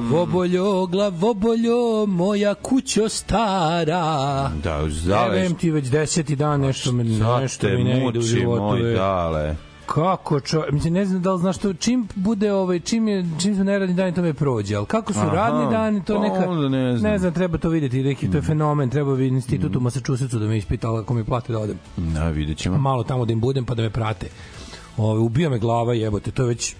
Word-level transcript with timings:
glavoboljo, 0.00 0.86
glavoboljo, 0.86 1.76
moja 2.06 2.54
kućo 2.54 3.08
stara. 3.08 4.50
Da, 4.62 4.76
Verujem 4.76 5.04
dale, 5.06 5.48
ti 5.50 5.70
već 5.70 5.86
deseti 5.86 6.36
dan 6.36 6.60
nešto, 6.60 6.92
me, 6.92 7.04
nešto 7.04 7.68
mi 7.68 7.84
ne 7.84 8.08
ide 8.08 8.18
u 8.18 8.22
životu. 8.22 8.62
moj 8.62 8.94
dale. 8.94 9.56
Kako 9.86 10.40
čo, 10.40 10.64
mislim 10.70 10.94
ne 10.94 11.04
znam 11.04 11.22
da 11.22 11.32
li 11.32 11.40
znaš 11.40 11.58
to 11.58 11.72
čim 11.74 12.08
bude 12.14 12.52
ovaj 12.52 12.80
čim 12.80 13.08
je 13.08 13.26
čim 13.40 13.56
su 13.56 13.64
neradni 13.64 13.94
dani 13.94 14.14
to 14.14 14.22
me 14.22 14.34
prođe, 14.34 14.76
al 14.76 14.84
kako 14.84 15.12
su 15.12 15.18
Aha, 15.18 15.30
radni 15.30 15.70
dani 15.70 16.04
to 16.04 16.14
pa 16.14 16.22
neka 16.22 16.50
onda 16.50 16.68
ne 16.68 16.96
znam. 16.96 17.12
ne 17.12 17.18
znam 17.18 17.32
treba 17.32 17.58
to 17.58 17.68
videti 17.68 18.02
neki 18.02 18.30
to 18.30 18.36
je 18.38 18.42
fenomen, 18.42 18.90
treba 18.90 19.14
bi 19.14 19.26
institut 19.26 19.76
u 19.76 19.80
Massachusettsu 19.80 20.38
da 20.38 20.46
me 20.46 20.56
ispita 20.56 20.88
ali 20.88 20.98
ako 20.98 21.14
mi 21.14 21.24
plate 21.24 21.52
da 21.52 21.58
odem. 21.58 21.78
Da, 21.96 22.28
vidjet 22.28 22.58
ćemo. 22.58 22.78
Malo 22.78 23.04
tamo 23.04 23.24
da 23.24 23.32
im 23.32 23.40
budem 23.40 23.64
pa 23.64 23.74
da 23.74 23.82
me 23.82 23.90
prate. 23.90 24.26
Ovaj 24.96 25.18
ubija 25.18 25.50
me 25.50 25.58
glava, 25.58 25.94
jebote, 25.94 26.30
to 26.30 26.42
je 26.42 26.48
već 26.48 26.74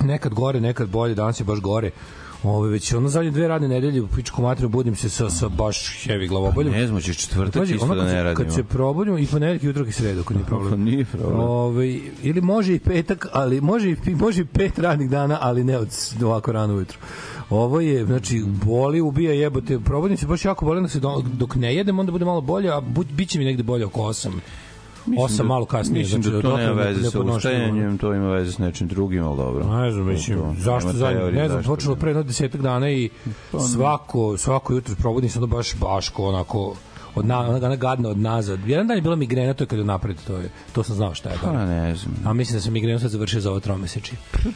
nekad 0.00 0.34
gore, 0.34 0.60
nekad 0.60 0.88
bolje, 0.88 1.14
danas 1.14 1.40
je 1.40 1.44
baš 1.44 1.60
gore. 1.60 1.90
Ove, 2.42 2.70
već 2.70 2.92
ono 2.92 3.08
zadnje 3.08 3.30
dve 3.30 3.48
radne 3.48 3.68
nedelje 3.68 4.02
u 4.02 4.08
pičku 4.08 4.42
materiju 4.42 4.68
budim 4.68 4.96
se 4.96 5.08
sa, 5.08 5.30
sa 5.30 5.48
baš 5.48 6.06
heavy 6.06 6.28
glavoboljom. 6.28 6.72
Ne 6.72 6.86
znam, 6.86 7.00
ćeš 7.00 7.16
četvrtak 7.16 7.62
Pazi, 7.62 7.74
isto 7.74 7.86
da 7.86 7.94
kad, 7.94 8.04
ne 8.04 8.22
radimo. 8.22 8.44
kad 8.44 8.54
se 8.54 8.64
probudim 8.64 9.18
i 9.18 9.26
ponedeljak 9.26 9.62
i 9.62 9.68
utorak 9.68 9.88
i 9.88 9.92
sredu, 9.92 10.20
ako 10.20 10.34
nije 10.34 10.46
problem. 10.46 10.70
Pa 10.70 10.76
nije 10.76 11.04
problem. 11.04 11.40
Ove, 11.40 11.98
ili 12.22 12.40
može 12.40 12.74
i 12.74 12.78
petak, 12.78 13.26
ali 13.32 13.60
može 13.60 13.90
i, 13.90 13.96
može 14.14 14.42
i 14.42 14.44
pet 14.44 14.78
radnih 14.78 15.10
dana, 15.10 15.38
ali 15.40 15.64
ne 15.64 15.78
od 15.78 15.88
ovako 16.24 16.52
rano 16.52 16.74
ujutru. 16.74 16.98
Ovo 17.50 17.80
je, 17.80 18.06
znači, 18.06 18.44
boli, 18.64 19.00
ubija 19.00 19.32
jebote. 19.32 19.78
Probudim 19.78 20.16
se 20.16 20.26
baš 20.26 20.44
jako 20.44 20.64
boli, 20.64 20.88
se 20.88 21.00
do, 21.00 21.22
dok 21.32 21.54
ne 21.54 21.74
jedem, 21.74 21.98
onda 21.98 22.12
bude 22.12 22.24
malo 22.24 22.40
bolje, 22.40 22.70
a 22.70 22.80
bu, 22.80 23.04
bit 23.12 23.28
će 23.28 23.38
mi 23.38 23.44
negde 23.44 23.62
bolje 23.62 23.86
oko 23.86 24.00
8. 24.00 24.30
8 25.08 25.36
da- 25.38 25.44
malo 25.44 25.64
kasnije. 25.64 25.98
Mislim 25.98 26.22
znači, 26.22 26.34
da 26.36 26.42
to 26.42 26.48
dotle 26.48 26.64
nema 26.64 26.74
ne- 26.74 26.84
veze 26.84 27.10
sa 27.10 27.20
ustajanjem, 27.20 27.98
to 27.98 28.14
ima 28.14 28.28
veze 28.28 28.52
s 28.52 28.58
nečim 28.58 28.88
drugim, 28.88 29.24
ali 29.24 29.36
dobro. 29.36 29.66
Ne 29.72 29.90
znam, 29.92 30.06
mislim, 30.06 30.38
To- 30.38 30.44
to. 30.44 30.54
zašto 30.58 30.92
teorije 30.92 31.32
ne 31.32 31.48
znam, 31.48 31.62
počelo 31.64 31.96
pre 31.96 32.10
jedno 32.10 32.22
desetak 32.22 32.60
dana 32.62 32.90
i 32.90 33.10
svako, 33.68 34.36
svako 34.36 34.72
jutro 34.72 34.94
probudim 34.96 35.30
se 35.30 35.38
onda 35.38 35.56
baš 35.56 35.74
baško, 35.76 36.24
onako, 36.24 36.76
od 37.14 37.26
na, 37.26 37.38
ona, 37.40 37.56
ona 37.56 37.76
gadna 37.76 38.08
od 38.08 38.18
nazad. 38.18 38.60
Jedan 38.66 38.86
dan 38.86 38.96
je 38.96 39.02
bila 39.02 39.16
migrena, 39.16 39.54
to 39.54 39.64
je 39.64 39.68
kad 39.68 39.78
je 39.78 39.84
napred, 39.84 40.16
to 40.26 40.36
je, 40.36 40.50
to 40.72 40.82
sam 40.82 40.96
znao 40.96 41.14
šta 41.14 41.28
je. 41.28 41.36
Pa 41.42 41.64
ne 41.64 41.94
znam. 41.96 42.14
A 42.24 42.32
mislim 42.32 42.56
da 42.56 42.60
sam 42.60 42.72
migrenu 42.72 42.98
sad 42.98 43.10
završio 43.10 43.40
za 43.40 43.50
ovo 43.50 43.60
tromeseči. 43.60 44.12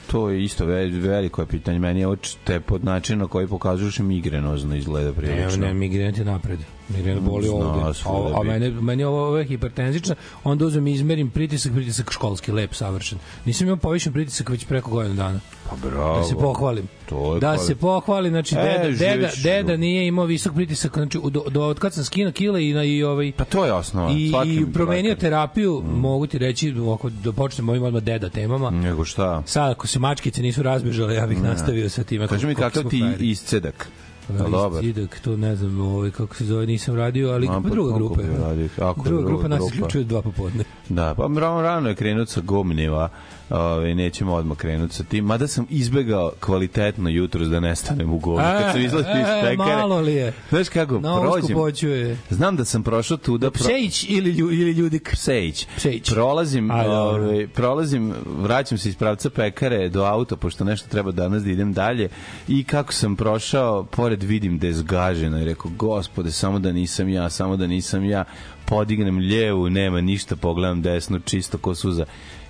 To 0.06 0.30
je 0.30 0.44
isto 0.44 0.66
ve- 0.66 0.86
veliko 0.90 1.42
je 1.42 1.46
pitanje. 1.46 1.78
Meni 1.78 2.00
je 2.00 2.06
ovo 2.06 2.16
te 2.44 2.60
pod 2.60 2.84
način 2.84 3.18
na 3.18 3.26
koji 3.26 3.46
pokazuješ 3.46 3.98
migrenozno 3.98 4.76
izgleda 4.76 5.08
Ne, 5.08 5.14
prilično. 5.14 5.66
ne, 5.66 5.74
migrena 5.74 6.12
ti 6.12 6.20
je 6.20 6.24
napred. 6.24 6.58
Migrena 6.88 7.20
boli 7.20 7.46
Zna 7.46 7.54
ovde. 7.56 8.00
A, 8.04 8.40
a 8.40 8.42
mene, 8.42 8.70
meni 8.70 9.02
je 9.02 9.06
ovo, 9.06 9.26
ovo 9.26 9.38
je 9.38 9.44
hipertenzična, 9.44 10.14
onda 10.44 10.66
uzmem 10.66 10.86
i 10.86 10.92
izmerim 10.92 11.30
pritisak, 11.30 11.72
pritisak 11.72 12.12
školski, 12.12 12.52
lep, 12.52 12.74
savršen. 12.74 13.18
Nisam 13.44 13.66
imao 13.66 13.76
povišen 13.76 14.12
pritisak 14.12 14.48
već 14.48 14.64
preko 14.66 14.90
godinu 14.90 15.14
dana. 15.14 15.40
Pa 15.70 15.76
bravo. 15.88 16.18
Da 16.18 16.24
se 16.24 16.34
pohvalim. 16.34 16.88
To 17.08 17.34
je 17.34 17.40
da 17.40 17.46
kvalitet. 17.46 17.66
se 17.66 17.74
pohvali, 17.76 18.28
znači 18.28 18.54
E, 18.54 18.78
deda, 18.78 18.96
deda, 18.98 19.28
deda 19.42 19.76
nije 19.76 20.06
imao 20.06 20.24
visok 20.24 20.54
pritisak, 20.54 20.94
znači 20.94 21.18
do, 21.30 21.44
do 21.50 21.62
od 21.62 21.78
kad 21.78 21.94
sam 21.94 22.04
skinuo 22.04 22.32
kile 22.32 22.68
i 22.68 22.72
na 22.72 22.84
i 22.84 23.02
ovaj 23.02 23.32
Pa 23.36 23.44
to 23.44 23.64
je 23.64 23.72
osnova. 23.72 24.10
i, 24.12 24.32
i 24.46 24.72
promenio 24.72 25.08
lekar. 25.10 25.20
terapiju, 25.20 25.82
mogu 25.86 26.26
ti 26.26 26.38
reći, 26.38 26.74
ako 26.94 27.10
da 27.10 27.32
počnemo 27.32 27.72
ovim 27.72 27.82
odmah 27.82 28.02
deda 28.02 28.28
temama. 28.28 28.70
Nego 28.70 29.04
šta? 29.04 29.42
Sad, 29.46 29.70
ako 29.70 29.86
se 29.86 29.98
mačkice 29.98 30.42
nisu 30.42 30.62
razbežale, 30.62 31.14
ja 31.14 31.26
bih 31.26 31.42
nastavio 31.42 31.88
sa 31.90 32.04
time. 32.04 32.28
Kaži 32.28 32.46
mi 32.46 32.54
kakav 32.54 32.84
ti 32.84 33.02
iscedak. 33.20 33.88
Jel 34.28 34.50
dobar? 34.50 34.82
Cidak, 34.82 35.20
to 35.20 35.36
ne 35.36 35.56
znam 35.56 35.80
ovaj, 35.80 36.10
kako 36.10 36.34
se 36.34 36.44
zove, 36.44 36.66
nisam 36.66 36.96
radio, 36.96 37.30
ali 37.30 37.46
pa 37.46 37.60
druga 37.60 37.94
grupa. 37.94 38.22
je. 38.22 38.28
radio? 38.28 38.68
Druga 38.76 39.02
druga 39.04 39.24
grupa 39.24 39.48
nas 39.48 39.62
isključuje 39.66 40.04
dva 40.04 40.22
popodne. 40.22 40.64
Da, 40.88 41.14
pa 41.14 41.22
rano, 41.40 41.62
rano 41.62 41.88
je 41.88 41.94
krenut 41.94 42.28
sa 42.28 42.40
gumniva, 42.40 43.08
Ove, 43.50 43.94
nećemo 43.94 44.34
odmah 44.34 44.56
krenuti 44.56 44.94
sa 44.94 45.04
tim. 45.04 45.24
Mada 45.24 45.48
sam 45.48 45.66
izbegao 45.70 46.32
kvalitetno 46.40 47.10
jutro 47.10 47.44
da 47.44 47.60
ne 47.60 47.76
stanem 47.76 48.12
u 48.12 48.18
govnu. 48.18 48.42
Kad 48.42 48.72
sam 48.72 48.80
izlazio 48.80 49.12
iz 49.12 49.28
e, 49.28 49.40
pekare. 49.42 49.76
malo 49.76 50.00
li 50.00 50.14
je? 50.14 50.32
Znaš 50.48 50.68
kako, 50.68 51.00
Na 51.00 51.20
prođem. 51.20 52.18
Znam 52.30 52.56
da 52.56 52.64
sam 52.64 52.82
prošao 52.82 53.16
tu 53.16 53.38
da... 53.38 53.50
Pro... 53.50 53.64
Pšejić 53.64 54.06
ili, 54.08 54.30
lju, 54.30 54.52
ili 54.52 54.70
Ljudik? 54.70 55.10
Psejić. 55.12 55.66
Psejić. 55.76 56.10
Prolazim, 56.10 56.70
A, 56.70 56.84
dobro. 56.84 57.24
ovaj, 57.24 57.48
prolazim, 57.48 58.12
vraćam 58.26 58.78
se 58.78 58.88
iz 58.88 58.96
pravca 58.96 59.30
pekare 59.30 59.88
do 59.88 60.04
auta, 60.04 60.36
pošto 60.36 60.64
nešto 60.64 60.88
treba 60.88 61.10
danas 61.10 61.42
da 61.44 61.50
idem 61.50 61.72
dalje. 61.72 62.08
I 62.48 62.64
kako 62.64 62.92
sam 62.92 63.16
prošao, 63.16 63.84
pored 63.84 64.22
vidim 64.22 64.58
da 64.58 64.66
je 64.66 64.72
zgaženo 64.72 65.40
i 65.40 65.44
rekao, 65.44 65.70
gospode, 65.70 66.32
samo 66.32 66.58
da 66.58 66.72
nisam 66.72 67.08
ja, 67.08 67.30
samo 67.30 67.56
da 67.56 67.66
nisam 67.66 68.04
ja. 68.04 68.24
Podignem 68.64 69.18
ljevu, 69.18 69.70
nema 69.70 70.00
ništa, 70.00 70.36
pogledam 70.36 70.82
desno, 70.82 71.18
čisto 71.18 71.58
ko 71.58 71.74
suza. 71.74 72.04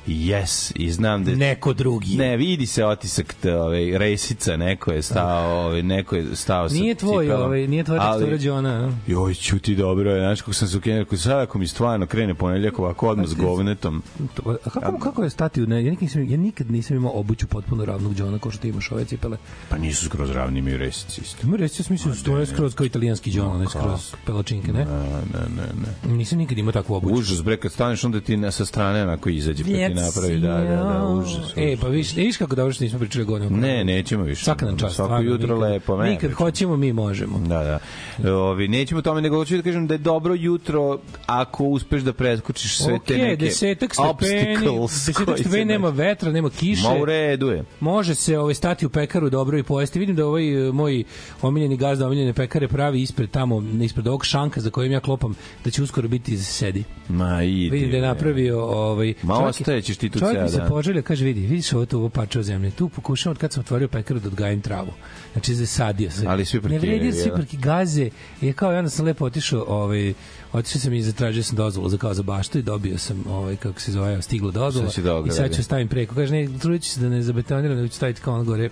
Yes, 0.07 0.73
i 0.75 0.93
znam 0.93 1.25
da 1.25 1.31
je 1.31 1.37
Neko 1.37 1.73
drugi. 1.73 2.17
Ne, 2.17 2.37
vidi 2.37 2.67
se 2.67 2.85
otisak 2.85 3.35
te, 3.35 3.57
ovaj 3.57 3.99
resica, 3.99 4.57
neko 4.57 4.93
je 4.93 5.03
stao, 5.03 5.61
ovaj 5.61 5.83
neko 5.83 6.17
je 6.17 6.37
stao 6.37 6.69
sa 6.69 6.75
Nije 6.75 6.95
tvoj, 6.95 7.25
cipelom. 7.25 7.43
ovaj, 7.43 7.67
nije 7.67 7.85
tvoja 7.85 8.01
Ali- 8.03 8.25
tekstura 8.25 8.53
Đona. 8.53 8.93
Joj, 9.07 9.35
čuti 9.35 9.75
dobro 9.75 10.11
je, 10.11 10.21
znaš 10.21 10.41
kako 10.41 10.53
sam 10.53 10.69
se 10.69 10.77
ukenuo, 10.77 11.03
ako 11.03 11.17
sad 11.17 11.41
ako 11.41 11.59
mi 11.59 11.67
stvarno 11.67 12.07
krene 12.07 12.35
ponedeljak 12.35 12.79
ovako 12.79 13.09
odmah 13.09 13.27
s 13.27 13.35
govnetom, 13.35 14.03
To- 14.35 14.57
A 14.65 14.71
kako, 14.71 14.99
kako 14.99 15.23
je 15.25 15.31
stati 15.31 15.63
u 15.63 15.67
ne? 15.67 15.77
Ja 15.77 15.91
nikad, 15.91 16.03
nisam, 16.03 16.31
ja 16.31 16.37
nikad 16.37 16.71
nisam 16.71 16.97
imao 16.97 17.13
obuću 17.15 17.47
potpuno 17.47 17.85
ravnog 17.85 18.15
Đona 18.15 18.39
kao 18.39 18.51
što 18.53 18.63
ti 18.63 18.69
imaš 18.69 18.93
ove 18.93 19.05
cipele. 19.05 19.37
pa 19.69 19.79
nisu 19.79 20.05
skroz 20.05 20.31
ravni 20.31 20.59
imaju 20.59 20.79
resici 20.79 21.21
isto. 21.21 21.47
Ja 21.57 21.69
sam 21.69 21.87
mislio 21.89 22.11
da 22.11 22.19
stoje 22.19 22.47
skroz 22.47 22.75
kao 22.75 22.87
italijanski 22.87 23.31
Đon, 23.31 23.61
ne 23.61 23.67
skroz 23.69 24.15
pelačinke, 24.27 24.73
ne? 24.73 24.85
Ne, 24.85 24.85
ne, 24.85 25.47
ne, 25.57 25.67
ne. 26.07 26.15
Nisam 26.15 26.39
nikad 26.39 26.59
imao 26.59 26.73
takvu 26.73 26.95
obuću. 26.95 27.15
Užas, 27.15 27.43
bre, 27.43 27.57
kad 27.57 27.73
staneš 27.73 28.05
onda 28.05 28.21
ti 28.21 28.37
na, 28.37 28.51
sa 28.51 28.65
strane 28.65 29.03
onako 29.03 29.29
izađe, 29.29 29.65
napravi, 29.95 30.39
da, 30.39 30.49
da, 30.51 30.77
da, 30.77 31.07
užas. 31.07 31.53
E, 31.57 31.77
pa 31.81 31.89
viš, 31.89 32.15
viš 32.15 32.37
kako 32.37 32.55
dobro 32.55 32.73
što 32.73 32.85
nismo 32.85 32.99
pričali 32.99 33.25
godinu. 33.25 33.57
Ne, 33.57 33.85
nećemo 33.85 34.25
više. 34.25 34.45
Svaka 34.45 34.67
nam 34.67 34.79
čast. 34.79 34.97
Svako 34.97 35.17
jutro 35.17 35.55
nikad- 35.57 35.61
lepo. 35.63 35.97
ne, 35.97 36.11
Nikad 36.11 36.33
hoćemo, 36.33 36.77
mi 36.77 36.93
možemo. 36.93 37.39
Da, 37.39 37.81
da. 38.19 38.33
Ovi, 38.33 38.69
nećemo 38.69 39.03
tome, 39.03 39.21
nego 39.21 39.37
hoću 39.37 39.57
da 39.57 39.63
kažem 39.63 39.87
da 39.87 39.95
je 39.95 39.99
dobro 39.99 40.35
jutro 40.35 40.99
ako 41.27 41.65
uspeš 41.65 42.03
da 42.03 42.13
preskočiš 42.13 42.77
sve 42.77 42.87
te 42.87 43.15
Okej, 43.15 43.19
neke 43.19 43.37
desetak 43.37 43.95
stepeni, 43.95 44.57
obstacles 44.69 45.07
desetak 45.07 45.39
stepeni, 45.39 45.65
nema 45.65 45.89
vetra, 45.89 46.33
nema 46.33 46.51
kiše. 46.51 46.83
Ma 46.85 46.95
u 46.95 47.05
redu 47.05 47.47
je. 47.49 47.65
Može 47.81 48.15
se 48.15 48.39
ovaj 48.39 48.55
stati 48.55 48.87
u 48.87 48.91
pekaru 48.91 49.31
dobro 49.31 49.59
i 49.59 49.63
pojesti. 49.63 49.99
Vidim 49.99 50.17
da 50.17 50.27
ovaj 50.27 50.45
moj 50.73 51.05
omiljeni 51.43 51.77
gazda 51.77 52.07
omiljene 52.07 52.33
pekare 52.33 52.69
pravi 52.69 53.03
ispred 53.03 53.31
tamo 53.31 53.63
ispred 53.83 54.07
ovog 54.07 54.25
šanka 54.25 54.61
za 54.61 54.71
kojim 54.71 54.93
ja 54.93 55.01
klopam 55.01 55.35
da 55.65 55.71
će 55.71 55.83
uskoro 55.83 56.09
biti 56.09 56.39
sedi. 56.39 56.85
Ma 57.09 57.43
idi. 57.43 57.71
Vidim 57.71 57.91
da 57.91 57.97
je 57.97 58.03
napravio 58.03 58.65
ovaj 58.65 59.15
Ma 59.23 59.35
čovjek 59.35 59.61
je- 59.61 59.65
ostajećeš 59.85 59.97
ti 59.97 60.11
tu 60.11 60.19
Čovjek 60.19 60.37
ceo 60.37 60.45
mi 60.45 60.51
se 60.51 60.59
dan. 60.59 60.69
poželio, 60.69 61.03
kaže 61.03 61.25
vidi, 61.25 61.41
vidiš 61.41 61.73
ovo 61.73 61.87
tu 61.87 61.99
ovo 61.99 62.09
parče 62.09 62.39
od 62.39 62.45
zemlje. 62.45 62.71
Tu 62.71 62.89
pokušavam 62.89 63.33
od 63.33 63.39
kad 63.39 63.53
sam 63.53 63.61
otvorio 63.61 63.89
pekaru 63.89 64.21
da 64.21 64.29
odgajim 64.29 64.61
travu. 64.61 64.93
Znači 65.33 65.55
zasadio 65.55 66.11
se. 66.11 66.25
Ali 66.27 66.45
svi 66.45 66.59
Ne 66.59 66.63
parkiraju, 66.63 66.99
vredi 66.99 67.13
svi 67.13 67.31
parki 67.31 67.57
gaze. 67.57 68.11
I 68.43 68.53
kao 68.53 68.73
ja 68.73 68.89
sam 68.89 69.07
lepo 69.07 69.25
otišao, 69.25 69.65
ovaj 69.69 70.15
otišao 70.53 70.81
sam 70.81 70.93
i 70.93 71.03
zatražio 71.03 71.43
sam 71.43 71.57
dozvolu 71.57 71.89
za 71.89 71.97
kao 71.97 72.15
za 72.15 72.23
baštu 72.23 72.59
i 72.59 72.63
dobio 72.63 72.99
sam 72.99 73.25
ovaj 73.29 73.57
kako 73.57 73.81
se 73.81 73.93
zove, 73.93 74.23
stigla 74.23 74.51
dozvola. 74.51 74.89
I 75.27 75.31
sad 75.31 75.57
ću 75.57 75.63
stavim 75.63 75.89
preko. 75.89 76.15
Kaže 76.15 76.33
ne, 76.33 76.49
trudit 76.59 76.83
ću 76.83 76.91
se 76.91 77.01
da 77.01 77.09
ne 77.09 77.23
zabetoniram, 77.23 77.77
nego 77.77 77.89
ću 77.89 77.95
staviti 77.95 78.21
kao 78.21 78.35
ono 78.35 78.45
gore 78.45 78.71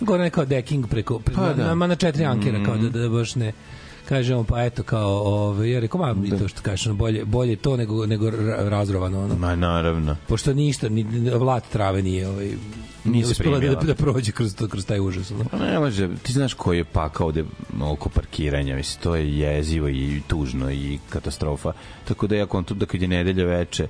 gore 0.00 0.22
nekao 0.22 0.44
decking 0.44 0.86
preko, 0.88 1.18
preko 1.18 1.40
Pa 1.40 1.46
pa, 1.46 1.54
da. 1.54 1.66
na, 1.66 1.74
na, 1.74 1.86
na 1.86 1.96
četiri 1.96 2.24
ankera 2.24 2.64
kao 2.64 2.76
da, 2.76 2.88
da 2.88 3.08
baš 3.08 3.34
ne 3.34 3.52
kaže 4.08 4.34
on 4.34 4.44
pa 4.44 4.64
eto 4.64 4.82
kao 4.82 5.10
ove 5.18 5.70
ja 5.70 5.80
rekao 5.80 6.00
ma 6.00 6.26
i 6.26 6.38
to 6.38 6.48
što 6.48 6.62
kažeš 6.62 6.86
ono, 6.86 6.94
bolje 6.96 7.24
bolje 7.24 7.56
to 7.56 7.76
nego 7.76 8.06
nego 8.06 8.30
ra- 8.30 8.68
razrovano 8.68 9.24
ono 9.24 9.34
Ma 9.36 9.56
naravno. 9.56 10.16
pošto 10.28 10.54
ništa 10.54 10.88
ni 10.88 11.02
vlat 11.30 11.64
trave 11.68 12.02
nije 12.02 12.28
ovaj 12.28 12.50
nije 13.04 13.26
uspela 13.26 13.58
da, 13.58 13.74
da 13.74 13.94
prođe 13.94 14.32
kroz 14.32 14.54
to 14.54 14.68
kroz 14.68 14.86
taj 14.86 15.00
užas 15.00 15.30
ono. 15.30 15.44
Pa 15.44 15.58
ne 15.58 15.78
može, 15.78 16.08
ti 16.22 16.32
znaš 16.32 16.54
koji 16.54 16.78
je 16.78 16.84
pakao 16.84 17.26
ovde 17.26 17.44
oko 17.82 18.08
parkiranja, 18.08 18.76
mislim, 18.76 19.02
to 19.02 19.14
je 19.14 19.38
jezivo 19.38 19.88
i 19.88 20.22
tužno 20.26 20.70
i 20.70 20.98
katastrofa. 21.10 21.72
Tako 22.04 22.26
da 22.26 22.36
ja 22.36 22.46
kontam 22.46 22.78
da 22.78 22.86
kad 22.86 23.02
je 23.02 23.08
nedelja 23.08 23.44
veče, 23.46 23.86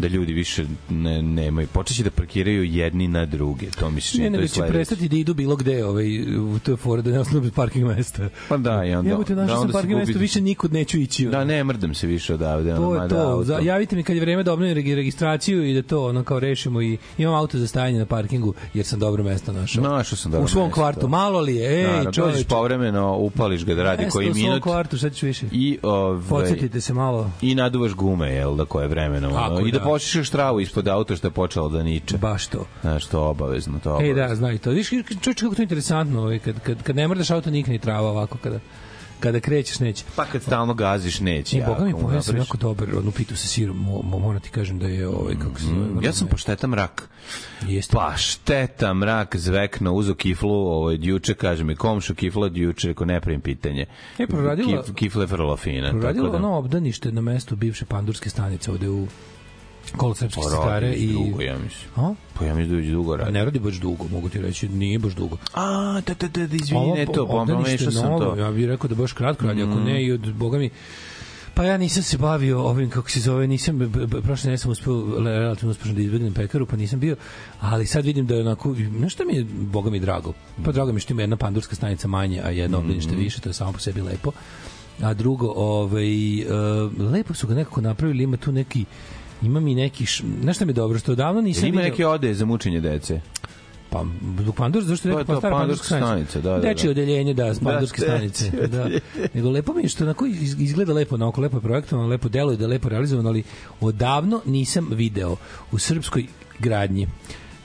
da 0.00 0.08
ljudi 0.08 0.32
više 0.32 0.64
ne, 0.90 1.22
nemaju, 1.22 1.68
počeće 1.68 2.02
da 2.02 2.10
parkiraju 2.10 2.64
jedni 2.64 3.08
na 3.08 3.26
druge, 3.26 3.66
to 3.70 3.90
mi 3.90 4.00
se 4.00 4.10
čini, 4.10 4.24
Ne, 4.24 4.30
nego 4.30 4.42
je 4.42 4.48
će 4.48 4.62
prestati 4.62 5.08
da 5.08 5.16
idu 5.16 5.34
bilo 5.34 5.56
gde, 5.56 5.84
ovaj, 5.84 6.06
u 6.36 6.58
to 6.58 6.70
je 6.70 6.76
fora 6.76 7.02
da 7.02 7.10
ne 7.10 7.20
ostanu 7.20 7.40
bez 7.40 7.52
parking 7.52 7.86
mesta. 7.86 8.28
Pa 8.48 8.56
da, 8.56 8.84
i 8.84 8.94
onda, 8.94 9.10
Jebote, 9.10 9.34
našao 9.34 9.56
da 9.56 9.60
sam 9.62 9.72
parking 9.72 9.94
mesto, 9.94 10.12
gubi- 10.12 10.18
više 10.18 10.40
nikud 10.40 10.72
neću 10.72 10.98
ići. 10.98 11.26
ono. 11.26 11.30
Da, 11.32 11.44
ne 11.44 11.64
mrdam 11.64 11.94
se 11.94 12.06
više 12.06 12.34
odavde. 12.34 12.70
To 12.70 12.88
ono, 12.88 13.02
je 13.02 13.08
to. 13.08 13.16
auto. 13.18 13.44
Za, 13.44 13.58
javite 13.58 13.96
mi 13.96 14.02
kad 14.02 14.16
je 14.16 14.20
vreme 14.20 14.42
da 14.42 14.52
obnovim 14.52 14.74
regi- 14.74 14.94
registraciju 14.94 15.64
i 15.64 15.74
da 15.74 15.82
to 15.82 16.06
ono 16.06 16.24
kao 16.24 16.40
rešimo 16.40 16.82
i 16.82 16.98
imam 17.18 17.34
auto 17.34 17.58
za 17.58 17.66
stajanje 17.66 17.98
na 17.98 18.06
parkingu 18.06 18.54
jer 18.74 18.86
sam 18.86 18.98
dobro 19.00 19.24
mesto 19.24 19.52
našao. 19.52 19.84
Našao 19.84 20.16
sam 20.16 20.32
dobro 20.32 20.44
U 20.44 20.48
svom 20.48 20.64
mesto. 20.64 20.74
kvartu. 20.74 21.08
Malo 21.08 21.40
li 21.40 21.56
je? 21.56 21.78
Ej, 21.78 21.86
Naravno, 21.86 22.12
čoveče. 22.12 22.44
povremeno, 22.46 23.16
upališ 23.16 23.64
ga 23.64 23.74
da 23.74 23.82
radi 23.82 24.02
Mesto 24.02 24.12
koji 24.12 24.30
u 24.30 24.34
svom 24.34 24.44
minut 24.44 24.62
kvartu, 24.62 24.98
sad 24.98 25.14
ću 25.14 25.26
više. 25.26 25.46
i 25.52 25.78
ove, 25.82 26.22
Podsjetite 26.28 26.80
se 26.80 26.94
malo. 26.94 27.30
i 27.42 27.54
naduvaš 27.54 27.92
gume, 27.92 28.28
jel 28.28 28.56
da 28.56 28.64
koje 28.64 28.88
vremena 28.88 29.28
Tako, 29.30 29.54
ono, 29.54 29.66
i 29.66 29.72
da, 29.72 29.78
da. 29.90 29.94
pošišaš 29.94 30.30
travu 30.30 30.60
ispod 30.60 30.88
auta 30.88 31.16
što 31.16 31.26
je 31.26 31.30
počelo 31.32 31.68
da 31.68 31.82
niče. 31.82 32.18
Baš 32.18 32.46
to. 32.46 32.66
Znaš, 32.80 33.06
to 33.06 33.20
obavezno, 33.22 33.78
to 33.78 33.90
je 33.90 34.04
Ej, 34.04 34.10
obavezno. 34.10 34.28
da, 34.28 34.34
znaj 34.36 34.58
to. 34.58 34.70
Viš, 34.70 34.88
čovječe 34.88 35.34
kako 35.36 35.54
to 35.54 35.62
je 35.62 35.64
interesantno, 35.64 36.20
ovaj, 36.20 36.38
kad, 36.38 36.60
kad, 36.60 36.82
kad 36.82 36.96
ne 36.96 37.08
mrdaš 37.08 37.30
auto, 37.30 37.50
nikne 37.50 37.72
ni 37.72 37.78
trava 37.78 38.10
ovako, 38.10 38.38
kada, 38.38 38.58
kada 39.20 39.40
krećeš 39.40 39.78
neće. 39.78 40.04
Pa 40.16 40.24
kad 40.24 40.42
stalno 40.42 40.74
gaziš, 40.74 41.20
neće. 41.20 41.56
I 41.58 41.62
boga 41.62 41.84
mi 41.84 41.90
jako, 41.90 42.00
pojeo 42.00 42.22
sam 42.22 42.36
jako 42.36 42.56
dobar, 42.56 42.88
onu 42.96 43.10
pitu 43.10 43.36
sa 43.36 43.46
sirom, 43.48 43.76
mo, 43.78 44.02
mo, 44.02 44.18
moram 44.18 44.40
ti 44.40 44.50
kažem 44.50 44.78
da 44.78 44.86
je 44.86 45.08
ovaj, 45.08 45.34
kako 45.34 45.60
se 45.60 45.66
zove. 45.66 45.80
vrlo 45.80 46.00
Ja 46.02 46.12
sam 46.12 46.28
pošteta 46.28 46.66
mrak. 46.66 47.08
Jeste. 47.62 47.92
Pa 47.92 48.16
šteta 48.16 48.94
mrak 48.94 49.36
zvekno 49.36 49.92
uzo 49.92 50.14
kiflu, 50.14 50.50
ovaj 50.52 50.96
juče 51.00 51.34
kaže 51.34 51.64
mi 51.64 51.76
komšu 51.76 52.14
kifla 52.14 52.46
od 52.46 52.56
juče, 52.56 52.88
rekao 52.88 53.06
ne 53.06 53.20
primim 53.20 53.40
pitanje. 53.40 53.86
E, 54.18 54.26
proradila- 54.26 54.82
Kif, 54.84 54.94
kifla 54.94 55.22
je 55.22 55.26
vrlo 55.26 55.56
fina. 55.56 55.90
Proradilo 55.90 56.26
tako 56.26 56.38
da- 56.38 56.46
ono 56.46 56.56
obdanište 56.56 57.12
na 57.12 57.20
mestu 57.20 57.56
bivše 57.56 57.84
pandurske 57.84 58.30
stanice 58.30 58.70
ovde 58.70 58.88
u 58.88 59.06
kolo 59.96 60.14
srpske 60.14 60.40
radi 60.40 60.56
stare 60.62 60.88
već 60.88 61.00
i 61.00 61.12
dugo, 61.12 61.42
ja 61.42 61.58
mislim. 61.58 61.90
A? 61.96 62.14
Pa 62.34 62.44
ja 62.44 62.54
mislim 62.54 62.70
da 62.70 62.82
već 62.82 62.90
dugo 62.90 63.16
radi. 63.16 63.32
ne 63.32 63.44
radi 63.44 63.58
baš 63.58 63.74
dugo, 63.74 64.04
mogu 64.12 64.28
ti 64.28 64.38
reći, 64.40 64.68
nije 64.68 64.98
baš 64.98 65.12
dugo. 65.14 65.36
A, 65.54 66.00
da, 66.06 66.14
da, 66.14 66.28
da, 66.28 66.46
da 66.46 66.56
izvini, 66.56 66.80
Ovo 66.80 66.94
ne 66.94 67.06
to, 67.06 67.26
pa 67.26 67.52
pomešao 67.54 67.92
sam 67.92 68.18
to. 68.18 68.34
Mm. 68.34 68.38
Ja 68.38 68.50
bih 68.50 68.66
rekao 68.66 68.88
da 68.88 68.94
baš 68.94 69.12
kratko 69.12 69.46
radi, 69.46 69.62
ako 69.62 69.74
ne 69.74 70.04
i 70.04 70.12
od 70.12 70.32
boga 70.34 70.58
mi 70.58 70.70
Pa 71.54 71.64
ja 71.64 71.76
nisam 71.76 72.02
se 72.02 72.18
bavio 72.18 72.62
ovim, 72.62 72.90
kako 72.90 73.10
se 73.10 73.20
zove, 73.20 73.46
nisam, 73.46 73.92
prošle 74.22 74.50
ne 74.50 74.58
sam 74.58 74.70
uspeo 74.70 75.04
relativno 75.24 75.70
uspešno 75.70 75.94
da 75.94 76.00
izbegnem 76.00 76.34
pekaru, 76.34 76.66
pa 76.66 76.76
nisam 76.76 77.00
bio, 77.00 77.16
ali 77.60 77.86
sad 77.86 78.04
vidim 78.04 78.26
da 78.26 78.34
je 78.34 78.40
onako, 78.40 78.74
znaš 78.98 79.12
šta 79.12 79.24
mi 79.24 79.34
je, 79.36 79.44
boga 79.60 79.90
mi 79.90 80.00
drago? 80.00 80.32
Pa 80.64 80.72
drago 80.72 80.92
mi 80.92 80.96
je 80.96 81.00
što 81.00 81.12
ima 81.12 81.22
jedna 81.22 81.36
pandurska 81.36 81.76
stanica 81.76 82.08
manje, 82.08 82.40
a 82.44 82.50
jedno 82.50 82.78
Mm. 82.78 82.80
obdanište 82.80 83.14
više, 83.14 83.40
to 83.40 83.48
je 83.48 83.52
samo 83.52 83.72
po 83.72 83.78
sebi 83.78 84.00
lepo. 84.00 84.32
A 85.02 85.14
drugo, 85.14 85.52
ovaj, 85.56 86.40
uh, 86.40 87.10
lepo 87.12 87.34
su 87.34 87.46
ga 87.46 87.54
nekako 87.54 87.80
napravili, 87.80 88.24
ima 88.24 88.36
tu 88.36 88.52
neki, 88.52 88.84
ima 89.42 89.60
mi 89.60 89.74
neki, 89.74 90.06
š- 90.06 90.22
znaš 90.42 90.56
šta 90.56 90.64
mi 90.64 90.70
je 90.70 90.74
dobro, 90.74 90.98
što 90.98 91.12
odavno 91.12 91.40
nisam 91.40 91.64
Jel 91.64 91.68
ima 91.68 91.82
neke 91.82 92.06
ode 92.06 92.34
za 92.34 92.44
mučenje 92.44 92.80
dece? 92.80 93.20
Pa, 93.90 94.04
zbog 94.38 94.54
Pandur, 94.54 94.82
zašto 94.82 95.08
je 95.08 95.16
rekao 95.16 95.34
pa 95.34 95.40
stara 95.40 95.56
pandurska 95.56 95.86
stanica, 95.86 96.06
stanica. 96.06 96.40
da, 96.40 96.50
da, 96.50 96.56
da. 96.56 96.68
Dečije 96.68 96.90
odeljenje, 96.90 97.34
da, 97.34 97.54
pandurske 97.64 98.00
Da, 98.00 98.06
stanice. 98.06 98.50
Da. 98.68 98.88
Nego 99.34 99.50
lepo 99.50 99.74
mi 99.74 99.82
je 99.82 99.88
što 99.88 100.04
onako 100.04 100.26
iz- 100.26 100.60
izgleda 100.60 100.92
lepo, 100.92 101.16
na 101.16 101.28
oko 101.28 101.40
lepo 101.40 101.56
je 101.56 101.60
projektovano, 101.60 102.08
lepo 102.08 102.28
deluje 102.28 102.56
da 102.56 102.64
je 102.64 102.68
lepo 102.68 102.88
realizovano, 102.88 103.28
ali 103.28 103.42
odavno 103.80 104.40
nisam 104.46 104.88
video 104.90 105.36
u 105.72 105.78
srpskoj 105.78 106.26
gradnji 106.58 107.08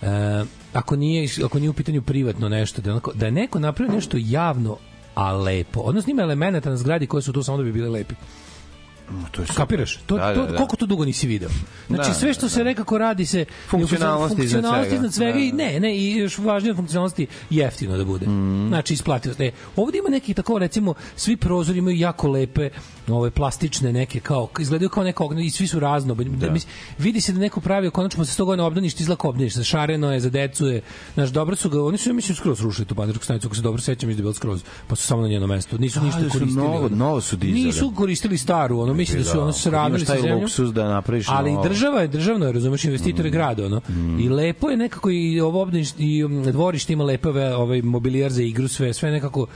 e, 0.01 0.43
ako 0.73 0.95
nije 0.95 1.29
ako 1.45 1.59
nije 1.59 1.69
u 1.69 1.73
pitanju 1.73 2.01
privatno 2.01 2.49
nešto 2.49 2.81
da 2.81 2.91
onako, 2.91 3.11
da 3.13 3.25
je 3.25 3.31
neko 3.31 3.59
napravio 3.59 3.95
nešto 3.95 4.17
javno 4.19 4.77
a 5.15 5.33
lepo. 5.33 5.79
Odnosno 5.79 6.11
ima 6.11 6.21
elemenata 6.21 6.69
na 6.69 6.77
zgradi 6.77 7.07
koje 7.07 7.21
su 7.21 7.33
tu 7.33 7.43
samo 7.43 7.57
da 7.57 7.63
bi 7.63 7.71
bile 7.71 7.89
lepi. 7.89 8.15
To 9.31 9.41
je 9.41 9.47
super. 9.47 9.55
Kapiraš? 9.55 9.95
To, 9.97 10.17
Da, 10.17 10.33
to, 10.33 10.41
da, 10.41 10.47
da. 10.47 10.57
koliko 10.57 10.75
to 10.75 10.85
dugo 10.85 11.05
nisi 11.05 11.27
video? 11.27 11.49
Znači 11.87 12.09
Da, 12.09 12.13
sve 12.13 12.33
što 12.33 12.49
se 12.49 12.63
nekako 12.63 12.97
radi 12.97 13.25
se 13.25 13.45
Funkcionalnost 13.69 14.31
iznad 14.33 14.37
funkcionalnost 14.41 14.83
svega. 14.83 14.95
iznad 14.95 15.13
svega 15.13 15.39
i 15.39 15.51
Da, 15.51 15.57
da. 15.57 15.63
ne, 15.63 15.79
ne, 15.79 15.97
i 15.97 16.11
još 16.11 16.37
važnije 16.37 16.71
od 16.71 16.77
funkcionalnosti 16.77 17.27
jeftino 17.49 17.97
da 17.97 18.05
bude. 18.05 18.25
Mhm. 18.25 18.67
Znači 18.67 18.93
isplativost. 18.93 19.39
E, 19.41 19.51
ovdje 19.75 19.99
ima 19.99 20.09
neki 20.09 20.33
tako 20.33 20.59
recimo 20.59 20.93
svi 21.15 21.37
prozori 21.37 21.79
imaju 21.79 21.97
jako 21.97 22.27
lepe 22.27 22.69
ove 23.09 23.31
plastične 23.31 23.93
neke 23.93 24.19
kao 24.19 24.49
izgledaju 24.59 24.89
kao 24.89 25.03
ognje 25.19 25.45
i 25.45 25.49
svi 25.49 25.67
su 25.67 25.79
razno. 25.79 26.15
Da. 26.15 26.51
Mislim, 26.51 26.73
vidi 26.97 27.21
se 27.21 27.33
da 27.33 27.39
neko 27.39 27.61
pravio 27.61 27.91
konačno 27.91 28.17
posle 28.17 28.33
100 28.35 28.45
godina 28.45 28.65
obdanište 28.65 29.03
izgleda 29.03 29.19
kao 29.19 29.29
obdanište, 29.29 29.63
šareno 29.63 30.11
je, 30.11 30.19
za 30.19 30.29
decu 30.29 30.67
je. 30.67 30.81
Znaš, 31.13 31.29
dobro 31.29 31.55
su 31.55 31.69
ga, 31.69 31.83
oni 31.83 31.97
su 31.97 32.13
mislim 32.13 32.35
skroz 32.35 32.61
rušili 32.61 32.85
tu 32.85 32.95
bandarsku 32.95 33.23
stanicu, 33.23 33.47
ako 33.47 33.55
se 33.55 33.61
dobro 33.61 33.81
sećam, 33.81 34.07
da 34.07 34.11
je 34.11 34.17
bilo 34.17 34.33
skroz, 34.33 34.63
pa 34.87 34.95
su 34.95 35.03
samo 35.03 35.21
na 35.21 35.27
njeno 35.27 35.47
mesto. 35.47 35.77
Nisu 35.77 36.01
ništa 36.01 36.19
da 36.21 36.29
koristili. 36.29 36.51
novo- 36.57 36.89
novo 36.89 37.21
su 37.21 37.35
dizali. 37.35 37.63
Nisu 37.63 37.91
koristili 37.91 38.37
staru, 38.37 38.79
ono 38.79 38.93
mislim 38.95 39.23
da 39.23 39.29
su 39.29 39.41
ono 39.41 39.53
sravnili 39.53 40.05
sa 40.05 40.15
zemljom. 40.15 40.41
luksuz 40.41 40.73
da 40.73 40.87
napraviš 40.87 41.25
Ali 41.29 41.51
novo. 41.51 41.63
država 41.63 42.01
je 42.01 42.07
državno, 42.07 42.51
razumeš, 42.51 42.83
investitor 42.85 43.25
je 43.25 43.31
grad, 43.31 43.59
ono. 43.59 43.81
I 44.19 44.29
lepo 44.29 44.69
je 44.69 44.77
nekako 44.77 45.09
i 45.11 45.41
ovo 45.41 45.61
obdanište 45.61 46.03
i 46.03 46.23
um, 46.23 46.43
dvorište 46.43 46.93
ima 46.93 47.03
lepe 47.03 47.29
ove, 47.29 47.55
ovaj 47.55 47.81
mobilijar 47.81 48.31
za 48.31 48.43
igru, 48.43 48.67
sve, 48.67 48.93
sve 48.93 49.11
nekako 49.11 49.47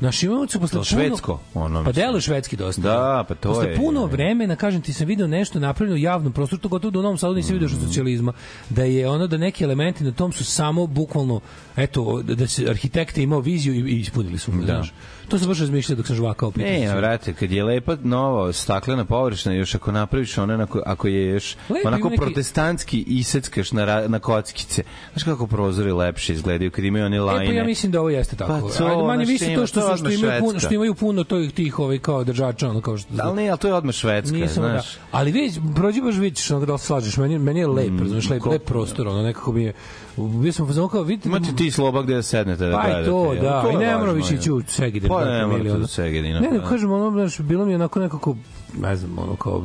Naš 0.00 0.22
imamo 0.22 0.48
se 0.48 0.58
posle 0.58 0.68
To 0.68 0.72
puno... 0.72 0.84
švedsko, 0.84 1.40
ono, 1.54 1.84
pa 1.84 1.92
delo 1.92 2.20
švedski 2.20 2.56
dosta. 2.56 2.82
Da, 2.82 3.24
pa 3.28 3.34
to 3.34 3.48
posle 3.48 3.70
je, 3.70 3.76
puno 3.76 4.00
je. 4.00 4.06
vremena, 4.06 4.56
kažem 4.56 4.82
ti, 4.82 4.92
sam 4.92 5.06
video 5.06 5.26
nešto 5.26 5.60
napravljeno 5.60 5.94
u 5.94 5.98
javnom 5.98 6.32
prostoru, 6.32 6.62
to 6.62 6.68
gotovo 6.68 6.90
da 6.90 6.98
u 6.98 7.02
Novom 7.02 7.18
Sadu 7.18 7.34
nisam 7.34 7.52
video 7.52 7.68
što 7.68 7.80
socijalizma, 7.80 8.32
da 8.68 8.82
je 8.82 9.08
ono 9.08 9.26
da 9.26 9.36
neki 9.36 9.64
elementi 9.64 10.04
na 10.04 10.12
tom 10.12 10.32
su 10.32 10.44
samo 10.44 10.86
bukvalno, 10.86 11.40
eto, 11.76 12.22
da 12.22 12.46
se 12.46 12.66
arhitekte 12.68 13.22
imao 13.22 13.40
viziju 13.40 13.74
i, 13.74 13.78
i 13.78 14.00
ispunili 14.00 14.38
su. 14.38 14.50
Da. 14.50 14.64
Znaš. 14.64 14.92
To 15.28 15.38
sam 15.38 15.48
baš 15.48 15.58
razmišljao 15.58 15.96
dok 15.96 16.06
sam 16.06 16.16
žvakao. 16.16 16.50
pitao 16.50 16.70
Ne, 16.70 16.88
se. 16.88 16.96
vrate, 16.96 17.32
kad 17.32 17.50
je 17.52 17.64
lepa 17.64 17.96
nova 18.02 18.52
staklena 18.52 19.04
površina, 19.04 19.54
još 19.54 19.74
ako 19.74 19.92
napraviš 19.92 20.38
ona, 20.38 20.62
ako, 20.62 20.82
ako 20.86 21.08
je 21.08 21.26
još 21.26 21.56
Lepo 21.68 21.88
onako 21.88 22.08
neki- 22.08 22.16
protestantski 22.18 23.04
iseckaš 23.08 23.72
na, 23.72 24.04
na 24.08 24.18
kockice, 24.18 24.82
znaš 25.12 25.24
kako 25.24 25.46
prozori 25.46 25.92
lepše 25.92 26.32
izgledaju 26.32 26.70
kad 26.70 26.84
imaju 26.84 27.04
one 27.06 27.16
E, 27.16 27.20
lajne. 27.20 27.46
pa 27.46 27.52
ja 27.52 27.64
mislim 27.64 27.92
da 27.92 28.00
ovo 28.00 28.10
jeste 28.10 28.36
tako. 28.36 28.52
Pa 28.68 28.74
to, 28.74 28.84
Ajde, 28.86 29.02
manje 29.02 29.24
znaš, 29.24 29.40
više 29.40 29.54
to 29.54 29.66
što, 29.66 29.80
su, 29.80 29.86
što, 29.86 29.94
odmah 29.94 30.14
imaju 30.14 30.40
puno, 30.40 30.60
što 30.60 30.74
imaju 30.74 30.94
puno 30.94 31.24
tih, 31.24 31.52
tih 31.52 31.78
ovaj, 31.78 31.98
kao 31.98 32.24
držača, 32.24 32.68
ono 32.68 32.80
kao 32.80 32.98
što... 32.98 33.14
Da 33.14 33.24
li 33.24 33.36
ne, 33.36 33.48
ali 33.48 33.58
to 33.58 33.68
je 33.68 33.74
odmah 33.74 33.94
švedska, 33.94 34.36
Nisam, 34.36 34.62
da. 34.62 34.68
znaš. 34.70 34.96
Ali 35.12 35.32
vidi, 35.32 35.60
prođi 35.74 36.00
baš 36.00 36.14
vidiš, 36.16 36.50
ono 36.50 36.66
da 36.66 36.72
li 36.72 36.78
se 36.78 36.86
slažeš, 36.86 37.16
meni, 37.16 37.38
meni 37.38 37.60
je 37.60 37.66
lep, 37.66 37.90
mm, 37.90 37.98
razumiješ, 37.98 38.30
lep, 38.30 38.46
lep 38.46 38.64
prostor, 38.64 39.08
ono 39.08 39.22
nekako 39.22 39.52
mi 39.52 39.62
je, 39.62 39.72
bio 40.18 40.52
sam 40.52 40.66
fazon 40.66 40.88
kao, 40.88 41.02
vidite, 41.02 41.28
Imate 41.28 41.56
ti 41.56 41.70
sloba 41.70 42.02
gde 42.02 42.14
da 42.14 42.22
sednete 42.22 42.66
da 42.66 42.76
Pa 42.76 42.82
gledate. 42.82 43.02
i 43.02 43.06
to, 43.06 43.34
da. 43.42 43.62
To 43.62 43.70
I 43.70 43.76
ne 43.76 43.86
mora 43.86 43.96
važno, 43.96 44.12
više 44.12 44.34
ići 44.34 44.52
u 44.52 44.62
Segedin. 44.66 45.08
Pa 45.08 45.24
ne 45.24 45.46
mora 45.46 45.58
ili 45.58 45.68
to 45.68 45.74
ono. 45.74 45.84
u 45.84 45.86
Segedinu, 45.86 46.40
Ne, 46.40 46.50
ne, 46.50 46.60
pa. 46.60 46.68
kažem, 46.68 46.92
ono, 46.92 47.10
znaš, 47.10 47.40
bilo 47.40 47.64
mi 47.64 47.72
je 47.72 47.76
onako 47.76 48.00
nekako, 48.00 48.36
ne 48.80 48.96
znam, 48.96 49.18
ono, 49.18 49.36
kao, 49.36 49.62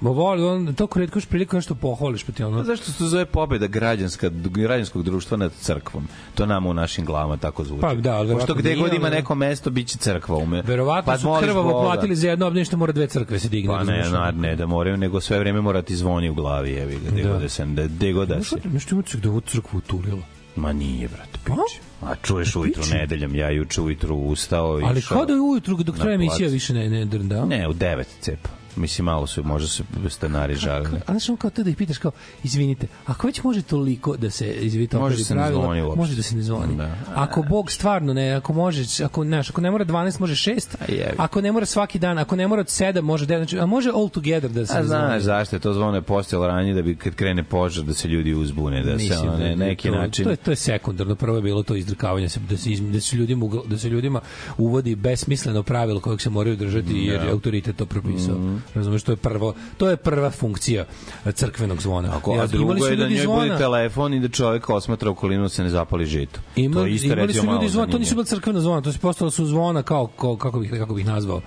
Ma 0.00 0.10
voli, 0.10 0.44
on, 0.44 0.74
to 0.74 0.88
redko 0.94 1.20
priliku 1.28 1.56
nešto 1.56 1.74
pohvališ, 1.74 2.24
pa 2.24 2.32
ti 2.32 2.44
ono... 2.44 2.58
Pa 2.58 2.64
zašto 2.64 2.92
se 2.92 3.04
zove 3.04 3.26
pobeda 3.26 3.66
građanska, 3.66 4.30
građanskog 4.32 5.02
društva 5.02 5.36
nad 5.36 5.52
crkvom? 5.60 6.08
To 6.34 6.46
nama 6.46 6.68
u 6.68 6.74
našim 6.74 7.04
glavama 7.04 7.36
tako 7.36 7.64
zvuči. 7.64 7.80
Pa 7.80 7.94
da, 7.94 8.16
ali 8.16 8.34
Pošto 8.34 8.54
gde 8.54 8.76
god 8.76 8.94
ima 8.94 9.10
neko 9.10 9.34
mesto, 9.34 9.70
bit 9.70 9.88
će 9.88 9.98
crkva 9.98 10.36
ume. 10.36 10.62
Verovatno 10.62 11.12
Pa 11.12 11.18
su 11.18 11.28
krvavo 11.40 11.72
Boga. 11.72 11.84
platili 11.84 12.16
za 12.16 12.28
jedno 12.28 12.46
obdanište, 12.46 12.76
mora 12.76 12.92
dve 12.92 13.06
crkve 13.06 13.38
se 13.38 13.48
digne. 13.48 13.74
Pa 13.74 13.84
ne, 13.84 13.96
razumeš, 13.96 14.12
na, 14.12 14.22
ono. 14.28 14.40
ne 14.40 14.56
da 14.56 14.66
moraju, 14.66 14.96
nego 14.96 15.20
sve 15.20 15.38
vreme 15.38 15.60
mora 15.60 15.82
ti 15.82 15.96
zvoni 15.96 16.30
u 16.30 16.34
glavi, 16.34 16.70
jevi 16.70 16.98
gde 17.06 17.22
Da. 17.22 17.32
god 17.32 17.42
da 17.42 17.48
se, 17.48 17.64
da, 17.64 17.86
gde 17.86 18.12
god 18.12 18.28
da 18.28 18.44
se. 18.44 18.56
Nešto 18.64 18.94
ima 18.94 19.04
da 19.22 19.28
ovu 19.28 19.40
crkvu 19.40 19.78
utulila. 19.78 20.22
Ma 20.56 20.72
nije, 20.72 21.08
brate, 21.08 21.38
piče. 21.44 21.80
A 22.02 22.14
čuješ 22.22 22.56
ujutru 22.56 22.82
Piče. 22.82 22.94
nedeljom, 22.94 23.34
ja 23.34 23.50
juče 23.50 23.80
ujutru 23.80 24.16
ustao 24.16 24.80
i 24.80 24.84
Ali 24.84 24.98
išao. 24.98 25.16
kao 25.16 25.26
da 25.26 25.32
je 25.32 25.40
ujutru 25.40 25.76
dok 25.76 25.96
traje 25.96 26.14
emisija 26.14 26.48
više 26.48 26.74
ne, 26.74 26.88
ne 26.90 27.04
drnda. 27.04 27.44
Ne, 27.44 27.68
u 27.68 27.72
devet 27.72 28.08
cepa. 28.20 28.48
Mislim, 28.78 29.04
malo 29.04 29.26
su, 29.26 29.44
možda 29.44 29.68
su 29.68 29.82
stanari 30.08 30.54
žalili. 30.54 30.96
A 30.98 31.10
znaš, 31.10 31.28
ono 31.28 31.36
kao 31.38 31.50
to 31.50 31.62
da 31.62 31.70
ih 31.70 31.76
pitaš 31.76 31.98
kao, 31.98 32.10
izvinite, 32.44 32.86
ako 33.06 33.26
već 33.26 33.42
može 33.42 33.62
toliko 33.62 34.16
da 34.16 34.30
se, 34.30 34.46
izvinite, 34.52 34.98
Može 34.98 35.24
se 35.24 35.34
ne 35.34 35.52
zvoni 35.52 35.82
uopšte. 35.82 35.98
može 35.98 36.16
da 36.16 36.22
se 36.22 36.36
ne 36.36 36.42
zvoni. 36.42 36.76
Da. 36.76 36.94
Ako 37.14 37.42
Bog 37.42 37.70
stvarno 37.70 38.14
ne, 38.14 38.32
ako 38.32 38.52
može, 38.52 39.04
ako, 39.04 39.24
znaš, 39.24 39.50
ako 39.50 39.60
ne 39.60 39.70
mora 39.70 39.84
12, 39.84 40.20
može 40.20 40.50
6, 40.52 40.76
A 40.80 40.84
jebi. 40.88 41.14
ako 41.16 41.40
ne 41.40 41.52
mora 41.52 41.66
svaki 41.66 41.98
dan, 41.98 42.18
ako 42.18 42.36
ne 42.36 42.48
mora 42.48 42.60
od 42.60 42.66
7, 42.66 43.00
može 43.02 43.26
9, 43.26 43.36
znači, 43.36 43.58
a 43.58 43.66
može 43.66 43.90
all 43.90 44.08
together 44.08 44.50
da 44.50 44.66
se 44.66 44.72
A 44.72 44.78
ne 44.78 44.84
zvoni. 44.84 45.00
znaš 45.00 45.22
zašto 45.22 45.56
je 45.56 45.60
to 45.60 45.72
zvono 45.72 45.94
je 45.94 46.02
postojalo 46.02 46.46
ranije 46.48 46.74
da 46.74 46.82
bi 46.82 46.96
kad 46.96 47.14
krene 47.14 47.44
požar 47.44 47.84
da 47.84 47.94
se 47.94 48.08
ljudi 48.08 48.34
uzbune, 48.34 48.82
da 48.82 48.90
se 48.90 48.96
Mislim 48.98 49.20
ono, 49.20 49.32
da 49.32 49.38
ne, 49.38 49.50
je 49.50 49.56
neki 49.56 49.88
to, 49.88 49.94
način... 49.94 50.24
To 50.24 50.30
je, 50.30 50.36
to 50.36 50.50
je 50.50 50.56
sekundarno. 50.56 51.14
Prvo 51.14 51.36
je 51.36 51.42
bilo 51.42 51.62
to 51.62 51.74
izdrkavanje, 51.76 52.28
se- 52.28 52.40
da 52.40 52.56
se, 52.56 52.70
da 52.72 53.00
se, 53.00 53.16
ljudima, 53.16 53.44
ugl- 53.46 53.66
da 53.66 53.78
se 53.78 53.88
ljudima 53.88 54.20
uvodi 54.58 54.94
besmisleno 54.94 55.62
pravilo 55.62 56.00
kojeg 56.00 56.20
se 56.20 56.30
moraju 56.30 56.56
držati 56.56 56.94
jer 56.96 57.22
je 57.22 57.30
autoritet 57.30 57.76
to 57.76 57.86
propisao. 57.86 58.34
Mhm. 58.34 58.56
Razumeš, 58.74 59.02
to 59.02 59.12
je 59.12 59.16
prvo, 59.16 59.54
to 59.76 59.90
je 59.90 59.96
prva 59.96 60.30
funkcija 60.30 60.84
crkvenog 61.26 61.80
zvona. 61.80 62.16
Ako, 62.16 62.32
a 62.32 62.46
drugo 62.46 62.64
imali 62.64 62.80
su 62.80 62.86
je 62.86 62.96
da 62.96 63.08
njoj 63.08 63.18
zvona- 63.18 63.42
bude 63.42 63.58
telefon 63.58 64.14
i 64.14 64.20
da 64.20 64.28
čovjek 64.28 64.70
osmatra 64.70 65.10
okolinu 65.10 65.42
da 65.42 65.48
se 65.48 65.62
ne 65.62 65.70
zapali 65.70 66.06
žito. 66.06 66.40
Ima, 66.56 66.74
to 66.74 66.86
isto 66.86 67.06
imali 67.06 67.32
su 67.34 67.46
ljudi 67.46 67.68
zvona, 67.68 67.92
to 67.92 67.98
nisu 67.98 68.14
bila 68.14 68.24
crkvena 68.24 68.60
zvona, 68.60 68.80
to 68.80 68.92
se 68.92 68.98
postalo 68.98 69.30
su 69.30 69.46
zvona 69.46 69.82
kao, 69.82 70.06
kao 70.06 70.36
kako 70.36 70.60
bih 70.60 70.70
kako 70.70 70.94
bih 70.94 71.06
nazvao. 71.06 71.40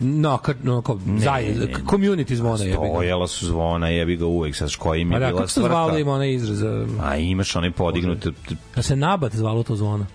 No, 0.00 0.38
ka, 0.38 0.54
no 0.62 0.82
kao 0.82 0.98
zaj, 1.18 1.44
ne, 1.44 1.54
ne. 1.54 1.66
community 1.84 2.34
zvona 2.34 2.64
je. 2.64 2.72
Stojala 2.74 3.26
su 3.28 3.46
zvona, 3.46 3.88
jebi 3.88 4.16
ga 4.16 4.26
uvek, 4.26 4.56
sad 4.56 4.70
ško 4.70 4.94
im 4.94 5.12
je 5.12 5.18
da, 5.18 5.26
bila 5.26 5.38
kako 5.38 5.50
se 5.50 5.60
zvalo 5.60 5.98
ima 5.98 6.12
onaj 6.12 6.34
izraz? 6.34 6.62
a, 6.62 6.86
A 7.00 7.16
imaš 7.16 7.56
onaj 7.56 7.70
podignut 7.70 8.26
Da 8.76 8.82
se 8.82 8.96
nabat 8.96 9.34
zvalo 9.34 9.62
to 9.62 9.76
zvona. 9.76 10.06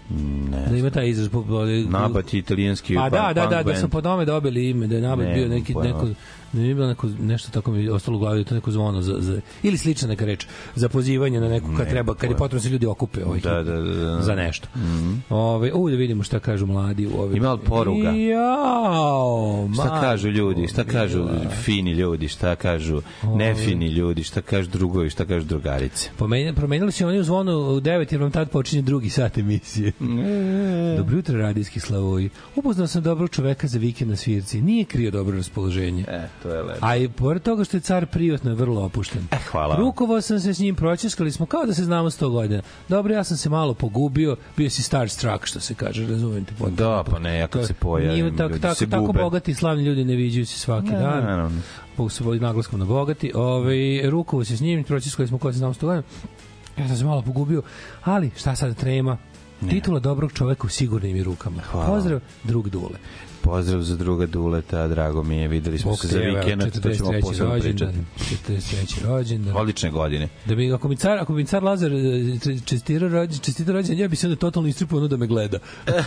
ne, 0.52 0.66
Da 0.70 0.78
ima 0.78 0.90
taj 0.90 1.10
izraz. 1.10 1.30
nabat 1.88 2.34
je 2.34 2.38
italijanski 2.38 2.96
Pa 2.96 3.10
da, 3.10 3.32
da, 3.36 3.48
da, 3.48 3.64
da 3.64 3.76
su 3.76 3.90
po 3.90 4.02
tome 4.02 4.26
dobili 4.26 4.70
ime, 4.70 4.88
da 4.88 4.96
je 4.96 5.02
nabat 5.02 5.26
Ne, 5.28 5.34
bio 5.34 5.48
neki, 5.48 5.74
neko, 5.76 6.08
da 6.54 6.62
je 6.62 6.76
bilo 6.76 6.88
neko, 6.88 7.08
nešto 7.20 7.52
tako 7.52 7.72
mi 7.72 7.84
je 7.84 7.94
ostalo 7.94 8.18
u 8.18 8.20
glavi, 8.20 8.44
to 8.44 8.56
neko 8.56 8.72
zvono 8.72 9.02
za, 9.02 9.16
za, 9.20 9.42
ili 9.64 9.78
slična 9.78 10.08
neka 10.08 10.26
reč, 10.26 10.46
za 10.76 10.90
pozivanje 10.90 11.40
na 11.40 11.50
neku, 11.50 11.68
kad 11.78 11.86
Ne, 11.86 11.92
treba, 11.92 12.16
kad 12.16 12.30
je 12.30 12.38
potrebno 12.38 12.60
da 12.60 12.64
se 12.64 12.70
ljudi 12.70 12.86
okupe 12.86 13.26
ovaj, 13.26 13.40
Da, 13.40 13.64
da, 13.64 13.82
da, 13.82 13.94
da. 13.96 14.22
za 14.22 14.36
nešto. 14.36 14.68
Mm 14.76 14.80
-hmm. 14.80 15.20
Ove, 15.30 15.74
u, 15.74 15.90
da 15.90 15.96
vidimo 15.96 16.24
šta 16.24 16.40
kažu 16.40 16.66
mladi 16.66 17.08
u 17.08 17.22
ovim. 17.22 17.38
Ima 17.38 17.54
li 17.54 17.60
poruga? 17.60 18.10
Jao, 18.10 19.70
Šta 19.74 20.02
kažu 20.02 20.30
ljudi, 20.30 20.68
šta 20.68 20.84
kažu 20.84 21.28
fini 21.64 21.92
ljudi, 21.92 22.28
šta 22.28 22.56
kažu 22.56 23.02
nefini 23.24 23.88
ljudi, 23.88 24.24
šta 24.24 24.42
kažu 24.42 24.70
drugovi, 24.70 25.10
šta 25.10 25.26
kažu 25.26 25.46
drugarice. 25.46 26.10
Pomenjali, 26.18 26.56
promenili 26.56 26.92
su 26.92 27.08
oni 27.08 27.20
u 27.20 27.24
zvonu 27.24 27.52
u 27.52 27.82
9 27.82 28.14
jer 28.14 28.22
vam 28.22 28.32
tad 28.32 28.50
počinje 28.50 28.82
drugi 28.82 29.10
sat 29.10 29.38
emisije. 29.38 29.92
Dobro 30.98 31.16
jutro, 31.16 31.38
radijski 31.38 31.80
slavoji. 31.80 32.30
Upoznao 32.56 32.88
sam 32.88 33.04
dobrog 33.04 33.30
čoveka 33.30 33.68
za 33.68 33.80
vikend 33.80 34.10
na 34.12 34.16
svirci. 34.16 34.62
Nije 34.62 34.86
krio 34.86 35.12
dobro 35.12 35.38
raspoloženje. 35.38 36.06
E, 36.08 36.28
to 36.44 36.50
je 36.50 36.62
lepo. 36.64 36.80
A 36.82 36.96
i 36.96 37.10
pored 37.10 37.42
toga 37.42 37.64
što 37.64 37.78
je 37.78 37.82
car 37.82 38.06
privatno 38.06 38.52
je 38.52 38.56
vrlo 38.56 38.82
opušten. 38.82 39.28
E, 39.32 39.38
hvala. 39.52 39.76
Rukovao 39.76 40.22
sam 40.22 40.40
se 40.40 40.54
s 40.54 40.60
njim, 40.60 40.76
pročeskali 40.76 41.32
smo 41.32 41.46
kao 41.46 41.66
da 41.66 41.74
se 41.74 41.84
znamo 41.84 42.10
100 42.10 42.30
godina. 42.30 42.62
Dobro, 42.90 43.14
ja 43.14 43.24
sam 43.24 43.38
se 43.38 43.50
malo 43.50 43.74
pogubio, 43.74 44.36
bio 44.58 44.70
si 44.70 44.84
starstruck, 44.84 45.46
što 45.46 45.60
se 45.60 45.74
kaže, 45.74 46.08
razumijem 46.08 46.46
te 46.46 46.52
potpuno. 46.52 46.76
Da, 46.90 47.04
pa 47.04 47.20
ne, 47.20 47.38
ja 47.38 47.48
kad 47.48 47.68
se 47.68 47.74
pojavim, 47.74 48.12
Nije 48.14 48.38
tako, 48.38 48.50
ljudi 48.50 48.62
tako, 48.62 48.76
se 48.76 48.90
tako 48.90 49.06
gube. 49.06 49.20
bogati 49.20 49.52
i 49.52 49.56
slavni 49.56 49.84
ljudi 49.84 50.06
ne 50.06 50.16
viđaju 50.16 50.46
se 50.46 50.60
svaki 50.60 50.88
Ne, 50.88 51.00
dan. 51.00 51.24
naravno. 51.24 51.62
Po 51.96 52.10
svoj 52.10 52.40
naglaskom 52.40 52.80
na 52.80 52.86
bogati. 52.86 53.32
Ove, 53.36 53.76
rukovo 54.10 54.44
se 54.44 54.58
s 54.58 54.62
njim, 54.62 54.84
pročeskali 54.84 55.28
smo 55.28 55.38
kao 55.38 55.50
da 55.50 55.54
se 55.54 55.58
znamo 55.60 55.74
100 55.74 55.82
godina. 55.82 56.04
Ja 56.78 56.88
sam 56.88 56.98
se 56.98 57.06
malo 57.06 57.22
pogubio, 57.22 57.62
ali 58.04 58.32
šta 58.38 58.56
sad 58.56 58.76
trema? 58.76 59.18
Titula 59.70 60.00
dobrog 60.00 60.32
čoveka 60.34 60.68
u 60.68 60.70
sigurnim 60.70 61.24
rukama. 61.24 61.62
Hvala. 61.62 61.86
Pozdrav, 61.88 62.20
drug 62.44 62.70
Dule. 62.70 62.98
Pozdrav 63.42 63.82
za 63.82 63.96
druga 63.96 64.26
Duleta, 64.26 64.88
drago 64.88 65.24
mi 65.24 65.38
je, 65.38 65.48
videli 65.48 65.78
smo 65.78 65.96
se 65.96 66.08
za 66.08 66.20
vikend, 66.20 66.82
to 66.82 66.94
ćemo 66.94 67.12
43. 67.12 67.22
posebno 67.22 67.54
rođendan, 67.54 68.06
pričati. 68.16 68.52
43. 68.52 69.06
rođendan. 69.06 69.58
Odlične 69.58 69.92
godine. 69.92 70.28
Da 70.46 70.56
bi 70.56 70.74
ako 70.74 70.88
mi 70.88 70.96
car, 70.96 71.18
ako 71.18 71.34
bi 71.34 71.42
mi 71.42 71.46
car 71.46 71.64
Lazar 71.64 71.92
e, 71.94 72.60
čestitao 72.66 73.10
rođendan, 73.10 73.40
čestitao 73.40 73.74
rođendan, 73.74 74.00
ja 74.00 74.08
bi 74.08 74.16
se 74.16 74.28
onda 74.28 74.40
totalno 74.40 74.70
istripao 74.70 74.98
ono 74.98 75.08
da 75.08 75.18
me 75.18 75.28
gleda. 75.28 75.60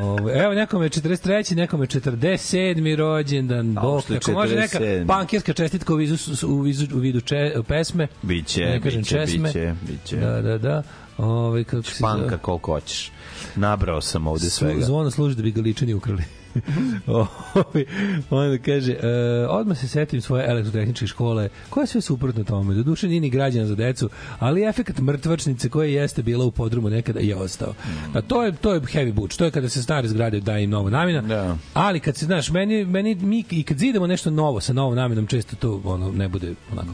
Ovo, 0.00 0.30
evo 0.34 0.54
nekome 0.54 0.84
je 0.84 0.90
43. 0.90 1.56
nekome 1.56 1.84
je 1.84 1.88
47. 1.88 2.96
rođendan. 2.96 3.74
Bog, 3.74 4.02
je 4.08 4.16
ako 4.16 4.32
može 4.32 4.56
neka 4.56 4.78
47.. 4.78 5.04
bankirska 5.04 5.52
čestitka 5.52 5.92
u, 5.94 5.96
vizu, 5.96 6.46
u, 6.46 6.60
vizu, 6.60 6.86
u 6.94 6.98
vidu 6.98 7.20
če, 7.20 7.52
pesme. 7.68 8.08
Biće, 8.22 8.60
ne 8.60 8.80
kažem 8.80 9.00
biće, 9.00 9.16
česme. 9.16 9.48
biće, 9.48 9.74
biće. 9.88 10.16
Da, 10.16 10.42
da, 10.42 10.58
da. 10.58 10.82
Ove, 11.18 11.64
kako 11.64 11.82
se 11.82 12.04
zove? 12.16 12.38
Koliko 12.38 12.72
hoćeš. 12.72 13.12
Nabrao 13.58 14.00
sam 14.00 14.26
ovde 14.26 14.50
svega. 14.50 14.84
Zvono 14.84 15.10
služi 15.10 15.36
da 15.36 15.42
bi 15.42 15.50
ga 15.50 15.60
ličani 15.60 15.94
ukrali. 15.94 16.22
Ovi, 17.54 17.86
Onda 18.30 18.58
kaže, 18.58 18.92
e, 18.92 19.06
odmah 19.48 19.78
se 19.78 19.88
setim 19.88 20.20
svoje 20.20 20.50
elektrotehničke 20.50 21.06
škole, 21.06 21.48
koja 21.70 21.82
je 21.82 21.86
sve 21.86 22.00
suprotno 22.00 22.44
tome. 22.44 22.74
Do 22.74 22.82
duše 22.82 23.08
nije 23.08 23.20
ni 23.20 23.30
građana 23.30 23.66
za 23.66 23.74
decu, 23.74 24.08
ali 24.38 24.64
efekat 24.68 24.98
mrtvačnice 24.98 25.68
koja 25.68 25.88
jeste 25.88 26.22
bila 26.22 26.44
u 26.44 26.50
podrumu 26.50 26.90
nekada 26.90 27.20
je 27.20 27.36
ostao. 27.36 27.74
A 28.14 28.20
to 28.20 28.42
je, 28.42 28.52
to 28.52 28.74
je 28.74 28.80
heavy 28.80 29.12
butch, 29.12 29.38
to 29.38 29.44
je 29.44 29.50
kada 29.50 29.68
se 29.68 29.82
stare 29.82 30.08
zgrade 30.08 30.40
daje 30.40 30.64
im 30.64 30.70
nova 30.70 30.90
namjena, 30.90 31.22
Da. 31.22 31.56
ali 31.74 32.00
kad 32.00 32.16
se, 32.16 32.26
znaš, 32.26 32.50
meni, 32.50 32.84
meni 32.84 33.14
mi, 33.14 33.44
i 33.50 33.62
kad 33.62 33.78
zidamo 33.78 34.06
nešto 34.06 34.30
novo 34.30 34.60
sa 34.60 34.72
novom 34.72 34.94
namjenom, 34.96 35.26
često 35.26 35.56
to 35.56 35.80
ono, 35.84 36.12
ne 36.12 36.28
bude 36.28 36.54
onako, 36.72 36.92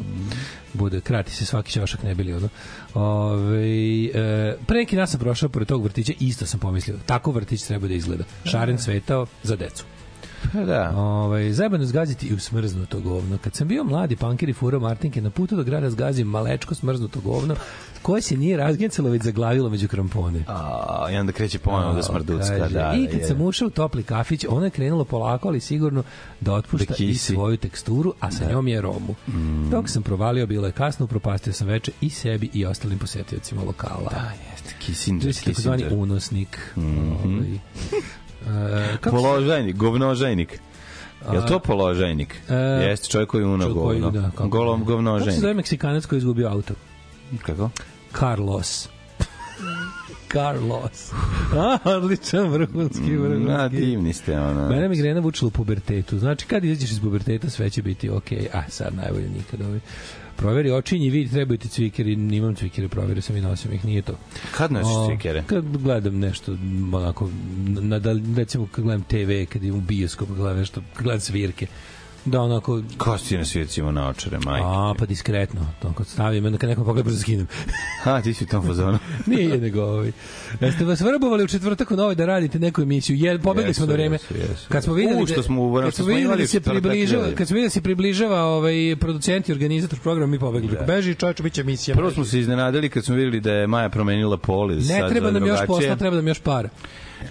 bude, 0.74 1.00
krati 1.00 1.32
se 1.32 1.46
svaki 1.46 1.72
ćošak, 1.72 2.02
ne 2.02 2.14
bili 2.14 2.34
ono. 2.34 2.48
Ove, 2.94 4.04
e, 4.04 4.56
pre 4.66 4.78
neki 4.78 4.96
dan 4.96 5.08
sam 5.08 5.20
prošao 5.20 5.48
pored 5.48 5.68
tog 5.68 5.84
vrtića 5.84 6.12
isto 6.20 6.46
sam 6.46 6.60
pomislio, 6.60 6.96
tako 7.06 7.32
vrtić 7.32 7.62
treba 7.62 7.88
da 7.88 7.94
izgleda. 7.94 8.24
Šaren 8.44 8.78
svetao 8.78 9.26
za 9.42 9.56
decu. 9.56 9.84
Pa 10.52 10.60
da. 10.60 10.92
Ovaj 10.96 11.52
zajebano 11.52 11.84
zgaziti 11.84 12.26
i 12.26 12.34
usmrznuto 12.34 13.00
govno. 13.00 13.38
Kad 13.38 13.54
sam 13.54 13.68
bio 13.68 13.84
mladi 13.84 14.16
pankir 14.16 14.48
i 14.48 14.52
furao 14.52 14.80
Martinke 14.80 15.20
na 15.20 15.30
putu 15.30 15.56
do 15.56 15.64
grada 15.64 15.90
zgazim 15.90 16.26
malečko 16.26 16.74
smrznuto 16.74 17.20
govno 17.20 17.56
koje 18.02 18.22
se 18.22 18.36
nije 18.36 18.56
razgencalo 18.56 19.10
već 19.10 19.22
zaglavilo 19.22 19.70
među 19.70 19.88
krampone. 19.88 20.44
A, 20.48 21.06
I 21.12 21.16
onda 21.16 21.32
kreće 21.32 21.58
ponovo 21.58 21.94
da 21.94 22.02
smrducka. 22.02 22.58
Kaže, 22.58 22.74
Da, 22.74 22.94
I 22.94 23.06
kad 23.06 23.20
je. 23.20 23.26
sam 23.26 23.40
ušao 23.40 23.66
u 23.66 23.70
topli 23.70 24.02
kafić, 24.02 24.44
ono 24.48 24.64
je 24.64 24.70
krenulo 24.70 25.04
polako, 25.04 25.48
ali 25.48 25.60
sigurno 25.60 26.02
da 26.40 26.52
otpušta 26.52 26.94
Da 26.98 27.04
i 27.04 27.14
svoju 27.14 27.56
teksturu, 27.56 28.14
a 28.20 28.30
sa 28.30 28.50
njom 28.50 28.68
je 28.68 28.80
romu. 28.80 29.14
Mm. 29.28 29.70
Dok 29.70 29.88
sam 29.88 30.02
provalio, 30.02 30.46
bilo 30.46 30.66
je 30.66 30.72
kasno, 30.72 31.04
upropastio 31.04 31.52
sam 31.52 31.68
veče 31.68 31.92
i 32.00 32.10
sebi 32.10 32.50
i 32.52 32.66
ostalim 32.66 32.98
posetiocima 32.98 33.62
lokala. 33.62 34.10
Da, 34.10 34.32
jeste. 34.50 34.74
Kissinger, 34.78 35.22
To 35.22 35.28
je 35.28 35.34
takozvani 35.34 35.84
unosnik. 35.90 36.58
Mhm. 36.76 37.12
Ovaj, 37.24 37.58
se- 38.44 39.10
Položajnik, 39.10 39.76
govnožajnik. 39.76 40.58
Je 41.32 41.38
li 41.40 41.46
to 41.46 41.58
položajnik? 41.58 42.40
E, 42.48 42.54
Jeste, 42.54 43.08
čovjek 43.08 43.28
koji 43.30 43.42
je 43.42 43.46
uno 43.46 43.68
govno. 43.68 44.10
da, 44.10 44.30
kako- 44.30 44.48
Golom 44.48 44.80
Kako 44.80 44.86
se 44.86 44.92
govnožajnik. 44.92 45.40
zove 45.40 45.54
Meksikanac 45.54 46.06
koji 46.06 46.16
je 46.16 46.20
izgubio 46.20 46.48
auto? 46.48 46.74
Kako? 47.42 47.70
Carlos. 48.18 48.88
Carlos. 50.32 51.12
A, 51.56 51.78
odličan, 51.86 52.48
vrhunski, 52.48 53.16
vrhunski. 53.16 53.50
Na, 53.50 53.68
divni 53.68 54.12
ste, 54.12 54.40
ono. 54.40 54.68
Mene 54.68 54.88
migrena 54.88 55.20
vučila 55.20 55.48
u 55.48 55.50
pubertetu. 55.50 56.18
Znači, 56.18 56.46
kad 56.46 56.64
izađeš 56.64 56.90
iz 56.90 57.00
puberteta, 57.00 57.50
sve 57.50 57.70
će 57.70 57.82
biti 57.82 58.10
okej. 58.10 58.38
Okay. 58.38 58.58
A, 58.58 58.70
sad 58.70 58.94
najbolje 58.94 59.28
nikad 59.28 59.60
ovaj. 59.60 59.80
Proveri 60.36 60.70
očinji 60.70 61.10
vid, 61.10 61.30
trebaju 61.30 61.58
ti 61.58 61.68
cvikeri, 61.68 62.16
nimam 62.16 62.54
cvikere, 62.54 62.88
proverio 62.88 63.22
sam 63.22 63.36
i 63.36 63.40
nosim 63.40 63.72
ih, 63.72 63.84
nije 63.84 64.02
to. 64.02 64.18
Kad 64.56 64.72
nosiš 64.72 65.06
cvikere? 65.08 65.44
Kad 65.46 65.64
gledam 65.76 66.18
nešto, 66.18 66.56
onako, 66.92 67.30
na, 67.66 67.98
da, 67.98 68.16
recimo 68.36 68.66
kad 68.72 68.84
gledam 68.84 69.02
TV, 69.02 69.52
kad 69.52 69.64
idem 69.64 69.76
u 69.76 69.80
bioskop, 69.80 70.28
gledam 70.28 70.58
nešto, 70.58 70.82
kad 70.94 71.04
gledam 71.04 71.20
svirke, 71.20 71.66
da 72.24 72.40
onako, 72.40 72.82
Ko 72.98 73.18
si 73.18 73.28
ti 73.28 73.38
na 73.38 73.44
svijecima 73.44 73.92
na 73.92 74.08
očare, 74.08 74.38
majke? 74.38 74.64
a, 74.66 74.94
pa 74.98 75.06
diskretno, 75.06 75.60
to 75.82 75.92
kad 75.92 76.06
stavim, 76.06 76.44
onda 76.44 76.58
kad 76.58 76.70
nekom 76.70 76.84
pogleda 76.84 77.04
brzo 77.04 77.18
skinem. 77.18 77.46
Ha, 78.02 78.20
ti 78.20 78.34
si 78.34 78.44
u 78.44 78.48
tom 78.48 78.66
fazonu. 78.66 78.98
Nije 79.26 79.58
nego 79.58 79.82
ovaj. 79.82 80.12
Jeste 80.60 80.84
vas 80.84 81.00
vrbovali 81.02 81.44
u 81.44 81.48
četvrtak 81.48 81.90
u 81.90 81.96
novoj 81.96 82.14
da 82.14 82.26
radite 82.26 82.58
neku 82.58 82.82
emisiju? 82.82 83.16
Je, 83.16 83.38
pobegli 83.38 83.70
Jesu, 83.70 83.76
smo 83.76 83.86
na 83.86 83.92
vreme. 83.92 84.14
jesu, 84.14 84.34
jesu. 84.42 84.66
Kad 84.68 84.84
smo 84.84 84.94
videli 84.94 85.22
U, 85.22 85.26
što 85.26 85.42
smo 85.42 85.62
u- 85.62 85.74
kad 85.74 85.94
smo 85.94 86.04
smo 86.04 86.14
videli 86.14 86.36
da 86.36 86.46
se 86.46 86.60
približava, 86.62 87.24
kad 87.28 87.48
smo 87.48 87.54
videli 87.54 87.66
da 87.66 87.70
se 87.70 87.82
približava 87.82 88.42
ovaj 88.42 88.74
producent 88.96 89.48
i 89.48 89.52
organizator 89.52 89.98
programa, 90.00 90.26
mi 90.26 90.38
pobegli. 90.38 90.68
Da. 90.70 90.84
Beži, 90.84 91.14
čoveče, 91.14 91.42
biće 91.42 91.60
emisija. 91.60 91.96
Prvo 91.96 92.10
smo 92.10 92.24
se 92.24 92.40
iznenadili 92.40 92.88
kad 92.88 93.04
smo 93.04 93.14
videli 93.14 93.40
da 93.40 93.52
je 93.52 93.66
Maja 93.66 93.88
promenila 93.88 94.36
pol. 94.36 94.72
i 94.72 94.76
Ne 94.76 95.08
treba 95.10 95.30
nam 95.30 95.46
još 95.46 95.60
posla, 95.66 95.96
treba 95.96 96.16
nam 96.16 96.28
još 96.28 96.40
para. 96.40 96.68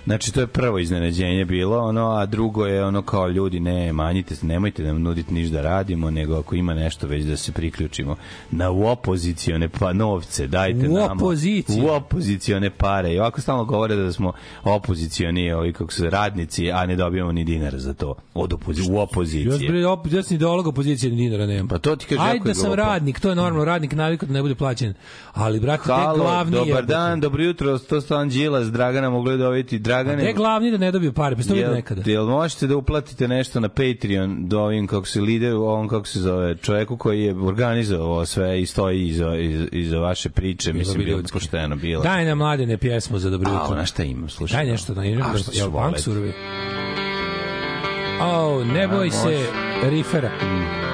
Znači, 0.03 0.33
to 0.33 0.41
je 0.41 0.47
prvo 0.47 0.79
iznenađenje 0.79 1.45
bilo, 1.45 1.77
ono, 1.79 2.12
a 2.12 2.25
drugo 2.25 2.65
je 2.65 2.85
ono 2.85 3.01
kao 3.01 3.27
ljudi, 3.27 3.59
ne, 3.59 3.93
manjite 3.93 4.35
se, 4.35 4.45
nemojte 4.45 4.83
nam 4.83 5.01
nuditi 5.01 5.33
ništa 5.33 5.53
da 5.53 5.62
radimo, 5.63 6.09
nego 6.12 6.35
ako 6.35 6.55
ima 6.55 6.73
nešto 6.73 7.07
već 7.07 7.23
da 7.25 7.38
se 7.38 7.51
priključimo 7.51 8.15
na 8.51 8.71
u 8.71 8.85
opozicione 8.85 9.69
pa 9.69 9.93
novce, 9.93 10.47
dajte 10.47 10.89
U 10.89 10.93
nama. 10.93 11.13
opoziciju. 11.13 11.83
U 11.83 11.89
opozicione 11.89 12.69
pare. 12.69 13.13
I 13.13 13.19
ovako 13.19 13.41
stalno 13.41 13.65
govore 13.65 13.95
da 13.95 14.12
smo 14.12 14.33
opozicioni, 14.63 15.51
ovi 15.51 15.73
kako 15.73 15.91
su 15.93 16.09
radnici, 16.09 16.71
a 16.71 16.85
ne 16.85 16.95
dobijamo 16.95 17.31
ni 17.31 17.43
dinara 17.43 17.77
za 17.77 17.93
to. 17.93 18.15
Od 18.33 18.53
opozi 18.53 18.81
u 18.81 18.85
Još 18.85 19.03
opoziciji. 19.03 19.67
bre, 19.69 19.85
op, 19.85 20.07
ja 20.07 20.23
sam 20.23 20.35
ideolog 20.35 20.67
opozicije 20.67 21.09
ni 21.09 21.17
dinara 21.17 21.45
nemam. 21.45 21.67
Pa 21.67 21.77
to 21.77 21.95
ti 21.95 22.05
kaže 22.05 22.21
Ajde 22.21 22.35
je 22.35 22.41
da 22.43 22.53
sam 22.53 22.63
glupo. 22.63 22.75
radnik, 22.75 23.19
to 23.19 23.29
je 23.29 23.35
normalno, 23.35 23.65
radnik 23.65 23.93
navikao 23.93 24.27
da 24.27 24.33
ne 24.33 24.41
bude 24.41 24.55
plaćen. 24.55 24.93
Ali, 25.33 25.59
brate, 25.59 25.83
te 25.83 25.89
glavni 26.15 26.51
dobar 26.51 26.67
jebote. 26.67 26.85
dan, 26.85 27.19
dobro 27.19 27.43
jutro, 27.43 27.79
to 27.79 28.01
Stan 28.01 28.29
Đilas, 28.29 28.67
Dragana 28.67 29.09
mogli 29.09 29.38
dobiti. 29.38 29.79
Dragane, 29.84 30.24
Te 30.24 30.34
glavni 30.34 30.72
da 30.72 30.78
ne 30.78 30.92
dobiju 30.92 31.13
pare, 31.13 31.36
pa 31.36 31.56
Jel, 31.56 31.74
nekada. 31.74 32.02
jel 32.06 32.25
možete 32.25 32.68
da 32.68 32.78
uplatite 32.78 33.28
nešto 33.28 33.60
na 33.60 33.70
Patreon 33.70 34.48
do 34.48 34.60
ovim 34.60 34.88
kako 34.88 35.06
se 35.06 35.22
lide, 35.22 35.54
ovom 35.54 35.88
kako 35.88 36.08
se 36.08 36.20
zove, 36.20 36.58
čoveku 36.58 36.98
koji 36.98 37.24
je 37.24 37.36
organizovao 37.36 38.25
sve 38.25 38.62
i 38.62 38.66
stoji 38.66 39.08
iza, 39.08 39.36
iza, 39.36 39.66
iza 39.72 39.98
vaše 39.98 40.30
priče, 40.30 40.74
mislim, 40.74 40.98
bi 40.98 41.06
bilo 41.06 41.22
pošteno 41.34 41.75
bilo. 41.75 42.04
Daj 42.04 42.25
nam 42.25 42.38
mladene 42.38 42.78
pjesmu 42.78 43.20
za 43.20 43.30
dobro 43.30 43.50
A, 43.50 43.54
jutro. 43.54 43.68
ona 43.72 43.86
šta 43.86 44.04
imam, 44.04 44.30
slušaj. 44.30 44.58
Daj 44.58 44.72
nešto 44.72 44.94
da 44.94 45.02
A, 45.02 45.04
ću 45.38 45.52
Jel 45.54 45.72
punk 45.72 46.00
surovi? 46.00 46.34
Oh, 48.22 48.66
ne 48.68 48.88
boj 48.88 49.10
se 49.10 49.46
rifera. 49.84 50.32
Seasons 50.40 50.92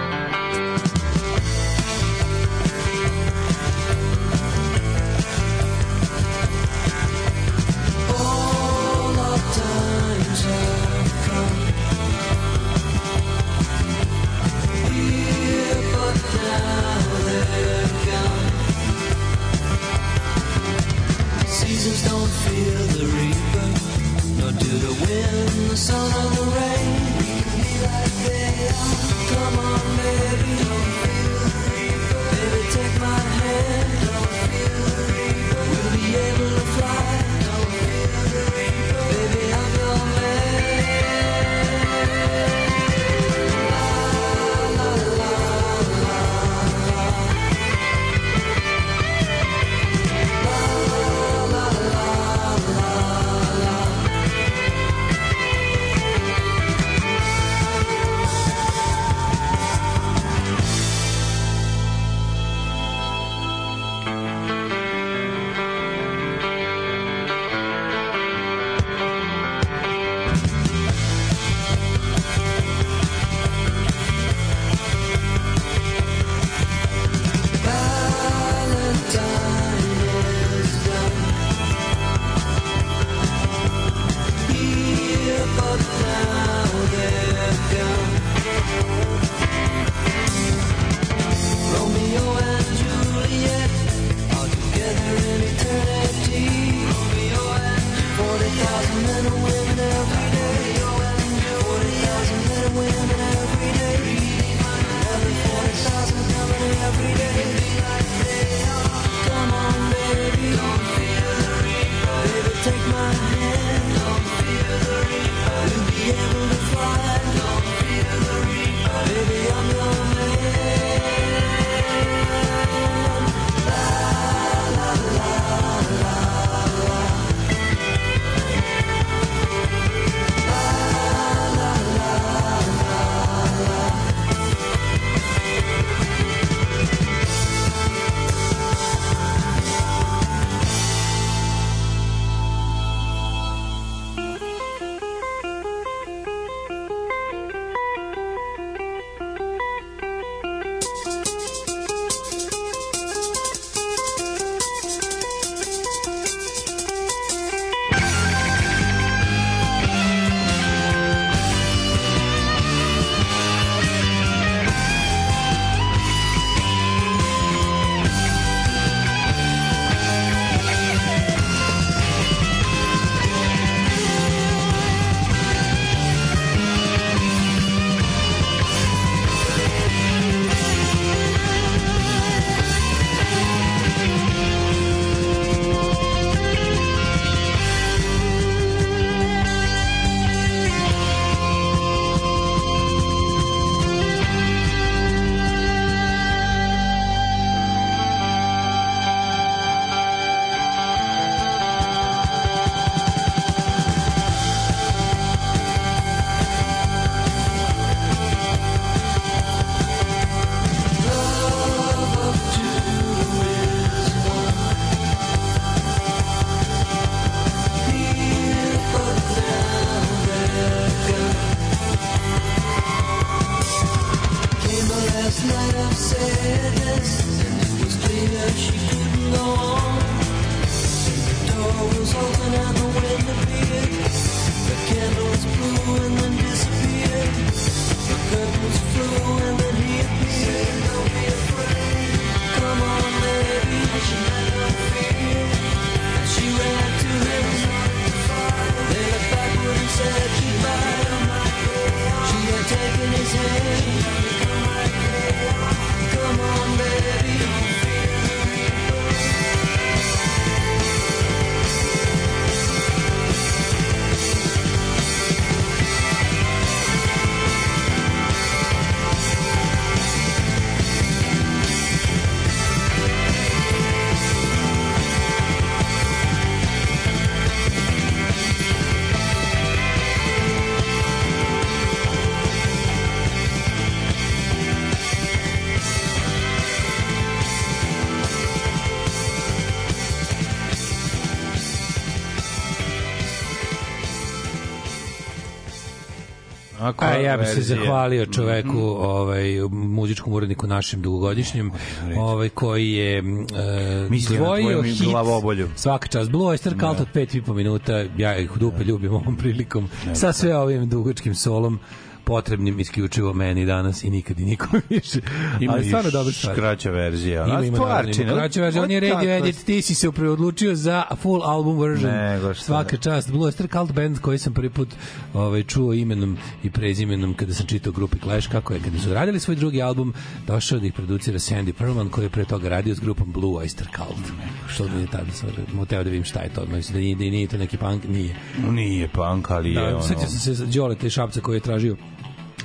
A 296.97 297.05
A 297.05 297.15
ja 297.15 297.37
bih 297.37 297.47
se 297.47 297.61
zahvalio 297.61 298.25
čoveku, 298.25 298.79
ovaj 298.99 299.43
muzičkom 299.71 300.33
uredniku 300.33 300.67
našem 300.67 301.01
dugogodišnjem, 301.01 301.71
ovaj 302.17 302.49
koji 302.49 302.91
je 302.91 303.21
uh, 303.21 304.09
Mislio 304.09 304.43
na 304.43 304.83
hit 304.83 305.01
glavobolju. 305.01 305.69
Svaka 305.75 306.07
čast. 306.07 306.31
Blue 306.31 306.57
Oyster 306.57 306.79
Cult 306.79 306.99
od 306.99 307.07
5,5 307.13 307.53
minuta. 307.53 308.03
Ja 308.17 308.37
ih 308.37 308.51
dupe 308.55 308.83
ljubim 308.83 309.13
ovom 309.13 309.37
prilikom. 309.37 309.89
Sa 310.13 310.33
sve 310.33 310.57
ovim 310.57 310.89
dugačkim 310.89 311.35
solom 311.35 311.79
potrebnim 312.29 312.79
isključivo 312.79 313.33
meni 313.33 313.65
danas 313.65 314.03
i 314.03 314.09
nikad 314.09 314.39
i 314.39 314.45
nikom 314.45 314.81
više. 314.89 315.19
Ima 315.59 315.73
Ali 315.73 315.85
i 315.85 315.87
stvarno 315.87 316.11
dobra 316.11 316.33
stvar. 316.33 316.55
kraća 316.55 316.91
verzija. 316.91 317.45
Ima, 317.47 317.65
ima, 317.65 317.77
stvarčina. 317.77 318.33
kraća 318.33 318.61
verzija. 318.61 318.83
On 318.83 318.91
je 318.91 318.99
radio 318.99 319.31
edit, 319.31 319.65
ti 319.65 319.81
si 319.81 319.95
se 319.95 320.11
preodlučio 320.11 320.75
za 320.75 321.03
full 321.21 321.43
album 321.43 321.79
version. 321.79 322.11
Nego 322.11 322.53
šta. 322.53 322.63
Svaka 322.63 322.97
čast. 322.97 323.31
Blue 323.31 323.51
Oyster 323.51 323.71
Cult 323.71 323.91
band 323.91 324.19
koji 324.19 324.37
sam 324.37 324.53
prvi 324.53 324.69
put 324.69 324.89
ovaj, 325.33 325.63
čuo 325.63 325.93
imenom 325.93 326.37
i 326.63 326.69
prezimenom 326.69 327.33
kada 327.33 327.53
sam 327.53 327.65
čitao 327.65 327.93
grupi 327.93 328.17
Clash, 328.19 328.49
kako 328.49 328.73
je 328.73 328.79
kada 328.79 328.99
su 328.99 329.13
radili 329.13 329.39
svoj 329.39 329.55
drugi 329.55 329.81
album, 329.81 330.13
došao 330.47 330.79
da 330.79 330.85
ih 330.85 330.93
producira 330.93 331.39
Sandy 331.39 331.71
Perlman 331.71 332.09
koji 332.09 332.25
je 332.25 332.29
pre 332.29 332.45
toga 332.45 332.69
radio 332.69 332.95
s 332.95 332.99
grupom 332.99 333.31
Blue 333.31 333.63
Oyster 333.63 333.85
Cult. 333.95 334.31
Što 334.67 334.87
mi 334.87 335.01
je 335.01 335.07
tada 335.07 335.31
sam 335.31 335.49
moteo 335.73 336.03
da 336.03 336.09
vidim 336.09 336.23
šta 336.23 336.39
je 336.39 336.49
to. 336.49 336.65
Mislim 336.65 336.93
da 336.93 336.99
nije, 336.99 337.15
da 337.15 337.23
nije 337.23 337.47
to 337.47 337.57
neki 337.57 337.77
punk, 337.77 338.03
nije. 338.07 338.35
Nije 338.71 339.07
punk, 339.07 339.51
ali 339.51 339.69
je 339.69 339.81
Da, 339.81 339.87
ono... 339.87 340.01
Sjetio 340.01 340.27
sam 340.27 340.55
se 340.55 340.65
Đoleta 340.65 341.07
i 341.07 341.09
Šapca 341.09 341.41
koji 341.41 341.57
je 341.57 341.61
tražio 341.61 341.95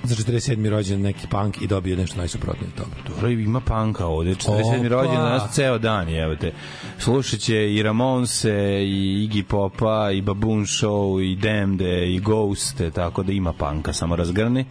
za 0.04 0.14
47. 0.14 0.68
rođen 0.68 1.00
neki 1.00 1.26
punk 1.26 1.62
i 1.62 1.66
dobio 1.66 1.96
nešto 1.96 2.16
najsuprotnije 2.16 2.68
od 2.68 2.74
toga. 2.74 2.96
Dobro, 3.08 3.28
ima 3.28 3.60
panka 3.60 4.06
ovde, 4.06 4.34
47. 4.34 4.78
Opa. 4.78 4.88
rođen 4.88 5.14
danas 5.14 5.54
ceo 5.54 5.78
dan, 5.78 6.08
evo 6.08 6.36
te. 6.36 6.52
Slušat 6.98 7.40
će 7.40 7.74
i 7.74 7.82
Ramonse, 7.82 8.82
i 8.84 9.28
Iggy 9.28 9.42
Popa, 9.42 10.10
i 10.10 10.22
Baboon 10.22 10.64
Show, 10.64 11.32
i 11.32 11.36
Demde, 11.36 12.12
i 12.12 12.20
Ghoste, 12.20 12.90
tako 12.90 13.22
da 13.22 13.32
ima 13.32 13.52
panka, 13.52 13.92
samo 13.92 14.16
razgrni. 14.16 14.64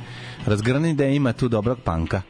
Razgrni 0.46 0.94
da 0.94 1.06
ima 1.06 1.34
tu 1.34 1.48
dobrog 1.48 1.80
panka. 1.84 2.22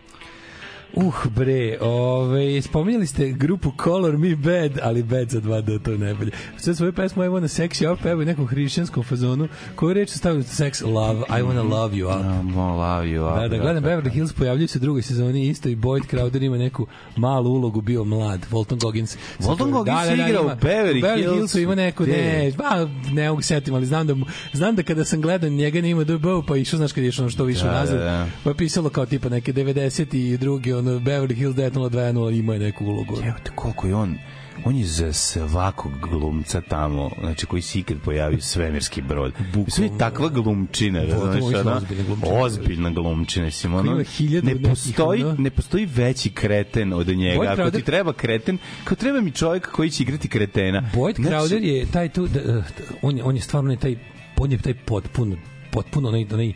Uh, 0.96 1.26
bre, 1.36 1.78
ove, 1.82 2.62
spominjali 2.62 3.08
ste 3.08 3.32
grupu 3.32 3.72
Color 3.84 4.18
Me 4.18 4.36
Bad, 4.36 4.80
ali 4.82 5.04
Bad 5.04 5.30
za 5.30 5.40
dva 5.40 5.62
da 5.62 5.80
to 5.80 5.92
je 5.92 5.98
najbolje. 5.98 6.32
Sve 6.58 6.76
svoju 6.76 6.94
pesmu 6.94 7.24
I 7.24 7.28
wanna 7.28 7.62
sex 7.62 7.84
you 7.84 7.94
up, 7.94 8.06
evo 8.06 8.22
i 8.22 8.26
nekom 8.26 8.48
hrišćanskom 8.48 9.04
fazonu, 9.04 9.48
koju 9.76 9.94
reč 9.94 10.10
stavili 10.10 10.44
sex, 10.44 10.86
love, 10.94 11.20
I 11.20 11.42
wanna 11.44 11.70
love 11.70 11.96
you 11.96 12.20
up. 12.20 12.26
Um, 12.26 12.56
love 12.58 13.06
you. 13.08 13.42
Da, 13.42 13.48
da, 13.48 13.58
gledam 13.58 13.84
Beverly 13.84 14.10
Hills, 14.12 14.34
pojavljaju 14.34 14.68
se 14.68 14.78
u 14.78 14.82
drugoj 14.82 15.02
sezoni 15.02 15.48
isto 15.48 15.70
i 15.70 15.76
Boyd 15.76 16.02
Crowder 16.12 16.46
ima 16.46 16.58
neku 16.58 16.88
malu 17.16 17.52
ulogu, 17.52 17.82
bio 17.82 18.04
mlad, 18.04 18.48
Walton 18.52 18.82
Goggins. 18.82 19.18
Walton 19.40 19.72
Goggins 19.72 20.08
je 20.10 20.28
igrao 20.30 20.44
u 20.44 20.48
Beverly 20.48 20.98
u 20.98 21.06
Beverly 21.06 21.18
Hillsu. 21.18 21.36
Hillsu 21.36 21.60
ima 21.60 21.76
neku, 21.76 22.04
ne, 22.06 22.52
ba, 22.58 22.90
ne 23.12 23.30
mogu 23.30 23.42
setim, 23.42 23.74
ali 23.74 23.86
znam 23.86 24.08
da, 24.08 24.16
znam 24.54 24.76
da 24.76 24.84
kada 24.84 25.06
sam 25.06 25.22
gledao 25.22 25.50
njega 25.50 25.82
nema 25.82 26.04
DB, 26.04 26.26
pa 26.48 26.58
išao, 26.58 26.78
znaš 26.78 26.92
kad 26.92 27.04
je 27.04 27.08
išao 27.08 27.30
što 27.30 27.44
više 27.44 27.64
Da, 27.64 27.72
nazad, 27.72 27.98
da, 27.98 28.04
da. 28.04 28.28
pa 28.44 28.54
pisalo 28.54 28.90
kao 28.90 29.06
tipa 29.06 29.30
neke 29.30 29.54
90 29.54 30.16
i 30.16 30.38
drugi, 30.38 30.74
ono, 30.89 31.00
Beverly 31.00 31.36
Hills 31.36 31.56
90210 31.56 32.39
ima 32.39 32.54
je 32.54 32.60
neku 32.60 32.86
ulogu. 32.86 33.15
Evo 33.24 33.36
te 33.43 33.52
koliko 33.56 33.88
je 33.88 33.96
on 33.96 34.17
on 34.65 34.76
je 34.76 34.86
za 34.86 35.13
svakog 35.13 35.91
glumca 36.02 36.62
tamo, 36.62 37.12
znači 37.19 37.46
koji 37.46 37.62
se 37.62 37.80
ikad 37.80 37.98
pojavi 38.06 38.41
svemirski 38.41 39.02
brod. 39.02 39.34
Sve 39.67 39.89
takva 40.00 40.30
glumčina, 40.30 41.06
da, 41.06 41.41
su 41.41 41.46
ona, 41.60 41.82
ozbiljna 42.24 42.89
glumčina, 42.89 43.46
mislim, 43.46 43.74
ono, 43.74 44.04
ne 44.43 44.56
postoji, 44.69 45.24
ne 45.38 45.50
postoji 45.50 45.86
veći 45.86 46.30
kreten 46.30 46.93
od 46.93 47.08
njega. 47.08 47.39
Boyd 47.39 47.52
Ako 47.52 47.72
ti 47.72 47.78
Crowder- 47.78 47.84
treba 47.84 48.13
kreten, 48.13 48.58
kao 48.84 48.96
treba 48.96 49.22
mi 49.22 49.32
čovjek 49.32 49.72
koji 49.72 49.89
će 49.89 50.04
igrati 50.04 50.28
kretena. 50.28 50.89
Boyd 50.93 51.15
Znači, 51.15 51.36
Crowder 51.36 51.63
je 51.63 51.86
taj 51.86 52.10
tu, 52.10 52.28
da, 52.28 52.39
uh, 52.58 52.63
on, 53.02 53.17
je, 53.17 53.24
on 53.24 53.36
je 53.36 53.41
stvarno 53.41 53.67
onaj 53.67 53.80
taj, 53.80 53.96
on 54.38 54.52
je 54.52 54.58
taj 54.58 54.74
potpuno, 54.74 55.38
potpuno 55.72 56.10
onaj, 56.10 56.26
onaj 56.34 56.54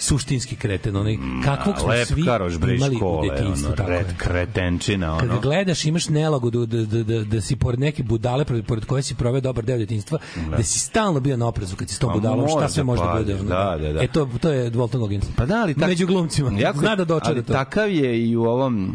suštinski 0.00 0.56
kreten, 0.56 0.96
onaj 0.96 1.16
kakvog 1.44 1.78
smo 1.78 1.88
lep 1.88 2.06
svi 2.06 2.24
karoš 2.24 2.58
bre 2.58 2.74
imali 2.74 2.94
u 2.94 2.98
škole, 2.98 3.28
detinjstvu. 3.30 3.66
ono, 3.66 3.76
tako 3.76 3.90
red 3.90 4.06
je. 4.06 4.14
kretenčina, 4.18 5.18
Kad 5.18 5.30
ono. 5.30 5.40
gledaš 5.40 5.84
imaš 5.84 6.08
nelagodu 6.08 6.66
da, 6.66 6.78
da, 6.78 7.02
da, 7.04 7.24
da 7.24 7.40
si 7.40 7.56
pored 7.56 7.80
neke 7.80 8.02
budale 8.02 8.44
pored, 8.44 8.66
pored 8.66 8.84
koje 8.84 9.02
si 9.02 9.14
proveo 9.14 9.40
dobar 9.40 9.64
deo 9.64 9.78
detinjstva, 9.78 10.18
da 10.50 10.62
si 10.62 10.78
stalno 10.78 11.20
bio 11.20 11.36
na 11.36 11.46
oprezu 11.46 11.76
kad 11.76 11.88
si 11.88 11.94
s 11.94 11.98
tom 11.98 12.08
Pa 12.08 12.14
budalom, 12.14 12.48
šta 12.48 12.68
sve 12.68 12.80
da 12.80 12.84
može 12.84 13.02
da 13.02 13.08
paziš, 13.08 13.36
bude. 13.36 13.54
ono, 13.54 13.70
da, 13.70 13.78
da, 13.78 13.92
da. 13.92 14.02
E 14.02 14.08
to, 14.08 14.28
to 14.40 14.50
je 14.50 14.70
Walton 14.70 14.98
Goggins. 14.98 15.24
Pa 15.36 15.46
da, 15.46 15.56
ali 15.56 15.74
tak, 15.74 15.88
Među 15.88 16.06
glumcima. 16.06 16.50
Zna 16.74 16.96
da 16.96 17.04
dočara 17.04 17.32
ali 17.32 17.42
to. 17.42 17.52
takav 17.52 17.90
je 17.90 18.22
i 18.22 18.36
u 18.36 18.44
ovom 18.44 18.94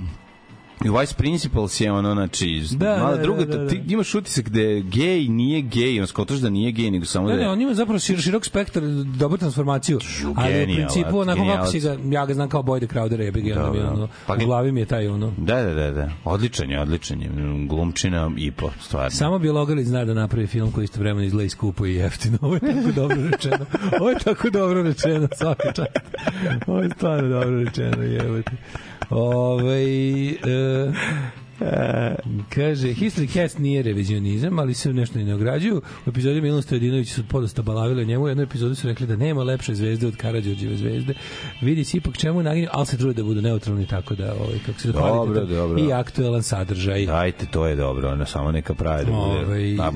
i 0.86 0.90
Vice 1.00 1.16
Principals 1.18 1.82
je 1.82 1.92
ono, 1.92 2.14
znači, 2.14 2.62
Da, 2.72 2.98
mala 2.98 3.16
da, 3.16 3.22
druga, 3.22 3.46
da, 3.46 3.58
da, 3.58 3.64
da. 3.64 3.70
ti 3.70 3.82
imaš 3.88 4.16
utisak 4.16 4.50
da 4.50 4.60
je 4.62 4.82
gej, 4.82 5.28
nije 5.28 5.62
gej, 5.62 6.02
on 6.02 6.08
skotaš 6.08 6.38
da 6.38 6.50
nije 6.50 6.72
gej, 6.72 6.92
nego 6.92 7.06
samo 7.06 7.28
Ne, 7.28 7.34
da 7.34 7.38
ne, 7.40 7.46
je... 7.46 7.50
on 7.50 7.62
ima 7.62 7.74
zapravo 7.74 8.00
šir, 8.00 8.22
širok 8.22 8.46
spektar, 8.46 8.84
dobru 9.18 9.38
transformaciju. 9.38 10.00
Ali 10.36 10.64
u 10.64 10.76
principu, 10.76 11.20
onako 11.20 11.26
kako 11.26 11.36
genijalac. 11.36 11.72
si 11.72 11.80
ga, 11.80 11.98
ja 12.12 12.26
ga 12.26 12.34
znam 12.34 12.50
kao 12.50 12.64
Boyda 12.64 12.88
Crowdera, 12.94 13.20
je 13.20 13.32
ga, 13.32 13.62
ono, 13.62 13.72
mi, 13.72 13.80
Dobro. 13.80 13.94
ono, 13.94 14.08
Pa 14.28 14.34
u 14.34 14.46
glavi 14.46 14.72
mi 14.72 14.80
je 14.80 14.86
taj, 14.86 15.08
ono, 15.08 15.34
Da, 15.38 15.62
da, 15.64 15.74
da, 15.74 15.92
da. 15.92 16.10
Odličan 16.24 16.72
je, 16.72 16.82
odličan 16.82 17.22
je. 17.22 17.30
Glumčina 17.68 18.32
i 18.38 18.52
po, 18.52 18.70
stvarno. 18.82 19.10
Samo 19.10 19.40
Bjelogrlić 19.40 19.88
zna 19.88 20.06
da 20.06 20.14
napravi 20.14 20.48
film 20.48 20.72
koji 20.72 20.84
isto 20.86 21.00
vremena 21.00 21.26
izgleda 21.26 21.50
skupo 21.50 21.86
i 21.86 21.96
jeftino. 21.96 22.38
Ovo 22.42 22.56
je 22.56 22.60
tako 22.60 22.92
dobro 22.96 23.18
rečeno. 23.32 23.66
Ovo 24.00 24.10
je 24.10 24.18
tako 24.24 24.50
dobro 24.50 24.84
rečeno, 24.84 25.28
svaka 25.38 25.72
čast. 25.72 25.90
Ovo 26.68 26.80
je 26.82 26.90
stvarno 26.90 27.30
dobro 27.30 27.60
rečeno, 27.64 28.04
jebote. 28.04 28.52
Ove, 29.10 29.84
e, 30.30 30.92
kaže, 32.56 32.88
History 32.88 33.34
Cast 33.34 33.60
nije 33.60 33.82
revizionizam, 33.84 34.60
ali 34.60 34.74
se 34.74 34.94
nešto 34.94 35.20
ne 35.20 35.36
ograđuju. 35.36 35.82
U 36.06 36.10
epizodi 36.10 36.42
Milan 36.42 36.62
Stojadinović 36.62 37.10
su 37.14 37.24
podosta 37.28 37.62
balavili 37.62 38.02
o 38.02 38.06
njemu. 38.06 38.24
U 38.24 38.28
jednoj 38.28 38.44
epizodi 38.44 38.76
su 38.76 38.88
rekli 38.88 39.08
da 39.08 39.16
nema 39.16 39.44
lepše 39.44 39.76
zvezde 39.76 40.08
od 40.08 40.16
Karadžorđeve 40.16 40.78
zvezde. 40.78 41.14
Vidi 41.62 41.84
se 41.84 41.98
ipak 41.98 42.18
čemu 42.18 42.44
naginju, 42.44 42.68
ali 42.72 42.86
se 42.86 42.98
trude 42.98 43.14
da 43.14 43.24
budu 43.24 43.42
neutralni, 43.42 43.88
tako 43.88 44.16
da, 44.16 44.34
ovaj, 44.34 44.60
kako 44.66 44.80
se 44.80 44.88
Dobro, 44.92 45.02
kvalitetno 45.02 45.56
dobro. 45.56 45.80
i 45.80 45.94
aktuelan 45.94 46.44
sadržaj. 46.44 47.08
Ajte, 47.12 47.46
to 47.46 47.68
je 47.68 47.76
dobro, 47.76 48.10
ono 48.10 48.26
samo 48.26 48.52
neka 48.52 48.74
pravi 48.74 49.06
da 49.06 49.12
bude. 49.12 49.46
Ovaj- 49.46 49.76
Pa, 49.78 49.92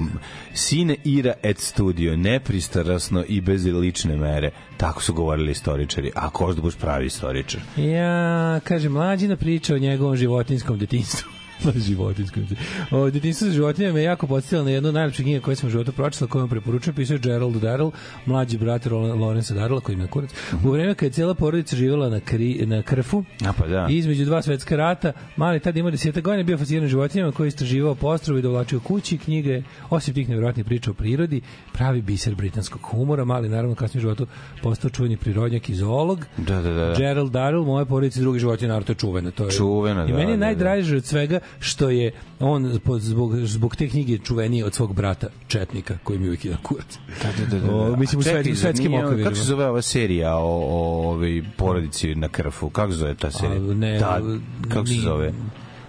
sine 0.54 0.96
ira 1.04 1.34
et 1.44 1.58
studio, 1.58 2.18
nepristrasno 2.18 3.24
i 3.28 3.42
bez 3.42 3.66
lične 3.66 4.18
mere. 4.18 4.52
Tako 4.80 5.04
su 5.04 5.14
govorili 5.14 5.52
istoričari. 5.52 6.12
A 6.16 6.30
ko 6.30 6.54
da 6.54 6.62
budeš 6.62 6.78
pravi 6.78 7.06
istoričar? 7.06 7.62
Ja, 7.78 8.60
kaže, 8.64 8.90
mlađina 8.90 9.36
priča 9.36 9.76
o 9.76 9.78
njegovom 9.78 10.16
životinskom 10.16 10.78
detinjstvu. 10.78 11.30
životinskom. 11.88 12.48
O 12.92 13.10
detinjstvu 13.10 13.48
sa 13.48 13.54
životinjama 13.54 13.94
me 13.94 14.04
jako 14.04 14.28
podsjetilo 14.28 14.64
na 14.64 14.72
jednu 14.72 14.90
od 14.90 14.96
najlepših 14.96 15.26
knjiga 15.26 15.42
koje 15.46 15.56
sam 15.56 15.68
u 15.68 15.72
životu 15.72 15.92
pročitao, 15.92 16.28
koju 16.28 16.40
vam 16.40 16.50
preporučujem, 16.50 16.96
pisao 16.96 17.16
je 17.16 17.20
Gerald 17.20 17.56
Darrell, 17.56 17.92
mlađi 18.26 18.58
brat 18.58 18.86
Lorenza 18.86 19.54
Darrella, 19.54 19.82
koji 19.82 19.94
ima 19.94 20.08
kurac. 20.08 20.30
U 20.64 20.72
vreme 20.72 20.96
kad 20.96 21.08
je 21.08 21.14
cijela 21.14 21.34
porodica 21.34 21.76
živjela 21.76 22.10
na, 22.10 22.20
kri, 22.20 22.66
na 22.66 22.82
krfu, 22.82 23.24
A 23.46 23.54
pa 23.54 23.68
da. 23.68 23.88
Između 23.90 24.26
dva 24.26 24.42
svetska 24.42 24.76
rata, 24.76 25.12
mali 25.36 25.60
tad 25.60 25.78
ima 25.78 25.92
deseta 25.92 26.22
godina, 26.22 26.44
bio 26.44 26.58
fasciniran 26.58 26.90
životinjama 26.90 27.32
koji 27.32 27.48
je 27.48 27.50
istraživao 27.50 27.96
postrovu 27.96 28.40
i 28.40 28.42
dovlačio 28.42 28.80
kući 28.80 29.18
knjige, 29.18 29.62
osim 29.90 30.14
tih 30.14 30.30
nevjerojatnih 30.30 30.66
priča 30.66 30.92
o 30.92 30.94
prirodi, 30.94 31.42
pravi 31.74 32.02
biser 32.02 32.36
britanskog 32.36 32.82
humora, 32.82 33.26
mali 33.26 33.50
naravno 33.50 33.76
kasnije 33.76 34.00
u 34.00 34.02
životu 34.02 34.28
postao 34.70 34.90
čuveni 34.90 35.18
prirodnjak 35.18 35.70
i 35.70 35.76
zoolog. 35.76 36.26
Da, 36.38 36.62
da, 36.62 36.74
da. 36.74 36.86
da. 36.86 36.94
Gerald 36.98 37.32
Darrell, 37.32 37.66
moje 37.66 37.86
porodice 37.86 38.20
i 38.20 38.22
drugi 38.22 38.40
životinje, 38.40 38.68
naravno 38.68 38.86
to 38.86 38.92
je 38.92 38.96
čuveno. 38.96 39.32
To 39.32 39.46
je, 39.46 39.52
Čuveno, 39.52 40.06
I 40.06 40.12
da, 40.12 40.18
meni 40.18 40.32
je 40.32 40.38
da, 40.38 40.46
najdraže 40.46 40.98
od 40.98 41.06
svega 41.06 41.40
što 41.60 41.90
je 41.90 42.12
on 42.40 42.80
zbog, 43.00 43.36
zbog 43.36 43.76
te 43.76 43.88
knjige 43.90 44.18
čuveniji 44.18 44.64
od 44.64 44.74
svog 44.74 44.94
brata 44.94 45.28
Četnika, 45.48 45.98
koji 46.04 46.20
mi 46.20 46.28
uvijek 46.28 46.46
jedan 46.46 46.62
kurac. 46.64 46.98
Da, 47.24 47.46
da, 47.46 47.60
da, 47.60 47.66
da. 47.68 47.76
O, 47.76 47.96
mislim, 47.96 48.20
u 48.20 48.24
svetskim 48.56 48.94
ono- 48.94 49.06
okvirima. 49.06 49.30
Kako 49.30 49.36
se 49.36 49.44
zove 49.44 49.66
ova 49.66 49.82
serija 49.82 50.36
o, 50.38 50.42
o 50.42 51.10
ovoj 51.10 51.44
porodici 51.58 52.16
na 52.16 52.30
krfu? 52.30 52.70
Kako 52.70 52.92
se 52.92 52.98
zove 52.98 53.16
ta 53.16 53.32
serija? 53.32 53.58
A, 53.58 53.74
ne, 53.74 54.00
da, 54.00 54.22
kako 54.74 54.88
se 54.88 54.94
zove? 54.94 55.34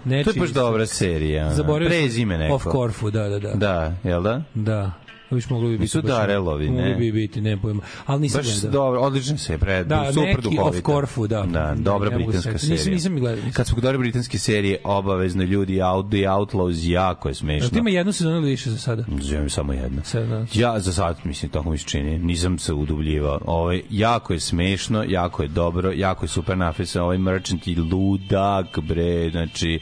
Nečiji 0.04 0.24
To 0.24 0.30
je 0.30 0.40
baš 0.40 0.50
dobra 0.50 0.86
serija. 0.86 1.50
Zaboravio 1.54 1.88
Prezime 1.88 2.38
neko. 2.38 2.54
Of 2.54 2.66
Corfu, 2.72 3.10
da, 3.10 3.28
da, 3.28 3.38
da. 3.38 3.54
Da, 3.54 3.94
jel 4.04 4.22
da? 4.22 4.42
Da. 4.54 4.92
Viš 5.30 5.50
mogli 5.50 5.66
bi 5.66 5.72
biti. 5.72 5.82
Nisu 5.82 6.02
baš- 6.02 6.08
Darelovi, 6.08 6.64
ne? 6.66 6.72
Mogli 6.72 6.94
bi 6.96 7.12
biti, 7.12 7.40
ne 7.40 7.56
pojma. 7.56 7.82
Ali 8.06 8.20
nisam 8.20 8.38
Baš 8.38 8.46
gledao. 8.52 8.70
dobro, 8.72 9.00
odlično 9.00 9.38
se 9.38 9.52
je 9.52 9.58
pred, 9.58 9.86
Da, 9.86 10.06
super 10.06 10.28
neki 10.28 10.40
duhovita. 10.42 10.62
of 10.78 10.84
Corfu, 10.86 11.26
da. 11.26 11.42
Da, 11.42 11.74
dobra 11.76 12.10
ne 12.10 12.16
britanska 12.16 12.58
serija. 12.58 12.72
Nisam- 12.72 12.92
nisam 12.92 13.14
ni 13.14 13.20
gledao, 13.20 13.36
nisam. 13.36 13.52
Kad 13.52 13.66
smo 13.66 13.80
dobre 13.80 13.98
britanske 13.98 14.38
serije, 14.38 14.78
obavezno 14.84 15.42
ljudi, 15.42 15.82
out, 15.82 16.06
The 16.08 16.16
Outlaws, 16.18 16.76
jako 16.82 17.28
je 17.28 17.34
smešno. 17.34 17.68
ti 17.68 17.78
ima 17.78 17.90
jednu 17.90 18.12
sezonu 18.12 18.36
ili 18.36 18.50
više 18.50 18.70
za 18.70 18.78
sada? 18.78 19.04
Zovem 19.20 19.50
samo 19.50 19.72
jedno. 19.72 20.02
Sad, 20.04 20.26
da. 20.26 20.46
Ja 20.52 20.80
za 20.80 20.92
sad, 20.92 21.16
mislim, 21.24 21.50
tako 21.50 21.70
mi 21.70 21.78
se 21.78 21.84
čini, 21.84 22.18
nisam 22.18 22.58
se 22.58 22.72
udubljivao. 22.72 23.40
Ovaj, 23.46 23.82
jako 23.90 24.32
je 24.32 24.40
smešno, 24.40 25.04
jako 25.04 25.42
je 25.42 25.48
dobro, 25.48 25.92
jako 25.92 26.24
je 26.24 26.28
super 26.28 26.58
napisan, 26.58 27.02
ovaj 27.02 27.18
Merchant 27.18 27.66
i 27.66 27.74
ludak, 27.74 28.40
bre, 28.78 29.30
znači, 29.30 29.80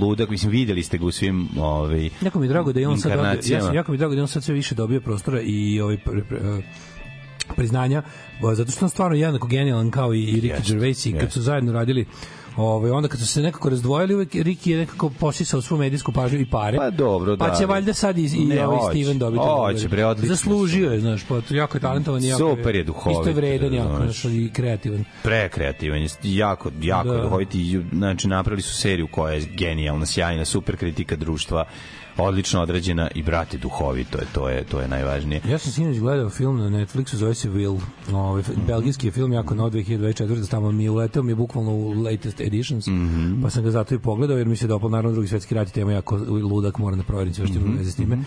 ludak, 0.00 0.30
mislim, 0.30 0.52
videli 0.52 0.82
ste 0.82 0.98
ga 0.98 1.06
u 1.06 1.10
svim 1.10 1.48
ovaj, 1.58 2.10
Jako 2.20 2.38
mi 2.38 2.46
je 2.46 2.48
drago 2.48 2.72
da 2.72 2.80
je 2.80 2.88
on 2.88 2.98
sad 2.98 3.12
dobio, 3.12 3.40
ja 3.46 3.60
sam, 3.60 3.74
jako 3.74 3.92
mi 3.92 3.96
je 3.96 3.98
drago 3.98 4.14
da 4.14 4.18
je 4.18 4.22
on 4.22 4.28
sad 4.28 4.44
sve 4.44 4.54
više 4.54 4.74
dobio 4.74 5.00
prostora 5.00 5.40
i 5.40 5.80
ovaj 5.80 5.96
pre, 5.98 6.24
pre, 6.24 6.38
eh, 6.38 6.62
priznanja, 7.56 8.02
zato 8.54 8.72
što 8.72 8.84
on 8.84 8.90
stvarno 8.90 9.16
jednako 9.16 9.46
genijalan 9.46 9.90
kao 9.90 10.14
i, 10.14 10.22
i 10.22 10.40
Ricky 10.40 10.50
Jeste, 10.50 10.72
Gervais 10.72 11.06
i 11.06 11.12
kad 11.12 11.22
jeste. 11.22 11.32
su 11.34 11.42
zajedno 11.42 11.72
radili 11.72 12.06
Ovaj 12.58 12.90
onda 12.90 13.08
kad 13.08 13.20
su 13.20 13.26
se 13.26 13.42
nekako 13.42 13.68
razdvojili, 13.70 14.14
uvek 14.14 14.34
Riki 14.34 14.70
je 14.70 14.78
nekako 14.78 15.10
posisao 15.10 15.62
svu 15.62 15.76
medijsku 15.76 16.12
pažnju 16.12 16.40
i 16.40 16.46
pare. 16.50 16.76
Pa 16.78 16.90
dobro, 16.90 17.36
da. 17.36 17.44
Pa 17.44 17.54
će 17.54 17.66
valjda 17.66 17.94
sad 17.94 18.18
i, 18.18 18.22
i 18.22 18.58
ovaj. 18.58 18.94
Steven 18.94 19.18
dobiti. 19.18 19.44
Hoće, 19.44 19.88
bre, 19.88 20.04
odlično 20.04 20.34
Zaslužio 20.34 20.92
je, 20.92 21.00
znaš, 21.00 21.24
pa 21.28 21.40
jako 21.50 21.76
je 21.76 21.80
talentovan 21.80 22.24
i 22.24 22.28
jako 22.28 22.38
Super 22.38 22.76
je 22.76 22.84
duhovit, 22.84 23.18
Isto 23.18 23.28
je 23.28 23.34
vredan, 23.34 23.74
jako, 23.74 23.96
znaš. 23.96 24.24
i 24.24 24.50
kreativan. 24.52 25.04
prekreativan, 25.22 25.98
je, 26.02 26.08
jako, 26.22 26.70
jako 26.82 27.08
Da. 27.08 27.14
da. 27.16 27.22
duhovit 27.22 27.54
i 27.54 27.80
znači 27.92 28.28
napravili 28.28 28.62
su 28.62 28.74
seriju 28.74 29.06
koja 29.06 29.34
je 29.34 29.40
genijalna, 29.40 30.06
sjajna, 30.06 30.44
super 30.44 30.76
kritika 30.76 31.16
društva, 31.16 31.64
odlično 32.18 32.62
određena 32.62 33.08
i 33.14 33.22
brate 33.22 33.58
duhovito 33.58 34.18
je, 34.18 34.24
to 34.32 34.48
je 34.48 34.64
to 34.64 34.80
je 34.80 34.88
najvažnije. 34.88 35.40
Ja 35.44 35.58
sam 35.58 35.72
sinoć 35.72 35.98
gledao 35.98 36.30
film 36.30 36.58
na 36.58 36.70
Netflixu, 36.70 37.14
zove 37.14 37.34
se 37.34 37.50
Will. 37.50 37.80
Ovaj, 38.12 38.42
Mhm. 38.42 38.66
belgijski 38.66 39.06
je 39.06 39.12
film, 39.12 39.32
jako 39.32 39.54
nov 39.54 39.70
2024. 39.70 40.18
Tamo 40.46 40.72
mi 40.72 40.84
je 40.84 40.90
uleteo, 40.90 41.22
mi 41.22 41.32
je 41.32 41.36
bukvalno 41.36 41.70
u 41.72 41.92
latest 41.94 42.40
editions, 42.40 42.86
Mhm. 42.86 43.42
pa 43.42 43.50
sam 43.50 43.64
ga 43.64 43.70
zato 43.70 43.94
i 43.94 43.98
pogledao, 43.98 44.38
jer 44.38 44.46
mi 44.46 44.56
se 44.56 44.66
dopao, 44.66 44.88
naravno, 44.90 45.12
drugi 45.12 45.28
svetski 45.28 45.54
rat 45.54 45.68
i 45.68 45.72
tema 45.72 45.92
jako 45.92 46.16
ludak, 46.42 46.78
moram 46.78 46.98
da 46.98 47.04
proverim 47.04 47.34
sve 47.34 47.46
što 47.46 47.56
ima 47.56 47.68
Mhm. 47.68 47.78
veze 47.78 47.90
s 47.92 47.96
time. 47.96 48.18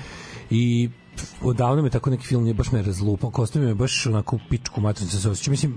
I 0.49 0.89
pf, 0.89 1.00
odavno 1.41 1.83
me 1.83 1.89
tako 1.89 2.09
neki 2.09 2.25
film 2.25 2.43
nije 2.43 2.53
baš 2.53 2.71
me 2.71 2.81
razlupao, 2.81 3.29
kostum 3.29 3.67
je 3.67 3.75
baš 3.75 4.05
onako 4.05 4.35
u 4.35 4.39
pičku 4.49 4.81
matricu 4.81 5.21
se 5.21 5.29
osjeća. 5.29 5.51
Mislim, 5.51 5.73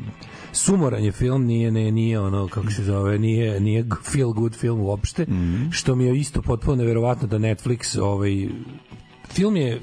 sumoran 0.53 1.05
je 1.05 1.13
film, 1.13 1.45
nije, 1.45 1.71
ne, 1.71 1.91
nije 1.91 2.21
ono, 2.21 2.49
kako 2.49 2.71
se 2.71 2.85
zove, 2.85 3.19
nije, 3.19 3.61
nije 3.61 3.87
feel 4.13 4.33
good 4.33 4.55
film 4.55 4.81
uopšte, 4.81 5.27
što 5.71 5.95
mi 5.95 6.05
je 6.05 6.19
isto 6.19 6.43
potpuno 6.43 6.77
neverovatno 6.77 7.29
da 7.29 7.39
Netflix 7.39 8.01
ovaj, 8.01 8.49
film 9.29 9.57
je 9.57 9.81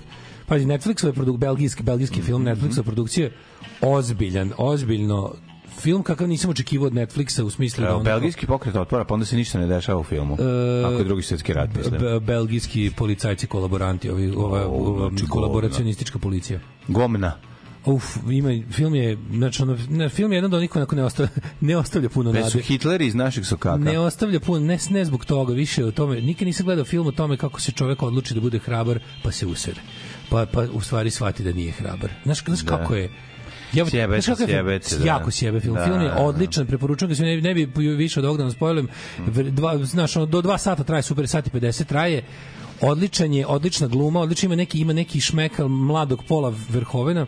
pazi 0.48 0.66
Netflixove 0.66 1.14
produk 1.14 1.38
belgijski 1.38 1.84
belgijski 1.84 2.22
film 2.22 2.44
Netflixova 2.44 2.84
produkcija 2.84 3.26
je 3.26 3.34
ozbiljan, 3.82 4.52
ozbiljno 4.58 5.34
film 5.82 6.04
kakav 6.04 6.28
nisam 6.28 6.50
očekivao 6.50 6.88
od 6.88 6.94
Netflixa 6.94 7.44
u 7.44 7.50
smislu 7.50 7.84
da 7.84 7.96
ono- 7.96 8.04
belgijski 8.04 8.46
pokret 8.48 8.76
otpora, 8.76 9.04
pa 9.04 9.13
onda 9.13 9.26
se 9.26 9.36
ništa 9.36 9.60
ne 9.60 9.67
dešava 9.67 10.00
u 10.00 10.04
filmu. 10.04 10.34
E, 10.36 10.84
Ako 10.86 10.94
je 10.94 11.04
drugi 11.04 11.24
svjetski 11.24 11.54
rat, 11.54 11.70
mislim. 11.76 12.00
Be- 12.00 12.20
belgijski 12.20 12.91
policajci 12.98 13.48
kolaboranti, 13.48 14.10
ovi 14.10 14.32
ova, 14.32 15.10
znači 15.10 15.26
kolaboracionistička 15.28 16.20
policija. 16.20 16.60
Gomna. 16.88 17.34
Uf, 17.86 18.04
ima 18.30 18.63
film 18.72 18.96
je 18.96 19.17
znači 19.32 19.62
ono, 19.63 19.78
ne, 19.89 20.10
film 20.10 20.32
je 20.32 20.38
jedan 20.38 20.46
od 20.46 20.58
onih 20.58 20.70
koji 20.70 20.86
ne 20.91 21.04
ostavlja 21.04 21.30
ne 21.62 21.78
ostavlja 21.78 22.10
puno 22.10 22.32
Ne 22.32 22.39
su 22.41 22.58
nade. 22.58 22.62
Hitleri 22.62 23.06
iz 23.06 23.15
naših 23.15 23.48
sokaka. 23.48 23.78
Ne 23.78 24.00
ostavlja 24.00 24.39
puno, 24.39 24.60
ne, 24.60 24.78
ne 24.89 25.06
zbog 25.06 25.26
toga, 25.26 25.54
više 25.54 25.86
o 25.86 25.91
tome. 25.91 26.22
Nikad 26.22 26.46
nisam 26.48 26.65
gledao 26.65 26.86
film 26.86 27.08
o 27.08 27.12
tome 27.12 27.38
kako 27.38 27.62
se 27.62 27.72
čovek 27.72 28.04
odluči 28.04 28.34
da 28.34 28.41
bude 28.41 28.60
hrabar, 28.60 29.00
pa 29.24 29.32
se 29.32 29.46
usere. 29.46 29.82
Pa, 30.30 30.46
pa 30.46 30.65
u 30.74 30.82
stvari 30.82 31.10
shvati 31.12 31.44
da 31.44 31.54
nije 31.54 31.72
hrabar. 31.72 32.10
Znaš, 32.24 32.44
znaš 32.46 32.60
Da. 32.60 32.78
kako 32.78 32.96
je? 32.96 33.10
Ja, 33.73 33.86
Sjebe 33.86 34.21
znaš 34.21 34.38
se, 34.38 34.43
je 34.43 34.47
film? 34.47 34.57
da. 34.97 35.05
Jako 35.05 35.31
sjebe 35.31 35.60
film. 35.60 35.75
Da, 35.75 35.84
film 35.84 36.01
je 36.01 36.07
da, 36.07 36.13
da. 36.13 36.21
odličan, 36.21 36.65
preporučujem 36.65 37.10
ga 37.10 37.15
se 37.15 37.23
ne, 37.23 37.36
bi- 37.36 37.41
ne 37.41 37.53
bi 37.53 37.65
više 37.88 38.19
od 38.19 38.25
ovoga 38.25 38.43
vam 38.43 38.51
spojlujem. 38.51 38.88
Dva, 39.45 39.77
znaš, 39.77 40.15
ono, 40.15 40.25
do 40.25 40.41
dva 40.41 40.57
sata 40.57 40.84
traje, 40.84 41.01
super, 41.03 41.27
sat 41.27 41.47
i 41.47 41.51
50 41.51 41.86
traje. 41.86 42.23
Odličan 42.81 43.34
je, 43.34 43.47
odlična 43.47 43.88
gluma, 43.88 44.19
odlično 44.19 44.45
ima 44.45 44.55
neki 44.55 44.79
ima 44.79 44.93
neki 44.93 45.19
šmekal 45.21 45.67
mladog 45.67 46.23
Pola 46.23 46.53
Verhovena. 46.69 47.25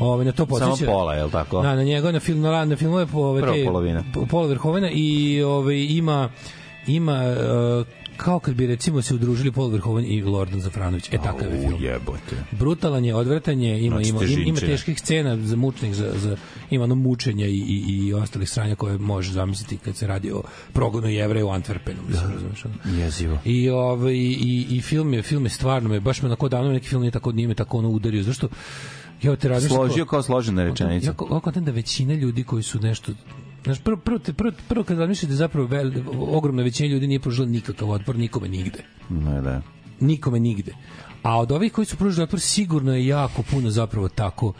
Ovaj 0.00 0.24
na 0.24 0.32
to 0.32 0.42
Mhm. 0.44 0.52
Samo 0.52 0.66
podseća. 0.68 0.86
pola, 0.86 1.14
je 1.14 1.24
li 1.24 1.30
tako? 1.30 1.62
Da, 1.62 1.74
na 1.74 1.82
njega 1.82 2.12
na 2.12 2.20
film 2.20 2.40
na, 2.40 2.64
na 2.64 2.76
filmove 2.76 3.06
po 3.06 3.18
ove 3.20 3.40
Prva 3.40 3.54
te 3.54 3.64
Pola 4.26 4.46
Verhovena 4.46 4.90
i 4.90 5.42
ovaj 5.42 5.76
ima 5.80 6.28
ima 6.86 7.24
uh, 7.80 7.86
kao 8.18 8.38
kad 8.38 8.54
bi 8.54 8.66
recimo 8.66 9.02
se 9.02 9.14
udružili 9.14 9.52
Paul 9.52 9.70
Verhoeven 9.70 10.04
i 10.04 10.22
Lordan 10.22 10.60
Zafranović. 10.60 11.08
E 11.12 11.18
takav 11.18 11.54
je 11.54 11.60
film. 11.60 11.82
jebote. 11.82 12.36
Brutalan 12.50 13.04
je, 13.04 13.14
odvratan 13.14 13.60
je, 13.62 13.84
ima, 13.84 13.96
Znači, 13.96 14.08
ima, 14.08 14.24
ima, 14.24 14.42
ima 14.48 14.60
teških 14.60 14.98
scena 14.98 15.36
za 15.36 15.56
mučnih, 15.56 15.94
za, 15.94 16.12
za, 16.16 16.36
ima 16.70 16.84
ono 16.84 16.94
mučenja 16.94 17.46
i, 17.46 17.58
i, 17.58 18.06
i 18.06 18.14
ostalih 18.14 18.50
stranja 18.50 18.74
koje 18.74 18.98
može 18.98 19.32
zamisliti 19.32 19.76
kad 19.76 19.96
se 19.96 20.06
radi 20.06 20.32
o 20.32 20.42
progonu 20.72 21.08
jevreja 21.08 21.46
u 21.46 21.48
Antwerpenu. 21.48 22.08
Mislim, 22.08 22.32
razumeš, 22.32 22.64
ono. 22.64 22.74
Jezivo. 22.98 23.38
I 23.44 23.70
ovaj 23.70 24.14
i 24.14 24.66
i 24.70 24.80
film 24.80 25.14
je 25.14 25.22
film 25.22 25.44
je 25.46 25.50
stvarno 25.50 25.88
me 25.88 26.00
baš 26.00 26.22
me 26.22 26.26
onako 26.26 26.48
davno 26.48 26.72
neki 26.72 26.88
film 26.88 27.02
nije 27.02 27.12
tako 27.12 27.32
nije 27.32 27.48
me 27.48 27.54
tako 27.54 27.78
ono 27.78 27.88
udario 27.88 28.22
zašto 28.22 28.48
ja 29.22 29.36
te 29.36 29.48
razmišljam 29.48 29.78
Složio 29.78 30.06
kao 30.06 30.22
složena 30.22 30.64
rečenica. 30.64 31.06
Ja 31.30 31.40
kontent 31.40 31.66
da 31.66 31.72
većina 31.72 32.14
ljudi 32.14 32.44
koji 32.44 32.62
su 32.62 32.80
nešto 32.80 33.12
Znaš, 33.64 33.78
prvo, 33.80 33.96
prvo, 33.96 34.18
prvo, 34.36 34.52
prvo 34.68 34.84
kad 34.84 34.98
razmišljate 34.98 35.34
zapravo 35.34 35.66
vel, 35.66 35.92
ogromna 36.18 36.62
većina 36.62 36.88
ljudi 36.88 37.06
nije 37.06 37.20
pružila 37.20 37.46
nikakav 37.46 37.90
otpor 37.90 38.16
nikome 38.16 38.48
nigde. 38.48 38.84
Ne, 39.10 39.40
da. 39.40 39.62
Nikome 40.00 40.40
nigde. 40.40 40.72
A 41.22 41.40
od 41.40 41.52
ovih 41.52 41.72
koji 41.72 41.84
su 41.84 41.96
pružili 41.96 42.24
otpor 42.24 42.40
sigurno 42.40 42.94
je 42.94 43.06
jako 43.06 43.42
puno 43.42 43.70
zapravo 43.70 44.08
tako 44.08 44.52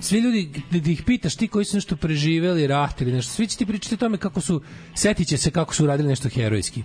svi 0.00 0.18
ljudi, 0.18 0.50
da 0.70 0.78
da 0.78 0.90
ih 0.90 1.02
pitaš 1.02 1.36
ti 1.36 1.48
koji 1.48 1.64
su 1.64 1.76
nešto 1.76 1.96
preživeli, 1.96 2.66
rat 2.66 3.00
ili 3.00 3.12
nešto, 3.12 3.32
svi 3.32 3.46
će 3.46 3.56
ti 3.56 3.66
pričati 3.66 3.94
o 3.94 3.98
tome 3.98 4.18
kako 4.18 4.40
su, 4.40 4.62
setit 4.94 5.28
će 5.28 5.36
se 5.36 5.50
kako 5.50 5.74
su 5.74 5.84
uradili 5.84 6.08
nešto 6.08 6.28
herojski. 6.28 6.82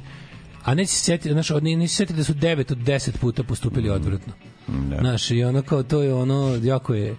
A 0.64 0.74
neće 0.74 0.92
se 0.92 1.00
setiti, 1.00 1.34
znaš, 1.34 1.52
od- 1.52 1.64
neće 1.64 1.88
se 1.88 1.96
setiti 1.96 2.18
da 2.18 2.24
su 2.24 2.34
9 2.34 2.72
od 2.72 2.78
10 2.78 3.18
puta 3.18 3.44
postupili 3.44 3.90
odvratno. 3.90 4.34
Da. 4.68 4.98
Znaš, 5.00 5.32
i 5.32 5.44
ono 5.44 5.62
kao, 5.62 5.84
to 5.84 6.02
je 6.02 6.14
ono, 6.14 6.60
jako 6.64 6.94
je, 6.94 7.16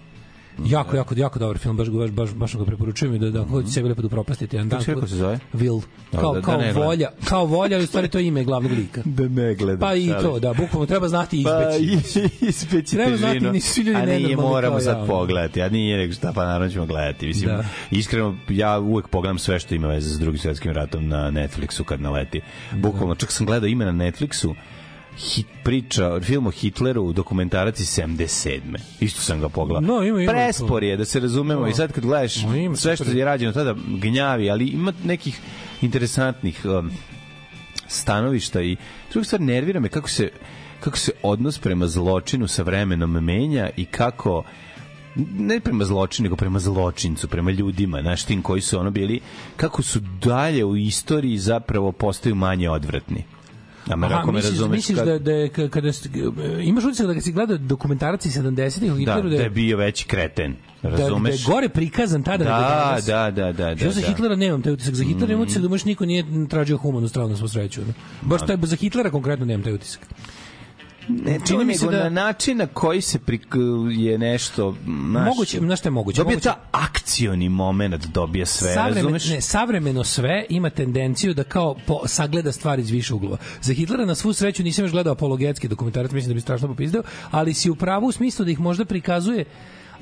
jako, 0.59 0.97
jako, 0.97 1.15
jako 1.17 1.39
dobar 1.39 1.59
film, 1.59 1.77
baš, 1.77 1.89
baš, 1.89 2.11
baš, 2.11 2.31
baš 2.31 2.55
ga 2.55 2.65
preporučujem 2.65 3.15
i 3.15 3.19
da, 3.19 3.31
da 3.31 3.43
hoće 3.43 3.69
sebi 3.69 3.89
lepo 3.89 4.03
da 4.03 4.07
upropastite 4.07 4.57
jedan 4.57 4.69
dan. 4.69 4.85
Kako 4.85 5.07
se- 5.07 5.17
zove? 5.17 5.39
Will. 5.55 5.83
Da, 6.13 6.19
Kao, 6.19 6.33
da- 6.35 6.41
da 6.41 6.45
kao 6.45 6.57
gledam. 6.57 6.83
volja, 6.83 7.09
kao 7.25 7.45
volja, 7.45 7.77
ali 7.77 7.85
u 7.85 7.89
stvari 7.89 8.09
to 8.09 8.19
je 8.19 8.27
ime 8.27 8.45
glavnog 8.45 8.73
lika. 8.73 9.03
Da 9.05 9.29
ne 9.29 9.55
gledam. 9.55 9.81
Pa 9.81 9.95
i 9.95 10.09
to, 10.23 10.39
da, 10.39 10.53
bukvalno 10.53 10.87
treba 10.87 11.09
znati 11.09 11.41
i 11.41 11.45
Pa 11.45 11.51
izbeći. 12.41 12.97
Treba 12.97 13.17
znati, 13.17 13.41
nisu 13.41 13.81
ljudi 13.81 13.97
A 13.97 14.07
nije, 14.07 14.19
nenormalni 14.19 14.51
moramo 14.51 14.81
sad 14.81 15.07
pogledati. 15.07 15.63
A 15.63 15.69
nije 15.69 15.99
nego 15.99 16.13
šta, 16.13 16.33
pa 16.33 16.45
naravno 16.45 16.69
ćemo 16.69 16.87
gledati. 16.87 17.27
Mislim, 17.27 17.51
Da. 17.51 17.65
iskreno, 17.91 18.37
ja 18.49 18.79
uvek 18.79 19.09
pogledam 19.09 19.39
sve 19.39 19.59
što 19.59 19.75
ima 19.75 19.89
veze 19.89 20.11
s 20.11 20.19
drugim 20.19 20.39
svetskim 20.41 20.73
ratom 20.73 21.09
na 21.09 21.31
Netflixu 21.31 21.85
kad 21.85 22.01
naleti. 22.01 22.41
Bukvalno, 22.73 23.15
čak 23.15 23.33
sam 23.33 23.47
gledao 23.47 23.67
ime 23.69 23.85
na 23.85 23.93
Netflixu, 24.05 24.55
hit, 25.19 25.47
priča, 25.65 26.21
film 26.21 26.47
o 26.47 26.51
Hitleru, 26.51 27.13
dokumentarac 27.13 27.81
iz 27.81 27.99
77. 27.99 28.61
Isto 29.01 29.21
sam 29.21 29.41
ga 29.41 29.49
pogledao. 29.49 29.97
No, 29.97 30.05
ima, 30.05 30.23
ima 30.23 30.33
Prespor 30.33 30.85
je, 30.85 30.97
da 30.97 31.05
se 31.05 31.21
razumemo. 31.21 31.67
I 31.67 31.75
sad 31.75 31.93
kad 31.93 32.05
gledaš 32.05 32.43
No, 32.43 32.57
ima, 32.57 32.77
sve 32.77 32.97
što 32.97 33.05
je 33.05 33.25
rađeno 33.25 33.53
tada, 33.53 33.75
gnjavi, 33.89 34.51
ali 34.51 34.67
ima 34.67 34.93
nekih 35.05 35.41
interesantnih 35.83 36.65
um, 36.65 36.91
stanovišta 37.87 38.63
i 38.63 38.77
druga 39.13 39.25
stvar 39.25 39.41
nervira 39.41 39.81
me 39.81 39.89
kako 39.89 40.09
se 40.09 40.31
kako 40.81 40.99
se 40.99 41.13
odnos 41.23 41.59
prema 41.59 41.87
zločinu 41.87 42.49
sa 42.49 42.63
vremenom 42.63 43.11
menja 43.11 43.71
i 43.77 43.85
kako 43.85 44.45
ne 45.39 45.61
prema 45.61 45.85
zločinu, 45.85 46.25
nego 46.25 46.37
prema 46.37 46.59
zločincu, 46.59 47.29
prema 47.29 47.51
ljudima, 47.51 48.03
znaš, 48.03 48.25
tim 48.25 48.43
koji 48.43 48.61
su 48.61 48.79
ono 48.79 48.91
bili, 48.91 49.21
kako 49.57 49.83
su 49.83 50.01
dalje 50.01 50.65
u 50.65 50.77
istoriji 50.77 51.39
zapravo 51.39 51.93
postaju 51.93 52.35
manje 52.35 52.71
odvratni. 52.71 53.25
A 53.87 53.97
me, 53.97 54.07
Aha, 54.07 54.19
ako 54.19 54.33
me 54.33 54.41
razumeš, 54.41 54.77
misliš 54.79 54.99
kad- 54.99 55.07
da, 55.07 55.19
da 55.19 55.33
je, 55.33 55.49
ka- 55.49 55.69
kada, 55.69 55.91
imaš 56.63 56.85
utisak 56.85 57.07
da 57.07 57.15
kad 57.15 57.23
si 57.23 57.33
gledao 57.33 57.57
dokumentaraci 57.59 58.31
70-ih 58.31 58.93
o 58.93 58.95
da, 58.95 58.99
Hitleru, 58.99 59.29
da 59.31 59.37
je 59.37 59.51
bio 59.51 59.77
veći 59.77 60.05
kreten, 60.07 60.57
da, 60.83 60.91
da 60.91 60.97
je 60.97 61.03
razumeš? 61.03 61.45
gore 61.45 61.69
prikazan 61.69 62.23
tada 62.23 62.45
nego 62.45 62.57
da, 62.57 62.85
danas. 62.87 63.07
da, 63.07 63.31
da, 63.31 63.53
da, 63.53 63.75
da, 63.75 63.77
Što 63.77 63.91
za 63.91 64.01
da. 64.01 64.07
Hitlera 64.07 64.37
nemam 64.37 64.63
taj 64.63 64.73
utisak. 64.73 64.95
Za 64.95 65.05
Hitlera 65.05 65.33
imam 65.33 65.43
utisak 65.43 65.63
da 65.63 65.69
baš 65.69 65.85
niko 65.85 66.07
nije 66.07 66.25
tražio 66.49 66.77
humanu 66.77 67.09
stranu 67.09 67.29
na 67.29 67.37
svu 67.37 67.49
sreću. 67.49 67.81
Baš 68.23 68.47
taj, 68.47 68.57
za 68.63 68.77
Hitlera 68.77 69.11
konkretno 69.11 69.47
nemam 69.47 69.63
taj 69.65 69.73
utisak. 69.73 70.01
Ne, 71.11 71.39
čini 71.43 71.65
mi 71.65 71.75
se 71.75 71.87
da- 71.87 72.03
na 72.03 72.09
način 72.11 72.57
na 72.57 72.67
koji 72.67 73.01
se 73.01 73.19
prik, 73.19 73.47
je 73.91 74.19
nešto, 74.19 74.75
znaš, 74.85 75.27
Moguće, 75.27 75.59
znaš 75.59 75.79
šta 75.79 75.89
je 75.89 75.93
moguće? 75.93 76.17
Dobije 76.17 76.37
Moguće- 76.37 76.45
ta 76.45 76.61
akcioni 76.73 77.49
moment, 77.49 78.07
dobije 78.07 78.47
sve, 78.47 78.69
Savremen, 78.69 78.95
razumeš? 78.97 79.27
ne, 79.27 79.41
savremeno 79.41 80.05
sve 80.05 80.47
ima 80.49 80.71
tendenciju 80.71 81.35
da 81.35 81.45
kao 81.45 81.77
po, 81.87 82.01
sagleda 82.07 82.53
stvari 82.53 82.83
iz 82.83 82.91
više 82.91 83.15
uglova. 83.15 83.37
Za 83.61 83.73
Hitlera 83.75 84.05
na 84.05 84.15
svu 84.15 84.33
sreću 84.33 84.63
nisam 84.63 84.85
još 84.85 84.93
gledao 84.93 85.13
apologetski 85.13 85.69
dokumentarac, 85.69 86.13
mislim 86.13 86.29
da 86.29 86.35
bi 86.35 86.41
strašno 86.41 86.69
popizdeo, 86.69 87.03
ali 87.31 87.55
si 87.55 87.71
u 87.71 87.77
pravu 87.77 88.07
u 88.07 88.13
smislu 88.13 88.45
da 88.45 88.51
ih 88.51 88.61
možda 88.61 88.85
prikazuje 88.85 89.45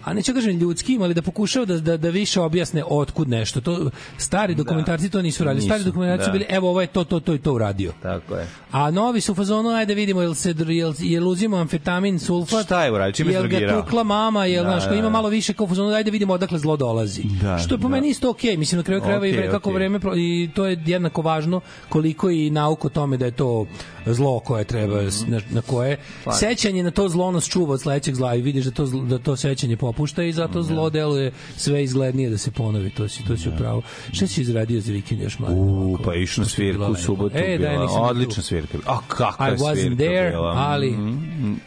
a 0.07 0.13
neću 0.13 0.33
da 0.33 0.41
kažem 0.41 0.59
ljudskim, 0.59 1.03
ali 1.03 1.15
da 1.15 1.23
pokušava 1.23 1.65
da, 1.67 1.81
da, 1.81 1.97
da 1.97 2.11
više 2.11 2.41
objasne 2.41 2.83
otkud 2.89 3.29
nešto. 3.29 3.61
To, 3.61 3.91
stari 4.19 4.55
dokumentarci 4.55 5.11
to 5.11 5.23
nisu 5.23 5.45
radili. 5.45 5.65
Stari 5.65 5.85
dokumentarci 5.85 6.25
su 6.25 6.29
da. 6.29 6.33
bili, 6.33 6.47
evo 6.49 6.71
ovo 6.71 6.81
je 6.81 6.87
to, 6.87 7.05
to, 7.05 7.21
to 7.21 7.35
i 7.35 7.39
to 7.39 7.53
uradio. 7.53 7.93
Tako 8.03 8.35
je. 8.35 8.47
A 8.71 8.91
novi 8.91 9.21
su 9.21 9.33
u 9.33 9.35
fazonu, 9.35 9.69
ajde 9.69 9.95
vidimo, 9.95 10.23
jel, 10.23 10.35
se, 10.35 10.55
jel, 10.69 10.95
jel 10.99 11.29
uzimo 11.29 11.57
amfetamin, 11.57 12.19
sulfat, 12.19 12.65
Šta 12.65 12.85
je 12.85 12.93
uradio? 12.93 13.13
Čime 13.13 13.33
jel 13.33 13.49
ga 13.49 13.83
tukla 13.83 14.05
mama, 14.05 14.45
jel, 14.45 14.65
Da, 14.65 14.71
znaš, 14.71 14.85
da, 14.89 14.95
ima 14.95 15.03
da. 15.03 15.11
malo 15.11 15.29
više 15.29 15.53
kao 15.53 15.67
fazonu, 15.67 15.95
ajde 15.95 16.11
vidimo 16.11 16.33
odakle 16.33 16.59
zlo 16.59 16.77
dolazi. 16.77 17.23
Da, 17.43 17.59
Što 17.59 17.75
je 17.75 17.79
po 17.79 17.89
da. 17.89 17.95
meni 17.95 18.09
isto 18.09 18.31
okej, 18.31 18.57
mislim 18.57 18.77
na 18.77 18.83
kraju 18.83 19.01
krajeva 19.01 19.27
i 19.27 19.31
Okej, 19.31 19.41
vre, 19.41 19.51
kako 19.51 19.71
okej. 19.71 19.75
vreme 19.75 20.01
i 20.17 20.51
to 20.55 20.67
je 20.67 20.83
jednako 20.87 21.23
važno 21.23 21.61
koliko 21.89 22.31
i 22.31 22.51
nauka 22.51 22.87
o 22.87 22.91
tome 22.91 23.17
da 23.17 23.25
je 23.25 23.31
to 23.31 23.67
zlo 24.07 24.41
koje 24.41 24.65
treba 24.65 24.97
na, 25.27 25.41
na 25.51 25.63
koje 25.63 25.97
Pa. 26.25 26.33
sećanje 26.33 26.83
na 26.83 26.91
to 26.91 27.09
zlo 27.09 27.31
nas 27.31 27.45
čuva 27.47 27.75
od 27.75 27.81
sledećeg 27.81 28.15
zla 28.15 28.35
i 28.35 28.43
vidiš 28.43 28.65
da 28.65 28.71
to 28.71 28.87
zlo- 28.87 29.07
da 29.07 29.19
to 29.19 29.37
sećanje 29.37 29.77
popušta 29.77 30.23
i 30.23 30.33
zato 30.33 30.63
zlo 30.63 30.91
deluje 30.91 31.33
sve 31.57 31.85
izglednije 31.85 32.31
da 32.31 32.39
se 32.39 32.51
ponovi 32.51 32.91
to 32.91 33.09
si 33.09 33.25
to 33.25 33.37
si 33.37 33.49
upravo 33.49 33.83
šta 34.13 34.27
si 34.27 34.41
izradio 34.41 34.81
za 34.81 34.93
vikend 34.93 35.21
još 35.21 35.39
U, 35.39 35.45
ovako? 35.45 36.03
pa 36.05 36.15
išao 36.15 36.43
na 36.43 36.49
svirku 36.49 36.85
u 36.85 36.95
subotu. 36.97 37.37
e, 37.37 37.59
da, 37.59 37.69
bila 37.69 37.87
tu. 37.87 37.93
odlična 38.01 38.43
svirka. 38.43 38.79
A 38.87 38.99
kakva 39.09 39.75
svirka 39.75 39.97
there, 39.97 40.31
bila. 40.31 40.49
ali- 40.49 40.91
Mm, 40.91 41.61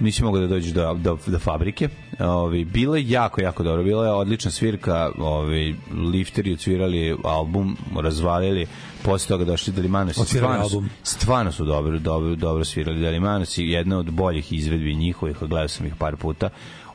nisi 0.00 0.24
mogao 0.24 0.40
da 0.40 0.46
dođeš 0.46 0.72
do, 0.72 0.94
do, 0.94 1.18
do 1.26 1.38
fabrike. 1.38 1.88
Ovi, 2.20 2.64
bilo 2.64 2.96
je 2.96 3.10
jako, 3.10 3.40
jako 3.40 3.62
dobro. 3.62 3.82
Bila 3.84 4.06
je 4.06 4.12
odlična 4.12 4.50
svirka. 4.50 5.10
Ovi, 5.18 5.76
lifteri 6.12 6.52
odsvirali 6.52 7.16
album, 7.24 7.76
razvalili. 7.96 8.66
Posle 9.02 9.28
toga 9.28 9.44
došli 9.44 9.72
Delimanos. 9.72 10.16
i 10.16 10.24
Stvarno, 10.26 10.62
album. 10.62 10.90
stvarno 11.02 11.52
su 11.52 11.64
dobro, 11.64 11.98
dobro, 11.98 12.34
dobro 12.34 12.64
svirali. 12.64 13.00
Delimanos 13.00 13.58
je 13.58 13.70
jedna 13.70 13.98
od 13.98 14.10
boljih 14.10 14.52
izvedbi 14.52 14.94
njihovih, 14.94 15.36
gledao 15.38 15.68
sam 15.68 15.86
ih 15.86 15.94
par 15.94 16.16
puta 16.16 16.48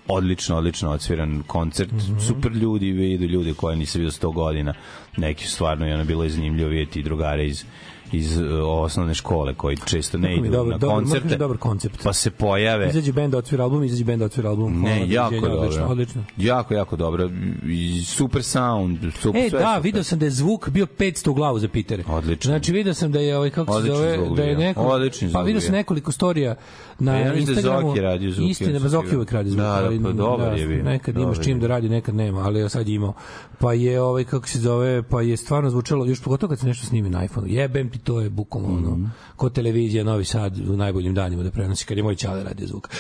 odlično, 0.08 0.58
odlično 0.58 0.91
odsviran 0.91 1.44
koncert, 1.48 1.91
Mhm. 1.91 2.20
super 2.20 2.52
ljudi, 2.52 2.91
vidu 2.91 3.26
ljudi 3.26 3.54
koje 3.54 3.76
nisam 3.76 4.00
vidio 4.00 4.12
100 4.12 4.34
godina, 4.34 4.74
neki 5.18 5.46
su 5.46 5.52
stvarno, 5.52 5.88
i 5.88 5.94
ono 5.94 6.04
bilo 6.04 6.24
je 6.24 6.30
zanimljivo 6.30 6.70
vidjeti 6.70 7.00
i 7.00 7.04
drugare 7.04 7.48
iz 7.48 7.65
iz 8.12 8.38
uh, 8.38 8.46
osnovne 8.63 9.13
škole 9.13 9.54
koji 9.54 9.78
često 9.86 10.18
ne 10.18 10.36
idu 10.36 10.50
dobar- 10.50 10.70
na 10.72 10.78
dobar- 10.78 10.89
moram 10.89 11.04
koncerte 11.04 11.38
dobar 11.38 11.58
koncept. 11.58 12.04
pa 12.04 12.13
se 12.13 12.32
pojave 12.32 12.89
Izađe 12.89 13.12
bend 13.12 13.32
da 13.32 13.38
otvira 13.38 13.63
album, 13.63 13.84
izađe 13.84 14.04
bend 14.04 14.20
da 14.20 14.26
otvira 14.26 14.50
album. 14.50 14.80
Hvala, 14.80 14.96
ne, 14.96 15.10
jako 15.10 15.30
doviđenja, 15.30 15.50
dobro. 15.50 15.62
Odlično, 15.62 15.86
odlično. 15.88 16.24
Jako, 16.38 16.74
jako 16.74 16.96
dobro. 16.96 17.30
I 17.63 18.04
super 18.04 18.44
sound. 18.44 18.98
Super, 19.20 19.41
E, 19.46 19.50
da, 19.50 19.78
video 19.84 20.04
sam 20.04 20.20
da 20.20 20.26
je 20.26 20.32
zvuk 20.32 20.70
bio 20.70 20.86
500 20.86 21.30
u 21.30 21.34
glavu 21.34 21.60
za 21.60 21.68
Pitere. 21.68 22.04
Odlično. 22.08 22.50
Znači, 22.50 22.72
video 22.72 22.94
sam 22.94 23.12
da 23.12 23.20
je, 23.20 23.38
ovaj, 23.38 23.50
kako 23.50 23.72
se 23.72 23.78
Odličan 23.78 23.98
zove, 23.98 24.36
da 24.36 24.44
je 24.44 24.58
neko... 24.58 24.82
Odličan 24.82 25.32
Pa 25.34 25.41
video 25.41 25.62
sam 25.62 25.72
nekoliko 25.72 26.12
storija 26.12 26.56
na 27.00 27.18
ja 27.18 27.34
mislim 27.34 27.46
da 27.46 27.52
Instagramu. 27.52 27.88
Zoki 27.89 28.02
radio 28.02 28.32
zvuk, 28.32 28.50
Istina, 28.50 28.72
ja 28.72 28.80
pa 28.80 28.88
Zoki 28.88 29.15
uvek 29.15 29.32
radi 29.32 29.50
zvuk. 29.50 29.62
Da, 29.62 29.68
da, 29.68 29.86
ali, 29.86 30.04
pa 30.04 30.12
dobar 30.12 30.58
je 30.58 30.68
bio. 30.68 30.84
Nekad 30.84 31.18
imaš 31.18 31.39
čim 31.44 31.60
da 31.60 31.68
radi, 31.68 31.89
nekad 31.89 32.15
nema, 32.15 32.39
ali 32.41 32.60
ja 32.60 32.70
sad 32.70 32.88
imao. 32.89 33.13
Pa 33.60 33.74
je, 33.74 34.02
ovaj, 34.02 34.24
kako 34.24 34.48
se 34.48 34.60
zove, 34.60 35.04
pa 35.04 35.22
je 35.22 35.38
stvarno 35.38 35.70
zvučalo, 35.70 36.06
još 36.06 36.22
pogotovo 36.24 36.50
kad 36.50 36.60
se 36.60 36.65
nešto 36.68 36.86
snimi 36.86 37.10
na 37.10 37.24
iPhone-u. 37.24 37.48
Jebem 37.50 37.89
ti, 37.98 38.04
to 38.04 38.22
je 38.22 38.30
bukvalno 38.30 38.70
Mhm. 38.70 38.88
ono, 38.88 39.10
ko 39.36 39.50
televizija 39.50 40.04
Novi 40.04 40.26
Sad 40.26 40.70
u 40.70 40.78
najboljim 40.78 41.14
danima 41.14 41.44
da 41.44 41.52
prenosi, 41.52 41.86
kad 41.86 41.98
je 41.98 42.04
moj 42.04 42.16
čale 42.16 42.44
radio 42.44 42.68
zvuk. 42.68 42.90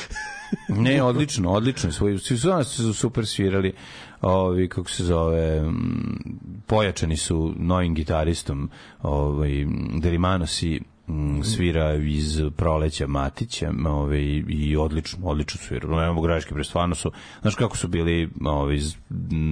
Ne, 0.69 1.03
odlično, 1.03 1.51
odlično. 1.51 1.91
Svoji, 1.91 2.19
svi 2.19 2.37
su 2.37 2.47
nas 2.49 2.67
su 2.67 2.93
super 2.93 3.25
svirali 3.27 3.73
ovi, 4.21 4.69
kako 4.69 4.89
se 4.89 5.03
zove, 5.03 5.61
mm, 5.61 6.19
pojačani 6.67 7.17
su 7.17 7.53
novim 7.57 7.95
gitaristom, 7.95 8.69
ovaj, 9.01 9.65
Delimanos 10.01 10.63
i 10.63 10.81
mm, 10.81 10.94
svira 11.43 11.95
iz 11.95 12.41
proleća 12.57 13.07
Matića 13.07 13.71
ovaj, 13.87 14.21
i 14.47 14.75
odlično, 14.79 15.27
odlično 15.27 15.61
svira. 15.61 16.01
Ne 16.01 16.07
mogu 16.07 16.21
greške, 16.21 16.53
pre 16.53 16.63
stvarno 16.63 16.95
su, 16.95 17.11
znaš 17.41 17.55
kako 17.55 17.77
su 17.77 17.87
bili 17.87 18.29
ovaj, 18.45 18.77
z- 18.77 18.95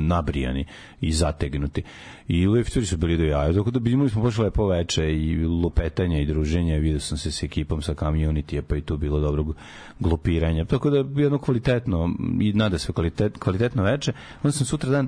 nabrijani 0.08 0.66
i 1.02 1.12
zategnuti. 1.12 1.84
I 2.28 2.48
lifteri 2.48 2.86
su 2.86 2.98
bili 2.98 3.18
do 3.18 3.24
jaja. 3.24 3.54
Tako 3.54 3.72
da 3.72 3.90
imali 3.90 4.10
smo 4.10 4.24
baš 4.24 4.38
lepo 4.38 4.68
veče 4.68 5.14
i 5.14 5.46
lupetanja 5.46 6.20
i 6.20 6.26
druženja. 6.26 6.78
Vidio 6.78 7.00
sam 7.00 7.18
se 7.18 7.32
s 7.32 7.44
ekipom 7.44 7.82
sa 7.82 7.94
community 7.94 8.62
pa 8.62 8.76
i 8.76 8.82
tu 8.82 8.98
bilo 8.98 9.20
dobrog 9.20 9.56
glupiranja. 10.00 10.66
Tako 10.66 10.90
da 10.90 11.22
jedno 11.22 11.38
kvalitetno 11.38 12.16
i 12.42 12.54
nada 12.54 12.78
sve 12.78 12.94
kvalitet, 12.94 13.38
kvalitetno 13.38 13.84
veče. 13.84 14.14
Onda 14.44 14.52
sam 14.52 14.66
sutra 14.66 14.90
dan 14.90 15.08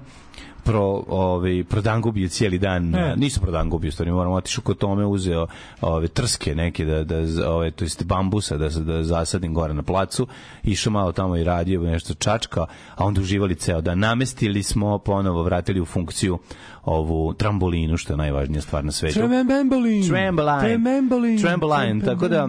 pro 0.65 1.03
ovaj 1.07 1.63
prodangubio 1.63 2.29
cijeli 2.29 2.57
dan. 2.59 2.89
Ne. 2.89 3.15
Nisam 3.15 3.41
prodangubio, 3.41 3.91
stvari 3.91 4.11
moram 4.11 4.31
otišao 4.31 4.63
kod 4.63 4.77
tome 4.77 5.05
uzeo 5.05 5.47
ove 5.81 6.07
trske 6.07 6.55
neke 6.55 6.85
da 6.85 7.03
da 7.03 7.49
ove 7.51 7.71
to 7.71 7.85
jest 7.85 8.03
bambusa 8.03 8.57
da 8.57 8.69
da 8.69 9.03
zasadim 9.03 9.53
gore 9.53 9.73
na 9.73 9.83
placu. 9.83 10.27
Išao 10.63 10.93
malo 10.93 11.11
tamo 11.11 11.37
i 11.37 11.43
radio 11.43 11.81
nešto 11.81 12.13
čačka, 12.13 12.65
a 12.95 13.05
onda 13.05 13.21
uživali 13.21 13.55
ceo 13.55 13.81
dan. 13.81 13.99
Namestili 13.99 14.63
smo 14.63 14.97
ponovo 14.97 15.43
vratili 15.43 15.81
u 15.81 15.85
funkciju 15.85 16.39
ovu 16.83 17.33
trambolinu 17.33 17.97
što 17.97 18.13
je 18.13 18.17
najvažnija 18.17 18.61
stvar 18.61 18.85
na 18.85 18.91
svetu. 18.91 19.13
Tremembolin. 19.13 20.07
Tramboline. 20.07 20.59
Tremembolin. 20.59 21.41
Tramboline, 21.41 22.05
tako 22.05 22.27
da-. 22.27 22.47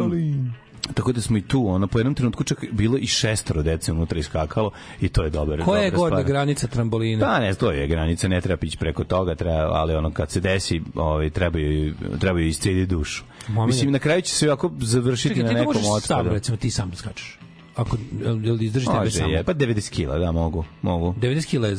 Tako 0.95 1.13
da 1.13 1.21
smo 1.21 1.39
i 1.39 1.43
tu, 1.43 1.69
ono, 1.69 1.87
po 1.87 1.99
jednom 1.99 2.15
trenutku 2.15 2.45
čak 2.45 2.65
bilo 2.73 2.99
i 2.99 3.07
šestoro 3.07 3.63
dece 3.63 3.93
unutra 3.93 4.19
iskakalo 4.19 4.71
i 5.01 5.09
to 5.09 5.23
je 5.25 5.31
dobar. 5.31 5.63
Koja 5.65 5.83
je 5.83 5.91
gornja 5.91 6.23
granica 6.23 6.67
trambolina? 6.67 7.27
Pa 7.27 7.39
ne, 7.39 7.55
to 7.55 7.71
je 7.71 7.87
granica, 7.87 8.29
ne 8.29 8.41
treba 8.41 8.57
pići 8.57 8.79
preko 8.79 9.05
toga, 9.05 9.35
treba, 9.35 9.57
ali 9.57 9.95
ono 9.95 10.11
kad 10.11 10.31
se 10.31 10.41
desi, 10.41 10.83
ovaj 10.95 11.31
trebaju 11.31 11.95
trebaju 12.21 12.47
iscijediti 12.47 12.87
dušu. 12.87 13.25
Mislim 13.67 13.93
na 13.93 13.99
kraju 13.99 14.23
će 14.23 14.35
se 14.35 14.47
ovako 14.47 14.71
završiti 14.81 15.35
Čekaj, 15.35 15.43
na 15.43 15.49
ti 15.49 15.55
to 15.55 15.59
nekom 15.59 15.75
možeš 15.75 16.07
sam, 16.07 16.19
otpadu. 16.19 16.35
recimo, 16.35 16.57
ti 16.57 16.71
sam 16.71 16.91
da 16.91 16.97
skačeš. 16.97 17.39
Ako, 17.77 17.97
jel, 18.25 18.45
jel 18.47 18.63
izdržiš 18.63 18.89
tebe 18.89 19.11
samo? 19.11 19.29
je, 19.29 19.45
pa 19.45 19.55
90 19.55 19.91
kila, 19.91 20.19
da, 20.19 20.33
mogu, 20.33 20.65
mogu. 20.83 21.15
90 21.21 21.47
kila 21.47 21.69
je, 21.69 21.75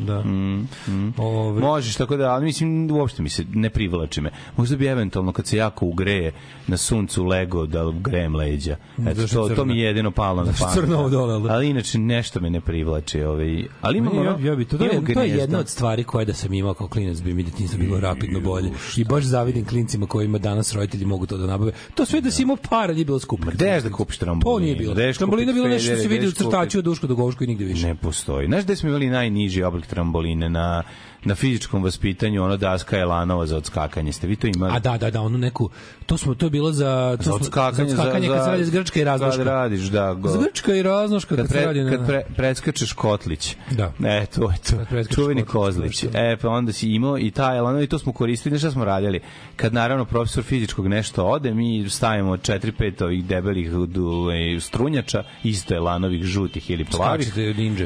da. 0.00 0.20
Mm, 0.24 0.68
mm. 0.88 1.14
Ove, 1.16 1.60
Možeš, 1.60 1.96
tako 1.96 2.16
da, 2.16 2.30
ali 2.30 2.44
mislim, 2.44 2.90
uopšte 2.90 3.22
mi 3.22 3.28
se 3.28 3.44
ne 3.54 3.70
privlači 3.70 4.20
me. 4.20 4.30
Možda 4.56 4.76
bi 4.76 4.86
eventualno 4.86 5.32
kad 5.32 5.46
se 5.46 5.56
jako 5.56 5.86
ugreje 5.86 6.32
na 6.66 6.76
suncu 6.76 7.24
lego 7.24 7.66
da 7.66 7.92
grejem 8.00 8.34
leđa. 8.34 8.76
Eto, 9.06 9.26
to, 9.26 9.48
to 9.48 9.64
mi 9.64 9.78
je 9.78 9.84
jedino 9.84 10.10
palo 10.10 10.44
na 10.44 10.52
pamet. 10.60 10.74
crno 10.74 11.08
dole, 11.08 11.40
da? 11.40 11.54
Ali 11.54 11.68
inače 11.68 11.98
nešto 11.98 12.40
me 12.40 12.50
ne 12.50 12.60
privlači. 12.60 13.22
Ovaj. 13.22 13.64
Ali 13.80 13.98
imamo, 13.98 14.22
Ne, 14.22 14.26
ja, 14.26 14.38
ja 14.40 14.56
bi 14.56 14.64
to, 14.64 14.84
je, 14.84 14.90
imamo 14.92 15.06
to 15.14 15.22
je 15.22 15.28
jedna 15.28 15.58
od 15.58 15.68
stvari 15.68 16.04
koje 16.04 16.24
da 16.24 16.34
sam 16.34 16.52
imao 16.52 16.74
kao 16.74 16.88
klinac 16.88 17.20
bi 17.20 17.34
mi 17.34 17.42
detinjstvo 17.42 17.78
bilo 17.78 18.00
rapidno 18.00 18.40
bolje. 18.40 18.70
I 18.96 19.04
baš 19.04 19.24
zavidim 19.24 19.64
klincima 19.64 20.06
kojima 20.06 20.38
danas 20.38 20.74
roditelji 20.74 21.04
mogu 21.04 21.26
to 21.26 21.36
da 21.36 21.46
nabave. 21.46 21.72
To 21.94 22.04
sve 22.04 22.20
da 22.20 22.30
si 22.30 22.42
imao 22.42 22.56
para 22.70 22.92
nije 22.92 23.04
bilo 23.04 23.18
skupo. 23.18 23.50
Gde 23.50 23.80
da 23.80 23.90
kupiš 23.90 24.18
trambolinu? 24.18 24.58
To 24.58 24.64
nije 24.64 24.76
bilo. 24.76 24.94
Gde 24.94 25.12
Trambolina 25.22 25.52
bilo 25.52 25.68
nešto 25.68 25.92
što 25.92 26.02
se 26.02 26.08
vidi 26.08 26.26
u 26.26 26.32
crtaču 26.32 26.78
od 26.78 26.84
Duško 26.84 27.06
do 27.06 27.14
Goško 27.14 27.44
i 27.44 27.46
nigde 27.46 27.64
više. 27.64 27.86
Ne 27.86 27.94
postoji. 27.94 28.46
Znaš 28.46 28.64
gde 28.64 28.76
smo 28.76 28.88
imali 28.88 29.06
najniži 29.06 29.62
oblik 29.62 29.86
tramboline? 29.86 30.48
Na, 30.48 30.82
na 31.24 31.34
fizičkom 31.34 31.82
vaspitanju, 31.82 32.44
ono 32.44 32.56
daska 32.56 32.96
je 32.96 33.04
lanova 33.04 33.46
za 33.46 33.56
odskakanje. 33.56 34.12
Ste 34.12 34.26
vi 34.26 34.36
to 34.36 34.46
imali? 34.46 34.72
A 34.72 34.78
da, 34.78 34.98
da, 34.98 35.10
da, 35.10 35.20
onu 35.20 35.38
neku, 35.38 35.70
to 36.06 36.18
smo, 36.18 36.34
to 36.34 36.46
je 36.46 36.50
bilo 36.50 36.72
za, 36.72 37.14
to 37.16 37.22
za 37.22 37.28
smo- 37.28 37.34
odskakanje, 37.36 37.88
za 37.88 37.96
odskakanje 37.96 38.28
kad 38.28 38.44
se 38.44 38.50
radi 38.50 38.62
iz 38.62 38.70
Grčka 38.70 39.00
i 39.00 39.04
raznoška. 39.04 39.36
Kad 39.36 39.46
radiš, 39.46 39.80
da. 39.80 40.14
Go, 40.14 40.28
Z 40.28 40.38
Grčka 40.38 40.74
i 40.74 40.82
raznoška 40.82 41.36
kad, 41.36 41.46
kad, 41.46 41.50
se 41.50 41.66
radi 41.66 41.80
pre, 41.80 41.84
na... 41.84 41.96
kad 41.96 42.06
pre, 42.06 42.22
preskačeš 42.36 42.92
kotlić. 42.92 43.56
Da. 43.70 43.92
E, 44.04 44.26
to 44.26 44.50
je 44.50 44.56
to. 44.60 45.14
Čuveni 45.14 45.44
kozlić. 45.44 46.00
to. 46.00 46.08
E, 46.14 46.36
pa 46.36 46.48
onda 46.48 46.72
si 46.72 46.88
imao 46.88 47.18
i 47.18 47.30
taj 47.30 47.58
elano 47.58 47.82
i 47.82 47.86
to 47.86 47.98
smo 47.98 48.12
koristili. 48.12 48.58
Šta 48.58 48.70
smo 48.70 48.84
radili? 48.84 49.20
Kad 49.56 49.74
naravno 49.74 50.04
profesor 50.04 50.44
fizičkog 50.44 50.88
nešto 50.88 51.24
ode, 51.24 51.54
mi 51.54 51.90
stavimo 51.90 52.36
4-5 52.36 53.04
ovih 53.04 53.24
debelih 53.24 53.72
ovaj, 53.74 54.60
strunjača, 54.60 55.24
isto 55.44 55.74
elanovih 55.74 56.22
žutih 56.24 56.70
ili 56.70 56.84
plavih. 56.84 57.32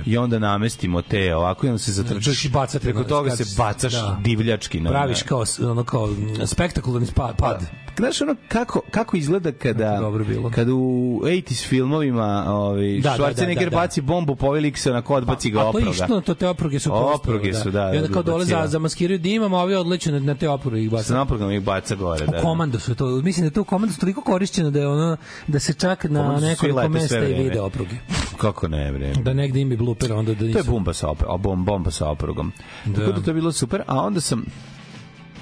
I 0.07 0.19
onda 0.19 0.39
namestimo 0.39 1.03
te 1.03 1.35
ovako 1.35 1.67
i 1.67 1.71
onda 1.71 1.79
se 1.79 1.93
zatrčaš. 1.93 2.45
I 2.45 2.49
bacate 2.49 2.79
preko 2.79 2.99
na- 3.01 3.26
toga 3.31 3.45
se 3.45 3.55
bacaš 3.59 3.93
da. 3.93 4.19
divljački. 4.21 4.81
Na, 4.81 4.91
Praviš 4.91 5.23
kao, 5.23 5.45
ono 5.71 5.85
kao 5.85 6.09
spektakularni 6.47 7.07
spa- 7.07 7.35
pad. 7.39 7.63
Znaš 7.97 8.21
ono 8.21 8.35
kako, 8.49 8.81
kako 8.91 9.17
izgleda 9.17 9.53
kada, 9.53 9.97
dobro 9.97 10.25
bilo. 10.25 10.51
kada 10.51 10.75
u 10.75 10.79
80s 11.21 11.67
filmovima 11.67 12.45
ovaj, 12.49 12.95
Da, 12.95 13.11
da, 13.11 13.17
Schwarzenegger 13.17 13.55
da, 13.57 13.65
da, 13.65 13.71
da. 13.71 13.77
baci 13.77 14.01
bombu, 14.03 14.37
povelik 14.37 14.79
se 14.79 14.91
onako 14.91 15.15
odbaci 15.15 15.51
ga 15.51 15.59
A 15.59 15.63
to 15.63 15.67
je 15.69 15.85
oproga. 15.85 15.91
išlo, 15.97 16.21
to 16.21 16.35
te 16.35 16.49
opruge 16.49 16.79
su 16.79 16.91
Opruge 16.95 17.55
su, 17.55 17.71
da, 17.71 17.83
I 17.85 17.97
onda 17.97 18.01
da, 18.01 18.13
kao 18.13 18.23
dole 18.23 18.45
za, 18.45 18.55
bacila. 18.55 18.69
zamaskiraju 18.69 19.19
dimom, 19.19 19.55
a 19.55 19.59
ovi 19.59 19.75
odleću 19.75 20.13
na, 20.13 20.21
na 20.21 20.35
te 20.35 20.49
opruge 20.49 20.81
i 20.81 20.89
Sa 20.89 20.93
baca. 20.93 21.15
naprogom 21.15 21.51
ih 21.53 21.63
baca 21.63 21.95
gore. 21.95 22.25
U 22.25 22.27
Da, 22.27 22.33
da. 22.33 22.43
komando 22.43 22.79
su 22.79 22.95
to, 22.95 23.07
mislim 23.07 23.47
da 23.47 23.53
to 23.53 23.61
u 23.61 23.67
komandu 23.67 23.95
su 23.95 24.01
toliko 24.01 24.21
korišćeno 24.23 24.71
da 24.71 24.81
je 24.81 24.89
ono, 24.89 25.17
da 25.47 25.59
se 25.59 25.75
čak 25.75 26.05
na 26.05 26.21
Komando 26.21 26.41
nekoliko 26.41 26.89
mesta 26.89 27.17
i 27.17 27.21
vreme. 27.21 27.43
vide 27.43 27.61
opruge. 27.61 27.95
Kako 28.37 28.69
ne, 28.69 28.93
bre. 28.93 29.13
Da 29.15 29.33
negde 29.33 29.61
ima 29.61 29.75
i 29.75 29.79
blooper, 29.79 30.13
onda 30.13 30.33
da 30.33 30.39
To 30.39 30.45
je 30.45 30.51
nisu. 30.51 30.71
bomba 30.71 30.93
sa, 30.93 31.09
op 31.09 31.23
a 31.25 31.37
bom, 31.39 31.65
bomba 31.65 31.91
sa 31.91 32.09
oprogom. 32.09 32.53
Da. 32.85 32.93
Tako 32.95 33.13
da 33.13 33.23
to 33.23 33.31
je 33.31 33.35
bilo 33.35 33.53
super, 33.53 33.83
a 33.87 34.01
onda 34.01 34.21
sam 34.21 34.45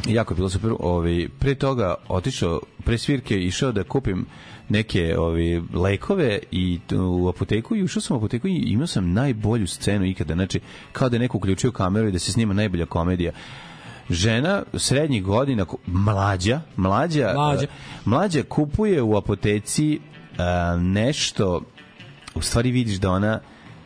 jako 0.08 0.34
je 0.34 0.36
bilo 0.36 0.48
super, 0.48 0.72
ovaj, 0.80 1.28
pre 1.38 1.54
toga 1.54 1.94
otišao, 2.08 2.60
pre 2.84 2.98
svirke 2.98 3.38
išao 3.38 3.72
da 3.72 3.84
kupim 3.84 4.26
neke 4.68 5.18
ovi 5.18 5.62
lekove 5.74 6.38
i 6.50 6.80
u 6.98 7.28
apoteku 7.28 7.76
i 7.76 7.82
ušao 7.82 8.02
sam 8.02 8.16
u 8.16 8.18
apoteku 8.18 8.48
i 8.48 8.56
imao 8.56 8.86
sam 8.86 9.12
najbolju 9.12 9.66
scenu 9.66 10.04
ikada, 10.04 10.34
znači 10.34 10.60
kao 10.92 11.08
da 11.08 11.16
je 11.16 11.20
neko 11.20 11.36
uključio 11.36 11.72
kameru 11.72 12.08
i 12.08 12.12
da 12.12 12.18
se 12.18 12.32
snima 12.32 12.54
najbolja 12.54 12.86
komedija 12.86 13.32
žena 14.10 14.62
srednjih 14.74 15.22
godina 15.22 15.66
mlađa 15.86 16.60
mlađa 16.76 17.32
Mlađa. 17.34 17.62
eh, 17.62 17.68
mlađa 18.04 18.42
kupuje 18.42 19.02
u 19.02 19.16
apoteci 19.16 19.94
eh, 19.94 20.78
nešto 20.78 21.60
u 22.34 22.42
stvari 22.42 22.70
vidiš 22.70 22.96
da 22.96 23.10
ona 23.10 23.40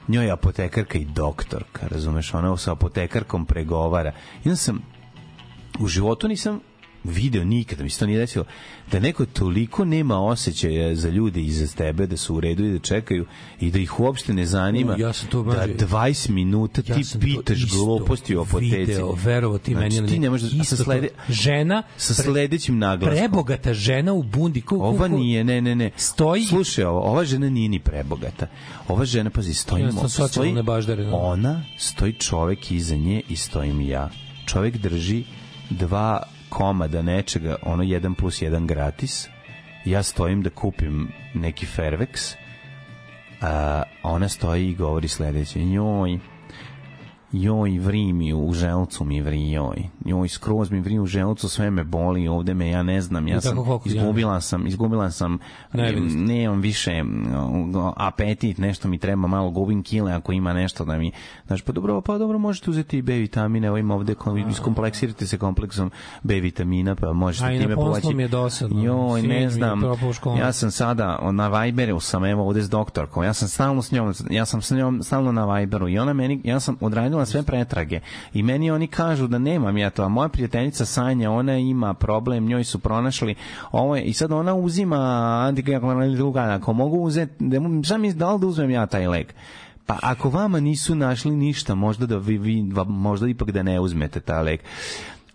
njoj 0.08 0.24
je 0.24 0.30
apotekarka 0.30 0.98
i 0.98 1.04
doktorka, 1.04 1.86
razumeš, 1.86 2.34
ona 2.34 2.56
sa 2.56 2.72
apotekarkom 2.72 3.46
pregovara. 3.46 4.12
Onda 4.44 4.56
sam 4.56 4.82
u 5.78 5.86
životu 5.88 6.28
nisam 6.28 6.60
video 7.04 7.44
nikada, 7.44 7.82
mi 7.82 7.90
se 7.90 7.98
to 7.98 8.06
nije 8.06 8.18
desilo, 8.18 8.44
da 8.92 9.00
neko 9.00 9.26
toliko 9.26 9.84
nema 9.84 10.18
osjećaja 10.18 10.94
za 10.94 11.08
ljude 11.08 11.40
iza 11.42 11.66
tebe, 11.68 12.06
da 12.06 12.16
su 12.16 12.34
u 12.34 12.40
redu 12.40 12.64
i 12.64 12.72
da 12.72 12.78
čekaju 12.78 13.26
i 13.60 13.70
da 13.70 13.78
ih 13.78 14.00
uopšte 14.00 14.34
ne 14.34 14.46
zanima 14.46 14.94
U, 14.94 15.00
ja 15.00 15.12
sam 15.12 15.28
to, 15.28 15.42
da 15.42 15.44
mlađe, 15.46 15.74
20 15.76 16.30
minuta 16.30 16.82
Ja 16.86 16.94
ti 16.94 17.04
sam 17.04 17.20
to 17.20 17.24
pitaš 17.26 17.58
isto 17.58 17.76
gluposti 17.76 18.36
u 18.36 18.40
apoteci. 18.40 18.76
Video, 18.76 19.12
verovo 19.14 19.58
ti 19.58 19.70
Znači, 19.72 19.82
meni. 19.84 19.96
ili 19.96 20.06
ti 20.06 20.14
ne. 20.14 20.20
ne 20.20 20.30
možeš, 20.30 20.52
a 20.52 20.56
Isto 20.56 20.64
sa, 20.66 20.76
to. 20.76 20.84
slede, 20.84 21.08
žena, 21.28 21.82
sa 21.96 22.14
pre- 22.14 22.22
sledećim 22.22 22.78
naglaskom. 22.78 23.18
prebogata 23.18 23.74
žena 23.74 24.12
u 24.12 24.22
bundi. 24.22 24.60
Ko, 24.60 24.78
ko, 24.78 24.84
Ova 24.84 24.98
ko- 25.00 25.08
nije, 25.08 25.44
ne, 25.44 25.60
ne, 25.60 25.74
ne. 25.74 25.90
Stoji- 25.92 26.48
Slušaj, 26.48 26.84
ovo, 26.84 27.00
ova 27.00 27.24
žena 27.24 27.50
nije 27.50 27.68
ni 27.68 27.78
prebogata. 27.78 28.46
Ova 28.88 29.04
žena, 29.04 29.30
pazi, 29.30 29.54
stoji... 29.54 29.84
Stoji 29.92 30.08
socijalne 30.10 30.62
baždare, 30.62 31.04
da. 31.04 31.14
Ona, 31.14 31.64
stoji 31.78 32.12
čovek 32.12 32.70
iza 32.70 32.96
nje 32.96 33.22
i 33.28 33.36
stojim 33.36 33.80
ja. 33.80 34.10
Čovek 34.46 34.76
drži 34.76 35.24
dva 35.70 36.22
komada 36.48 37.02
nečega, 37.02 37.56
ono 37.62 37.82
jedan 37.82 38.14
plus 38.14 38.42
jedan 38.42 38.66
gratis. 38.66 39.28
Ja 39.84 40.02
stojim 40.02 40.42
da 40.42 40.50
kupim 40.50 41.08
neki 41.34 41.66
Fairvex 41.66 42.34
a, 43.40 43.82
ona 44.02 44.28
stoji 44.28 44.68
i 44.68 44.74
govori 44.74 45.08
sledeće, 45.08 45.58
njoj, 45.58 46.18
joj, 47.32 47.78
vri 47.78 48.12
mi 48.12 48.34
u 48.34 48.52
želcu 48.52 49.04
mi 49.04 49.20
vri, 49.20 49.50
joj. 49.50 49.88
Joj, 50.04 50.28
skroz 50.28 50.70
mi 50.70 50.80
vri 50.80 50.98
u 50.98 51.06
želcu, 51.06 51.48
sve 51.48 51.70
me 51.70 51.84
boli, 51.84 52.28
ovde 52.28 52.54
me, 52.54 52.70
ja 52.70 52.82
ne 52.82 53.00
znam, 53.00 53.28
ja 53.28 53.40
sam, 53.40 53.56
izgubila 53.84 54.40
sam, 54.40 54.66
izgubila 54.66 55.10
sam, 55.10 55.38
nemam 56.14 56.60
više 56.60 57.02
apetit, 57.96 58.58
nešto 58.58 58.88
mi 58.88 58.98
treba, 58.98 59.26
malo 59.26 59.50
gubim 59.50 59.82
kile 59.82 60.12
ako 60.12 60.32
ima 60.32 60.52
nešto 60.52 60.84
da 60.84 60.98
mi, 60.98 61.12
znaš, 61.46 61.62
pa 61.62 61.72
dobro, 61.72 62.00
pa 62.00 62.18
dobro, 62.18 62.38
možete 62.38 62.70
uzeti 62.70 62.98
i 62.98 63.02
B 63.02 63.12
vitamine, 63.12 63.66
evo 63.66 63.76
ima 63.78 63.94
ovde, 63.94 64.14
kom- 64.14 64.50
iskompleksirate 64.50 65.26
se 65.26 65.38
kompleksom 65.38 65.90
B 66.22 66.40
vitamina, 66.40 66.94
pa 66.94 67.12
možete 67.12 67.46
A 67.46 67.52
i 67.52 67.58
na 67.58 67.62
time 67.62 67.74
povaći. 67.74 68.14
mi 68.14 68.22
je 68.22 68.28
dosadno. 68.28 68.82
Joj, 68.84 69.22
ne 69.22 69.50
znam, 69.50 69.82
ja 70.38 70.52
sam 70.52 70.70
sada 70.70 71.30
na 71.32 71.62
Viberu 71.62 72.00
sam 72.00 72.24
evo 72.24 72.46
ovde 72.46 72.62
s 72.62 72.70
doktorkom. 72.70 73.24
Ja 73.24 73.32
sam 73.32 73.48
stalno 73.48 73.82
s 73.82 73.92
njom, 73.92 74.14
ja 74.30 74.44
sam 74.44 74.62
s 74.62 74.70
njom 74.70 75.02
stalno 75.02 75.32
na 75.32 75.54
Viberu 75.54 75.88
i 75.88 75.98
ona 75.98 76.12
meni 76.12 76.40
ja 76.44 76.60
sam 76.60 76.76
odradila 76.80 77.17
sve 77.26 77.42
pretrage 77.42 78.00
i 78.32 78.42
meni 78.42 78.70
oni 78.70 78.86
kažu 78.86 79.26
da 79.26 79.38
nemam 79.38 79.78
ja 79.78 79.90
to, 79.90 80.02
a 80.02 80.08
moja 80.08 80.28
prijateljica 80.28 80.84
Sanja, 80.84 81.30
ona 81.30 81.58
ima 81.58 81.94
problem, 81.94 82.46
njoj 82.46 82.64
su 82.64 82.78
pronašli 82.78 83.34
ovo 83.72 83.96
je, 83.96 84.02
i 84.02 84.12
sad 84.12 84.32
ona 84.32 84.54
uzima 84.54 85.52
druga, 86.16 86.40
ako 86.40 86.72
mogu 86.72 86.96
uzeti, 86.96 87.34
da 87.38 87.60
šta 87.84 87.98
mi 87.98 88.12
da 88.12 88.32
li 88.32 88.40
da 88.40 88.46
uzmem 88.46 88.70
ja 88.70 88.86
taj 88.86 89.06
lek? 89.06 89.34
Pa 89.86 89.98
ako 90.02 90.30
vama 90.30 90.60
nisu 90.60 90.94
našli 90.94 91.30
ništa, 91.30 91.74
možda 91.74 92.06
da 92.06 92.16
vi, 92.16 92.38
vi 92.38 92.62
možda 92.86 93.28
ipak 93.28 93.50
da 93.50 93.62
ne 93.62 93.80
uzmete 93.80 94.20
taj 94.20 94.42
lek. 94.42 94.64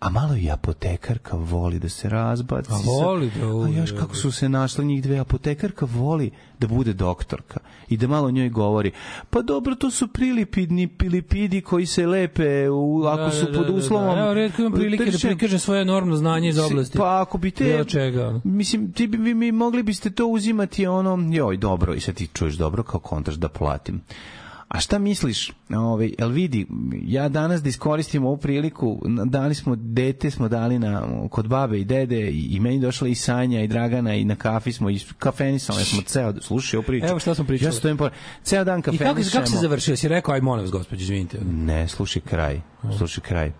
A 0.04 0.10
malo 0.10 0.36
i 0.36 0.49
apotekarka 0.49 1.38
voli 1.38 1.80
da 1.80 1.89
se 1.89 2.10
razbaci. 2.10 2.72
A 2.72 2.78
voli 2.86 3.32
da 3.39 3.45
A 3.45 3.54
uđe, 3.56 3.80
još 3.80 3.91
kako 3.91 4.16
su 4.16 4.32
se 4.32 4.49
našle 4.49 4.86
njih 4.86 5.04
dve. 5.04 5.18
Apotekarka 5.18 5.88
voli 5.89 6.32
da 6.60 6.68
bude 6.68 6.93
doktorka 6.93 7.60
i 7.89 7.97
da 7.97 8.08
malo 8.08 8.32
njoj 8.32 8.49
govori. 8.49 8.91
Pa 9.30 9.41
dobro 9.41 9.76
to 9.76 9.91
su 9.91 10.08
prilipidni 10.08 10.89
lipidi 11.12 11.62
koji 11.62 11.86
se 11.86 12.08
lepe 12.08 12.70
u, 12.70 13.04
ako 13.06 13.36
su 13.36 13.45
pod 13.56 13.70
uslovom 13.70 14.18
Evo, 14.18 14.34
redko 14.34 14.62
imam 14.62 14.74
prilike 14.74 15.06
da 15.06 15.18
prikažem 15.18 15.60
svoje 15.60 15.82
enormno 15.82 16.16
znanje 16.16 16.49
iz 16.49 16.58
oblasti. 16.60 16.97
pa 16.97 17.22
ako 17.22 17.38
bi 17.38 17.51
te 17.51 17.86
čega, 17.88 18.41
mislim 18.43 18.91
ti 18.91 19.08
bi 19.08 19.34
mi 19.34 19.51
mogli 19.51 19.84
biste 19.84 20.10
to 20.10 20.28
uzimati 20.28 20.88
ono 20.88 21.20
joj 21.32 21.58
dobro 21.58 21.93
i 21.93 21.99
sad 21.99 22.16
ti 22.16 22.28
čuješ 22.34 22.54
dobro 22.54 22.84
kao 22.84 22.99
kontraš 22.99 23.36
da 23.36 23.49
platim 23.49 24.01
A 24.74 24.80
šta 24.80 24.99
misliš, 24.99 25.51
ovaj, 25.69 26.11
jel 26.19 26.30
vidi, 26.30 26.67
ja 27.03 27.30
danas 27.30 27.63
da 27.63 27.69
iskoristim 27.69 28.26
ovu 28.26 28.38
priliku, 28.38 29.01
dali 29.26 29.55
smo, 29.55 29.76
dete 29.76 30.32
smo 30.32 30.47
dali 30.47 30.80
na, 30.80 31.07
kod 31.30 31.47
babe 31.47 31.80
i 31.80 31.86
dede 31.86 32.30
i, 32.32 32.47
i 32.51 32.59
meni 32.59 32.80
došla 32.80 33.07
i 33.07 33.15
Sanja 33.15 33.61
i 33.61 33.67
Dragana 33.67 34.15
i 34.15 34.26
na 34.26 34.36
kafi 34.36 34.71
smo, 34.71 34.89
i 34.89 34.99
kafenisali 35.19 35.84
smo 35.84 36.01
ceo, 36.01 36.34
slušaj 36.41 36.78
ovu 36.78 36.86
priču. 36.86 37.05
Evo 37.05 37.19
šta 37.19 37.36
smo 37.36 37.45
pričali. 37.45 37.67
Ja 37.67 37.71
stojim 37.71 37.97
pored, 37.97 38.13
ceo 38.43 38.63
dan 38.63 38.80
I 38.80 38.84
kako, 38.84 39.21
kako 39.34 39.47
se 39.47 39.57
završio? 39.57 39.95
Si 39.95 40.07
rekao, 40.07 40.34
aj 40.34 40.41
molim 40.41 40.63
vas, 40.63 40.71
gospođo, 40.71 41.03
izvinite. 41.03 41.38
Ne, 41.45 41.88
slušaj 41.88 42.21
kraj. 42.21 42.61
Slušaj 42.97 43.24
kraj. 43.24 43.51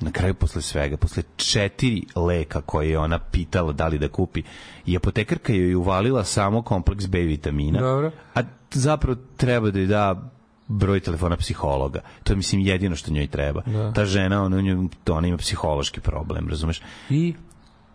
Na 0.00 0.10
kraju 0.10 0.34
posle 0.34 0.62
svega, 0.62 0.96
posle 0.96 1.22
četiri 1.36 2.02
leka 2.16 2.60
koje 2.60 2.90
je 2.90 2.98
ona 2.98 3.18
pitala 3.18 3.72
da 3.72 3.88
li 3.88 3.98
da 3.98 4.08
kupi, 4.08 4.42
i 4.86 4.96
apotekarka 4.96 5.52
joj 5.52 5.68
je 5.68 5.76
uvalila 5.76 6.24
samo 6.24 6.62
kompleks 6.62 7.06
B 7.06 7.18
vitamina. 7.18 7.80
Dobro. 7.80 8.10
A 8.34 8.42
zapravo 8.72 9.18
treba 9.36 9.70
da 9.70 9.78
joj 9.78 9.86
da 9.86 10.33
broj 10.68 11.00
telefona 11.00 11.36
psihologa. 11.36 12.00
To 12.22 12.32
je, 12.32 12.36
mislim, 12.36 12.60
jedino 12.60 12.96
što 12.96 13.12
njoj 13.12 13.26
treba. 13.26 13.62
Da. 13.66 13.92
Ta 13.92 14.04
žena, 14.04 14.42
ona, 14.44 14.56
nju- 14.56 14.88
ona 15.08 15.28
ima 15.28 15.36
psihološki 15.36 16.00
problem, 16.00 16.48
razumeš? 16.48 16.80
I 17.10 17.34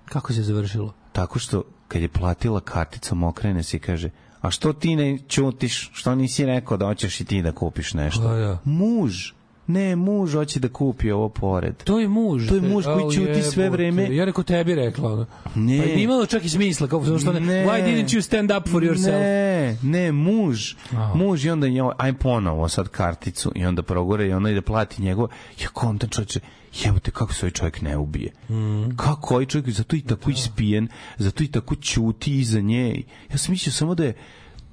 kako 0.05 0.33
se 0.33 0.43
završilo? 0.43 0.93
Tako 1.11 1.39
što, 1.39 1.63
kad 1.87 2.01
je 2.01 2.07
platila 2.07 2.59
karticom, 2.59 3.23
okrene 3.23 3.63
se 3.63 3.77
i 3.77 3.79
kaže, 3.79 4.09
a 4.41 4.51
što 4.51 4.73
ti 4.73 4.95
ne 4.95 5.17
ćutiš, 5.27 5.89
što 5.93 6.15
nisi 6.15 6.45
rekao 6.45 6.77
da 6.77 6.85
hoćeš 6.85 7.19
i 7.21 7.25
ti 7.25 7.41
da 7.41 7.51
kupiš 7.51 7.93
nešto? 7.93 8.23
Pa 8.23 8.35
ja. 8.35 8.57
Muž, 8.63 9.31
ne, 9.69 9.95
muž 9.95 10.33
hoće 10.33 10.59
da 10.59 10.69
kupi 10.69 11.11
ovo 11.11 11.29
pored. 11.29 11.83
To 11.83 11.99
je 11.99 12.07
muž. 12.07 12.47
To 12.47 12.55
je 12.55 12.61
muž 12.61 12.85
koji 12.85 13.03
Au, 13.03 13.11
ćuti 13.11 13.43
sve 13.43 13.69
vreme. 13.69 14.15
Ja 14.15 14.25
rekao 14.25 14.43
tebi 14.43 14.75
rekla. 14.75 15.25
Ne. 15.55 15.77
Pa 15.77 15.83
je 15.83 16.03
imalo 16.03 16.25
čak 16.25 16.45
i 16.45 16.49
smisla. 16.49 16.87
Kao, 16.87 17.17
što 17.19 17.33
ne, 17.33 17.39
Ne. 17.39 17.65
Why 17.65 17.83
didn't 17.83 18.17
you 18.17 18.21
stand 18.21 18.51
up 18.51 18.69
for 18.69 18.83
yourself? 18.83 19.19
Ne, 19.19 19.77
ne, 19.83 20.11
muž. 20.11 20.73
Aha. 20.91 21.13
Muž 21.15 21.45
i 21.45 21.49
onda 21.49 21.67
je, 21.67 21.83
aj 21.97 22.13
ponovo 22.13 22.69
sad 22.69 22.87
karticu 22.87 23.51
i 23.55 23.65
onda 23.65 23.83
progore 23.83 24.27
i 24.27 24.33
onda 24.33 24.49
ide 24.49 24.61
plati 24.61 25.01
njegovo. 25.01 25.27
Ja 25.61 25.67
kontam 25.67 26.09
čovječe, 26.09 26.39
jebote 26.83 27.11
kako 27.11 27.33
se 27.33 27.45
ovaj 27.45 27.51
čovjek 27.51 27.81
ne 27.81 27.97
ubije. 27.97 28.31
Mm. 28.49 28.97
Kako 28.97 29.33
ovaj 29.33 29.45
čovjek, 29.45 29.69
zato 29.69 29.95
i 29.95 30.01
tako 30.01 30.29
ispijen, 30.29 30.87
zato 31.17 31.43
i 31.43 31.47
tako 31.47 31.75
ćuti 31.75 32.39
iza 32.39 32.61
nje. 32.61 33.01
Ja 33.31 33.37
sam 33.37 33.51
mislio 33.51 33.73
samo 33.73 33.95
da 33.95 34.03
je 34.03 34.13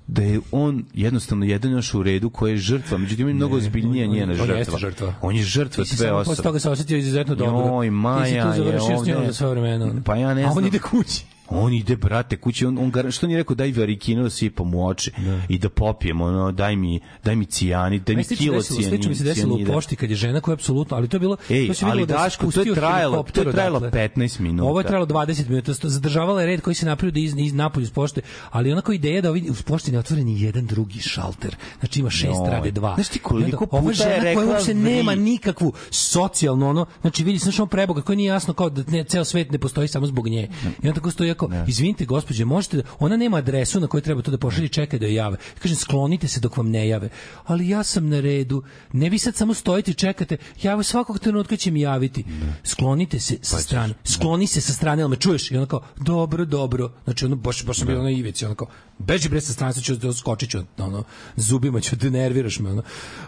da 0.08 0.22
je 0.22 0.40
on 0.52 0.84
jednostavno 0.94 1.44
jedan 1.44 1.72
još 1.72 1.94
u 1.94 2.02
redu 2.02 2.30
koji 2.30 2.52
je 2.52 2.56
žrtva, 2.58 2.98
međutim 2.98 3.26
on 3.26 3.30
je 3.30 3.34
mnogo 3.34 3.56
ozbiljnija 3.56 4.04
on- 4.04 4.10
on- 4.10 4.16
njena 4.16 4.32
on 4.32 4.38
žrtva. 4.38 4.56
jeste 4.56 4.78
žrtva. 4.78 5.14
On 5.20 5.36
je 5.36 5.42
žrtva 5.42 5.84
Ti 5.84 5.90
si 5.90 5.96
sve 5.96 6.06
samo 6.06 6.18
posle 6.18 6.32
osobe. 6.32 6.46
toga 6.46 6.58
se 6.58 6.70
osjetio 6.70 6.98
izuzetno 6.98 7.34
dobro. 7.34 7.66
Joj, 7.66 7.90
Maja 7.90 8.24
Ti 8.24 8.52
si 8.52 8.60
tu 8.60 8.64
je 8.64 8.78
završio 8.78 9.04
s 9.04 9.08
njom 9.08 9.26
za 9.26 9.32
sve 9.32 9.48
vremena. 9.48 9.92
Pa 10.04 10.16
ja 10.16 10.34
ne 10.34 10.42
A 10.42 10.46
on 10.46 10.52
znam. 10.52 10.66
ide 10.66 10.78
kući. 10.80 11.24
On 11.48 11.72
ide, 11.72 11.96
brate, 11.96 12.36
kući, 12.36 12.66
on, 12.66 12.78
on 12.78 12.92
gar- 12.92 13.10
što 13.10 13.26
nije 13.26 13.36
rekao, 13.36 13.56
daj 13.56 13.72
varikinu 13.72 14.22
da 14.22 14.30
sipam 14.30 14.74
u 14.74 14.86
oči 14.86 15.10
i 15.48 15.58
da 15.58 15.68
popijem, 15.68 16.20
ono, 16.20 16.52
daj 16.52 16.76
mi, 16.76 17.00
daj 17.24 17.36
mi 17.36 17.46
cijani, 17.46 17.98
daj 17.98 18.16
mi 18.16 18.24
kilo 18.26 18.62
slično 18.62 18.76
mi 19.08 19.14
se 19.14 19.24
cijani- 19.24 19.24
desilo 19.24 19.54
u 19.54 19.66
pošti 19.66 19.96
kad 19.96 20.10
je 20.10 20.16
žena 20.16 20.40
koja 20.40 20.52
je 20.52 20.56
apsolutno, 20.56 20.96
ali 20.96 21.08
to 21.08 21.16
je 21.16 21.20
bilo 21.20 21.36
Ej, 21.50 21.68
to 21.68 21.74
se 21.74 21.86
ali 21.86 22.06
da 22.06 22.14
Daško, 22.14 22.50
to 22.52 22.60
je 22.60 22.74
trajalo- 22.74 23.22
to 23.24 23.40
je 23.40 23.52
trajalo 23.52 23.76
odatle. 23.76 24.08
15 24.08 24.40
minuta. 24.40 24.68
Ovo 24.68 24.80
je 24.80 24.86
trajalo 24.86 25.06
20 25.06 25.48
minuta, 25.48 25.72
zadržavala 25.72 26.40
je 26.40 26.46
red 26.46 26.60
koji 26.60 26.74
se 26.74 26.86
napravio 26.86 27.12
da 27.12 27.20
iz, 27.20 27.34
iz 27.38 27.52
napolju 27.54 27.82
iz 27.82 27.90
pošte, 27.90 28.20
ali 28.50 28.72
onako 28.72 28.92
ideja 28.92 29.20
da 29.20 29.30
ovi 29.30 29.50
u 29.50 29.64
pošti 29.66 29.92
ne 29.92 29.98
otvore 29.98 30.24
ni 30.24 30.42
jedan 30.42 30.66
drugi 30.66 31.00
šalter. 31.00 31.56
Znači 31.80 32.00
ima 32.00 32.10
šest, 32.10 32.24
Joj. 32.24 32.50
rade 32.50 32.70
dva. 32.70 32.94
Znaš 32.94 33.08
ti 33.08 33.18
koliko 33.18 33.66
puta 33.66 33.76
ova 33.76 33.90
je 33.90 33.94
žena 33.94 34.10
koja 34.10 34.22
rekla 34.22 34.44
uopšte 34.44 34.74
nema 34.74 35.14
nikakvu 35.14 35.72
socijalnu 35.90 36.68
ono, 36.68 36.86
znači 37.00 37.24
vidi 37.24 37.38
on 37.60 37.68
preboga 37.68 38.02
koji 38.02 38.16
nije 38.16 38.28
jasno 38.28 38.54
kao 38.54 38.70
da 38.70 38.82
ne, 38.88 39.04
ceo 39.04 39.24
svet 39.24 39.50
ne 39.50 39.58
postoji 39.58 39.88
samo 39.88 40.06
zbog 40.06 40.28
nje. 40.28 40.48
I 40.82 40.88
on 40.88 40.94
tako 40.94 41.10
stoji 41.10 41.30
jako, 41.36 41.64
izvinite 41.68 42.04
gospođe, 42.04 42.44
možete 42.44 42.76
da, 42.76 42.82
ona 42.98 43.16
nema 43.16 43.36
adresu 43.36 43.80
na 43.80 43.86
kojoj 43.86 44.02
treba 44.02 44.22
to 44.22 44.30
da 44.30 44.38
pošalje 44.38 44.68
čeka 44.68 44.98
da 44.98 45.06
je 45.06 45.14
jave. 45.14 45.36
Kažem, 45.62 45.76
sklonite 45.76 46.28
se 46.28 46.40
dok 46.40 46.56
vam 46.56 46.70
ne 46.70 46.88
jave. 46.88 47.08
Ali 47.44 47.68
ja 47.68 47.82
sam 47.82 48.08
na 48.08 48.20
redu. 48.20 48.62
Ne 48.92 49.10
vi 49.10 49.18
sad 49.18 49.34
samo 49.34 49.54
stojite 49.54 49.90
i 49.90 49.94
čekate. 49.94 50.36
Ja 50.62 50.82
svakog 50.82 51.18
trenutka 51.18 51.56
će 51.56 51.70
mi 51.70 51.80
javiti. 51.80 52.24
Sklonite 52.64 53.20
se 53.20 53.36
sa 53.42 53.58
strane. 53.58 53.94
Skloni 54.04 54.46
se 54.46 54.60
sa 54.60 54.72
strane, 54.72 55.02
ali 55.02 55.10
me 55.10 55.16
čuješ? 55.16 55.50
I 55.50 55.56
ona 55.56 55.66
kao, 55.66 55.82
dobro, 55.96 56.44
dobro. 56.44 56.92
Znači, 57.04 57.24
ono, 57.24 57.36
baš, 57.36 57.64
baš 57.64 57.78
sam 57.78 57.86
bila 57.86 58.02
na 58.02 58.10
ivici. 58.10 58.44
Ona 58.44 58.54
kao, 58.54 58.66
beži 58.98 59.28
bre 59.28 59.40
sa 59.40 59.52
strane, 59.52 59.72
sad 59.72 59.82
ću 59.82 59.96
da 59.96 60.12
skočit 60.12 60.50
ću, 60.50 60.58
ono, 60.78 61.04
zubima 61.36 61.80
ću, 61.80 61.96
da 61.96 62.10
nerviraš 62.10 62.58
me. 62.58 62.70
Ono. 62.70 62.82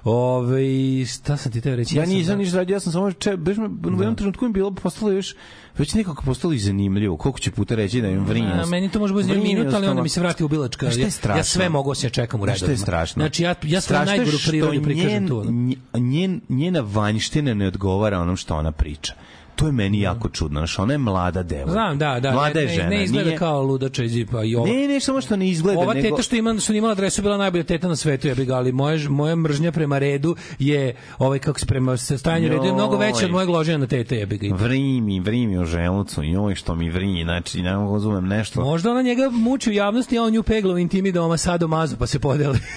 Ove, 0.04 1.06
šta 1.06 1.36
sam 1.36 1.52
ti 1.52 1.60
teo 1.60 1.76
reći? 1.76 1.96
Ja 1.96 2.06
sam 2.06 2.14
nisam 2.14 2.32
da- 2.32 2.36
ništa 2.36 2.56
radio, 2.56 2.74
ja 2.74 2.80
sam 2.80 2.92
samo 2.92 3.12
če, 3.12 3.36
baš 3.36 3.56
me, 3.56 3.66
u 3.66 4.00
jednom 4.00 4.16
trenutku 4.16 4.44
mi 4.44 4.52
bilo 4.52 4.74
postalo 4.74 5.12
još 5.12 5.34
već 5.78 5.94
nekako 5.94 6.22
postalo 6.22 6.54
i 6.54 6.58
zanimljivo. 6.58 7.16
Koliko 7.16 7.38
će 7.38 7.50
puta 7.50 7.74
reći 7.74 8.00
da 8.00 8.08
im 8.08 8.24
vrinja. 8.24 8.62
A, 8.62 8.66
meni 8.66 8.88
to 8.88 8.98
može 8.98 9.14
biti 9.14 9.28
Vrinja 9.28 9.42
minut, 9.44 9.74
ali 9.74 9.86
onda 9.86 10.02
mi 10.02 10.08
se 10.08 10.20
vrati 10.20 10.44
ubilačka. 10.44 10.86
A 10.86 10.90
šta 10.90 11.00
je 11.00 11.10
Ja, 11.26 11.36
ja 11.36 11.44
sve 11.44 11.68
mogu 11.68 11.94
se 11.94 12.10
čekam 12.10 12.40
u 12.40 12.44
redovima. 12.44 12.56
šta 12.58 12.70
je 12.70 12.76
strašno? 12.76 13.20
Znači, 13.20 13.42
ja, 13.42 13.54
ja 13.62 13.80
je 13.90 14.04
najgoru 14.06 14.38
što 14.38 14.50
prirodu 14.50 14.82
prikažem 14.82 15.26
njen- 15.26 15.32
ono. 15.32 16.00
njen, 16.00 16.40
njena 16.48 16.80
vanjština 16.82 17.54
ne 17.54 17.66
odgovara 17.66 18.20
onom 18.20 18.36
što 18.36 18.56
ona 18.56 18.72
priča. 18.72 19.12
To 19.58 19.66
je 19.66 19.72
meni 19.72 20.00
jako 20.00 20.28
čudno. 20.28 20.60
Znaš, 20.60 20.78
ona 20.78 20.92
je 20.92 20.98
mlada 20.98 21.42
devojka. 21.42 21.72
Znam, 21.72 21.98
da, 21.98 22.20
da. 22.20 22.32
Mlada 22.32 22.54
ne, 22.54 22.60
je 22.60 22.68
žena. 22.68 22.88
Ne, 22.88 22.96
ne 22.96 23.04
izgleda 23.04 23.28
nije, 23.28 23.38
kao 23.38 23.62
ludača 23.62 24.04
iz 24.04 24.16
Ipa 24.16 24.44
i 24.44 24.56
ova. 24.56 24.68
Ne, 24.68 24.88
ne, 24.88 25.00
samo 25.00 25.20
što 25.20 25.36
ne 25.36 25.48
izgleda. 25.48 25.80
Ova 25.80 25.94
nego, 25.94 26.08
teta 26.08 26.22
što 26.22 26.36
ima 26.36 26.58
što 26.60 26.72
imala 26.72 26.92
adresu 26.92 27.22
bila 27.22 27.36
najbolja 27.36 27.64
teta 27.64 27.88
na 27.88 27.96
svetu, 27.96 28.28
ja 28.28 28.34
bih 28.34 28.46
ga, 28.46 28.54
ali 28.54 28.72
moja 28.72 29.08
moja 29.08 29.36
mržnja 29.36 29.72
prema 29.72 29.98
redu 29.98 30.36
je 30.58 30.96
ovaj 31.18 31.38
kako 31.38 31.60
se 31.60 31.66
prema 31.66 31.96
stajanju 31.96 32.48
redu 32.48 32.64
je 32.64 32.72
mnogo 32.72 32.96
veća 32.96 33.24
od 33.24 33.30
mojeg 33.30 33.48
loženja 33.48 33.78
na 33.78 33.86
tete, 33.86 34.18
ja 34.18 34.26
bih 34.26 34.40
ga. 34.40 34.56
Vrimi, 34.56 35.20
vrimi 35.20 35.58
u 35.58 35.64
želucu, 35.64 36.22
joj 36.22 36.54
što 36.54 36.74
mi 36.74 36.90
vrimi, 36.90 37.24
znači 37.24 37.62
ne 37.62 37.76
mogu 37.76 37.94
razumem 37.94 38.26
nešto. 38.26 38.60
Možda 38.60 38.90
ona 38.90 39.02
njega 39.02 39.30
muči 39.32 39.70
u 39.70 39.72
javnosti, 39.72 40.18
a 40.18 40.22
on 40.22 40.32
nju 40.32 40.42
pegla 40.42 40.74
u 40.74 40.78
intimi 40.78 41.12
doma 41.12 41.36
sado 41.36 41.68
mazo, 41.68 41.96
pa 41.96 42.06
se 42.06 42.18
podeli. 42.18 42.58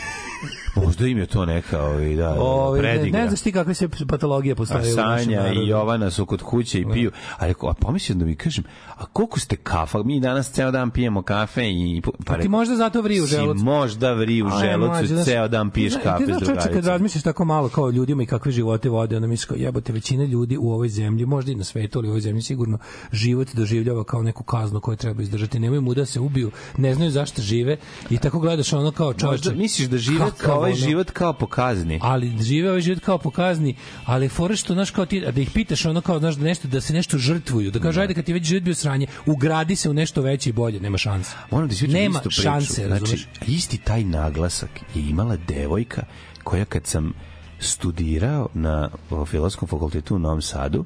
Možda 0.75 1.07
im 1.07 1.17
je 1.17 1.25
to 1.25 1.45
neka 1.45 1.83
ovaj, 1.83 2.15
da, 2.15 2.35
Ovaj, 2.39 2.81
ne, 2.81 2.87
predigra. 2.87 3.19
ne 3.21 3.27
znaš 3.27 3.41
ti 3.41 3.51
kakve 3.51 3.73
se 3.73 3.89
patologije 4.07 4.55
postavljaju 4.55 4.95
Sanja 4.95 5.53
i 5.53 5.67
Jovana 5.67 6.11
su 6.11 6.25
kod 6.25 6.41
kuće 6.41 6.79
i 6.79 6.85
piju. 6.93 7.11
A 7.37 7.47
rekao, 7.47 7.69
a 7.69 7.73
pomislio 7.73 8.15
da 8.15 8.25
mi 8.25 8.35
kažem, 8.35 8.63
a 8.97 9.05
koliko 9.05 9.39
ste 9.39 9.55
kafa? 9.55 10.03
Mi 10.03 10.19
danas 10.19 10.51
ceo 10.51 10.71
dan 10.71 10.91
pijemo 10.91 11.21
kafe 11.21 11.69
i... 11.69 12.01
Pa 12.25 12.37
ti 12.37 12.49
možda 12.49 12.75
zato 12.75 13.01
vri 13.01 13.21
u 13.21 13.25
želucu. 13.25 13.59
Si 13.59 13.65
možda 13.65 14.13
vri 14.13 14.41
u 14.41 14.45
Aj, 14.47 14.59
želucu 14.59 15.07
znaš, 15.07 15.25
ceo 15.25 15.47
dan 15.47 15.69
piješ 15.69 15.93
kafe 16.03 16.25
ti 16.25 16.33
s 16.33 16.43
znaš, 16.45 16.63
kad 16.73 16.85
razmišljaš 16.85 17.23
tako 17.23 17.45
malo 17.45 17.69
kao 17.69 17.89
ljudima 17.89 18.23
i 18.23 18.25
kakve 18.25 18.51
živote 18.51 18.89
vode, 18.89 19.15
onda 19.15 19.27
misliš 19.27 19.45
kao 19.45 19.57
jebote, 19.57 19.93
većina 19.93 20.23
ljudi 20.23 20.57
u 20.57 20.71
ovoj 20.71 20.89
zemlji, 20.89 21.25
možda 21.25 21.51
i 21.51 21.55
na 21.55 21.63
svetu, 21.63 21.99
ali 21.99 22.07
u 22.07 22.11
ovoj 22.11 22.21
zemlji 22.21 22.41
sigurno 22.41 22.77
život 23.11 23.47
doživljava 23.53 24.03
kao 24.03 24.23
neku 24.23 24.43
kaznu 24.43 24.79
koju 24.79 24.97
treba 24.97 25.23
izdržati. 25.23 25.59
Nemaju 25.59 25.81
mu 25.81 25.93
da 25.93 26.05
se 26.05 26.19
ubiju, 26.19 26.51
ne 26.77 26.95
znaju 26.95 27.11
zašto 27.11 27.41
žive 27.41 27.77
i 28.09 28.17
tako 28.17 28.39
gledaš 28.39 28.73
ono 28.73 28.91
kao 28.91 29.13
čoveče. 29.13 29.49
Možda 29.49 29.61
misliš 29.61 29.87
da 29.87 29.97
žive 29.97 30.25
kao 30.37 30.60
ovaj 30.61 30.71
ono- 30.71 30.81
život 30.81 31.11
kao 31.11 31.33
po 31.33 31.47
kazni. 31.47 31.99
ali 32.01 32.33
žive 32.41 32.69
ovaj 32.69 32.81
život 32.81 32.99
kao 32.99 33.17
po 33.17 33.29
kazni, 33.31 33.75
ali 34.05 34.29
fora 34.29 34.55
što 34.55 34.73
znaš 34.73 34.91
kao 34.91 35.05
ti 35.05 35.19
da 35.21 35.41
ih 35.41 35.51
pitaš 35.53 35.85
ono 35.85 36.01
kao 36.01 36.19
znaš 36.19 36.35
da 36.35 36.43
nešto 36.43 36.67
da 36.67 36.81
se 36.81 36.93
nešto 36.93 37.17
žrtvuju, 37.17 37.71
da 37.71 37.79
kaže 37.79 38.01
ajde 38.01 38.13
kad 38.13 38.25
ti 38.25 38.33
već 38.33 38.43
život 38.43 38.63
bio 38.63 38.75
sranje, 38.75 39.07
ugradi 39.25 39.75
se 39.75 39.89
u 39.89 39.93
nešto 39.93 40.21
veće 40.21 40.49
i 40.49 40.53
bolje, 40.53 40.79
nema 40.79 40.97
šanse. 40.97 41.35
Moram 41.51 41.67
da 41.67 41.73
ispričam 41.73 41.93
Nema 41.93 42.17
istu 42.17 42.29
šanse, 42.29 42.73
znači, 42.87 42.89
razumeš? 42.89 43.27
isti 43.47 43.77
taj 43.77 44.03
naglasak 44.03 44.69
je 44.95 45.09
imala 45.09 45.37
devojka 45.47 46.03
koja 46.43 46.65
kad 46.65 46.85
sam 46.85 47.13
studirao 47.59 48.49
na 48.53 48.89
Filozofskom 49.27 49.67
fakultetu 49.67 50.15
u 50.15 50.19
Novom 50.19 50.41
Sadu, 50.41 50.85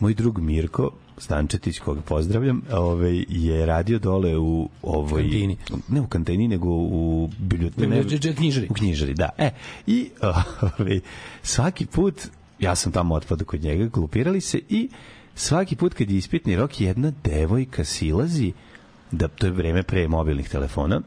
moj 0.00 0.14
drug 0.14 0.38
Mirko 0.38 0.90
Stančetić, 1.18 1.78
koga 1.78 2.00
pozdravljam, 2.00 2.62
ovaj, 2.72 3.24
je 3.28 3.66
radio 3.66 3.98
dole 3.98 4.38
u 4.38 4.68
ovoj... 4.82 5.22
Kantini. 5.22 5.56
Ne 5.88 6.00
u 6.00 6.06
kantini, 6.06 6.48
nego 6.48 6.68
u 6.70 7.30
biblioteci. 7.38 7.86
Bibliote- 7.86 8.36
knjižari. 8.36 8.66
U 8.70 8.74
knjižari, 8.74 9.14
da. 9.14 9.28
E, 9.38 9.50
i 9.86 10.10
ovaj, 10.78 11.00
svaki 11.42 11.86
put, 11.86 12.14
ja 12.58 12.74
sam 12.74 12.92
tamo 12.92 13.14
otpadao 13.14 13.46
kod 13.46 13.62
njega, 13.62 13.86
glupirali 13.86 14.40
se 14.40 14.60
i 14.68 14.88
svaki 15.34 15.76
put 15.76 15.94
kad 15.94 16.10
je 16.10 16.16
ispitni 16.16 16.56
rok, 16.56 16.80
jedna 16.80 17.12
devojka 17.24 17.84
silazi, 17.84 18.52
da 19.10 19.28
to 19.28 19.46
je 19.46 19.52
vreme 19.52 19.82
pre 19.82 20.08
mobilnih 20.08 20.48
telefona, 20.48 21.00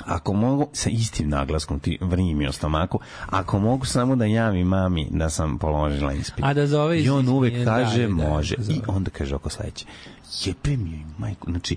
ako 0.00 0.32
mogu 0.32 0.68
sa 0.72 0.90
istim 0.90 1.28
naglaskom 1.28 1.80
ti 1.80 1.98
vrimi 2.00 2.46
o 2.46 2.52
stomaku 2.52 3.00
ako 3.26 3.58
mogu 3.58 3.86
samo 3.86 4.16
da 4.16 4.24
javim 4.24 4.66
mami 4.66 5.08
da 5.10 5.30
sam 5.30 5.58
položila 5.58 6.12
ispit 6.12 6.44
A 6.44 6.54
da 6.54 6.66
zove 6.66 7.02
i 7.02 7.10
on 7.10 7.28
uvek 7.28 7.54
da, 7.54 7.64
kaže 7.64 8.02
da, 8.02 8.08
da, 8.08 8.14
može 8.14 8.54
zove. 8.58 8.76
i 8.76 8.80
onda 8.86 9.10
kaže 9.10 9.34
oko 9.34 9.50
sledeće 9.50 9.86
jebe 10.44 10.76
mi 10.76 10.90
joj 10.90 11.04
majku 11.18 11.50
znači 11.50 11.76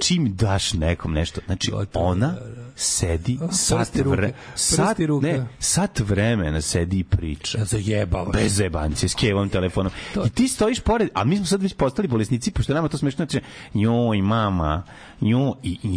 čim 0.00 0.36
daš 0.36 0.72
nekom 0.72 1.12
nešto 1.12 1.40
znači 1.46 1.70
Gotovo, 1.70 2.06
ona 2.06 2.26
da, 2.26 2.40
da. 2.40 2.63
Sedi 2.76 3.38
sat, 3.52 3.88
vre, 3.96 4.32
sat, 4.54 4.98
ne, 5.22 5.46
sat 5.58 6.00
vremena 6.00 6.60
sedi 6.60 6.98
i 6.98 7.04
priča 7.04 7.58
Ja 7.58 7.64
zajebavaš. 7.64 8.32
bez 8.32 8.54
zebancije, 8.54 9.08
s 9.08 9.14
kevom 9.14 9.48
telefonom. 9.48 9.92
I 10.26 10.30
ti 10.30 10.48
stojiš 10.48 10.80
pored, 10.80 11.08
a 11.14 11.24
mi 11.24 11.36
smo 11.36 11.46
sad 11.46 11.62
već 11.62 11.74
postali 11.74 12.08
bolesnici, 12.08 12.50
pošto 12.50 12.74
nama 12.74 12.88
to 12.88 12.98
smešno, 12.98 13.16
znači, 13.16 13.40
joj, 13.74 14.22
mama, 14.22 14.82
joj, 15.20 15.52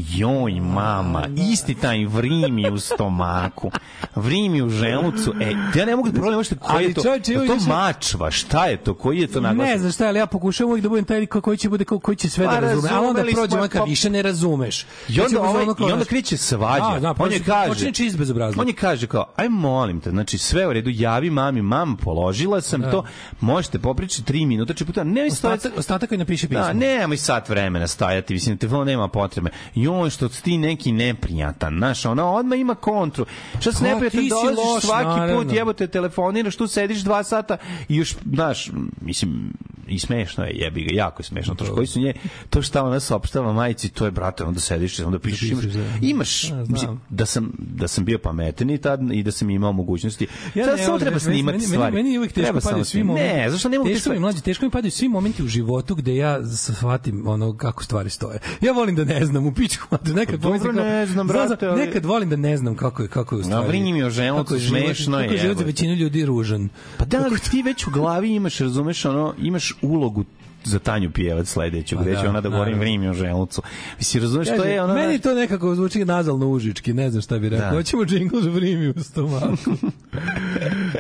joj, 0.10 0.52
mama, 0.54 1.28
isti 1.44 1.76
taj 1.76 2.06
vrimi 2.06 2.70
u 2.70 2.80
stomaku, 2.80 3.72
vrimi 4.16 4.62
u 4.62 4.70
želucu, 4.70 5.34
e, 5.42 5.52
ja 5.76 5.86
ne 5.86 5.96
mogu 5.96 6.10
da 6.10 6.20
prolim 6.20 6.44
što 6.44 6.56
koji 6.56 6.86
je 6.86 6.94
to, 6.94 7.04
čovječe, 7.04 7.34
to 7.34 7.54
više- 7.54 7.70
mačva, 7.70 8.32
šta 8.32 8.66
je 8.66 8.78
to, 8.78 8.94
koji 8.94 9.20
je 9.20 9.28
to 9.28 9.42
naglasak? 9.42 9.70
Ne 9.70 9.78
znam 9.78 9.92
šta, 9.92 10.08
ali 10.08 10.20
ja 10.20 10.26
pokušavam 10.28 10.72
uvijek 10.72 10.84
da 10.84 10.90
budem 10.90 11.06
taj 11.06 11.26
ko- 11.26 11.42
koji 11.42 11.58
će 11.58 11.70
bude 11.70 11.86
ko- 11.86 12.00
koji 12.00 12.16
će 12.16 12.30
sve 12.30 12.46
Pa 12.46 12.52
da 12.52 12.60
razume. 12.60 12.90
A 12.92 13.02
onda 13.02 13.24
prođe 13.34 13.56
onaka 13.58 13.80
pa- 13.80 13.86
više 13.86 14.10
ne 14.10 14.22
razumeš. 14.22 14.86
I 15.10 15.22
onda, 15.22 15.42
ovaj, 15.42 15.64
I 15.64 15.68
onda 15.68 15.88
znaš, 15.88 16.08
kreće 16.08 16.38
svađa. 16.68 17.00
Da, 17.00 17.14
da, 17.14 17.24
on 17.24 17.32
je 17.32 17.40
kaže, 17.44 17.70
počne 17.70 17.92
čist 17.94 18.18
bezobrazluk. 18.18 18.62
On 18.62 18.68
je 18.68 18.74
kaže 18.74 19.08
kao, 19.08 19.26
aj 19.36 19.50
molim 19.50 20.02
te, 20.02 20.10
znači 20.10 20.38
sve 20.38 20.68
u 20.68 20.74
redu, 20.74 20.90
javi 20.94 21.30
mami, 21.30 21.62
mam, 21.62 21.98
položila 21.98 22.62
sam 22.62 22.82
to, 22.82 23.04
možete 23.40 23.80
popričati 23.80 24.24
tri 24.24 24.46
minuta, 24.46 24.74
či 24.74 24.86
puta, 24.86 25.04
ne 25.04 25.32
stojati, 25.32 25.58
Ostatak, 25.58 25.80
ostatak 25.80 26.10
koji 26.10 26.18
napiše 26.18 26.48
pismo. 26.48 26.64
Da, 26.64 26.74
nemoj 26.74 27.18
sat 27.18 27.50
vremena 27.50 27.88
stajati, 27.88 28.34
mislim, 28.34 28.58
telefon 28.58 28.88
nema 28.88 29.08
potrebe. 29.08 29.50
Joj, 29.76 30.10
što 30.10 30.30
si 30.30 30.44
ti 30.44 30.58
neki 30.58 30.92
neprijatan, 30.92 31.78
znaš, 31.78 32.06
ona 32.06 32.32
odmah 32.32 32.60
ima 32.60 32.76
kontru. 32.76 33.26
Šta 33.60 33.72
se 33.72 33.84
neprijatan, 33.84 34.28
dolaziš 34.28 34.58
loš, 34.58 34.84
svaki 34.84 35.20
naravno. 35.20 35.44
put, 35.44 35.54
jebote, 35.54 35.88
telefoniraš, 35.88 36.56
tu 36.56 36.68
sediš 36.68 37.00
dva 37.00 37.24
sata 37.24 37.58
i 37.90 37.96
još, 37.96 38.16
znaš, 38.34 38.72
mislim, 39.02 39.54
i 39.88 40.00
smešno 40.00 40.44
je, 40.44 40.52
jebi 40.54 40.82
ga, 40.82 40.90
jako 40.94 41.22
je 41.22 41.26
smešno. 41.26 41.56
To 41.56 41.66
što 41.66 41.76
koji 41.76 41.88
su 41.88 42.00
nje, 42.00 42.14
to 42.50 42.62
šta 42.62 42.84
ona 42.84 43.00
saopštava 43.00 43.54
majici, 43.54 43.90
to 43.90 44.06
je, 44.06 44.12
brate, 44.12 44.44
onda 44.44 44.60
sediš, 44.60 45.00
onda 45.00 45.20
pišeš, 45.20 45.52
imaš, 45.52 45.64
da. 45.66 45.84
imaš 46.02 46.44
Ja, 46.44 46.50
znam. 46.50 46.66
mislim, 46.70 47.00
da 47.10 47.26
sam, 47.26 47.52
da 47.60 47.88
sam 47.88 48.06
bio 48.06 48.18
pametan 48.18 48.78
tad 48.78 49.12
i 49.12 49.24
da 49.24 49.32
sam 49.32 49.50
imao 49.50 49.72
mogućnosti. 49.72 50.28
Ja 50.56 50.66
Sad 50.66 50.78
ne, 50.78 50.86
samo 50.86 51.00
treba 51.00 51.20
snimati 51.20 51.58
meni, 51.58 51.68
stvari. 51.68 51.82
Meni, 51.82 52.04
meni 52.04 52.14
je 52.14 52.20
uvijek 52.20 52.34
teško 52.34 52.60
padaju 52.60 52.86
svi 52.86 53.04
momenti. 53.04 53.28
Ne, 53.30 53.50
zašto 53.50 53.70
ne 53.70 53.78
mogu 53.78 53.88
te 53.90 53.94
teško 53.94 54.10
mi, 54.10 54.20
mlađe, 54.20 54.42
teško 54.42 54.66
mi 54.66 54.72
padaju 54.72 54.92
svi 54.92 55.10
momenti 55.10 55.44
u 55.44 55.48
životu 55.48 55.96
gde 55.96 56.16
ja 56.16 56.40
shvatim 56.48 57.28
ono 57.28 57.58
kako 57.58 57.84
stvari 57.84 58.10
stoje. 58.10 58.40
Ja 58.62 58.72
volim 58.72 58.96
da 58.96 59.04
ne 59.06 59.26
znam 59.26 59.46
u 59.48 59.54
pičku, 59.54 59.88
a 59.92 59.98
nekad 60.06 60.42
pomislim 60.42 60.76
kao- 60.76 60.84
ne 60.86 61.06
znam, 61.06 61.28
brate, 61.28 61.68
ali- 61.68 61.86
Nekad 61.86 62.06
volim 62.06 62.30
da 62.30 62.36
ne 62.36 62.58
znam 62.58 62.76
kako 62.76 63.02
je 63.04 63.08
kako 63.10 63.36
je 63.36 63.40
u 63.40 63.44
stvari. 63.44 63.68
vrini 63.68 63.94
mi 63.94 64.04
o 64.04 64.10
želucu, 64.10 64.60
smešno 64.60 65.20
je, 65.20 65.24
Kako 65.24 65.34
je 65.34 65.42
život 65.42 65.58
za 65.58 65.64
većinu 65.64 65.94
ljudi 65.94 66.26
ružan. 66.26 66.70
Pa 66.98 67.06
da, 67.06 67.18
ali 67.26 67.40
ti 67.42 67.62
već 67.62 67.88
u 67.88 67.92
glavi 67.92 68.30
imaš, 68.30 68.58
razumeš, 68.58 69.06
ono, 69.06 69.34
imaš 69.40 69.74
ulogu 69.84 70.26
za 70.64 70.80
Tanju 70.80 71.12
Pijevac 71.12 71.48
sledeću, 71.48 71.96
Pa 71.96 72.02
gde 72.02 72.12
da, 72.12 72.22
će 72.22 72.30
ona 72.30 72.42
da 72.42 72.50
govori 72.50 72.72
naravno. 72.72 72.82
vrimi 72.82 73.10
o 73.10 73.14
želucu. 73.14 73.62
Mislim, 73.98 74.24
razumeš, 74.24 74.48
to 74.48 74.56
Kaže, 74.58 74.70
je 74.70 74.84
ono... 74.84 74.94
meni 74.94 75.20
to 75.20 75.34
nekako 75.34 75.76
zvuči 75.76 76.06
nazalno 76.06 76.48
užički, 76.50 76.94
ne 76.94 77.10
znam 77.10 77.22
šta 77.22 77.40
bi 77.40 77.50
rekao. 77.50 77.70
Da. 77.70 77.76
Hoćemo 77.76 78.06
džingl 78.06 78.40
za 78.40 78.50
vrimi 78.50 78.90
u 78.90 79.04
stomaku. 79.04 79.72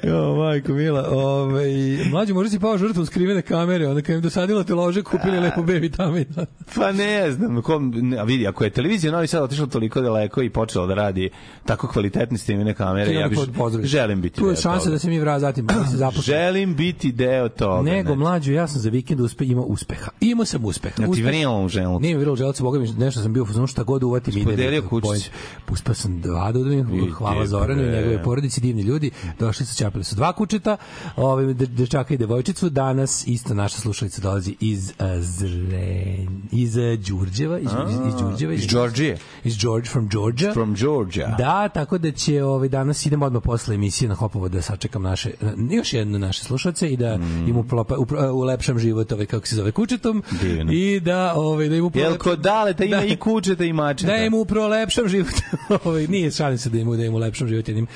jo, 0.09 0.35
majko 0.35 0.73
mila. 0.73 1.07
Ove, 1.09 1.63
mlađe, 2.11 2.33
možda 2.33 2.49
si 2.49 2.59
pao 2.59 2.77
žrtvom 2.77 3.05
skrivene 3.05 3.41
kamere, 3.41 3.87
onda 3.87 4.01
kad 4.01 4.15
im 4.15 4.21
dosadila 4.21 4.63
te 4.63 4.73
lože, 4.73 5.03
kupili 5.03 5.39
lepo 5.39 5.63
B 5.63 5.73
vitamina. 5.73 6.45
Pa 6.75 6.91
ne 6.91 7.31
znam, 7.31 7.61
kom, 7.61 7.89
ne, 7.95 8.25
vidi, 8.25 8.47
ako 8.47 8.63
je 8.63 8.69
televizija 8.69 9.11
Novi 9.11 9.27
Sad 9.27 9.43
otišla 9.43 9.67
toliko 9.67 10.01
daleko 10.01 10.41
i 10.41 10.49
počela 10.49 10.87
da 10.87 10.93
radi 10.93 11.29
tako 11.65 11.87
kvalitetne 11.87 12.37
snimene 12.37 12.73
kamere, 12.73 13.13
ja 13.13 13.27
bih 13.27 13.39
želim 13.83 14.21
biti 14.21 14.35
Tu 14.35 14.47
je 14.47 14.55
šansa 14.55 14.89
da 14.89 14.99
se 14.99 15.09
mi 15.09 15.19
vra 15.19 15.39
zatim 15.39 15.65
da 15.65 15.85
se 15.91 15.97
započne. 15.97 16.21
Želim 16.21 16.75
biti 16.75 17.11
deo 17.11 17.49
toga. 17.49 17.91
Nego, 17.91 18.07
znači. 18.07 18.19
mlađu, 18.19 18.53
ja 18.53 18.67
sam 18.67 18.81
za 18.81 18.89
vikend 18.89 19.19
uspe, 19.19 19.45
imao 19.47 19.63
uspeha. 19.65 20.11
Imao 20.21 20.45
sam 20.45 20.65
uspeha. 20.65 20.95
Ja 20.97 21.05
ti 21.05 21.11
Uspeh- 21.13 21.25
vrilo 21.25 21.55
u. 21.55 21.99
Nije 21.99 22.13
mi 22.13 22.19
vrilo 22.19 22.35
želac, 22.35 22.61
boga 22.61 22.79
mi, 22.79 22.87
nešto 22.89 23.21
sam 23.21 23.33
bio 23.33 23.43
u 23.43 23.45
fazonu 23.45 23.67
šta 23.67 23.83
god 23.83 24.03
uvatim 24.03 24.33
ide. 24.33 24.39
mi, 24.41 24.45
Podelio 24.47 24.81
kako 24.81 24.89
kućicu. 24.89 25.07
point. 25.07 25.29
Uspeo 25.69 25.93
sam 25.93 26.21
dva 26.21 26.51
da 26.51 26.59
Vidi, 26.59 27.09
hvala 27.09 27.47
Zoranu 27.47 27.81
i 27.81 27.85
bre. 27.85 27.95
njegove 27.95 28.23
porodici, 28.23 28.61
divni 28.61 28.81
ljudi. 28.81 29.11
Došli 29.39 29.65
su, 29.65 29.77
čapili 29.77 30.03
su 30.03 30.15
dva 30.15 30.33
kučeta, 30.33 30.77
ovaj, 31.17 31.53
de- 31.53 31.65
dečaka 31.65 32.13
i 32.13 32.17
devojčicu. 32.17 32.69
Danas 32.69 33.27
isto 33.27 33.53
naša 33.53 33.77
slušalica 33.77 34.21
dolazi 34.21 34.55
iz 34.59 34.89
uh, 34.89 35.05
Zren, 35.21 36.27
iz 36.51 36.77
uh, 36.77 36.83
Đurđeva, 36.99 37.59
iz, 37.59 37.69
iz, 37.89 38.07
iz 38.07 38.15
Đurđeva. 38.15 38.53
Iz 38.53 38.67
Georgije. 38.67 39.17
Iz 39.43 39.57
George, 39.57 39.87
from 39.87 40.09
Georgia. 40.09 40.53
From 40.53 40.75
Georgia. 40.75 41.35
Da, 41.37 41.69
tako 41.69 41.97
da 41.97 42.11
će 42.11 42.43
ovaj 42.43 42.69
danas 42.69 43.05
idemo 43.05 43.25
odmah 43.25 43.41
posle 43.43 43.75
emisije 43.75 44.09
na 44.09 44.15
Hopovo 44.15 44.49
da 44.49 44.61
sačekam 44.61 45.01
naše 45.03 45.31
još 45.71 45.93
jedno 45.93 46.17
naše 46.17 46.43
slušaoce 46.43 46.89
i 46.89 46.97
da 46.97 47.17
Mm. 47.17 47.47
im 47.47 47.57
uplopa, 47.57 47.95
upro- 47.95 48.31
ulepšam 48.31 48.79
život 48.79 49.11
ovaj 49.11 49.25
kako 49.25 49.36
se 49.39 49.55
zove 49.55 49.71
kučetom 49.71 50.23
Divno. 50.41 50.73
i 50.73 50.99
da 50.99 51.33
ovaj 51.35 51.57
da 51.59 51.75
im 51.75 51.81
Jel 51.83 51.85
uprolepšam- 51.85 52.17
kod 52.19 52.39
daleta 52.39 52.83
ima 52.83 52.97
Da. 52.97 53.05
i 53.05 53.15
kučeta 53.15 53.63
i 53.63 53.73
mačeta? 53.73 54.07
da 54.09 54.17
im 54.17 54.33
uprolepšam 54.33 55.07
život. 55.07 55.33
ovaj 55.83 56.07
nije 56.07 56.31
šalim 56.31 56.57
se 56.57 56.69
da 56.69 56.77
im 56.79 56.97
da 56.97 57.05
im 57.05 57.13
ulepšam 57.13 57.47
život 57.47 57.67
jednim. 57.67 57.87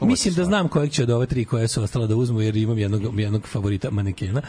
Mislim 0.00 0.34
da 0.34 0.44
znam 0.44 0.68
kojeg 0.68 0.90
će 0.90 1.02
od 1.02 1.10
ove 1.10 1.26
tri 1.26 1.44
koje 1.44 1.68
su 1.68 1.82
ostala 1.82 2.06
da 2.06 2.16
uzmu 2.16 2.40
jer 2.40 2.56
imam 2.56 2.78
jednog 2.78 3.20
jednog 3.20 3.46
favorita 3.46 3.90
manekena. 3.90 4.42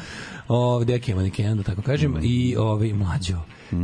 Ovde 0.47 0.99
je 1.05 1.15
maneken 1.15 1.57
da 1.57 1.63
tako 1.63 1.81
kažem 1.81 2.11
Mm. 2.11 2.19
i 2.23 2.55
ovaj 2.55 2.93
mlađo. 2.93 3.39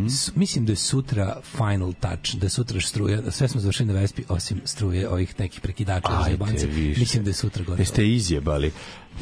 S- 0.08 0.36
mislim 0.36 0.66
da 0.66 0.72
je 0.72 0.76
sutra 0.76 1.36
final 1.52 1.94
touch, 1.94 2.36
da 2.36 2.46
je 2.46 2.50
sutra 2.50 2.82
struja, 2.82 3.22
da 3.22 3.32
sve 3.32 3.48
smo 3.48 3.62
završili 3.62 3.88
na 3.88 3.94
Vespi 3.94 4.24
osim 4.30 4.62
struje 4.66 5.10
ovih 5.10 5.40
nekih 5.40 5.62
prekidača 5.62 6.08
Ajde, 6.10 6.24
zajebanca. 6.24 6.66
više. 6.68 7.00
Mislim 7.00 7.24
da 7.24 7.30
je 7.30 7.34
sutra 7.34 7.60
gotovo. 7.62 7.82
Jeste 7.82 8.08
izjebali. 8.08 8.72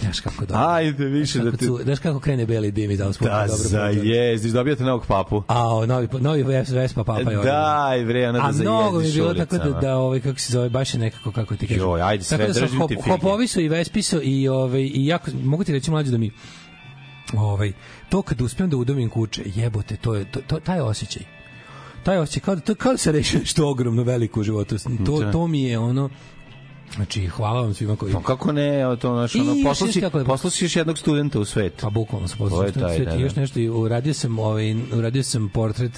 Znaš 0.01 0.19
kako 0.19 0.45
dobro. 0.45 0.63
Ajde, 0.65 1.05
više 1.05 1.39
da 1.39 1.51
te... 1.51 1.65
cu- 1.65 1.83
Znaš 1.83 1.99
kako 1.99 2.19
krene 2.19 2.45
beli 2.45 2.71
dim 2.71 2.91
iz 2.91 3.01
auspuna. 3.01 3.31
Da, 3.31 3.47
dobro 3.47 3.55
za 3.59 3.79
prođe. 3.79 4.09
jezdiš, 4.09 4.51
dobijate 4.51 4.83
novog 4.83 5.05
papu. 5.07 5.43
A, 5.47 5.85
novi, 5.87 6.07
novi 6.19 6.43
Vespa 6.69 7.03
papa 7.03 7.31
je. 7.31 7.37
Daj, 7.37 8.05
bre, 8.05 8.29
ona 8.29 8.39
da 8.39 8.45
A 8.45 8.51
mnogo 8.51 8.99
mi 8.99 9.05
je 9.05 9.11
zajezdiš 9.11 9.13
bilo 9.15 9.33
tako 9.35 9.57
da, 9.57 9.69
da 9.71 9.97
ovaj, 9.97 10.19
kako 10.19 10.39
se 10.39 10.53
zove, 10.53 10.69
baš 10.69 10.93
je 10.93 10.99
nekako, 10.99 11.31
kako 11.31 11.55
ti 11.55 11.67
kažem. 11.67 11.83
Joj, 11.83 12.01
ajde, 12.01 12.23
sve, 12.23 12.37
tako 12.37 12.47
da 12.47 12.53
sam 12.53 12.63
držim 12.63 12.77
ti 12.77 12.95
hop, 12.95 13.03
fige. 13.03 13.11
hopoviso 13.11 13.59
i 13.59 13.69
vespiso 13.69 14.19
i, 14.23 14.47
ovaj, 14.47 14.81
i 14.83 15.05
jako, 15.05 15.31
mogu 15.43 15.63
ti 15.63 15.73
reći 15.73 15.91
mlađe 15.91 16.11
da 16.11 16.17
mi 16.17 16.31
ovaj, 17.33 17.71
to 18.09 18.21
kad 18.21 18.41
uspijem 18.41 18.69
da 18.69 18.77
udomim 18.77 19.09
kuće, 19.09 19.43
jebote, 19.45 19.95
to 19.95 20.15
je, 20.15 20.31
to, 20.31 20.39
to, 20.41 20.59
taj 20.59 20.79
osjećaj. 20.79 21.23
Taj 22.03 22.17
osjećaj, 22.17 22.41
kao 22.41 22.55
da, 22.55 22.61
to, 22.61 22.75
kao 22.75 22.91
da 22.91 22.97
se 22.97 23.11
reši 23.11 23.37
nešto 23.37 23.69
ogromno 23.69 24.03
veliko 24.03 24.39
u 24.39 24.43
životu. 24.43 24.75
To, 25.05 25.19
Da. 25.19 25.31
to 25.31 25.47
mi 25.47 25.63
je 25.63 25.79
ono, 25.79 26.09
Znači, 26.95 27.27
hvala 27.27 27.61
vam 27.61 27.73
svima 27.73 27.95
koji... 27.95 28.13
Pa 28.13 28.21
kako 28.21 28.51
ne, 28.51 28.97
to 29.01 29.15
naš, 29.15 29.35
I 29.35 29.39
ono, 29.39 29.55
kako- 30.01 30.23
poslao 30.23 30.51
si 30.51 30.65
još 30.65 30.75
jednog 30.75 30.97
studenta 30.97 31.39
u 31.39 31.45
svet. 31.45 31.73
Pa 31.81 31.89
bukvalno 31.89 32.27
sam 32.27 32.37
je 32.37 32.39
poslao 32.39 32.61
taj, 32.63 32.95
svet 32.95 33.07
da, 33.07 33.13
i 33.13 33.17
da. 33.17 33.23
još 33.23 33.35
nešto 33.35 33.59
i 33.59 33.69
uradio 33.69 34.13
sam 34.13 34.39
ovaj 34.39 34.75
uradio 34.93 35.23
sam 35.23 35.49
portret 35.49 35.91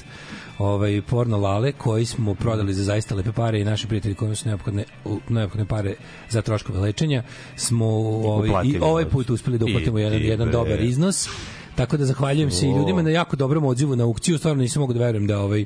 ovaj 0.57 1.01
porno 1.01 1.37
lale 1.37 1.71
koji 1.71 2.05
smo 2.05 2.35
prodali 2.35 2.73
za 2.73 2.83
zaista 2.83 3.15
lepe 3.15 3.31
pare 3.31 3.61
i 3.61 3.65
naši 3.65 3.87
prijatelji 3.87 4.15
kojima 4.15 4.35
su 4.35 4.47
neophodne 4.47 4.83
u- 5.05 5.19
neophodne 5.29 5.65
pare 5.65 5.95
za 6.29 6.41
troškove 6.41 6.79
lečenja 6.79 7.23
smo 7.55 7.85
ovaj 7.85 8.49
i 8.63 8.79
ovaj 8.81 9.03
od- 9.03 9.09
put 9.09 9.29
uspeli 9.29 9.57
da 9.57 9.65
I 9.67 9.71
uplatimo 9.71 9.99
jedan 9.99 10.19
ti, 10.19 10.25
jedan 10.25 10.51
dobar 10.51 10.81
iznos. 10.81 11.29
Tako 11.75 11.97
da 11.97 12.05
zahvaljujem 12.05 12.51
se 12.51 12.67
i 12.67 12.71
ljudima 12.71 13.01
na 13.01 13.09
jako 13.09 13.35
dobrom 13.35 13.65
odzivu 13.65 13.95
na 13.95 14.03
aukciju, 14.03 14.37
stvarno 14.37 14.61
nisam 14.61 14.79
mogu 14.79 14.93
da 14.93 14.99
verujem 14.99 15.27
da 15.27 15.39
ovaj 15.39 15.65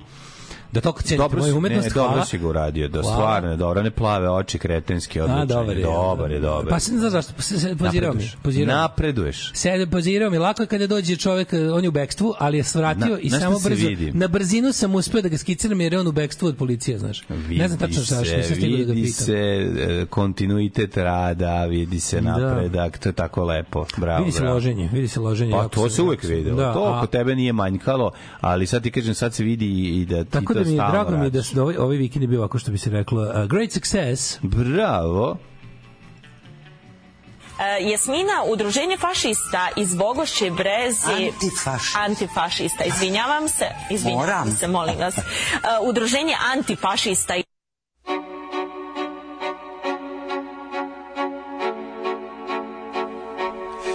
Da 0.75 0.81
toliko 0.81 1.01
cenite 1.01 1.35
moju 1.37 1.57
umetnost, 1.57 1.85
ne, 1.85 1.91
hvala. 1.91 2.09
dobro 2.09 2.25
si 2.25 2.37
ga 2.37 2.47
uradio, 2.47 2.87
da 2.87 3.01
Hvala. 3.01 3.15
stvarno 3.15 3.51
je 3.51 3.57
dobro, 3.57 3.83
ne 3.83 3.91
plave 3.91 4.29
oči 4.31 4.59
kretenski, 4.59 5.19
odličan 5.21 5.41
A, 5.41 5.45
dobar 5.47 5.77
je. 5.77 5.83
dobar 5.83 6.31
je, 6.31 6.39
dobar. 6.39 6.69
Pa 6.69 6.79
se 6.79 6.91
ne 6.91 6.99
znaš 6.99 7.11
zašto, 7.11 7.33
pa 7.35 7.41
se- 7.41 7.59
se- 7.59 7.75
pozirao 7.75 8.13
mi. 8.13 8.29
Pozirao. 8.41 8.75
Napreduješ. 8.77 9.51
Sede, 9.53 9.87
pozirao 9.87 10.29
mi. 10.29 10.37
Lako 10.37 10.63
je 10.63 10.67
kada 10.67 10.87
dođe 10.87 11.15
čovek, 11.15 11.49
on 11.73 11.83
je 11.83 11.89
u 11.89 11.93
bekstvu, 11.93 12.33
ali 12.39 12.57
je 12.57 12.63
svratio 12.65 13.05
Na- 13.07 13.19
i 13.19 13.29
samo 13.31 13.59
se 13.59 13.69
brzo, 13.69 13.87
vidi? 13.87 14.11
na 14.13 14.27
brzinu 14.27 14.73
sam 14.73 14.95
uspeo 14.95 15.21
da 15.21 15.29
ga 15.29 15.37
skiciram 15.37 15.81
jer 15.81 15.93
je 15.93 15.99
on 15.99 16.07
u 16.07 16.11
bekstvu 16.13 16.47
od 16.47 16.57
policije, 16.57 16.99
znaš. 16.99 17.23
ne 17.49 17.67
znam 17.67 17.79
tačno 17.79 18.03
šta, 18.03 18.15
se, 18.15 18.37
nisam 18.37 18.55
stigao 18.55 18.77
da 18.77 18.83
ga 18.83 18.91
vidi 18.91 19.01
pitam. 19.03 19.25
se 19.25 19.33
e, 19.79 20.05
kontinuitet 20.07 20.97
rada, 20.97 21.65
vidi 21.65 21.99
se 21.99 22.21
napredak, 22.21 22.97
to 22.97 23.09
je 23.09 23.13
tako 23.13 23.43
lepo. 23.45 23.85
Bravo, 23.97 24.19
vidi 24.19 24.31
se 24.31 24.39
bravo. 24.39 24.53
loženje, 24.55 24.89
vidi 24.93 25.07
se 25.07 25.19
loženje. 25.19 25.51
Pa 25.53 25.67
to 25.67 25.89
se 25.89 26.01
uvek 26.01 26.23
videlo. 26.23 26.57
Da, 26.57 26.73
to 26.73 26.97
kod 27.01 27.09
tebe 27.09 27.35
nije 27.35 27.53
manjkalo, 27.53 28.11
ali 28.41 28.67
sad 28.67 28.83
ti 28.83 28.91
kažem, 28.91 29.13
sad 29.13 29.33
se 29.33 29.43
vidi 29.43 29.65
i 29.91 30.05
da 30.05 30.23
ti 30.23 30.31
to 30.47 30.53
da 30.53 30.64
mi 30.65 30.71
je 30.71 30.77
drago 30.91 31.17
mi 31.17 31.25
je 31.25 31.29
da 31.29 31.43
su 31.43 31.55
da 31.55 31.61
ovaj, 31.61 31.77
ovaj 31.77 31.97
vikend 31.97 32.23
je 32.23 32.27
bio 32.27 32.39
ovako 32.39 32.59
što 32.59 32.71
bi 32.71 32.77
se 32.77 32.89
reklo 32.89 33.21
uh, 33.21 33.45
great 33.45 33.71
success. 33.71 34.37
Bravo. 34.41 35.37
E, 37.59 37.89
Jasmina, 37.89 38.43
udruženje 38.47 38.97
fašista 38.97 39.69
iz 39.75 39.95
Bogošće 39.95 40.51
Brezi... 40.51 41.31
Antifašista. 41.33 41.99
Antifašista, 41.99 42.83
izvinjavam 42.83 43.47
se. 43.47 43.65
Izvinjavam 43.89 44.27
Moram. 44.27 44.57
se, 44.57 44.67
molim 44.67 44.95
vas. 44.99 45.17
E, 45.17 45.21
udruženje 45.81 46.35
antifašista 46.55 47.33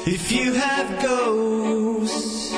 If 0.07 0.33
you 0.33 0.55
have 0.55 1.03
ghosts, 1.03 2.53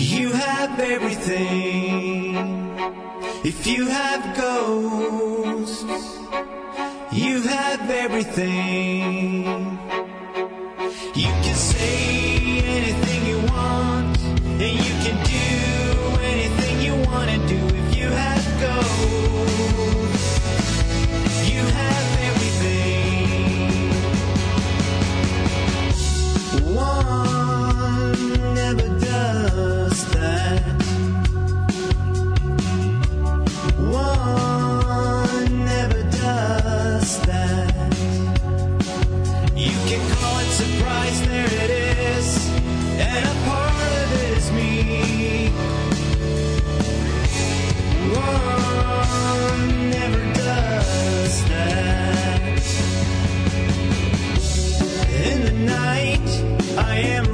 you 0.00 0.32
have 0.32 0.80
everything. 0.80 2.03
If 3.46 3.66
you 3.66 3.86
have 3.88 4.34
ghosts, 4.34 5.84
you 7.12 7.42
have 7.42 7.90
everything. 7.90 9.78
You 11.14 11.30
can 11.44 11.54
say 11.54 12.62
anything 12.64 13.03
am 56.94 57.33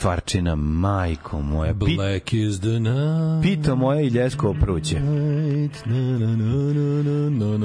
Kakva 0.00 0.19
stvarčina, 0.30 0.54
majko 0.56 1.42
moja. 1.42 1.74
Pi, 1.76 1.96
Black 1.96 2.32
is 2.32 2.60
the 2.60 2.68
night. 2.70 3.42
pito 3.42 3.76
moje 3.76 4.06
i 4.06 4.08
ljesko 4.08 4.54
pruće. 4.54 4.96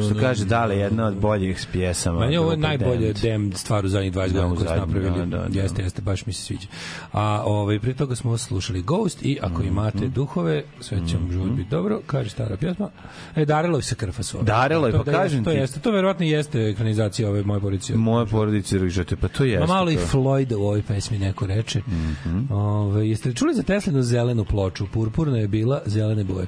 Što 0.05 0.19
kaže 0.19 0.45
Dale, 0.45 0.77
jedna 0.77 1.05
od 1.05 1.15
boljih 1.15 1.65
pjesama. 1.71 2.19
Meni 2.19 2.33
je 2.33 2.39
ovo 2.39 2.55
najbolje 2.55 3.13
dem 3.13 3.53
stvar 3.53 3.85
u 3.85 3.89
zadnjih 3.89 4.13
20 4.13 4.27
Da, 4.27 4.41
godina 4.41 4.47
koju 4.47 4.57
su 4.57 4.63
zadnjih, 4.65 4.87
napravili. 4.87 5.19
da, 5.21 5.37
da, 5.37 5.47
da. 5.47 5.59
Jeste, 5.61 5.81
jeste, 5.81 6.01
baš 6.01 6.25
mi 6.25 6.33
se 6.33 6.41
sviđa. 6.41 6.67
A 7.11 7.43
ovaj, 7.45 7.79
prije 7.79 7.95
toga 7.95 8.15
smo 8.15 8.37
slušali 8.37 8.81
Ghost 8.81 9.23
i 9.23 9.37
ako 9.41 9.59
Mhm. 9.59 9.67
imate 9.67 10.07
duhove, 10.07 10.63
sve 10.79 10.97
će 10.99 11.17
vam 11.17 11.31
život 11.31 11.49
biti 11.49 11.69
dobro, 11.69 12.01
kaže 12.05 12.29
stara 12.29 12.57
pjesma. 12.57 12.89
E, 13.35 13.45
Darelo 13.45 13.81
se 13.81 13.95
krfa 13.95 14.23
Darelo 14.41 14.87
je, 14.87 14.93
pa 14.93 15.03
da 15.03 15.11
kažem 15.11 15.37
jeste, 15.37 15.43
to 15.43 15.51
ti. 15.51 15.57
jeste, 15.57 15.79
to 15.79 15.91
verovatno 15.91 16.25
jeste 16.25 16.59
ekranizacija 16.61 17.29
ove 17.29 17.43
moje 17.43 17.59
porodice. 17.59 17.95
Moje 17.95 18.25
porodice 18.25 18.79
pa 19.21 19.27
to 19.27 19.43
jeste. 19.43 19.59
Ma 19.59 19.65
malo 19.67 19.91
i 19.91 19.95
to. 19.95 20.01
Floyda 20.03 20.55
u 20.55 20.61
ovoj 20.61 20.81
pesmi 20.81 21.17
neko 21.19 21.45
reče. 21.47 21.81
Ove, 22.55 23.09
jeste 23.09 23.29
li 23.29 23.35
čuli 23.35 23.53
za 23.53 23.63
Teslinu 23.63 24.01
zelenu 24.01 24.45
ploču? 24.45 24.85
Purpurna 24.93 25.37
je 25.37 25.47
bila 25.47 25.81
zelene 25.85 26.23
boje. 26.23 26.47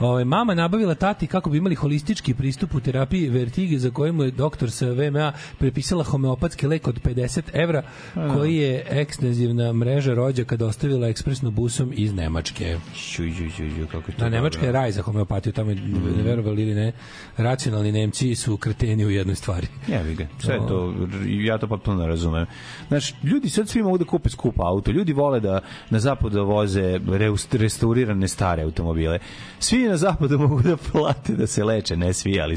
Ove, 0.00 0.24
mama 0.24 0.54
nabavila 0.54 0.94
tati 0.94 1.26
kako 1.26 1.50
bi 1.50 1.58
imali 1.58 1.74
holistički 1.74 2.34
pristup 2.34 2.74
u 2.74 2.80
terapiji 2.80 3.28
vertige 3.28 3.78
za 3.78 3.90
koju 3.90 4.12
mu 4.12 4.22
je 4.22 4.30
doktor 4.30 4.70
sa 4.70 4.86
VMA 4.86 5.32
prepisala 5.58 6.04
homeopatski 6.04 6.66
lek 6.66 6.88
od 6.88 7.02
50 7.02 7.42
evra 7.52 7.82
koji 8.14 8.56
je 8.56 8.84
ekstenzivna 8.90 9.72
mreža 9.72 10.14
rođaka 10.14 10.56
dostavila 10.56 11.08
ekspresno 11.08 11.50
busom 11.50 11.92
iz 11.94 12.14
Nemačke. 12.14 12.78
Ću, 12.94 13.22
ću, 13.22 13.50
ću, 13.56 13.62
ću, 13.76 13.86
kako 13.92 14.10
je 14.10 14.16
to 14.16 14.24
Da, 14.24 14.28
Nemačka 14.28 14.66
je 14.66 14.72
raj 14.72 14.92
za 14.92 15.02
homeopatiju, 15.02 15.52
tamo 15.52 15.70
je, 15.70 15.76
ne 16.16 16.22
verovali 16.22 16.62
ili 16.62 16.74
ne, 16.74 16.92
racionalni 17.36 17.92
Nemci 17.92 18.34
su 18.34 18.56
kreteni 18.56 19.06
u 19.06 19.10
jednoj 19.10 19.34
stvari. 19.34 19.66
Jebi 19.86 20.14
ga. 20.14 20.26
Sve 20.38 20.58
to, 20.68 20.94
ja 21.28 21.58
to 21.58 21.66
potpuno 21.66 21.96
ne 21.96 22.06
razumem. 22.06 22.46
Znaš, 22.88 23.14
ljudi 23.22 23.50
sad 23.50 23.68
svi 23.68 23.82
mogu 23.82 23.98
da 23.98 24.04
kupe 24.04 24.28
skup 24.28 24.60
auto. 24.60 24.90
Ljudi 24.90 25.12
vole 25.12 25.40
da 25.40 25.45
na 25.90 25.98
zapadu 25.98 26.44
voze 26.44 26.98
reust- 26.98 27.58
restaurirane 27.58 28.28
stare 28.28 28.62
automobile. 28.62 29.18
Svi 29.58 29.78
na 29.78 29.96
zapadu 29.96 30.38
mogu 30.48 30.62
da 30.62 30.76
plate 30.76 31.32
da 31.32 31.46
se 31.46 31.64
leče, 31.64 31.96
ne 31.96 32.12
svi, 32.14 32.40
ali 32.40 32.56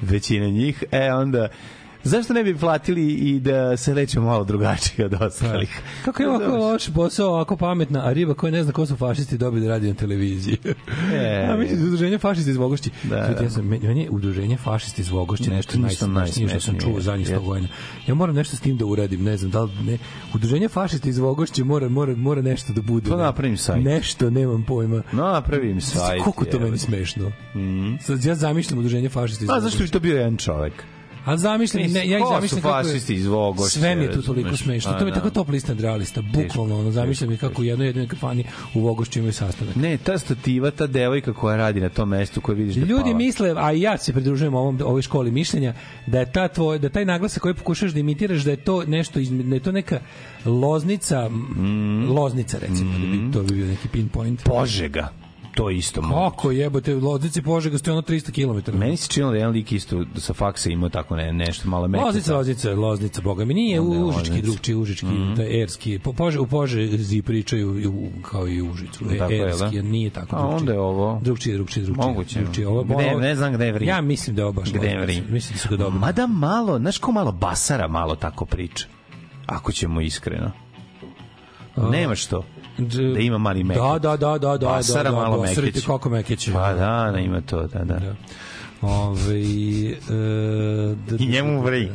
većina 0.00 0.46
njih. 0.46 0.84
E, 0.92 1.12
onda 1.12 1.48
Zašto 2.04 2.32
ne 2.32 2.44
bi 2.44 2.56
platili 2.56 3.12
i 3.12 3.40
da 3.40 3.76
se 3.76 3.94
lećemo 3.94 4.26
malo 4.26 4.44
drugačije 4.44 5.06
od 5.06 5.14
ostalih? 5.22 5.80
Kako 6.04 6.22
je 6.22 6.28
ovako 6.28 6.56
loš 6.56 6.90
posao, 6.94 7.28
ovako 7.28 7.56
pametna, 7.56 8.06
a 8.06 8.12
riba 8.12 8.34
koja 8.34 8.50
ne 8.50 8.62
zna 8.62 8.72
ko 8.72 8.86
su 8.86 8.96
fašisti 8.96 9.38
dobili 9.38 9.62
da 9.62 9.68
radi 9.68 9.88
na 9.88 9.94
televiziji. 9.94 10.58
E, 11.14 11.46
a 11.50 11.56
mislim, 11.56 11.82
udruženje 11.84 12.18
fašisti 12.18 12.50
iz 12.50 12.56
Vogošći. 12.56 12.90
Da, 13.02 13.16
da. 13.16 13.44
ja 13.44 13.50
sam, 13.50 13.66
meni 13.66 14.02
je 14.02 14.10
udruženje 14.10 14.56
fašisti 14.56 15.02
iz 15.02 15.10
Vogošći 15.10 15.50
nešto 15.50 15.78
najsmešnije 15.78 16.48
što 16.48 16.60
sam 16.60 16.78
čuo 16.80 17.00
zadnjih 17.00 17.26
100 17.26 17.30
jeste. 17.30 17.46
godina. 17.46 17.68
Ja 18.06 18.14
moram 18.14 18.34
nešto 18.34 18.56
s 18.56 18.60
tim 18.60 18.76
da 18.76 18.84
uradim, 18.86 19.24
ne 19.24 19.36
znam, 19.36 19.50
da 19.50 19.62
li 19.62 19.72
ne. 19.86 19.98
Udruženje 20.34 20.68
fašisti 20.68 21.08
iz 21.08 21.18
Vogošće 21.18 21.64
mora, 21.64 21.88
mora, 21.88 22.16
mora 22.16 22.42
nešto 22.42 22.72
da 22.72 22.82
bude. 22.82 23.10
To 23.10 23.16
napravim 23.16 23.56
sajt. 23.56 23.84
Nešto, 23.84 24.30
nemam 24.30 24.64
pojma. 24.64 25.02
No, 25.12 25.22
napravim 25.22 25.80
sajt. 25.80 26.22
Koliko 26.22 26.44
to 26.44 26.58
meni 26.60 26.78
smešno. 26.78 27.32
Sad 28.00 28.24
ja 28.24 28.34
zamišljam 28.34 28.78
udruženje 28.78 29.08
fašisti 29.08 29.44
iz 29.44 29.50
A 29.50 29.60
zašto 29.60 29.82
bi 29.82 29.88
to 29.88 30.00
bio 30.00 30.16
jedan 30.16 30.36
čovek? 30.36 30.84
A 31.24 31.36
zamišljam, 31.36 31.82
ne, 31.84 32.08
ja 32.08 32.18
ih 32.18 32.24
zamišljam 32.30 32.60
kako 32.62 32.78
je- 32.78 32.84
fašisti 32.84 33.14
iz 33.14 33.26
Vogošće, 33.26 33.78
Sve 33.78 33.96
mi 33.96 34.02
je 34.02 34.12
tu 34.12 34.22
toliko 34.22 34.56
smešno. 34.56 34.90
A, 34.90 34.98
To 34.98 35.04
mi 35.04 35.10
je 35.10 35.12
da. 35.12 35.14
tako 35.14 35.30
top 35.30 35.48
lista 35.48 35.72
realista, 35.74 36.22
bukvalno, 36.24 36.78
ono, 36.78 36.90
zamišljam 36.90 37.32
i 37.32 37.36
kako 37.36 37.62
u 37.62 37.64
jednoj 37.64 37.86
jedinoj 37.86 38.08
kafani 38.08 38.44
u 38.74 38.80
Vogošću 38.80 39.18
imaju 39.18 39.32
sastanak. 39.32 39.76
Ne, 39.76 39.96
ta 39.96 40.18
stativa, 40.18 40.70
ta 40.70 40.86
devojka 40.86 41.32
koja 41.32 41.56
radi 41.58 41.80
na 41.80 41.88
tom 41.88 42.08
mestu 42.08 42.40
koje 42.40 42.56
vidiš 42.56 42.74
da 42.74 42.80
Ljudi 42.82 43.02
pala. 43.02 43.16
misle, 43.16 43.54
a 43.56 43.72
i 43.72 43.80
ja 43.80 43.98
se 43.98 44.12
pridružujem 44.12 44.54
ovom 44.54 44.78
ovoj 44.82 45.02
školi 45.02 45.30
mišljenja 45.32 45.74
da 46.06 46.20
je 46.20 46.32
ta 46.32 46.48
tvoj 46.48 46.78
da 46.78 46.88
taj 46.88 47.04
naglasak 47.04 47.42
koji 47.42 47.54
pokušaš 47.54 47.90
da 47.90 48.00
imitiraš 48.00 48.42
da 48.42 48.50
je 48.50 48.56
to 48.58 48.84
nešto 48.84 49.18
iz, 49.18 49.30
da 49.32 49.54
je 49.54 49.60
to 49.60 49.72
neka 49.72 50.00
loznica 50.44 51.28
Mm. 51.28 52.08
loznica 52.08 52.58
recimo 52.58 52.92
da 52.92 52.98
bi 52.98 53.32
to 53.32 53.42
bi 53.42 53.54
bio 53.54 53.66
neki 53.66 53.88
pinpoint. 53.88 54.42
Požega. 54.44 55.08
To 55.54 55.70
isto 55.70 56.02
mogu. 56.02 56.30
Kako 56.30 56.50
jebote, 56.50 56.94
loznice 56.94 57.42
Požega 57.42 57.78
stoji 57.78 57.92
ono 57.92 58.02
300 58.02 58.62
km. 58.64 58.78
Meni 58.78 58.96
se 58.96 59.08
činilo 59.08 59.30
da 59.30 59.36
je 59.36 59.40
jedan 59.40 59.52
lik 59.52 59.72
isto 59.72 60.04
sa 60.16 60.34
faksa 60.34 60.70
imao 60.70 60.88
tako 60.88 61.16
ne, 61.16 61.32
nešto 61.32 61.68
malo 61.68 61.88
meke. 61.88 62.04
Loznica, 62.04 62.36
Loznica, 62.36 62.70
Loznica, 62.74 63.20
boga 63.22 63.44
mi 63.44 63.54
nije 63.54 63.74
je 63.74 63.80
u 63.80 64.06
Užički, 64.08 64.42
drugčiji, 64.42 64.76
Užički, 64.76 65.06
mm. 65.06 65.34
taj 65.36 65.62
erski. 65.62 65.98
Po, 65.98 66.12
pože, 66.12 66.40
u 66.40 66.46
Požezi 66.46 67.22
pričaju 67.22 67.90
u, 67.90 68.22
kao 68.22 68.48
i 68.48 68.62
u 68.62 68.70
Užicu. 68.70 69.04
Tako 69.18 69.32
je, 69.32 69.40
erski, 69.48 69.76
da? 69.76 69.82
nije 69.82 70.10
tako 70.10 70.36
A 70.36 70.38
drugčije. 70.38 70.56
onda 70.56 70.72
je 70.72 70.80
ovo... 70.80 71.20
Drugčije, 71.22 71.54
drugčije, 71.56 71.84
drugčije. 71.84 72.06
Moguće. 72.06 72.40
Drugčije. 72.40 72.68
Ovo, 72.68 72.82
Gde- 72.84 73.10
ovo- 73.10 73.20
ne 73.20 73.34
znam 73.34 73.52
gde 73.52 73.66
je 73.66 73.72
Vrim. 73.72 73.88
Ja 73.88 74.00
mislim 74.00 74.36
da 74.36 74.42
je 74.42 74.46
ovo 74.46 74.52
baš 74.52 74.72
Gde 74.72 74.86
je. 74.88 75.00
Vrim? 75.00 75.24
Mislim 75.30 75.52
da 75.54 75.58
su 75.60 75.68
ga 75.68 75.76
dobro. 75.76 75.98
Mada 76.00 76.26
malo, 76.26 76.78
znaš 76.78 76.98
ko 76.98 77.12
malo 77.12 77.32
basara 77.32 77.88
malo 77.88 78.16
tako 78.16 78.44
priča. 78.44 78.86
Ako 79.46 79.72
ćemo 79.72 80.00
iskreno. 80.00 80.50
Nema 81.76 82.14
što. 82.14 82.44
Da 82.78 83.20
ima 83.20 83.38
mali 83.38 83.64
mekeć. 83.64 83.82
Da, 83.82 83.98
da, 83.98 84.16
da, 84.16 84.38
da, 84.38 84.56
da. 84.56 84.66
Basara 84.66 85.02
da, 85.02 85.10
da, 85.10 85.16
malo 85.16 85.38
basarite 85.38 85.62
mekeć. 85.62 85.86
kako 85.86 86.10
mekeće. 86.10 86.52
Pa 86.52 86.72
da, 86.72 87.10
da, 87.12 87.18
ima 87.18 87.40
to, 87.40 87.66
da, 87.66 87.78
da. 87.78 87.94
Da. 87.94 88.14
Ove, 88.80 89.40
e, 89.40 90.94
da, 91.08 91.16
I 91.18 91.26
njemu 91.26 91.62
vri. 91.62 91.90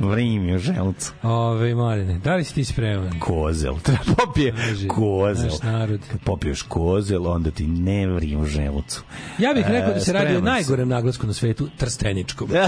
Vrim 0.00 0.48
je 0.48 0.56
u 0.56 0.58
želcu. 0.58 1.12
Ove, 1.22 1.74
Marine, 1.74 2.18
da 2.18 2.34
li 2.34 2.44
si 2.44 2.54
ti 2.54 2.64
spreman? 2.64 3.20
Kozel. 3.20 3.74
Treba 3.84 4.02
popije 4.16 4.54
Kaže, 4.56 4.88
kozel. 4.88 5.44
naš 5.44 5.62
narod. 5.62 6.00
Kad 6.10 6.20
popiješ 6.20 6.62
kozel, 6.62 7.26
onda 7.26 7.50
ti 7.50 7.66
ne 7.66 8.06
vri 8.06 8.36
u 8.36 8.44
želcu. 8.44 9.02
Ja 9.38 9.54
bih 9.54 9.64
rekao 9.68 9.94
da 9.94 10.00
se 10.00 10.12
radi 10.12 10.36
o 10.36 10.40
najgorem 10.40 10.88
naglasku 10.88 11.26
na 11.26 11.32
svetu, 11.32 11.68
trsteničkom. 11.78 12.48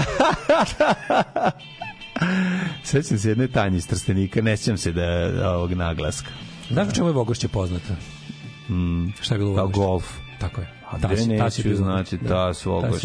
Sećam 2.83 3.17
se 3.17 3.29
jedne 3.29 3.47
tanje 3.47 3.77
iz 3.77 3.87
Trstenika, 3.87 4.41
ne 4.41 4.57
sjećam 4.57 4.77
se 4.77 4.91
da 4.91 5.51
ovog 5.55 5.73
naglaska. 5.73 6.29
Znaš 6.69 6.87
u 6.87 6.91
čemu 6.91 7.07
je 7.07 7.13
Vogošće 7.13 7.47
poznata? 7.47 7.95
Mm, 8.69 9.07
Šta 9.21 9.35
je 9.35 9.39
bilo 9.39 9.51
u 9.51 9.55
kao 9.55 9.63
Vogošću? 9.63 9.81
golf. 9.81 10.05
Tako 10.39 10.61
je. 10.61 10.67
A 10.87 10.99
tas 10.99 11.19
je 11.19 11.27
neću 11.27 11.63
bilo. 11.63 11.75
znači 11.77 12.17
Da. 12.17 12.27
ta 12.27 12.53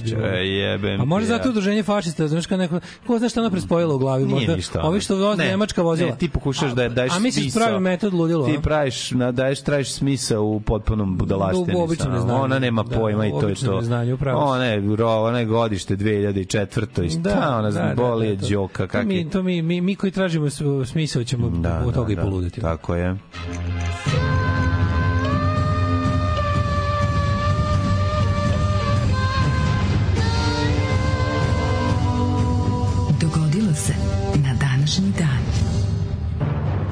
je 0.02 0.16
bilo. 0.16 0.26
e, 0.28 0.46
jebem 0.48 1.00
A 1.00 1.04
može 1.04 1.26
zato 1.26 1.48
udruženje 1.48 1.82
fašista, 1.82 2.28
znaš 2.28 2.46
kao 2.46 2.58
neko, 2.58 2.80
ko 3.06 3.18
zna 3.18 3.28
šta 3.28 3.40
ona 3.40 3.50
prespojila 3.50 3.94
u 3.94 3.98
glavi, 3.98 4.22
Nije 4.22 4.34
možda 4.34 4.56
ništa. 4.56 4.82
ovi 4.82 5.00
što 5.00 5.16
voze 5.16 5.36
Ne, 5.36 5.48
nemačka 5.48 5.82
vozila. 5.82 6.10
Ne, 6.10 6.16
ti 6.16 6.28
pokušaš 6.28 6.72
da 6.72 6.88
daješ 6.88 7.12
A 7.12 7.18
misliš 7.18 7.44
smisao. 7.44 7.62
pravi 7.62 7.80
metod 7.80 8.14
ludilo, 8.14 8.46
Ti 8.46 8.54
a? 8.54 8.60
praviš, 8.60 9.10
na, 9.10 9.32
daješ, 9.32 9.60
tražiš 9.60 9.90
smisao 9.90 10.42
u 10.42 10.60
potpunom 10.60 11.16
budalaštini. 11.16 11.74
U 11.76 11.80
običnom 11.80 12.06
samo. 12.06 12.14
neznanju. 12.14 12.42
Ona 12.42 12.58
nema 12.58 12.82
Da, 12.82 12.98
pojma 12.98 13.26
i 13.26 13.30
u 13.30 13.32
to 13.32 13.48
je 13.48 13.54
to. 13.56 13.76
neznanju, 13.76 14.16
si. 14.16 14.36
Ona 14.38 14.64
je, 14.64 14.96
ro, 14.96 15.10
ona 15.10 15.38
je 15.38 15.44
godište 15.46 15.96
2004. 15.96 17.18
Da, 17.18 17.30
da, 17.30 17.56
ona 17.56 17.70
da, 17.70 17.94
boli 17.96 18.26
je 18.26 18.38
to- 18.38 18.46
džoka. 18.46 18.82
To 18.82 18.88
Kak 18.88 19.06
mi, 19.06 19.16
je. 19.16 19.30
to 19.30 19.42
mi, 19.42 19.62
mi, 19.62 19.80
mi 19.80 19.96
koji 19.96 20.10
tražimo 20.10 20.48
smisao 20.84 21.24
ćemo 21.24 21.48
Da, 21.50 21.82
od 21.86 21.94
toga 21.94 22.06
da, 22.06 22.12
i 22.12 22.16
da, 22.16 22.22
poluditi. 22.22 22.60
Tako 22.60 22.94
je. 22.94 23.08
Dogodilo 23.08 24.41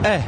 E, 0.05 0.23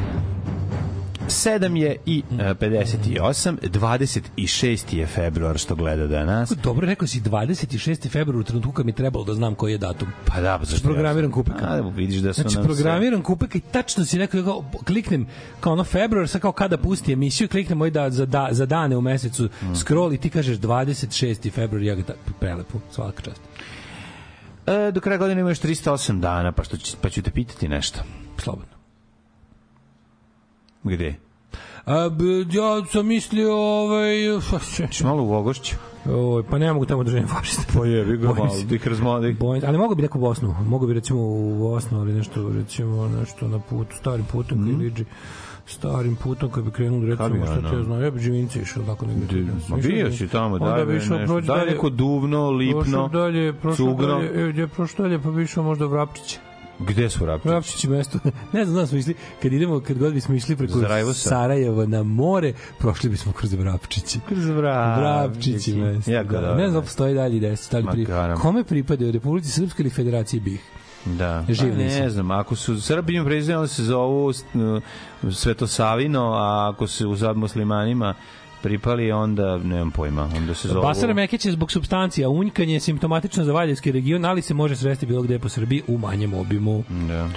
7 1.25 1.75
je 1.75 1.95
i 2.05 2.23
e, 2.31 2.53
58, 2.53 3.57
26. 3.63 4.95
je 4.95 5.07
februar 5.07 5.57
što 5.57 5.75
gleda 5.75 6.07
danas. 6.07 6.49
Dobro, 6.53 6.87
rekao 6.87 7.07
si 7.07 7.21
26. 7.21 8.09
februar 8.09 8.39
u 8.39 8.43
trenutku 8.43 8.71
kad 8.71 8.85
mi 8.85 8.93
trebalo 8.93 9.25
da 9.25 9.33
znam 9.33 9.55
koji 9.55 9.71
je 9.71 9.77
datum. 9.77 10.07
Pa 10.25 10.41
da, 10.41 10.57
pa 10.59 10.65
zašto? 10.65 10.83
Programiram 10.83 11.29
ja? 11.29 11.33
kupeka. 11.33 11.65
A, 11.65 11.81
vidiš 11.87 12.17
da 12.17 12.33
su 12.33 12.41
Znači, 12.41 12.55
nam 12.55 12.63
programiram 12.65 13.21
kupek 13.21 13.55
i 13.55 13.61
tačno 13.61 14.05
si 14.05 14.17
rekao, 14.17 14.43
kao, 14.43 14.63
kliknem 14.83 15.27
kao 15.59 15.73
ono 15.73 15.83
februar, 15.83 16.27
sad 16.27 16.41
kao 16.41 16.51
kada 16.51 16.77
pusti 16.77 17.13
emisiju, 17.13 17.49
kliknem 17.49 17.81
ovaj 17.81 17.91
da, 17.91 18.09
za, 18.09 18.25
da, 18.25 18.47
za 18.51 18.65
dane 18.65 18.97
u 18.97 19.01
mesecu, 19.01 19.43
Mm. 19.63 19.75
scroll 19.75 20.13
i 20.13 20.17
ti 20.17 20.29
kažeš 20.29 20.57
26. 20.57 21.51
februar, 21.51 21.83
ja 21.83 21.95
ga 21.95 22.03
ta, 22.03 22.13
prelepo, 22.39 22.79
svaka 22.91 23.21
čast. 23.21 23.41
sve... 24.65 24.75
E, 24.77 24.91
do 24.91 25.01
kraja 25.01 25.17
godine 25.17 25.41
imaš 25.41 25.59
308 25.59 26.19
dana, 26.19 26.51
pa, 26.51 26.63
što, 26.63 26.77
ću- 26.77 26.97
pa 27.01 27.09
ću 27.09 27.21
te 27.21 27.31
pitati 27.31 27.67
nešto. 27.67 27.99
Slobodno. 28.37 28.72
Gde? 30.83 31.15
A, 31.85 32.09
b, 32.09 32.23
ja 32.49 32.85
sam 32.85 33.07
mislio, 33.07 33.53
ovaj... 33.53 34.13
Češ 34.77 35.01
malo 35.01 35.23
u 35.23 35.27
Vogošću? 35.27 35.75
Oj, 36.07 36.43
pa 36.43 36.57
ne 36.57 36.73
mogu 36.73 36.85
tamo 36.85 37.03
držanje 37.03 37.27
fašista. 37.27 37.63
Pa 37.73 37.85
jebi 37.85 38.17
ga 38.17 38.27
Bojim 38.27 38.37
malo, 38.37 38.49
se. 38.51 38.65
da 38.65 38.75
ih 38.75 38.87
razmodi. 38.87 39.33
Bojim 39.33 39.63
ali 39.67 39.77
mogu 39.77 39.95
bi 39.95 40.01
neku 40.01 40.19
Bosnu, 40.19 40.55
mogu 40.61 40.87
bi 40.87 40.93
recimo 40.93 41.19
u 41.21 41.59
Bosnu, 41.59 41.99
ali 41.99 42.13
nešto, 42.13 42.49
recimo, 42.49 43.07
nešto 43.09 43.47
na 43.47 43.59
putu, 43.59 43.95
starim 43.95 44.25
putom 44.25 44.63
koji 44.63 44.75
liđi 44.77 45.05
starim 45.67 46.15
putom 46.15 46.49
koji 46.49 46.63
bi 46.63 46.71
krenuo 46.71 46.99
recimo 47.01 47.17
Kad 47.19 47.31
bi 47.31 47.39
šta 47.39 47.69
ti 47.69 47.75
ja 47.75 47.83
znam 47.83 48.03
ja 48.03 48.11
bi 48.11 48.19
Živinci 48.19 48.59
išao 48.59 48.83
tako 48.83 49.05
negde 49.05 49.45
Ma 49.69 49.77
bio 49.77 50.11
si 50.11 50.27
tamo, 50.27 50.55
Onda 50.55 50.65
daj 50.67 50.85
bi 50.85 50.97
išao 50.97 51.17
Daj 51.17 51.41
dalje- 51.41 51.71
neko 51.71 51.89
duvno, 51.89 52.49
lipno, 52.49 53.07
dalje 53.07 53.53
cugno. 53.75 54.07
dalje 54.07 54.47
e, 54.47 54.49
gdje 54.49 54.61
je 54.61 54.67
prošao 54.67 55.03
dalje 55.03 55.19
pa 55.19 55.31
bi 55.31 55.43
išao 55.43 55.63
možda 55.63 55.85
u 55.85 55.89
Vrapčić 55.89 56.37
Gde 56.79 57.09
su 57.09 57.25
rapčići? 57.25 57.49
Vrapčić 57.49 57.83
je 57.83 57.89
mesto 57.89 58.19
ne 58.53 58.65
znam 58.65 58.75
da 58.75 58.87
smo 58.87 58.97
išli 58.97 59.15
kad 59.41 59.53
idemo 59.53 59.79
kad 59.79 59.97
god 59.97 60.13
bismo 60.13 60.35
išli 60.35 60.55
preko 60.55 60.79
Zarajevosa? 60.79 61.29
Sarajeva 61.29 61.85
na 61.85 62.03
more 62.03 62.53
prošli 62.79 63.09
bismo 63.09 63.31
kroz 63.33 63.53
Vrapčić 63.53 64.17
Kroz 64.27 64.45
Vrapčići. 64.45 65.01
Vrapčić 65.01 65.67
je 65.67 65.75
mesto 65.75 66.11
Jako 66.11 66.31
da. 66.33 66.41
dobro. 66.41 66.55
ne 66.55 66.69
znam 66.69 66.81
da 66.81 66.85
postoji 66.85 67.15
dalje 67.15 67.39
deset 67.39 67.71
da 67.71 67.77
li 67.77 67.85
pri... 67.91 68.07
Kome 68.41 68.63
pripadaju 68.63 69.11
Republici 69.11 69.49
Srpskoj 69.51 69.83
ili 69.83 69.89
Federaciji 69.89 70.39
BiH 70.39 70.61
Da. 71.05 71.45
Živ 71.49 71.69
Pa 71.71 71.77
ne 71.77 71.83
nisam. 71.83 72.09
znam, 72.09 72.31
ako 72.31 72.55
su 72.55 72.81
Srbijom 72.81 73.25
prezident, 73.25 73.57
onda 73.57 73.67
se 73.67 73.83
zovu 73.83 74.25
uh, 74.25 74.33
Svetosavino, 75.33 76.33
a 76.33 76.71
ako 76.73 76.87
se 76.87 77.05
u 77.05 77.15
muslimanima 77.35 78.13
pripali, 78.63 79.11
onda 79.11 79.57
nemam 79.57 79.91
pojma, 79.91 80.29
onda 80.37 80.53
se 80.53 80.67
zovu... 80.67 80.81
Basara 80.81 81.13
Mekić 81.13 81.45
je 81.45 81.51
zbog 81.51 81.71
substancija. 81.71 82.29
Unjkanje 82.29 82.73
je 82.73 82.79
simptomatično 82.79 83.43
za 83.43 83.53
Valjevski 83.53 83.91
region, 83.91 84.25
ali 84.25 84.41
se 84.41 84.53
može 84.53 84.75
sresti 84.75 85.05
bilo 85.05 85.21
gde 85.21 85.39
po 85.39 85.49
Srbiji 85.49 85.81
u 85.87 85.97
manjem 85.97 86.33
obimu. 86.33 86.83
Da. 86.89 87.29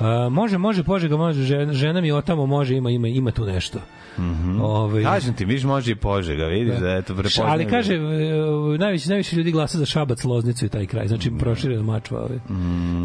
Uh, 0.00 0.06
može, 0.32 0.58
može, 0.58 0.82
Požega, 0.84 1.16
može, 1.16 1.42
žena, 1.42 1.72
žena 1.72 2.00
mi 2.00 2.12
otamo 2.12 2.46
može, 2.46 2.74
ima, 2.74 2.90
ima, 2.90 3.08
ima 3.08 3.30
tu 3.30 3.44
nešto. 3.46 3.78
Mm 3.78 4.22
Mhm. 4.22 4.60
Ove, 4.60 5.02
Kažem 5.02 5.34
ti, 5.34 5.44
viš 5.44 5.64
može 5.64 5.92
i 5.92 5.94
Požega, 5.94 6.44
vidiš 6.44 6.74
da, 6.74 6.90
eto 6.90 7.14
prepoznaje. 7.14 7.50
ali 7.50 7.66
kaže, 7.66 7.94
e, 7.94 7.98
najviše, 8.78 9.08
najviše 9.08 9.36
ljudi 9.36 9.52
glasa 9.52 9.78
za 9.78 9.86
Šabac, 9.86 10.24
Loznicu 10.24 10.66
i 10.66 10.68
taj 10.68 10.86
kraj. 10.86 11.08
Znači, 11.08 11.30
Mhm. 11.30 11.38
proširen 11.38 11.80
mačva. 11.80 12.20
Ove. 12.20 12.38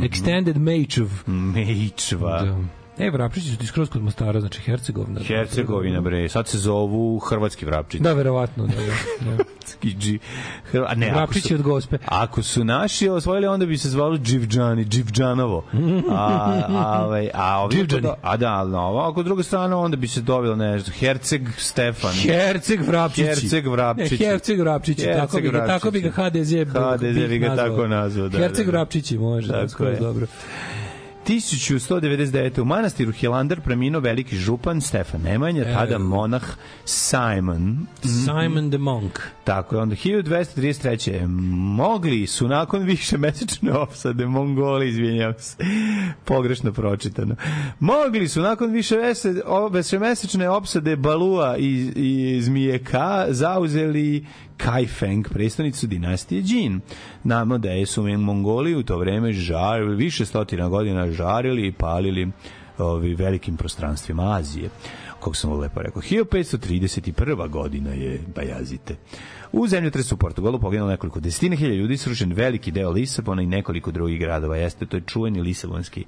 Extended 0.01 0.57
Mejčev. 0.57 1.07
Mejčva. 1.28 2.41
Da. 2.41 2.57
E, 3.00 3.10
Vrapčići 3.10 3.50
su 3.50 3.58
ti 3.58 3.66
skroz 3.68 3.89
kod 3.89 4.02
Mostara, 4.02 4.39
znači 4.39 4.62
Hercegovina. 4.62 5.22
Hercegovina, 5.24 6.02
bre, 6.02 6.30
sad 6.30 6.48
se 6.48 6.58
zovu 6.58 7.20
Hrvatski 7.20 7.66
Vrapčići. 7.66 8.04
Da, 8.04 8.14
verovatno. 8.14 8.68
Da, 8.68 8.74
da, 8.76 9.43
da. 10.74 10.86
A 10.88 10.95
ne, 10.95 11.12
Vrapčići 11.12 11.48
su, 11.48 11.54
od 11.56 11.62
Gospe. 11.62 11.98
ako 12.06 12.41
su 12.43 12.64
naši 12.64 13.10
osvojili, 13.10 13.48
onda 13.48 13.66
bi 13.66 13.78
se 13.78 13.89
zvalo 13.89 14.18
Dživđani, 14.18 14.86
Dživđanovo. 14.86 15.64
A, 16.12 16.62
a, 16.70 17.06
ovaj, 17.06 17.30
a, 17.34 17.64
ovi, 17.64 17.76
Dživđani. 17.76 18.08
a 18.22 18.38
da, 18.38 18.64
no, 18.64 18.98
ako 18.98 19.24
druga 19.24 19.43
strana, 19.43 19.78
onda 19.78 19.98
bi 19.98 20.08
se 20.08 20.22
dobilo 20.22 20.56
nešto. 20.56 20.91
Herceg 20.91 21.41
Stefan. 21.58 22.14
Herceg 22.14 22.82
Vrapčići. 22.88 23.28
Herceg 23.28 23.68
Vrapčići. 23.68 24.24
Ne, 24.24 24.30
Herceg 24.30 24.60
Vrapčići, 24.60 25.02
Herceg 25.02 25.22
tako 25.22 25.41
bi 25.41 25.50
ga, 25.50 25.68
tako 25.68 25.91
bi 25.91 26.02
ga 26.02 26.10
HDZ, 26.12 26.52
HDZ 26.52 27.30
bi 27.30 27.38
ga 27.38 27.56
tako 27.56 27.88
nazvao, 27.88 28.30
da, 28.30 28.38
Herceg 28.38 28.66
da, 28.66 28.72
da. 28.72 28.78
Vrapčići 28.78 29.18
može, 29.18 29.48
da, 29.48 29.54
Tako 29.54 29.70
skoro 29.70 29.89
je. 29.89 30.00
dobro. 30.00 30.28
1199. 31.28 32.61
u 32.61 32.65
manastiru 32.65 33.11
Hilandar 33.11 33.61
preminuo 33.61 34.01
veliki 34.01 34.36
župan 34.36 34.82
Stefan 34.82 35.21
Nemanja, 35.21 35.63
tada 35.63 35.97
monah 35.97 36.43
Simon. 36.86 37.88
Simon 38.01 38.69
the 38.69 38.78
Monk. 38.78 39.19
Tako 39.43 39.75
je, 39.75 39.82
onda 39.82 39.95
1233. 39.95 41.28
Mogli 41.78 42.28
su 42.28 42.47
nakon 42.47 42.84
više 42.84 43.17
mesečne 43.17 43.71
opsade, 43.73 44.25
Mongoli, 44.25 44.89
izvinjam 44.89 45.34
se, 45.38 45.57
pogrešno 46.25 46.73
pročitano. 46.73 47.36
Mogli 47.80 48.28
su 48.28 48.41
nakon 48.41 48.71
više 48.71 48.95
višemesečne 49.71 50.49
opsade 50.49 50.95
Balua 50.95 51.57
i, 51.57 51.91
i 51.95 52.41
Zmijeka 52.41 53.25
zauzeli 53.30 54.25
Kaifeng, 54.58 55.30
predstavnicu 55.30 55.88
dinastije 55.88 56.43
Jin. 56.45 56.80
Namo 57.24 57.58
da 57.58 57.70
je 57.70 57.86
su 57.86 58.03
Mongoli 58.03 58.76
u 58.76 58.84
to 58.84 58.97
vreme 58.97 59.34
žarili, 59.34 59.95
više 59.95 60.26
stotina 60.26 60.70
godina 60.70 61.12
žarili 61.12 61.68
i 61.68 61.72
palili 61.72 62.32
ovi 62.78 63.16
velikim 63.16 63.58
prostranstvima 63.58 64.36
Azije 64.38 64.70
kako 65.20 65.34
sam 65.34 65.51
ovo 65.51 65.62
lepo 65.62 65.82
rekao. 65.82 66.01
1531. 66.01 67.49
godina 67.49 67.89
je 67.89 68.22
Bajazite. 68.36 68.95
U 69.51 69.68
zemljotresu 69.68 70.16
u 70.16 70.18
Portugalu 70.18 70.60
poginulo 70.60 70.91
nekoliko 70.91 71.20
desetina 71.20 71.55
hiljada 71.55 71.76
ljudi, 71.76 71.97
srušen 71.97 72.34
veliki 72.34 72.72
deo 72.72 72.91
Lisabona 72.91 73.41
i 73.41 73.45
nekoliko 73.45 73.91
drugih 73.91 74.20
gradova. 74.20 74.58
Jeste, 74.58 74.86
to 74.86 74.97
je 74.97 75.03
čuveni 75.05 75.41
lisabonski 75.41 76.05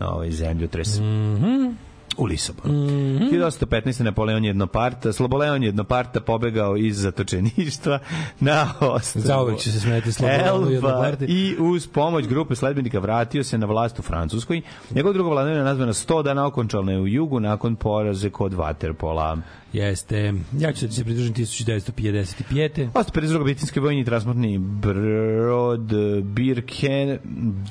ovaj, 0.00 0.30
zemljotres. 0.30 0.98
Mm 0.98 1.02
-hmm 1.02 1.74
u 2.18 2.24
Lisabonu. 2.24 2.74
Mm 2.74 2.88
-hmm. 2.88 3.30
1815. 3.30 4.02
Napoleon 4.02 4.44
jednoparta, 4.44 5.12
Sloboleon 5.12 5.62
jednoparta 5.62 6.20
pobegao 6.20 6.76
iz 6.76 6.96
zatočeništva 6.96 7.98
na 8.40 8.72
ostrvu. 8.80 9.22
Zauvek 9.22 9.58
će 9.58 9.72
se 9.72 9.80
smeti 9.80 10.12
Sloboleonu 10.12 10.48
Elba 10.48 10.70
jednoparti. 10.70 11.24
i 11.24 11.56
uz 11.58 11.86
pomoć 11.86 12.26
grupe 12.26 12.54
sledbenika 12.54 12.98
vratio 12.98 13.44
se 13.44 13.58
na 13.58 13.66
vlast 13.66 13.98
u 13.98 14.02
Francuskoj. 14.02 14.62
Njegova 14.90 15.12
druga 15.12 15.30
vladavina 15.30 15.58
je 15.58 15.64
nazvana 15.64 15.92
100 15.92 16.22
dana 16.22 16.46
okončalna 16.46 16.92
je 16.92 17.00
u 17.00 17.06
jugu 17.06 17.40
nakon 17.40 17.76
poraze 17.76 18.30
kod 18.30 18.52
Waterpola. 18.52 19.40
Jeste. 19.72 20.34
Ja 20.58 20.72
ću 20.72 20.92
se 20.92 21.04
pridružiti 21.04 21.42
1955. 21.42 22.88
Osta 22.94 23.20
52. 23.20 23.44
britanski 23.44 23.80
vojni 23.80 24.04
transportni 24.04 24.58
brod 24.58 25.92
Birken, 26.22 27.18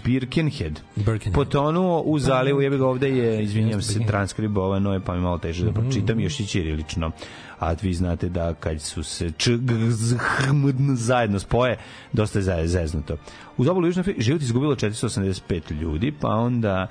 Birkenhead. 0.05 0.79
Birkenhead. 0.95 1.33
Potonuo 1.33 2.01
u 2.01 2.19
zalivu, 2.19 2.61
jebi 2.61 2.77
ga 2.77 2.87
ovde 2.87 3.09
je, 3.09 3.43
izvinjam 3.43 3.81
se, 3.81 3.99
transkribovano 4.07 4.93
je, 4.93 4.99
pa 4.99 5.15
mi 5.15 5.21
malo 5.21 5.37
teže 5.37 5.65
da 5.65 5.71
pročitam, 5.71 6.19
još 6.19 6.39
i 6.39 6.45
ćirilično. 6.45 7.11
A 7.59 7.75
vi 7.81 7.93
znate 7.93 8.29
da 8.29 8.53
kad 8.53 8.81
su 8.81 9.03
se 9.03 9.31
č, 9.37 9.57
g, 9.57 9.73
z, 9.89 10.17
h, 10.17 10.49
m, 10.49 10.95
zajedno 10.95 11.39
spoje, 11.39 11.77
dosta 12.13 12.39
je 12.39 12.67
zeznuto. 12.67 13.17
U 13.57 13.63
Južne 13.85 13.99
Afrike 13.99 14.21
život 14.21 14.41
izgubilo 14.41 14.75
485 14.75 15.71
ljudi, 15.71 16.13
pa 16.21 16.27
onda 16.27 16.87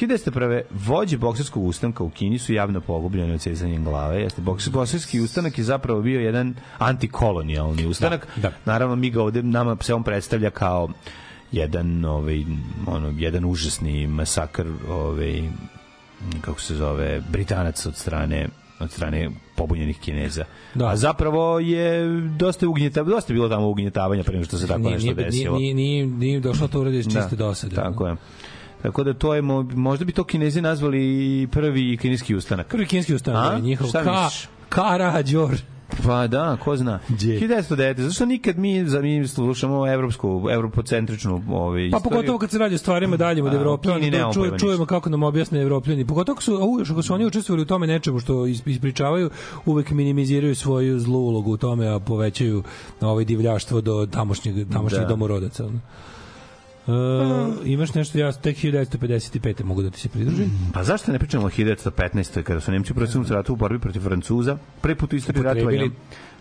1901. 0.00 0.62
vođe 0.70 1.16
bokserskog 1.18 1.64
ustanka 1.64 2.04
u 2.04 2.10
Kini 2.10 2.38
su 2.38 2.52
javno 2.52 2.80
pogubljeni 2.80 3.32
od 3.34 3.40
cezanjem 3.40 3.84
glave. 3.84 4.20
Jeste, 4.22 4.42
boks- 4.42 4.70
bokserski 4.70 5.20
ustanak 5.20 5.58
je 5.58 5.64
zapravo 5.64 6.02
bio 6.02 6.20
jedan 6.20 6.54
antikolonijalni 6.78 7.86
ustanak. 7.86 8.26
Da, 8.36 8.42
da. 8.42 8.54
Naravno, 8.64 8.96
mi 8.96 9.10
ga 9.10 9.22
ovde, 9.22 9.42
nama 9.42 9.76
se 9.80 9.94
on 9.94 10.02
predstavlja 10.02 10.50
kao 10.50 10.88
jedan, 11.52 12.04
ovaj, 12.04 12.44
ono, 12.86 13.14
jedan 13.18 13.44
užasni 13.44 14.06
masakr 14.06 14.66
ovaj, 14.88 15.42
kako 16.40 16.60
se 16.60 16.74
zove, 16.74 17.22
Britanac 17.28 17.86
od 17.86 17.96
strane 17.96 18.48
od 18.80 18.90
strane 18.90 19.30
pobunjenih 19.56 19.98
Kineza. 20.00 20.44
Da. 20.74 20.88
A 20.88 20.96
zapravo 20.96 21.58
je 21.60 22.06
dosta 22.38 22.68
ugnjeta, 22.68 23.02
dosta 23.02 23.32
bilo 23.32 23.48
tamo 23.48 23.68
ugnjetavanja 23.68 24.22
pre 24.22 24.32
nego 24.32 24.44
što 24.44 24.58
se 24.58 24.66
tako 24.66 24.80
Nije, 24.80 24.92
nešto 24.92 25.14
desilo. 25.14 25.58
nije, 25.58 25.74
nije, 25.74 26.06
nije 26.06 26.40
došlo 26.40 26.68
to 26.68 26.80
uradi 26.80 26.98
iz 26.98 27.04
čiste 27.04 27.36
dosade. 27.36 27.76
Tako 27.76 28.06
je. 28.06 28.16
Tako 28.84 29.04
da 29.04 29.14
to 29.14 29.34
je, 29.34 29.42
mo- 29.42 29.74
možda 29.74 30.04
bi 30.04 30.12
to 30.12 30.24
Kinezi 30.24 30.60
nazvali 30.60 31.00
prvi 31.50 31.96
kineski 31.96 32.34
ustanak. 32.34 32.66
Prvi 32.66 32.86
kinski 32.86 33.14
ustanak 33.14 33.52
A? 33.52 33.54
je 33.54 33.60
njihov 33.62 33.86
Šta 33.88 34.02
ka? 34.04 34.28
Karađor. 34.68 35.56
Pa 36.04 36.26
da, 36.26 36.56
ko 36.56 36.76
zna. 36.76 36.98
Gdje? 37.08 37.40
1909. 37.40 38.00
Zašto 38.00 38.26
nikad 38.26 38.58
mi, 38.58 38.88
za, 38.88 39.00
mi 39.00 39.28
slušamo 39.28 39.88
evropsku, 39.88 40.48
evropocentričnu 40.50 41.42
ovaj, 41.50 41.90
Pa 41.90 41.98
pogotovo 42.00 42.38
kad 42.38 42.50
se 42.50 42.58
radi 42.58 42.74
o 42.74 42.78
stvarima 42.78 43.16
daljim 43.16 43.46
od 43.46 43.52
A, 43.52 43.56
u 43.56 43.60
Evropljana, 43.60 43.98
Kini 43.98 44.10
da 44.10 44.16
nemamo 44.16 44.34
čuje, 44.34 44.42
pojma 44.44 44.58
čujemo 44.58 44.86
kako 44.86 45.10
nam 45.10 45.22
objasne 45.22 45.60
Evropljani. 45.60 46.04
Pogotovo 46.04 46.40
su, 46.40 46.54
a 46.54 46.64
uvijek 46.64 46.90
ako 46.90 47.02
su 47.02 47.14
oni 47.14 47.26
učestvovali 47.26 47.62
u 47.62 47.66
tome 47.66 47.86
nečemu 47.86 48.20
što 48.20 48.46
is- 48.46 48.62
ispričavaju, 48.66 49.30
uvek 49.66 49.90
minimiziraju 49.90 50.54
svoju 50.54 51.00
zlu 51.00 51.18
ulogu 51.20 51.52
u 51.52 51.56
tome, 51.56 51.88
a 51.88 51.98
povećaju 51.98 52.62
ovaj 53.00 53.24
divljaštvo 53.24 53.80
do 53.80 54.06
tamošnjeg, 54.06 54.68
tamošnjih 54.72 55.02
Da. 55.02 55.08
domorodaca. 55.08 55.64
E, 56.86 56.90
imaš 57.64 57.94
nešto, 57.94 58.18
ja 58.18 58.32
tek 58.32 58.56
1955. 58.56 59.64
mogu 59.64 59.82
da 59.82 59.90
ti 59.90 60.00
se 60.00 60.08
pridružim. 60.08 60.50
Pa 60.74 60.84
zašto 60.84 61.12
ne 61.12 61.18
pričamo 61.18 61.46
o 61.46 61.50
1915. 61.50 62.42
kada 62.42 62.60
su 62.60 62.72
Nemci 62.72 62.92
u 62.92 62.94
prvom 62.94 63.26
ratu 63.28 63.52
u 63.52 63.56
borbi 63.56 63.78
protiv 63.78 64.00
Francuza, 64.00 64.58
prvi 64.80 64.94
put 64.94 65.12
u 65.12 65.16
istoriji 65.16 65.42
ratovanja 65.42 65.90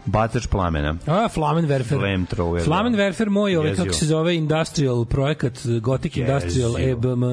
bacač 0.05 0.47
plamena. 0.47 0.95
A, 1.07 1.27
Flammenwerfer. 1.35 1.99
Flamethrower, 1.99 2.65
Flammenwerfer 2.65 3.29
moj, 3.29 3.55
ovaj, 3.55 3.75
kako 3.75 3.93
se 3.93 4.05
zove, 4.05 4.35
industrial 4.35 5.05
projekat, 5.05 5.59
Gothic 5.81 6.17
Industrial. 6.17 6.77
EBM 6.77 7.23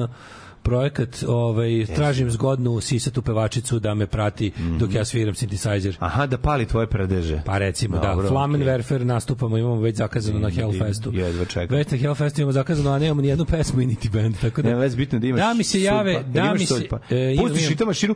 projekat, 0.61 1.23
ovaj, 1.23 1.85
tražim 1.87 2.31
zgodnu 2.31 2.81
sisatu 2.81 3.21
pevačicu 3.21 3.79
da 3.79 3.93
me 3.93 4.07
prati 4.07 4.51
dok 4.79 4.93
ja 4.93 5.05
sviram 5.05 5.33
synthesizer. 5.33 5.93
Aha, 5.99 6.25
da 6.25 6.37
pali 6.37 6.65
tvoje 6.65 6.87
predeže. 6.87 7.41
Pa 7.45 7.57
recimo, 7.57 7.97
Dobro, 7.99 8.23
da, 8.23 8.29
Flammenwerfer 8.29 9.03
nastupamo, 9.03 9.57
imamo 9.57 9.75
već 9.75 9.95
zakazano 9.95 10.39
na 10.39 10.49
Hellfestu. 10.49 11.11
Jedva 11.13 11.45
čekam. 11.45 11.77
Već 11.77 11.91
na 11.91 11.97
Hellfestu 11.97 12.41
imamo 12.41 12.51
zakazano, 12.51 12.91
a 12.91 12.99
nemamo 12.99 13.21
ni 13.21 13.27
jednu 13.27 13.45
pesmu 13.45 13.81
i 13.81 13.85
niti 13.85 14.09
band, 14.09 14.35
tako 14.37 14.61
da... 14.61 14.69
Nema 14.69 14.81
vez 14.81 14.95
bitno 14.95 15.19
da 15.19 15.27
imaš 15.27 15.39
Da 15.39 15.53
mi 15.53 15.63
se 15.63 15.81
jave, 15.81 16.13
sulpa. 16.13 16.29
da 16.29 16.39
imaš 16.41 16.59
mi 16.59 16.65
se- 16.65 16.87
e, 17.09 17.33
imam, 17.33 17.45
Pustiš 17.45 17.61
imam. 17.61 17.73
i 17.73 17.77
to 17.77 17.85
mašinu, 17.85 18.15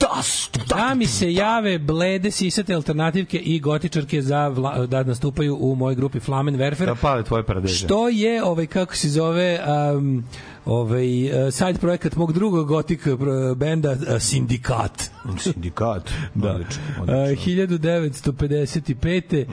das, 0.00 0.50
Da 0.68 0.94
mi 0.94 1.06
se 1.06 1.32
jave 1.32 1.78
blede 1.78 2.30
sisate 2.30 2.74
alternativke 2.74 3.38
i 3.38 3.60
gotičarke 3.60 4.22
za 4.22 4.48
vla, 4.48 4.86
da 4.86 5.02
nastupaju 5.02 5.56
u 5.56 5.74
mojoj 5.74 5.94
grupi 5.94 6.20
Flammenwerfer. 6.20 6.86
da 6.86 6.94
pali 6.94 7.24
tvoje 7.24 7.42
predeže. 7.42 7.74
Što 7.76 8.08
je, 8.08 8.44
ovaj, 8.44 8.66
kako 8.66 8.96
se 8.96 9.08
zove, 9.10 9.60
um, 9.94 10.24
ovaj, 10.66 11.06
side 11.50 11.78
projekat 11.80 12.16
mog 12.16 12.32
drugog 12.32 12.66
gotik 12.66 13.06
uh, 13.06 13.56
benda 13.56 13.92
uh, 13.92 13.98
Sindikat. 14.18 15.15
Sindikat. 15.38 16.10
Da. 16.34 16.50
Odlično, 16.50 16.82
Uh, 16.96 17.02
odlično. 17.02 18.32
1955. 18.32 19.44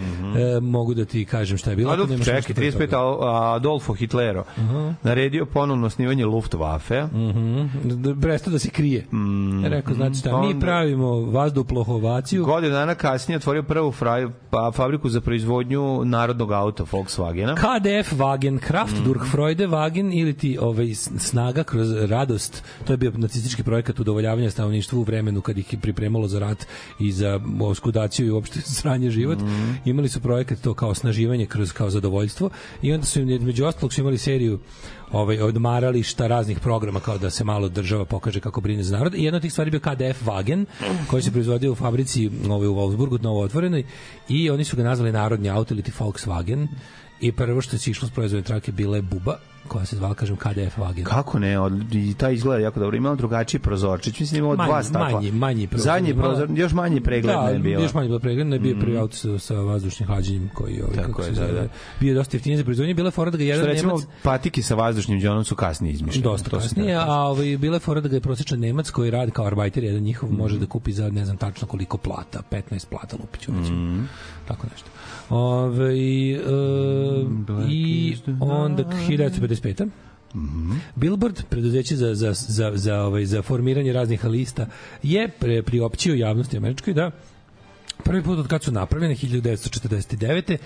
uh, 0.58 0.64
mogu 0.64 0.94
da 0.94 1.06
ti 1.06 1.26
kažem 1.26 1.58
šta 1.58 1.70
je 1.70 1.76
bilo. 1.76 1.92
Adolf, 1.92 2.10
nemaš 2.10 2.26
čekaj, 2.26 2.38
ništa 2.40 2.54
pre 2.54 2.72
35. 2.88 2.90
toga. 2.90 2.98
Al- 2.98 3.56
Adolfo 3.56 3.94
Hitlero 3.94 4.44
naredio 5.04 5.46
ponovno 5.46 5.88
osnivanje 5.88 6.26
Luftwaffe. 6.26 7.08
Da 7.86 8.16
prestao 8.18 8.52
da 8.52 8.60
se 8.60 8.70
krije. 8.70 9.06
Rekao, 9.66 9.96
znači 9.96 10.16
šta, 10.16 10.42
mi 10.42 10.54
Mm, 10.54 10.60
pravimo 10.60 11.22
vazduhoplohovaciju. 11.22 12.46
Godinu 12.46 12.74
dana 12.74 12.96
kasnije 12.96 13.38
otvorio 13.38 13.64
prvu 13.64 13.92
fraj, 13.92 14.28
pa, 14.50 14.72
fabriku 14.72 15.10
za 15.10 15.22
proizvodnju 15.22 15.74
narodnog 16.06 16.52
auta 16.52 16.84
Volkswagena. 16.84 17.56
KDF 17.56 18.14
Wagen, 18.14 18.60
Kraft 18.60 18.94
Mm. 18.94 19.04
Durchfreude 19.04 19.68
Wagen 19.68 20.12
ili 20.14 20.34
ti 20.34 20.58
ovaj, 20.62 20.94
snaga 21.18 21.64
kroz 21.64 21.92
radost, 21.94 22.64
to 22.86 22.94
je 22.94 22.98
bio 22.98 23.12
nacistički 23.12 23.64
projekat 23.64 24.00
udovoljavanja 24.00 24.50
stanovništva 24.52 25.00
u 25.00 25.04
vremenu 25.04 25.42
kad 25.42 25.58
ih 25.74 25.80
pripremalo 25.82 26.28
za 26.28 26.40
rat 26.40 26.68
i 27.00 27.12
za 27.12 27.40
oskudaciju 27.62 28.28
i 28.28 28.32
uopšte 28.32 28.62
sranje 28.76 29.10
život. 29.10 29.40
Mm. 29.40 29.90
Imali 29.90 30.10
su 30.10 30.20
projekat 30.20 30.62
to 30.62 30.74
kao 30.74 30.94
snaživanje 30.94 31.46
kroz 31.46 31.72
kao 31.72 31.90
zadovoljstvo 31.90 32.50
i 32.82 32.94
onda 32.94 33.06
su 33.06 33.22
im 33.22 33.44
među 33.46 33.66
ostalog 33.66 33.94
su 33.94 34.02
imali 34.02 34.18
seriju 34.18 34.60
ovaj 35.12 35.42
odmarališta 35.42 36.28
raznih 36.28 36.60
programa 36.60 37.00
kao 37.00 37.18
da 37.18 37.30
se 37.30 37.44
malo 37.44 37.70
država 37.70 38.06
pokaže 38.06 38.40
kako 38.40 38.62
brine 38.62 38.84
za 38.84 38.98
narod 38.98 39.16
i 39.16 39.24
jedna 39.24 39.36
od 39.36 39.42
tih 39.42 39.52
stvari 39.52 39.72
bio 39.72 39.80
KDF 39.80 40.26
Wagen 40.26 40.66
koji 41.08 41.22
se 41.22 41.32
proizvodio 41.32 41.72
u 41.72 41.76
fabrici 41.76 42.30
ovaj, 42.50 42.68
u 42.68 42.76
Wolfsburgu 42.76 43.24
novo 43.24 43.42
otvorenoj 43.42 43.84
i 44.30 44.50
oni 44.50 44.64
su 44.64 44.78
ga 44.78 44.84
nazvali 44.84 45.12
narodni 45.12 45.50
auto 45.50 45.74
ili 45.74 45.84
ti 45.84 45.92
Volkswagen 46.00 46.68
i 47.22 47.32
prvo 47.32 47.62
što 47.62 47.78
se 47.78 47.92
išlo 47.92 48.08
s 48.08 48.12
proizvodne 48.12 48.44
trake 48.44 48.72
bila 48.72 48.96
je 48.96 49.02
buba 49.02 49.38
koja 49.66 49.86
se 49.86 49.96
zvala, 49.96 50.14
kažem, 50.14 50.36
KDF 50.36 50.78
Wagen. 50.78 51.04
Kako 51.04 51.40
ne, 51.40 51.60
od, 51.60 51.94
i 51.94 52.14
taj 52.14 52.34
izgleda 52.34 52.60
jako 52.60 52.80
dobro. 52.80 52.98
Imao 52.98 53.16
drugačiji 53.16 53.60
prozorčić, 53.62 54.20
mislim 54.20 54.40
imao 54.40 54.56
Manji- 54.56 54.66
dva 54.66 54.84
stakla. 54.84 55.10
manji- 55.12 55.32
manji 55.32 55.68
prozor. 55.68 55.84
Zadnji 55.86 56.14
prozor, 56.14 56.50
još 56.52 56.74
manji 56.74 57.02
pregled 57.02 57.36
da, 57.36 57.50
je 57.50 57.60
bilo. 57.60 57.84
još 57.84 57.94
manje 57.94 58.08
bilo 58.08 58.20
pregledno, 58.20 58.56
je 58.56 58.60
bio 58.60 58.76
prvi 58.76 58.98
auto 58.98 59.16
sa, 59.16 59.40
sa 59.40 59.56
vazdušnim 59.56 60.08
hlađenjem 60.08 60.50
koji 60.54 60.82
ovaj, 60.82 60.96
Tako 60.96 61.08
kako 61.08 61.22
je, 61.22 61.36
se 61.36 61.42
da, 61.42 61.52
da. 61.52 61.68
bio 62.00 62.14
dosta 62.16 62.38
jeftiniji 62.38 62.58
za 62.58 62.64
proizvodnje, 62.64 62.94
bila 62.94 63.08
je 63.08 63.12
fora 63.12 63.32
da 63.32 63.38
ga 63.38 63.44
jedan 63.44 63.62
Što 63.62 63.68
recimo, 63.68 63.92
Nemac 63.92 64.08
patike 64.24 64.64
sa 64.64 64.76
vazdušnim 64.76 65.22
džonom 65.22 65.44
su 65.44 65.56
kasnije 65.56 65.94
izmišljene. 65.94 66.24
dosta 66.24 66.50
To 66.50 66.58
kasnije, 66.58 66.96
tako- 66.96 67.12
a 67.12 67.16
ovaj, 67.18 67.58
bila 67.58 67.76
je 67.76 67.80
fora 67.80 68.02
da 68.02 68.10
ga 68.10 68.16
je 68.16 68.22
prosječan 68.22 68.60
Nemac 68.60 68.90
koji 68.90 69.12
radi 69.12 69.32
kao 69.32 69.46
arbajter, 69.46 69.84
jedan 69.84 70.02
njihov 70.02 70.32
može 70.32 70.60
da 70.60 70.66
kupi 70.66 70.92
za 70.92 71.10
ne 71.10 71.26
znam 71.26 71.38
tačno 71.38 71.68
koliko 71.68 71.98
plata, 71.98 72.42
15 72.52 72.86
plata 72.86 73.18
lupiću, 73.20 73.52
recimo. 73.60 74.04
Tako 74.48 74.68
nešto. 74.72 74.90
Ove, 75.30 75.90
e, 75.90 76.40
I 77.70 78.16
onda 78.40 78.84
1955. 79.54 79.90
Billboard, 80.96 81.44
preduzeće 81.50 81.96
za, 81.96 82.16
za, 82.16 82.34
za, 82.34 82.72
za, 82.76 83.02
ovaj, 83.04 83.26
za 83.26 83.42
formiranje 83.42 83.94
raznih 83.94 84.26
lista, 84.26 84.68
je 85.04 85.28
pre, 85.40 85.64
priopćio 85.64 86.16
javnosti 86.16 86.58
američkoj 86.58 86.94
da 86.94 87.12
prvi 88.04 88.24
put 88.24 88.40
od 88.40 88.48
kad 88.48 88.64
su 88.64 88.72
napravljene 88.72 89.16
1949 89.16 90.58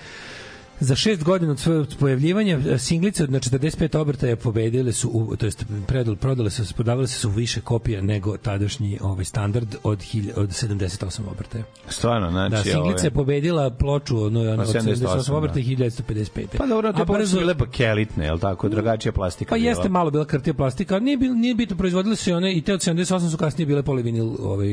Za 0.79 0.95
šest 0.95 1.23
godina 1.23 1.55
od 1.79 1.95
pojavljivanja 1.99 2.59
e, 2.69 2.77
singlice 2.77 3.23
od 3.23 3.31
na 3.31 3.39
45 3.39 3.97
obrtaja 3.97 4.35
pobedile 4.35 4.91
su, 4.91 5.09
u, 5.13 5.35
to 5.35 5.45
jest 5.45 5.65
predal, 5.87 6.15
prodale 6.15 6.49
su, 6.49 6.73
prodavale 6.73 7.07
se 7.07 7.19
su 7.19 7.29
više 7.29 7.61
kopija 7.61 8.01
nego 8.01 8.37
tadašnji 8.37 8.99
ovaj 9.01 9.25
standard 9.25 9.75
od, 9.83 10.01
hilj, 10.01 10.31
od 10.35 10.49
78 10.49 11.21
obrtaja. 11.31 11.63
Stvarno, 11.89 12.31
znači... 12.31 12.51
Da, 12.51 12.63
singlica 12.63 13.03
je 13.03 13.07
ove- 13.07 13.13
pobedila 13.13 13.69
ploču 13.69 14.23
ono, 14.23 14.39
ono, 14.41 14.63
od 14.63 14.69
78, 14.69 14.95
78 14.95 15.33
obrtaja 15.33 15.65
da. 15.65 15.85
1955. 15.85 16.45
Pa 16.57 16.65
dobro, 16.65 16.93
te 16.93 17.01
A 17.01 17.05
ploče 17.05 17.27
su 17.27 17.37
bile 17.39 17.53
bakelitne, 17.53 18.25
je 18.25 18.31
li 18.33 18.39
tako? 18.39 18.69
Drugačija 18.69 19.11
plastika. 19.11 19.49
Pa 19.49 19.55
bila. 19.55 19.69
jeste 19.69 19.89
malo 19.89 20.11
bila 20.11 20.25
kartija 20.25 20.53
plastika, 20.53 20.95
ali 20.95 21.03
nije, 21.03 21.17
bil, 21.17 21.33
nije 21.33 21.55
bitno, 21.55 21.77
proizvodile 21.77 22.15
su 22.15 22.29
i 22.29 22.33
one, 22.33 22.53
i 22.53 22.61
te 22.61 22.73
od 22.73 22.79
78 22.79 23.29
su 23.31 23.37
kasnije 23.37 23.65
bile 23.65 23.83
polivinil 23.83 24.29
ovaj, 24.39 24.67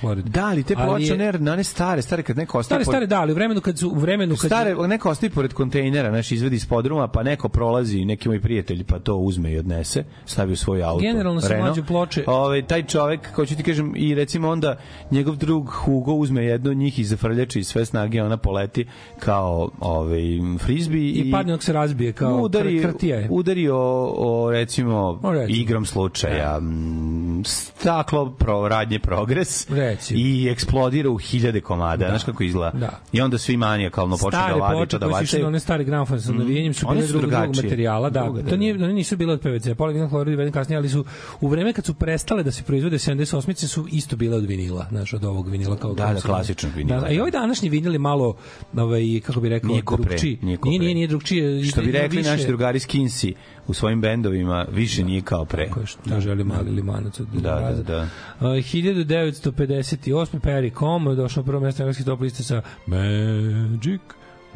hlorid. 0.00 0.24
Da, 0.26 0.44
ali 0.46 0.62
te 0.62 0.74
Ali 0.78 0.86
ploče, 0.88 1.04
je- 1.22 1.32
ne, 1.38 1.52
one 1.52 1.64
stare, 1.64 2.02
stare 2.02 2.22
kad 2.22 2.36
neko 2.36 2.58
ostaje... 2.58 2.84
Stare, 2.84 2.84
stare, 2.84 3.06
da, 3.06 3.20
ali 3.20 3.32
u 3.32 3.34
vremenu 3.34 3.60
kad 3.60 3.78
su, 3.78 3.88
u 3.90 3.98
vremenu 3.98 4.36
kad 4.36 4.48
Stare, 4.48 4.74
neko 4.74 5.10
ostaje 5.10 5.30
pored 5.36 5.52
kontejnera, 5.52 6.10
znaš, 6.10 6.32
izvedi 6.32 6.56
iz 6.56 6.66
podruma, 6.66 7.08
pa 7.08 7.22
neko 7.22 7.48
prolazi, 7.48 8.04
neki 8.04 8.28
moj 8.28 8.40
prijatelj, 8.40 8.84
pa 8.84 8.98
to 8.98 9.16
uzme 9.16 9.52
i 9.52 9.58
odnese, 9.58 10.04
stavi 10.26 10.52
u 10.52 10.56
svoj 10.56 10.82
auto. 10.82 11.00
Generalno 11.00 11.40
se 11.40 11.56
mlađe 11.56 11.82
ploče- 11.82 12.24
Ovaj, 12.26 12.62
taj 12.62 12.82
čovek, 12.84 13.32
ko 13.32 13.46
ću 13.46 13.56
ti 13.56 13.62
kažem, 13.62 13.92
i 13.96 14.14
recimo 14.14 14.48
onda 14.48 14.76
njegov 15.10 15.36
drug 15.36 15.68
Hugo 15.68 16.12
uzme 16.14 16.44
jednu 16.44 16.70
od 16.70 16.76
njih 16.76 16.98
i 16.98 17.04
zafrljači 17.04 17.64
sve 17.64 17.84
snage, 17.84 18.22
ona 18.22 18.36
poleti 18.36 18.86
kao 19.18 19.70
ovaj, 19.80 20.22
frisbee 20.58 21.00
i 21.02 21.30
padne 21.32 21.52
dok 21.52 21.62
se 21.62 21.72
razbije 21.72 22.12
kao 22.12 22.36
udari, 22.36 22.70
kr- 22.70 22.82
krtija 22.82 23.16
je. 23.16 23.28
udari 23.30 23.68
o, 23.68 23.78
o 24.16 24.50
recimo, 24.50 25.20
O, 25.22 25.32
recimo. 25.32 25.56
igrom 25.56 25.86
slučaja 25.86 26.60
mm, 26.60 27.42
staklo 27.44 28.30
pro, 28.30 28.68
radnje 28.68 28.98
progres 28.98 29.70
Recimo. 29.70 30.20
i 30.20 30.48
eksplodira 30.48 31.10
u 31.10 31.16
hiljade 31.16 31.60
komada, 31.60 32.08
znaš 32.08 32.24
kako 32.24 32.42
izgleda 32.42 32.78
Da. 32.78 33.00
i 33.12 33.20
onda 33.20 33.38
svi 33.38 33.56
manijakalno 33.56 34.16
počnu 34.16 34.30
da 34.30 34.54
vadi 34.54 34.86
to 34.88 34.98
da 34.98 35.06
koje 35.06 35.25
išle 35.26 35.36
bacaju 35.36 35.42
na 35.42 35.48
one 35.48 35.60
stare 35.60 35.84
gramofone 35.84 36.20
sa 36.20 36.32
navijenjem 36.32 36.74
su 36.74 36.86
bile 36.88 37.06
drugog, 37.06 37.30
drugog 37.30 37.56
materijala, 37.56 38.10
da. 38.10 38.22
Druga, 38.22 38.42
da, 38.42 38.50
to 38.50 38.56
nije, 38.56 38.74
da. 38.74 38.84
one 38.84 38.94
nisu 38.94 39.16
bile 39.16 39.32
od 39.32 39.40
PVC, 39.40 39.76
polivinil 39.76 40.08
hlorid 40.08 40.34
uveden 40.34 40.52
kasnije, 40.52 40.76
ali 40.78 40.88
su 40.88 41.04
u 41.40 41.48
vreme 41.48 41.72
kad 41.72 41.84
su 41.84 41.94
prestale 41.94 42.42
da 42.42 42.52
se 42.52 42.62
proizvode 42.62 42.96
78 42.96 43.66
su 43.66 43.86
isto 43.90 44.16
bile 44.16 44.36
od 44.36 44.44
vinila, 44.44 44.86
znaš, 44.90 45.12
od 45.12 45.24
ovog 45.24 45.48
vinila 45.48 45.76
kao 45.76 45.94
Da, 45.94 46.06
da, 46.06 46.20
klasičnog 46.20 46.72
vinila, 46.74 47.00
Da, 47.00 47.06
a 47.06 47.10
i 47.10 47.18
ovaj 47.18 47.30
današnji 47.30 47.68
vinil 47.68 47.92
je 47.92 47.98
malo, 47.98 48.36
ovaj, 48.74 49.00
kako 49.20 49.40
bi 49.40 49.48
rekao, 49.48 49.70
drugčiji. 49.96 50.38
nije 50.42 50.58
Nije, 50.64 50.78
nije, 50.78 50.94
nije 50.94 51.06
drugčije. 51.06 51.64
što 51.64 51.82
bi 51.82 51.92
rekli 51.92 52.16
više- 52.18 52.30
naši 52.30 52.46
drugari 52.46 52.80
Skinsi 52.80 53.34
u 53.66 53.74
svojim 53.74 54.00
bendovima 54.00 54.66
više 54.72 55.04
nije 55.04 55.22
kao 55.22 55.44
pre 55.44 55.66
Tako 55.66 55.80
je 55.80 55.86
što 55.86 56.00
da 56.04 56.20
želi 56.20 56.44
mali 56.44 56.70
limanac 56.70 57.20
od 57.20 57.26
Da, 57.32 57.72
da, 57.76 57.82
da. 57.82 58.02
Uh, 58.40 58.46
1958. 58.46 60.40
Perry 60.40 60.70
Com 60.70 61.16
došao 61.16 61.40
na 61.40 61.46
prvo 61.46 61.60
mesto 61.60 61.82
engleske 61.82 62.04
top 62.04 62.20
liste 62.20 62.42
sa 62.42 62.62
Magic 62.86 64.00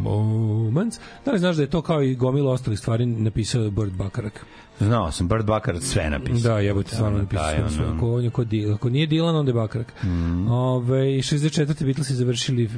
Moments. 0.00 0.98
Da 1.24 1.32
li 1.32 1.38
znaš 1.38 1.56
da 1.56 1.62
je 1.62 1.70
to 1.70 1.82
kao 1.82 2.02
i 2.02 2.14
gomilo 2.14 2.50
ostalih 2.52 2.78
stvari 2.78 3.06
napisao 3.06 3.70
Burt 3.70 3.92
Bakarak? 3.92 4.46
znao 4.80 5.12
sam 5.12 5.28
Bird 5.28 5.44
Bakar 5.44 5.80
sve 5.80 6.10
napisao 6.10 6.52
Da, 6.52 6.60
jebote, 6.60 6.88
stvarno 6.90 7.18
napisao 7.18 7.44
taj, 7.46 7.68
sve. 7.70 7.84
ono. 7.84 7.96
Ako, 7.96 8.14
on 8.14 8.24
je 8.24 8.30
kod, 8.30 8.48
Dil- 8.48 8.74
ako 8.74 8.88
nije 8.90 9.08
Dylan, 9.08 9.34
onda 9.34 9.50
je 9.50 9.54
Bakarak. 9.54 9.94
Mm. 10.04 10.48
Ove, 10.48 10.96
64. 10.98 11.84
Beatlesi 11.84 12.14
završili 12.14 12.68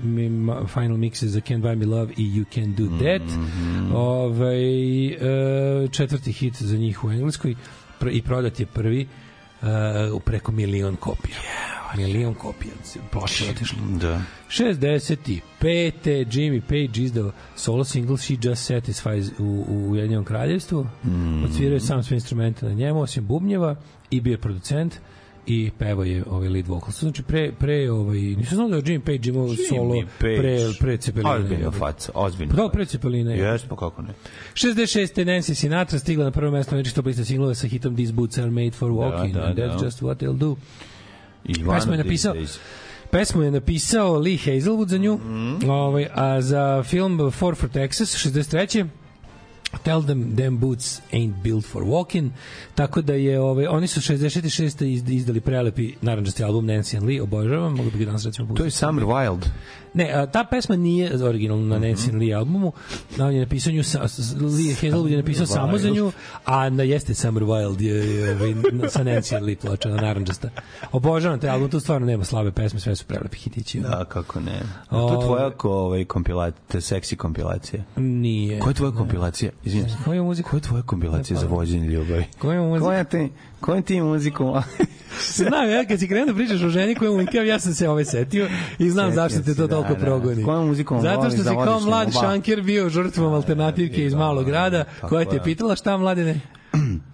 final 0.66 0.96
mixe 0.96 1.26
za 1.26 1.40
Can't 1.40 1.60
Buy 1.60 1.76
Me 1.76 1.86
Love 1.86 2.12
i 2.16 2.30
You 2.30 2.44
Can 2.54 2.74
Do 2.74 2.84
That. 2.96 3.36
Mhm. 3.38 3.92
Ove, 3.94 4.56
e, 5.06 5.88
četvrti 5.88 6.32
hit 6.32 6.54
za 6.56 6.76
njih 6.76 7.04
u 7.04 7.10
Engleskoj 7.10 7.54
i 8.10 8.22
prodat 8.22 8.60
je 8.60 8.66
prvi 8.66 9.06
e, 9.62 9.66
u 10.10 10.20
preko 10.20 10.52
milion 10.52 10.96
kopija. 10.96 11.36
Milion 11.96 12.34
kopija. 12.34 12.72
Ploče 13.10 13.44
otišlo. 13.50 13.78
da 13.90 14.20
65. 14.48 15.40
Jimmy 16.26 16.60
Page 16.60 17.02
izdao 17.02 17.32
solo 17.56 17.84
single 17.84 18.16
She 18.18 18.36
Just 18.42 18.64
Satisfies 18.64 19.28
u, 19.38 19.64
u 19.68 19.90
Ujedinjenom 19.90 20.24
kraljevstvu. 20.24 20.86
Mm. 21.04 21.44
Odsvirao 21.44 21.74
je 21.74 21.80
sam 21.80 22.02
sve 22.02 22.14
instrumente 22.14 22.66
na 22.66 22.72
njemu, 22.72 23.00
osim 23.00 23.26
bubnjeva 23.26 23.76
i 24.10 24.20
bio 24.20 24.30
je 24.30 24.38
producent 24.38 24.94
i 25.46 25.70
pevao 25.78 26.04
je 26.04 26.24
ovaj 26.30 26.48
lead 26.48 26.66
vocal. 26.66 26.90
Znači 26.90 27.22
pre 27.22 27.52
pre 27.52 27.90
ovaj 27.90 28.18
nisam 28.18 28.56
znao 28.56 28.68
da 28.68 28.76
je 28.76 28.82
Jimmy 28.82 29.00
Page 29.00 29.28
imao 29.30 29.48
solo 29.68 29.94
Page. 30.18 30.36
pre 30.38 30.58
pre 30.80 30.96
Cepelina. 30.96 31.30
ozbiljno 31.32 31.70
faca 31.70 32.12
ozbiljno 32.14 32.54
Pa 32.56 32.62
Da, 32.62 32.68
pre 32.68 32.84
Cepelina. 32.84 33.32
je. 33.32 33.38
Jeste, 33.38 33.68
pa 33.68 33.76
kako 33.76 34.02
ne 34.02 34.08
66. 34.54 35.24
Nancy 35.24 35.54
Sinatra 35.54 35.98
stigla 35.98 36.24
na 36.24 36.30
prvo 36.30 36.50
mesto 36.50 36.74
američkih 36.74 36.94
top 36.94 37.06
lista 37.06 37.24
singlova 37.24 37.54
sa 37.54 37.66
hitom 37.66 37.96
These 37.96 38.12
Boots 38.12 38.38
Are 38.38 38.50
Made 38.50 38.70
For 38.70 38.90
Walking 38.90 39.32
da, 39.32 39.40
and 39.40 39.58
That's 39.58 39.78
da. 39.78 39.84
Just 39.84 40.00
What 40.00 40.14
They'll 40.16 40.38
Do. 40.38 40.56
I 41.44 41.54
Pesmu 41.54 41.92
je 41.92 41.98
napisao. 41.98 42.34
Pesmu 43.10 43.42
je 43.42 43.50
napisao 43.50 44.18
Lee 44.18 44.38
Hazelwood 44.38 44.88
za 44.88 44.98
nju, 44.98 45.14
Mhm. 45.16 45.70
ovaj, 45.70 46.06
a 46.14 46.40
za 46.40 46.82
film 46.82 47.30
Four 47.30 47.54
for 47.54 47.68
Texas, 47.70 48.16
63. 48.16 48.86
Tell 49.78 50.02
them 50.02 50.36
them 50.36 50.58
boots 50.58 51.00
ain't 51.12 51.34
built 51.42 51.64
for 51.64 51.82
walking. 51.82 52.30
Tako 52.74 53.02
da 53.02 53.14
je 53.14 53.40
ovaj 53.40 53.66
oni 53.66 53.86
su 53.86 54.00
66. 54.00 54.50
izd- 54.86 55.10
izdali 55.10 55.40
prelepi 55.40 55.94
narandžasti 56.00 56.44
album 56.44 56.66
Nancy 56.66 56.96
and 56.96 57.06
Lee, 57.06 57.22
obožavam, 57.22 57.74
mogu 57.74 57.90
bi 57.90 57.98
ga 57.98 58.04
danas 58.04 58.24
recimo 58.24 58.46
to 58.46 58.52
je 58.54 58.56
pustiti. 58.56 58.78
Summer 58.78 59.04
Wild 59.04 59.46
Ne, 59.94 60.12
a, 60.12 60.26
ta 60.26 60.44
pesma 60.44 60.76
nije 60.76 61.24
originalno 61.24 61.66
na 61.68 61.78
Nancy 61.78 62.08
and 62.08 62.18
Lee 62.18 62.34
albumu. 62.34 62.72
Na 63.16 63.26
on 63.26 63.32
je 63.32 63.40
napisao 63.40 63.72
nju 63.72 63.82
sa, 63.82 64.00
Lee 64.32 64.74
Hazelwood 64.74 65.10
je 65.10 65.16
napisao 65.16 65.46
samo 65.46 65.78
za 65.78 65.90
nju, 65.90 66.12
a 66.44 66.70
na 66.70 66.82
jeste 66.82 67.14
Summer 67.14 67.42
Wild 67.42 67.80
je, 67.80 68.14
je 68.14 68.32
ovaj, 68.32 68.54
sa 68.88 69.04
Nancy 69.04 69.42
Lee 69.42 69.56
ploča 69.56 69.88
na 69.88 69.96
narandžasta. 69.96 70.48
Obožavam 70.92 71.40
taj 71.40 71.50
album, 71.50 71.70
tu 71.70 71.80
stvarno 71.80 72.06
nema 72.06 72.24
slabe 72.24 72.50
pesme, 72.52 72.80
sve 72.80 72.96
su 72.96 73.04
prelepi 73.04 73.36
hitići. 73.36 73.80
da 73.80 74.04
kako 74.04 74.40
ne 74.40 74.60
A 74.88 74.96
to 74.98 75.12
je 75.12 75.26
tvoja 75.26 75.50
ko, 75.50 75.70
ovaj 75.70 76.04
kompilacija 76.04 76.80
seksi 76.80 77.16
kompilacija 77.16 77.82
Nije. 77.96 78.60
koja 78.60 78.70
je 78.70 78.74
tvoja 78.74 78.92
kompilacija 78.92 79.50
izvinite 79.64 79.90
se 79.90 79.96
Koja 80.04 80.14
je 80.14 80.22
muzika? 80.22 80.50
koja 80.50 80.58
je 80.58 80.62
tvoja 80.62 80.82
kompilacija 80.82 81.40
za 81.40 81.46
vođenje 81.46 81.86
ljubavi 81.86 82.24
Koja 82.38 82.54
je 82.54 82.60
muzika? 82.62 82.84
koja 82.84 83.04
ti 83.04 83.30
koja 83.62 83.82
ti 83.82 84.00
muziku 84.00 84.44
Znam, 85.36 85.70
ja 85.70 85.84
kad 85.84 85.98
si 85.98 86.08
krenuo 86.08 86.26
da 86.26 86.34
pričaš 86.34 86.62
o 86.62 86.68
ženi 86.68 86.94
koju 86.94 87.14
unikam, 87.14 87.46
ja 87.46 87.58
sam 87.58 87.74
se 87.74 87.88
ove 87.88 88.04
setio 88.04 88.48
i 88.78 88.90
znam 88.90 89.10
Setio 89.10 89.22
zašto 89.22 89.40
te 89.40 89.54
to 89.54 89.66
da, 89.66 89.74
toliko 89.74 89.94
da. 89.94 90.00
progoni. 90.00 90.44
Kojom 90.44 90.68
muzikom 90.68 91.00
Zato 91.00 91.30
što 91.30 91.42
da 91.42 91.50
si 91.50 91.56
kao 91.64 91.80
mlad 91.80 92.12
šanker 92.20 92.62
bio 92.62 92.88
žrtvom 92.88 93.32
alternativke 93.32 94.04
iz 94.04 94.14
malog 94.14 94.46
grada, 94.46 94.84
koja 95.08 95.24
te 95.24 95.36
je. 95.36 95.42
pitala 95.42 95.76
šta 95.76 95.96
mladine? 95.96 96.40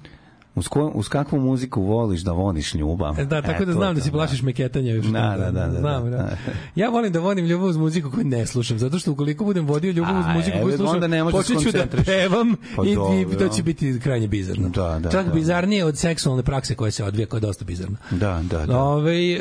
uz, 0.58 0.68
ko, 0.68 0.86
uz 0.86 1.08
kakvu 1.08 1.40
muziku 1.40 1.82
voliš 1.82 2.20
da 2.20 2.32
voliš 2.32 2.74
ljubav 2.74 3.20
E, 3.20 3.24
Da, 3.24 3.42
tako 3.42 3.62
E, 3.62 3.66
da 3.66 3.72
znam 3.72 3.94
da 3.94 4.00
si 4.00 4.10
plašiš 4.10 4.42
meketanja 4.42 4.92
još. 4.92 5.06
Da, 5.06 5.36
da, 5.38 5.50
da, 5.50 5.66
da, 5.66 5.80
Znam, 5.80 6.04
da. 6.04 6.10
da. 6.10 6.36
Ja 6.74 6.88
volim 6.88 7.12
da 7.12 7.20
volim 7.20 7.46
ljubav 7.46 7.68
uz 7.68 7.76
muziku 7.76 8.10
koju 8.10 8.24
ne 8.24 8.46
slušam, 8.46 8.78
zato 8.78 8.98
što 8.98 9.12
ukoliko 9.12 9.44
budem 9.44 9.66
vodio 9.66 9.90
ljubav 9.90 10.18
uz 10.20 10.36
muziku 10.36 10.56
evo, 10.56 10.64
koju 10.64 10.76
slušam, 10.76 10.94
onda 10.94 11.06
ne 11.06 11.24
možeš 11.24 11.36
počet 11.38 11.62
ću 11.62 11.72
da 11.72 11.84
pevam 12.04 12.54
Pa 12.76 12.84
i, 12.84 12.92
i 13.24 13.38
to 13.38 13.48
će 13.48 13.62
biti 13.62 14.00
krajnje 14.00 14.28
bizarno. 14.28 14.68
Da, 14.68 14.98
da, 14.98 15.10
Čak 15.10 15.26
da. 15.26 15.32
bizarnije 15.32 15.84
od 15.84 15.98
seksualne 15.98 16.42
prakse 16.42 16.74
koja 16.74 16.90
se 16.90 17.04
odvija, 17.04 17.26
koja 17.26 17.38
je 17.38 17.42
dosta 17.42 17.64
bizarna. 17.64 17.96
Da, 18.10 18.40
da, 18.42 18.66
da. 18.66 18.78
Ove, 18.78 19.12
e, 19.12 19.38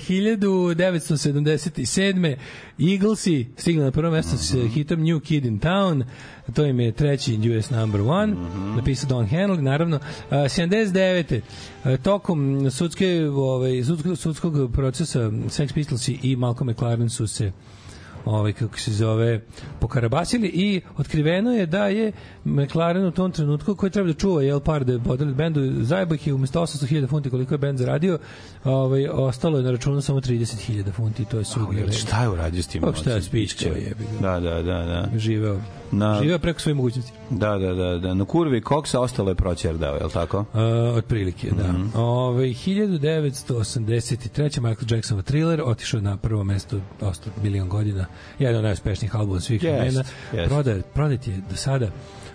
1977. 0.00 2.36
Eaglesi 2.80 3.46
stigli 3.56 3.82
na 3.82 3.90
prvo 3.90 4.10
mesto 4.10 4.36
s 4.36 4.54
Mhm. 4.54 4.66
hitom 4.66 5.00
New 5.02 5.20
Kid 5.20 5.44
in 5.44 5.60
Town. 5.60 6.04
To 6.54 6.64
im 6.64 6.80
je 6.80 6.92
treći 6.92 7.56
US 7.58 7.70
number 7.70 8.00
one. 8.00 8.32
Mhm. 8.32 8.76
Napisao 8.76 9.08
Don 9.08 9.26
Henley, 9.26 9.60
naravno. 9.60 9.98
A, 10.30 10.36
79. 10.36 11.40
e, 11.84 11.96
tokom 11.96 12.70
sudske, 12.70 13.28
ovaj, 13.34 13.84
sudskog, 13.84 14.18
sudskog 14.18 14.72
procesa 14.72 15.18
Sex 15.30 15.74
Pistols 15.74 16.08
i 16.08 16.36
Malcolm 16.36 16.70
McLaren 16.70 17.10
su 17.10 17.26
se 17.26 17.52
ovaj 18.24 18.52
kako 18.52 18.78
se 18.78 18.92
zove 18.92 19.40
pokarabasili 19.80 20.48
i 20.48 20.80
otkriveno 20.96 21.52
je 21.52 21.66
da 21.66 21.86
je 21.86 22.12
McLaren 22.44 23.04
u 23.04 23.10
tom 23.10 23.32
trenutku 23.32 23.74
koji 23.74 23.90
treba 23.90 24.06
da 24.06 24.14
čuva 24.14 24.42
jel 24.42 24.60
par 24.60 24.84
da 24.84 24.98
podeli 24.98 25.34
bendu 25.34 25.84
zajebao 25.84 26.14
ih 26.14 26.26
je 26.26 26.34
umesto 26.34 26.60
800.000 26.60 27.08
funti 27.08 27.30
koliko 27.30 27.54
je 27.54 27.58
bend 27.58 27.78
zaradio 27.78 28.18
ovaj 28.64 29.08
ostalo 29.08 29.58
je 29.58 29.64
na 29.64 29.70
računu 29.70 30.00
samo 30.00 30.20
30.000 30.20 30.92
funti 30.92 31.24
to 31.24 31.38
je 31.38 31.44
sud 31.44 31.66
Šta 31.92 32.22
je 32.22 32.28
uradio 32.28 32.62
s 32.62 32.66
tim? 32.66 32.82
Pa 32.82 32.92
šta 32.92 33.10
je 33.10 33.22
spička, 33.22 33.68
ga. 33.68 34.04
Da, 34.20 34.40
da, 34.40 34.62
da, 34.62 34.84
da. 34.84 35.18
živeo 35.18 35.60
Na- 35.92 36.20
živeo 36.22 36.38
preko 36.38 36.60
svoje 36.60 36.74
mogućnosti 36.74 37.12
Da, 37.30 37.58
da, 37.58 37.74
da, 37.74 37.98
da. 37.98 38.14
Na 38.14 38.24
kurvi 38.24 38.60
koksa 38.60 39.00
ostalo 39.00 39.28
je 39.28 39.34
proćerdao, 39.34 39.94
je 39.94 40.04
li 40.04 40.10
tako? 40.12 40.38
Uh, 40.38 40.46
otprilike, 40.96 41.50
da. 41.52 41.72
Mhm. 41.72 41.86
Ove, 41.96 42.44
1983. 42.44 44.30
Michael 44.60 44.86
Jacksonov 44.90 45.22
thriller 45.22 45.62
otišao 45.62 46.00
na 46.00 46.16
prvo 46.16 46.44
mesto 46.44 46.80
ostao 47.00 47.32
milion 47.42 47.68
godina. 47.68 48.06
Jedan 48.38 48.56
od 48.56 48.62
najuspešnijih 48.62 49.16
albuma 49.16 49.40
svih 49.40 49.62
Jest, 49.62 49.74
vremena. 49.74 50.04
jest. 50.32 50.48
Prodat, 50.48 50.84
prodat 50.94 51.26
je 51.26 51.40
do 51.50 51.56
sada 51.56 51.88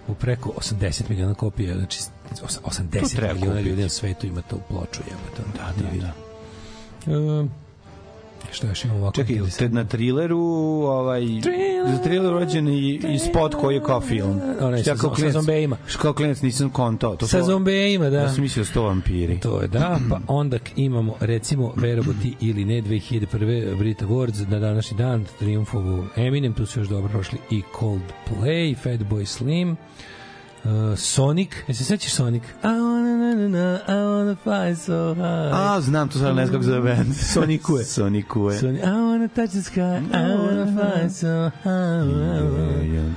u 0.07 0.13
preko 0.13 0.49
80 0.51 1.09
miliona 1.09 1.33
kopija, 1.33 1.75
znači 1.75 1.99
os- 2.43 2.59
80 2.63 3.15
treba 3.15 3.33
miliona 3.33 3.51
kupiti. 3.51 3.69
ljudi 3.69 3.81
na 3.81 3.89
svetu 3.89 4.27
ima 4.27 4.41
tu 4.41 4.57
ploču, 4.69 5.01
jebote. 5.07 5.41
Da, 5.57 5.73
da, 5.81 5.89
da. 6.01 6.13
Um, 7.17 7.49
Šta 8.51 8.67
još 8.67 8.85
imamo 8.85 8.99
ovako? 8.99 9.15
Čekaj, 9.15 9.35
te 9.57 9.69
na 9.69 9.85
trileru, 9.85 10.39
ovaj, 10.81 11.21
za 11.87 11.97
triler 11.99 12.31
rođen 12.31 12.67
i, 12.67 12.89
i 13.05 13.19
spot 13.19 13.55
koji 13.55 13.75
je 13.75 13.83
kao 13.83 14.01
film. 14.01 14.41
Onaj 14.61 14.83
sa- 14.83 14.95
kao 14.95 15.09
sa 15.09 15.15
klinac- 15.15 15.31
zombejima. 15.31 15.77
Kao 15.97 16.13
klinac 16.13 16.41
nisam 16.41 16.69
kontao. 16.69 17.15
To 17.15 17.27
Sa 17.27 17.43
zombejima, 17.43 18.09
da. 18.09 18.17
Ja 18.17 18.29
sam 18.29 18.41
mislio 18.41 18.61
da 18.61 18.67
su 18.67 18.73
to 18.73 18.83
vampiri. 18.83 19.39
To 19.39 19.61
je 19.61 19.67
da, 19.67 19.99
pa 20.09 20.19
onda 20.27 20.57
imamo 20.75 21.15
recimo 21.19 21.73
verovo 21.75 22.13
ti 22.13 22.35
ili 22.41 22.65
ne 22.65 22.81
2001. 22.81 23.25
Brit 23.75 24.01
Awards 24.01 24.47
na 24.47 24.59
današnji 24.59 24.97
dan 24.97 25.25
triumfovu 25.39 26.05
Eminem, 26.15 26.53
tu 26.53 26.65
su 26.65 26.79
još 26.79 26.87
dobro 26.87 27.09
prošli 27.09 27.37
i 27.51 27.61
Coldplay, 27.79 28.75
Fatboy 28.83 29.25
Slim, 29.25 29.75
uh, 30.65 30.97
Sonic, 30.97 31.49
jesi 31.67 31.83
se 31.83 31.85
sećaš 31.85 32.11
Sonic? 32.11 32.43
I 32.43 32.67
wanna, 32.67 33.17
na, 33.17 33.35
na, 33.35 33.47
na, 33.47 33.79
I 33.87 33.91
wanna 33.91 34.35
fly 34.43 34.75
so 34.75 35.13
high. 35.13 35.53
A, 35.53 35.81
znam 35.81 36.09
to 36.09 36.19
sad 36.19 36.35
ne 36.35 36.45
znam 36.45 36.61
kako 36.61 36.63
zove 36.63 36.95
band. 36.95 37.15
Sonicue. 37.33 37.83
Sonicue. 37.83 38.59
Sonic, 38.59 38.83
I 38.83 38.85
wanna 38.85 39.27
touch 39.27 39.51
the 39.51 39.61
sky, 39.61 39.97
I 40.13 40.35
wanna 40.37 40.65
fly 40.73 41.09
so 41.09 41.51
high. 41.63 43.15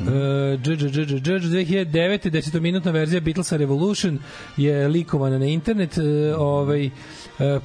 Uh, 0.00 0.60
dž, 0.60 0.68
2009. 0.68 2.30
desetominutna 2.30 2.90
verzija 2.90 3.20
Beatlesa 3.20 3.56
Revolution 3.56 4.18
je 4.56 4.88
likovana 4.88 5.38
na 5.38 5.46
internet 5.46 5.96
uh, 5.96 6.04
ovaj, 6.38 6.86
uh, 6.86 6.92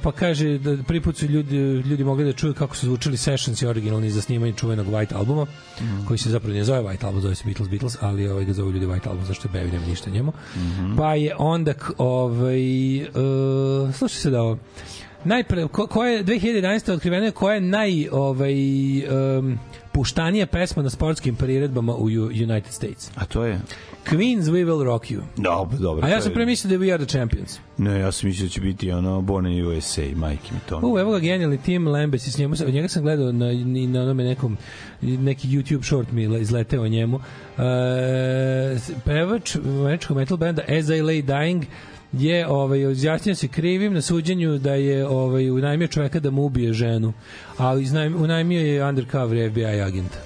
pa 0.02 0.12
kaže 0.12 0.58
da 0.58 0.82
prvi 0.82 1.00
put 1.00 1.16
su 1.16 1.26
ljudi, 1.26 1.56
ljudi 1.56 2.04
mogli 2.04 2.24
da 2.24 2.32
čuju 2.32 2.54
kako 2.54 2.76
su 2.76 2.86
zvučali 2.86 3.16
sessions 3.16 3.62
i 3.62 3.66
originalni 3.66 4.10
za 4.10 4.20
snimanje 4.22 4.52
čuvenog 4.52 4.86
White 4.86 5.14
albuma 5.14 5.46
koji 6.06 6.18
se 6.18 6.30
zapravo 6.30 6.54
ne 6.54 6.64
zove 6.64 6.80
White 6.80 7.04
album, 7.06 7.20
zove 7.20 7.34
se 7.34 7.44
Beatles 7.44 7.68
Beatles, 7.68 7.96
ali 8.00 8.28
ovaj 8.28 8.44
ga 8.44 8.52
zovu 8.52 8.70
ljudi 8.70 8.86
White 8.86 9.08
album 9.08 9.24
zašto 9.24 9.48
je 9.48 9.52
Bevi 9.52 9.72
nema 9.72 9.86
ništa 9.86 10.10
njemu. 10.10 10.32
Pa 10.96 11.14
je 11.14 11.34
onda 11.38 11.74
ovaj, 11.98 12.60
uh, 13.00 13.04
slušaj 13.94 14.16
se 14.16 14.30
da 14.30 14.42
ovo 14.42 14.58
najpre 15.24 15.68
ko, 15.68 15.86
ko 15.86 16.04
je 16.04 16.24
2011. 16.24 16.92
otkriveno 16.92 17.24
je 17.24 17.30
koja 17.30 17.54
je 17.54 17.60
naj 17.60 18.08
ovaj 18.08 18.54
um, 19.38 19.58
puštanija 19.92 20.46
pesma 20.46 20.82
na 20.82 20.90
sportskim 20.90 21.34
priredbama 21.36 21.94
U- 21.94 22.06
United 22.26 22.72
States. 22.72 23.10
A 23.14 23.24
to 23.24 23.44
je? 23.44 23.60
Queen's 24.06 24.42
We 24.42 24.64
Will 24.64 24.84
Rock 24.84 25.04
You. 25.04 25.20
Dobro, 25.36 25.78
dobro. 25.78 26.06
A 26.06 26.08
ja 26.08 26.20
sam 26.20 26.30
je- 26.30 26.34
pre 26.34 26.46
mislio 26.46 26.68
da 26.68 26.74
je 26.74 26.90
We 26.90 26.94
Are 26.94 27.06
the 27.06 27.12
Champions. 27.12 27.58
Ne, 27.78 28.00
ja 28.00 28.12
sam 28.12 28.28
mislio 28.28 28.46
da 28.46 28.50
će 28.50 28.60
biti 28.60 28.90
ono 28.90 29.20
Born 29.20 29.46
in 29.46 29.66
USA, 29.66 30.02
majke 30.16 30.54
mi 30.54 30.60
to. 30.68 30.80
U, 30.84 30.98
evo 30.98 31.12
ga 31.12 31.18
genijalni 31.18 31.58
Tim 31.58 31.86
Lambes 31.88 32.26
i 32.26 32.32
s 32.32 32.38
njemu, 32.38 32.56
sam- 32.56 32.70
njega 32.70 32.88
sam 32.88 33.02
gledao 33.02 33.32
na, 33.32 33.46
na 33.88 34.02
onome 34.02 34.24
nekom, 34.24 34.56
neki 35.02 35.48
YouTube 35.48 35.84
short 35.84 36.12
mi 36.12 36.40
izleteo 36.40 36.82
o 36.82 36.88
njemu. 36.88 37.20
E, 37.58 37.60
pevač 39.04 39.56
američkog 39.56 40.16
metal 40.16 40.36
benda 40.36 40.62
As 40.62 40.88
I 40.88 41.02
Lay 41.02 41.24
Dying 41.24 41.62
je 42.12 42.46
ovaj 42.48 42.92
izjasnio 42.92 43.34
se 43.34 43.48
krivim 43.48 43.94
na 43.94 44.02
suđenju 44.02 44.58
da 44.58 44.74
je 44.74 45.06
ovaj 45.06 45.50
unajmio 45.50 45.88
čoveka 45.88 46.20
da 46.20 46.30
mu 46.30 46.44
ubije 46.44 46.72
ženu. 46.72 47.12
Ali 47.56 47.82
iznajm, 47.82 48.16
unajmio 48.16 48.60
je 48.60 48.84
undercover 48.84 49.50
FBI 49.50 49.64
agenta. 49.64 50.18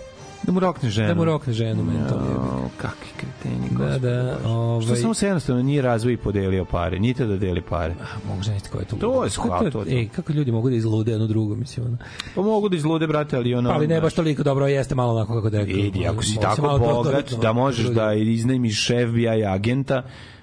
Da 0.43 0.53
mu 0.53 0.61
rokne 0.61 0.91
ženu. 0.91 1.09
Da 1.09 1.15
mu 1.15 1.25
rokne 1.25 1.53
ženu, 1.53 1.85
meni 1.85 1.99
to 2.09 2.15
je. 2.15 2.37
O, 2.37 2.69
kakvi 2.77 3.09
kreteni, 3.17 3.69
Da, 3.79 3.99
da, 3.99 4.39
Što 4.41 4.49
ovaj 4.51 4.97
samo 4.97 5.15
se 5.15 5.27
jednostavno 5.27 5.63
nije 5.63 5.83
razvoj 5.83 6.13
i 6.13 6.17
podelio 6.17 6.65
pare, 6.65 6.99
niti 6.99 7.27
da 7.27 7.37
deli 7.37 7.63
pare. 7.63 7.95
mogu 8.29 8.43
znaći 8.43 8.69
ko 8.71 8.79
je 8.79 8.85
to. 8.85 8.97
To 8.97 9.25
je 9.25 9.31
skval, 9.31 9.71
to 9.71 9.83
je. 9.83 9.99
Ej, 9.99 10.09
kako 10.09 10.33
ljudi 10.33 10.53
mogu 10.53 10.71
da 10.71 10.77
izlude 10.77 11.13
jedno 11.13 11.27
drugo, 11.27 11.55
mislim, 11.55 11.87
ono. 11.87 11.97
Pa 12.35 12.43
mogu 12.43 12.69
da 12.69 12.77
izlude, 12.77 13.07
brate, 13.07 13.37
ali 13.37 13.55
ono... 13.55 13.69
Pa, 13.71 13.75
ali 13.75 13.87
ne 13.87 14.01
baš 14.01 14.15
toliko 14.15 14.43
dobro, 14.43 14.67
jeste 14.67 14.95
malo 14.95 15.15
onako 15.15 15.35
kako 15.35 15.51
da 15.51 15.59
rekao. 15.59 15.77
Idi, 15.77 16.07
ako 16.07 16.23
si 16.23 16.37
tako 16.41 16.79
bogat 16.79 17.33
da 17.33 17.53
možeš 17.53 17.87
da 17.87 18.13
iznajmiš 18.15 18.87
FBI 18.87 19.45
agenta, 19.47 20.03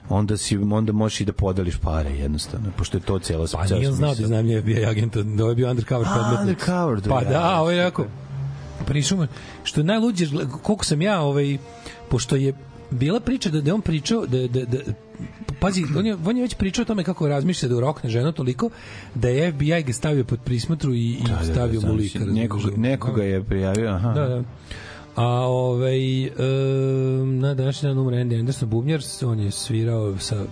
onda 0.09 0.37
si 0.37 0.57
onda 0.57 0.91
možeš 0.91 1.21
i 1.21 1.25
da 1.25 1.33
podeliš 1.33 1.77
pare 1.77 2.09
jednostavno, 2.09 2.69
pošto 2.77 2.97
je 2.97 3.01
to 3.01 3.19
cela 3.19 3.45
Pa 3.51 3.65
nije 3.65 3.89
on 3.89 3.95
znao 3.95 4.15
da 4.15 4.23
iznajmljuje 4.23 4.61
FBI 4.61 4.85
agenta, 4.85 5.23
da 5.23 5.43
je 5.43 5.55
bio 5.55 5.69
undercover 5.69 6.07
A, 6.07 6.13
predmet. 6.13 6.39
undercover, 6.39 7.01
da, 7.01 7.09
Pa 7.09 7.21
da, 7.23 7.59
ovo 7.59 7.71
je 7.71 7.83
rekao, 7.83 8.05
prišao 8.85 9.17
mu, 9.17 9.27
što 9.63 9.79
je 9.79 9.83
najluđe, 9.83 10.27
koliko 10.63 10.85
sam 10.85 11.01
ja, 11.01 11.21
ovaj, 11.21 11.57
pošto 12.09 12.35
je 12.35 12.53
bila 12.91 13.19
priča 13.19 13.49
da, 13.49 13.61
da 13.61 13.75
on 13.75 13.81
pričao, 13.81 14.25
da, 14.25 14.47
da, 14.47 14.65
da, 14.65 14.77
pazi, 15.59 15.83
on 15.97 16.05
je, 16.05 16.17
on 16.25 16.37
je 16.37 16.41
već 16.41 16.55
pričao 16.55 16.81
o 16.81 16.85
tome 16.85 17.03
kako 17.03 17.27
razmišlja 17.27 17.69
da 17.69 17.79
rokne 17.79 18.09
ženu 18.09 18.31
toliko, 18.31 18.69
da 19.15 19.29
je 19.29 19.51
FBI 19.51 19.83
ga 19.83 19.93
stavio 19.93 20.23
pod 20.23 20.39
prismotru 20.45 20.93
i, 20.93 21.09
i 21.11 21.23
Da, 21.27 21.33
da, 21.33 21.53
stavio 21.53 21.81
da, 21.81 21.87
mu 21.87 21.93
znam, 21.93 21.97
lika. 21.97 22.19
nekoga, 22.19 22.63
razumeš? 22.63 22.77
nekoga 22.77 23.23
je 23.23 23.43
prijavio, 23.43 23.89
aha. 23.89 24.13
Da, 24.13 24.27
da. 24.27 24.43
A 25.15 25.25
ovaj, 25.47 26.27
um, 26.27 27.39
na 27.39 27.53
današnji 27.53 27.87
dan 27.87 27.97
umre 27.97 28.17
Andy 28.17 28.39
Anderson 28.39 28.69
Bubnjar, 28.69 29.01
on 29.25 29.39
je 29.39 29.51
svirao 29.51 30.17
sa 30.17 30.45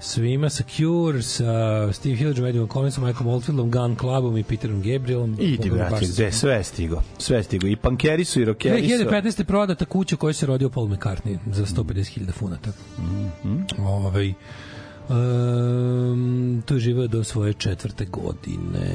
svima, 0.00 0.50
sa 0.50 0.64
Cure, 0.66 1.22
sa 1.22 1.52
Steve 1.92 2.16
Hillagom, 2.16 2.46
Eddie 2.46 2.66
Collinsom, 2.66 3.04
Michael 3.04 3.30
Oldfieldom, 3.30 3.70
Gun 3.70 3.96
Clubom 3.96 4.36
i 4.36 4.42
Peterom 4.42 4.82
Gabrielom. 4.82 5.36
I 5.40 5.56
ti, 5.56 5.70
baš- 5.70 6.08
gde 6.08 6.32
sve 6.32 6.54
je 6.54 6.64
stigo. 6.64 7.02
Sve 7.18 7.36
je 7.36 7.42
stigo. 7.42 7.66
I 7.66 7.76
pankeri 7.76 8.24
su, 8.24 8.40
i 8.40 8.44
rokeri 8.44 8.88
su. 8.88 8.94
2015. 8.94 9.44
prodata 9.44 9.84
kuća 9.84 10.14
u 10.14 10.18
kojoj 10.18 10.34
se 10.34 10.46
rodio 10.46 10.70
Paul 10.70 10.88
McCartney 10.88 11.38
za 11.46 11.66
150.000 11.66 12.32
funata. 12.32 12.70
Mhm. 12.98 13.58
Ovaj, 13.78 14.34
um, 15.10 16.62
tu 16.66 16.74
je 16.74 16.80
živeo 16.80 17.06
do 17.06 17.24
svoje 17.24 17.52
četvrte 17.52 18.04
godine. 18.04 18.94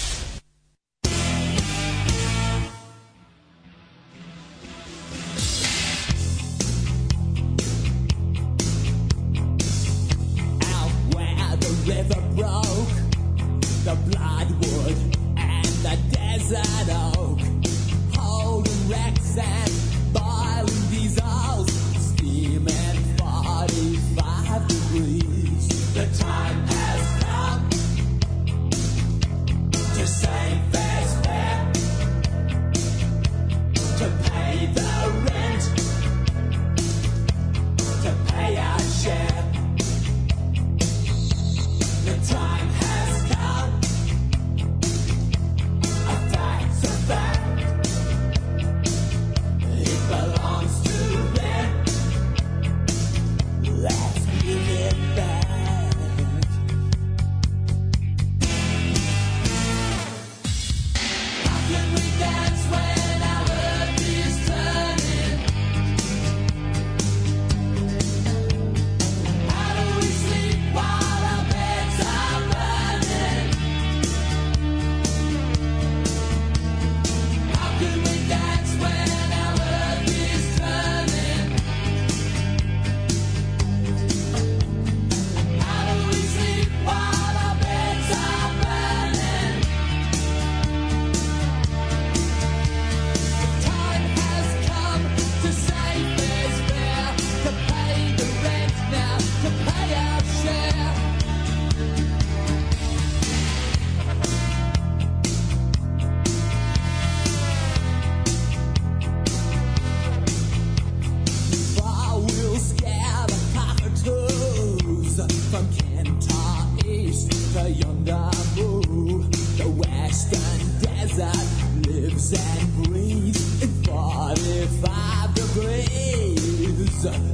Lisa. 127.01 127.30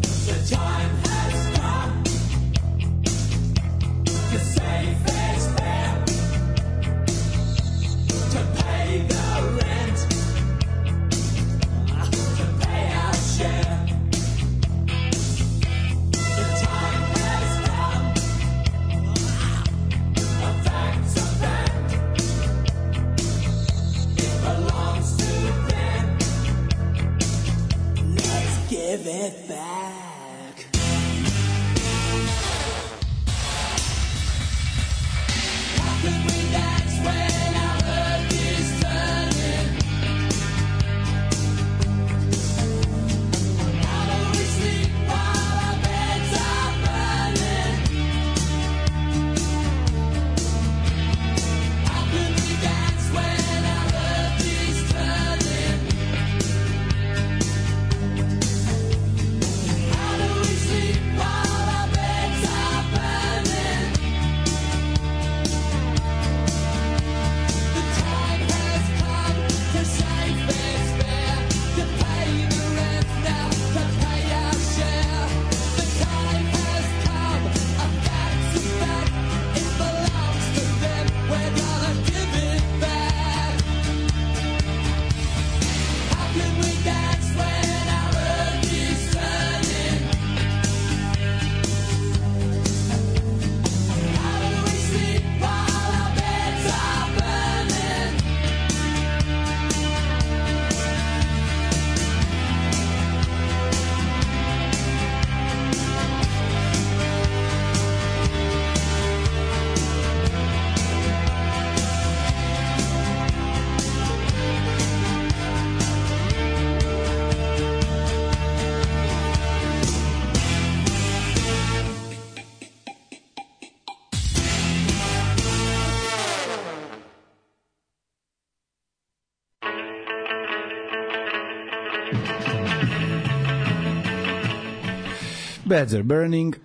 Beds 135.68 135.94
are 135.94 136.04
burning 136.04 136.56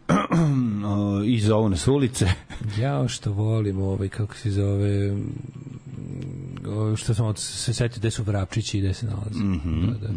i 1.27 1.41
zovu 1.41 1.69
nas 1.69 1.89
ulice. 1.89 2.29
Ja 2.81 3.09
što 3.09 3.33
volim 3.33 3.79
ovaj 3.79 4.09
kako 4.09 4.35
se 4.35 4.51
zove 4.51 5.13
mm, 5.13 6.97
što 6.97 7.15
sam 7.15 7.27
od, 7.27 7.39
se 7.39 7.75
setio 7.75 7.99
gde 7.99 8.11
su 8.11 8.23
vrapčići 8.23 8.79
i 8.79 8.81
gde 8.81 8.95
se 8.95 9.07
nalaze. 9.07 9.39
Mhm, 9.39 9.87
da, 9.87 10.09
da. 10.09 10.15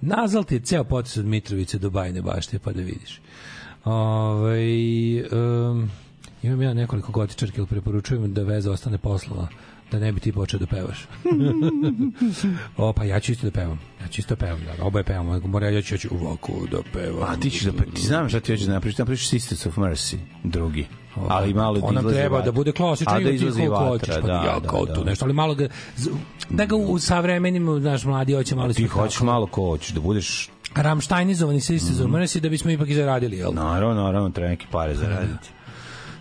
Nazal 0.00 0.44
ti 0.44 0.54
je 0.54 0.60
ceo 0.60 0.84
potes 0.84 1.16
od 1.16 1.26
Mitrovice 1.26 1.78
do 1.78 1.90
Bajne 1.90 2.22
bašte 2.22 2.58
pa 2.58 2.72
da 2.72 2.82
vidiš. 2.82 3.20
Ovaj 3.84 5.20
um, 5.20 5.90
imam 6.42 6.62
ja 6.62 6.74
nekoliko 6.74 7.12
gotičarki, 7.12 7.60
ali 7.60 7.68
preporučujem 7.68 8.34
da 8.34 8.42
veza 8.42 8.72
ostane 8.72 8.98
poslova 8.98 9.48
da 9.90 9.98
ne 9.98 10.12
bi 10.12 10.20
ti 10.20 10.32
počeo 10.32 10.60
da 10.60 10.66
pevaš. 10.66 10.98
o, 12.76 12.92
pa 12.92 13.04
ja 13.04 13.20
ću 13.20 13.32
isto 13.32 13.46
da 13.46 13.50
pevam. 13.50 13.80
Ja 14.02 14.08
ću 14.08 14.20
isto 14.20 14.34
da 14.34 14.38
pevam. 14.38 14.60
Da, 14.60 14.84
oboje 14.84 15.04
pevamo. 15.04 15.40
Mora 15.40 15.68
ja 15.68 15.82
ću, 15.82 15.94
ja 15.94 15.98
ću 15.98 16.08
ovako 16.12 16.52
da 16.70 16.78
pevam. 16.92 17.22
A 17.22 17.36
ti 17.36 17.50
ćeš 17.50 17.62
da 17.62 17.72
pe- 17.72 17.90
ti 17.94 18.02
znam 18.02 18.28
šta 18.28 18.40
ti 18.40 18.52
hoćeš 18.52 18.66
da 18.66 18.72
napriš, 18.72 18.98
napriš 18.98 19.28
Sisters 19.28 19.66
of 19.66 19.76
Mercy, 19.76 20.16
drugi. 20.44 20.86
Ali 21.28 21.54
malo 21.54 21.80
da 21.80 21.86
izlazi 21.90 22.16
treba 22.16 22.36
vatra. 22.36 22.44
da 22.44 22.52
bude 22.52 22.72
klasičan 22.72 23.16
A 23.16 23.20
da 23.20 23.30
izlazi 23.30 23.58
koliko 23.58 23.74
vatra, 23.74 23.88
hoćeš, 23.88 24.14
pa 24.14 24.26
da, 24.26 24.32
ja 24.34 24.60
da, 24.60 24.68
kao 24.68 24.84
da. 24.86 24.94
tu 24.94 25.04
nešto, 25.04 25.24
ali 25.24 25.34
malo 25.34 25.54
ga 25.54 25.68
da 26.50 26.64
ga 26.64 26.76
u 26.76 26.98
savremenim, 26.98 27.80
znaš, 27.80 28.04
mladi 28.04 28.32
hoće 28.34 28.54
malo 28.56 28.72
Ti 28.72 28.86
hoćeš 28.86 29.20
malo 29.20 29.46
ko 29.46 29.62
hoćeš 29.62 29.90
da 29.90 30.00
budeš 30.00 30.50
Ramštajnizovani 30.74 31.58
Mhm. 31.58 31.74
isto 31.74 31.92
mm 31.94 32.12
-hmm. 32.12 32.40
da 32.40 32.48
bismo 32.48 32.70
ipak 32.70 32.88
i 32.88 32.94
zaradili, 32.94 33.36
jel? 33.36 33.54
Naravno, 33.54 34.02
naravno, 34.02 34.30
treba 34.30 34.48
neke 34.50 34.66
pare 34.70 34.94
zaraditi. 34.94 35.48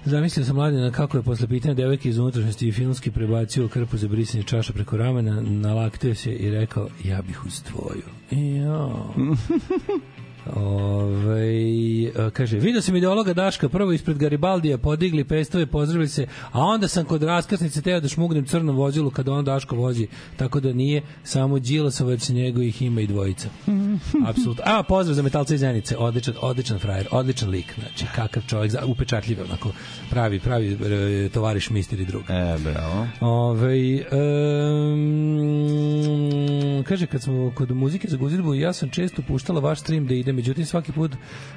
Zamislio 0.05 0.45
sam 0.45 0.55
mladina 0.55 0.91
kako 0.91 1.17
je 1.17 1.23
posle 1.23 1.47
pitanja 1.47 1.73
devojke 1.73 2.09
iz 2.09 2.17
unutrašnjosti 2.17 2.67
i 2.67 2.71
filmski 2.71 3.11
prebacio 3.11 3.67
krpu 3.67 3.97
za 3.97 4.07
brisanje 4.07 4.43
čaša 4.43 4.73
preko 4.73 4.97
ramena, 4.97 5.41
nalaktio 5.41 6.15
se 6.15 6.31
i 6.31 6.51
rekao, 6.51 6.88
ja 7.03 7.21
bih 7.21 7.45
uz 7.45 7.61
tvoju. 7.63 8.03
I 8.31 8.55
ja. 8.55 8.89
Ove, 10.56 12.32
kaže, 12.34 12.57
vidio 12.57 12.82
sam 12.82 12.95
ideologa 12.95 13.34
Daška 13.34 13.70
prvo 13.70 13.91
ispred 13.91 14.18
Garibaldija 14.18 14.78
podigli 14.78 15.24
pestove, 15.24 15.65
pozdravili 15.65 16.07
se, 16.07 16.28
a 16.52 16.61
onda 16.61 16.88
sam 16.88 17.06
kod 17.06 17.24
raskrsnice 17.24 17.82
teo 17.82 17.99
da 17.99 18.07
šmugnem 18.07 18.45
crnom 18.45 18.76
vozilu 18.76 19.11
kada 19.11 19.32
on 19.32 19.45
Daško 19.45 19.76
vozi, 19.76 20.07
tako 20.38 20.60
da 20.60 20.74
nije 20.74 21.02
samo 21.24 21.60
Đilasov, 21.60 22.07
već 22.07 22.30
njegovih 22.30 22.82
ima 22.82 23.02
i 23.02 23.07
dvojica. 23.07 23.49
Apsolutno. 24.30 24.64
A, 24.68 24.84
pozdrav 24.84 25.15
za 25.15 25.22
metalca 25.22 25.53
iz 25.53 25.60
Zenice, 25.60 25.98
odličan, 25.98 26.34
odličan 26.41 26.80
frajer, 26.80 27.07
odličan 27.11 27.49
lik, 27.49 27.74
znači, 27.80 28.06
kakav 28.15 28.44
čovjek, 28.48 28.74
upečatljiv, 28.88 29.41
onako, 29.41 29.72
pravi, 30.10 30.40
pravi 30.40 30.78
e, 31.26 31.30
tovariš 31.30 31.70
mister 31.70 31.99
i 31.99 32.06
drug. 32.06 32.24
E, 32.30 32.57
bravo. 32.64 33.07
Ove, 33.20 34.03
um, 34.94 35.34
kaže, 36.84 37.06
kad 37.06 37.22
smo 37.22 37.52
kod 37.56 37.72
muzike 37.72 38.07
za 38.07 38.18
Guzidbu, 38.18 38.56
ja 38.56 38.74
sam 38.74 38.90
često 38.90 39.22
puštala 39.22 39.60
vaš 39.60 39.80
stream 39.80 40.07
da 40.07 40.32
ide, 40.34 40.35
međutim 40.35 40.65
svaki 40.65 40.91
put 40.91 41.11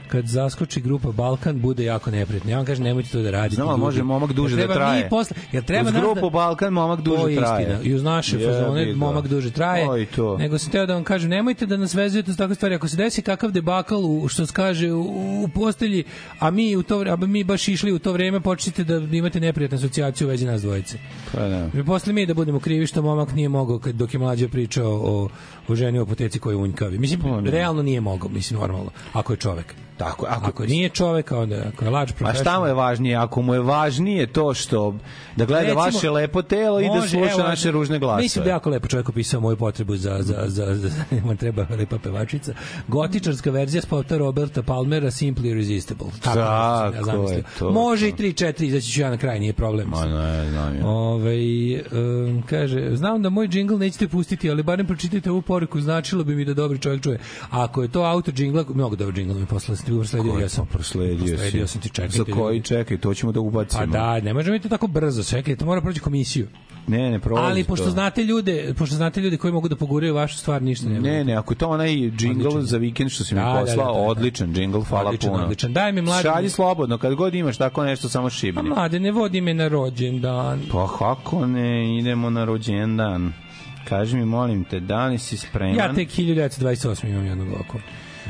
kad 0.09 0.27
zaskoči 0.27 0.81
grupa 0.81 1.13
Balkan, 1.13 1.61
bude 1.61 1.85
jako 1.85 2.11
neprijatno. 2.11 2.51
Ja 2.51 2.57
vam 2.57 2.67
kažem, 2.67 2.85
nemojte 2.85 3.11
to 3.11 3.23
da 3.23 3.31
radite. 3.31 3.55
Znam, 3.55 3.69
ali 3.69 3.75
ljudi. 3.75 3.85
može 3.85 4.03
momak 4.03 4.33
duže 4.33 4.57
Jer 4.57 4.69
da 4.69 4.75
treba 4.75 4.85
traje. 4.85 5.05
Mi 5.05 5.11
posle, 5.11 5.37
jer 5.53 5.65
treba 5.65 5.89
Uz 5.89 5.95
nas 5.95 6.03
grupu 6.03 6.21
da, 6.21 6.31
Balkan 6.31 6.73
momak 6.73 7.01
duže 7.01 7.23
to 7.23 7.29
je 7.29 7.37
traje. 7.37 7.63
istina. 7.63 7.81
I 7.83 7.95
uz 7.95 8.03
naše 8.03 8.41
Jebi 8.41 8.53
fazone 8.53 8.95
momak 8.95 9.29
duže 9.29 9.51
traje. 9.51 9.91
O, 9.91 9.99
i 9.99 10.07
to. 10.07 10.39
Nego 10.39 10.59
sam 10.59 10.73
teo 10.73 10.87
da 10.87 10.95
vam 10.95 11.05
kažem, 11.05 11.31
nemojte 11.31 11.67
da 11.67 11.77
nas 11.77 11.95
vezujete 11.95 12.33
s 12.33 12.37
takve 12.37 12.55
stvari. 12.55 12.75
Ako 12.75 12.89
se 12.89 12.97
desi 12.97 13.23
kakav 13.23 13.51
debakl 13.51 13.95
u, 13.95 14.29
što 14.29 14.47
se 14.47 14.53
kaže 14.53 14.93
u, 14.93 15.03
u 15.45 15.49
postelji, 15.55 16.05
a 16.39 16.51
mi 16.51 16.77
u 16.77 16.83
to 16.83 17.05
a 17.09 17.17
mi 17.17 17.45
baš 17.45 17.69
išli 17.69 17.93
u 17.93 17.99
to 17.99 18.13
vreme, 18.13 18.41
počnite 18.41 18.85
da 18.85 19.17
imate 19.17 19.41
neprijatnu 19.41 19.77
asocijaciju 19.77 20.27
u 20.27 20.31
vezi 20.31 20.47
nas 20.47 20.63
dvojice. 20.63 20.99
Pa 21.33 21.41
da. 21.41 21.69
Mi 21.73 21.85
posle 21.85 22.13
mi 22.13 22.27
da 22.27 22.35
budemo 22.35 22.61
krivi 22.61 22.87
što 22.87 23.03
momak 23.03 23.33
nije 23.33 23.49
mogao 23.49 23.79
kad 23.79 23.95
dok 23.95 24.15
je 24.15 24.21
mlađe 24.21 24.49
pričao 24.49 25.01
o, 25.05 25.29
o 25.69 25.75
ženi 25.75 25.99
u 25.99 26.03
apoteci 26.03 26.39
koji 26.39 26.57
unjkavi. 26.57 26.99
Mislim, 26.99 27.21
Pa 27.21 27.51
realno 27.51 27.83
nije 27.83 28.01
mogao, 28.01 28.29
mislim, 28.29 28.61
normalno, 28.61 28.91
ako 29.13 29.33
je 29.33 29.37
čovek. 29.37 29.75
Tako, 29.97 30.27
Ako, 30.29 30.47
ako 30.49 30.65
nije 30.65 30.89
čovek, 30.89 31.33
onda 31.33 31.63
ako 31.75 31.85
je 31.85 31.91
lađ 31.91 32.11
A 32.11 32.15
profesor. 32.15 32.41
šta 32.45 32.61
mu 32.61 32.67
je 32.67 32.75
važnije? 32.75 33.17
Ako 33.17 33.43
mu 33.43 33.55
je 33.55 33.61
važnije 33.61 34.27
to 34.27 34.55
što 34.55 34.95
da 35.37 35.45
gleda 35.45 35.63
Recimo, 35.63 35.81
vaše 35.81 36.11
lepo 36.11 36.43
telo 36.43 36.81
i 36.81 36.85
da 36.85 36.95
može, 36.95 37.09
sluša 37.09 37.31
evo, 37.33 37.43
naše 37.43 37.71
ružne 37.71 37.99
glasove. 37.99 38.23
Mislim 38.23 38.45
da 38.45 38.51
je 38.51 38.55
jako 38.55 38.71
lepo 38.71 38.89
čovjek 38.89 39.09
opisao 39.09 39.41
moju 39.41 39.57
potrebu 39.57 39.97
za, 39.97 40.19
za, 40.21 40.45
za, 40.47 40.75
za, 40.75 40.89
za 41.29 41.35
treba 41.39 41.67
lepa 41.79 41.99
pevačica. 41.99 42.53
Gotičarska 42.89 43.51
verzija 43.51 43.83
spota 43.83 44.19
Roberta 44.19 44.63
Palmera 44.63 45.11
Simply 45.11 45.51
Irresistible. 45.51 46.07
Tako, 46.23 46.39
Tako 46.39 46.97
ja 46.97 47.03
zamislio. 47.05 47.37
je 47.37 47.43
to, 47.59 47.71
Može 47.71 48.09
i 48.09 48.13
3-4, 48.13 48.65
izaći 48.65 48.93
ću 48.93 49.01
ja 49.01 49.11
na 49.11 49.17
kraj, 49.17 49.41
nije 49.41 49.53
problem. 49.53 49.89
Ma 49.89 50.05
ne, 50.07 50.51
znam 50.51 50.77
ja. 50.77 50.87
Ove, 50.87 51.37
um, 51.93 52.43
kaže, 52.51 52.97
znam 52.97 53.23
da 53.23 53.29
moj 53.31 53.49
džingl 53.49 53.75
nećete 53.77 54.09
pustiti, 54.09 54.51
ali 54.51 54.63
barem 54.63 54.87
pročitajte 54.87 55.31
ovu 55.31 55.43
poruku, 55.43 55.81
značilo 55.81 56.25
bi 56.25 56.35
mi 56.35 56.45
da 56.45 56.55
dobri 56.55 56.79
čovjek 56.79 57.03
čuje. 57.03 57.19
A 57.51 57.65
ako 57.65 57.83
je 57.83 57.89
to 57.89 58.03
auto 58.03 58.33
džingla, 58.33 58.65
mnogo 58.75 58.97
dobar 58.97 59.15
džingl 59.15 59.35
mi 59.35 59.47
poslali, 59.47 59.77
ga 59.89 59.99
prosledio, 59.99 60.33
ja 60.35 60.49
sam. 60.49 60.67
prosledio? 60.67 61.17
Prosledio 61.29 61.67
sam 61.67 61.81
ti, 61.81 61.89
čekaj. 61.89 62.09
Za 62.11 62.25
koji 62.27 62.63
čekaj, 62.63 62.99
to 62.99 63.15
ćemo 63.15 63.33
da 63.33 63.41
ubacimo. 63.41 63.81
Pa 63.81 63.87
da, 63.89 64.21
ne 64.21 64.35
možemo 64.35 64.55
mi 64.55 64.61
to 64.61 64.69
tako 64.69 64.87
brzo, 64.87 65.25
čekaj, 65.25 65.57
to 65.57 65.65
mora 65.65 65.81
proći 65.81 66.01
komisiju. 66.01 66.49
Ne, 66.89 67.11
ne 67.11 67.19
prolazi 67.19 67.47
Ali 67.47 67.65
pošto 67.65 67.85
to. 67.85 67.91
znate 67.91 68.25
ljude, 68.25 68.75
pošto 68.79 68.97
znate 68.97 69.21
ljude 69.21 69.37
koji 69.37 69.53
mogu 69.53 69.69
da 69.69 69.77
poguraju 69.77 70.15
vašu 70.15 70.39
stvar, 70.39 70.63
ništa 70.63 70.89
ne. 70.89 71.01
Ne, 71.01 71.25
ne, 71.25 71.35
ako 71.35 71.53
je 71.53 71.59
to 71.59 71.69
onaj 71.69 71.89
džingl 72.11 72.41
Odličan. 72.41 72.63
za 72.63 72.77
vikend 72.77 73.11
što 73.11 73.25
si 73.25 73.35
mi 73.35 73.41
Da, 73.41 73.47
da, 73.47 73.61
poslao, 73.61 73.87
da, 73.87 73.93
da, 73.93 73.99
da. 73.99 74.11
odličan 74.11 74.55
džingl, 74.55 74.81
hvala 74.81 75.07
Odličan, 75.07 75.31
puno. 75.31 75.45
odličan. 75.45 75.73
Daj 75.73 75.93
mi 75.93 76.03
mladi- 76.03 76.23
Šalji 76.23 76.49
slobodno, 76.49 76.99
kad 76.99 77.15
god 77.15 77.35
imaš 77.35 77.57
tako 77.57 77.85
nešto, 77.85 78.09
samo 78.09 78.31
šibni. 78.31 78.55
Pa 78.55 78.63
mlade, 78.65 79.01
ne 79.01 79.11
vodi 79.13 79.41
me 79.41 79.55
na 79.55 79.69
rođendan. 79.69 80.61
Pa 80.73 80.89
kako 80.99 81.47
ne, 81.47 81.67
idemo 81.99 82.31
na 82.31 82.45
rođendan. 82.45 83.33
Kaži 83.85 84.17
mi, 84.17 84.25
molim 84.25 84.65
te, 84.65 84.81
da 84.81 85.07
li 85.07 85.19
si 85.19 85.37
spreman? 85.37 85.77
Ja 85.77 85.95
tek 85.95 86.09
1928 86.11 87.07
imam 87.07 87.27
jednog 87.27 87.49
oko. 87.61 87.79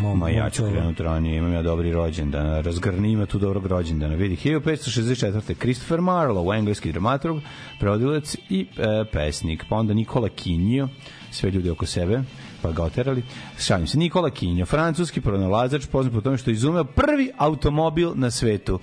Mom, 0.01 0.19
Ma 0.19 0.31
ja 0.31 0.51
ću 0.51 0.63
krenuti 0.63 1.03
ranije, 1.03 1.39
imam 1.39 1.53
ja 1.53 1.63
dobri 1.63 1.93
rođendan. 1.93 2.63
Razgrni 2.63 3.13
ima 3.13 3.27
tu 3.27 3.39
dobrog 3.39 3.67
rođendana. 3.67 4.15
Vidi, 4.15 4.37
1564. 4.37 5.55
Christopher 5.61 6.01
Marlowe, 6.01 6.59
engleski 6.59 6.93
dramaturg, 6.93 7.37
prevodilac 7.81 8.37
i 8.49 8.67
e, 8.77 9.05
pesnik. 9.13 9.65
Pa 9.69 9.77
onda 9.77 9.95
Nikola 9.95 10.29
Kinjo, 10.29 10.89
sve 11.31 11.51
ljudi 11.51 11.71
oko 11.71 11.87
sebe, 11.87 12.23
pa 12.63 12.73
ga 12.73 12.83
oterali. 12.83 13.23
Šalim 13.59 13.87
se, 13.87 13.99
Nikola 13.99 14.31
Kinjo, 14.31 14.67
francuski 14.67 15.21
pronalazač, 15.21 15.87
poznat 15.87 16.15
po 16.15 16.21
tome 16.21 16.39
što 16.39 16.51
je 16.51 16.55
izumeo 16.55 16.85
prvi 16.85 17.31
automobil 17.39 18.13
na 18.15 18.31
svetu. 18.31 18.81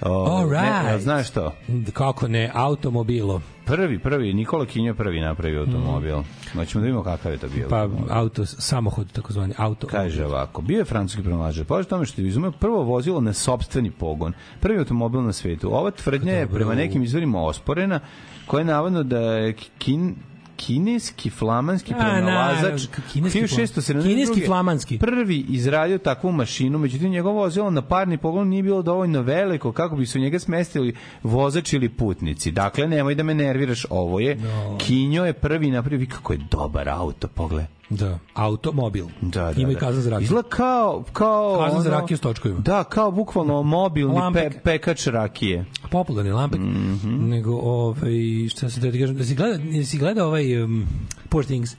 O, 0.00 0.24
All 0.24 0.50
ne, 0.50 0.56
right. 0.56 0.88
jel 0.90 0.98
znaš 0.98 1.30
to? 1.30 1.52
Kako 1.92 2.28
ne, 2.28 2.50
automobilo. 2.54 3.40
Prvi, 3.66 3.98
prvi, 3.98 4.34
Nikola 4.34 4.66
Kinjo 4.66 4.94
prvi 4.94 5.20
napravio 5.20 5.60
automobil. 5.60 6.16
Hoćemo 6.54 6.80
da 6.80 6.84
vidimo 6.84 7.02
kakav 7.02 7.32
je 7.32 7.38
to 7.38 7.48
bio. 7.48 7.66
Mm. 7.66 7.70
Pa 7.70 7.88
auto, 8.10 8.46
samohod, 8.46 9.12
takozvani 9.12 9.54
auto. 9.58 9.86
Kaže 9.86 10.26
ovako, 10.26 10.62
bio 10.62 10.78
je 10.78 10.84
francuski 10.84 11.22
pronalažač, 11.22 11.66
pošto 11.66 11.90
tome 11.90 12.06
što 12.06 12.22
je 12.22 12.28
izumeo 12.28 12.52
prvo 12.52 12.82
vozilo 12.82 13.20
na 13.20 13.32
sopstveni 13.32 13.90
pogon, 13.90 14.32
prvi 14.60 14.78
automobil 14.78 15.22
na 15.22 15.32
svetu. 15.32 15.74
Ova 15.74 15.90
tvrdnja 15.90 16.32
je 16.32 16.46
prema 16.46 16.74
nekim 16.74 17.02
izvorima 17.02 17.42
osporena, 17.42 18.00
koja 18.46 18.60
je 18.60 18.64
navodno 18.64 19.02
da 19.02 19.18
je 19.20 19.52
kin, 19.78 20.14
kineski 20.56 21.30
flamanski 21.30 21.94
A, 21.94 21.96
pronalazač 21.96 22.86
kineski 23.12 23.38
flam- 23.38 23.46
1672. 23.46 24.02
kineski 24.02 24.46
flamanski. 24.46 24.98
prvi 24.98 25.44
izradio 25.48 25.98
takvu 25.98 26.32
mašinu, 26.32 26.78
međutim 26.78 27.10
njegovo 27.10 27.34
vozilo 27.36 27.70
na 27.70 27.82
parni 27.82 28.18
pogon 28.18 28.48
nije 28.48 28.62
bilo 28.62 28.82
dovoljno 28.82 29.22
veliko 29.22 29.72
kako 29.72 29.96
bi 29.96 30.06
se 30.06 30.18
u 30.18 30.22
njega 30.22 30.38
smestili 30.38 30.94
vozač 31.22 31.72
ili 31.72 31.88
putnici. 31.88 32.50
Dakle, 32.50 32.86
nemoj 32.86 33.14
da 33.14 33.22
me 33.22 33.34
nerviraš, 33.34 33.86
ovo 33.90 34.20
je 34.20 34.34
No. 34.36 34.78
Kinjo 34.78 35.24
je 35.24 35.32
prvi 35.32 35.70
napravio, 35.70 35.98
vi 35.98 36.06
kako 36.06 36.32
je 36.32 36.38
dobar 36.50 36.88
auto, 36.88 37.28
pogledaj. 37.28 37.75
Da, 37.90 38.18
automobil. 38.34 39.06
Da, 39.22 39.40
da, 39.44 39.52
Ima 39.52 39.70
i 39.70 39.74
da. 39.74 39.80
kazan 39.80 40.02
za 40.02 40.10
rakiju. 40.10 40.24
Izgleda 40.24 40.48
kao... 40.48 41.04
kao 41.12 41.58
Kazan 41.60 41.82
za 41.82 41.88
ono- 41.88 42.00
rakiju 42.00 42.16
s 42.16 42.20
točkovima. 42.20 42.60
Da, 42.60 42.84
kao 42.84 43.10
bukvalno 43.10 43.62
mobilni 43.62 44.20
pe, 44.34 44.50
pekač 44.60 45.06
rakije. 45.06 45.64
popularni 45.90 46.30
lampek, 46.30 46.60
Mhm. 46.60 47.28
nego 47.28 47.52
ovaj, 47.52 48.10
šta 48.50 48.70
se 48.70 48.80
da 48.80 48.90
ti 48.92 49.00
kažem, 49.00 49.16
da 49.16 49.24
si 49.24 49.34
gleda, 49.34 49.58
da 49.58 49.84
si 49.84 49.98
gleda 49.98 50.26
ovaj 50.26 50.62
um, 50.62 50.86
Poor 51.28 51.44
Things, 51.44 51.76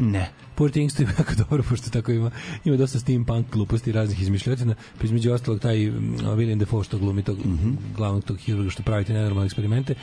Ne. 0.00 0.30
Poor 0.54 0.70
Things 0.70 0.94
to 0.94 1.02
je 1.02 1.08
jako 1.18 1.32
dobro, 1.34 1.62
pošto 1.62 1.90
tako 1.90 2.12
ima, 2.12 2.30
ima 2.64 2.76
dosta 2.76 2.98
steampunk 2.98 3.46
gluposti 3.52 3.90
i 3.90 3.92
raznih 3.92 4.22
izmišljotina, 4.22 4.74
pa 4.98 5.04
između 5.04 5.32
ostalog 5.32 5.60
taj 5.60 5.76
William 5.76 6.58
Defoe 6.58 6.84
što 6.84 6.98
glumi 6.98 7.22
tog 7.22 7.38
Mhm. 7.38 7.70
glavnog 7.96 8.24
tog 8.24 8.38
hirurga 8.38 8.70
što 8.70 8.82
pravi 8.82 9.04
te 9.04 9.12
nenormalne 9.12 9.46
eksperimente, 9.46 9.94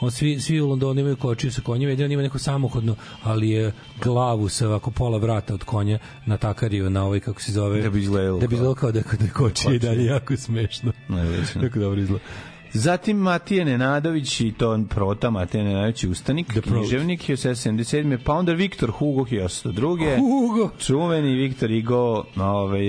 on 0.00 0.10
svi, 0.10 0.40
svi 0.40 0.60
u 0.60 0.68
Londonu 0.68 1.00
imaju 1.00 1.16
kočiju 1.16 1.52
sa 1.52 1.60
konjima, 1.60 1.90
jedan 1.90 2.12
ima 2.12 2.22
neko 2.22 2.38
samohodno, 2.38 2.94
ali 3.22 3.50
je 3.50 3.72
glavu 4.02 4.48
sa 4.48 4.68
ovako 4.68 4.90
pola 4.90 5.18
vrata 5.18 5.54
od 5.54 5.64
konja 5.64 5.98
natakario 6.26 6.90
na 6.90 7.04
ovaj, 7.04 7.20
kako 7.20 7.42
se 7.42 7.52
zove, 7.52 7.82
Da 7.82 7.90
bi 7.90 8.00
izgledalo 8.00 8.38
da 8.38 8.46
bi 8.46 8.54
izgledalo 8.54 8.74
kao 8.74 8.92
da, 8.92 9.00
da 9.12 9.24
je 9.24 9.30
kočija 9.30 9.74
i 9.74 9.78
Kočija. 9.78 9.90
dalje 9.90 10.04
jako 10.04 10.36
smešno. 10.36 10.92
Največno. 11.08 11.62
Jako 11.62 11.78
dobro 11.78 12.00
izgleda. 12.00 12.24
Zatim 12.72 13.16
Matija 13.16 13.64
Nenadović 13.64 14.40
i 14.40 14.52
to 14.52 14.78
prota 14.90 15.30
Matija 15.30 15.64
Nenadović 15.64 16.04
ustanik, 16.04 16.46
The 16.46 16.60
Prot. 16.60 16.74
književnik 16.74 17.20
1777. 17.20 18.18
Pa 18.24 18.32
onda 18.32 18.52
Viktor 18.52 18.90
Hugo 18.90 19.24
1802. 19.24 20.16
Hugo. 20.16 20.70
Čuveni 20.78 21.34
Viktor 21.34 21.70
Hugo, 21.70 22.24
ovaj, 22.36 22.84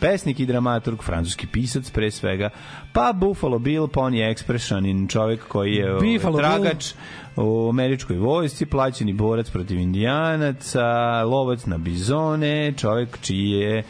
pesnik 0.00 0.40
i 0.40 0.46
dramaturg, 0.46 1.02
francuski 1.02 1.46
pisac 1.46 1.90
pre 1.90 2.10
svega. 2.10 2.50
Pa 2.92 3.12
Buffalo 3.12 3.58
Bill, 3.58 3.88
pa 3.88 4.00
on 4.00 4.14
je 4.14 4.30
eksprešanin 4.30 5.08
čovjek 5.08 5.48
koji 5.48 5.74
je 5.74 5.94
ovaj, 5.94 6.12
Buffalo 6.12 6.36
Bill. 6.36 6.48
tragač 6.48 6.92
u 7.36 7.68
američkoj 7.68 8.16
vojsci, 8.16 8.66
plaćeni 8.66 9.12
borac 9.12 9.50
protiv 9.50 9.78
indijanaca, 9.78 10.86
lovac 11.22 11.66
na 11.66 11.78
bizone, 11.78 12.72
čovjek 12.76 13.18
čiji 13.20 13.50
je 13.50 13.82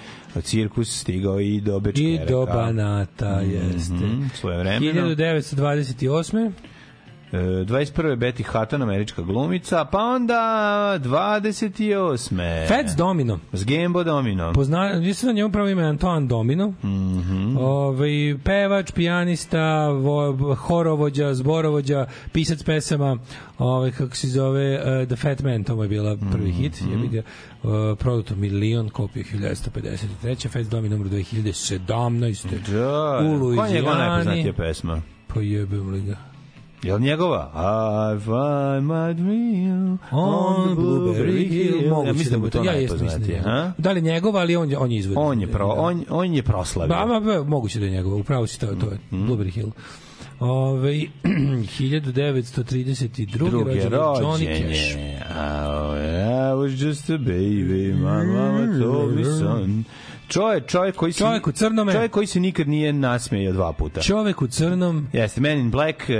cirkus 0.43 1.01
stigao 1.01 1.41
i 1.41 1.61
do 1.61 1.77
I 1.77 1.81
Bečkereka. 1.81 2.25
do 2.25 2.47
Banata, 2.47 3.41
jeste. 3.41 3.95
Mhm, 3.95 4.29
svoje 4.35 4.59
vremeno. 4.59 4.81
1928. 5.15 6.53
E, 7.33 7.37
21. 7.37 7.85
Betty 8.17 8.43
Hutton, 8.45 8.83
američka 8.83 9.23
glumica, 9.23 9.85
pa 9.85 9.99
onda 9.99 10.35
28. 11.01 12.67
Fats 12.69 12.93
Domino. 12.95 13.39
S 13.53 13.65
Gembo 13.65 14.05
Domino. 14.05 14.53
Pozna, 14.53 14.95
mislim 14.95 15.27
da 15.27 15.33
njemu 15.33 15.51
pravo 15.51 15.69
ime 15.69 15.83
je 15.83 15.89
Antoine 15.89 16.27
Domino. 16.27 16.69
Mm 16.83 17.09
Mhm. 17.19 17.57
ovaj, 17.57 18.11
pevač, 18.45 18.93
pijanista, 18.93 19.59
vo, 19.89 20.37
horovođa, 20.57 21.35
zborovođa, 21.35 22.07
pisac 22.33 22.63
pesama, 22.63 23.19
ovaj, 23.59 23.91
kako 23.91 24.17
se 24.17 24.29
zove, 24.29 24.75
uh, 25.01 25.07
The 25.07 25.17
Fat 25.17 25.41
Man, 25.41 25.65
to 25.65 25.77
mu 25.77 25.83
je 25.83 25.89
bila 25.89 26.17
prvi 26.33 26.53
hit, 26.53 26.81
Mhm. 26.81 26.91
jebi 26.93 27.09
ga, 27.09 27.23
uh, 27.63 27.71
prodato 27.99 28.37
milion, 28.37 28.89
kopija 28.89 29.25
1953. 29.25 30.49
Fats 30.49 30.69
Domino 30.69 30.97
numero 30.97 31.11
2017. 31.11 32.47
Da, 32.69 33.19
u 33.19 33.39
koja 33.47 33.67
je 33.67 33.73
njegova 33.73 33.93
Luizijani. 33.95 33.99
najpoznatija 33.99 34.53
pesma? 34.55 35.03
Pa 35.29 35.41
jebem 35.41 35.91
li 35.91 36.01
ga. 36.01 36.17
Je 36.83 36.95
li 36.95 37.01
njegova? 37.01 37.51
I 37.55 37.59
find 38.21 38.35
my 38.85 39.15
dream 39.15 39.99
On 40.13 40.77
Blueberry 40.77 41.49
Hill, 41.49 41.89
moguće 41.89 42.09
ja 42.09 42.13
mislim 42.13 42.33
da 42.33 42.39
mu 42.39 42.47
je 42.47 42.51
to 42.51 42.65
ja 42.65 42.73
jesam 42.73 42.97
mislim 42.97 43.09
da 43.21 43.27
je 43.27 43.33
najpoznatije. 43.33 43.41
ha? 43.43 43.73
Da 43.79 43.93
li 43.93 44.03
njegova, 44.03 44.41
ali 44.41 44.57
on, 44.57 44.75
on 44.79 44.93
je 44.93 44.99
izvodio. 44.99 45.21
On 45.21 45.41
je, 45.41 45.47
pro, 45.47 45.67
on, 45.69 46.05
on 46.11 46.35
je 46.35 46.43
proslavio. 46.43 46.97
Ba, 46.97 47.07
ba, 47.07 47.21
ba, 47.23 47.45
moguće 47.45 47.79
da 47.79 47.85
je 47.85 47.91
njegova, 47.91 48.17
upravo 48.17 48.47
si 48.47 48.61
to, 48.61 48.67
to 48.67 48.87
je 48.87 48.99
Mhm. 49.11 49.27
Blueberry 49.27 49.51
Hill. 49.51 49.71
Ove, 50.41 50.93
1932. 51.25 53.27
Druge 53.39 53.57
rođen 53.65 53.77
je 53.77 53.91
Johnny 53.91 54.47
Cash. 54.49 54.69
rođenje. 54.69 55.19
I 56.49 56.55
was 56.55 56.77
just 56.79 57.11
a 57.11 57.15
baby, 57.15 57.93
my 57.95 58.25
mama 58.27 58.81
told 58.83 59.15
me 59.17 59.25
son. 59.25 59.85
Čovjek, 60.29 60.67
čovjek 60.67 60.97
koji 60.97 61.13
se 61.13 61.19
Čovjek 61.19 61.47
u 61.47 61.53
crnome. 61.53 61.93
Čovjek 61.93 62.11
koji 62.11 62.27
se 62.27 62.41
nikad 62.41 62.69
nije 62.69 62.93
nasmejao 62.93 63.53
dva 63.53 63.73
puta. 63.73 64.01
Čovek 64.01 64.43
u 64.43 64.47
crnom, 64.47 65.07
Jeste, 65.13 65.41
Man 65.41 65.53
in 65.53 65.71
Black, 65.71 65.99
uh, 66.01 66.15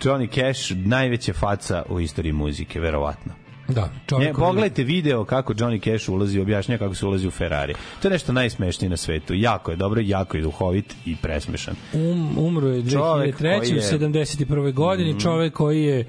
Johnny 0.00 0.28
Cash, 0.30 0.72
najveća 0.76 1.32
faca 1.32 1.82
u 1.88 2.00
istoriji 2.00 2.32
muzike, 2.32 2.80
verovatno. 2.80 3.32
da, 3.68 3.80
Ne, 3.82 3.88
čovek 4.06 4.24
koji- 4.26 4.34
pogledajte 4.36 4.82
video 4.82 5.24
kako 5.24 5.54
Johnny 5.54 5.92
Cash 5.92 6.08
ulazi, 6.08 6.40
objašnja 6.40 6.78
kako 6.78 6.94
se 6.94 7.06
ulazi 7.06 7.28
u 7.28 7.30
Ferrari. 7.30 7.74
To 8.02 8.08
je 8.08 8.12
nešto 8.12 8.32
najsmešnije 8.32 8.90
na 8.90 8.96
svetu. 8.96 9.34
Jako 9.34 9.70
je 9.70 9.76
dobro, 9.76 10.00
jako 10.00 10.36
je 10.36 10.42
duhovit 10.42 10.94
i 11.06 11.16
presmešan. 11.16 11.74
Um, 11.92 12.38
umro 12.38 12.68
je 12.68 12.90
Čovek 12.90 13.36
2003. 13.36 13.58
koji 13.60 13.72
u 13.72 13.76
je- 13.76 13.82
71. 13.82 14.72
godini, 14.72 15.10
Mhm. 15.10 15.18
čovek 15.20 15.52
koji 15.52 15.82
je 15.82 16.08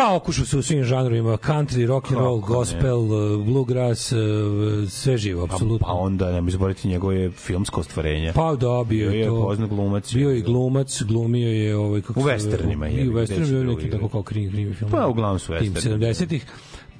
pa 0.00 0.14
okušao 0.16 0.44
se 0.44 0.58
u 0.58 0.62
svim 0.62 0.84
žanrovima, 0.84 1.36
country, 1.36 1.86
rock 1.86 2.10
and 2.10 2.20
roll, 2.20 2.40
Kako 2.40 2.52
ne. 2.52 2.58
gospel, 2.58 2.98
uh, 2.98 3.46
bluegrass, 3.46 4.12
uh, 4.12 4.18
sve 4.88 5.18
živo, 5.18 5.44
apsolutno. 5.44 5.86
Pa 5.86 5.92
onda, 5.92 6.32
ne 6.32 6.40
mi 6.40 6.50
zaboraviti 6.50 6.88
njegove 6.88 7.30
filmsko 7.30 7.80
ostvarenje. 7.80 8.32
Pa 8.34 8.54
da, 8.54 8.84
bio 8.84 8.84
Bio 8.84 9.10
je 9.10 9.18
je 9.18 9.26
to. 9.26 9.42
poznat 9.42 9.68
glumac. 9.70 10.14
Bio 10.14 10.30
je 10.30 10.38
i 10.38 10.42
glumac, 10.42 11.02
glumio 11.02 11.48
je 11.48 11.76
ovaj 11.76 12.00
kako 12.00 12.20
U 12.20 12.22
se 12.22 12.28
westernima 12.28 12.84
je, 12.84 13.04
I 13.04 13.08
u 13.08 13.12
westernima 13.12 13.62
bio 13.62 13.64
neki 13.64 13.90
tako 13.90 14.08
kao 14.08 14.22
krimi 14.22 14.50
krimi 14.50 14.74
film. 14.74 14.90
Pa, 14.90 15.06
uglavnom 15.06 15.38
su 15.38 15.52
Tim 15.58 15.74
westerni. 15.74 15.98
70-ih. 15.98 16.46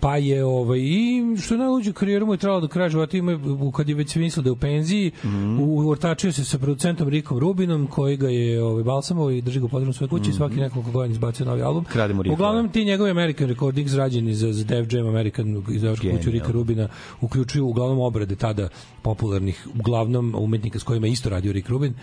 Pa 0.00 0.16
je 0.16 0.44
ovaj 0.44 0.78
i 0.78 1.22
što 1.42 1.54
je 1.54 1.58
najluđe 1.58 1.92
karijeru 1.92 2.26
mu 2.26 2.34
je 2.34 2.38
trajalo 2.38 2.60
do 2.60 2.68
kraja 2.68 2.88
života 2.88 3.16
ima 3.16 3.38
kad 3.76 3.88
je 3.88 3.94
već 3.94 4.16
mislio 4.16 4.42
da 4.42 4.48
je 4.48 4.52
u 4.52 4.56
penziji 4.56 5.10
Mhm. 5.24 5.60
u 5.60 5.88
ortačio 5.88 6.32
se 6.32 6.44
sa 6.44 6.58
producentom 6.58 7.08
Rikom 7.08 7.38
Rubinom 7.38 7.86
koji 7.86 8.16
ga 8.16 8.28
je 8.28 8.62
ovaj 8.64 8.82
balsamovao 8.84 9.30
i 9.30 9.40
drži 9.42 9.60
ga 9.60 9.68
podrom 9.68 9.92
svoje 9.92 10.08
kući 10.08 10.32
svaki 10.32 10.54
nekoliko 10.56 10.90
godina 10.90 11.12
izbacio 11.12 11.46
novi 11.46 11.62
album. 11.62 11.84
Mhm. 11.84 12.30
Uglavnom 12.32 12.68
ti 12.68 12.84
njegovi 12.84 13.10
American 13.10 13.48
Recordings 13.48 13.94
rađeni 13.94 14.34
za, 14.34 14.52
za 14.52 14.64
Def 14.64 14.92
Jam 14.92 15.06
American 15.06 15.62
izdavačku 15.70 16.06
kuću. 16.16 16.30
Rika 16.30 16.52
Rubina 16.52 16.88
uključuju 17.20 17.66
uglavnom 17.66 17.98
obrade 18.00 18.36
tada 18.36 18.68
popularnih 19.02 19.66
uglavnom 19.78 20.34
umetnika 20.38 20.78
s 20.78 20.82
kojima 20.82 21.06
je 21.06 21.12
isto 21.12 21.28
radio 21.28 21.52
Rick 21.52 21.68
Rubin 21.68 21.94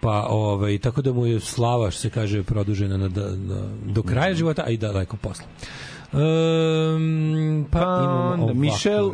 pa 0.00 0.26
ovaj 0.30 0.78
tako 0.78 1.02
da 1.02 1.12
mu 1.12 1.26
je 1.26 1.40
slava 1.40 1.90
što 1.90 2.00
se 2.00 2.10
kaže 2.10 2.42
produžena 2.42 2.96
na, 2.96 3.08
na, 3.08 3.22
na 3.36 3.60
do 3.86 4.02
kraja 4.02 4.34
života 4.34 4.62
a 4.66 4.70
i 4.70 4.76
daleko 4.76 5.16
posle. 5.16 5.44
Um, 6.12 7.66
pa, 7.70 7.78
imamo 7.78 8.30
onda 8.30 8.44
ovako, 8.44 8.58
Michel. 8.58 9.10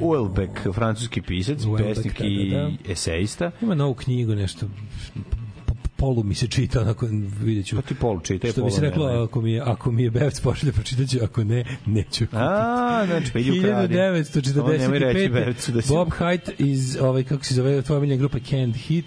Uelbeck, 0.00 0.52
francuski 0.74 1.22
pisac, 1.22 1.64
Houellebecq, 1.64 1.94
pesnik 1.94 2.18
da, 2.18 2.26
i 2.26 2.50
da, 2.50 2.92
esejista. 2.92 3.50
Ima 3.60 3.74
novu 3.74 3.94
knjigu, 3.94 4.34
nešto 4.34 4.66
polu 5.96 6.22
mi 6.22 6.34
se 6.34 6.46
čita, 6.46 6.80
onako 6.80 7.06
vidjet 7.40 7.66
ću. 7.66 7.76
Pa 7.76 7.82
ti 7.82 7.94
polu 7.94 8.20
čitaj, 8.20 8.50
Što 8.50 8.64
bi 8.64 8.70
se 8.70 8.80
reklo, 8.80 9.06
ako 9.06 9.40
mi 9.40 9.52
je, 9.52 9.60
ako 9.60 9.92
mi 9.92 10.02
je 10.02 10.10
Bevac 10.10 10.40
pošalje, 10.40 10.72
pročitat 10.72 11.08
ću, 11.08 11.18
ako 11.22 11.44
ne, 11.44 11.64
neću. 11.86 12.24
A, 12.32 13.02
znači, 13.06 13.32
pa 13.32 13.38
idi 13.38 13.58
ukradi. 13.58 13.94
Samo 14.52 14.68
nemoj 14.68 14.98
reći 14.98 15.28
Bevcu 15.28 15.72
da 15.72 15.82
si... 15.82 15.88
Bob 15.88 16.10
Haidt 16.10 16.50
iz, 16.58 16.96
ovaj, 17.00 17.24
kako 17.24 17.44
se 17.44 17.54
zove, 17.54 17.82
tvoja 17.82 18.00
miljena 18.00 18.18
grupa 18.18 18.38
Canned 18.38 18.76
Heat. 18.76 19.04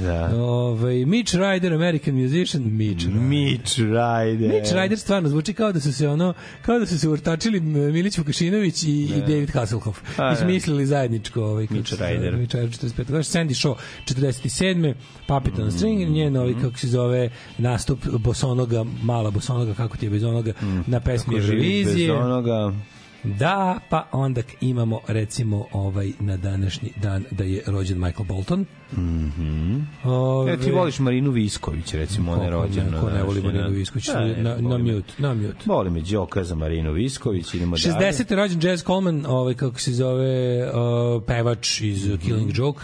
Da. 0.00 0.30
Ovaj, 0.36 1.04
Mitch 1.04 1.34
Ryder, 1.34 1.74
American 1.74 2.14
musician, 2.14 2.62
Mitch 2.64 3.06
Ryder. 3.06 3.20
Mitch 3.20 3.78
Ryder. 3.78 4.48
Mitch 4.48 4.72
Ryder 4.74 4.96
stvarno 4.96 5.28
zvuči 5.28 5.52
kao 5.52 5.72
da 5.72 5.80
su 5.80 5.92
se 5.92 6.08
ono 6.08 6.34
kao 6.62 6.78
da 6.78 6.86
su 6.86 6.98
se 6.98 7.08
urtačili 7.08 7.60
Milić 7.60 8.18
Vukašinović 8.18 8.82
i, 8.82 9.02
i 9.02 9.20
David 9.20 9.50
Hasselhoff 9.50 10.00
A, 10.16 10.26
i 10.26 10.34
da. 10.34 10.36
smislili 10.36 10.86
zajedničko 10.86 11.44
ovaj 11.44 11.66
Mitch 11.70 11.92
Ryder. 11.92 12.36
Mitch 12.38 12.56
Ryder 12.56 12.88
45 12.88 13.10
godišnji 13.10 13.40
Sandy 13.40 13.54
Shaw 13.54 13.74
47 14.06 14.94
Puppet 15.26 15.58
on 15.58 15.72
String 15.72 16.10
njen 16.10 16.36
ovaj 16.36 16.54
kako 16.62 16.78
se 16.78 16.86
zove 16.86 17.30
nastup 17.58 18.06
bosonoga 18.18 18.84
mala 19.02 19.30
bosonoga 19.30 19.74
kako 19.74 19.96
ti 19.96 20.06
je 20.06 20.10
bez 20.10 20.24
onoga 20.24 20.52
na 20.86 21.00
pesmi 21.00 21.36
Eurovizije 21.36 22.12
Bez 22.12 22.24
onoga... 22.24 22.72
da 23.24 23.78
pa 23.90 24.06
onda 24.12 24.42
imamo 24.60 25.00
recimo 25.08 25.66
ovaj 25.72 26.12
na 26.20 26.36
današnji 26.36 26.92
dan 26.96 27.24
da 27.30 27.44
je 27.44 27.62
rođen 27.66 27.98
Michael 27.98 28.24
Bolton 28.24 28.64
Mhm. 28.92 29.78
Ove, 30.04 30.52
E, 30.52 30.56
ti 30.56 30.70
voliš 30.72 30.98
Marinu 30.98 31.30
Visković, 31.30 31.94
recimo, 31.94 32.32
ona 32.32 32.42
je 32.42 32.50
ne, 32.50 32.56
rođena. 32.56 33.00
ko 33.00 33.10
ne 33.10 33.22
voli 33.22 33.42
Marinu. 33.42 33.68
Visković, 33.70 34.06
Da, 34.06 34.20
ne, 34.20 34.36
na- 34.36 34.56
na 34.58 34.78
mute, 34.78 35.12
na 35.18 35.34
mute. 35.34 35.56
Voli 35.66 35.90
me 35.90 36.00
Đoka 36.02 36.44
za 36.44 36.54
Marinu 36.54 36.92
Visković, 36.92 37.54
idemo 37.54 37.76
dalje. 37.76 37.94
60. 38.12 38.30
je 38.30 38.36
rođen 38.36 38.60
Jazz 38.62 38.82
Coleman, 38.82 39.26
ovaj 39.26 39.54
kako 39.54 39.80
se 39.80 39.92
zove, 39.92 40.62
uh, 40.64 40.72
pevač 41.22 41.80
iz 41.80 42.06
Mhm. 42.06 42.16
Killing 42.18 42.50
Joke. 42.54 42.80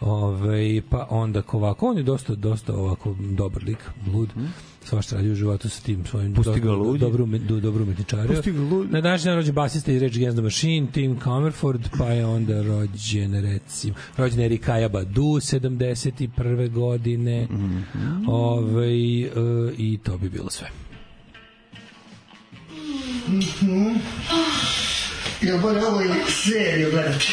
Ovaj 0.00 0.82
pa 0.90 1.06
onda 1.10 1.42
ko 1.42 1.56
ovako, 1.56 1.86
on 1.86 1.96
je 1.96 2.02
dosta 2.02 2.34
dosta 2.34 2.74
ovako 2.74 3.14
dobar 3.20 3.62
lik, 3.64 3.78
lud. 4.08 4.28
Svašta 4.88 5.16
radio 5.16 5.32
u 5.32 5.34
životu 5.34 5.68
sa 5.68 5.82
tim 5.82 6.06
svojim. 6.06 6.34
Pusti 6.34 6.60
ga 6.60 6.66
do- 6.66 6.74
ludi. 6.74 6.98
dobro 6.98 7.26
do, 7.26 7.60
dobro 7.60 7.82
umetničario. 7.82 8.36
Pusti 8.36 8.52
ga 8.52 8.60
ludi. 8.60 8.92
Na 8.92 9.00
današnji 9.00 9.28
dan 9.28 9.36
rođen 9.36 9.54
basista 9.54 9.92
iz 9.92 10.02
Rage 10.02 10.14
Against 10.14 10.36
the 10.36 10.42
Machine, 10.42 10.86
Tim 10.92 11.20
Comerford, 11.24 11.88
pa 11.98 12.04
je 12.06 12.26
onda 12.26 12.62
rođen 12.62 13.42
recimo, 13.42 13.94
rođen 14.16 14.40
je 14.40 14.48
Rikaja 14.48 14.88
Badu 14.88 15.22
71. 15.40 16.70
godine. 16.70 17.44
Mhm. 17.50 17.78
Ovaj 18.28 19.22
e, 19.22 19.28
i 19.78 19.98
to 20.04 20.18
bi 20.18 20.28
bilo 20.28 20.50
sve. 20.50 20.68
Ja 25.42 25.56
moram 25.56 25.84
ovo 25.84 26.00
seriju 26.28 26.90
gledati. 26.90 27.32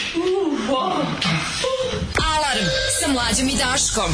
Alarm 2.18 2.66
sa 3.02 3.12
mlađom 3.14 3.48
i 3.50 3.58
Daškom. 3.58 4.12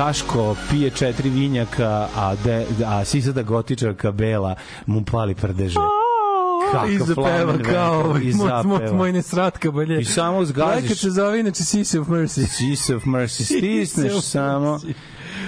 Daško 0.00 0.56
pije 0.70 0.90
četiri 0.90 1.30
vinjaka, 1.30 2.08
a, 2.16 2.34
de, 2.44 2.66
a 2.86 3.04
sisada 3.04 3.42
gotičarka 3.42 4.12
Bela 4.12 4.54
mu 4.86 5.04
pali 5.04 5.34
prdeže. 5.34 5.78
I 6.90 6.98
zapeva 6.98 7.58
kao 7.72 8.16
I 8.22 8.34
moj, 8.34 8.50
moj, 8.64 8.92
moj 8.92 9.12
nesratka 9.12 9.70
bolje. 9.70 10.00
I 10.00 10.04
samo 10.04 10.44
zgaziš. 10.44 10.82
Lekat 10.82 10.98
se 10.98 11.10
zove 11.10 11.40
inače 11.40 11.64
Sisi 11.64 11.98
of 11.98 12.08
Mercy. 12.08 12.46
Sise 12.46 12.96
of 12.96 13.04
Mercy, 13.04 13.44
stisneš 13.44 14.22
samo. 14.22 14.78
Mercy. 14.78 14.94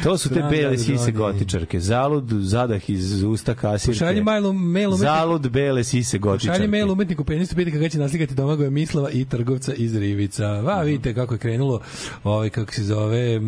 To 0.03 0.19
su 0.19 0.29
te 0.29 0.43
bele 0.51 0.79
sise 0.79 1.13
gotičarke. 1.13 1.81
Zalud, 1.81 2.25
zadah 2.31 2.91
iz 2.91 3.23
usta 3.23 3.55
kasirke. 3.55 3.99
Šalji 3.99 4.23
mail, 4.23 4.53
mail 4.53 4.89
umetniku. 4.89 5.13
Zalud 5.13 5.51
bele 5.51 5.85
sise 5.85 6.19
gotičarke. 6.19 6.57
Šalje 6.57 6.69
mail 6.69 6.93
umetniku 6.93 7.25
penistu 7.25 7.57
pita 7.57 7.71
kada 7.71 7.89
će 7.89 7.99
naslikati 7.99 8.35
Domagoja 8.35 8.71
Mislava 8.71 9.11
i 9.11 9.25
trgovca 9.25 9.75
iz 9.75 9.97
Rivica. 9.97 10.47
Va, 10.47 10.83
vidite 10.83 11.15
kako 11.15 11.35
je 11.35 11.39
krenulo 11.39 11.81
ovaj, 12.25 12.51
kako 12.51 12.73
se 12.73 12.83
zove 12.83 13.35
e, 13.35 13.41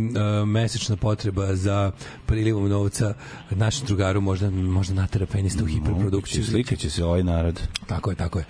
mesečna 0.46 0.96
potreba 0.96 1.54
za 1.54 1.92
prilivom 2.26 2.68
novca 2.68 3.14
našem 3.50 3.86
drugaru 3.86 4.20
možda, 4.20 4.50
možda 4.50 4.94
natera 4.94 5.26
penista 5.26 5.64
u 5.64 5.66
hiperprodukciju. 5.66 6.44
Slikaće 6.44 6.90
se 6.90 7.04
ovaj 7.04 7.22
narod. 7.22 7.60
Tako 7.86 8.10
je, 8.10 8.16
tako 8.16 8.38
je. 8.38 8.44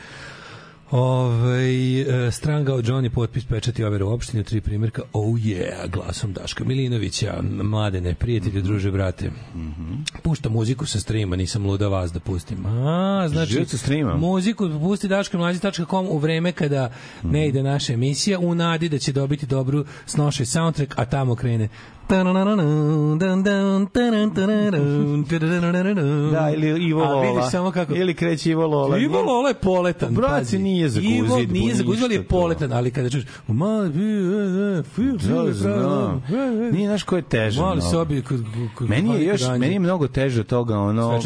Ove, 0.97 2.01
e, 2.01 2.31
stranga 2.31 2.75
od 2.75 2.85
Johnny 2.85 3.09
potpis 3.09 3.45
pečati 3.45 3.85
overe 3.85 4.05
u 4.05 4.13
opštini 4.13 4.45
tri 4.45 4.61
primjerka 4.61 5.03
oh 5.13 5.35
yeah 5.35 5.91
glasom 5.91 6.33
Daška 6.33 6.65
Milinovića. 6.65 7.43
Mladene 7.43 8.15
prijatelji 8.15 8.63
druže 8.63 8.91
brate. 8.91 9.31
Pušta 10.23 10.49
muziku 10.49 10.87
sa 10.87 11.01
streama 11.01 11.37
nisam 11.37 11.67
luda 11.67 11.89
vas 11.89 12.13
da 12.13 12.21
pustim. 12.21 12.67
A 12.67 13.29
znači 13.29 13.65
sa 13.65 13.79
streama? 13.79 14.17
muziku 14.17 14.71
pusti 14.81 15.09
daškamlađi.com 15.09 16.07
u 16.09 16.19
vreme 16.19 16.53
kada 16.53 16.93
ne 17.23 17.49
ide 17.49 17.63
naša 17.63 17.93
emisija 17.93 18.39
u 18.39 18.55
nadi 18.55 18.89
da 18.89 18.99
će 18.99 19.13
dobiti 19.13 19.47
dobru 19.47 19.85
snošaj 20.07 20.47
soundtrack 20.47 20.99
a 20.99 21.05
tamo 21.05 21.35
krene 21.35 21.69
Da, 26.33 26.51
ili 26.51 26.85
Ivo 26.85 27.03
A 27.03 27.09
Lola. 27.09 27.33
vidiš 27.33 27.51
samo 27.51 27.71
kako 27.71 27.95
Ili 27.95 28.15
kreće 28.15 28.51
Ivo 28.51 28.67
Lola. 28.67 28.99
Ivo 28.99 29.23
Lola 29.23 29.49
je 29.49 29.55
poletan. 29.55 30.17
Pazi. 30.29 30.59
nije 30.59 30.89
za 30.89 31.01
Ivo 31.01 31.27
guzidbu, 31.27 31.53
nije 31.55 31.75
za 31.75 31.83
guzidbu, 31.83 32.05
ali 32.05 32.15
je 32.15 32.25
poletan, 32.25 32.73
ali 32.73 32.91
kada 32.91 33.11
čuješ 33.11 33.25
u 33.49 33.55
mali 33.55 33.93
Da, 35.45 35.53
znam. 35.53 36.23
Nije 36.73 36.89
znaš 36.89 37.03
ko 37.03 37.17
je 37.17 37.23
teže. 37.23 37.61
Mali 37.61 37.83
sobi 37.83 38.23
Meni 38.81 39.15
je 39.15 39.25
još 39.25 39.41
meni 39.51 39.73
je 39.73 39.79
mnogo 39.79 40.09
teže 40.09 40.41
od 40.41 40.47
toga 40.47 40.79
ono 40.79 41.21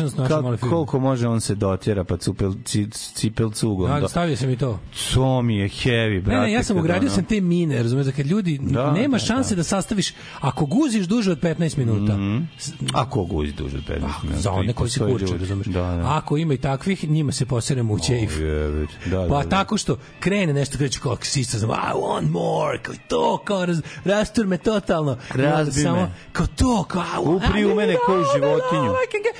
koliko 0.60 0.98
može 0.98 1.28
on 1.28 1.40
se 1.40 1.54
dotjera 1.54 2.04
pa 2.04 2.16
cupel 2.16 2.52
ci, 2.64 2.86
cipel 2.90 3.50
cugom. 3.50 3.90
Da, 3.90 4.00
do- 4.00 4.08
stavio 4.08 4.36
sam 4.36 4.50
i 4.50 4.56
to. 4.56 4.78
To 5.14 5.42
mi 5.42 5.56
je 5.56 5.68
heavy, 5.68 6.22
brate. 6.22 6.36
Ne, 6.36 6.42
ne, 6.42 6.52
ja 6.52 6.62
sam 6.62 6.76
ugradio 6.76 7.06
ono- 7.06 7.14
sam 7.14 7.24
te 7.24 7.40
mine, 7.40 7.82
razumeš, 7.82 8.06
da 8.06 8.12
kad 8.12 8.26
ljudi 8.26 8.58
Da, 8.62 8.92
nema 8.92 9.12
da, 9.12 9.18
šanse 9.18 9.56
da. 9.56 9.62
sastaviš 9.62 10.14
ako 10.40 10.66
guziš 10.68 11.06
duže 11.06 11.32
od 11.32 11.40
15 11.40 11.78
minuta. 11.78 12.18
S- 12.58 12.72
Ako 12.94 13.24
guzi 13.24 13.52
duže 13.52 13.76
od 13.76 13.82
15 13.84 13.90
minuta. 14.22 14.38
Za 14.38 14.50
one 14.52 14.72
koji 14.72 14.90
se 14.90 15.00
kurče, 15.00 15.36
razumeš. 15.38 15.66
Da, 15.66 15.80
da. 15.82 16.02
Ako 16.08 16.36
ima 16.36 16.54
i 16.54 16.58
takvih, 16.58 17.04
njima 17.04 17.32
se 17.32 17.46
poseremo 17.46 17.94
u 17.94 17.98
ćejf. 17.98 18.30
O, 18.32 18.40
jebeć. 18.40 18.90
Da, 19.06 19.18
da, 19.18 19.28
Pa 19.28 19.42
da. 19.42 19.48
tako 19.48 19.76
što 19.76 19.96
krene 20.20 20.52
nešto 20.52 20.78
kreće 20.78 21.00
kao 21.00 21.16
sisa 21.22 21.58
znam, 21.58 21.70
I 21.70 21.94
want 21.94 22.30
more, 22.30 22.78
kao 22.78 22.94
to, 23.08 23.38
kao 23.38 23.66
raz, 23.66 23.80
rastur 24.04 24.46
me 24.46 24.58
totalno. 24.58 25.16
Razbi 25.30 25.72
samo, 25.74 25.96
me. 25.96 26.10
Kao 26.32 26.46
to, 26.48 26.84
kao, 26.84 27.22
Upri 27.24 27.64
u 27.64 27.74
mene 27.76 27.96
koju 27.96 28.24
životinju. 28.34 28.92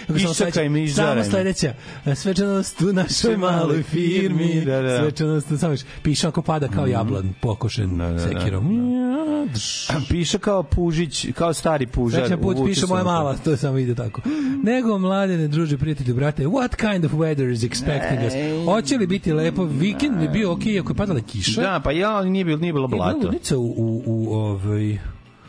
Samo 0.08 0.18
Iščakaj 0.18 0.34
sledeća- 0.52 0.68
me, 0.68 0.84
izžaraj 0.84 1.08
Samo 1.14 1.18
me. 1.18 1.24
sledeća, 1.24 1.74
svečanost 2.14 2.80
u 2.80 2.92
našoj 2.92 3.36
maloj 3.38 3.82
firmi. 3.82 4.60
Da, 4.60 4.82
da. 4.82 4.98
Svečanost, 4.98 5.46
samo 5.58 5.70
viš, 5.70 5.80
piše 6.02 6.28
ako 6.28 6.42
pada 6.42 6.68
kao 6.68 6.86
jablan, 6.86 7.34
pokošen 7.42 7.98
Da, 7.98 8.06
da, 8.06 8.12
da. 8.12 8.18
sekirom. 8.20 8.68
Piše 10.08 10.38
kao 10.38 10.62
pužić, 10.62 11.17
kao 11.34 11.54
stari 11.54 11.86
pužar. 11.86 12.20
Srećan 12.20 12.40
put 12.42 12.56
piše 12.66 12.86
moja 12.86 13.04
mala, 13.04 13.36
to 13.36 13.56
samo 13.56 13.78
ide 13.78 13.94
tako. 13.94 14.20
Nego, 14.64 14.98
mladene, 14.98 15.48
druže, 15.48 15.78
prijatelju, 15.78 16.14
brate, 16.14 16.46
what 16.46 16.76
kind 16.76 17.04
of 17.04 17.12
weather 17.12 17.52
is 17.52 17.60
expecting 17.60 18.26
us? 18.26 18.64
Hoće 18.66 18.96
li 18.96 19.06
biti 19.06 19.32
lepo? 19.32 19.64
Vikend 19.64 20.18
bi 20.18 20.28
bio 20.28 20.52
okej 20.52 20.80
ako 20.80 20.92
je 20.92 20.96
padala 20.96 21.20
kiša. 21.20 21.60
Da, 21.60 21.80
pa 21.84 21.92
ja, 21.92 22.10
ali 22.10 22.30
nije 22.30 22.44
bilo, 22.44 22.58
nije 22.58 22.72
bilo 22.72 22.84
Je 22.84 22.88
bila 22.88 23.14
blato. 23.20 23.56
u, 23.56 23.74
u, 23.76 24.02
u 24.06 24.34
ovaj... 24.34 24.98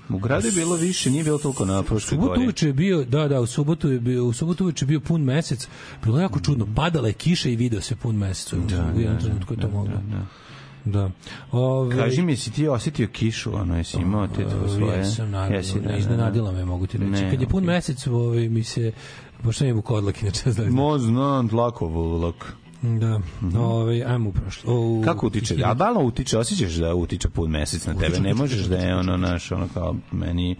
U 0.09 0.17
gradu 0.17 0.47
je 0.47 0.51
bilo 0.51 0.75
više, 0.75 1.11
nije 1.11 1.23
bilo 1.23 1.37
toliko 1.37 1.65
na 1.65 1.83
Fruškoj 1.83 2.09
Subotu 2.09 2.27
gori. 2.29 2.43
uveče 2.43 2.67
je 2.67 2.73
bio, 2.73 3.03
da, 3.03 3.27
da, 3.27 3.41
u 3.41 3.45
subotu 3.45 3.91
je 3.91 3.99
bio, 3.99 4.25
u 4.25 4.33
subotu 4.33 4.63
uveče 4.63 4.85
bio 4.85 4.99
pun 4.99 5.21
mesec. 5.21 5.67
Bilo 6.03 6.19
jako 6.19 6.39
čudno. 6.39 6.67
Padala 6.75 7.07
je 7.07 7.13
kiša 7.13 7.49
i 7.49 7.55
video 7.55 7.81
se 7.81 7.95
pun 7.95 8.15
mesec. 8.15 8.53
Da, 8.53 8.93
u 8.95 8.99
jednom 8.99 9.19
trenutku 9.19 9.53
je 9.53 9.59
to 9.59 9.69
moglo. 9.69 9.93
Da. 10.11 10.25
Ove, 11.51 11.95
Kaži 11.97 12.21
mi, 12.21 12.37
si 12.37 12.51
ti 12.51 12.67
osetio 12.67 13.07
kišu, 13.07 13.55
ono, 13.55 13.77
jesi 13.77 13.97
imao 13.97 14.27
te 14.27 14.49
tvoje 14.49 14.69
svoje? 14.69 14.97
Jesam, 14.97 15.31
naravno, 15.31 15.55
Jesi, 15.57 15.73
da, 15.73 15.79
da, 15.81 15.89
da. 15.91 15.97
iznenadila 15.97 16.51
me, 16.51 16.65
mogu 16.65 16.87
ti 16.87 16.97
reći. 16.97 17.11
Ne, 17.11 17.31
Kad 17.31 17.41
je 17.41 17.47
pun 17.47 17.63
okej. 17.63 17.75
mesec, 17.75 18.07
ovaj, 18.07 18.49
mi 18.49 18.63
se, 18.63 18.91
pošto 19.43 19.63
mi 19.63 19.69
je 19.69 19.73
bukodlak, 19.73 20.21
inače, 20.21 20.51
znaš. 20.51 20.69
Mo 20.69 20.97
znam, 20.97 21.47
dlakovulak. 21.47 22.53
Da, 22.81 23.21
ovaj, 23.59 24.03
ajmo 24.03 24.29
u 24.29 24.33
prošlo. 24.33 24.73
O. 24.73 25.01
Kako 25.05 25.27
utiče? 25.27 25.55
A 25.65 25.73
malo 25.73 26.01
utiče, 26.03 26.37
osjećaš 26.37 26.73
da 26.73 26.95
utiče 26.95 27.29
pun 27.29 27.51
mesec 27.51 27.85
na 27.85 27.93
tebe. 27.93 28.05
Utiče, 28.05 28.21
Ne 28.21 28.33
možeš 28.33 28.59
utiče, 28.59 28.69
da 28.69 28.77
je 28.77 28.95
ono 28.95 29.17
naš, 29.17 29.51
ono 29.51 29.67
kao 29.73 29.95
meni 30.11 30.55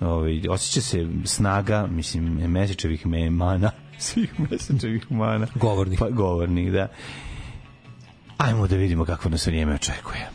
ovaj, 0.00 0.42
osjeća 0.50 0.80
se 0.80 1.06
snaga, 1.24 1.86
mislim, 1.86 2.24
mesečevih 2.24 3.06
me 3.06 3.30
mana, 3.30 3.70
svih 3.98 4.40
mesečevih 4.50 5.12
mana. 5.12 5.46
Govornih. 5.54 5.98
Pa 5.98 6.10
govornih, 6.10 6.72
da. 6.72 6.88
Ajmo 8.38 8.66
da 8.66 8.76
vidimo 8.76 9.04
kako 9.04 9.28
nas 9.28 9.46
vrijeme 9.46 9.74
očekuje. 9.74 10.30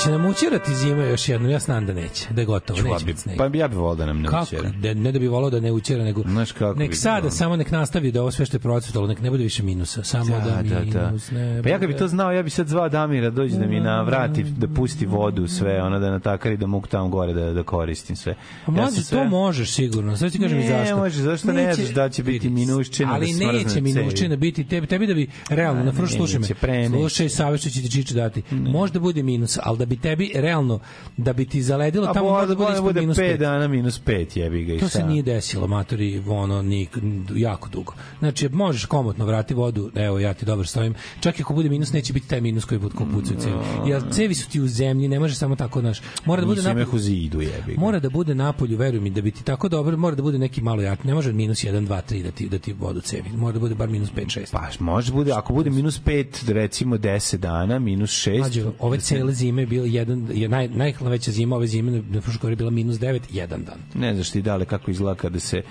Hoće 0.00 0.10
nam 0.10 0.26
učerati 0.26 0.74
zima 0.74 1.04
još 1.04 1.28
jednom, 1.28 1.50
ja 1.50 1.58
znam 1.58 1.86
da 1.86 1.92
neće, 1.92 2.26
da 2.30 2.40
je 2.40 2.44
gotovo, 2.44 2.78
Pa 2.78 2.84
neće 2.84 3.04
bi, 3.04 3.04
biti 3.06 3.20
sneg. 3.20 3.36
pa 3.38 3.50
ja 3.54 3.68
bi 3.68 3.76
volao 3.76 3.94
da 3.94 4.06
nam 4.06 4.20
ne 4.20 4.28
Kako? 4.28 4.42
učera. 4.44 4.70
Da, 4.72 4.94
ne 4.94 5.12
da 5.12 5.18
bi 5.18 5.28
volao 5.28 5.50
da 5.50 5.60
ne 5.60 5.72
učera, 5.72 6.04
nego 6.04 6.22
Znaš 6.22 6.52
kako 6.52 6.78
nek 6.78 6.96
sada 6.96 7.20
bilo? 7.20 7.30
samo 7.30 7.56
nek 7.56 7.70
nastavi 7.70 8.12
da 8.12 8.20
ovo 8.20 8.30
sve 8.30 8.46
što 8.46 8.56
je 8.56 8.60
procvetalo, 8.60 9.06
nek 9.06 9.20
ne 9.20 9.30
bude 9.30 9.42
više 9.42 9.62
minusa, 9.62 10.04
samo 10.04 10.24
da, 10.36 10.62
minus 10.62 11.30
ne 11.30 11.60
Pa 11.62 11.68
ja 11.68 11.78
kad 11.78 11.88
bi 11.88 11.96
to 11.96 12.08
znao, 12.08 12.32
ja 12.32 12.42
bi 12.42 12.50
sad 12.50 12.68
zvao 12.68 12.88
Damira 12.88 13.30
dođe 13.30 13.56
da 13.56 13.66
mi 13.66 13.80
navrati, 13.80 14.42
da 14.44 14.68
pusti 14.68 15.06
vodu 15.06 15.48
sve, 15.48 15.82
ono 15.82 15.98
da 15.98 16.10
natakari 16.10 16.56
da 16.56 16.66
mogu 16.66 16.86
tamo 16.86 17.08
gore 17.08 17.32
da, 17.32 17.52
da 17.52 17.62
koristim 17.62 18.16
sve. 18.16 18.34
Pa 18.66 18.72
Ja 18.72 18.76
mlađe, 18.76 19.02
sve- 19.02 19.18
to 19.18 19.24
možeš 19.26 19.70
sigurno. 19.70 20.16
Sad 20.16 20.32
ti 20.32 20.38
kažem 20.38 20.58
Ne, 20.58 20.68
zašto. 20.68 20.96
može, 20.96 21.22
zašto 21.22 21.52
ne 21.52 21.74
znaš 21.74 21.88
da 21.88 22.08
će 22.08 22.22
biti 22.22 22.50
minuščina 22.50 23.14
Ali 23.14 23.26
da 23.26 23.32
smrzne 23.34 23.52
neće 23.54 23.80
minuščina 23.80 24.36
biti 24.36 24.64
tebi, 24.64 24.86
tebi 24.86 25.06
da 25.06 25.14
bi 25.14 25.28
realno, 25.48 25.80
A, 25.80 25.84
na 25.84 25.92
prvo 25.92 26.06
slušaj 26.06 26.34
me, 26.34 26.40
neće, 26.42 26.66
neće. 26.68 26.88
slušaj 26.90 27.28
savjet 27.28 27.60
što 27.60 27.70
će 27.70 27.82
ti 27.82 27.90
Čiče 27.90 28.14
dati. 28.14 28.42
Možda 28.50 29.00
bude 29.00 29.22
minus, 29.22 29.58
ali 29.62 29.78
da 29.78 29.86
bi 29.90 29.96
tebi 29.96 30.32
realno, 30.34 30.80
da 31.16 31.32
bi 31.32 31.44
ti 31.44 31.62
zaledilo 31.62 32.06
A 32.06 32.12
tamo 32.12 32.30
možda 32.30 32.54
možda 32.54 32.54
bude 32.54 32.80
bude, 32.80 33.00
ispod 33.00 33.02
minus 33.02 33.16
5 33.18 33.20
pet. 33.20 33.40
dana 33.40 33.68
minus 33.68 34.00
5 34.06 34.38
jebi 34.38 34.64
ga 34.64 34.74
i 34.74 34.78
To 34.78 34.88
se 34.88 35.02
nije 35.02 35.22
desilo, 35.22 35.66
matori, 35.66 36.22
ono, 36.28 36.62
ni, 36.62 36.88
jako 37.34 37.68
dugo. 37.68 37.92
Znači, 38.18 38.48
možeš 38.48 38.84
komotno 38.84 39.26
vrati 39.26 39.54
vodu, 39.54 39.90
evo, 39.94 40.18
ja 40.18 40.34
ti 40.34 40.46
dobro 40.46 40.66
stojim. 40.66 40.94
Čak 41.20 41.38
i 41.38 41.42
ako 41.42 41.54
bude 41.54 41.68
minus, 41.68 41.92
neće 41.92 42.12
biti 42.12 42.28
taj 42.28 42.40
minus 42.40 42.64
koji 42.64 42.78
bude 42.78 42.94
ko 42.94 43.06
pucaju 43.12 43.40
cevi. 43.40 43.56
Jer 43.86 44.02
cevi 44.10 44.34
su 44.34 44.48
ti 44.48 44.60
u 44.60 44.68
zemlji, 44.68 45.08
ne 45.08 45.20
može 45.20 45.34
samo 45.34 45.56
tako, 45.56 45.82
naš. 45.82 46.00
Mora 46.24 46.40
da 46.40 46.46
bude 46.46 46.62
napolju, 46.62 46.86
u 46.92 46.98
zidu 46.98 47.40
jebi 47.40 47.74
ga. 47.74 47.80
mora 47.80 47.98
da 47.98 48.10
bude 48.10 48.34
napolju, 48.34 48.76
veruj 48.76 49.00
mi, 49.00 49.10
da 49.10 49.20
bi 49.20 49.30
ti 49.30 49.44
tako 49.44 49.68
dobro, 49.68 49.96
mora 49.96 50.16
da 50.16 50.22
bude 50.22 50.38
neki 50.38 50.62
malo 50.62 50.82
jak. 50.82 51.04
Ne 51.04 51.14
može 51.14 51.32
minus 51.32 51.64
1, 51.64 51.86
2, 51.88 52.00
3 52.10 52.22
da 52.22 52.30
ti, 52.30 52.48
da 52.48 52.58
ti 52.58 52.72
vodu 52.72 53.00
cevi. 53.00 53.30
Mora 53.36 53.52
da 53.52 53.58
bude 53.58 53.74
bar 53.74 53.88
minus 53.88 54.10
5, 54.10 54.40
6. 54.40 54.52
Pa 54.52 54.68
može 54.84 55.12
bude, 55.12 55.32
ako 55.32 55.52
bude 55.52 55.70
minus 55.70 56.00
5, 56.02 56.52
recimo 56.52 56.96
10 56.96 57.36
dana, 57.36 57.78
minus 57.78 58.10
6. 58.10 58.40
Mađo, 58.40 58.72
ove 58.78 58.98
cele 58.98 59.32
zime 59.32 59.62
je 59.62 59.66
bilo 59.66 59.79
jedan, 59.82 60.28
je 60.32 60.48
naj, 60.48 60.68
najhlaveća 60.68 61.30
zima 61.30 61.56
ove 61.56 61.66
zime 61.66 62.02
na 62.02 62.20
Fruškoj 62.20 62.56
bila 62.56 62.70
minus 62.70 62.96
9, 62.96 63.20
jedan 63.30 63.64
dan. 63.64 63.78
Ne 63.94 64.14
znaš 64.14 64.30
ti 64.30 64.42
dale 64.42 64.64
kako 64.64 64.90
izgleda 64.90 65.14
kada 65.14 65.40
se 65.40 65.62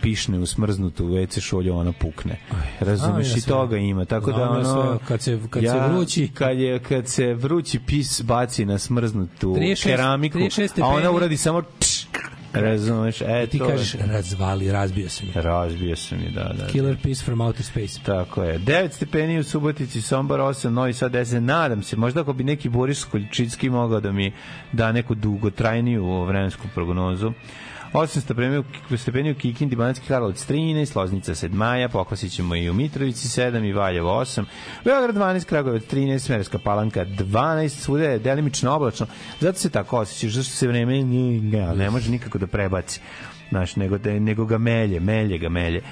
pišne 0.00 0.38
u 0.38 0.46
smrznutu 0.46 1.04
WC 1.06 1.40
šolju, 1.40 1.74
ona 1.74 1.92
pukne. 1.92 2.36
Razumeš, 2.80 3.26
ja 3.28 3.34
i 3.34 3.40
toga 3.40 3.76
ima. 3.78 4.04
Tako 4.04 4.32
da 4.32 4.50
ono... 4.50 4.64
sve. 4.64 5.06
Kad 5.08 5.22
se- 5.22 5.38
kad 5.50 5.62
se 5.62 5.68
vrući- 5.88 6.28
Kad, 6.28 6.58
je, 6.58 6.78
kad 6.78 7.08
se 7.08 7.34
vrući 7.34 7.78
pis 7.78 8.22
baci 8.22 8.64
na 8.64 8.78
smrznutu 8.78 9.48
36 9.50 9.84
keramiku, 9.84 10.38
36 10.38 10.82
a 10.82 10.86
ona 10.88 11.10
uradi 11.10 11.36
samo... 11.36 11.62
razumeš, 12.60 13.20
e, 13.20 13.46
Ti 13.46 13.58
to 13.58 13.68
kažeš 13.68 13.94
razvali, 13.94 14.72
razbio 14.72 15.08
sam 15.08 15.28
je. 15.34 15.42
Razbio 15.42 15.96
sam 15.96 16.20
je, 16.20 16.30
da, 16.30 16.54
da. 16.58 16.66
Killer 16.66 16.96
piece 17.02 17.24
from 17.24 17.40
outer 17.40 17.64
space. 17.64 18.00
Tako 18.06 18.42
je. 18.42 18.58
9 18.58 18.92
stepeni 18.92 19.38
u 19.38 19.44
Subotici, 19.44 20.02
Sombor 20.02 20.40
8, 20.40 20.68
Novi 20.68 20.92
Sad 20.92 21.12
10. 21.12 21.38
Nadam 21.38 21.82
se, 21.82 21.96
možda 21.96 22.20
ako 22.20 22.32
bi 22.32 22.44
neki 22.44 22.68
Boris 22.68 23.04
Koljčicki 23.04 23.70
mogao 23.70 24.00
da 24.00 24.12
mi 24.12 24.32
da 24.72 24.92
neku 24.92 25.14
dugotrajniju 25.14 26.24
vremensku 26.24 26.68
prognozu. 26.74 27.32
8 27.94 28.20
stepeni, 28.20 28.58
u- 28.90 28.96
stepeni 28.96 29.30
u 29.30 29.34
Kikindi, 29.34 29.76
Banacki 29.76 30.06
Karlovac 30.08 30.46
13, 30.46 30.96
Loznica 30.96 31.32
7 31.32 31.52
maja, 31.52 31.88
pokosit 31.88 32.32
ćemo 32.32 32.56
i 32.56 32.70
u 32.70 32.74
Mitrovici 32.74 33.28
7 33.30 33.68
i 33.68 33.72
Valjevo 33.72 34.10
8, 34.10 34.44
Beograd 34.84 35.16
12, 35.16 35.44
Kragovac 35.44 35.82
13, 35.82 36.18
Smerska 36.18 36.58
palanka 36.58 37.04
12, 37.04 37.68
svude 37.68 38.04
je 38.04 38.18
delimično 38.18 38.72
oblačno, 38.72 39.06
zato 39.40 39.58
se 39.58 39.70
tako 39.70 39.98
osjećaš, 39.98 40.32
zašto 40.32 40.52
se 40.52 40.68
vreme 40.68 40.92
ne, 40.94 41.40
ne, 41.40 41.74
ne 41.74 41.90
može 41.90 42.10
nikako 42.10 42.38
da 42.38 42.46
prebaci, 42.46 43.00
znaš, 43.48 43.76
nego, 43.76 43.98
da, 43.98 44.12
nego 44.12 44.44
ga 44.44 44.58
melje, 44.58 45.00
melje 45.00 45.38
ga 45.38 45.48
melje. 45.48 45.82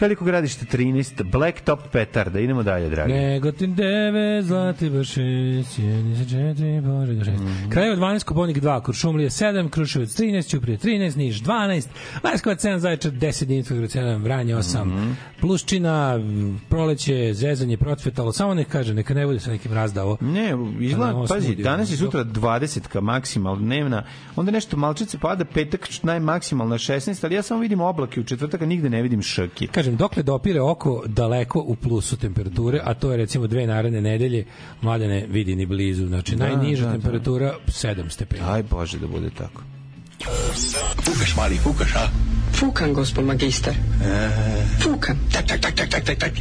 Veliko 0.00 0.24
gradište 0.24 0.66
13, 0.66 1.22
Blacktop 1.22 1.80
Petarda, 1.92 2.40
idemo 2.40 2.62
dalje, 2.62 2.88
dragi. 2.88 3.12
Negotin 3.12 3.74
9, 3.74 4.42
Zlatibor 4.42 5.00
6, 5.00 5.14
Sjenica 5.64 6.24
4, 6.24 6.82
Požega 6.82 7.24
6. 7.24 7.34
Mhm. 7.34 7.70
Krajevo 7.70 7.96
12, 7.96 8.24
Koponik 8.24 8.56
2, 8.58 8.82
Kuršumlija 8.82 9.30
7, 9.30 9.68
Kruševac 9.68 10.08
13, 10.10 10.48
Ćuprije 10.48 10.78
13, 10.78 11.16
Niš 11.16 11.42
12, 11.42 11.88
Leskovac 12.24 12.60
7, 12.60 12.78
Zaječar 12.78 13.12
10, 13.12 13.44
Dimitrovgrad 13.44 13.90
7, 13.90 14.22
Vranje 14.22 14.54
8, 14.54 14.84
Mhm. 14.84 15.10
Pluščina, 15.40 16.14
m, 16.14 16.60
Proleće, 16.68 17.34
Zezanje, 17.34 17.76
Procvetalo, 17.76 18.32
samo 18.32 18.54
nek 18.54 18.68
kaže, 18.68 18.94
neka 18.94 19.14
ne 19.14 19.26
bude 19.26 19.40
sa 19.40 19.50
nekim 19.50 19.72
razdavo. 19.72 20.16
Ne, 20.20 20.52
izgleda, 20.80 21.24
pazi, 21.28 21.46
osmudi, 21.46 21.62
danas 21.62 21.90
je 21.90 21.96
sutra 21.96 22.24
20 22.24 23.00
maksimal 23.00 23.56
dnevna, 23.56 24.02
onda 24.36 24.50
nešto 24.50 24.76
malčice 24.76 25.18
pada, 25.18 25.44
petak 25.44 25.88
najmaksimalna 26.02 26.78
16, 26.78 27.24
ali 27.24 27.34
ja 27.34 27.42
samo 27.42 27.60
vidim 27.60 27.80
oblake 27.80 28.20
u 28.20 28.24
četvrtak, 28.24 28.62
a 28.62 28.66
nigde 28.66 28.90
ne 28.90 29.02
vidim 29.02 29.22
šrki. 29.22 29.68
Kažem, 29.84 29.96
dokle 29.96 30.22
dopire 30.22 30.60
oko 30.60 31.02
daleko 31.06 31.60
u 31.60 31.76
plusu 31.76 32.16
temperature, 32.16 32.80
a 32.84 32.94
to 32.94 33.10
je 33.10 33.16
recimo 33.16 33.46
dve 33.46 33.66
naredne 33.66 34.00
nedelje, 34.00 34.44
mladene 34.82 35.26
vidi 35.28 35.56
ni 35.56 35.66
blizu. 35.66 36.06
Znači, 36.06 36.36
Da, 36.36 36.46
najniža 36.46 36.84
da, 36.84 36.86
da. 36.86 36.92
temperatura 36.92 37.54
7 37.66 38.10
stepeni. 38.10 38.42
Aj 38.46 38.62
Bože 38.62 38.98
da 38.98 39.06
bude 39.06 39.30
tako. 39.30 39.62
Fukaš, 41.04 41.36
mali, 41.36 41.56
fukaš, 41.56 41.94
a? 41.96 42.08
Fukan, 42.54 42.94
gospod 42.94 43.24
magister. 43.24 43.74
Fukan. 44.82 45.16
Tak, 45.32 45.46
tak, 45.46 45.60
tak, 45.60 45.74
tak, 45.74 45.88
tak, 45.90 46.04
tak, 46.04 46.18
tak. 46.18 46.32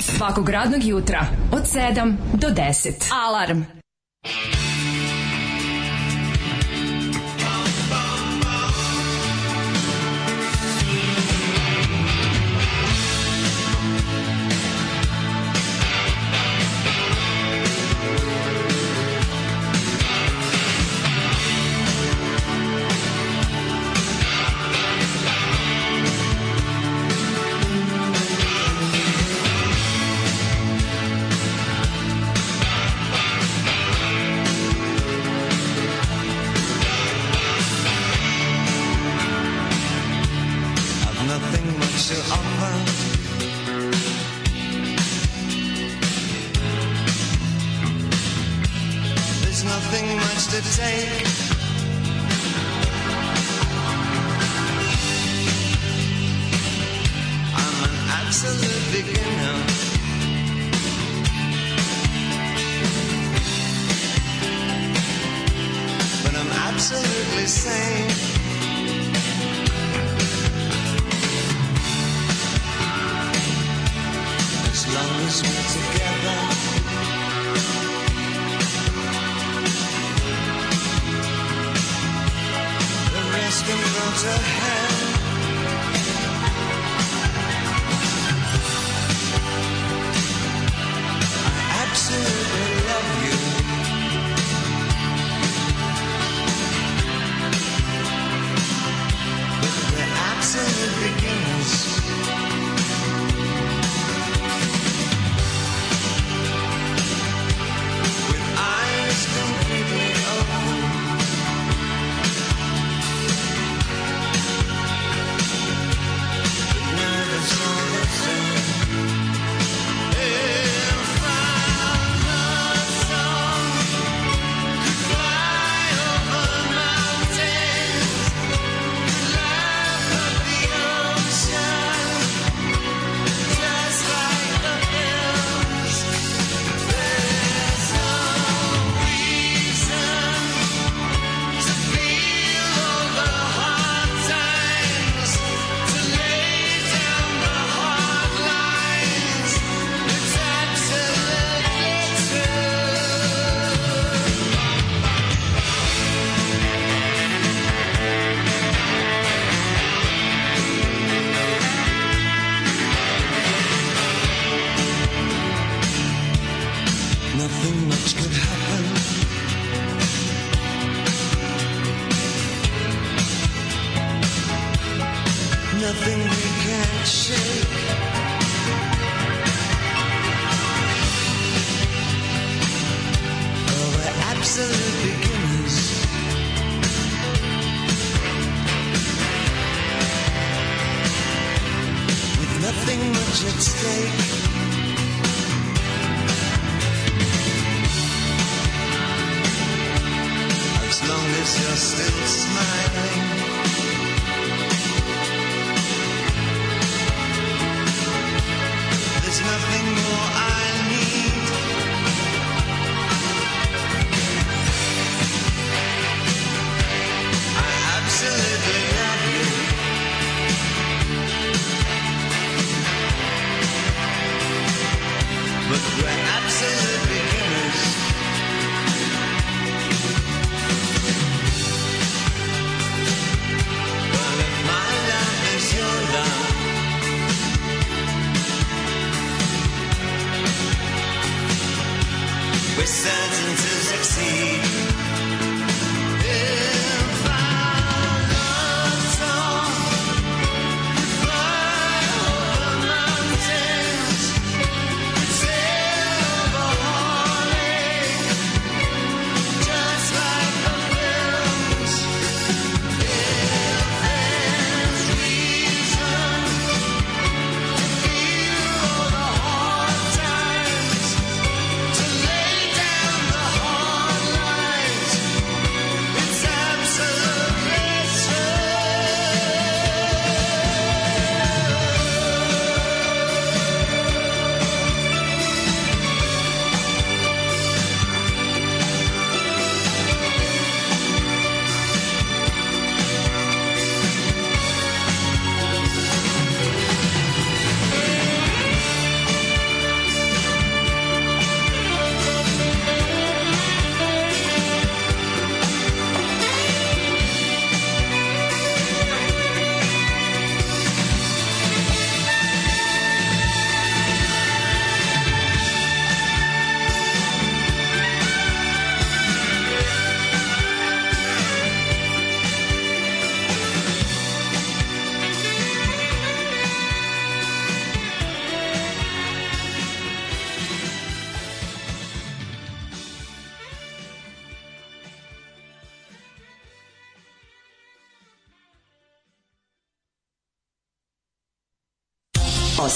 Svakog 0.00 0.48
radnog 0.48 0.84
jutra 0.84 1.26
od 1.52 1.62
7 1.62 2.14
do 2.34 2.48
10. 2.48 2.92
Alarm. 3.26 3.62
I've 4.24 4.95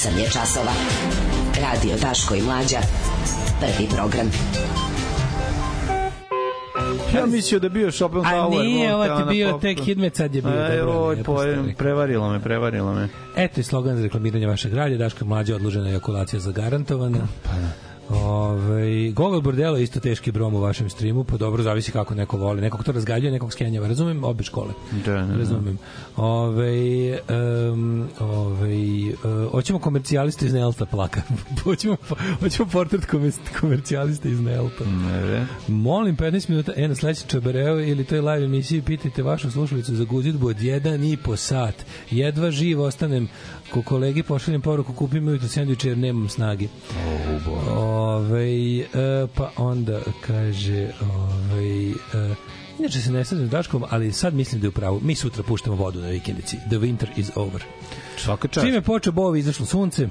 8 0.00 0.18
je 0.18 0.30
časova. 0.30 0.72
Radio 1.62 1.96
Daško 2.02 2.34
i 2.34 2.42
Mlađa. 2.42 2.78
Prvi 3.60 3.88
program. 3.96 4.30
Ja 7.14 7.26
mislio 7.26 7.60
da 7.60 7.68
bio 7.68 7.92
Schopenhauer. 7.92 8.60
A 8.60 8.62
nije, 8.62 8.94
ovo 8.94 9.04
ti 9.04 9.28
bio 9.28 9.58
tek 9.58 9.80
Hidmet, 9.80 10.16
sad 10.16 10.34
je 10.34 10.42
bio. 10.42 10.52
Aj, 10.52 10.80
oj, 10.80 11.22
pojem, 11.22 11.74
prevarilo 11.78 12.30
me, 12.30 12.40
prevarilo 12.40 12.94
me. 12.94 13.08
Eto 13.36 13.60
i 13.60 13.62
slogan 13.62 13.96
za 13.96 14.02
reklamiranje 14.02 14.46
vašeg 14.46 14.74
radija, 14.74 14.98
i 14.98 15.24
Mlađa 15.24 15.54
odložena 15.54 15.88
ejakulacija 15.88 16.40
zagarantovana. 16.40 17.18
Pa 17.42 17.50
da. 17.50 17.89
Ove, 18.10 19.10
Google 19.10 19.40
Bordelo 19.40 19.76
je 19.76 19.82
isto 19.82 20.00
teški 20.00 20.32
brom 20.32 20.54
u 20.54 20.60
vašem 20.60 20.90
streamu, 20.90 21.24
pa 21.24 21.36
dobro, 21.36 21.62
zavisi 21.62 21.92
kako 21.92 22.14
neko 22.14 22.36
voli. 22.36 22.60
Nekog 22.60 22.84
to 22.84 22.92
razgaljuje, 22.92 23.32
nekog 23.32 23.52
skenjava. 23.52 23.88
Razumem 23.88 24.24
obe 24.24 24.42
škole. 24.42 24.72
Da, 25.06 25.12
da, 25.12 25.22
da. 25.22 25.36
Razumem. 25.36 25.78
Ove, 26.16 27.18
um, 27.72 28.08
ove, 28.20 28.74
uh, 29.44 29.50
hoćemo 29.50 29.78
komercijaliste 29.78 30.46
iz 30.46 30.52
Nelta 30.52 30.86
plaka. 30.86 31.22
hoćemo, 31.64 31.96
hoćemo 32.40 32.68
portret 32.68 33.06
komer- 33.06 33.60
komercijaliste 33.60 34.30
iz 34.30 34.40
Nelta. 34.40 34.84
Ne, 34.84 35.46
Molim 35.68 36.16
15 36.16 36.48
minuta, 36.48 36.72
e, 36.76 36.88
na 36.88 36.94
sledećem 36.94 37.28
čabareo 37.28 37.80
ili 37.80 38.04
toj 38.04 38.20
live 38.20 38.44
emisiji 38.44 38.82
pitajte 38.82 39.22
vašu 39.22 39.50
slušalicu 39.50 39.94
za 39.94 40.04
guzidbu 40.04 40.46
od 40.46 40.62
jedan 40.62 41.04
i 41.04 41.16
po 41.16 41.36
sat. 41.36 41.74
Jedva 42.10 42.50
živ 42.50 42.80
ostanem 42.80 43.28
ko 43.70 43.82
kolegi 43.82 44.22
pošaljem 44.22 44.62
poruku 44.62 44.92
kupim 44.92 45.28
ujutro 45.28 45.48
sendviče 45.48 45.88
jer 45.88 45.98
nemam 45.98 46.28
snage. 46.28 46.68
Ove, 47.70 48.78
e, 48.78 48.86
pa 49.34 49.50
onda 49.56 50.00
kaže 50.26 50.88
ove, 51.00 51.90
e, 51.90 52.34
Inače 52.80 53.00
se 53.00 53.12
ne 53.12 53.24
slažem 53.24 53.46
s 53.46 53.50
Daškom, 53.50 53.84
ali 53.90 54.12
sad 54.12 54.34
mislim 54.34 54.60
da 54.60 54.64
je 54.64 54.68
u 54.68 54.72
pravu. 54.72 55.00
Mi 55.02 55.14
sutra 55.14 55.42
puštamo 55.42 55.76
vodu 55.76 56.00
na 56.00 56.08
vikendici. 56.08 56.56
The 56.56 56.76
winter 56.78 57.06
is 57.16 57.30
over. 57.34 57.62
Svaka 58.16 58.48
čast. 58.48 58.66
Čime 58.66 58.82
počeo 58.82 59.12
bovi, 59.12 59.38
izašlo 59.38 59.66
sunce. 59.66 60.08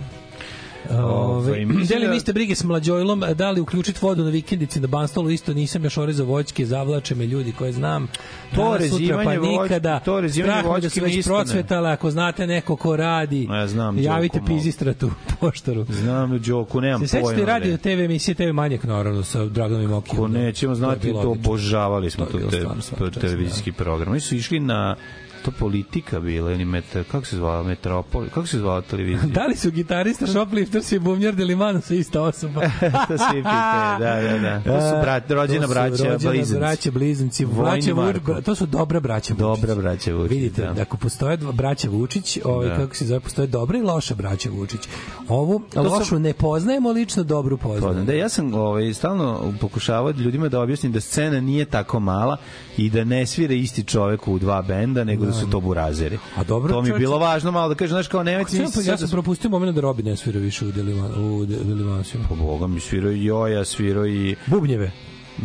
Ove, 0.92 1.66
deli 1.66 2.06
da- 2.06 2.12
vi 2.12 2.20
ste 2.20 2.34
brige 2.34 2.56
s 2.56 2.64
mlađojlom, 2.64 3.24
da 3.36 3.52
li 3.52 3.62
uključiti 3.62 4.00
vodu 4.02 4.24
na 4.24 4.30
vikendici 4.30 4.80
na 4.80 4.88
Banstolu, 4.88 5.30
isto 5.30 5.54
nisam 5.54 5.84
još 5.84 5.98
orezao 5.98 6.26
voćke, 6.26 6.66
zavlače 6.66 7.16
me 7.16 7.26
ljudi 7.26 7.52
koje 7.52 7.72
znam. 7.72 8.08
To 8.56 8.78
rezivanje 8.78 9.40
pa 9.40 9.48
nikada. 9.48 10.00
to 10.00 10.22
rezivanje 10.22 10.62
da 10.64 10.70
voćke 10.70 10.90
su 10.90 11.02
mi 11.02 11.16
već 11.16 11.26
procvetale, 11.26 11.92
ako 11.92 12.12
znate 12.12 12.48
neko 12.48 12.76
ko 12.76 12.96
radi, 12.96 13.48
Ja 13.52 13.68
znam, 13.68 13.98
javite 14.00 14.42
pizistratu, 14.48 15.12
poštaru. 15.40 15.86
Znam 15.90 16.40
Đoku, 16.40 16.82
nemam 16.82 17.08
Se 17.08 17.22
pojma. 17.22 17.46
radio 17.46 17.78
bre. 17.78 17.96
TV 17.96 18.02
emisije 18.02 18.36
TV 18.36 18.54
Manjak, 18.54 18.84
naravno, 18.84 19.24
sa 19.24 19.46
Draganom 19.46 19.84
i 19.84 19.88
Mokijom. 19.88 20.18
Ko 20.18 20.28
nećemo 20.28 20.76
znati, 20.76 21.12
to 21.12 21.30
obožavali 21.30 22.10
smo 22.10 22.26
To 22.26 23.10
te, 23.10 23.20
televizijski 23.20 23.72
program. 23.72 24.12
Oni 24.12 24.20
su 24.20 24.36
išli 24.36 24.60
na 24.60 24.96
to 25.40 25.52
politika 25.52 26.20
bila 26.20 26.52
ili 26.52 26.66
metar, 26.66 27.04
kako 27.04 27.26
se 27.26 27.36
zvala 27.36 27.64
Metropol, 27.64 28.26
kako 28.26 28.48
se 28.48 28.58
zvala 28.58 28.82
televizija? 28.82 29.30
Da 29.34 29.46
li 29.46 29.56
su 29.56 29.72
gitarista, 29.72 30.28
shoplifters 30.28 30.92
i 30.92 31.00
Delimano 31.34 31.82
sa 31.82 31.94
ista 31.94 32.22
osoba? 32.22 32.62
to 33.08 33.18
svi 33.20 33.38
pitaju, 33.38 34.00
da, 34.00 34.22
da, 34.22 34.40
da. 34.40 34.62
To 34.62 34.82
su 34.82 35.02
brat, 35.02 35.32
rođena 35.32 35.62
To 35.62 35.68
su 35.68 35.74
braća, 35.74 36.04
rođena 36.04 36.32
blizanci. 36.32 36.60
braća 36.60 36.92
blizanci, 36.92 37.46
braća 37.46 37.94
bra- 37.94 38.42
to 38.42 38.56
su 38.56 38.66
dobra 38.66 39.00
braća 39.00 39.34
Vučić. 39.34 39.40
Dobra 39.62 39.76
braća 39.76 40.14
Vučić, 40.14 40.32
Vidite, 40.32 40.62
da. 40.66 40.82
ako 40.82 40.98
postoje 40.98 41.38
dva 41.38 41.52
braća 41.52 41.90
Vučić, 41.90 42.40
ovaj 42.46 42.70
Da. 42.70 42.76
kako 42.76 42.96
se 42.96 43.06
zove, 43.06 43.20
postoje 43.20 43.48
dobra 43.48 43.78
i 43.78 43.82
loša 43.82 44.16
braća 44.16 44.50
Vučić. 44.50 44.82
Ovu 45.28 45.62
sam- 45.74 45.86
lošu 45.86 46.20
ne 46.20 46.34
poznajemo, 46.34 46.92
lično 46.92 47.24
dobru 47.24 47.58
poznajemo. 47.58 48.04
Da, 48.04 48.14
ja 48.14 48.30
sam 48.30 48.54
ovaj, 48.54 48.94
stalno 48.94 49.54
pokušavao 49.62 50.12
ljudima 50.12 50.50
da 50.50 50.62
objasnim 50.62 50.92
da 50.92 51.02
scena 51.02 51.40
nije 51.40 51.66
tako 51.66 52.00
mala 52.00 52.38
i 52.80 52.90
da 52.90 53.04
ne 53.04 53.26
svira 53.26 53.54
isti 53.54 53.84
čovek 53.84 54.28
u 54.28 54.40
dva 54.40 54.62
benda, 54.62 55.04
nego 55.04 55.26
da 55.26 55.34
su 55.34 55.50
to 55.50 55.60
burazeri. 55.60 56.18
A 56.36 56.44
dobro, 56.44 56.74
to 56.74 56.82
mi 56.82 56.90
je 56.90 56.94
bilo 57.00 57.18
važno 57.18 57.52
malo 57.52 57.70
da 57.70 57.76
kažem, 57.76 57.94
znaš, 57.94 58.08
kao 58.08 58.24
nemojte 58.24 58.58
Ja, 58.58 58.62
misliti 58.62 58.90
ja 58.90 58.92
da 58.96 58.98
sam 58.98 59.10
propustio 59.10 59.50
moment 59.50 59.76
da 59.76 59.82
Robi 59.82 60.04
ne 60.04 60.18
svira 60.18 60.40
više 60.40 60.66
u 60.66 60.72
Deliman, 60.72 61.12
u 61.26 61.46
De- 61.46 61.64
Delimansiju. 61.64 62.22
Pa 62.30 62.36
Boga 62.36 62.68
mi 62.68 62.80
svirao 62.80 63.12
i 63.12 63.26
Joja, 63.26 63.66
svirao 63.66 64.08
i... 64.08 64.36
Bubnjeve. 64.46 64.92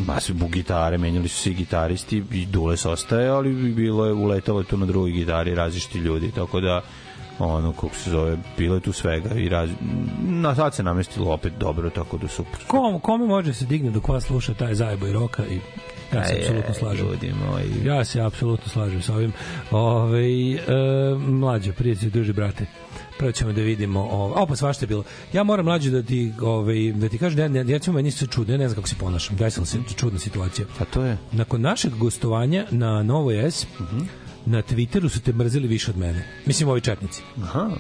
Ma 0.07 0.21
su 0.21 0.35
bu 0.35 0.49
gitare, 0.49 0.99
menjali 0.99 1.29
su 1.29 1.43
se 1.43 1.51
i 1.51 1.55
gitaristi 1.55 2.23
i 2.33 2.47
Dules 2.47 2.87
ostaje, 2.87 3.29
ali 3.29 3.55
bi 3.55 3.73
bilo 3.73 4.07
je 4.07 4.13
uletalo 4.13 4.63
tu 4.63 4.77
na 4.77 4.87
drugoj 4.87 5.11
gitari 5.11 5.55
različiti 5.55 5.99
ljudi, 5.99 6.31
tako 6.35 6.61
da 6.61 6.81
ono, 7.39 7.73
kako 7.73 7.95
se 7.95 8.11
zove, 8.11 8.37
bilo 8.59 8.75
je 8.75 8.81
tu 8.81 8.93
svega 8.93 9.35
i 9.35 9.49
raz... 9.49 9.71
na 10.21 10.55
sad 10.55 10.75
se 10.75 10.83
namestilo 10.83 11.33
opet 11.33 11.53
dobro, 11.59 11.91
tako 11.91 12.19
da 12.19 12.29
super. 12.29 12.61
Kom, 12.67 13.01
kome 13.01 13.27
može 13.27 13.55
se 13.55 13.65
digne 13.65 13.91
dok 13.91 14.09
vas 14.09 14.25
sluša 14.25 14.55
taj 14.55 14.75
zajebo 14.75 15.07
i 15.07 15.13
roka 15.13 15.47
i 15.47 15.61
ja 16.15 16.25
se 16.25 16.35
apsolutno 16.39 16.75
slažem. 16.75 17.07
Ljudi 17.07 17.33
moji. 17.51 17.71
Ja 17.85 18.05
se 18.05 18.21
apsolutno 18.21 18.69
slažem 18.69 19.03
sa 19.03 19.15
ovim. 19.15 19.33
Ove, 19.71 20.53
e, 20.53 20.59
mlađe, 21.19 21.73
prijatelji, 21.73 22.11
druži, 22.11 22.33
brate. 22.33 22.67
Prvo 23.19 23.33
ćemo 23.33 23.53
da 23.53 23.61
vidimo, 23.61 24.01
ovo, 24.01 24.43
opa 24.43 24.57
svašta 24.57 24.85
je 24.85 24.89
bilo. 24.89 25.05
Ja 25.33 25.43
moram 25.45 25.65
mlađe 25.65 25.91
da 25.91 26.03
ti, 26.03 26.33
ovaj, 26.41 26.93
da 26.93 27.09
ti 27.09 27.19
kažem, 27.19 27.53
da 27.53 27.59
ja, 27.59 27.79
ja, 27.87 27.93
meni 27.93 28.11
se 28.11 28.27
čudno, 28.27 28.55
ja 28.55 28.59
ne 28.59 28.69
znam 28.69 28.75
kako 28.75 28.89
se 28.89 28.97
ponašam, 29.01 29.37
desila 29.37 29.67
se 29.67 29.79
čudna 29.97 30.19
situacija. 30.19 30.67
A 30.81 30.85
to 30.85 31.05
je? 31.05 31.17
Nakon 31.33 31.61
našeg 31.61 31.93
gostovanja 31.97 32.67
na 32.71 33.03
Novoj 33.03 33.51
S, 33.51 33.67
na 34.47 34.63
Twitteru 34.63 35.09
su 35.09 35.21
te 35.21 35.33
mrzili 35.33 35.69
više 35.69 35.91
od 35.91 35.97
mene. 35.97 36.25
Mislim, 36.47 36.69
ovi 36.69 36.81
četnici. 36.81 37.23
Aha. 37.43 37.71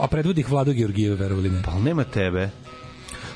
A 0.00 0.06
predvodi 0.06 0.40
ih 0.40 0.50
Vlado 0.50 0.72
Georgijeve, 0.72 1.16
verovali 1.16 1.50
ne. 1.50 1.62
Pa 1.62 1.78
nema 1.78 2.04
tebe. 2.04 2.50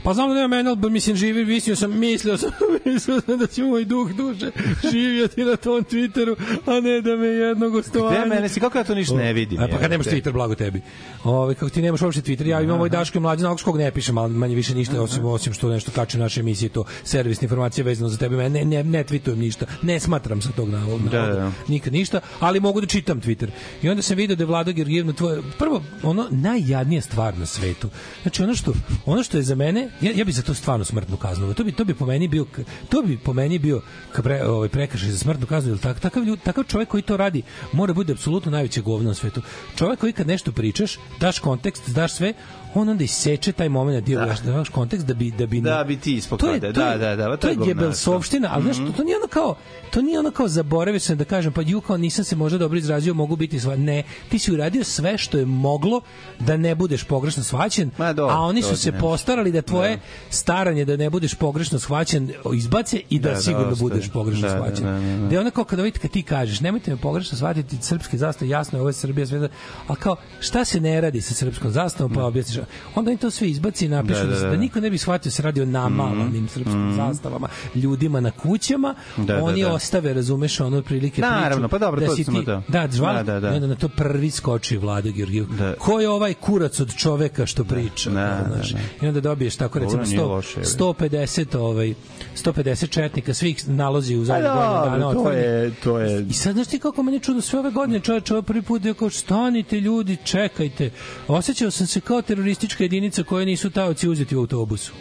Pa 0.03 0.15
znam 0.15 0.29
da 0.29 0.35
nema 0.35 0.49
mene, 0.49 0.71
ali 0.71 0.91
mislim, 0.91 1.17
živi, 1.17 1.45
mislio 1.45 1.77
sam, 1.77 1.99
mislio 1.99 2.37
sam, 2.37 2.51
mislio 2.85 3.21
sam 3.21 3.39
da 3.39 3.47
će 3.47 3.63
moj 3.63 3.85
duh 3.85 4.13
duše 4.13 4.51
živjeti 4.93 5.45
na 5.45 5.57
tom 5.57 5.85
Twitteru, 5.85 6.37
a 6.67 6.81
ne 6.81 7.01
da 7.01 7.17
me 7.17 7.27
jedno 7.27 7.71
gostovanje. 7.71 8.19
Gde 8.19 8.29
mene 8.29 8.49
si, 8.49 8.61
kako 8.61 8.79
ja 8.79 8.85
to 8.85 8.95
ništa 8.95 9.15
ne 9.15 9.33
vidim? 9.33 9.61
A, 9.61 9.69
pa 9.69 9.79
kad 9.79 9.91
nemaš? 9.91 10.07
Twitter, 10.07 10.33
blago 10.33 10.55
tebi. 10.55 10.81
Ove, 11.25 11.55
kako 11.55 11.71
ti 11.71 11.83
nemaš 11.83 12.03
uopšte 12.03 12.23
Twitter, 12.23 12.47
ja 12.47 12.61
imam 12.61 12.77
ovaj 12.77 12.89
Daško 12.89 13.19
i 13.19 13.21
mlađe, 13.21 13.43
na 13.45 13.57
kog 13.57 13.79
ne 13.79 13.91
pišem, 13.91 14.19
ali 14.19 14.35
manje 14.35 14.55
više 14.55 14.75
ništa, 14.75 15.03
osim, 15.03 15.25
osim 15.25 15.53
što 15.53 15.69
nešto 15.69 15.91
kače 15.93 16.19
naše 16.19 16.41
emisije, 16.41 16.69
to 16.69 16.85
servisne 17.05 17.45
informacije 17.45 17.85
vezano 17.85 18.09
za 18.09 18.17
tebe, 18.19 18.37
ne, 18.37 18.49
ne, 18.49 18.65
ne, 18.65 18.85
ne 18.85 19.05
tweetujem 19.05 19.37
ništa, 19.37 19.67
ne 19.83 20.01
smatram 20.01 20.43
sa 20.43 20.49
tog 20.57 20.69
navoda, 20.69 21.11
Da, 21.11 21.27
da. 21.27 21.53
nikad 21.69 21.93
ništa, 21.93 22.21
ali 22.41 22.61
mogu 22.61 22.81
da 22.81 22.87
čitam 22.87 23.21
Twitter. 23.21 23.49
I 23.83 23.89
onda 23.89 24.03
sam 24.03 24.17
video 24.17 24.37
da 24.37 24.43
je 24.43 24.47
Vlada 24.47 24.73
Georgijevna 24.73 25.13
tvoje, 25.13 25.43
prvo, 25.59 25.83
ono 26.03 26.27
najjadnija 26.31 27.03
stvar 27.03 27.39
na 27.39 27.47
svetu. 27.47 27.89
Znači, 28.23 28.43
ono 28.43 28.55
što, 28.55 28.73
ono 29.07 29.23
što 29.23 29.37
je 29.37 29.43
za 29.43 29.55
mene, 29.55 29.88
ja, 30.01 30.13
ja 30.15 30.25
bi 30.25 30.33
za 30.33 30.43
to 30.43 30.55
stvarno 30.55 30.85
smrtnu 30.85 31.17
kaznu. 31.17 31.55
To 31.55 31.65
bi, 31.65 31.73
to 31.73 31.85
bi 31.85 31.95
po 31.95 32.07
meni 32.07 32.29
bio, 32.29 32.47
to 32.89 33.03
bi 33.03 33.19
po 33.19 33.33
meni 33.33 33.59
bio 33.59 33.83
ka 34.13 34.23
pre, 34.23 34.43
ovaj, 34.47 34.69
prekršaj 34.69 35.11
za 35.11 35.19
smrtnu 35.19 35.47
kaznu, 35.47 35.71
jer 35.71 35.79
tak, 35.79 36.01
takav, 36.01 36.25
ljud, 36.25 36.39
takav 36.45 36.65
čovjek 36.65 36.89
koji 36.89 37.03
to 37.03 37.17
radi 37.17 37.43
mora 37.73 37.95
bude 37.95 38.13
apsolutno 38.13 38.51
najveće 38.51 38.81
govno 38.81 39.09
na 39.09 39.15
svetu. 39.15 39.43
Čovjek 39.77 40.01
koji 40.01 40.13
kad 40.13 40.27
nešto 40.27 40.53
pričaš, 40.53 40.99
daš 41.21 41.39
kontekst, 41.39 41.89
daš 41.91 42.15
sve, 42.15 42.35
on 42.75 42.89
onda 42.89 43.05
iseče 43.05 43.53
taj 43.53 43.69
moment 43.69 44.07
da 44.07 44.27
daš, 44.27 44.41
da 44.41 44.53
daš 44.53 44.69
kontekst 44.69 45.07
da 45.07 45.15
bi 45.15 45.31
da 45.31 45.47
bi 45.47 45.61
Da 45.61 45.85
bi 45.85 45.97
ti 45.97 46.21
to 46.31 46.51
je, 46.51 46.61
da, 46.61 46.73
da, 46.73 47.17
da, 47.17 47.29
to 47.29 47.37
to 47.37 47.47
je 47.47 47.51
je 47.51 47.57
govnasto. 47.57 47.71
jebelsovština, 47.71 48.49
ali 48.53 48.63
znaš, 48.65 48.77
to, 48.79 48.93
to 48.93 49.05
nije 49.05 49.17
ono 49.17 49.27
kao 49.29 49.55
to 49.91 50.03
nije 50.03 50.19
ono 50.19 50.31
kao 50.31 50.49
zaboravio 50.49 51.01
sam 51.01 51.17
da 51.17 51.25
kažem 51.25 51.53
pa 51.53 51.63
ju 51.63 51.81
kao 51.81 51.97
nisam 51.97 52.25
se 52.25 52.37
možda 52.37 52.59
dobro 52.59 52.79
izrazio 52.79 53.15
mogu 53.15 53.37
biti 53.37 53.61
sva 53.61 53.77
ne 53.77 54.03
ti 54.29 54.39
si 54.39 54.53
uradio 54.53 54.85
sve 54.85 55.19
što 55.19 55.39
je 55.39 55.47
moglo 55.47 56.01
da 56.39 56.57
ne 56.57 56.75
budeš 56.75 57.05
pogrešno 57.05 57.43
shvaćen 57.43 57.91
Ma, 57.99 58.13
dobro, 58.13 58.35
a 58.35 58.39
oni 58.39 58.63
to 58.63 58.69
su 58.69 58.77
se 58.77 58.93
ne. 58.93 58.99
postarali 59.01 59.53
da 59.53 59.63
tvoje 59.63 59.99
staranje 60.31 60.85
da 60.85 60.97
ne 60.97 61.11
budeš 61.11 61.35
pogrešno 61.35 61.79
shvaćen 61.79 62.33
izbace 62.55 63.01
i 63.11 63.19
da, 63.19 63.29
Da, 63.29 63.35
da, 63.35 63.41
sigurno 63.41 63.69
ostaje. 63.69 63.83
budeš 63.83 64.09
pogrešno 64.11 64.49
Da, 64.49 64.55
da, 64.55 64.61
shvaćen 64.61 64.85
da, 64.85 64.93
da, 64.93 65.17
da. 65.17 65.29
da 65.29 65.35
je 65.35 65.41
ono 65.41 65.51
kao 65.51 65.65
kada 65.65 65.83
vidite 65.83 66.01
kad 66.01 66.11
ti 66.11 66.23
kažeš 66.23 66.61
nemojte 66.61 66.91
me 66.91 66.97
pogrešno 66.99 67.37
shvatiti 67.37 67.77
srpski 67.81 68.19
zastav 68.19 68.49
jasno 68.49 68.79
je 68.79 68.81
ovo 68.81 68.89
je 68.89 68.95
Srbija 68.95 69.27
sve 69.27 69.39
da, 69.39 69.49
a 69.87 69.95
kao 69.95 70.17
šta 70.41 70.65
se 70.65 70.81
ne 70.81 71.01
radi 71.01 71.21
sa 71.21 71.35
srpskom 71.35 71.71
zastavom 71.71 72.13
pa 72.13 72.25
objasniš 72.25 72.58
onda 72.95 73.11
oni 73.11 73.19
to 73.19 73.31
sve 73.31 73.49
izbaci 73.49 73.87
i 73.87 73.89
napišu 73.89 74.15
Da, 74.15 74.25
da, 74.25 74.31
da, 74.31 74.41
da, 74.41 74.49
da. 74.49 74.57
niko 74.57 74.81
ne 74.81 74.91
bi 74.91 74.99
shvatio 74.99 75.25
da 75.25 75.33
se 75.33 75.43
radi 75.43 75.61
o 75.61 75.67
namalanim 75.67 76.49
srpskim 76.49 76.93
zastavama 76.97 77.49
ljudima 77.75 78.21
na 78.21 78.31
kućama 78.33 78.95
Da, 79.17 79.23
da, 79.25 79.45
oni 79.45 79.63
da. 79.63 79.73
ostave 79.73 80.15
razumeš 80.15 80.61
ono 80.61 80.77
otprilike 80.77 81.21
Naravno, 81.21 81.49
priču 81.59 81.71
pa 81.71 81.79
dobro, 81.79 82.01
da 82.01 82.07
to 82.07 82.15
ti 82.15 82.25
to. 82.25 82.63
da 82.69 82.89
žval, 82.93 83.15
Da, 83.15 83.23
da, 83.23 83.41
da. 83.41 83.49
onda 83.49 83.67
na 83.67 83.75
to 83.75 83.89
prvi 83.89 84.31
skoči 84.31 84.77
Vlado 84.77 85.11
Georgijev 85.11 85.47
Da. 85.49 85.75
ko 85.75 86.01
je 86.01 86.09
ovaj 86.09 86.35
kurac 86.35 86.81
od 86.81 86.95
čoveka 86.95 87.47
što 87.47 87.65
priča 87.65 88.11
Da, 88.11 88.15
da, 88.21 88.55
znaš. 88.55 88.71
da. 88.73 88.79
i 89.03 89.09
onda 89.09 89.21
dobiješ 89.21 89.57
tako 89.57 89.79
recimo 89.79 90.03
nije 90.03 90.19
100, 90.19 90.29
loše, 90.29 90.61
je. 90.61 90.65
150 90.67 91.57
ovaj 91.59 91.95
150 92.37 92.89
četnika 92.89 93.35
svih 93.35 93.69
nalozi 93.69 94.17
u 94.17 94.25
zadnjih 94.25 94.51
godinu 94.51 94.85
dana 94.85 95.13
to 95.15 95.31
je, 95.31 95.71
to 95.75 95.99
je... 95.99 96.23
I 96.23 96.33
sad 96.33 96.55
znaš 96.55 96.67
ti 96.67 96.79
kako 96.79 97.03
meni 97.03 97.17
je 97.17 97.21
čudno 97.21 97.41
sve 97.43 97.59
ove 97.59 97.71
godine 97.71 98.01
čovječ 98.01 98.31
ovo 98.31 98.43
prvi 98.43 98.63
put 98.63 98.85
je 98.85 98.95
kao 98.95 99.11
stanite 99.11 99.81
ljudi 99.81 100.17
čekajte 100.25 100.91
osjećao 101.29 101.71
sam 101.71 101.87
se 101.87 102.01
kao 102.01 102.23
teroristička 102.49 102.85
jedinica 102.85 103.23
koje 103.23 103.47
nisu 103.47 103.71
taoci 103.71 104.09
uzeti 104.09 104.37
u 104.37 104.41
autobusu. 104.41 104.93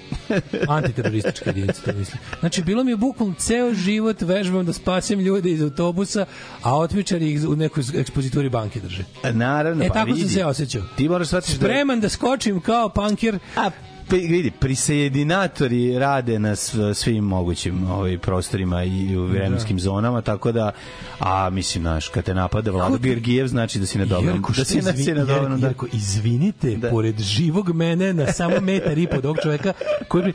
Antiteroristička 0.68 1.50
jedinica 1.50 1.82
to 1.82 1.94
mislim. 1.94 2.22
Znači 2.40 2.64
bilo 2.64 2.84
mi 2.84 2.92
je 2.92 2.98
bukvalno 2.98 3.36
ceo 3.38 3.74
život 3.74 4.22
vežbam 4.22 4.66
da 4.66 4.74
spasim 4.74 5.20
ljude 5.20 5.52
iz 5.52 5.62
autobusa 5.62 6.26
a 6.62 6.78
otmičari 6.78 7.32
ih 7.32 7.48
u 7.48 7.56
nekoj 7.56 7.84
ekspozituri 7.96 8.50
banke 8.50 8.80
drže. 8.80 9.04
Naravno, 9.34 9.84
e 9.84 9.88
pa 9.88 9.94
tako 9.94 10.10
sam 10.10 10.16
vidi. 10.18 10.30
se 10.30 10.46
osjećao. 10.46 10.82
Ti 10.98 11.10
moraš 11.10 11.28
shvatiti 11.28 11.58
da... 11.58 11.66
spreman 11.66 12.00
da 12.00 12.10
skočim 12.10 12.60
kao 12.60 12.90
pankir 12.90 13.40
A, 13.56 13.70
vidi, 14.10 14.52
prisajedinatori 14.52 16.00
rade 16.00 16.40
na 16.40 16.52
sv- 16.52 16.94
svim 16.94 17.24
mogućim 17.24 17.88
ovaj, 17.88 18.18
prostorima 18.18 18.84
i 18.84 19.18
u 19.18 19.24
vremenskim 19.24 19.80
zonama, 19.80 20.22
tako 20.22 20.52
da, 20.52 20.72
a 21.20 21.50
mislim, 21.50 21.84
naš, 21.84 22.08
kad 22.08 22.24
te 22.24 22.34
napada 22.34 22.72
Vlado 22.72 22.98
Gergijev, 22.98 23.48
znači 23.48 23.80
da 23.80 23.86
si 23.86 23.98
na 23.98 24.06
dobrom. 24.06 24.34
Jerko, 24.36 24.54
da 24.54 24.64
si 24.66 24.76
na, 24.76 24.82
izvi- 24.84 25.04
si 25.04 25.14
na 25.14 25.26
dobrom, 25.26 25.44
Jerko, 25.44 25.58
da. 25.58 25.68
Jerko, 25.68 25.88
izvinite, 25.94 26.76
Da. 26.76 26.90
pored 26.90 27.20
živog 27.20 27.70
mene 27.70 28.14
na 28.14 28.34
samo 28.34 28.60
metar 28.62 28.98
i 28.98 29.08
po 29.08 29.18
od 29.18 29.26
ovog 29.26 29.38
čoveka, 29.44 29.74
koji 30.08 30.34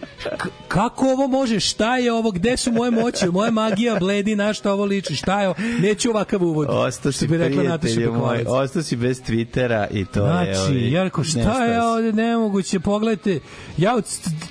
kako 0.69 1.07
ovo 1.07 1.27
može, 1.29 1.61
šta 1.61 1.97
je 1.97 2.13
ovo, 2.13 2.31
gde 2.31 2.57
su 2.57 2.73
moje 2.73 2.91
moći, 2.91 3.27
moja 3.29 3.51
magija 3.51 3.97
bledi, 3.97 4.37
na 4.37 4.53
šta 4.53 4.73
ovo 4.73 4.85
liči, 4.85 5.17
šta 5.17 5.41
je 5.41 5.49
ovo, 5.49 5.57
neću 5.81 6.11
ovakav 6.11 6.43
uvod. 6.43 6.67
Ostao 6.71 7.13
Što 7.13 7.19
si 7.19 7.27
bi 7.29 7.37
rekla 7.37 7.63
Nataša 7.63 7.79
prijatelj 7.95 8.09
moj, 8.11 8.45
ostao 8.49 8.83
si 8.83 8.97
bez 8.97 9.23
Twittera 9.23 9.87
i 9.91 10.05
to 10.05 10.21
je... 10.21 10.33
Znači, 10.55 10.59
ovaj, 10.61 10.91
Jerko, 10.91 11.25
šta 11.25 11.65
je 11.65 11.83
ovde 11.83 12.13
nemoguće, 12.13 12.81
pogledajte, 12.81 13.41
ja 13.77 13.95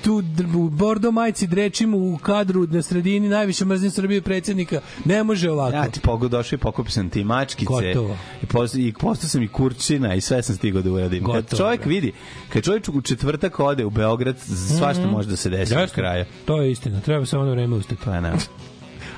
tu 0.03 0.23
u 0.57 0.69
bordo 0.69 1.11
majici 1.11 1.47
drečim 1.47 1.93
u 1.93 2.17
kadru 2.17 2.67
na 2.67 2.81
sredini, 2.81 3.29
najviše 3.29 3.65
mrzim 3.65 3.91
Srbije 3.91 4.21
predsjednika, 4.21 4.81
ne 5.05 5.23
može 5.23 5.51
ovako. 5.51 5.75
Ja 5.75 5.89
ti 5.89 5.99
pogo 5.99 6.27
došao 6.27 6.57
i 6.57 6.59
pokupio 6.59 6.91
sam 6.91 7.09
ti 7.09 7.23
mačkice 7.23 7.65
Gotovo. 7.65 8.17
i, 8.43 8.45
post, 8.45 8.75
i 8.75 8.93
postao 8.99 9.29
sam 9.29 9.43
i 9.43 9.47
kurčina 9.47 10.15
i 10.15 10.21
sve 10.21 10.43
sam 10.43 10.55
stigao 10.55 10.81
da 10.81 10.91
uradim. 10.91 11.23
Kad 11.25 11.33
Gotovo, 11.35 11.57
čovjek 11.57 11.83
da. 11.83 11.89
vidi, 11.89 12.13
kad 12.49 12.63
čovjek 12.63 12.89
u 12.93 13.01
četvrtak 13.01 13.59
ode 13.59 13.85
u 13.85 13.89
Beograd, 13.89 14.35
svašta 14.77 15.07
može 15.07 15.29
da 15.29 15.35
se 15.35 15.49
desi 15.49 15.73
na 15.75 15.81
Jeste, 15.81 15.95
kraju. 15.95 16.25
To 16.45 16.61
je 16.61 16.71
istina, 16.71 16.99
treba 17.01 17.25
samo 17.25 17.43
na 17.43 17.51
vreme 17.51 17.75
ustati. 17.75 18.01
Pa 18.05 18.19
ne. 18.21 18.31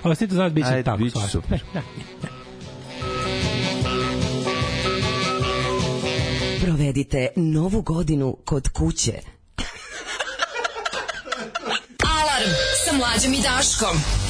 A 0.03 0.09
vas 0.09 0.17
ti 0.19 0.27
to 0.27 0.35
znaš, 0.35 0.51
bit 0.51 0.65
će 0.65 0.71
Ajde, 0.71 0.83
tako. 0.83 0.97
bit 0.97 1.13
će 1.13 1.19
svašta. 1.19 1.31
super. 1.31 1.63
Provedite 6.61 7.27
novu 7.35 7.81
godinu 7.81 8.37
kod 8.45 8.69
kuće. 8.69 9.32
Mlađom 12.97 13.33
i 13.33 13.41
Daškom. 13.41 14.22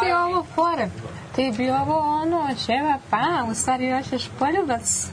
ti 0.00 0.12
ovo 0.12 0.44
fore? 0.54 0.88
Ti 1.36 1.52
bi 1.56 1.70
ovo 1.70 1.98
ono, 2.22 2.54
ćeva, 2.66 2.98
pa, 3.10 3.44
u 3.50 3.54
stvari 3.54 3.92
hoćeš 3.92 4.28
poljubac. 4.38 5.06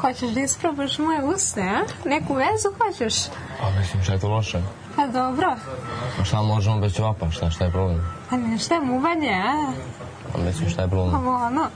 Hoćeš 0.00 0.30
da 0.30 0.40
isprobaš 0.40 0.98
moje 0.98 1.24
usne, 1.24 1.62
a? 1.62 2.08
Neku 2.08 2.34
vezu 2.34 2.68
hoćeš? 2.78 3.14
Pa, 3.60 3.70
mislim, 3.70 4.02
šta 4.02 4.12
je 4.12 4.18
to 4.20 4.28
loše? 4.28 4.62
Pa 4.96 5.06
dobro. 5.06 5.56
Pa 6.18 6.24
šta 6.24 6.42
možemo 6.42 6.80
bez 6.80 6.94
ćevapa, 6.94 7.30
šta, 7.30 7.50
šta 7.50 7.64
je 7.64 7.70
problem? 7.70 8.12
Pa 8.30 8.36
ne, 8.36 8.58
šta 8.58 8.80
muvanje, 8.80 9.30
a? 9.30 9.72
Pa, 10.32 10.38
mislim, 10.38 10.70
šta 10.70 10.82
je 10.82 10.88
problem? 10.88 11.14
Ovo 11.14 11.36
ono, 11.36 11.66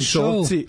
Show. 0.00 0.46
šovci. 0.46 0.66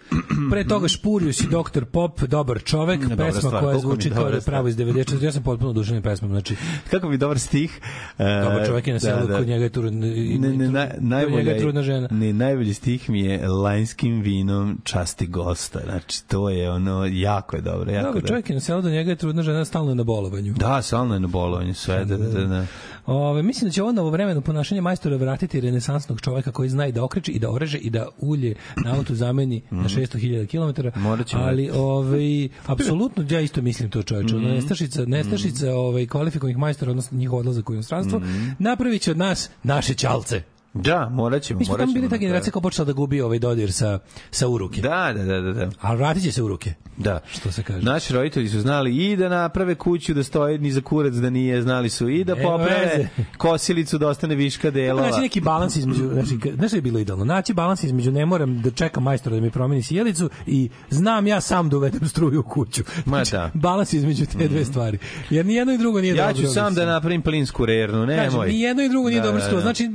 Pre 0.53 0.63
toga 0.63 0.87
Špurius 0.87 1.41
i 1.41 1.47
Dr. 1.47 1.85
Pop, 1.85 2.21
dobar 2.21 2.63
čovek, 2.63 2.99
dobra 3.05 3.25
pesma 3.25 3.41
stvar, 3.41 3.63
koja 3.63 3.79
zvuči 3.79 4.09
kao 4.09 4.29
da 4.29 4.35
je 4.35 4.41
pravo 4.41 4.67
iz 4.67 4.77
94. 4.77 5.23
Ja 5.23 5.31
sam 5.31 5.43
potpuno 5.43 5.69
oduševljen 5.69 6.03
pesmom, 6.03 6.31
znači 6.31 6.55
Kako 6.91 7.09
mi 7.09 7.17
dobar 7.17 7.39
stih. 7.39 7.79
E, 8.17 8.41
dobar 8.43 8.65
čovek 8.67 8.87
je 8.87 8.93
na 8.93 8.99
selu, 8.99 9.27
kod 9.37 9.47
njega 9.47 9.63
je 9.63 9.69
trudna, 9.69 10.07
Ne, 10.07 10.57
ne, 10.57 10.71
na, 10.71 10.87
najbolja, 10.99 11.37
njega 11.37 11.51
je 11.51 11.59
trudna 11.59 11.81
žena. 11.81 12.07
Ne, 12.11 12.33
najbolji 12.33 12.73
stih 12.73 13.09
mi 13.09 13.21
je 13.21 13.47
lanjskim 13.47 14.21
vinom 14.21 14.77
časti 14.83 15.27
gosta. 15.27 15.79
Znači, 15.85 16.27
to 16.27 16.49
je 16.49 16.71
ono, 16.71 17.05
jako 17.05 17.55
je 17.55 17.61
dobro. 17.61 17.91
Jako 17.91 18.13
Dobar 18.13 18.27
čovjek 18.27 18.49
je 18.49 18.53
na 18.53 18.59
selu, 18.59 18.81
do 18.81 18.89
njega 18.89 19.09
je 19.09 19.15
trudna 19.15 19.41
žena 19.41 19.65
stalno 19.65 19.95
na 19.95 20.03
bolovanju. 20.03 20.53
Da, 20.53 20.81
stalno 20.81 21.13
je 21.13 21.19
na 21.19 21.27
bolovanju, 21.27 21.73
sve, 21.73 22.05
da, 22.05 22.17
da, 22.17 22.45
da. 22.45 22.65
Ove, 23.05 23.43
mislim 23.43 23.69
da 23.69 23.73
će 23.73 23.83
ovo 23.83 23.91
novovremeno 23.91 24.41
ponašanje 24.41 24.81
majstora 24.81 25.15
vratiti 25.15 25.61
renesansnog 25.61 26.21
čoveka 26.21 26.51
koji 26.51 26.69
zna 26.69 26.87
i 26.87 26.91
da 26.91 27.03
okreće 27.03 27.31
i 27.31 27.39
da 27.39 27.51
oreže 27.51 27.77
i 27.77 27.89
da 27.89 28.07
ulje 28.19 28.55
na 28.85 28.95
auto 28.95 29.15
zameni 29.15 29.61
na 29.71 29.83
600.000 29.83 30.42
km. 30.47 30.99
Morat 30.99 31.27
ćemo. 31.27 31.43
Ali 31.43 31.69
ovaj 31.73 32.49
apsolutno 32.65 33.25
ja 33.29 33.41
isto 33.41 33.61
mislim 33.61 33.89
to 33.89 34.03
čoveče. 34.03 34.35
Mm 34.35 34.41
Nestašica, 34.43 35.05
nestašica 35.05 35.73
ovaj 35.75 36.07
kvalifikovanih 36.07 36.57
majstora 36.57 36.91
odnosno 36.91 37.17
njihov 37.17 37.39
odlazak 37.39 37.69
u 37.69 37.73
inostranstvo 37.73 38.19
Mhm. 38.19 38.49
napraviće 38.59 39.11
od 39.11 39.17
nas 39.17 39.49
naše 39.63 39.93
ćalce. 39.93 40.41
Da, 40.73 41.09
morat 41.09 41.41
ćemo. 41.41 41.59
Mi 41.59 41.65
smo 41.65 41.77
tamo 41.77 41.93
bili 41.93 42.09
ta 42.09 42.15
na 42.15 42.17
generacija 42.17 42.51
koja 42.51 42.61
počela 42.61 42.85
da 42.85 42.93
gubi 42.93 43.21
ovaj 43.21 43.39
dodir 43.39 43.73
sa, 43.73 43.99
sa 44.31 44.47
uruke. 44.47 44.81
Da, 44.81 45.13
da, 45.15 45.23
da, 45.23 45.41
da. 45.41 45.53
da. 45.53 45.69
A 45.81 45.93
vratit 45.93 46.23
će 46.23 46.31
se 46.31 46.43
u 46.43 46.47
ruke. 46.47 46.73
Da. 46.97 47.19
Što 47.31 47.51
se 47.51 47.63
kaže. 47.63 47.85
Naši 47.85 48.13
roditelji 48.13 48.49
su 48.49 48.59
znali 48.59 48.95
i 48.95 49.15
da 49.15 49.29
naprave 49.29 49.75
kuću 49.75 50.13
da 50.13 50.23
stoje 50.23 50.57
ni 50.57 50.71
za 50.71 50.81
kurac 50.81 51.13
da 51.13 51.29
nije, 51.29 51.61
znali 51.61 51.89
su 51.89 52.09
i 52.09 52.23
da 52.23 52.35
poprave 52.35 53.09
kosilicu 53.37 53.97
da 53.97 54.07
ostane 54.07 54.35
viška 54.35 54.71
delova. 54.71 55.07
Naći 55.09 55.21
neki 55.21 55.41
balans 55.41 55.75
između, 55.75 56.09
znači, 56.13 56.39
znaš 56.55 56.69
što 56.69 56.77
je 56.77 56.81
bilo 56.81 56.99
idealno? 56.99 57.25
Naći 57.25 57.53
balans 57.53 57.83
između 57.83 58.11
ne 58.11 58.25
moram 58.25 58.61
da 58.61 58.71
čekam 58.71 59.03
majstora 59.03 59.35
da 59.35 59.41
mi 59.41 59.51
promeni 59.51 59.83
sjelicu 59.83 60.29
i 60.47 60.69
znam 60.89 61.27
ja 61.27 61.41
sam 61.41 61.69
da 61.69 61.77
uvedem 61.77 62.07
struju 62.07 62.39
u 62.39 62.43
kuću. 62.43 62.83
Ma 63.05 63.15
Znači, 63.17 63.31
da. 63.31 63.51
Balans 63.53 63.93
između 63.93 64.25
te 64.25 64.47
dve 64.47 64.65
stvari. 64.65 64.97
Jer 65.29 65.45
ni 65.45 65.53
jedno 65.53 65.73
i 65.73 65.77
drugo 65.77 66.01
nije 66.01 66.15
Ja 66.15 66.27
dobro. 66.27 66.47
ću 66.47 66.53
sam 66.53 66.73
da 66.73 66.85
napravim 66.85 67.21
plinsku 67.21 67.65
rernu, 67.65 68.05
nemoj. 68.05 68.47
ni 68.47 68.61
jedno 68.61 68.83
i 68.83 68.89
drugo 68.89 69.09
nije 69.09 69.21
Da, 69.21 69.27
dobro 69.27 69.41
da, 69.43 69.51
da. 69.51 69.61
Znači, 69.61 69.89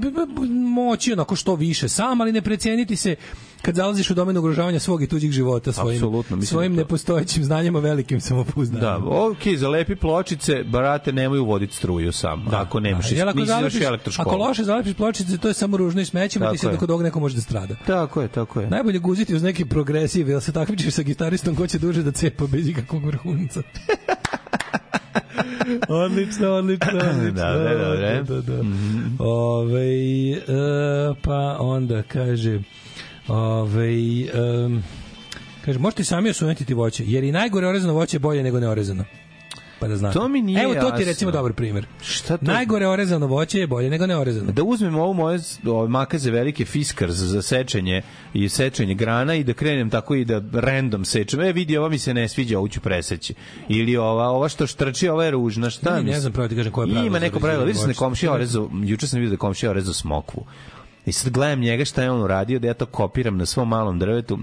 moći 0.68 1.12
onako 1.12 1.36
što 1.36 1.54
više 1.54 1.88
sam, 1.88 2.20
ali 2.20 2.32
ne 2.32 2.42
preceniti 2.42 2.96
se 2.96 3.16
kad 3.62 3.74
zalaziš 3.74 4.10
u 4.10 4.14
domenu 4.14 4.40
ugrožavanja 4.40 4.78
svog 4.80 5.02
i 5.02 5.06
tuđih 5.06 5.30
života 5.32 5.72
svojim, 5.72 5.96
Apsolutno, 5.96 6.36
mislim 6.36 6.48
svojim 6.48 6.72
da 6.72 6.76
to- 6.76 6.84
nepostojećim 6.84 7.44
znanjima 7.44 7.78
velikim 7.80 8.20
samopouzdanjem. 8.20 8.80
Da, 8.80 8.96
ok, 8.96 9.56
za 9.56 9.68
lepi 9.68 9.96
pločice, 9.96 10.64
brate, 10.64 11.12
nemoj 11.12 11.38
uvoditi 11.38 11.76
struju 11.76 12.12
sam. 12.12 12.44
Da, 12.50 12.60
ako 12.60 12.80
nemaš, 12.80 13.10
Da, 13.10 13.16
jer 13.16 13.28
ako 13.28 13.38
nisi 13.38 13.52
zalepiš-. 13.52 14.20
Ako 14.20 14.36
loše 14.36 14.64
zalepiš 14.64 14.94
pločice, 14.94 15.38
to 15.38 15.48
je 15.48 15.54
samo 15.54 15.76
ružno 15.76 16.00
i 16.00 16.04
smećemo 16.04 16.44
Tako 16.44 16.52
ti 16.52 16.58
se 16.58 16.76
kod 16.76 16.90
ovog 16.90 17.02
neko 17.02 17.20
može 17.20 17.34
da 17.34 17.40
strada. 17.40 17.74
Tako 17.86 18.22
je, 18.22 18.28
tako 18.28 18.60
je. 18.60 18.70
Najbolje 18.70 18.98
guziti 18.98 19.34
uz 19.34 19.42
neki 19.42 19.64
progresiv, 19.64 20.28
jel 20.28 20.40
se 20.40 20.52
takmičiš 20.52 20.94
sa 20.94 21.02
gitaristom 21.02 21.56
ko 21.56 21.66
će 21.66 21.78
duže 21.78 22.02
da 22.02 22.12
cepa 22.12 22.46
bez 22.46 22.68
ikakvog 22.68 23.04
vrhunca. 23.04 23.62
odlično, 25.88 26.48
odlično, 26.48 26.98
odlično. 27.10 27.52
Dobre, 27.52 27.78
dobre. 27.78 28.22
Da, 28.22 28.34
da, 28.34 28.40
da. 28.40 28.62
Ovaj, 29.18 30.32
e, 30.32 30.38
pa 31.22 31.56
onda 31.60 32.02
kaže, 32.02 32.60
ovaj, 33.28 34.20
em, 34.22 34.84
kaže, 35.64 35.78
možete 35.78 36.04
sami 36.04 36.30
osujetiti 36.30 36.74
voće, 36.74 37.04
jer 37.06 37.24
i 37.24 37.32
najgore 37.32 37.66
orezano 37.66 37.94
voće 37.94 38.14
je 38.16 38.20
bolje 38.20 38.42
nego 38.42 38.60
neorezano. 38.60 39.04
Pa 39.80 39.88
da 39.88 39.96
znate. 39.96 40.18
To 40.18 40.28
mi 40.28 40.42
nije 40.42 40.62
Evo 40.64 40.74
to 40.74 40.90
ti 40.90 41.04
recimo 41.04 41.30
dobar 41.30 41.52
primjer. 41.52 41.86
Šta 42.02 42.36
to? 42.36 42.44
Najgore 42.44 42.86
orezano 42.86 43.26
voće 43.26 43.58
je 43.58 43.66
bolje 43.66 43.90
nego 43.90 44.06
neorezano. 44.06 44.52
Da 44.52 44.62
uzmemo 44.62 45.02
ovo 45.02 45.12
moje 45.12 45.38
ove 45.66 45.88
makaze 45.88 46.30
velike 46.30 46.64
fiskars 46.64 47.14
za 47.14 47.42
sečenje 47.42 48.02
i 48.34 48.48
sečenje 48.48 48.94
grana 48.94 49.34
i 49.34 49.44
da 49.44 49.52
krenem 49.52 49.90
tako 49.90 50.14
i 50.14 50.24
da 50.24 50.42
random 50.52 51.04
sečem. 51.04 51.40
E 51.40 51.52
vidi, 51.52 51.76
ova 51.76 51.88
mi 51.88 51.98
se 51.98 52.14
ne 52.14 52.28
sviđa, 52.28 52.58
ovu 52.58 52.68
ću 52.68 52.80
preseći. 52.80 53.34
Ili 53.68 53.96
ova, 53.96 54.28
ova 54.28 54.48
što 54.48 54.66
štrči, 54.66 55.08
ova 55.08 55.24
je 55.24 55.30
ružna. 55.30 55.70
Šta 55.70 55.96
Ne, 55.96 56.02
ne 56.02 56.20
znam 56.20 56.32
pravo 56.32 56.48
ti 56.48 56.56
kažem 56.56 56.72
koje 56.72 56.84
je 56.84 56.92
pravilo 56.92 57.06
Ima 57.06 57.18
za 57.18 57.24
neko 57.24 57.40
pravilo. 57.40 57.74
sam 57.74 57.88
da 57.88 57.94
komšija 57.94 58.32
orezo, 58.32 58.68
juče 58.84 59.06
sam 59.06 59.20
vidio 59.20 59.30
da 59.30 59.36
komšija 59.36 59.70
orezo 59.70 59.92
smokvu. 59.92 60.44
I 61.06 61.12
sad 61.12 61.32
gledam 61.32 61.60
njega 61.60 61.84
šta 61.84 62.02
je 62.02 62.10
on 62.10 62.22
uradio, 62.22 62.58
da 62.58 62.66
ja 62.66 62.74
to 62.74 62.86
kopiram 62.86 63.36
na 63.36 63.46
svom 63.46 63.68
malom 63.68 63.98
drvetu. 63.98 64.38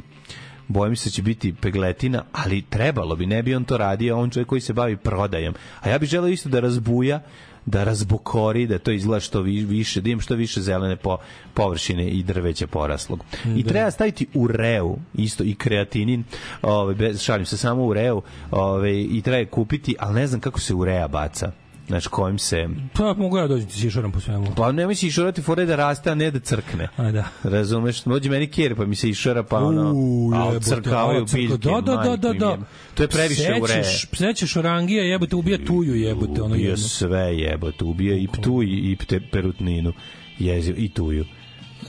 Bojim 0.68 0.96
se 0.96 1.10
da 1.10 1.14
će 1.14 1.22
biti 1.22 1.54
pegletina, 1.54 2.24
ali 2.34 2.62
trebalo 2.62 3.16
bi, 3.16 3.26
ne 3.26 3.44
bi 3.44 3.56
on 3.56 3.64
to 3.64 3.78
radio, 3.78 4.18
on 4.18 4.30
čovjek 4.30 4.48
koji 4.48 4.62
se 4.62 4.74
bavi 4.74 4.98
prodajom. 4.98 5.54
A 5.82 5.90
ja 5.90 5.98
bih 5.98 6.10
želeo 6.10 6.28
isto 6.30 6.50
da 6.50 6.60
razbuja, 6.60 7.22
da 7.66 7.84
razbukori, 7.84 8.68
da 8.68 8.80
to 8.80 8.92
izgleda 8.92 9.20
što 9.20 9.42
vi- 9.42 9.66
više, 9.66 10.02
da 10.02 10.10
imam 10.10 10.22
što 10.22 10.36
više 10.36 10.62
zelene 10.62 10.96
po, 10.96 11.18
površine 11.54 12.08
i 12.08 12.24
drveća 12.24 12.68
poraslog. 12.68 13.24
I 13.56 13.64
Da. 13.64 13.70
treba 13.70 13.92
staviti 13.92 14.28
ureu, 14.34 14.98
isto 15.14 15.44
i 15.44 15.56
kreatinin, 15.56 16.24
ovaj 16.62 16.96
bez 16.96 17.22
šalim 17.22 17.46
se 17.46 17.58
samo 17.58 17.84
ureu, 17.84 18.22
ovaj 18.52 18.92
i 19.12 19.22
treba 19.22 19.52
kupiti, 19.52 19.96
ali 20.00 20.16
ne 20.16 20.28
znam 20.28 20.42
kako 20.42 20.60
se 20.60 20.74
urea 20.74 21.08
baca. 21.08 21.52
Znači 21.88 22.10
kojim 22.10 22.40
se 22.40 22.68
Pa 22.94 23.14
mogu 23.14 23.38
ja 23.38 23.48
dođem 23.48 23.68
ti 23.68 23.74
sišoram 23.74 24.12
po 24.12 24.20
svemu. 24.20 24.48
pa 24.58 24.72
nemoj 24.72 24.96
se 24.96 25.08
išorati 25.08 25.42
fore 25.42 25.66
da 25.66 25.76
raste, 25.76 26.12
a 26.12 26.16
ne 26.16 26.32
da 26.32 26.40
crkne. 26.40 26.88
A 26.98 27.12
da. 27.12 27.24
Razumeš? 27.44 28.04
Dođe 28.04 28.30
meni 28.30 28.48
kjer, 28.48 28.76
pa 28.76 28.86
mi 28.86 28.96
se 28.96 29.10
išora, 29.10 29.44
pa 29.44 29.58
ono, 29.58 29.92
U, 29.96 30.32
a 30.36 30.60
crkavaju 30.60 31.26
biljke. 31.26 31.58
Da, 31.60 31.82
da, 31.84 31.96
da, 31.96 32.18
da, 32.18 32.34
da. 32.34 32.58
To 32.94 33.04
je 33.04 33.08
previše 33.10 33.54
ureje. 33.62 33.84
Sećeš- 33.84 34.08
Sećeš 34.14 34.56
orangija, 34.56 35.04
jebote, 35.04 35.36
ubija 35.36 35.58
tuju, 35.58 35.96
jebote, 35.96 36.42
ono 36.42 36.56
jedno. 36.56 36.78
sve 36.78 37.38
jebote, 37.38 37.84
ubio 37.84 38.16
i 38.16 38.28
ptuj 38.30 38.66
i 38.66 38.96
pte, 38.96 39.20
perutninu. 39.22 39.94
Jezio, 40.40 40.76
i 40.78 40.90
tuju. 40.90 41.26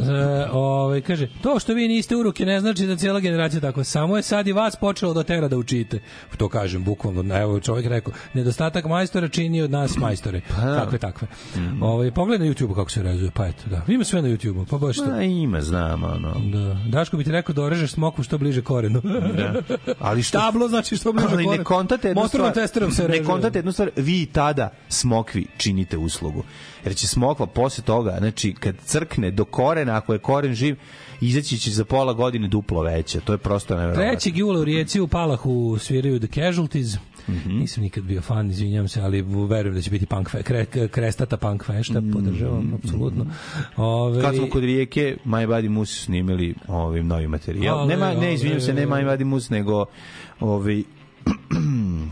E, 0.00 0.46
ovaj, 0.52 1.00
kaže, 1.00 1.28
to 1.42 1.58
što 1.58 1.74
vi 1.74 1.88
niste 1.88 2.16
u 2.16 2.22
ruke 2.22 2.46
ne 2.46 2.60
znači 2.60 2.86
da 2.86 2.96
cijela 2.96 3.20
generacija 3.20 3.60
tako. 3.60 3.84
Samo 3.84 4.16
je 4.16 4.22
sad 4.22 4.46
i 4.46 4.52
vas 4.52 4.76
počelo 4.76 5.14
da 5.14 5.22
tera 5.22 5.48
da 5.48 5.56
učite. 5.56 6.00
To 6.36 6.48
kažem, 6.48 6.84
bukvalno. 6.84 7.38
Evo, 7.38 7.60
čovjek 7.60 7.86
rekao, 7.86 8.12
nedostatak 8.34 8.84
majstora 8.84 9.28
čini 9.28 9.62
od 9.62 9.70
nas 9.70 9.96
majstore. 9.96 10.40
Takve, 10.56 10.98
takve. 10.98 11.28
Ovaj, 11.80 12.10
pogledaj 12.10 12.48
na 12.48 12.54
YouTube 12.54 12.74
kako 12.74 12.90
se 12.90 13.02
rezuje, 13.02 13.30
pa 13.34 13.46
eto, 13.46 13.62
da. 13.70 13.82
Ima 13.88 14.04
sve 14.04 14.22
na 14.22 14.28
YouTube, 14.28 14.66
pa 14.70 14.78
baš 14.78 14.96
to. 14.96 15.06
Ma 15.06 15.22
ima, 15.22 15.60
znam, 15.60 16.04
ono. 16.04 16.34
Da. 16.52 16.76
Daško 16.90 17.16
bi 17.16 17.24
ti 17.24 17.32
rekao 17.32 17.54
da 17.54 17.62
orežeš 17.62 17.90
smokvu 17.92 18.24
što 18.24 18.38
bliže 18.38 18.62
korenu. 18.62 19.00
Da. 19.36 19.62
Ali 19.98 20.22
što 20.22 20.38
Tablo 20.38 20.68
znači 20.68 20.96
što 20.96 21.12
bliže 21.12 21.28
Ali 21.30 21.44
korenu. 21.44 21.58
ne 21.58 21.64
kontate 21.64 22.08
jednu 22.08 22.28
stvar. 22.28 22.52
testerom 22.52 22.90
se 22.90 23.08
Ne 23.08 23.24
kontate 23.24 23.58
jednu 23.58 23.72
stvar, 23.72 23.90
vi 23.96 24.26
tada 24.26 24.70
smokvi 24.88 25.46
činite 25.56 25.96
uslugu. 25.96 26.44
Jer 26.84 26.94
će 26.94 27.06
smokva 27.06 27.46
posle 27.46 27.84
toga, 27.84 28.16
znači 28.18 28.54
kad 28.60 28.74
crkne 28.84 29.30
do 29.30 29.44
korena, 29.44 29.85
ako 29.92 30.12
je 30.12 30.18
koren 30.18 30.54
živ, 30.54 30.76
izaći 31.20 31.58
će 31.58 31.70
za 31.70 31.84
pola 31.84 32.12
godine 32.12 32.48
duplo 32.48 32.82
veće. 32.82 33.20
To 33.20 33.32
je 33.32 33.38
prosto 33.38 33.76
nevjerovatno. 33.76 34.30
3. 34.30 34.36
jula 34.36 34.60
u 34.60 34.64
Rijeci 34.64 35.00
u 35.00 35.08
Palahu 35.08 35.78
sviraju 35.78 36.18
The 36.18 36.28
Casualties. 36.40 36.96
Mhm. 37.28 37.58
Nisam 37.58 37.82
nikad 37.82 38.04
bio 38.04 38.20
fan, 38.20 38.50
izvinjam 38.50 38.88
se, 38.88 39.00
ali 39.00 39.22
verujem 39.48 39.74
da 39.74 39.80
će 39.80 39.90
biti 39.90 40.06
punk 40.06 40.30
fe, 40.30 40.42
kre, 40.42 40.66
krestata 40.88 41.36
punk 41.36 41.64
fešta, 41.64 42.02
podržavam, 42.12 42.74
apsolutno. 42.74 43.26
Ove, 43.76 44.22
Kad 44.22 44.36
smo 44.36 44.46
kod 44.50 44.64
rijeke, 44.64 45.16
My 45.24 45.46
Body 45.46 45.68
Moose 45.68 46.00
snimili 46.00 46.54
ovim 46.68 47.06
novi 47.06 47.28
materijal. 47.28 47.78
Ale, 47.78 47.88
Nema, 47.88 48.14
ne, 48.14 48.34
izvinjam 48.34 48.60
se, 48.60 48.74
ne 48.74 48.86
My 48.86 49.04
Body 49.06 49.24
Moose, 49.24 49.54
nego 49.54 49.84
ovi 50.40 50.84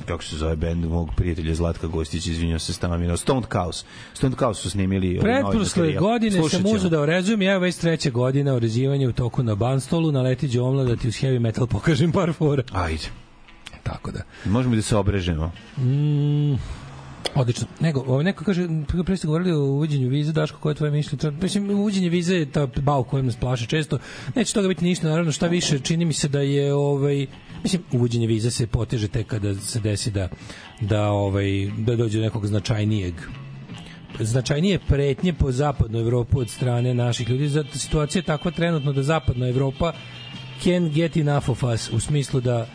kako 0.06 0.22
se 0.22 0.36
zove 0.36 0.56
bend 0.56 0.84
mog 0.84 1.10
prijatelja 1.16 1.54
Zlatka 1.54 1.86
Gostića, 1.86 2.30
izvinjam 2.30 2.58
se 2.58 2.72
Stamina, 2.72 3.16
Stoned 3.16 3.44
Cows. 3.44 3.84
Stoned 4.14 4.38
Cows 4.38 4.54
su 4.54 4.70
snimili 4.70 5.18
ovaj 5.18 5.42
novi 5.42 5.52
Pretprošle 5.52 5.92
godine 5.92 6.38
Slušat 6.38 6.60
sam 6.60 6.74
uzeo 6.74 6.90
da 6.90 7.00
orezujem 7.00 7.42
i 7.42 7.46
evo 7.46 7.60
već 7.60 7.76
treća 7.76 8.10
godina 8.10 8.54
orezivanja 8.54 9.08
u 9.08 9.12
toku 9.12 9.42
na 9.42 9.54
banstolu, 9.54 10.12
naleti 10.12 10.48
Đomla 10.48 10.84
da 10.84 10.96
ti 10.96 11.08
uz 11.08 11.14
heavy 11.14 11.38
metal 11.38 11.66
pokažem 11.66 12.12
par 12.12 12.32
fora. 12.32 12.62
Ajde. 12.72 13.04
Tako 13.82 14.10
da. 14.10 14.20
Možemo 14.44 14.76
da 14.76 14.82
se 14.82 14.96
obrežemo. 14.96 15.52
Mm, 15.78 16.54
odlično. 17.34 17.66
Nego, 17.80 18.00
ovaj 18.06 18.24
neko 18.24 18.44
kaže, 18.44 18.68
pre 19.06 19.16
ste 19.16 19.26
govorili 19.26 19.52
o 19.52 19.60
uvođenju 19.64 20.08
vize, 20.08 20.32
Daško, 20.32 20.58
koje 20.58 20.70
je 20.70 20.74
tvoje 20.74 20.90
mišljenje? 20.92 21.18
To- 21.18 21.30
Mislim, 21.30 21.70
uvođenje 21.70 22.08
vize 22.08 22.36
je 22.36 22.50
ta 22.50 22.66
bau 22.66 23.04
kojim 23.04 23.26
nas 23.26 23.36
plaše 23.36 23.66
često. 23.66 23.98
Neće 24.34 24.54
toga 24.54 24.68
biti 24.68 24.84
ništa, 24.84 25.08
naravno, 25.08 25.32
šta 25.32 25.46
više, 25.46 25.78
čini 25.78 26.04
mi 26.04 26.12
se 26.12 26.28
da 26.28 26.40
je, 26.40 26.74
ovaj, 26.74 27.26
mislim, 27.62 27.82
uvođenje 27.92 28.26
vize 28.26 28.50
se 28.50 28.66
poteže 28.66 29.08
tek 29.08 29.26
kada 29.26 29.54
se 29.54 29.80
desi 29.80 30.10
da, 30.10 30.28
da, 30.80 31.08
ovaj, 31.10 31.46
da 31.78 31.96
dođe 31.96 32.18
do 32.18 32.24
nekog 32.24 32.46
značajnijeg 32.46 33.14
značajnije 34.20 34.78
pretnje 34.78 35.32
po 35.32 35.52
zapadnu 35.52 35.98
Evropu 35.98 36.38
od 36.38 36.50
strane 36.50 36.94
naših 36.94 37.30
ljudi. 37.30 37.48
Zato 37.48 37.78
situacija 37.78 38.20
je 38.20 38.24
takva 38.26 38.50
trenutno 38.50 38.92
da 38.92 39.02
zapadna 39.02 39.48
Evropa 39.48 39.92
can 40.62 40.90
get 40.90 41.16
enough 41.16 41.48
of 41.48 41.62
us 41.62 41.90
u 41.92 42.00
smislu 42.00 42.40
da 42.40 42.66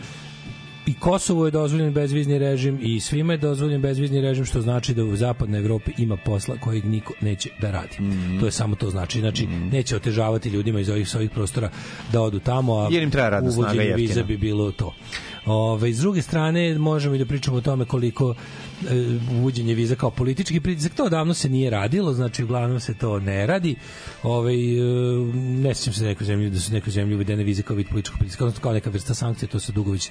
i 0.85 0.93
Kosovo 0.93 1.45
je 1.45 1.51
dozvoljen 1.51 1.93
bezvizni 1.93 2.39
režim 2.39 2.79
i 2.81 2.99
svima 2.99 3.33
je 3.33 3.37
dozvoljen 3.37 3.81
bezvizni 3.81 4.21
režim 4.21 4.45
što 4.45 4.61
znači 4.61 4.93
da 4.93 5.03
u 5.03 5.15
zapadnoj 5.15 5.59
Evropi 5.59 5.91
ima 5.97 6.17
posla 6.17 6.55
kojeg 6.59 6.85
niko 6.85 7.13
neće 7.21 7.49
da 7.61 7.71
radi. 7.71 7.97
Mhm. 7.99 8.39
To 8.39 8.45
je 8.45 8.51
samo 8.51 8.75
to 8.75 8.89
znači. 8.89 9.19
Znači 9.19 9.47
neće 9.47 9.95
otežavati 9.95 10.49
ljudima 10.49 10.79
iz 10.79 10.89
ovih 10.89 11.09
sa 11.09 11.17
ovih 11.17 11.29
prostora 11.29 11.69
da 12.11 12.21
odu 12.21 12.39
tamo, 12.39 12.77
a 12.77 12.89
Jer 12.91 13.03
im 13.03 13.11
treba 13.11 13.29
radna 13.29 13.49
uvođenje 13.49 13.93
viza 13.95 14.23
bi 14.23 14.37
bilo 14.37 14.71
to. 14.71 14.93
Ove, 15.45 15.93
s 15.93 15.99
druge 15.99 16.21
strane, 16.21 16.79
možemo 16.79 17.15
i 17.15 17.17
da 17.17 17.25
pričamo 17.25 17.57
o 17.57 17.61
tome 17.61 17.85
koliko 17.85 18.35
uvođenje 19.31 19.73
viza 19.73 19.95
kao 19.95 20.11
politički 20.11 20.59
pritisak, 20.59 20.93
to 20.93 21.09
davno 21.09 21.33
se 21.33 21.49
nije 21.49 21.69
radilo, 21.69 22.13
znači 22.13 22.43
uglavnom 22.43 22.79
se 22.79 22.93
to 22.93 23.19
ne 23.19 23.47
radi. 23.47 23.75
Ove, 24.23 24.53
e, 24.53 24.57
ne 25.33 25.75
sjećam 25.75 25.93
se 25.93 26.03
nekoj 26.03 26.25
zemlji 26.25 26.49
da 26.49 26.59
su 26.59 26.73
nekoj 26.73 26.91
zemlji 26.91 27.15
uvedene 27.15 27.43
vize 27.43 27.61
kao 27.61 27.75
vid 27.75 27.87
političkog 27.89 28.19
pritiska, 28.19 28.43
odnosno 28.43 28.61
kao 28.61 28.73
neka 28.73 28.89
vrsta 28.89 29.13
sankcije, 29.13 29.49
to 29.49 29.59
se 29.59 29.71
dugo 29.71 29.91
već 29.91 30.09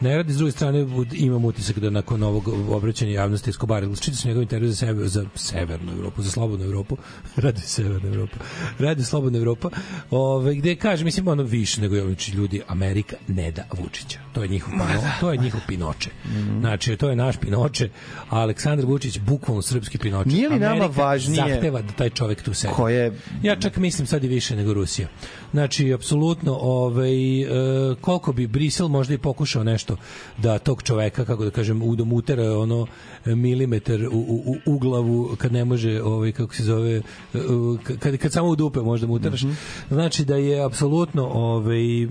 ne 0.00 0.16
radi. 0.16 0.32
S 0.32 0.36
druge 0.36 0.52
strane, 0.52 0.86
imam 1.12 1.44
utisak 1.44 1.78
da 1.78 1.90
nakon 1.90 2.22
ovog 2.22 2.48
obraćanja 2.70 3.12
javnosti 3.12 3.50
Escobar, 3.50 3.82
čitao 4.00 4.16
sam 4.16 4.28
njegov 4.28 4.42
intervju 4.42 4.68
za, 4.68 4.76
sever, 4.76 5.08
za 5.08 5.24
severnu 5.34 5.92
Evropu, 5.92 6.22
za 6.22 6.30
slobodnu 6.30 6.66
Evropu, 6.66 6.96
radi 7.36 7.60
severna 7.60 8.08
Evropa, 8.08 8.36
radi 8.78 9.04
slobodna 9.04 9.38
Evropa, 9.38 9.70
ove, 10.10 10.54
gde 10.54 10.76
kaže, 10.76 11.04
mislim, 11.04 11.28
ono 11.28 11.42
više 11.42 11.80
nego 11.80 11.96
znači, 11.96 12.32
ljudi, 12.32 12.62
Amerika 12.68 13.16
ne 13.28 13.50
da 13.50 13.64
Vučića. 13.78 14.18
To 14.32 14.42
je 14.42 14.48
njihov, 14.48 14.72
pino, 14.72 15.10
to 15.20 15.32
je 15.32 15.38
njihov 15.38 15.60
pinoče. 15.68 16.10
Znači, 16.60 16.96
to 16.96 17.10
je 17.10 17.16
naš 17.16 17.36
pinoče, 17.36 17.88
a 18.30 18.38
Aleksandar 18.38 18.86
Vučić 18.86 19.18
bukvalno 19.18 19.62
srpski 19.62 19.98
pinoče. 19.98 20.28
Nije 20.28 20.48
li 20.48 20.58
nama 20.58 20.74
Amerika 20.74 21.02
važnije- 21.02 21.36
zahteva 21.48 21.82
da 21.82 21.92
taj 21.92 22.10
čovek 22.10 22.42
tu 22.42 22.54
sedi. 22.54 22.72
Ko 22.74 22.88
je- 22.88 23.12
Ja 23.42 23.56
čak 23.56 23.76
mislim 23.76 24.06
sad 24.06 24.24
i 24.24 24.28
više 24.28 24.56
nego 24.56 24.74
Rusija. 24.74 25.08
Znači, 25.50 25.92
apsolutno, 25.92 26.54
ovaj, 26.54 27.42
e, 27.42 27.46
koliko 28.00 28.32
bi 28.32 28.46
Brisel 28.48 28.88
možda 28.88 29.14
i 29.14 29.18
pokušao 29.18 29.64
nešto 29.64 29.96
da 30.38 30.58
tog 30.58 30.82
čoveka, 30.82 31.24
kako 31.24 31.44
da 31.44 31.50
kažem, 31.50 31.82
udom 31.82 32.12
utera 32.12 32.58
ono 32.58 32.86
e, 33.26 33.34
milimetar 33.34 34.00
u, 34.02 34.18
u, 34.18 34.42
u- 34.46 34.74
u 34.74 34.78
glavu 34.78 35.08
kad 35.38 35.52
ne 35.52 35.64
može, 35.64 36.02
ovaj, 36.02 36.32
kako 36.32 36.54
se 36.54 36.62
zove, 36.64 36.96
e, 36.96 37.02
kad, 37.98 38.16
kad 38.16 38.32
samo 38.32 38.48
u 38.48 38.56
dupe 38.56 38.80
možda 38.80 39.06
mu 39.06 39.14
uteraš. 39.14 39.44
Znači 39.88 40.24
da 40.24 40.36
je 40.36 40.64
apsolutno 40.64 41.26
ovaj, 41.26 42.06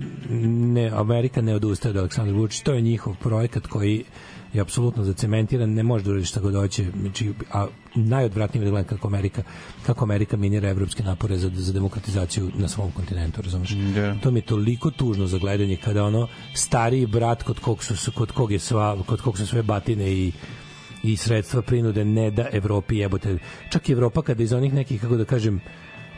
ne, 0.48 0.90
Amerika 0.90 1.40
ne 1.42 1.54
odustaje 1.54 1.90
od 1.90 1.96
Aleksandra 1.96 2.34
Vučića. 2.34 2.64
To 2.64 2.72
je 2.72 2.80
njihov 2.82 3.14
projekat 3.16 3.66
koji 3.66 4.04
je 4.52 4.60
apsolutno 4.60 5.04
zacementiran, 5.04 5.70
ne 5.74 5.82
može 5.82 6.04
da 6.04 6.10
uradi 6.10 6.24
šta 6.26 6.40
god 6.40 6.54
hoće, 6.54 6.84
znači, 7.00 7.32
a 7.52 7.66
najodvratnije 7.94 8.62
je 8.62 8.64
da 8.64 8.70
gledam 8.70 8.88
kako 8.88 9.08
Amerika, 9.08 9.42
kako 9.86 10.04
Amerika 10.04 10.36
minira 10.36 10.68
evropske 10.68 11.02
napore 11.02 11.36
za, 11.38 11.50
za 11.54 11.72
demokratizaciju 11.72 12.50
na 12.54 12.68
svom 12.68 12.90
kontinentu, 12.90 13.42
razumeš? 13.42 13.70
Da. 13.70 14.14
To 14.22 14.30
mi 14.30 14.38
je 14.38 14.46
toliko 14.46 14.90
tužno 14.90 15.26
za 15.26 15.38
gledanje 15.38 15.76
kada 15.76 16.04
ono 16.04 16.28
stariji 16.54 17.06
brat 17.06 17.42
kod 17.42 17.58
kog 17.60 17.84
su 17.84 18.12
kod 18.12 18.32
kog 18.32 18.52
je 18.52 18.58
sva 18.58 18.96
kod 19.06 19.20
kog 19.20 19.38
su 19.38 19.46
sve 19.46 19.62
batine 19.62 20.12
i 20.12 20.32
i 21.02 21.16
sredstva 21.16 21.62
prinude 21.62 22.04
ne 22.04 22.30
da 22.30 22.48
Evropi 22.52 22.96
jebote. 22.96 23.38
Čak 23.70 23.88
i 23.88 23.92
Evropa 23.92 24.22
kada 24.22 24.42
iz 24.42 24.52
onih 24.52 24.74
nekih 24.74 25.00
kako 25.00 25.16
da 25.16 25.24
kažem 25.24 25.60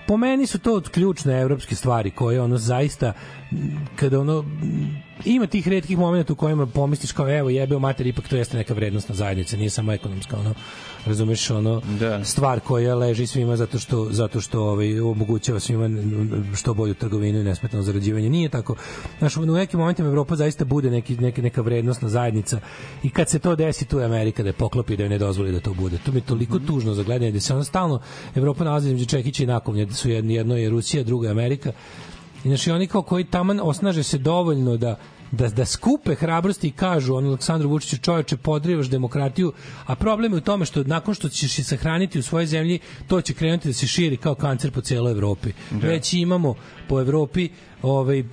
po 0.06 0.16
meni 0.16 0.46
su 0.46 0.58
to 0.58 0.80
ključne 0.92 1.40
evropske 1.40 1.74
stvari 1.74 2.10
koje 2.10 2.40
ono 2.40 2.58
zaista 2.58 3.12
kada 3.96 4.20
ono 4.20 4.44
ima 5.24 5.46
tih 5.46 5.68
retkih 5.68 5.98
momenata 5.98 6.32
u 6.32 6.36
kojima 6.36 6.66
pomisliš 6.66 7.12
kao 7.12 7.38
evo 7.38 7.50
jebeo 7.50 7.78
mater 7.78 8.06
ipak 8.06 8.28
to 8.28 8.36
jeste 8.36 8.56
neka 8.56 8.74
vrednostna 8.74 9.14
zajednica 9.14 9.56
nije 9.56 9.70
samo 9.70 9.92
ekonomska 9.92 10.38
ono 10.38 10.54
razumeš 11.06 11.50
ono 11.50 11.82
Da. 11.98 12.24
stvar 12.24 12.60
koja 12.60 12.94
leži 12.94 13.26
svima 13.26 13.56
zato 13.56 13.78
što 13.78 14.08
zato 14.10 14.40
što 14.40 14.62
ovaj 14.62 15.00
omogućava 15.00 15.60
svima 15.60 15.88
što 16.56 16.74
bolju 16.74 16.94
trgovinu 16.94 17.40
i 17.40 17.44
nesmetano 17.44 17.82
zarađivanje. 17.82 18.30
Nije 18.30 18.48
tako. 18.48 18.76
Znaš 19.18 19.36
u 19.36 19.46
nekim 19.46 19.80
momentima 19.80 20.08
Evropa 20.08 20.36
zaista 20.36 20.64
bude 20.64 20.90
neki 20.90 21.16
neka 21.16 21.42
neka 21.42 21.62
vrednostna 21.62 22.08
zajednica 22.08 22.60
i 23.02 23.10
kad 23.10 23.28
se 23.28 23.38
to 23.38 23.56
desi 23.56 23.84
tu 23.84 23.98
je 23.98 24.04
Amerika 24.04 24.42
da 24.42 24.48
je 24.48 24.52
poklopi 24.52 24.96
da 24.96 25.02
joj 25.02 25.08
ne 25.08 25.18
dozvoli 25.18 25.52
da 25.52 25.60
to 25.60 25.74
bude. 25.74 25.98
To 25.98 26.12
mi 26.12 26.18
je 26.18 26.22
toliko 26.22 26.58
tužno 26.58 26.94
za 26.94 27.02
gledanje 27.02 27.32
da 27.32 27.40
se 27.40 27.54
ona 27.54 27.64
stalno 27.64 28.00
Evropa 28.34 28.64
nalazi 28.64 28.88
između 28.88 29.06
čekića 29.06 29.42
i 29.42 29.46
nakovnja 29.46 29.84
da 29.84 29.94
su 29.94 30.10
jedno, 30.10 30.32
jedno 30.32 30.56
je 30.56 30.70
Rusija 30.70 31.02
drugo 31.04 31.24
je 31.24 31.30
Amerika 31.30 31.72
znači 32.44 32.70
oni 32.70 32.86
kao 32.86 33.02
koji 33.02 33.24
taman 33.24 33.60
osnaže 33.62 34.02
se 34.02 34.18
dovoljno 34.18 34.76
da 34.76 34.96
da, 35.32 35.48
da 35.48 35.64
skupe 35.64 36.14
hrabrosti 36.14 36.68
i 36.68 36.70
kažu 36.70 37.14
on 37.14 37.26
Aleksandru 37.26 37.68
Vučiću 37.68 37.98
čoveče 37.98 38.36
podrivaš 38.36 38.86
demokratiju 38.86 39.52
a 39.86 39.94
problem 39.94 40.32
je 40.32 40.38
u 40.38 40.40
tome 40.40 40.64
što 40.64 40.84
nakon 40.84 41.14
što 41.14 41.28
ćeš 41.28 41.54
se 41.54 41.64
sahraniti 41.64 42.18
u 42.18 42.22
svojoj 42.22 42.46
zemlji 42.46 42.78
to 43.06 43.20
će 43.20 43.34
krenuti 43.34 43.68
da 43.68 43.74
se 43.74 43.86
širi 43.86 44.16
kao 44.16 44.34
kancer 44.34 44.70
po 44.70 44.80
celoj 44.80 45.12
Evropi 45.12 45.52
Da. 45.70 45.86
već 45.86 46.12
imamo 46.14 46.54
po 46.88 47.00
Evropi 47.00 47.48
ovaj 47.82 48.18
e, 48.18 48.24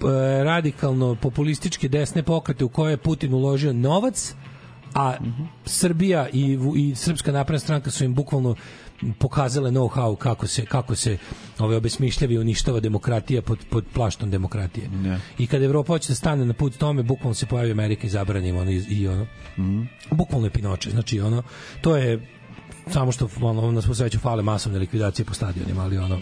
radikalno 0.44 1.16
populističke 1.16 1.88
desne 1.88 2.24
pokrete 2.24 2.66
u 2.66 2.70
koje 2.70 2.92
je 2.92 2.98
Putin 2.98 3.34
uložio 3.34 3.74
novac 3.74 4.36
a 4.94 5.14
Srbija 5.66 6.30
i, 6.34 6.58
i 6.76 6.96
Srpska 6.96 7.32
napredna 7.32 7.60
stranka 7.60 7.92
su 7.92 8.04
im 8.04 8.14
bukvalno 8.14 8.56
pokazale 9.20 9.72
know-how 9.72 10.16
kako 10.16 10.48
se 10.48 10.66
kako 10.66 10.96
se 10.96 11.18
ove 11.60 11.76
obesmišljavi 11.76 12.34
i 12.34 12.40
uništava 12.40 12.80
demokratija 12.80 13.42
pod 13.42 13.60
pod 13.70 13.86
plaštom 13.94 14.32
demokratije. 14.32 14.88
Da. 14.88 15.20
I 15.38 15.48
kad 15.48 15.64
Evropa 15.64 15.94
hoće 15.94 16.08
da 16.08 16.16
stane 16.16 16.46
na 16.46 16.54
put 16.54 16.78
tome, 16.78 17.04
bukvalno 17.04 17.34
se 17.34 17.46
pojavi 17.46 17.72
Amerika 17.72 18.08
i 18.08 18.10
zabrani 18.10 18.52
ono 18.52 18.72
i, 18.72 18.84
i 18.90 19.08
ono. 19.08 19.28
Bukvalno 20.12 20.48
je 20.48 20.52
pinoče. 20.52 20.90
Znači 20.90 21.20
ono 21.20 21.44
to 21.82 21.98
je 21.98 22.28
samo 22.92 23.12
što 23.12 23.30
ono, 23.42 23.72
na 23.72 23.82
svu 23.82 23.96
sreću 23.96 24.20
fale 24.20 24.44
masovne 24.44 24.80
likvidacije 24.80 25.26
po 25.26 25.34
stadionima, 25.34 25.84
ali 25.84 25.98
ono 25.98 26.22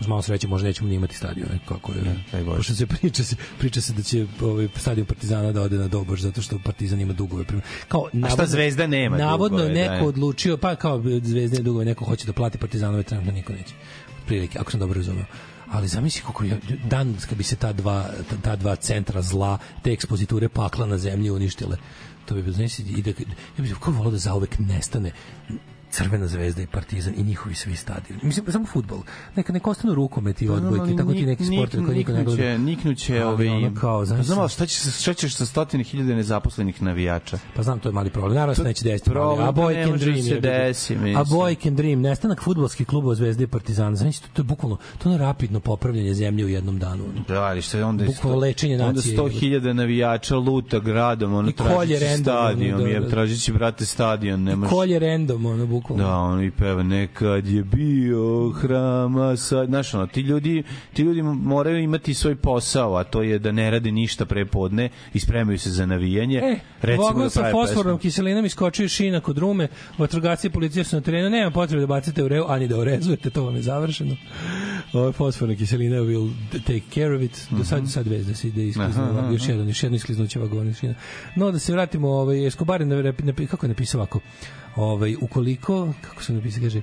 uz 0.00 0.06
malo 0.06 0.22
sreće 0.22 0.48
možda 0.48 0.68
nećemo 0.68 0.88
ni 0.88 0.94
imati 0.94 1.16
stadione 1.16 1.58
kako 1.68 1.92
je. 1.92 2.42
Bože. 2.44 2.56
Pošto 2.56 2.74
se 2.74 2.86
priča 2.86 3.24
se 3.24 3.36
priča 3.58 3.80
se 3.80 3.92
da 3.92 4.02
će 4.02 4.26
ovaj 4.42 4.68
stadion 4.76 5.06
Partizana 5.06 5.52
da 5.52 5.62
ode 5.62 5.76
na 5.76 5.88
Doboš 5.88 6.20
zato 6.20 6.42
što 6.42 6.58
Partizan 6.64 7.00
ima 7.00 7.12
dugove 7.12 7.44
prema. 7.44 7.62
Kao 7.88 8.08
šta 8.32 8.46
Zvezda 8.46 8.86
nema 8.86 9.16
Navodno 9.16 9.58
dugove, 9.58 9.74
neko 9.74 10.02
da. 10.02 10.08
odlučio 10.08 10.56
pa 10.56 10.76
kao 10.76 11.02
Zvezda 11.22 11.56
je 11.56 11.62
dugove 11.62 11.84
neko 11.84 12.04
hoće 12.04 12.26
da 12.26 12.32
plati 12.32 12.58
Partizanove 12.58 13.02
trenutno 13.02 13.32
niko 13.32 13.52
neće. 13.52 13.74
Prilike, 14.26 14.58
ako 14.58 14.70
sam 14.70 14.80
dobro 14.80 14.98
razumeo 14.98 15.24
ali 15.70 15.88
zamisli 15.88 16.22
kako 16.26 16.44
je 16.44 16.60
dan 16.84 17.16
kad 17.28 17.38
bi 17.38 17.44
se 17.44 17.56
ta 17.56 17.72
dva 17.72 18.10
ta, 18.42 18.56
dva 18.56 18.76
centra 18.76 19.22
zla 19.22 19.58
te 19.82 19.92
ekspoziture 19.92 20.48
pakla 20.48 20.86
na 20.86 20.98
zemlji 20.98 21.30
uništile 21.30 21.76
to 22.26 22.34
bi 22.34 22.42
bilo 22.42 22.54
znači 22.54 22.82
i 22.82 23.02
da 23.02 23.10
ja 23.10 23.14
bih 23.58 23.74
kako 23.74 23.90
volao 23.90 24.10
da 24.10 24.18
zauvek 24.18 24.58
nestane 24.58 25.12
Crvena 25.90 26.26
zvezda 26.26 26.62
i 26.62 26.66
Partizan 26.66 27.14
i 27.16 27.22
njihovi 27.22 27.54
svi 27.54 27.76
stadioni. 27.76 28.20
Mislim, 28.22 28.46
samo 28.52 28.66
fudbal. 28.66 28.98
Neka 29.36 29.52
ne 29.52 29.60
ostanu 29.64 29.94
rukomet 29.94 30.42
i 30.42 30.48
odbojke, 30.48 30.96
tako 30.96 31.12
ti 31.12 31.26
neki 31.26 31.44
sportovi 31.44 31.86
koji 31.86 31.98
niko 31.98 32.12
ne 32.12 32.24
gleda. 32.24 32.42
Niknuće, 32.42 32.58
niknuće 32.58 33.24
ovaj... 33.24 33.48
ono 33.48 33.74
kao, 33.80 34.04
znaš, 34.04 34.18
Pa 34.18 34.22
znam, 34.22 34.48
šta, 34.48 34.66
će 34.66 34.80
se, 34.80 35.02
šta 35.02 35.14
ćeš 35.14 35.34
sa 35.34 35.46
stotine 35.46 35.84
hiljade 35.84 36.14
nezaposlenih 36.14 36.82
navijača? 36.82 37.38
Pa 37.56 37.62
znam, 37.62 37.78
to 37.78 37.88
je 37.88 37.92
mali 37.92 38.10
problem. 38.10 38.34
Naravno 38.34 38.54
se 38.54 38.62
To- 38.62 38.68
neće 38.68 38.84
desiti. 38.84 39.10
problem, 39.10 39.48
a 39.48 39.52
boy 39.52 39.88
can 39.88 39.98
dream. 39.98 40.22
se 40.22 40.40
desi, 40.40 40.94
mislim. 40.94 41.16
A 41.16 41.24
boy 41.24 41.62
can 41.62 41.76
dream. 41.76 42.00
Nestanak 42.00 42.42
fudbalskih 42.42 42.86
klubova 42.86 43.14
Zvezde 43.14 43.44
i 43.44 43.46
Partizana. 43.46 43.96
Znači, 43.96 44.22
to, 44.22 44.28
to 44.32 44.42
je 44.42 44.44
bukvalno, 44.44 44.76
to 44.98 45.10
je 45.10 45.18
rapidno 45.18 45.60
popravljanje 45.60 46.14
zemlje 46.14 46.44
u 46.44 46.48
jednom 46.48 46.78
danu. 46.78 47.04
Da, 47.28 47.42
ali 47.42 47.62
šta 47.62 47.78
je 47.78 47.84
onda... 47.84 48.04
Bukvalno 48.04 48.38
lečenje 48.38 48.74
Onda 48.74 48.92
nacije, 48.92 49.16
100 49.16 49.30
hiljada 49.30 49.72
navijača 49.72 50.36
luta 50.36 50.78
gradom, 50.78 51.34
ono 51.34 51.48
I 51.48 51.52
kolje 51.52 51.98
tražići 51.98 52.04
random, 52.04 52.36
ono, 52.36 52.50
stadion, 52.52 52.80
da, 52.80 52.88
je, 52.88 53.00
da. 53.00 53.08
tražići, 53.08 53.52
brate, 53.52 53.86
stadion, 53.86 54.42
nemaš... 54.42 54.70
Kolje 54.70 54.98
random, 54.98 55.46
ono, 55.46 55.66
bukvalno. 55.78 56.04
Da, 56.04 56.16
ono 56.16 56.42
i 56.42 56.50
peva 56.50 56.82
nekad 56.82 57.46
je 57.46 57.62
bio 57.62 58.50
hrama 58.50 59.36
sad, 59.36 59.68
znaš, 59.68 59.94
ono, 59.94 60.06
ti 60.06 60.20
ljudi, 60.20 60.62
ti 60.92 61.02
ljudi 61.02 61.22
moraju 61.22 61.78
imati 61.78 62.14
svoj 62.14 62.36
posao, 62.36 62.96
a 62.96 63.04
to 63.04 63.22
je 63.22 63.38
da 63.38 63.52
ne 63.52 63.70
rade 63.70 63.92
ništa 63.92 64.26
prepodne 64.26 64.88
i 65.14 65.20
spremaju 65.20 65.58
se 65.58 65.70
za 65.70 65.86
navijanje. 65.86 66.38
E, 66.38 66.58
recimo 66.82 67.22
da 67.22 67.30
sa 67.30 67.50
fosfornom 67.52 67.96
pesmu. 67.96 67.98
kiselinom 67.98 68.44
iskočio 68.44 68.88
šina 68.88 69.20
kod 69.20 69.38
rume, 69.38 69.68
vatrogasci 69.98 70.46
i 70.46 70.50
policija 70.50 70.84
su 70.84 70.96
na 70.96 71.02
terenu, 71.02 71.30
nema 71.30 71.50
potrebe 71.50 71.80
da 71.80 71.86
bacite 71.86 72.24
u 72.24 72.28
reu, 72.28 72.44
ani 72.48 72.68
da 72.68 72.78
orezujete, 72.78 73.30
to 73.30 73.44
vam 73.44 73.56
je 73.56 73.62
završeno. 73.62 74.16
Ovo 74.92 75.12
fosforna 75.12 75.54
kiselina 75.54 75.96
will 75.96 76.30
take 76.66 76.82
care 76.94 77.16
of 77.16 77.22
it. 77.22 77.46
Do 77.50 77.64
sad, 77.64 77.90
sad 77.90 78.06
vez 78.06 78.26
da 78.26 78.34
se 78.34 78.48
ide 78.48 78.66
iskliznu, 78.66 79.02
Aha, 79.02 79.18
aha, 79.18 79.32
još 79.32 79.48
jedno, 79.48 79.64
još 79.64 79.82
jedno 79.82 79.96
iskliznuće 79.96 80.38
vagona 80.38 80.70
iz 80.70 80.78
šina. 80.78 80.94
No, 81.36 81.50
da 81.50 81.58
se 81.58 81.72
vratimo, 81.72 82.08
ovaj, 82.08 82.46
Escobar 82.46 82.80
je 82.80 83.46
kako 83.50 83.66
je 83.66 83.68
napisao 83.68 83.98
ovako, 84.00 84.20
ovaj, 84.78 85.16
ukoliko, 85.20 85.92
kako 86.00 86.22
se 86.22 86.32
napisao, 86.32 86.62
kaže, 86.62 86.82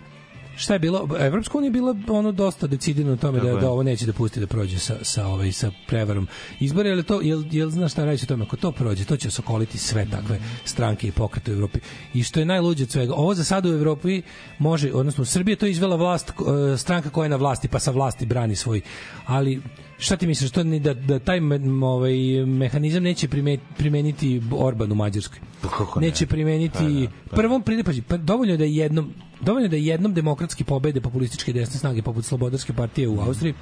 šta 0.55 0.73
je 0.73 0.79
bilo 0.79 1.09
Evropska 1.19 1.57
unija 1.57 1.67
je 1.67 1.71
bila 1.71 1.95
ono 2.07 2.31
dosta 2.31 2.67
decidirana 2.67 3.13
u 3.13 3.17
tome 3.17 3.39
da, 3.39 3.45
Tako 3.45 3.59
da 3.59 3.69
ovo 3.69 3.83
neće 3.83 4.05
da 4.05 4.13
pusti 4.13 4.39
da 4.39 4.47
prođe 4.47 4.79
sa 4.79 4.95
sa 5.01 5.27
ovaj 5.27 5.51
sa 5.51 5.71
prevarom. 5.87 6.27
Izbora 6.59 6.89
ili 6.89 7.03
to 7.03 7.21
jel 7.21 7.43
jel 7.51 7.69
znaš 7.69 7.91
šta 7.91 8.05
reći 8.05 8.25
o 8.25 8.27
tome? 8.27 8.45
Ako 8.45 8.57
to 8.57 8.71
prođe 8.71 9.05
to 9.05 9.17
će 9.17 9.31
sokoliti 9.31 9.77
sve 9.77 10.07
takve 10.11 10.39
stranke 10.65 11.07
i 11.07 11.11
pokrete 11.11 11.51
u 11.51 11.55
Evropi. 11.55 11.79
I 12.13 12.23
što 12.23 12.39
je 12.39 12.45
najluđe 12.45 12.83
od 12.83 12.91
svega 12.91 13.13
ovo 13.13 13.33
za 13.33 13.43
sada 13.43 13.69
u 13.69 13.73
Evropi 13.73 14.21
može 14.59 14.93
odnosno 14.93 15.21
u 15.21 15.25
Srbiji 15.25 15.53
je 15.53 15.57
to 15.57 15.65
izvela 15.65 15.95
vlast 15.95 16.29
eh, 16.29 16.77
stranka 16.77 17.09
koja 17.09 17.25
je 17.25 17.29
na 17.29 17.35
vlasti 17.35 17.67
pa 17.67 17.79
sa 17.79 17.91
vlasti 17.91 18.25
brani 18.25 18.55
svoj 18.55 18.81
ali 19.25 19.61
šta 19.97 20.15
ti 20.15 20.27
misliš 20.27 20.51
to 20.51 20.63
ni 20.63 20.79
da, 20.79 20.93
da 20.93 21.19
taj 21.19 21.39
me, 21.39 21.85
ovaj 21.85 22.45
mehanizam 22.45 23.03
neće 23.03 23.27
prime- 23.27 23.59
primeniti 23.77 24.41
Orban 24.51 24.91
u 24.91 24.95
Mađarskoj 24.95 25.39
Pa 25.61 25.67
kako 25.67 25.99
ne? 25.99 26.07
neće 26.07 26.25
primeniti 26.27 26.77
Pa 26.77 26.83
da, 26.83 27.29
pa 27.29 27.35
prvom 27.35 27.63
pazi 27.85 28.01
pa 28.01 28.17
dovoljno 28.17 28.53
je 28.53 28.57
da 28.57 28.63
je 28.63 28.75
jednom 28.75 29.13
dovoljno 29.41 29.65
je 29.65 29.69
da 29.69 29.75
jednom 29.75 30.13
demokratski 30.13 30.63
pobede 30.63 31.01
populističke 31.01 31.53
desne 31.53 31.79
snage 31.79 32.01
poput 32.01 32.25
Slobodarske 32.25 32.73
partije 32.73 33.07
u 33.07 33.19
Austriji 33.19 33.53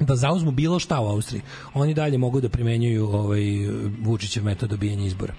da 0.00 0.16
zauzmu 0.16 0.50
bilo 0.50 0.78
šta 0.78 1.00
u 1.00 1.06
Austriji, 1.06 1.42
oni 1.74 1.94
dalje 1.94 2.18
mogu 2.18 2.40
da 2.40 2.48
primenjuju 2.48 3.06
ovaj 3.06 3.42
Vučićev 4.00 4.44
metod 4.44 4.70
dobijanja 4.70 5.06
izbora. 5.06 5.34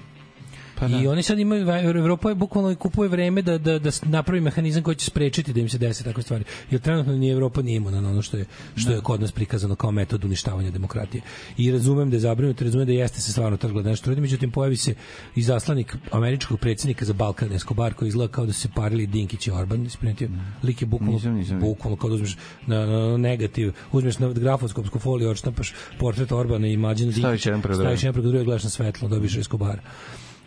Pa 0.79 0.87
I 0.87 1.07
oni 1.07 1.23
sad 1.23 1.39
imaju 1.39 1.69
Evropa 1.69 2.29
je 2.29 2.35
bukvalno 2.35 2.75
kupuje 2.75 3.09
vreme 3.09 3.41
da 3.41 3.57
da 3.57 3.79
da 3.79 3.89
napravi 4.03 4.41
mehanizam 4.41 4.83
koji 4.83 4.95
će 4.95 5.05
sprečiti 5.05 5.53
da 5.53 5.59
im 5.59 5.69
se 5.69 5.77
desi 5.77 6.03
takve 6.03 6.23
stvari. 6.23 6.43
Jer 6.71 6.81
trenutno 6.81 7.13
ni 7.13 7.29
Evropa 7.29 7.61
nije 7.61 7.77
imuna 7.77 8.01
na 8.01 8.09
ono 8.09 8.21
što 8.21 8.37
je 8.37 8.45
što 8.75 8.91
je 8.91 9.01
kod 9.01 9.21
nas 9.21 9.31
prikazano 9.31 9.75
kao 9.75 9.91
metod 9.91 10.25
uništavanja 10.25 10.71
demokratije. 10.71 11.21
I 11.57 11.71
razumem 11.71 12.09
da 12.09 12.15
je 12.15 12.19
zabrinut, 12.19 12.61
razumem 12.61 12.87
da 12.87 12.93
jeste 12.93 13.21
se 13.21 13.31
stvarno 13.31 13.57
trgla 13.57 13.81
da 13.81 13.89
nešto 13.89 14.09
radi, 14.09 14.21
međutim 14.21 14.51
pojavi 14.51 14.75
se 14.75 14.95
i 15.35 15.41
zaslanik 15.41 15.97
američkog 16.11 16.59
predsjednika 16.59 17.05
za 17.05 17.13
Balkan 17.13 17.53
Escobar 17.53 17.93
koji 17.93 18.07
izgleda 18.07 18.31
kao 18.31 18.45
da 18.45 18.53
se 18.53 18.69
parili 18.75 19.07
Dinkić 19.07 19.47
i 19.47 19.51
Orban, 19.51 19.85
isprimetio. 19.85 20.29
Lik 20.63 20.81
je 20.81 20.85
bukvalno 20.85 21.13
Nisam, 21.13 21.33
nisam 21.33 21.59
bukvalno 21.59 21.97
kao 21.97 22.09
da 22.09 22.15
uzmeš 22.15 22.37
na, 22.67 22.85
na, 22.85 22.99
na 22.99 23.17
negativ, 23.17 23.73
uzmeš 23.91 24.19
na 24.19 24.27
grafoskopsku 24.27 24.99
foliju, 24.99 25.29
odštampaš 25.29 25.73
portret 25.99 26.31
Orbana 26.31 26.67
i 26.67 26.77
Mlađana 26.77 27.11
Dinkića. 27.11 27.27
Staviš 27.27 27.45
jedan 27.45 27.61
preko 27.61 27.83
druge. 27.83 28.21
druge, 28.21 28.43
gledaš 28.43 28.63
na 28.63 28.69
svetlo, 28.69 29.07
dobiš 29.07 29.37
Escobara. 29.37 29.81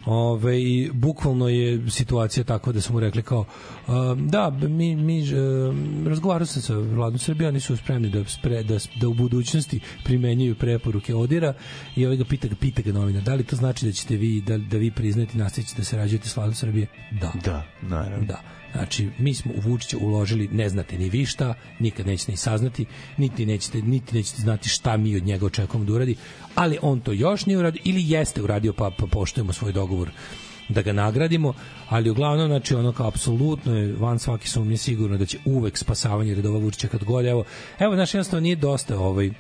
Ove, 0.07 0.63
i 0.63 0.91
bukvalno 0.93 1.49
je 1.49 1.91
situacija 1.91 2.45
tako 2.45 2.73
da 2.73 2.81
su 2.81 2.93
mu 2.93 3.01
rekli 3.01 3.23
kao 3.23 3.45
um, 3.87 4.29
da, 4.29 4.51
mi, 4.51 4.97
mi 4.97 5.35
um, 5.35 6.07
razgovarao 6.07 6.47
sam 6.47 6.63
sa 6.63 6.75
vladom 6.75 7.19
Srbije, 7.19 7.49
oni 7.49 7.61
su 7.61 7.77
spremni 7.77 8.11
da, 8.11 8.25
spre, 8.25 8.63
da, 8.63 8.79
da 9.01 9.09
u 9.09 9.15
budućnosti 9.15 9.81
primenjuju 10.05 10.55
preporuke 10.55 11.15
Odira 11.15 11.55
i 11.97 12.07
ovaj 12.07 12.17
ga 12.17 12.25
pita, 12.25 12.49
pita 12.61 12.83
ga 12.83 12.93
novina, 12.93 13.21
da 13.21 13.35
li 13.35 13.45
to 13.45 13.57
znači 13.57 13.87
da 13.87 13.93
ćete 13.93 14.17
vi, 14.17 14.41
da, 14.41 14.59
da 14.59 14.77
vi 14.77 14.91
priznati 14.91 15.39
nastaviti 15.39 15.75
da 15.77 15.85
se 15.85 15.97
rađujete 15.97 16.29
s 16.29 16.37
vladom 16.37 16.55
Srbije? 16.55 16.87
Da. 17.21 17.33
Da, 17.45 17.67
naravno. 17.83 18.27
Da. 18.27 18.41
Znači, 18.77 19.09
mi 19.19 19.35
smo 19.35 19.53
u 19.53 19.61
Vučića 19.61 19.99
uložili, 19.99 20.49
ne 20.53 20.69
znate 20.69 20.99
ni 20.99 21.09
vi 21.09 21.27
šta, 21.27 21.55
nikad 21.79 22.07
nećete 22.07 22.33
ni 22.33 22.37
saznati, 22.37 22.87
niti 23.17 23.47
nećete, 23.47 23.83
niti 23.83 24.15
nećete 24.17 24.43
znati 24.43 24.69
šta 24.69 24.97
mi 24.97 25.17
od 25.17 25.25
njega 25.25 25.47
očekujemo 25.47 25.85
da 25.85 25.93
uradi, 25.93 26.17
ali 26.55 26.79
on 26.83 27.01
to 27.01 27.13
još 27.13 27.47
nije 27.47 27.59
uradio, 27.59 27.83
ili 27.85 28.11
jeste 28.11 28.43
uradio, 28.43 28.73
pa, 28.73 28.91
pa 28.99 29.07
poštujemo 29.07 29.53
svoj 29.53 29.73
dogovor 29.73 30.11
da 30.69 30.83
ga 30.83 30.93
nagradimo, 30.93 31.55
ali 31.89 32.11
uglavnom 32.11 32.47
znači 32.49 32.75
ono 32.75 32.93
kao 32.93 33.09
apsolutno 33.09 33.77
je 33.77 33.93
van 33.93 34.19
svake 34.19 34.49
sumnje 34.49 34.77
sigurno 34.77 35.17
da 35.17 35.27
će 35.27 35.39
uvek 35.45 35.79
spasavanje 35.79 36.35
redova 36.35 36.59
Vučića 36.59 36.89
kad 36.89 37.05
god 37.05 37.27
evo 37.27 37.45
evo 37.79 37.95
znači 37.95 38.17
jednostavno 38.17 38.43
nije 38.43 38.57
dosta 38.57 38.99
ovaj 38.99 39.31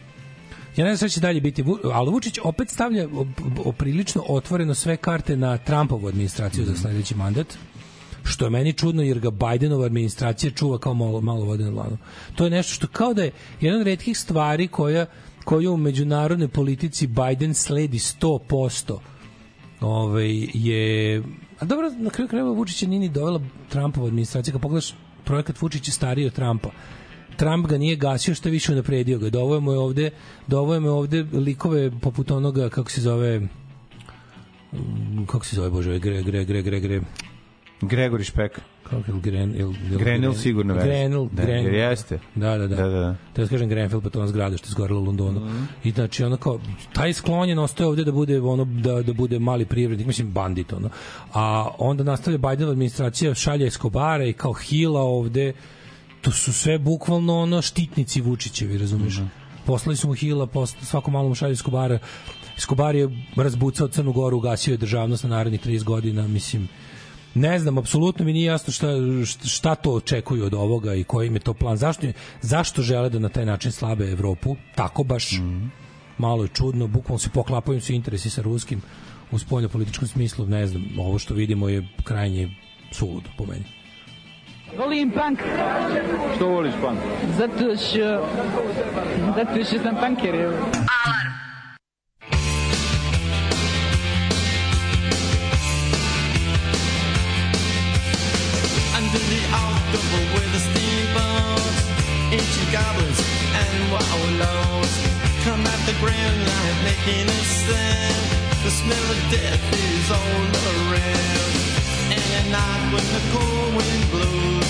Ja 0.76 0.84
ne 0.84 0.96
znam 0.96 1.08
šta 1.08 1.14
će 1.14 1.20
dalje 1.20 1.40
biti, 1.40 1.64
ali 1.92 2.10
Vučić 2.10 2.38
opet 2.44 2.70
stavlja 2.70 3.08
o- 3.08 3.26
o- 3.64 3.72
prilično 3.72 4.22
otvoreno 4.28 4.74
sve 4.74 4.96
karte 4.96 5.36
na 5.36 5.58
Trumpovu 5.58 6.08
administraciju 6.08 6.64
za 6.64 6.74
sledeći 6.76 7.14
mandat 7.14 7.46
što 8.26 8.44
je 8.44 8.50
meni 8.50 8.72
čudno 8.72 9.02
jer 9.02 9.18
ga 9.18 9.30
Bidenova 9.30 9.86
administracija 9.86 10.50
čuva 10.50 10.78
kao 10.78 10.94
malo, 10.94 11.20
malo 11.20 11.44
vode 11.44 11.64
na 11.64 11.70
dlanu. 11.70 11.98
To 12.34 12.44
je 12.44 12.50
nešto 12.50 12.74
što 12.74 12.86
kao 12.86 13.14
da 13.14 13.22
je 13.22 13.32
jedna 13.60 13.80
od 13.80 13.86
retkih 13.86 14.18
stvari 14.18 14.68
koja 14.68 15.06
koju 15.44 15.72
u 15.72 15.76
međunarodnoj 15.76 16.48
politici 16.48 17.06
Biden 17.06 17.54
sledi 17.54 17.98
100% 17.98 18.98
ovaj, 19.80 20.48
je... 20.54 21.22
A 21.58 21.64
dobro, 21.64 21.90
na 21.98 22.10
kraju 22.10 22.28
krajeva 22.28 22.52
Vučića 22.52 22.86
nije 22.86 23.00
ni 23.00 23.08
dovela 23.08 23.40
Trumpova 23.68 24.06
administracija. 24.06 24.52
Kad 24.52 24.62
pogledaš, 24.62 24.94
projekat 25.24 25.62
Vučić 25.62 25.88
je 25.88 25.92
stariji 25.92 26.26
od 26.26 26.32
Trumpa. 26.32 26.70
Trump 27.36 27.66
ga 27.66 27.78
nije 27.78 27.96
gasio, 27.96 28.34
što 28.34 28.48
više 28.48 28.72
unapredio 28.72 29.18
ga. 29.18 29.30
Dovojemo 29.30 29.72
je 29.72 29.78
ovde, 29.78 30.10
dovojemo 30.46 30.88
je 30.88 30.92
ovde 30.92 31.22
likove 31.32 31.90
poput 32.00 32.30
onoga, 32.30 32.68
kako 32.68 32.90
se 32.90 33.00
zove, 33.00 33.48
kako 35.26 35.44
se 35.44 35.56
zove, 35.56 35.70
bože, 35.70 35.98
gre, 35.98 36.22
gre, 36.22 36.44
gre, 36.44 36.62
gre, 36.62 36.80
gre, 36.80 37.00
Gregori 37.80 38.24
Špek. 38.24 38.60
kako 38.82 39.10
je 39.10 39.20
Gren, 39.20 39.50
il, 39.50 39.60
il, 39.60 39.98
Grenell 39.98 40.34
sigurno 40.34 40.74
veze. 40.74 40.86
Grenell, 40.86 41.28
Da, 41.32 41.42
Grenell. 41.42 41.74
jer 41.74 41.90
jeste. 41.90 42.18
Da, 42.34 42.58
da, 42.58 42.66
da. 42.66 42.76
Da, 42.76 42.82
da, 42.82 43.00
da. 43.00 43.16
Te 43.32 43.42
da 43.42 43.48
kažem 43.48 43.68
Grenfell, 43.68 44.02
pa 44.02 44.10
to 44.10 44.18
ona 44.18 44.28
zgrada 44.28 44.56
što 44.56 44.66
je 44.66 44.70
zgorela 44.70 45.00
u 45.00 45.04
Londonu. 45.04 45.40
Mhm. 45.40 45.64
I 45.84 45.90
znači, 45.90 46.24
ono 46.24 46.36
kao, 46.36 46.60
taj 46.92 47.12
sklonjen 47.12 47.58
ostaje 47.58 47.86
ovde 47.88 48.04
da 48.04 48.12
bude, 48.12 48.40
ono, 48.40 48.64
da, 48.64 49.02
da 49.02 49.12
bude 49.12 49.38
mali 49.38 49.64
privrednik, 49.64 50.06
mislim, 50.06 50.32
bandit, 50.32 50.72
ono. 50.72 50.90
A 51.32 51.68
onda 51.78 52.04
nastavlja 52.04 52.38
Bidenova 52.38 52.72
administracija, 52.72 53.34
šalje 53.34 53.66
Escobara 53.66 54.24
i 54.24 54.32
kao 54.32 54.52
Hila 54.52 55.00
ovde, 55.00 55.52
to 56.20 56.30
su 56.30 56.52
sve 56.52 56.78
bukvalno 56.78 57.38
ono 57.38 57.62
štitnici 57.62 58.20
Vučićevi, 58.20 58.78
razumeš? 58.78 59.16
Mhm. 59.18 59.26
Poslali 59.66 59.96
su 59.96 60.08
mu 60.08 60.14
Hila, 60.14 60.46
posle, 60.46 60.78
svako 60.82 61.10
malo 61.10 61.28
mu 61.28 61.34
šalje 61.34 61.52
Escobara. 61.52 61.98
Escobar 62.56 62.94
je 62.94 63.08
razbucao 63.36 63.88
Crnu 63.88 64.12
Goru, 64.12 64.36
ugasio 64.36 64.72
je 64.72 64.76
državnost 64.76 65.24
na 65.24 65.30
narednih 65.30 65.66
30 65.66 65.84
godina, 65.84 66.28
mislim, 66.28 66.68
ne 67.36 67.58
znam, 67.58 67.78
apsolutno 67.78 68.24
mi 68.24 68.32
nije 68.32 68.46
jasno 68.46 68.72
šta, 68.72 68.88
šta 69.44 69.74
to 69.74 69.90
očekuju 69.92 70.44
od 70.44 70.54
ovoga 70.54 70.94
i 70.94 71.04
koji 71.04 71.26
im 71.26 71.34
je 71.34 71.40
to 71.40 71.54
plan. 71.54 71.76
Zašto, 71.76 72.06
zašto 72.40 72.82
žele 72.82 73.10
da 73.10 73.18
na 73.18 73.28
taj 73.28 73.46
način 73.46 73.72
slabe 73.72 74.10
Evropu? 74.10 74.56
Tako 74.74 75.04
baš. 75.04 75.30
Malo 76.18 76.42
je 76.42 76.48
čudno, 76.48 76.86
bukvalno 76.86 77.18
se 77.18 77.30
poklapaju 77.30 77.80
se 77.80 77.94
interesi 77.94 78.30
sa 78.30 78.42
ruskim 78.42 78.82
u 79.30 79.38
spoljno-političkom 79.38 80.08
smislu, 80.08 80.46
ne 80.46 80.66
znam, 80.66 80.84
ovo 80.98 81.18
što 81.18 81.34
vidimo 81.34 81.68
je 81.68 81.88
krajnje 82.04 82.50
suludo 82.92 83.28
po 83.38 83.46
meni. 83.46 83.64
Volim 84.78 85.10
punk. 85.10 85.40
Što 86.36 86.48
voliš 86.48 86.74
punk? 86.80 86.98
Zato 87.38 87.76
što... 87.76 88.28
Zato 89.36 89.64
što 89.64 89.78
sam 89.82 89.96
punker. 89.96 90.34
Alarm. 90.34 91.45
Under 99.16 99.28
the 99.34 99.44
October 99.48 100.22
with 100.34 100.52
the 100.52 100.60
steamboats, 100.60 101.88
ancient 102.36 102.70
goblins 102.70 103.20
and 103.56 103.88
wallows 103.90 104.92
come 105.42 105.64
at 105.64 105.80
the 105.88 105.96
grand 106.04 106.36
line 106.36 106.78
making 106.84 107.24
a 107.24 107.40
sound. 107.64 108.28
The 108.62 108.70
smell 108.70 109.06
of 109.16 109.20
death 109.32 109.64
is 109.72 110.10
all 110.10 110.52
around. 110.68 111.52
And 112.12 112.28
at 112.40 112.46
night 112.52 112.92
when 112.92 113.06
the 113.16 113.22
cold 113.32 113.72
wind 113.78 114.04
blows, 114.12 114.68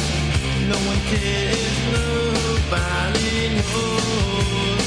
no 0.71 0.79
one 0.91 1.01
cares, 1.11 1.79
nobody 1.99 3.51
knows. 3.59 4.87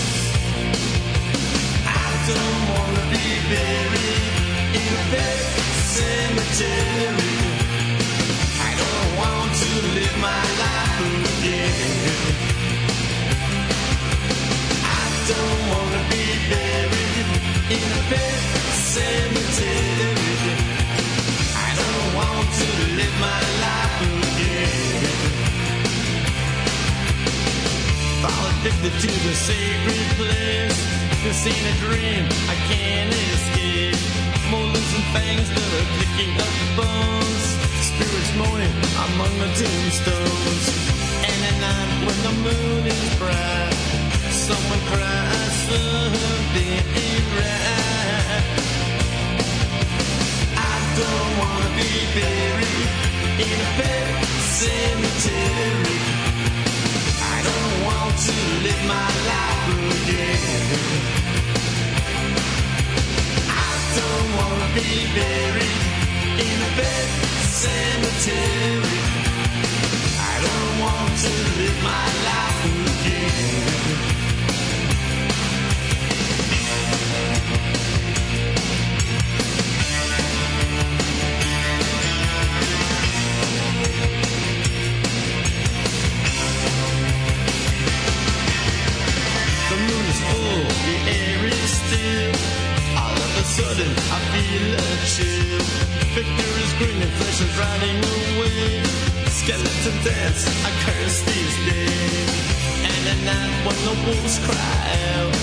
I 1.84 2.08
don't 2.32 2.64
wanna 2.72 3.04
be 3.12 3.28
buried 3.52 4.24
in 4.80 4.88
a 4.88 5.06
pet 5.12 5.40
cemetery. 5.84 7.49
Addicted 28.60 28.92
to 29.00 29.08
the 29.08 29.36
sacred 29.36 30.08
place. 30.18 30.78
This 31.24 31.48
ain't 31.48 31.56
a 31.56 31.80
dream 31.80 32.26
I 32.50 32.56
can't 32.68 33.14
escape. 33.14 33.96
Molars 34.52 34.94
and 34.96 35.04
fangs 35.16 35.48
that 35.50 35.70
are 35.80 35.90
picking 36.00 36.34
up 36.36 36.54
the 36.60 36.82
bones. 36.82 37.69
Spirits 38.00 38.34
moaning 38.38 38.78
among 39.12 39.34
the 39.40 39.50
tombstones. 39.60 40.66
And 41.28 41.40
at 41.50 41.58
night 41.60 42.08
when 42.08 42.20
the 42.24 42.34
moon 42.48 42.88
is 42.88 43.16
bright, 43.20 43.74
someone 44.32 44.80
cries 44.88 45.54
something 45.68 46.80
ain't 46.96 47.28
right. 47.36 48.44
I 50.56 50.76
don't 50.96 51.32
wanna 51.44 51.72
be 51.76 51.92
buried 52.16 52.90
in 53.44 53.58
a 53.68 53.72
pet 53.76 54.08
cemetery. 54.64 56.00
I 57.20 57.38
don't 57.50 57.76
want 57.84 58.16
to 58.16 58.36
live 58.64 58.84
my 58.96 59.10
life 59.28 59.68
again. 60.00 60.64
I 63.68 63.72
don't 64.00 64.30
wanna 64.40 64.70
be 64.74 64.90
buried 65.20 65.84
in 66.48 66.58
a 66.64 66.72
pet 66.80 67.29
cemetery. 67.60 69.00
I 70.18 70.36
don't 70.46 70.74
want 70.80 71.12
to 71.26 71.32
live 71.60 71.84
my 71.84 72.06
life 72.30 72.62
again. 72.88 74.09
Is 97.42 97.58
riding 97.58 98.00
away. 98.04 98.84
Skeleton 99.28 99.98
dance, 100.04 100.44
I 100.66 100.72
curse 100.84 101.20
these 101.24 101.56
days. 101.72 102.32
And 102.84 103.04
at 103.14 103.20
night 103.32 103.56
when 103.66 103.78
the 103.88 103.96
wolves 104.06 104.40
cry 104.44 104.82
out. 105.16 105.34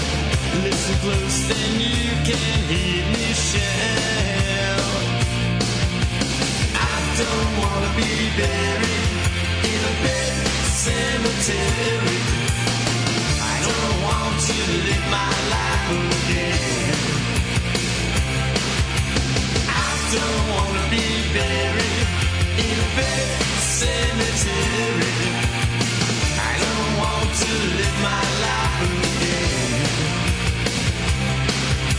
Listen 0.64 0.96
close, 1.04 1.38
then 1.48 1.72
you 1.80 2.12
can 2.28 2.58
hear 2.68 3.02
me 3.14 3.26
shout. 3.48 4.86
I 6.74 6.96
don't 7.20 7.52
wanna 7.62 7.90
be 7.96 8.12
buried 8.40 9.12
in 9.72 9.80
a 9.92 9.94
bed 10.04 10.46
cemetery. 10.84 12.20
I 13.52 13.56
don't 13.66 13.96
want 14.06 14.34
to 14.48 14.56
live 14.86 15.06
my 15.18 15.32
life 15.54 15.88
again. 15.96 17.35
I 20.06 20.14
don't 20.14 20.48
wanna 20.54 20.86
be 20.88 21.02
buried 21.34 22.06
in 22.62 22.78
a 22.78 22.88
bed 22.94 23.28
cemetery. 23.58 25.16
I 26.38 26.52
don't 26.62 26.90
want 27.02 27.30
to 27.42 27.50
live 27.74 27.96
my 28.06 28.24
life 28.46 28.82
again. 29.02 30.06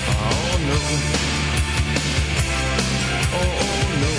Oh 0.08 0.52
no. 0.70 0.80
Oh, 3.36 3.64
oh 3.68 3.82
no. 4.04 4.14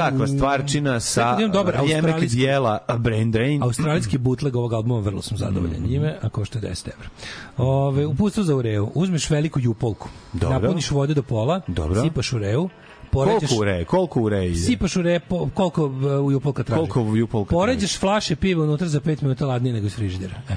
Kakva 0.00 0.26
stvarčina 0.26 1.00
sa 1.00 1.20
Čekaj, 1.22 1.42
imam 1.42 1.52
dobar 1.52 1.74
Jemek 1.74 2.04
australijski- 2.14 2.36
dijela 2.36 2.78
a 2.86 2.96
Brain 2.96 3.30
Drain. 3.30 3.62
Australijski 3.62 4.18
bootleg 4.18 4.56
ovog 4.56 4.72
albuma, 4.72 5.00
vrlo 5.00 5.22
sam 5.22 5.36
zadovoljan 5.36 5.82
njime, 5.82 6.18
a 6.22 6.28
košta 6.28 6.58
10 6.60 6.88
evra. 6.88 7.08
Ove, 7.56 8.06
uputstvo 8.06 8.42
za 8.42 8.54
ureu. 8.56 8.90
Uzmeš 8.94 9.30
veliku 9.30 9.60
jupolku, 9.60 10.08
Dobro. 10.32 10.58
napuniš 10.60 10.90
vode 10.90 11.14
do 11.14 11.22
pola, 11.22 11.60
Dobro. 11.66 12.02
sipaš 12.02 12.32
ureu, 12.32 12.68
poređaš... 13.10 13.40
Koliko 13.40 13.60
ure? 13.62 13.84
Koliko 13.84 14.20
ure 14.20 14.46
ide? 14.46 14.56
Sipaš 14.56 14.96
u 14.96 15.02
repo, 15.02 15.48
koliko 15.54 15.84
uh, 15.86 16.32
jupolka 16.32 16.62
traži. 16.62 16.88
Koliko 16.88 17.16
jupolka 17.16 17.50
Poređaš 17.50 17.98
flaše 17.98 18.36
piva 18.36 18.64
unutra 18.64 18.88
za 18.88 19.00
5 19.00 19.22
minuta 19.22 19.46
ladnije 19.46 19.72
nego 19.72 19.86
iz 19.86 19.94
frižidera. 19.94 20.34
E. 20.50 20.56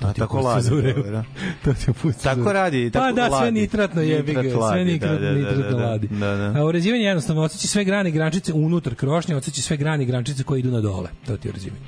A, 0.00 0.12
ti 0.12 0.20
tako 0.20 0.40
ladi. 0.40 0.70
dobro. 0.70 1.24
To 1.64 1.74
ti 1.74 1.80
za 2.12 2.34
Tako 2.34 2.52
radi, 2.52 2.90
tako 2.90 3.04
Pa 3.06 3.12
da, 3.12 3.26
sve 3.26 3.36
ladi. 3.36 3.60
nitratno 3.60 4.02
jebi 4.02 4.32
ga, 4.34 4.42
Nitrat 4.42 4.52
sve 4.52 4.68
ladi, 4.68 4.84
nitrat, 4.84 5.12
da, 5.12 5.18
da, 5.18 5.26
da, 5.26 5.32
nitratno 5.32 5.62
da, 5.62 5.76
da. 5.76 5.86
ladi. 5.86 6.08
Da, 6.08 6.36
da. 6.36 6.60
A 6.60 6.64
urezivanje 6.64 7.02
je 7.02 7.08
jednostavno, 7.08 7.42
odsjeći 7.42 7.68
sve 7.68 7.84
grane 7.84 8.08
i 8.08 8.12
grančice 8.12 8.52
unutar 8.52 8.94
krošnje, 8.94 9.36
odsjeći 9.36 9.62
sve 9.62 9.76
grane 9.76 10.02
i 10.02 10.06
grančice 10.06 10.42
koje 10.42 10.58
idu 10.58 10.70
na 10.70 10.80
dole. 10.80 11.08
To 11.26 11.36
ti 11.36 11.48
je 11.48 11.52
urezivanje. 11.52 11.82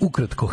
Ukratko. 0.00 0.52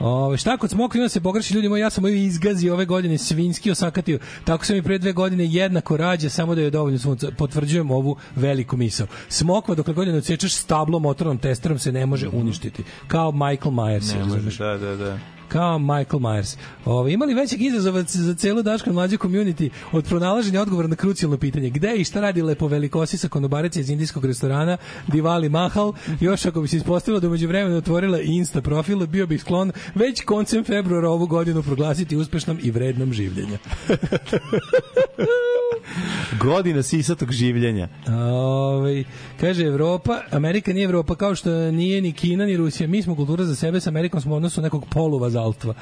Ove, 0.00 0.36
šta 0.36 0.56
kod 0.56 0.70
smokvina 0.70 1.08
se 1.08 1.20
pogreši 1.20 1.54
ljudi 1.54 1.68
moji, 1.68 1.80
ja 1.80 1.90
sam 1.90 2.02
moju 2.02 2.14
izgazi 2.14 2.70
ove 2.70 2.84
godine 2.84 3.18
svinski 3.18 3.70
osakatio. 3.70 4.18
Tako 4.44 4.64
sam 4.64 4.76
i 4.76 4.82
pre 4.82 4.98
dve 4.98 5.12
godine 5.12 5.44
jednako 5.46 5.96
rađa, 5.96 6.30
samo 6.30 6.54
da 6.54 6.60
je 6.60 6.70
dovoljno 6.70 6.98
sunca. 6.98 7.30
Potvrđujem 7.36 7.90
ovu 7.90 8.16
veliku 8.36 8.76
misao. 8.76 9.06
Smokva 9.28 9.74
dokle 9.74 9.94
god 9.94 10.06
je 10.06 10.12
ne 10.12 10.18
odsečeš 10.18 10.54
stablo 10.54 10.98
motornom 10.98 11.38
testerom 11.38 11.78
se 11.78 11.92
ne 11.92 12.06
može 12.06 12.28
uništiti. 12.28 12.84
Kao 13.08 13.32
Michael 13.32 13.72
Myers. 13.72 14.18
ne 14.18 14.24
može, 14.24 14.58
da, 14.58 14.78
da, 14.78 14.96
da. 14.96 15.37
Kao 15.48 15.78
Michael 15.78 16.20
Myers. 16.20 16.56
Ove, 16.84 17.12
imali 17.12 17.34
većeg 17.34 17.62
izazova 17.62 18.02
za 18.02 18.34
celu 18.34 18.62
Daško 18.62 18.92
mlađu 18.92 19.16
community 19.16 19.70
od 19.92 20.04
pronalaženja 20.04 20.62
odgovora 20.62 20.88
na 20.88 20.96
krucijalno 20.96 21.36
pitanje. 21.38 21.70
Gde 21.70 21.94
i 21.96 22.04
šta 22.04 22.20
radi 22.20 22.42
lepo 22.42 22.66
velikosisa 22.66 23.28
konobarica 23.28 23.80
iz 23.80 23.90
indijskog 23.90 24.24
restorana 24.24 24.76
Divali 25.06 25.48
Mahal? 25.48 25.92
Još 26.20 26.46
ako 26.46 26.60
bi 26.60 26.68
se 26.68 26.76
ispostavilo 26.76 27.20
da 27.20 27.28
umeđu 27.28 27.48
vremena 27.48 27.76
otvorila 27.76 28.20
Insta 28.20 28.60
profil, 28.60 29.06
bio 29.06 29.26
bih 29.26 29.40
sklon 29.40 29.72
već 29.94 30.24
koncem 30.24 30.64
februara 30.64 31.10
ovu 31.10 31.26
godinu 31.26 31.62
proglasiti 31.62 32.16
uspešnom 32.16 32.58
i 32.62 32.70
vrednom 32.70 33.12
življenja. 33.12 33.58
Godina 36.44 36.82
sisatog 36.82 37.32
življenja. 37.32 37.88
Ove, 38.08 39.04
kaže 39.40 39.66
Evropa, 39.66 40.20
Amerika 40.30 40.72
nije 40.72 40.84
Evropa 40.84 41.14
kao 41.14 41.34
što 41.34 41.70
nije 41.70 42.00
ni 42.02 42.12
Kina 42.12 42.46
ni 42.46 42.56
Rusija. 42.56 42.88
Mi 42.88 43.02
smo 43.02 43.16
kultura 43.16 43.44
za 43.44 43.56
sebe, 43.56 43.80
sa 43.80 43.90
Amerikom 43.90 44.20
smo 44.20 44.34
u 44.34 44.36
odnosu 44.36 44.62
nekog 44.62 44.86
poluvazalstva. 45.38 45.74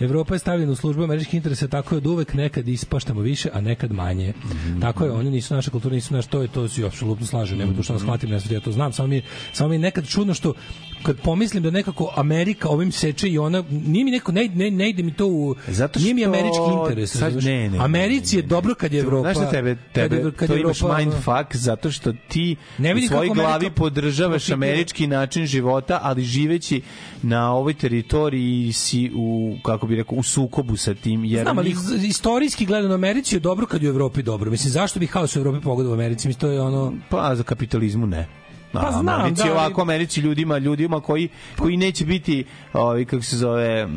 Evropa 0.00 0.34
je 0.34 0.38
stavljena 0.38 0.72
u 0.72 0.76
službu 0.76 1.04
američkih 1.04 1.34
interesa, 1.34 1.68
tako 1.68 1.94
je 1.94 1.96
od 1.96 2.06
uvek 2.06 2.34
nekad 2.34 2.68
ispaštamo 2.68 3.20
više, 3.20 3.50
a 3.52 3.60
nekad 3.60 3.92
manje. 3.92 4.32
Tako 4.80 5.04
je, 5.04 5.10
oni 5.10 5.30
nisu 5.30 5.54
naša 5.54 5.70
kultura, 5.70 5.94
nisu 5.94 6.14
naš, 6.14 6.26
to 6.26 6.42
je, 6.42 6.48
to 6.48 6.68
se 6.68 6.86
apsolutno 6.86 7.26
slažem, 7.26 7.58
nema 7.58 7.74
tu 7.74 7.82
šta 7.82 7.92
da 7.92 7.98
shvatim, 7.98 8.30
ne 8.30 8.38
ja 8.50 8.60
to 8.60 8.72
znam, 8.72 8.92
samo 8.92 9.08
mi, 9.08 9.22
samo 9.52 9.68
mi 9.68 9.78
nekad 9.78 10.06
čudno 10.06 10.34
što 10.34 10.54
kad 11.02 11.16
pomislim 11.18 11.62
da 11.62 11.70
nekako 11.70 12.12
Amerika 12.16 12.68
ovim 12.68 12.92
seče 12.92 13.28
i 13.28 13.38
ona, 13.38 13.64
nije 13.70 14.04
mi 14.04 14.10
neko, 14.10 14.32
ne, 14.32 14.48
ne, 14.48 14.70
ne 14.70 14.90
ide 14.90 15.02
mi 15.02 15.12
to 15.12 15.26
u, 15.26 15.54
Zato 15.68 16.00
nije 16.00 16.14
mi 16.14 16.20
što- 16.20 16.28
američki 16.28 16.58
interes. 16.80 17.12
sad 17.12 17.34
ne, 17.36 17.40
ne, 17.52 17.70
ne, 17.70 17.78
Americi 17.78 18.36
je 18.36 18.42
dobro 18.42 18.74
kad 18.74 18.92
je 18.92 19.00
Evropa... 19.00 19.22
Znaš 19.24 19.36
šta 19.36 19.50
tebe, 19.52 19.74
kad 19.74 19.92
tebe 19.92 20.16
je- 20.16 20.32
kad 20.32 20.48
to 20.48 20.54
je 20.54 20.60
imaš 20.60 20.78
Evropa- 20.78 20.98
mindfuck 20.98 21.22
zato 21.54 21.90
što 21.90 22.12
ti 22.28 22.56
Ne 22.78 22.94
u 22.94 22.98
svojoj 22.98 23.08
kako 23.08 23.32
Amerika 23.32 23.34
glavi 23.34 23.70
podržavaš 23.70 24.50
američki 24.50 25.06
način 25.06 25.46
života, 25.46 26.00
ali 26.02 26.22
živeći 26.24 26.80
na 27.22 27.52
ovoj 27.52 27.74
teritoriji 27.74 28.72
si 28.72 29.10
u, 29.16 29.56
kako 29.62 29.86
bi 29.86 29.96
rekao, 29.96 30.16
u 30.16 30.22
sukobu 30.22 30.76
sa 30.76 30.94
tim. 30.94 31.24
Jer 31.24 31.42
Znam, 31.42 31.58
ali 31.58 31.68
njih- 31.68 32.04
istorijski 32.04 32.66
gledano 32.66 32.94
Americi 32.94 33.36
je 33.36 33.40
dobro 33.40 33.66
kad 33.66 33.82
je 33.82 33.88
u 33.88 33.92
Evropi 33.92 34.22
dobro. 34.22 34.50
Mislim, 34.50 34.70
zašto 34.70 35.00
bi 35.00 35.06
haos 35.06 35.36
u 35.36 35.38
Evropi 35.38 35.60
pogodao 35.60 35.90
u 35.90 35.94
Americi? 35.94 36.28
Mislim, 36.28 36.40
to 36.40 36.48
je 36.48 36.60
ono... 36.60 36.92
Pa 37.08 37.34
za 37.34 37.42
kapitalizmu 37.42 38.06
ne. 38.06 38.41
Pa 38.74 38.88
A, 38.88 38.92
znam, 38.92 39.08
Americi 39.10 39.34
da, 39.36 39.44
ali- 39.44 39.52
ovako 39.52 39.82
Americi 39.82 40.20
ljudima 40.20 40.58
ljudima 40.58 41.00
koji 41.00 41.28
koji 41.58 41.76
neće 41.76 42.04
biti 42.06 42.44
ovi 42.74 43.04
kako 43.04 43.22
se 43.22 43.36
zove 43.36 43.88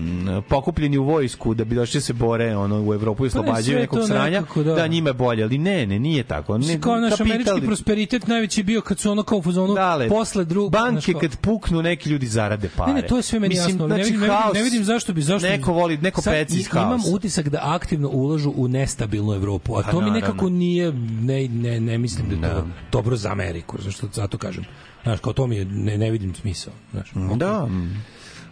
pokupljeni 0.41 0.97
u 0.97 1.03
vojsku 1.03 1.53
da 1.53 1.63
bi 1.65 1.75
došli 1.75 1.97
da 1.97 2.01
se 2.01 2.13
bore 2.13 2.55
ono 2.55 2.81
u 2.81 2.93
Evropu 2.93 3.25
i 3.25 3.29
Pa 3.29 3.35
ne, 3.35 3.41
oslobađaju 3.41 3.63
sve 3.67 3.81
nekog 3.81 3.99
sranja 4.01 4.29
nekako, 4.31 4.63
da. 4.63 4.73
da. 4.73 4.87
njima 4.87 5.09
je 5.09 5.13
bolje 5.13 5.43
ali 5.43 5.57
ne 5.57 5.85
ne 5.85 5.99
nije 5.99 6.23
tako 6.23 6.57
ne 6.57 6.81
kao 6.81 6.95
naš 6.97 7.13
kapital- 7.13 7.21
američki 7.23 7.61
prosperitet 7.61 8.27
najveći 8.27 8.63
bio 8.63 8.81
kad 8.81 8.99
su 8.99 9.11
ono 9.11 9.23
kao 9.23 9.37
u 9.37 9.43
fazonu 9.43 9.73
Dale, 9.75 10.09
posle 10.09 10.45
drugog... 10.45 10.71
banke 10.71 11.13
kad 11.13 11.37
puknu 11.37 11.81
neki 11.81 12.09
ljudi 12.09 12.27
zarade 12.27 12.69
pare 12.69 12.93
Ne, 12.93 13.01
ne, 13.01 13.07
to 13.07 13.17
je 13.17 13.23
sve 13.23 13.39
meni 13.39 13.49
Mislim, 13.49 13.69
jasno. 13.69 13.87
znači, 13.87 13.99
ne, 13.99 14.05
vidim, 14.05 14.19
ne, 14.19 14.27
vidim, 14.27 14.37
haos- 14.37 14.53
ne 14.53 14.63
vidim 14.63 14.83
zašto 14.83 15.13
bi 15.13 15.21
zašto 15.21 15.47
neko 15.47 15.73
voli 15.73 15.97
neko 15.97 16.21
peci 16.23 16.57
iz 16.57 16.67
Imam 16.73 16.99
utisak 17.07 17.49
da 17.49 17.59
aktivno 17.63 18.09
ulažu 18.09 18.51
u 18.51 18.67
nestabilnu 18.67 19.33
Evropu, 19.33 19.73
a 19.73 19.81
Pa 19.81 19.91
to 19.91 19.97
mi 19.97 20.01
naravno. 20.01 20.19
nekako 20.21 20.49
nije 20.49 20.91
ne 21.21 21.47
ne 21.47 21.79
ne 21.81 21.97
mislim 21.97 22.29
da 22.31 22.47
je 22.47 22.53
to 22.53 22.65
dobro 22.91 23.15
za 23.15 23.31
Ameriku, 23.31 23.77
zašto 23.79 24.07
zato 24.13 24.37
kažem. 24.37 24.64
Znaš, 25.03 25.19
kao 25.19 25.33
to 25.33 25.47
mi 25.47 25.55
je, 25.55 25.65
ne, 25.65 25.97
ne 25.97 26.11
vidim 26.11 26.35
smisao. 26.35 26.73
Znaš, 26.91 27.11
da 27.35 27.67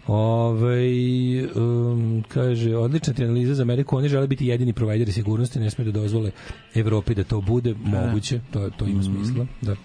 Ove, 0.08 1.48
um, 1.56 2.24
kaže, 2.28 2.76
odlična 2.76 3.14
ti 3.14 3.24
analiza 3.24 3.54
za 3.54 3.62
Ameriku, 3.62 3.98
oni 3.98 4.10
žele 4.10 4.28
biti 4.28 4.48
jedini 4.48 4.74
provajderi 4.74 5.12
sigurnosti, 5.12 5.60
ne 5.60 5.70
smiju 5.70 5.92
da 5.92 6.00
dozvole 6.00 6.32
Evropi 6.76 7.16
da 7.16 7.24
to 7.24 7.42
bude, 7.42 7.76
moguće, 7.84 8.40
to, 8.52 8.70
to 8.70 8.86
ima 8.86 9.04
smisla. 9.04 9.46
Da. 9.62 9.76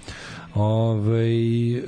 Ove, 0.55 1.28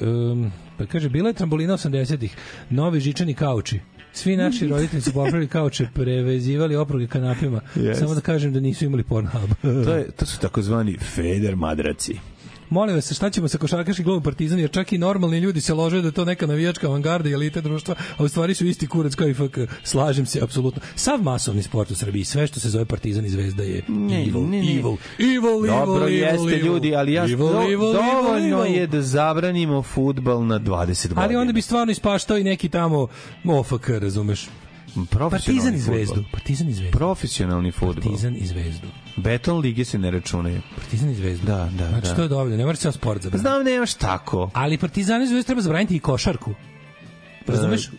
um, 0.01 0.53
pa 0.79 0.87
kaže, 0.87 1.09
bila 1.09 1.29
je 1.29 1.35
trambolina 1.35 1.75
80-ih, 1.75 2.37
novi 2.71 3.01
žičani 3.01 3.35
kauči. 3.35 3.81
Svi 4.13 4.37
naši 4.37 4.69
roditelji 4.73 5.03
su 5.03 5.13
popravili 5.13 5.49
kauče, 5.49 5.89
prevezivali 5.95 6.77
opruge 6.77 7.07
kanapima. 7.07 7.61
Yes. 7.77 7.99
Samo 7.99 8.15
da 8.15 8.21
kažem 8.21 8.53
da 8.53 8.61
nisu 8.61 8.85
imali 8.85 9.03
Pornhub. 9.03 9.51
to 9.63 9.95
je 9.95 10.11
to 10.11 10.27
su 10.27 10.41
takozvani 10.41 10.99
feder 10.99 11.57
madraci 11.57 12.19
Molim 12.71 12.95
vas, 12.95 13.13
šta 13.13 13.31
ćemo 13.31 13.49
sa 13.49 13.59
košarkaškim 13.59 14.05
klubom 14.05 14.23
Partizan, 14.23 14.59
jer 14.59 14.71
čak 14.71 14.93
i 14.93 14.99
normalni 14.99 15.39
ljudi 15.39 15.61
se 15.61 15.75
lože 15.75 16.03
da 16.03 16.11
to 16.11 16.25
neka 16.25 16.47
navijačka 16.47 16.87
avangarda 16.87 17.29
i 17.29 17.33
elite 17.33 17.61
društva, 17.61 17.95
a 18.17 18.25
u 18.25 18.29
stvari 18.29 18.55
su 18.55 18.67
isti 18.67 18.87
kurac 18.87 19.15
kao 19.15 19.29
i 19.29 19.35
FK. 19.35 19.59
Slažem 19.83 20.27
se, 20.27 20.41
apsolutno. 20.43 20.83
Sav 20.95 21.23
masovni 21.23 21.63
sport 21.63 21.91
u 21.91 21.95
Srbiji, 21.95 22.25
sve 22.25 22.47
što 22.47 22.61
se 22.61 22.71
zove 22.71 22.85
Partizan 22.85 23.27
i 23.27 23.29
Zvezda 23.29 23.63
je 23.63 23.83
Ne, 23.89 24.23
evil, 24.27 24.43
ne, 24.43 24.63
ne. 24.63 24.73
evil, 24.75 24.97
evil, 25.19 25.67
Dobro 25.67 26.05
evil, 26.05 26.19
jeste 26.19 26.37
evil, 26.37 26.67
ljudi, 26.67 26.95
ali 26.95 27.13
ja 27.13 27.25
evil, 27.25 27.39
do, 27.39 27.63
evil, 27.63 27.73
evil, 27.73 27.93
dovoljno 27.93 28.65
evil. 28.65 28.75
je 28.75 28.87
da 28.87 29.03
zabranimo 29.03 29.83
fudbal 29.83 30.47
na 30.47 30.61
20 30.61 31.03
godina. 31.03 31.23
Ali 31.23 31.37
onda 31.37 31.53
bi 31.53 31.63
stvarno 31.63 31.93
ispaštao 31.93 32.39
i 32.39 32.45
neki 32.45 32.69
tamo 32.69 33.09
OFK, 33.45 33.89
razumeš? 33.89 34.49
Partizan 35.31 35.75
i 35.75 35.79
Zvezdu. 35.79 36.25
Partizan 36.33 36.69
i 36.69 36.73
Zvezdu. 36.73 36.99
Profesionalni 36.99 37.73
fudbal. 37.73 38.03
Partizan 38.03 38.37
i 38.37 38.47
Zvezdu. 38.47 38.87
Beton 39.17 39.59
lige 39.59 39.85
se 39.85 39.99
ne 39.99 40.11
računaju. 40.11 40.61
Partizan 40.77 41.11
i 41.11 41.15
Zvezdu. 41.15 41.47
Da, 41.47 41.69
da, 41.79 41.89
Znači, 41.89 42.09
da. 42.09 42.15
to 42.15 42.23
je 42.23 42.29
dovoljno, 42.29 42.57
ne 42.57 42.65
moraš 42.65 42.79
ceo 42.79 42.93
sport 42.93 43.23
zabraniti. 43.23 43.41
Znam, 43.49 43.65
nemaš 43.65 43.95
tako. 43.95 44.51
Ali 44.55 44.79
Partizan 44.79 45.23
i 45.23 45.27
Zvezdu 45.27 45.47
treba 45.47 45.63
zabraniti 45.63 45.97
i 45.97 45.99
košarku. 45.99 46.55
Razumeš? 47.47 47.91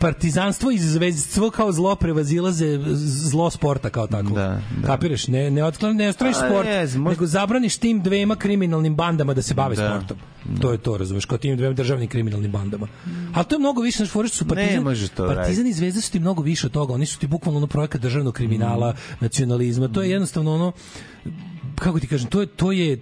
Partizanstvo 0.00 0.70
i 0.70 0.78
zvezdstvo 0.78 1.50
kao 1.50 1.72
zlo 1.72 1.94
prevazilaze 1.94 2.78
zlo 2.94 3.50
sporta 3.50 3.90
kao 3.90 4.06
tako. 4.06 4.30
Da, 4.30 4.60
da. 4.80 4.86
Kapiraš? 4.86 5.28
Ne, 5.28 5.50
ne, 5.50 5.64
otklan, 5.64 5.96
ne 5.96 6.08
ostraniš 6.08 6.36
sport, 6.36 6.66
ne 6.66 6.86
znam, 6.86 7.02
možda- 7.02 7.14
nego 7.14 7.26
zabraniš 7.26 7.76
tim 7.76 8.02
dvema 8.02 8.36
kriminalnim 8.36 8.96
bandama 8.96 9.34
da 9.34 9.42
se 9.42 9.54
bave 9.54 9.76
Da, 9.76 9.88
sportom. 9.90 10.16
To 10.60 10.72
je 10.72 10.78
to, 10.78 10.96
razumeš, 10.96 11.24
kao 11.24 11.38
tim 11.38 11.56
dvema 11.56 11.74
državnim 11.74 12.08
kriminalnim 12.08 12.52
bandama. 12.52 12.86
Ali 13.34 13.44
to 13.44 13.54
je 13.54 13.58
mnogo 13.58 13.82
više, 13.82 14.04
znaš, 14.04 14.30
su 14.30 14.48
Partizan, 14.48 14.74
Ne 14.74 14.80
može 14.80 15.08
to 15.08 15.26
Partizan 15.26 15.66
i 15.66 15.72
Zvezda 15.72 16.00
su 16.00 16.12
ti 16.12 16.20
mnogo 16.20 16.42
više 16.42 16.66
od 16.66 16.72
toga. 16.72 16.94
Oni 16.94 17.06
su 17.06 17.18
ti 17.18 17.26
bukvalno 17.26 17.58
ono 17.58 17.66
projekat 17.66 18.00
državnog 18.00 18.34
kriminala, 18.34 18.94
nacionalizma. 19.20 19.88
To 19.88 20.02
je 20.02 20.10
jednostavno 20.10 20.54
ono 20.54 20.72
kako 21.74 22.00
ti 22.00 22.06
kažem, 22.06 22.30
to 22.30 22.40
je 22.40 22.46
to 22.46 22.72
je 22.72 23.00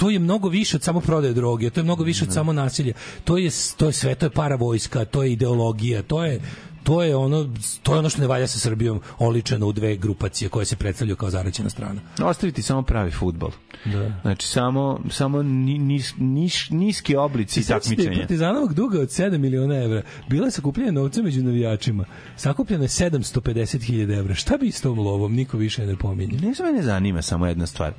to 0.00 0.10
je 0.10 0.18
mnogo 0.18 0.48
više 0.48 0.76
od 0.76 0.82
samo 0.82 1.00
prodaje 1.00 1.34
droge, 1.34 1.70
to 1.70 1.80
je 1.80 1.84
mnogo 1.84 2.04
više 2.04 2.24
od 2.24 2.32
samo 2.32 2.52
nasilja. 2.52 2.92
To 3.24 3.36
je 3.38 3.50
to 3.76 3.86
je 3.86 3.92
sve, 3.92 4.14
to 4.14 4.26
je 4.26 4.30
paravojska, 4.30 5.04
to 5.04 5.22
je 5.22 5.32
ideologija, 5.32 6.02
to 6.02 6.24
je 6.24 6.40
to 6.82 7.02
je 7.02 7.16
ono 7.16 7.50
to 7.82 7.92
je 7.92 7.98
ono 7.98 8.08
što 8.08 8.20
ne 8.20 8.26
valja 8.26 8.46
sa 8.46 8.58
Srbijom 8.58 9.00
oličeno 9.18 9.66
u 9.66 9.72
dve 9.72 9.96
grupacije 9.96 10.48
koje 10.48 10.66
se 10.66 10.76
predstavljaju 10.76 11.16
kao 11.16 11.30
zaraćena 11.30 11.70
strana. 11.70 12.00
Ostaviti 12.22 12.62
samo 12.62 12.82
pravi 12.82 13.10
futbol. 13.10 13.50
Da. 13.84 14.20
Znači, 14.22 14.46
samo, 14.46 15.00
samo 15.10 15.42
ni, 15.42 15.78
nis, 15.78 16.14
niš, 16.18 16.70
niski 16.70 17.16
oblici 17.16 17.68
takmičenja. 17.68 18.18
Partizanovog 18.18 18.74
duga 18.74 19.00
od 19.00 19.08
7 19.08 19.38
miliona 19.38 19.74
evra. 19.84 20.02
Bila 20.28 20.46
je 20.46 20.50
sakupljanje 20.50 20.92
novca 20.92 21.22
među 21.22 21.42
navijačima. 21.42 22.04
Sakupljeno 22.36 22.84
je 22.84 22.88
750.000 22.88 24.18
evra. 24.18 24.34
Šta 24.34 24.56
bi 24.56 24.70
s 24.70 24.80
tom 24.80 24.98
lovom? 24.98 25.34
Niko 25.34 25.56
više 25.56 25.86
ne 25.86 25.96
pominje. 25.96 26.38
Ne 26.38 26.52
mene 26.64 26.82
zanima 26.82 27.22
samo 27.22 27.46
jedna 27.46 27.66
stvar. 27.66 27.92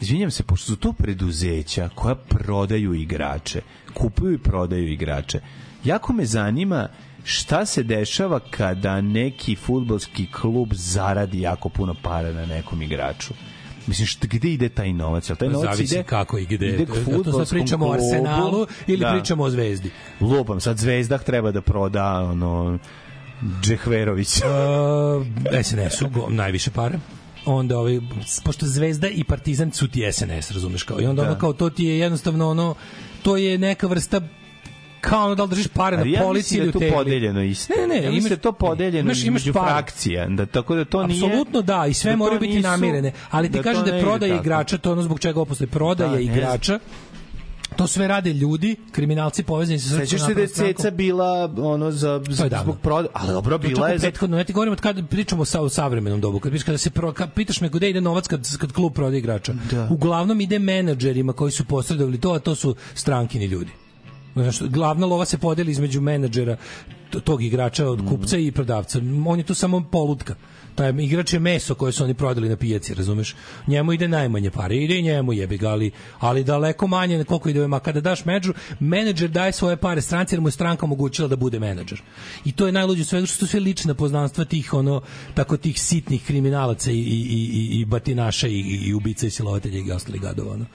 Izvinjam 0.00 0.30
se, 0.30 0.42
pošto 0.42 0.66
su 0.66 0.76
to 0.76 0.92
preduzeća 0.92 1.88
koja 1.94 2.14
prodaju 2.14 2.94
igrače, 2.94 3.60
kupuju 3.94 4.34
i 4.34 4.38
prodaju 4.38 4.88
igrače, 4.88 5.40
jako 5.84 6.12
me 6.12 6.24
zanima 6.24 6.88
šta 7.24 7.66
se 7.66 7.82
dešava 7.82 8.40
kada 8.50 9.00
neki 9.00 9.56
futbolski 9.56 10.26
klub 10.26 10.68
zaradi 10.72 11.40
jako 11.40 11.68
puno 11.68 11.94
para 12.02 12.32
na 12.32 12.46
nekom 12.46 12.82
igraču. 12.82 13.34
Mislim, 13.86 14.06
šta, 14.06 14.26
gde 14.26 14.48
ide 14.48 14.68
taj 14.68 14.92
novac? 14.92 15.28
Jel 15.30 15.36
taj 15.36 15.48
novac 15.48 15.70
Zavisi 15.70 15.94
ide, 15.94 16.02
kako 16.02 16.38
i 16.38 16.46
gde. 16.46 16.68
Ide 16.68 16.86
k 16.86 16.90
sad 17.32 17.50
pričamo 17.50 17.86
o 17.86 17.88
klubu? 17.88 18.04
Arsenalu 18.04 18.66
ili 18.86 18.98
Da. 18.98 19.12
pričamo 19.12 19.42
o 19.44 19.50
Zvezdi. 19.50 19.90
Lupam, 20.20 20.60
sad 20.60 20.78
Zvezda 20.78 21.18
treba 21.18 21.50
da 21.50 21.60
proda 21.60 22.04
ono, 22.20 22.78
Džehverović. 23.62 24.40
Uh, 24.40 25.26
SNS-u 25.62 26.08
go- 26.08 26.28
najviše 26.30 26.70
pare 26.70 26.98
onda 27.46 27.78
ovaj 27.78 28.00
pošto 28.44 28.66
Zvezda 28.66 29.08
i 29.08 29.24
Partizan 29.24 29.72
su 29.72 29.88
ti 29.88 30.02
SNS 30.12 30.50
razumeš 30.50 30.82
kao 30.82 31.00
i 31.00 31.06
onda 31.06 31.22
Da. 31.22 31.28
ono 31.28 31.38
kao 31.38 31.52
to 31.52 31.70
ti 31.70 31.84
je 31.84 31.98
jednostavno 31.98 32.48
ono 32.48 32.74
to 33.22 33.36
je 33.36 33.58
neka 33.58 33.86
vrsta 33.86 34.20
kao 35.00 35.24
ono 35.24 35.34
da 35.34 35.42
li 35.42 35.48
držiš 35.48 35.66
pare 35.68 35.96
na 35.96 36.02
ja 36.04 36.20
polici 36.22 36.36
mislim 36.38 36.58
da 36.58 36.62
ili 36.62 36.66
je 36.66 36.70
u 36.70 36.72
to 36.72 36.78
tegli. 36.80 36.94
podeljeno 36.94 37.42
isto. 37.42 37.74
Ne, 37.74 37.86
ne, 37.88 37.94
ja 37.96 38.00
mislim 38.02 38.16
imaš- 38.16 38.28
da 38.28 38.34
je 38.34 38.40
to 38.40 38.52
podeljeno 38.52 38.98
imaš- 39.02 39.24
imaš 39.24 39.40
između 39.40 39.52
para. 39.52 39.66
frakcija. 39.66 40.26
Da, 40.28 40.46
tako 40.46 40.74
da 40.74 40.84
to 40.84 41.06
nije... 41.06 41.24
Apsolutno 41.24 41.62
da, 41.62 41.86
i 41.86 41.94
sve 41.94 42.10
da 42.10 42.14
to 42.14 42.18
moraju 42.18 42.40
biti 42.40 42.52
nisu- 42.52 42.62
namirene. 42.62 43.12
Ali 43.30 43.48
ti 43.48 43.52
da 43.52 43.62
kažem 43.62 43.80
to 43.80 43.86
da 43.86 43.92
ne 43.92 43.98
je 43.98 44.02
prodaja 44.02 44.36
igrača, 44.36 44.78
to 44.78 44.88
je 44.88 44.92
ono 44.92 45.02
zbog 45.02 45.20
čega 45.20 45.38
ovo 45.38 45.44
postoji. 45.44 45.68
Prodaja 45.68 46.10
Da, 46.10 46.16
ne 46.16 46.22
igrača, 46.22 46.78
to 47.76 47.86
sve 47.86 48.08
rade 48.08 48.32
ljudi, 48.32 48.76
kriminalci 48.92 49.42
povezani 49.42 49.78
sa 49.78 49.88
Srpskom 49.88 50.06
Sećaš 50.06 50.26
se 50.26 50.34
da 50.34 50.40
je. 50.40 50.48
Ceca 50.48 50.90
bila 50.90 51.54
ono 51.58 51.90
za, 51.90 52.22
za 52.28 52.48
zbog 52.62 52.78
prodaje, 52.82 53.08
ali 53.12 53.32
dobro 53.32 53.58
bila 53.58 53.88
je 53.88 53.98
prethodno, 53.98 54.38
ja 54.38 54.44
ti 54.44 54.52
govorim 54.52 54.72
od 54.72 54.80
kada 54.80 55.02
pričamo 55.02 55.44
sa 55.44 55.60
u 55.60 55.68
savremenom 55.68 56.20
dobu, 56.20 56.40
kad, 56.40 56.64
kada 56.64 56.78
se 56.78 56.90
pro, 56.90 57.12
kad 57.12 57.32
pitaš 57.32 57.60
me 57.60 57.68
gde 57.68 57.90
ide 57.90 58.00
novac 58.00 58.26
kad, 58.26 58.56
kad 58.58 58.72
klub 58.72 58.92
prodaje 58.92 59.18
igrača. 59.18 59.54
Da. 59.70 59.88
Uglavnom 59.90 60.40
ide 60.40 60.58
menadžerima 60.58 61.32
koji 61.32 61.52
su 61.52 61.64
posredovali 61.64 62.20
to, 62.20 62.32
a 62.32 62.38
to 62.38 62.54
su 62.54 62.74
strankini 62.94 63.46
ljudi. 63.46 63.70
Znaš, 64.34 64.62
glavna 64.62 65.06
lova 65.06 65.24
se 65.24 65.38
podeli 65.38 65.72
između 65.72 66.00
menadžera 66.00 66.56
tog 67.24 67.42
igrača 67.42 67.88
od 67.88 68.08
kupca 68.08 68.38
i 68.38 68.50
prodavca. 68.50 69.00
On 69.26 69.38
je 69.38 69.44
tu 69.44 69.54
samo 69.54 69.84
polutka. 69.90 70.34
Taj 70.80 70.92
igrač 70.98 71.32
je 71.32 71.40
meso 71.40 71.74
koje 71.74 71.92
su 71.92 72.04
oni 72.04 72.14
prodali 72.14 72.48
na 72.48 72.56
pijaci, 72.56 72.94
razumeš? 72.94 73.34
Njemu 73.66 73.92
ide 73.92 74.08
najmanje 74.08 74.50
pare, 74.50 74.76
ide 74.76 74.98
i 74.98 75.02
njemu 75.02 75.32
jebi 75.32 75.58
ga, 75.58 75.68
ali, 75.68 75.90
ali 76.18 76.44
daleko 76.44 76.86
manje 76.86 77.18
nego 77.18 77.28
koliko 77.28 77.48
ide 77.48 77.60
ovima. 77.60 77.80
Kada 77.80 78.00
daš 78.00 78.24
menadžer, 78.24 78.52
menadžer 78.80 79.30
daje 79.30 79.52
svoje 79.52 79.76
pare 79.76 80.00
stranci 80.00 80.34
jer 80.34 80.40
mu 80.40 80.48
je 80.48 80.52
stranka 80.52 80.86
omogućila 80.86 81.28
da 81.28 81.36
bude 81.36 81.58
menadžer. 81.58 82.02
I 82.44 82.52
to 82.52 82.66
je 82.66 82.72
najluđe 82.72 83.04
svega 83.04 83.26
što 83.26 83.36
su 83.36 83.46
sve 83.46 83.60
lična 83.60 83.94
poznanstva 83.94 84.44
tih 84.44 84.74
ono 84.74 85.00
tako 85.34 85.56
tih 85.56 85.80
sitnih 85.80 86.24
kriminalaca 86.24 86.90
i, 86.90 86.94
i, 86.94 87.00
i, 87.00 87.80
i- 87.80 87.84
batinaša 87.84 88.48
i, 88.48 88.52
i, 88.52 88.78
i 88.82 88.94
ubica 88.94 89.26
i 89.26 89.30
silovatelja 89.30 89.78
i 89.78 89.92
ostalih 89.92 90.20
gadova. 90.20 90.52
Ono. 90.52 90.66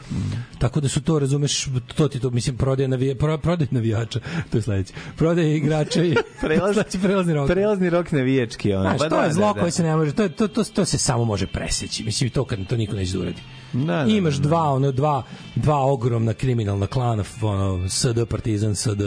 Tako 0.60 0.82
da 0.82 0.88
su 0.88 1.02
to, 1.02 1.20
razumeš, 1.20 1.66
to 1.96 2.08
ti 2.08 2.20
to, 2.20 2.30
mislim, 2.30 2.58
prodaje, 2.58 2.88
navija, 2.88 3.16
pro, 3.16 3.38
prodaje 3.38 3.68
navijača, 3.72 4.20
to 4.52 4.58
je 4.58 4.62
sledeće. 4.62 4.94
Prodaje 5.16 5.58
igrača 5.58 6.04
i 6.04 6.16
Prelaz- 6.42 6.74
sledeći 6.74 7.00
prelazni 7.00 7.34
rok. 7.34 7.48
prelazni 7.48 7.90
rok 7.90 8.12
navijački. 8.12 8.74
Ono. 8.74 8.82
Znaš, 8.82 8.98
Pa 9.00 9.10
to 9.10 9.16
da, 9.16 9.24
je 9.24 9.34
zlo 9.34 9.48
da, 9.48 9.54
da. 9.54 9.60
koje 9.60 9.72
se 9.72 9.84
ne 9.84 9.95
može, 9.98 10.14
to, 10.14 10.30
to, 10.30 10.48
to, 10.48 10.64
to 10.64 10.86
se 10.86 10.98
samo 10.98 11.26
može 11.26 11.48
preseći. 11.48 12.04
Mislim, 12.04 12.30
to 12.30 12.46
kad 12.46 12.68
to 12.68 12.78
niko 12.78 12.96
neće 12.96 13.14
da 13.14 13.20
uradi. 13.20 13.42
Da, 13.74 14.04
da, 14.04 14.06
Imaš 14.08 14.36
da, 14.36 14.42
da. 14.42 14.48
dva, 14.48 14.64
ono, 14.72 14.92
dva, 14.92 15.24
dva 15.56 15.80
ogromna 15.86 16.34
kriminalna 16.34 16.88
klana, 16.88 17.24
ono, 17.42 17.90
SD 17.90 18.26
Partizan, 18.30 18.76
SD 18.76 19.02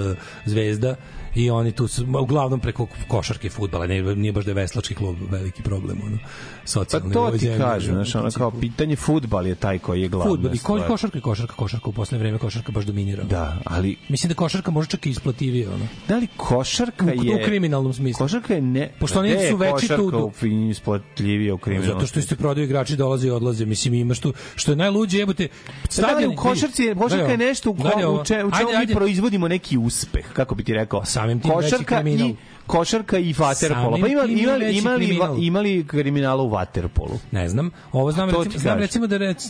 Zvezda, 0.44 0.96
i 1.34 1.50
oni 1.50 1.72
tu 1.72 1.88
su, 1.88 2.06
uglavnom 2.20 2.60
preko 2.60 2.86
košarke 3.08 3.46
i 3.46 3.50
futbala, 3.50 3.86
ne, 3.86 4.02
nije 4.02 4.32
baš 4.32 4.44
da 4.44 4.50
je 4.50 4.54
veslački 4.54 4.94
klub 4.94 5.16
veliki 5.30 5.62
problem, 5.62 5.98
ono, 6.06 6.18
Pa 6.18 6.28
socijalni. 6.64 7.12
to 7.12 7.20
u 7.20 7.24
ovoj 7.24 7.38
ti 7.38 7.44
zemlji, 7.44 7.58
kažem, 7.60 7.94
ono, 7.94 8.04
znaš, 8.04 8.14
ono 8.14 8.22
principu. 8.22 8.40
kao 8.40 8.50
pitanje 8.50 8.96
futbal 8.96 9.46
je 9.46 9.54
taj 9.54 9.78
koji 9.78 10.02
je 10.02 10.08
glavna 10.08 10.30
Fudbal 10.30 10.54
i 10.54 10.58
ko, 10.58 10.76
stvar. 10.76 10.88
košarka 10.88 11.18
i 11.18 11.20
košarka, 11.20 11.54
košarka 11.54 11.88
u 11.88 11.92
poslednje 11.92 12.22
vreme 12.22 12.38
košarka 12.38 12.72
baš 12.72 12.84
dominira. 12.84 13.22
Da, 13.24 13.58
ali 13.64 13.96
Mislim 14.08 14.28
da 14.28 14.34
košarka 14.34 14.70
može 14.70 14.88
čak 14.88 15.06
i 15.06 15.10
isplativije, 15.10 15.68
ono. 15.68 15.86
da 16.08 16.16
li 16.16 16.26
košarka 16.36 17.04
U, 17.06 17.24
je... 17.24 17.34
u 17.34 17.44
kriminalnom 17.44 17.92
smislu. 17.92 18.18
Košarka 18.18 18.54
je 18.54 18.60
ne... 18.60 18.92
Pošto 19.00 19.18
oni 19.18 19.28
je 19.28 19.50
su 19.50 19.56
veći 19.56 19.72
košarka 19.72 19.96
tu- 19.96 20.32
isplatljivije 20.70 21.52
u 21.52 21.58
kriminalnom 21.58 21.94
Zato 21.96 22.06
što 22.06 22.18
isto 22.20 22.36
prodaju 22.36 22.64
igrači 22.64 22.96
dolaze 22.96 23.28
i 23.28 23.30
odlaze. 23.30 23.64
Mislim 23.66 23.94
imaš 23.94 24.18
tu 24.20 24.32
što 24.54 24.72
je 24.72 24.76
najluđe 24.76 25.18
jebote. 25.18 25.48
Da 25.96 26.12
li 26.12 26.26
u 26.26 26.36
košarci 26.36 26.82
je, 26.82 26.94
košarka 26.94 27.30
je 27.30 27.38
nešto 27.38 27.70
u, 27.70 27.74
ko, 27.74 27.82
u, 27.82 28.24
če, 28.24 28.44
u 28.44 28.50
čemu 28.50 28.70
mi 28.80 28.94
proizvodimo 28.94 29.48
neki 29.48 29.78
uspeh, 29.78 30.26
kako 30.32 30.54
bi 30.54 30.64
ti 30.64 30.74
rekao. 30.74 31.04
Samim 31.18 31.40
tim 31.40 31.50
veći 31.50 31.70
košarka 31.70 32.00
kriminal. 32.00 32.28
i 32.28 32.36
košarka 32.66 33.18
i 33.18 33.32
vaterpolo. 33.32 33.98
Pa 34.00 34.06
ima, 34.08 34.22
tim 34.22 34.38
ima, 34.38 34.52
veći 34.52 34.78
ima, 34.78 34.90
li, 34.90 35.06
kriminal. 35.06 35.36
ima 35.38 35.60
li 35.60 35.84
kriminala 35.86 36.42
u 36.42 36.48
vaterpolu? 36.48 37.18
Ne 37.30 37.48
znam. 37.48 37.70
Ovo 37.92 38.12
znam, 38.12 38.30
recimo, 38.30 38.58
znam 38.58 38.78
recimo 38.78 39.06
da 39.06 39.16
rec, 39.16 39.46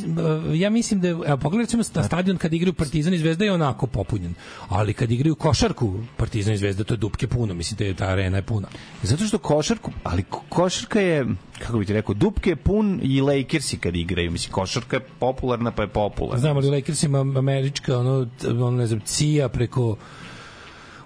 ja 0.54 0.70
mislim 0.70 1.00
da 1.00 1.08
evo 1.08 1.36
pogledaj 1.36 1.62
recimo 1.62 1.82
sta- 1.82 2.02
stadion 2.02 2.36
kad 2.36 2.52
igraju 2.52 2.72
Partizan 2.72 3.14
i 3.14 3.18
Zvezda 3.18 3.44
je 3.44 3.52
onako 3.52 3.86
popunjen. 3.86 4.34
Ali 4.68 4.94
kad 4.94 5.10
igraju 5.10 5.34
košarku 5.34 5.94
Partizan 6.16 6.54
i 6.54 6.58
Zvezda 6.58 6.84
to 6.84 6.94
je 6.94 6.98
dupke 6.98 7.26
puno, 7.28 7.54
mislim 7.54 7.78
da 7.78 7.84
je 7.84 7.94
ta 7.94 8.06
arena 8.06 8.36
je 8.36 8.42
puna. 8.42 8.68
Zato 9.02 9.24
što 9.24 9.38
košarku, 9.38 9.90
ali 10.04 10.22
ko- 10.22 10.42
košarka 10.48 11.00
je, 11.00 11.26
kako 11.58 11.78
bi 11.78 11.86
ti 11.86 11.92
rekao, 11.92 12.14
dupke 12.14 12.50
je 12.50 12.56
pun 12.56 13.00
i 13.02 13.20
Lakersi 13.20 13.78
kad 13.78 13.96
igraju. 13.96 14.30
Mislim, 14.30 14.52
košarka 14.52 14.96
je 14.96 15.02
popularna 15.18 15.70
pa 15.70 15.82
je 15.82 15.88
popularna. 15.88 16.40
Znam 16.40 16.56
ali 16.56 16.68
u 16.68 16.72
Lakersima 16.72 17.20
američka 17.20 17.98
ono, 17.98 18.26
ono 18.44 18.70
ne 18.70 18.86
znam, 18.86 19.00
CIA 19.00 19.48
preko 19.48 19.96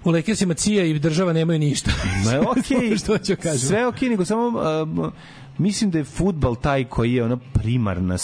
u 0.03 0.11
Lakersima 0.11 0.53
CIA 0.53 0.83
i 0.83 0.99
država 0.99 1.33
nemaju 1.33 1.59
ništa. 1.59 1.91
Ma 2.25 2.39
okej. 2.51 2.97
Što 2.97 3.17
ću 3.17 3.35
kažem? 3.43 3.59
Sve 3.59 3.87
okej, 3.87 4.09
nego 4.09 4.25
samo 4.25 4.47
um, 4.47 5.11
mislim 5.57 5.91
da 5.91 5.97
je 5.97 6.03
fudbal 6.03 6.55
taj 6.55 6.83
koji 6.83 7.13
je 7.13 7.23
ono 7.23 7.39
primarna 7.53 8.17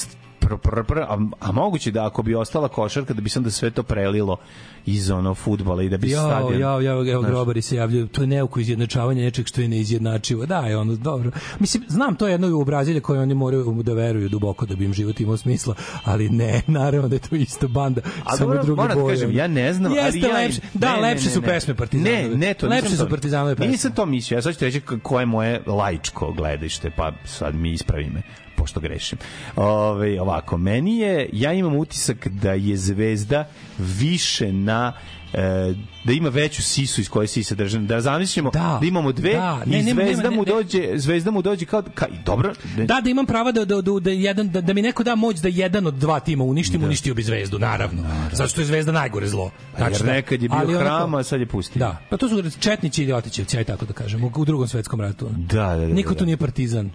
pr, 0.58 0.70
pr, 0.70 0.84
pr, 0.84 1.00
a, 1.00 1.18
a 1.40 1.52
moguće 1.52 1.92
da 1.92 2.06
ako 2.06 2.24
bi 2.24 2.36
ostala 2.36 2.68
košarka 2.68 3.14
da 3.14 3.22
bi 3.22 3.30
se 3.30 3.40
onda 3.40 3.52
sve 3.52 3.72
to 3.72 3.84
prelilo 3.84 4.38
iz 4.86 5.12
ono 5.12 5.36
fudbala 5.36 5.84
i 5.84 5.90
da 5.90 5.98
bi 5.98 6.10
Jo, 6.10 6.20
stadion 6.20 6.62
jo, 6.62 6.80
jo, 6.80 7.12
evo 7.12 7.22
Znaš, 7.22 7.32
grobari 7.32 7.62
se 7.62 7.76
javljaju. 7.76 8.08
To 8.08 8.22
je 8.22 8.28
neuko 8.28 8.60
izjednačavanje 8.60 9.24
nečeg 9.24 9.48
što 9.48 9.62
je 9.62 9.68
neizjednačivo. 9.68 10.46
Da, 10.46 10.60
je 10.60 10.78
ono 10.78 10.96
dobro. 10.96 11.32
Mislim, 11.60 11.84
znam 11.88 12.16
to 12.16 12.28
je 12.28 12.32
jedno 12.32 12.58
u 12.58 12.66
Brazilije 12.66 13.02
koje 13.02 13.22
oni 13.22 13.34
moraju 13.34 13.84
da 13.84 13.94
veruju 13.94 14.30
duboko 14.30 14.66
da 14.66 14.76
bi 14.76 14.86
im 14.86 14.94
život 14.94 15.20
imao 15.20 15.38
smisla, 15.38 15.76
ali 16.04 16.30
ne, 16.30 16.62
naravno 16.68 17.08
da 17.08 17.16
je 17.16 17.20
to 17.20 17.36
isto 17.36 17.68
banda. 17.68 18.02
A 18.26 18.38
samo 18.38 18.50
dobro, 18.50 18.64
drugi 18.64 18.82
moram 18.82 18.98
da 18.98 19.04
boje. 19.04 19.16
kažem, 19.16 19.32
ja 19.32 19.48
ne 19.48 19.74
znam, 19.74 19.94
Jeste 19.94 20.08
ali 20.08 20.20
ja... 20.22 20.34
lepše, 20.34 20.62
da, 20.74 20.96
ne, 20.96 21.02
lepše 21.02 21.26
ne, 21.26 21.32
su 21.32 21.42
ne. 21.42 21.48
pesme 21.48 21.76
Partizanove. 21.76 22.30
Ne, 22.30 22.36
ne, 22.36 22.54
to 22.54 22.68
lepše 22.68 22.96
su 22.96 23.10
Partizanove 23.10 23.56
pesme. 23.56 23.72
Nisam 23.72 23.92
to 23.92 24.06
mislio, 24.06 24.38
ja 24.38 24.42
sad 24.42 24.58
ću 24.58 24.66
reći 24.66 24.82
koje 24.82 25.22
je 25.22 25.26
moje 25.26 25.62
laičko 25.68 26.32
gledište, 26.32 26.92
pa 26.98 27.12
sad 27.26 27.56
mi 27.56 27.72
ispravi 27.72 28.10
me 28.10 28.22
pošto 28.60 28.80
grešim. 28.80 29.18
Ove, 29.56 30.22
ovako, 30.22 30.58
meni 30.58 30.98
je, 30.98 31.30
ja 31.34 31.54
imam 31.54 31.76
utisak 31.76 32.28
da 32.28 32.52
je 32.54 32.78
zvezda 32.78 33.48
više 33.78 34.54
na 34.54 34.94
e, 35.34 35.74
da 36.04 36.14
ima 36.14 36.30
veću 36.30 36.62
sisu 36.64 37.02
iz 37.02 37.10
koje 37.10 37.28
sisa 37.28 37.56
držan. 37.56 37.88
Da 37.88 38.02
zamislimo 38.02 38.50
da, 38.52 38.78
Da, 38.82 38.88
imamo 38.88 39.12
dve 39.12 39.34
da, 39.34 39.62
i 39.66 39.70
ne, 39.70 39.84
nema- 39.84 40.02
zvezda 40.04 40.24
nema- 40.24 40.36
mu 40.36 40.42
ne- 40.42 40.46
ne. 40.46 40.54
dođe, 40.54 40.92
zvezda 40.96 41.32
mu 41.32 41.42
dođe 41.42 41.66
kao, 41.66 41.84
ka, 41.94 42.08
i 42.08 42.24
dobro, 42.26 42.54
ne- 42.78 42.86
Da, 42.86 43.02
da 43.02 43.10
imam 43.10 43.26
prava 43.26 43.52
da, 43.52 43.66
da, 43.66 43.82
da, 43.82 44.00
da, 44.00 44.12
jedan, 44.12 44.50
da, 44.50 44.62
da 44.62 44.74
mi 44.74 44.82
neko 44.82 45.04
da 45.04 45.16
moć 45.16 45.38
da 45.38 45.48
jedan 45.48 45.88
od 45.88 45.94
dva 45.94 46.20
tima 46.20 46.44
uništim, 46.44 46.84
uništio 46.84 47.14
bi 47.14 47.24
zvezdu, 47.24 47.60
naravno. 47.60 48.04
Zato 48.34 48.50
što 48.50 48.62
je 48.62 48.66
zvezda 48.66 48.92
najgore 48.92 49.28
zlo. 49.28 49.52
jer 49.72 49.90
Tačno. 49.90 50.06
nekad 50.06 50.42
je 50.42 50.50
bio 50.50 50.58
Ali 50.58 50.76
onako- 50.76 50.86
hram, 50.86 51.14
a 51.14 51.24
sad 51.24 51.40
je 51.40 51.46
pustio. 51.46 51.80
Da, 51.80 51.98
pa 52.10 52.18
to 52.18 52.30
su 52.30 52.60
četnici 52.60 53.04
i 53.04 53.08
ljotićevci, 53.08 53.58
aj 53.58 53.64
tako 53.64 53.86
da 53.86 53.94
kažem, 53.94 54.24
u, 54.26 54.46
drugom 54.46 54.68
svetskom 54.68 55.02
ratu. 55.02 55.30
Da, 55.30 55.56
da, 55.68 55.78
da, 55.78 55.88
Niko 55.88 56.14
da. 56.14 56.20
tu 56.20 56.26
nije 56.26 56.38
partizan. 56.38 56.92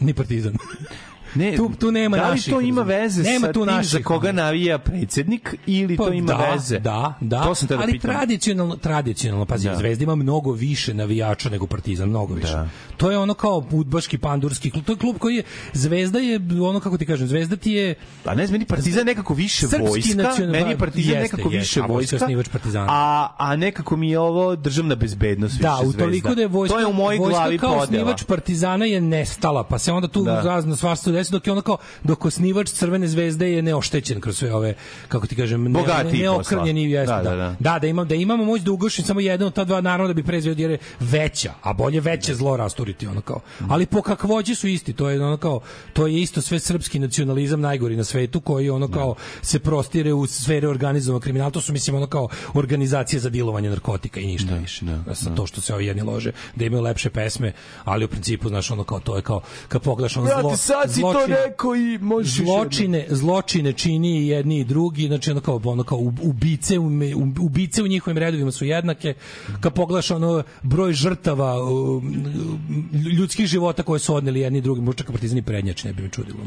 Ni 0.00 0.12
partizan. 0.14 0.56
Ne, 1.38 1.56
tu, 1.56 1.70
tu 1.70 1.90
nema 1.92 2.16
da 2.16 2.24
li 2.24 2.30
naših. 2.30 2.52
to 2.54 2.60
ima 2.60 2.82
veze 2.82 3.22
nema 3.22 3.46
sa 3.46 3.52
tu 3.52 3.60
tim 3.60 3.66
naših, 3.66 3.92
za 3.92 4.02
koga 4.02 4.32
navija 4.32 4.78
predsjednik 4.78 5.54
ili 5.66 5.96
to 5.96 6.04
Pa 6.04 6.14
ima 6.14 6.26
da, 6.28 6.50
veze? 6.52 6.78
Da, 6.78 7.14
da. 7.20 7.42
To 7.42 7.54
sam 7.54 7.68
te 7.68 7.76
da 7.76 7.82
ali 7.82 7.92
pitam. 7.92 8.10
tradicionalno, 8.10 8.76
tradicionalno, 8.76 9.46
pazi, 9.46 9.68
Da. 9.68 9.76
Zvezda 9.76 10.04
ima 10.04 10.14
mnogo 10.14 10.52
više 10.52 10.94
navijača 10.94 11.50
nego 11.50 11.66
Partizan, 11.66 12.08
mnogo 12.08 12.34
više. 12.34 12.52
Da. 12.52 12.68
To 12.96 13.10
je 13.10 13.18
ono 13.18 13.34
kao 13.34 13.64
udbaški, 13.70 14.18
pandurski 14.18 14.70
klub. 14.70 14.84
To 14.84 14.92
je 14.92 14.96
klub 14.96 15.16
koji 15.18 15.36
je, 15.36 15.42
Zvezda 15.72 16.18
je, 16.18 16.40
ono 16.62 16.80
kako 16.80 16.98
ti 16.98 17.06
kažem, 17.06 17.28
Zvezda 17.28 17.56
ti 17.56 17.72
je... 17.72 17.94
A 18.24 18.34
ne 18.34 18.46
znam, 18.46 18.52
meni 18.54 18.64
Partizan 18.64 19.06
nekako 19.06 19.34
više 19.34 19.66
vojska, 19.80 20.46
meni 20.46 20.70
je 20.70 20.78
Partizan 20.78 21.14
jeste, 21.14 21.22
nekako 21.22 21.50
jeste, 21.50 21.58
više 21.58 21.80
a 21.80 21.86
vojska 21.86 22.18
a, 22.88 23.28
a 23.38 23.56
nekako 23.56 23.96
mi 23.96 24.10
je 24.10 24.18
ovo 24.18 24.56
državna 24.56 24.94
bezbednost 24.94 25.60
Da, 25.60 25.70
više 25.70 25.80
u 25.80 25.90
Zvezda. 25.90 26.04
toliko 26.04 26.34
da 26.34 26.40
je 26.40 26.48
vojska, 26.48 26.74
To 26.74 26.80
je 26.80 26.86
u 26.86 26.92
mojoj 26.92 27.18
vojska 27.18 27.34
glavi 27.34 27.58
kao 27.58 27.68
podela. 27.70 27.84
osnivač 27.84 28.22
Partizana 28.24 28.84
je 28.84 29.00
nestala, 29.00 29.64
pa 29.64 29.78
se 29.78 29.92
onda 29.92 30.08
tu 30.08 30.24
Da. 30.24 30.32
da. 30.32 30.40
razno 30.40 30.76
svašta 30.76 31.10
desi, 31.28 31.32
dok 31.32 31.46
je 31.46 31.52
ono 31.52 31.62
kao, 31.62 31.76
dok 32.02 32.24
osnivač 32.24 32.70
Crvene 32.70 33.08
zvezde 33.08 33.52
je 33.52 33.62
neoštećen 33.62 34.20
kroz 34.20 34.38
sve 34.38 34.54
ove, 34.54 34.74
kako 35.08 35.26
ti 35.26 35.36
kažem, 35.36 35.64
ne, 35.64 35.70
Bogatiji 35.70 36.22
neokrnjeni 36.22 36.90
jeste, 36.90 37.14
Da, 37.14 37.22
da, 37.22 37.30
da, 37.30 37.36
da, 37.36 37.56
da. 37.60 37.78
da, 37.78 37.86
imam, 37.86 38.08
da 38.08 38.14
imamo 38.14 38.44
moć 38.44 38.62
da 38.62 38.72
ugašim 38.72 39.04
samo 39.04 39.20
jedan 39.20 39.46
od 39.46 39.54
ta 39.54 39.64
dva 39.64 39.80
naravno 39.80 40.08
da 40.08 40.14
bi 40.14 40.22
prezveo 40.22 40.54
jer 40.58 40.70
je 40.70 40.78
veća, 41.00 41.52
a 41.62 41.72
bolje 41.72 42.00
veće 42.00 42.34
zlo 42.34 42.56
rasturiti 42.56 43.06
ono 43.06 43.20
kao. 43.20 43.40
Ali 43.68 43.86
po 43.86 44.02
kakvoći 44.02 44.54
su 44.54 44.68
isti, 44.68 44.92
to 44.92 45.10
je 45.10 45.24
ono 45.24 45.36
kao, 45.36 45.60
to 45.92 46.06
je 46.06 46.20
isto 46.20 46.40
sve 46.40 46.60
srpski 46.60 46.98
nacionalizam 46.98 47.60
najgori 47.60 47.96
na 47.96 48.04
svetu 48.04 48.40
koji 48.40 48.70
ono 48.70 48.88
kao 48.88 49.14
se 49.42 49.58
prostire 49.58 50.12
u 50.12 50.26
sfere 50.26 50.68
organizovanog 50.68 51.22
kriminala, 51.22 51.50
to 51.50 51.60
su 51.60 51.72
mislim 51.72 51.96
ono 51.96 52.06
kao 52.06 52.28
organizacije 52.54 53.20
za 53.20 53.30
dilovanje 53.30 53.70
narkotika 53.70 54.20
i 54.20 54.26
ništa 54.26 54.54
više. 54.54 54.84
da, 54.84 55.14
Sa 55.14 55.34
to 55.34 55.46
što 55.46 55.60
se 55.60 55.74
ovi 55.74 55.86
jedni 55.86 56.02
lože, 56.02 56.32
da 56.54 56.64
imaju 56.64 56.82
lepše 56.82 57.10
pesme, 57.10 57.52
ali 57.84 58.04
u 58.04 58.08
principu 58.08 58.48
znaš 58.48 58.70
ono 58.70 58.84
kao 58.84 59.00
to 59.00 59.16
je 59.16 59.22
kao 59.22 59.40
kad 59.68 59.82
pogledaš 59.82 60.16
ono 60.16 60.26
Brate, 60.26 60.40
zlo, 60.40 60.56
sad 60.56 60.94
si 60.94 61.00
to 61.12 61.26
rekao 61.26 61.76
i 61.76 61.98
možeš 61.98 62.34
zločine, 62.34 63.06
zločine 63.08 63.72
čini 63.72 64.18
i 64.18 64.26
jedni 64.28 64.60
i 64.60 64.64
drugi, 64.64 65.06
znači 65.06 65.30
ono 65.30 65.40
kao, 65.40 65.60
ono 65.64 65.82
kao 65.82 65.98
ubice, 66.22 66.78
ubice 67.40 67.82
u 67.82 67.86
njihovim 67.86 68.18
redovima 68.18 68.50
su 68.50 68.64
jednake. 68.64 69.14
Kad 69.60 69.72
pogledaš 69.74 70.10
ono 70.10 70.42
broj 70.62 70.92
žrtava 70.92 71.62
um, 71.64 72.14
ljudskih 73.12 73.46
života 73.46 73.82
koje 73.82 73.98
su 74.00 74.14
odneli 74.14 74.40
jedni 74.40 74.58
i 74.58 74.62
drugi, 74.62 74.80
možda 74.80 74.98
čak 74.98 75.10
partizani 75.12 75.42
prednjači, 75.42 75.86
ne 75.86 75.92
bi 75.92 76.02
me 76.02 76.08
čudilo. 76.08 76.38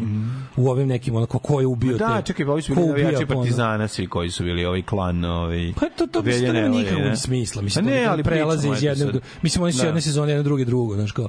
U 0.55 0.69
ovim 0.69 0.87
nekim, 0.87 1.15
onako, 1.15 1.39
ko 1.39 1.59
je 1.59 1.67
ubio 1.67 1.97
te... 1.97 2.03
Da, 2.03 2.21
čekaj, 2.21 2.45
ovi 2.45 2.61
su 2.61 2.75
bili 2.75 2.87
navijači 2.87 3.15
ono- 3.15 3.35
Partizana, 3.35 3.87
svi 3.87 4.07
koji 4.07 4.29
su 4.29 4.43
bili 4.43 4.65
ovaj 4.65 4.81
klan, 4.81 5.25
ovaj... 5.25 5.73
Pa 5.79 5.85
to 5.89 6.07
to 6.07 6.21
mislim, 6.21 6.45
to 6.45 6.53
nema 6.53 6.67
nikakvog 6.69 7.17
smisla. 7.17 7.61
Mislim, 7.61 7.85
Pa 7.85 7.91
ne, 7.91 8.03
to 8.03 8.11
ali 8.11 8.23
pričamo, 8.23 8.73
iz 8.73 8.83
jedne 8.83 9.05
mislim 9.41 9.63
oni 9.63 9.73
su 9.73 9.79
Da. 9.79 9.85
jedne 9.85 10.01
sezone 10.01 10.31
jedne 10.31 10.43
druge 10.43 10.65
drugo, 10.65 10.95
znači 10.95 11.13
kao. 11.13 11.27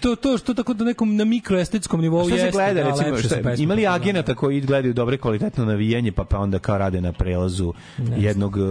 To 0.00 0.16
to 0.16 0.38
što 0.38 0.54
tako 0.54 0.74
da 0.74 0.84
nekom 0.84 1.16
na 1.16 1.24
mikroestetskom 1.24 2.00
nivou 2.00 2.28
jeste. 2.28 2.50
Gleda, 2.72 2.90
da, 2.90 3.04
recimo, 3.04 3.16
šta, 3.18 3.34
ima 3.36 3.50
li 3.50 3.56
Partizana. 3.66 3.94
agenata 3.94 4.34
koji 4.34 4.60
gledaju 4.60 4.94
dobre 4.94 5.18
kvalitetno 5.18 5.64
navijanje, 5.64 6.12
pa 6.12 6.24
pa 6.24 6.38
onda 6.38 6.58
kao 6.58 6.78
rade 6.78 7.00
na 7.00 7.12
prelazu 7.12 7.72
jednog 8.16 8.56
uh, 8.56 8.62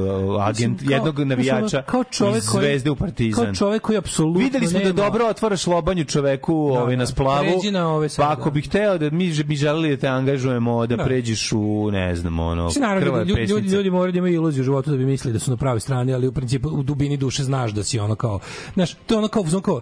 agent, 0.43 0.79
kao- 0.83 0.91
jednog 0.91 1.19
navijača 1.19 1.81
kao 1.81 2.03
čovek 2.03 2.37
iz 2.37 2.43
Zvezde 2.43 2.89
u 2.89 2.95
Partizan. 2.95 3.45
kao 3.45 3.55
čovek 3.55 3.81
koji 3.81 3.97
apsolutno 3.97 4.39
Videli 4.43 4.67
smo 4.67 4.79
da 4.79 4.91
dobro 4.91 5.25
otvaraš 5.27 5.67
lobanju 5.67 6.05
čoveku 6.05 6.53
ovaj, 6.55 6.97
na 6.97 7.05
splavu, 7.05 7.61
na 7.71 7.87
ove 7.89 8.07
pa 8.17 8.31
ako 8.31 8.49
da. 8.49 8.51
bih 8.51 8.65
hteo 8.67 8.97
da 8.97 9.09
mi, 9.09 9.43
bi 9.43 9.55
želeli 9.55 9.89
da 9.89 9.97
te 9.97 10.07
angažujemo, 10.07 10.87
da, 10.87 10.95
Da. 10.95 11.03
pređeš 11.03 11.51
u, 11.51 11.89
ne 11.91 12.15
znam, 12.15 12.39
ono, 12.39 12.65
Mislim, 12.65 12.81
naravno, 12.81 13.05
krvave 13.05 13.25
ljudi, 13.25 13.41
ljudi, 13.41 13.67
ljudi 13.67 13.89
moraju 13.89 14.11
da 14.11 14.17
imaju 14.17 14.33
iluziju 14.33 14.61
u 14.61 14.65
životu 14.65 14.91
da 14.91 14.97
bi 14.97 15.05
mislili 15.05 15.33
da 15.33 15.39
su 15.39 15.51
na 15.51 15.57
pravoj 15.57 15.79
strani, 15.79 16.13
ali 16.13 16.27
u 16.27 16.31
principu 16.31 16.69
u 16.69 16.83
dubini 16.83 17.17
duše 17.17 17.43
znaš 17.43 17.71
da 17.71 17.83
si 17.83 17.99
ono 17.99 18.15
kao, 18.15 18.39
znaš, 18.73 18.93
to 18.93 19.13
je 19.13 19.17
ono 19.17 19.27
kao, 19.27 19.41
ono 19.43 19.61
kao 19.61 19.81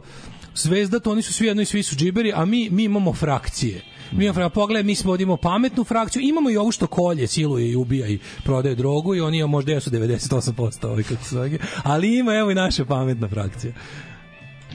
zvezda, 0.55 0.99
to 0.99 1.11
oni 1.11 1.21
su 1.21 1.33
svi 1.33 1.47
jedno 1.47 1.61
i 1.61 1.65
svi 1.65 1.83
su 1.83 1.95
džiberi, 1.95 2.33
a 2.35 2.45
mi, 2.45 2.69
mi 2.69 2.83
imamo 2.83 3.13
frakcije. 3.13 3.81
Mi 4.11 4.25
imamo 4.25 4.33
frakcije, 4.33 4.49
pogledaj, 4.49 4.83
mi 4.83 4.95
smo 4.95 5.15
imamo 5.15 5.37
pametnu 5.37 5.83
frakciju, 5.83 6.21
imamo 6.21 6.49
i 6.49 6.57
ovu 6.57 6.71
što 6.71 6.87
kolje, 6.87 7.27
siluje 7.27 7.71
i 7.71 7.75
ubija 7.75 8.07
i 8.07 8.19
prodaje 8.43 8.75
drogu 8.75 9.15
i 9.15 9.21
oni 9.21 9.47
možda 9.47 9.71
jesu 9.71 9.89
98% 9.89 10.87
ovi 10.87 11.03
kako 11.03 11.23
se 11.23 11.59
ali 11.83 12.17
ima 12.17 12.35
evo 12.35 12.51
i 12.51 12.55
naša 12.55 12.85
pametna 12.85 13.27
frakcija. 13.27 13.73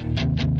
What 0.04 0.51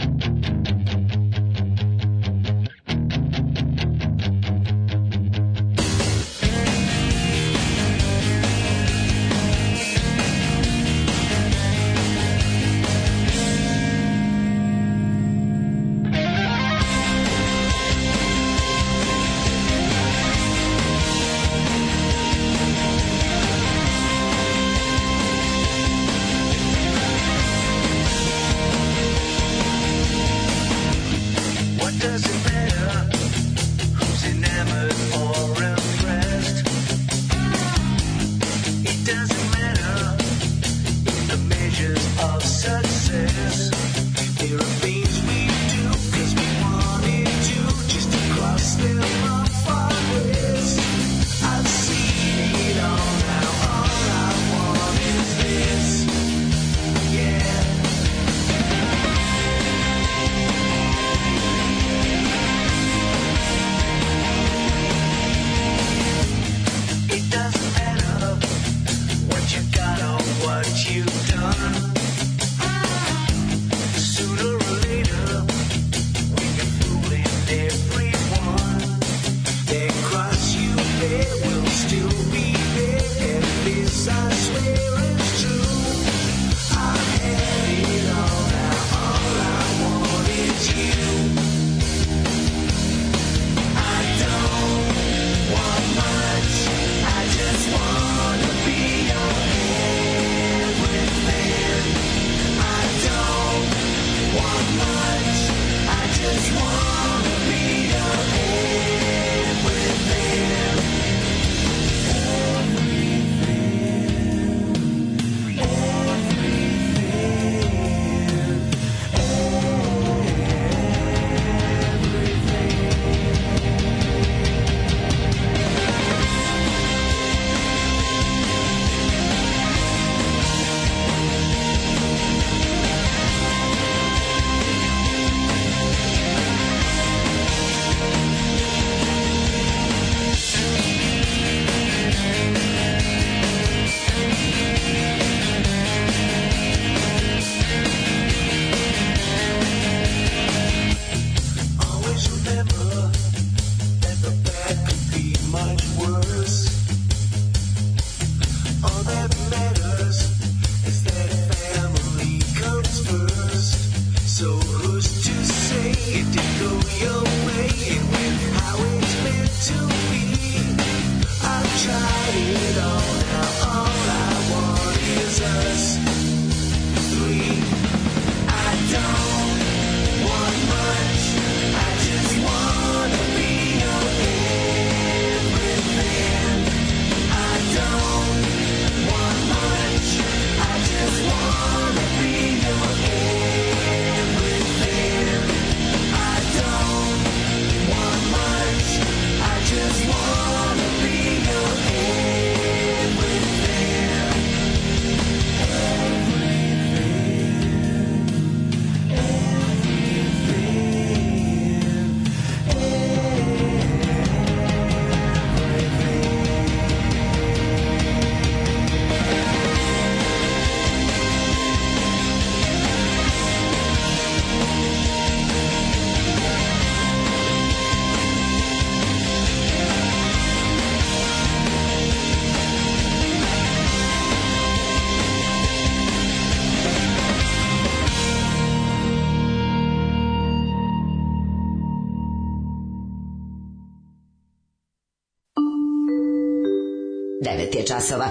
je 247.83 247.87
časova. 247.87 248.29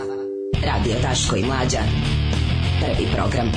Radio 0.65 0.95
Daško 1.01 1.35
i 1.35 1.43
Mlađa. 1.45 1.79
Prvi 2.79 3.07
program. 3.15 3.51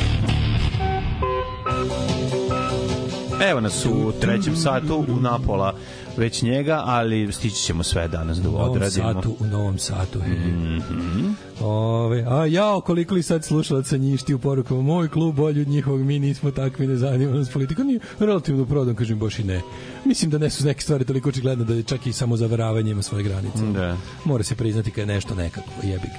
Evo 3.51 3.61
nas 3.61 3.87
u 3.87 4.13
trećem 4.21 4.57
satu 4.57 5.05
u 5.09 5.21
napola 5.21 5.75
već 6.17 6.43
njega, 6.43 6.83
ali 6.85 7.33
stići 7.33 7.57
ćemo 7.57 7.83
sve 7.83 8.09
danas 8.09 8.39
da 8.39 8.49
U 8.49 8.53
novom 8.53 8.71
odradimo. 8.71 9.13
satu, 9.15 9.37
u 9.41 9.47
novom 9.47 9.79
satu. 9.79 10.19
Mhm. 10.19 11.29
Ove, 11.61 12.25
a 12.29 12.47
jao, 12.47 12.81
koliko 12.81 13.15
li 13.15 13.23
sad 13.23 13.45
slušalaca 13.45 13.97
njišti 13.97 14.35
u 14.35 14.39
porukama, 14.39 14.83
moj 14.83 15.09
klub 15.09 15.35
bolji 15.35 15.61
od 15.61 15.69
njihovog, 15.69 16.01
mi 16.01 16.19
nismo 16.19 16.51
takvi, 16.51 16.87
ne 16.87 16.97
zanima 16.97 17.33
nas 17.33 17.49
politika. 17.51 17.83
Nije 17.85 18.01
relativno 18.19 18.65
prodan, 18.65 18.95
kažem, 18.95 19.19
baš 19.19 19.39
i 19.39 19.45
ne. 19.45 19.61
Mislim 20.05 20.31
da 20.31 20.39
ne 20.39 20.51
su 20.51 20.65
neke 20.65 20.81
stvari 20.81 21.05
toliko 21.05 21.29
očigledno 21.29 21.65
da 21.65 21.75
je 21.75 21.83
čak 21.83 22.07
i 22.07 22.13
samo 22.13 22.37
zavaravanje 22.37 22.91
ima 22.91 23.03
svoje 23.03 23.25
granice. 23.25 23.65
Da. 23.75 23.97
Mora 24.25 24.45
se 24.45 24.55
priznati 24.55 24.91
kad 24.91 24.99
je 24.99 25.15
nešto 25.15 25.35
nekako, 25.35 25.71
jebik. 25.83 26.11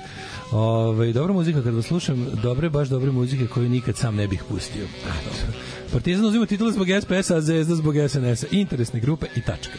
Ove, 0.55 1.13
dobra 1.13 1.33
muzika, 1.33 1.61
kad 1.63 1.73
vas 1.73 1.85
slušam, 1.85 2.27
dobre, 2.43 2.69
baš 2.69 2.87
dobre 2.89 3.11
muzike 3.11 3.47
koju 3.47 3.69
nikad 3.69 3.97
sam 3.97 4.15
ne 4.15 4.27
bih 4.27 4.43
pustio. 4.49 4.87
Partizan 5.91 6.25
uzima 6.25 6.45
titule 6.45 6.71
zbog 6.71 6.87
SPS-a, 7.01 7.35
a 7.35 7.41
Zvezda 7.41 7.75
zbog 7.75 7.95
SNS-a. 8.09 8.47
Interesne 8.51 8.99
grupe 8.99 9.25
i 9.35 9.41
tačka. 9.41 9.73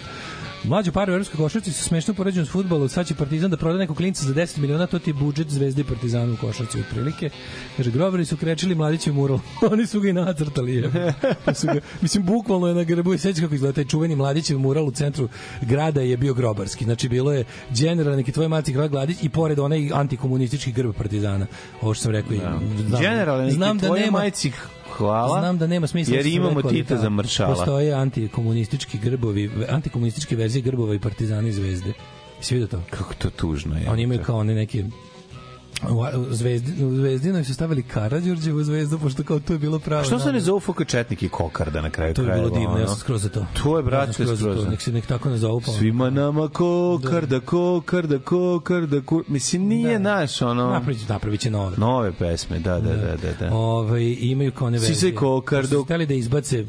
Mlađu 0.67 0.93
paru 0.93 1.13
u 1.13 1.15
evropskoj 1.15 1.37
košarci 1.37 1.73
su 1.73 1.85
smešno 1.85 2.15
poređeni 2.15 2.47
s 2.47 2.51
futbolom, 2.51 2.89
sad 2.89 3.07
će 3.07 3.15
Partizan 3.15 3.51
da 3.51 3.57
proda 3.57 3.79
nekog 3.79 3.97
klinca 3.97 4.25
za 4.25 4.35
10 4.35 4.59
miliona, 4.59 4.87
to 4.87 4.99
ti 4.99 5.11
je 5.11 5.15
budžet 5.15 5.51
Zvezde 5.51 5.81
i 5.81 5.85
Partizana 5.85 6.33
u 6.33 6.37
košarci 6.37 6.81
otprilike. 6.81 7.31
Kaže, 7.77 7.91
grobari 7.91 8.25
su 8.25 8.37
krečili 8.37 8.75
mladićev 8.75 9.15
mural, 9.15 9.39
oni 9.73 9.87
su 9.87 10.01
ga 10.01 10.09
i 10.09 10.13
nacrtali. 10.13 10.75
Je. 10.75 11.15
Pa 11.45 11.55
su 11.55 11.67
ga, 11.67 11.81
mislim, 12.01 12.25
bukvalno 12.25 12.69
je 12.69 12.75
na 12.75 12.85
grbu 12.85 13.15
i 13.15 13.19
seća 13.19 13.43
kako 13.43 13.55
izgleda 13.55 13.75
taj 13.75 13.85
čuveni 13.85 14.17
mladićev 14.17 14.59
mural 14.59 14.87
u 14.87 14.91
centru 14.91 15.29
grada 15.61 16.01
je 16.01 16.17
bio 16.17 16.35
grobarski. 16.35 16.85
Znači, 16.85 17.09
bilo 17.09 17.33
je 17.33 17.45
general 17.71 18.17
neki 18.17 18.33
tvoj 18.33 18.49
maci 18.49 18.73
grad 18.73 18.91
Gladić 18.91 19.19
i 19.23 19.29
pored 19.29 19.59
onaj 19.59 19.91
antikomunistički 19.95 20.73
grb 20.73 20.93
Partizana. 20.99 21.47
Ovo 21.83 21.95
što 21.95 22.03
sam 22.03 22.13
rekao. 22.13 22.35
i 22.35 22.39
Znam, 22.89 23.03
Generalno, 23.03 23.43
neki 23.43 23.55
znam 23.55 23.79
da 23.79 23.95
nema, 23.95 24.19
majci 24.19 24.53
hvala. 24.99 25.41
Znam 25.41 25.59
da 25.59 25.67
nema 25.67 25.87
smisla. 25.87 26.15
Jer 26.15 26.23
što 26.23 26.31
sam 26.31 26.37
imamo 26.37 26.61
rekao, 26.61 26.71
ali 26.71 26.83
Tita 26.83 26.95
da, 26.95 27.01
za 27.01 27.11
mršala. 27.11 27.55
Postoje 27.55 27.93
antikomunistički 27.93 28.99
grbovi, 28.99 29.51
antikomunističke 29.69 30.37
verzije 30.37 30.63
grbova 30.63 30.95
i 30.95 30.99
partizani 30.99 31.53
zvezde. 31.53 31.93
Vidio 32.51 32.67
to? 32.67 32.83
Kako 32.91 33.15
to 33.15 33.31
tužno 33.31 33.79
je. 33.79 33.91
Oni 33.91 34.03
imaju 34.03 34.21
kao 34.23 34.39
one 34.39 34.55
neke 34.55 34.85
u 35.85 36.27
zvezdi, 36.31 36.85
u 36.85 36.97
zvezdinoj 36.97 37.45
su 37.45 37.55
stavili 37.55 37.83
Karađorđevu 37.83 38.63
zvezdu, 38.63 38.99
pošto 38.99 39.23
kao 39.23 39.41
to 39.41 39.53
je 39.53 39.59
bilo 39.59 39.79
pravo. 39.79 40.05
Što 40.05 40.19
se 40.19 40.33
ne 40.33 40.41
zovu 40.41 40.61
FK 40.61 40.87
Četnik 40.87 41.23
i 41.23 41.29
Kokarda 41.29 41.81
na 41.81 41.91
kraju 41.91 42.15
To 42.15 42.23
je 42.23 42.27
krajeva? 42.27 42.49
bilo 42.49 42.61
divno, 42.61 42.71
ja 42.71 42.77
ono? 42.77 42.87
sam 42.87 42.97
skroz 42.97 43.23
za 43.23 43.29
to. 43.29 43.47
To 43.55 43.77
je, 43.77 43.81
Ja 43.81 43.83
brate, 43.83 44.13
sam 44.13 44.27
skroz 44.27 44.29
za 44.31 44.45
skroz. 44.45 44.65
to. 44.65 44.71
Nek 44.71 44.83
se 44.83 44.93
nek 44.93 45.07
tako 45.07 45.31
ne 45.31 45.39
zovu. 45.39 45.61
Pa. 45.61 45.73
Svima 45.73 46.11
nama 46.11 46.49
kokarda, 46.49 47.41
kokarda, 47.41 48.19
kokarda, 48.19 49.01
ko... 49.01 49.23
Mislim, 49.29 49.63
nije 49.63 49.99
naš, 49.99 50.43
ono... 50.43 50.71
Napravit, 50.71 51.09
napravit 51.09 51.41
će 51.41 51.51
nove. 51.51 51.77
Nove 51.77 52.13
pesme, 52.13 52.59
da, 52.59 52.81
da, 52.81 52.97
da, 52.97 53.17
da. 53.17 53.33
da. 53.41 53.55
Ovaj 53.55 54.17
imaju 54.21 54.53
kao 54.53 54.71
Sise 54.71 54.87
verzije. 54.87 55.15
Kokardo. 55.15 55.69
Su 55.69 55.85
hteli 55.85 56.07
da 56.07 56.15
izbace 56.15 56.67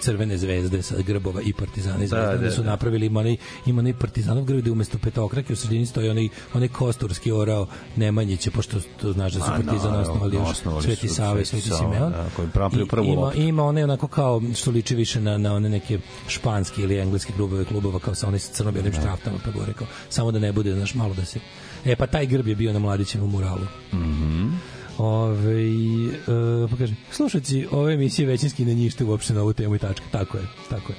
crvene 0.00 0.38
zvezde 0.38 0.82
sa 0.82 0.94
grbova 0.98 1.40
i 1.42 1.52
partizana 1.52 2.04
iz 2.04 2.10
Da, 2.10 2.20
da, 2.20 2.36
da, 2.36 2.50
su 2.50 2.62
da. 2.62 2.70
napravili 2.70 3.06
ima 3.06 3.20
onaj 3.20 3.36
ima 3.66 3.78
onaj 3.78 3.92
partizanov 3.92 4.44
grb 4.44 4.58
gde 4.58 4.70
umesto 4.70 4.98
petokrake 4.98 5.52
u 5.52 5.56
sredini 5.56 5.86
stoji 5.86 6.08
onaj 6.10 6.28
onaj 6.54 6.68
kosturski 6.68 7.32
orao 7.32 7.66
Nemanjića 8.42 8.50
pošto 8.50 8.88
to 9.00 9.12
znaš 9.12 9.32
da 9.32 9.40
su 9.40 9.50
partizan 9.50 9.94
osnovali 9.94 10.36
još 10.36 10.50
osnovali 10.50 10.82
Sveti 10.82 11.08
su 11.08 11.14
Sava 11.14 11.40
i 11.40 11.44
Sveti 11.44 11.70
Simeon 11.70 12.12
da, 12.12 12.26
koji 12.36 12.48
prvu 12.88 13.04
ima, 13.04 13.32
ima 13.34 13.64
one 13.64 13.84
onako 13.84 14.08
kao 14.08 14.42
što 14.54 14.70
liči 14.70 14.94
više 14.94 15.20
na, 15.20 15.38
na 15.38 15.54
one 15.54 15.68
neke 15.68 15.98
španske 16.28 16.82
ili 16.82 16.98
engleske 16.98 17.32
klubove 17.32 17.64
klubova 17.64 17.98
kao 17.98 18.14
sa 18.14 18.28
onim 18.28 18.40
crno-belim 18.40 18.92
štraftama 18.92 19.38
pa 19.44 19.50
gore 19.50 19.72
kao 19.72 19.86
samo 20.08 20.32
da 20.32 20.38
ne 20.38 20.52
bude 20.52 20.74
znaš 20.74 20.94
malo 20.94 21.14
da 21.14 21.24
se 21.24 21.40
E 21.84 21.96
pa 21.96 22.06
taj 22.06 22.26
grb 22.26 22.48
je 22.48 22.54
bio 22.54 22.72
na 22.72 22.78
Mladićevom 22.78 23.30
muralu. 23.30 23.66
Mhm. 23.92 24.48
Ove, 24.98 25.62
e, 25.62 26.68
pa 26.70 26.76
kaže, 26.76 26.94
slušaci 27.10 27.66
ove 27.70 27.94
emisije 27.94 28.26
većinski 28.26 28.64
ne 28.64 28.74
njište 28.74 29.04
uopšte 29.04 29.34
na 29.34 29.42
ovu 29.42 29.52
temu 29.52 29.74
i 29.74 29.78
tačka. 29.78 30.04
Tako 30.12 30.38
je, 30.38 30.44
tako 30.70 30.92
je. 30.92 30.98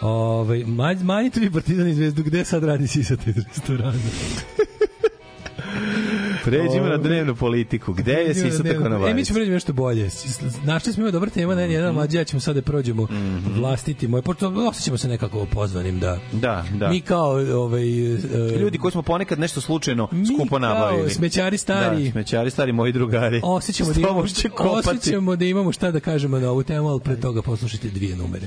Ove, 0.00 0.64
manj, 0.64 1.02
manjite 1.02 1.40
vi 1.40 1.50
Partizan 1.50 1.88
i 1.88 1.94
Zvezdu, 1.94 2.22
gde 2.22 2.44
sad 2.44 2.64
radi 2.64 2.86
sisate 2.86 3.30
iz 3.30 3.36
restorana? 3.36 3.98
Pređimo 6.44 6.86
na 6.86 6.96
dnevnu 6.96 7.34
politiku. 7.34 7.92
Gde 7.92 8.12
je 8.12 8.34
Sisa 8.34 8.62
Ne, 8.62 8.72
tako 8.72 8.88
na 8.88 9.08
E, 9.08 9.14
mi 9.14 9.24
ćemo 9.24 9.34
pređemo 9.34 9.54
nešto 9.54 9.72
bolje. 9.72 10.08
Našli 10.64 10.92
smo 10.92 11.02
ima 11.02 11.10
dobra 11.10 11.30
tema, 11.30 11.54
ne, 11.54 11.72
jedan 11.72 11.94
mlađi, 11.94 12.16
ja 12.16 12.24
ćemo 12.24 12.40
sad 12.40 12.54
da 12.54 12.62
prođemo 12.62 13.06
vlastiti 13.60 14.08
moj, 14.08 14.22
pošto 14.22 14.48
osjećamo 14.48 14.98
se 14.98 15.08
nekako 15.08 15.46
pozvanim 15.46 16.00
da... 16.00 16.18
Da, 16.32 16.64
da. 16.74 16.88
Mi 16.88 17.00
kao 17.00 17.30
ovaj, 17.54 18.14
e, 18.14 18.18
Ljudi 18.60 18.78
koji 18.78 18.92
smo 18.92 19.02
ponekad 19.02 19.38
nešto 19.38 19.60
slučajno 19.60 20.08
skupo 20.34 20.58
nabavili. 20.58 21.10
smećari 21.10 21.58
stari. 21.58 22.04
Da, 22.04 22.10
smećari 22.10 22.50
stari, 22.50 22.72
moji 22.72 22.92
drugari. 22.92 23.40
Osjećamo 23.44 23.92
da, 23.92 24.00
imamo, 24.00 24.24
osjećamo 24.58 25.36
da 25.36 25.44
imamo 25.44 25.72
šta 25.72 25.90
da 25.90 26.00
kažemo 26.00 26.38
na 26.38 26.50
ovu 26.50 26.62
temu, 26.62 26.88
ali 26.88 27.00
pre 27.00 27.20
toga 27.20 27.42
poslušajte 27.42 27.88
dvije 27.88 28.16
numere. 28.16 28.46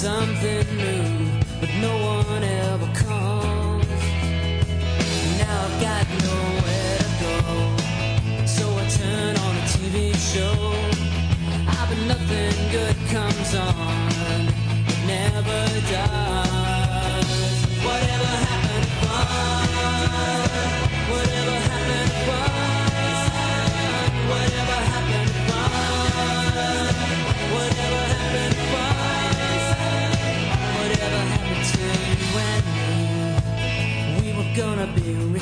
Something 0.00 0.59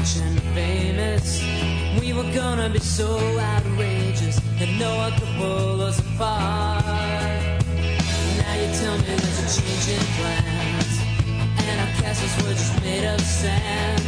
rich 0.09 0.23
and 0.23 0.41
famous. 0.55 1.43
We 2.01 2.13
were 2.13 2.31
gonna 2.35 2.69
be 2.71 2.79
so 2.79 3.19
outrageous 3.39 4.41
that 4.59 4.69
no 4.79 4.97
one 4.97 5.13
could 5.13 5.29
pull 5.37 5.81
us 5.83 5.99
apart. 5.99 7.65
Now 8.39 8.55
you 8.55 8.69
tell 8.81 8.97
me 8.99 9.15
that 9.23 9.35
you're 9.39 9.53
changing 9.57 10.07
plans, 10.19 10.93
and 11.59 11.81
our 11.81 11.93
castles 12.01 12.35
were 12.45 12.55
just 12.55 12.83
made 12.83 13.05
of 13.07 13.21
sand. 13.21 14.03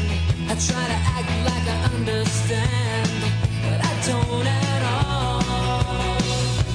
I 0.49 0.55
try 0.55 0.85
to 0.93 0.99
act 1.17 1.31
like 1.49 1.67
I 1.69 1.79
understand, 1.97 3.11
but 3.65 3.79
I 3.85 3.93
don't 4.07 4.47
at 4.47 4.83
all. 4.95 5.43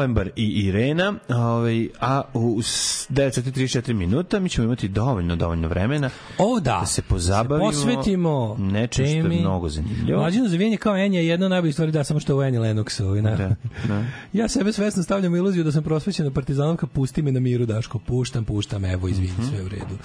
Novembar 0.00 0.30
i 0.36 0.44
Irena, 0.66 1.14
ovaj, 1.28 1.88
a 2.00 2.22
u 2.34 2.62
9.34 3.10 3.92
minuta 3.92 4.40
mi 4.40 4.48
ćemo 4.48 4.64
imati 4.64 4.88
dovoljno, 4.88 5.36
dovoljno 5.36 5.68
vremena 5.68 6.10
O 6.38 6.60
da, 6.60 6.78
da 6.80 6.86
se 6.86 7.02
pozabavimo 7.02 7.72
se 7.72 7.78
posvetimo 7.78 8.56
nečem 8.58 9.06
što 9.06 9.14
je 9.16 9.22
mnogo 9.40 9.68
zanimljivo. 9.68 10.20
Mlađino 10.20 10.48
zavijenje 10.48 10.76
kao 10.76 10.96
Enja 10.96 11.20
je 11.20 11.26
jedna 11.26 11.46
od 11.46 11.50
najboljih 11.50 11.74
stvari, 11.74 11.92
da, 11.92 12.04
samo 12.04 12.20
što 12.20 12.36
u 12.36 12.42
Enji 12.42 12.58
Lennox. 12.58 13.02
Ovaj, 13.02 13.22
na. 13.22 13.36
Da, 13.36 13.54
da. 13.88 14.04
Ja 14.32 14.48
sebe 14.48 14.72
svesno 14.72 15.02
stavljam 15.02 15.32
u 15.32 15.36
iluziju 15.36 15.64
da 15.64 15.72
sam 15.72 15.82
prosvećena 15.82 16.30
partizanovka, 16.30 16.86
pusti 16.86 17.22
me 17.22 17.32
na 17.32 17.40
miru, 17.40 17.66
Daško, 17.66 17.98
puštam, 17.98 18.44
puštam, 18.44 18.84
evo, 18.84 19.08
izvini, 19.08 19.32
Mhm. 19.32 19.42
sve 19.48 19.62
u 19.64 19.68
redu. 19.68 19.98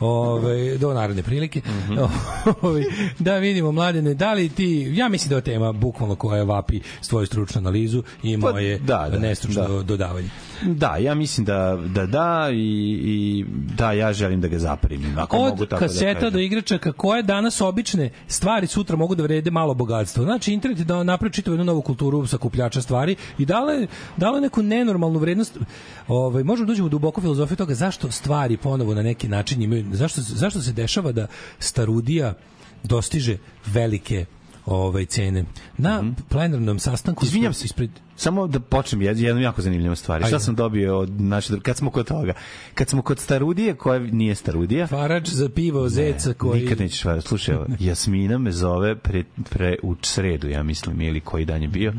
Ove, 0.00 0.78
do 0.78 0.94
narodne 0.94 1.22
prilike. 1.22 1.60
Ove, 2.62 2.84
da 3.18 3.36
vidimo, 3.36 3.72
mladene, 3.72 4.14
da 4.14 4.32
li 4.32 4.48
ti, 4.48 4.92
ja 4.94 5.08
mislim 5.08 5.28
da 5.30 5.36
je 5.36 5.42
tema 5.42 5.72
bukvalno 5.72 6.14
koja 6.16 6.42
vapi 6.44 6.80
s 7.00 7.08
tvoju 7.08 7.26
stručnu 7.26 7.58
analizu 7.58 8.02
i 8.22 8.40
Pa, 8.40 8.50
moje 8.52 8.78
da, 8.78 9.08
da, 9.12 9.18
nestručno 9.18 9.68
da. 9.68 9.82
dodavanje. 9.82 10.28
Da, 10.62 10.96
ja 10.96 11.14
mislim 11.14 11.44
da 11.44 11.78
da 11.94 12.06
da 12.06 12.48
i, 12.52 12.56
i 13.04 13.44
da 13.76 13.92
ja 13.92 14.12
želim 14.12 14.40
da 14.40 14.48
ga 14.48 14.58
zaprimim. 14.58 15.18
Ako 15.18 15.36
mogu 15.36 15.62
Od 15.62 15.68
tako 15.68 15.80
da 15.80 15.86
kaseta 15.86 16.14
kažem. 16.14 16.32
do 16.32 16.38
igračaka 16.38 16.92
koje 16.92 17.22
danas 17.22 17.60
obične 17.60 18.10
stvari 18.28 18.66
sutra 18.66 18.96
mogu 18.96 19.14
da 19.14 19.22
vrede 19.22 19.50
malo 19.50 19.74
bogatstvo. 19.74 20.24
Znači 20.24 20.52
internet 20.52 20.78
je 20.78 20.84
da 20.84 21.02
napravi 21.02 21.32
čitavu 21.32 21.54
jednu 21.54 21.64
novu 21.64 21.82
kulturu 21.82 22.26
sakupljača 22.26 22.82
stvari 22.82 23.16
i 23.38 23.44
dale 23.46 23.86
dale 24.16 24.40
neku 24.40 24.62
nenormalnu 24.62 25.18
vrednost. 25.18 25.58
Ovaj 26.08 26.44
možemo 26.44 26.66
da 26.66 26.72
uđemo 26.72 26.86
u 26.86 26.88
duboku 26.88 27.20
filozofiju 27.20 27.56
toga 27.56 27.74
zašto 27.74 28.10
stvari 28.10 28.56
ponovo 28.56 28.94
na 28.94 29.02
neki 29.02 29.28
način 29.28 29.62
imaju 29.62 29.84
zašto 29.92 30.20
zašto 30.20 30.60
se 30.62 30.72
dešava 30.72 31.12
da 31.12 31.26
starudija 31.58 32.34
dostiže 32.82 33.38
velike 33.66 34.26
ovaj 34.66 35.04
cene. 35.04 35.44
Na 35.78 36.04
plenarnom 36.28 36.78
sastanku 36.78 37.24
Mhm. 37.24 37.26
Izvinjam 37.26 37.52
se, 37.52 37.64
ispred 37.64 37.90
Samo 38.16 38.46
da 38.46 38.60
počnem 38.60 39.00
jed- 39.00 39.18
jednu 39.18 39.42
jako 39.42 39.62
zanimljivu 39.62 39.96
stvar. 39.96 40.24
Šta 40.26 40.38
sam 40.38 40.54
dobio 40.54 40.98
od 40.98 41.20
naše 41.20 41.60
kad 41.60 41.76
smo 41.76 41.90
kod 41.90 42.06
toga? 42.08 42.32
Kad 42.74 42.88
smo 42.88 43.02
kod 43.02 43.18
Starudije, 43.18 43.74
koja 43.74 43.98
nije 44.00 44.34
Starudija, 44.34 44.86
Farač 44.86 45.28
za 45.28 45.48
pivo 45.48 45.88
zeca 45.88 46.32
koji 46.32 46.62
Nikad 46.62 46.80
nećeš 46.80 47.04
varati. 47.04 47.28
Slušaj, 47.28 47.56
Jasmina 47.80 48.38
me 48.38 48.52
zove 48.52 48.96
pre, 48.96 49.24
pre, 49.50 49.76
u 49.82 49.94
sredu, 50.02 50.48
ja 50.48 50.62
mislim, 50.62 51.00
ili 51.00 51.20
koji 51.20 51.44
dan 51.44 51.62
je 51.62 51.68
bio. 51.68 51.92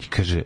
I 0.00 0.06
kaže, 0.06 0.42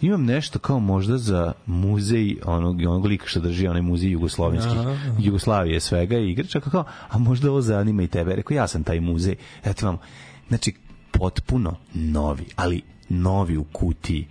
imam 0.00 0.24
nešto 0.24 0.58
kao 0.58 0.78
možda 0.78 1.18
za 1.18 1.52
muzej 1.66 2.36
onog, 2.44 2.80
onog 2.80 3.04
lika 3.04 3.26
što 3.26 3.40
drži 3.40 3.66
onaj 3.66 3.82
muzej 3.82 4.10
jugoslovenskih, 4.10 4.72
Aha, 4.72 4.90
aha. 4.90 5.12
Jugoslavije 5.18 5.80
svega 5.80 6.18
i 6.18 6.30
igračaka, 6.30 6.70
kao, 6.70 6.84
a 7.08 7.18
možda 7.18 7.50
ovo 7.50 7.60
zanima 7.60 8.02
i 8.02 8.08
tebe. 8.08 8.36
Rekao, 8.36 8.54
ja 8.54 8.66
sam 8.66 8.84
taj 8.84 9.00
muzej. 9.00 9.34
Eto 9.64 9.86
vam, 9.86 9.98
znači, 10.48 10.72
potpuno 11.18 11.76
novi, 11.94 12.44
ali 12.56 12.80
novi 13.08 13.56
u 13.56 13.64
kutiji, 13.64 14.26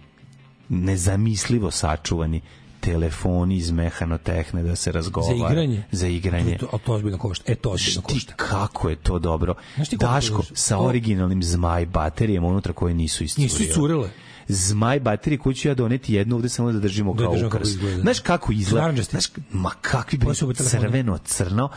nezamislivo 0.71 1.71
sačuvani 1.71 2.41
telefoni 2.79 3.55
iz 3.55 3.71
mehanotehne 3.71 4.63
da 4.63 4.75
se 4.75 4.91
razgovara. 4.91 5.37
za 5.37 5.45
igranje. 5.45 5.83
Za 5.91 6.07
igranje. 6.07 6.57
To, 6.57 6.65
to, 6.65 6.77
to 6.77 6.93
ozbiljno 6.93 7.17
košta. 7.17 7.51
E, 7.51 7.55
to 7.55 7.69
ozbiljno 7.69 8.01
Ti 8.01 8.13
košta. 8.13 8.33
kako 8.33 8.89
je 8.89 8.95
to 8.95 9.19
dobro. 9.19 9.53
Znaš 9.75 9.89
ti 9.89 9.97
koliko 9.97 10.13
Daško, 10.13 10.37
to- 10.39 10.55
sa 10.55 10.79
originalnim 10.79 11.43
zmaj 11.43 11.85
baterijama 11.85 12.47
unutra 12.47 12.73
koje 12.73 12.93
nisu 12.93 13.23
iscurile. 13.23 13.43
Nisu 13.45 13.63
iscurile. 13.63 14.09
Zmaj 14.47 14.99
baterije 14.99 15.39
koju 15.39 15.53
ću 15.53 15.67
ja 15.67 15.73
doneti 15.73 16.13
jednu 16.13 16.35
ovde 16.35 16.49
samo 16.49 16.71
da 16.71 16.79
držimo 16.79 17.13
Da 17.13 17.23
kao 17.23 17.33
držimo 17.33 17.49
kako 17.49 17.63
ukras. 17.63 18.01
Znaš 18.01 18.19
kako 18.19 18.51
izgleda? 18.51 19.03
Znaš, 19.03 19.25
ma 19.51 19.71
kakvi 19.81 20.19
telefoni? 20.53 20.81
crveno, 20.81 21.17
crno, 21.17 21.69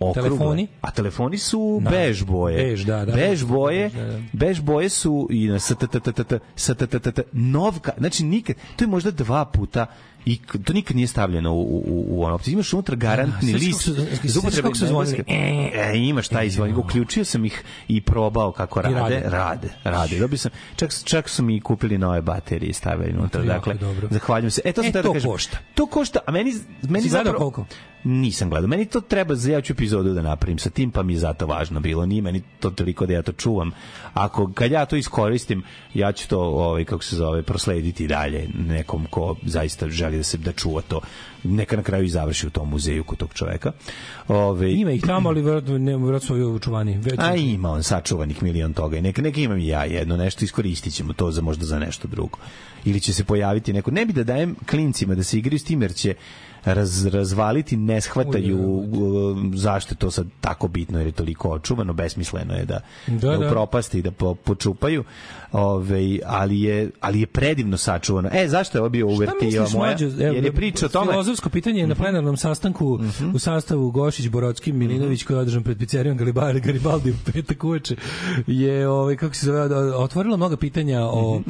okruglo. 0.00 0.22
Telefoni? 0.28 0.68
A 0.80 0.90
telefoni 0.90 1.38
su 1.38 1.80
Da. 1.82 1.90
bež 1.90 2.24
boje. 2.24 2.64
Bež, 2.64 2.84
da, 2.84 3.04
da. 3.04 3.12
Bež 3.12 3.44
boje, 3.44 3.88
Da, 3.88 4.04
da. 4.04 4.18
bež 4.32 4.60
boje 4.60 4.88
su 4.88 5.28
i 5.30 5.48
na 5.48 5.58
STTTT, 5.58 6.32
STTTT, 6.56 7.20
novka, 7.32 7.92
znači 7.98 8.24
nikad, 8.24 8.56
to 8.76 8.84
je 8.84 8.88
možda 8.88 9.10
dva 9.10 9.44
puta 9.44 9.86
i 10.28 10.38
to 10.64 10.72
nikad 10.72 10.96
nije 10.96 11.06
stavljeno 11.06 11.52
u, 11.52 11.62
u, 11.62 12.04
u, 12.08 12.22
ono. 12.22 12.38
Ti 12.38 12.52
imaš 12.52 12.72
unutra 12.72 12.96
garantni 12.96 13.52
Da, 13.52 13.58
sećaš 13.58 13.86
list. 13.86 13.88
za 14.24 14.40
upotrebu 14.40 14.70
engleske. 14.82 15.24
E, 15.28 15.92
imaš 15.96 16.28
taj 16.28 16.50
zvon. 16.50 16.76
Uključio 16.76 17.24
sam 17.24 17.44
ih 17.44 17.62
i 17.88 18.00
probao 18.00 18.52
kako 18.52 18.82
rade. 18.82 18.94
rade. 18.94 19.22
Rade, 19.26 19.68
rade. 19.84 20.18
Dobio 20.18 20.38
sam, 20.38 20.50
čak, 20.76 20.90
čak 21.04 21.28
su 21.28 21.42
mi 21.42 21.60
kupili 21.60 21.98
nove 21.98 22.22
baterije 22.22 22.70
i 22.70 22.72
stavili 22.72 23.12
unutra. 23.12 23.42
Dakle, 23.42 23.74
dobro. 23.74 24.08
zahvaljujem 24.10 24.50
se. 24.50 24.60
E, 24.64 24.72
to, 24.72 24.82
sam 24.82 24.88
E, 24.88 24.92
da 24.92 25.02
to 25.02 25.12
kažem. 25.12 25.30
košta. 25.30 25.58
To 25.74 25.86
košta, 25.86 26.18
a 26.26 26.32
meni, 26.32 26.54
meni 26.82 27.02
Si 27.02 27.08
zapravo... 27.08 27.38
koliko? 27.38 27.64
Nisam 28.04 28.50
gledao. 28.50 28.68
Meni 28.68 28.84
to 28.84 29.00
treba, 29.00 29.34
za 29.34 29.52
ja 29.52 29.60
ću 29.60 29.72
epizodu 29.72 30.14
da 30.14 30.22
napravim 30.22 30.58
sa 30.58 30.70
tim, 30.70 30.90
pa 30.90 31.02
mi 31.02 31.12
je 31.12 31.18
zato 31.18 31.46
važno 31.46 31.80
bilo. 31.80 32.06
Nije 32.06 32.22
meni 32.22 32.42
to 32.60 32.70
toliko 32.70 33.06
da 33.06 33.12
ja 33.12 33.22
to 33.22 33.32
čuvam. 33.32 33.70
Ako, 34.14 34.52
kad 34.52 34.70
ja 34.70 34.86
to 34.86 34.96
iskoristim, 34.96 35.62
ja 35.94 36.12
ću 36.12 36.28
to, 36.28 36.40
ovaj, 36.40 36.84
kako 36.84 37.04
se 37.04 37.16
zove, 37.16 37.42
proslediti 37.42 38.06
dalje 38.06 38.48
nekom 38.68 39.06
ko 39.10 39.36
zaista 39.46 39.88
želi 39.88 40.16
da 40.16 40.22
se 40.22 40.38
da 40.38 40.52
čuva 40.52 40.82
to. 40.82 41.00
Neka 41.44 41.76
na 41.76 41.82
kraju 41.82 42.04
i 42.04 42.08
završi 42.08 42.46
u 42.46 42.50
tom 42.50 42.68
muzeju 42.68 43.04
kod 43.04 43.18
tog 43.18 43.34
čoveka. 43.34 43.72
Ove, 44.28 44.72
Ima 44.72 44.90
ih 44.90 45.02
tamo, 45.02 45.28
ali 45.28 45.42
verovatno 45.42 45.78
ne 45.78 45.96
verovatno 45.96 46.26
su 46.26 46.34
ovi 46.34 46.42
očuvani. 46.42 46.98
Već 46.98 47.14
A 47.18 47.34
ima 47.34 47.70
on 47.70 47.82
sačuvanih 47.82 48.42
milion 48.42 48.72
toga. 48.72 48.96
i 48.96 49.02
Neka, 49.02 49.22
neka 49.22 49.40
imam 49.40 49.58
i 49.58 49.66
ja 49.66 49.84
jedno 49.84 50.16
nešto, 50.16 50.44
iskoristit 50.44 50.94
ćemo 50.94 51.12
to 51.12 51.30
za 51.30 51.42
možda 51.42 51.66
za 51.66 51.78
nešto 51.78 52.08
drugo. 52.08 52.38
Ili 52.84 53.00
će 53.00 53.12
se 53.12 53.24
pojaviti 53.24 53.72
neko. 53.72 53.90
Ne 53.90 54.06
bi 54.06 54.12
da 54.12 54.24
dajem 54.24 54.56
klincima 54.70 55.14
da 55.14 55.22
se 55.22 55.38
igraju 55.38 55.58
s 55.58 55.64
tim, 55.64 55.82
jer 55.82 55.94
će 55.94 56.14
raz, 56.74 57.06
razvaliti, 57.06 57.76
ne 57.76 58.00
shvataju 58.00 58.58
um, 58.58 59.52
zašto 59.56 59.92
je 59.94 59.96
to 59.98 60.10
sad 60.10 60.26
tako 60.40 60.68
bitno, 60.68 60.98
jer 60.98 61.06
je 61.06 61.12
toliko 61.12 61.48
očuvano, 61.50 61.92
besmisleno 61.92 62.54
je 62.54 62.64
da, 62.64 62.80
Da, 63.06 63.30
da, 63.30 63.36
da. 63.36 63.46
upropasti 63.46 63.98
i 63.98 64.02
da 64.02 64.10
po, 64.10 64.34
počupaju. 64.34 65.04
Ove, 65.52 66.18
ali, 66.26 66.60
je, 66.60 66.90
ali 67.00 67.20
je 67.20 67.26
predivno 67.26 67.76
sačuvano. 67.76 68.28
E, 68.32 68.48
zašto 68.48 68.78
je 68.78 68.82
ovo 68.82 68.88
bio 68.88 69.06
misliš, 69.42 69.72
moja? 69.74 69.90
mlađo, 69.90 70.06
evo, 70.06 70.34
jer 70.34 70.44
je 70.44 70.52
priča 70.52 70.86
o 70.86 70.88
tome... 70.88 71.04
Mhm. 71.04 71.12
Filozofsko 71.12 71.48
pitanje 71.48 71.80
je 71.80 71.86
na 71.86 71.94
plenarnom 71.94 72.36
sastanku 72.36 72.98
u 73.34 73.38
sastavu 73.38 73.90
Gošić, 73.90 74.28
Borodski, 74.28 74.72
Milinović 74.72 75.22
koji 75.22 75.36
je 75.36 75.40
održan 75.40 75.62
pred 75.62 75.78
pizzerijom 75.78 76.16
Garibaldi, 76.16 76.60
Garibaldi 76.60 77.10
u 77.10 77.14
petak 77.32 77.64
uveče 77.64 77.96
je 78.46 78.88
ovaj 78.88 79.16
kako 79.16 79.34
se 79.34 79.46
zove 79.46 79.94
otvorilo 79.94 80.36
mnoga 80.36 80.56
pitanja 80.56 81.02
o 81.02 81.36
uh, 81.36 81.42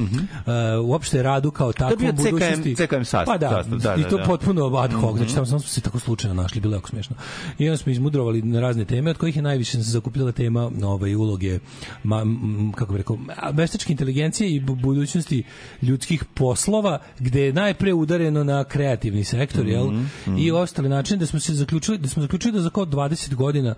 uopšte 0.85 1.23
radu 1.23 1.51
kao 1.51 1.73
Mhm, 1.73 1.91
je 1.91 1.97
bio 1.97 2.13
takvom 2.13 2.27
CKM 2.27 2.31
budućnosti. 2.31 2.75
CKM 2.75 3.03
sastav, 3.03 3.25
Pa 3.27 3.39
da, 3.39 3.49
sastav, 3.51 3.79
da, 3.79 3.95
i 3.95 4.03
da, 4.03 4.09
to 4.09 4.17
da. 4.17 4.25
potpuno 4.25 4.77
ad 4.77 4.93
hoc, 4.93 5.08
znači 5.17 5.35
tamo 5.35 5.47
smo 5.47 5.59
se 5.59 5.81
tako 5.81 5.99
slučajno 5.99 6.35
našli, 6.43 6.61
bilo 6.61 6.75
je 6.75 6.77
jako 6.77 6.89
smešno. 6.89 7.17
I 7.59 7.69
onda 7.69 7.77
smo 7.77 7.93
izmudrovali 7.93 8.43
na 8.43 8.61
razne 8.61 8.85
teme, 8.85 9.11
od 9.11 9.17
kojih 9.19 9.37
je 9.37 9.43
najviše 9.43 9.73
se 9.73 9.91
zakupila 9.91 10.33
tema 10.33 10.71
ovaj 10.85 11.15
uloge 11.15 11.59
ma, 12.03 12.21
m, 12.21 12.73
kako 12.77 12.93
bih 12.93 12.99
rekao, 12.99 13.19
veštačke 13.53 13.93
inteligencije 13.93 14.51
i 14.55 14.61
bu- 14.61 14.81
budućnosti 14.81 15.43
ljudskih 15.83 16.25
poslova, 16.25 16.99
gde 17.19 17.43
je 17.43 17.53
najpre 17.53 17.93
udareno 17.95 18.45
na 18.45 18.65
kreativni 18.65 19.25
sektor, 19.25 19.67
jel? 19.69 19.91
I 20.39 20.51
ostali 20.51 20.89
način 20.89 21.19
da 21.19 21.27
smo 21.27 21.41
se 21.41 21.55
zaključili, 21.55 21.99
da 21.99 22.09
smo 22.09 22.23
zaključili 22.23 22.53
da 22.53 22.61
za 22.61 22.71
kao 22.71 22.87
20 22.87 23.35
godina 23.35 23.75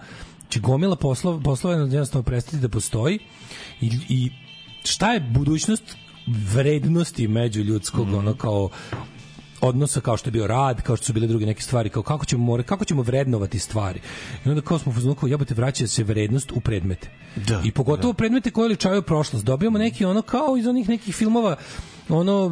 će 0.49 0.61
gomila 0.61 0.97
poslova, 0.97 1.41
poslova 1.41 1.77
jednostavno 1.77 2.23
prestati 2.23 2.57
da 2.57 2.69
postoji 2.69 3.19
i, 3.81 3.91
i 4.09 4.31
šta 4.85 5.13
je 5.13 5.21
budućnost 5.21 5.97
vrednosti 6.55 7.29
među 7.29 7.61
ljudskog 7.61 8.13
ono 8.15 8.35
kao 8.35 8.69
odnosa 9.61 10.01
kao 10.01 10.17
što 10.17 10.29
je 10.29 10.33
bio 10.33 10.47
rad, 10.47 10.83
kao 10.83 10.97
što 10.97 11.07
su 11.07 11.13
bile 11.13 11.27
druge 11.27 11.47
neke 11.47 11.63
stvari, 11.63 11.89
kao 11.91 12.03
kako 12.03 12.25
ćemo 12.25 12.45
more, 12.45 12.63
kako 12.63 12.85
ćemo 12.85 13.03
vrednovati 13.03 13.59
stvari. 13.59 14.01
I 14.47 14.49
onda 14.49 14.61
kao 14.63 14.79
smo 14.79 14.93
fuzonu 14.93 15.15
kao 15.15 15.27
jebote 15.27 15.55
vraća 15.55 15.87
se 15.87 16.05
vrednost 16.05 16.53
u 16.53 16.61
predmete. 16.61 17.09
Da, 17.37 17.63
I 17.65 17.71
pogotovo 17.71 18.13
predmete 18.13 18.51
koje 18.51 18.69
ličaju 18.69 19.03
prošlost. 19.03 19.45
Dobijamo 19.45 19.79
neki 19.79 20.05
ono 20.05 20.23
kao 20.23 20.57
iz 20.57 20.67
onih 20.67 20.89
nekih 20.89 21.15
filmova 21.15 21.57
ono 22.09 22.51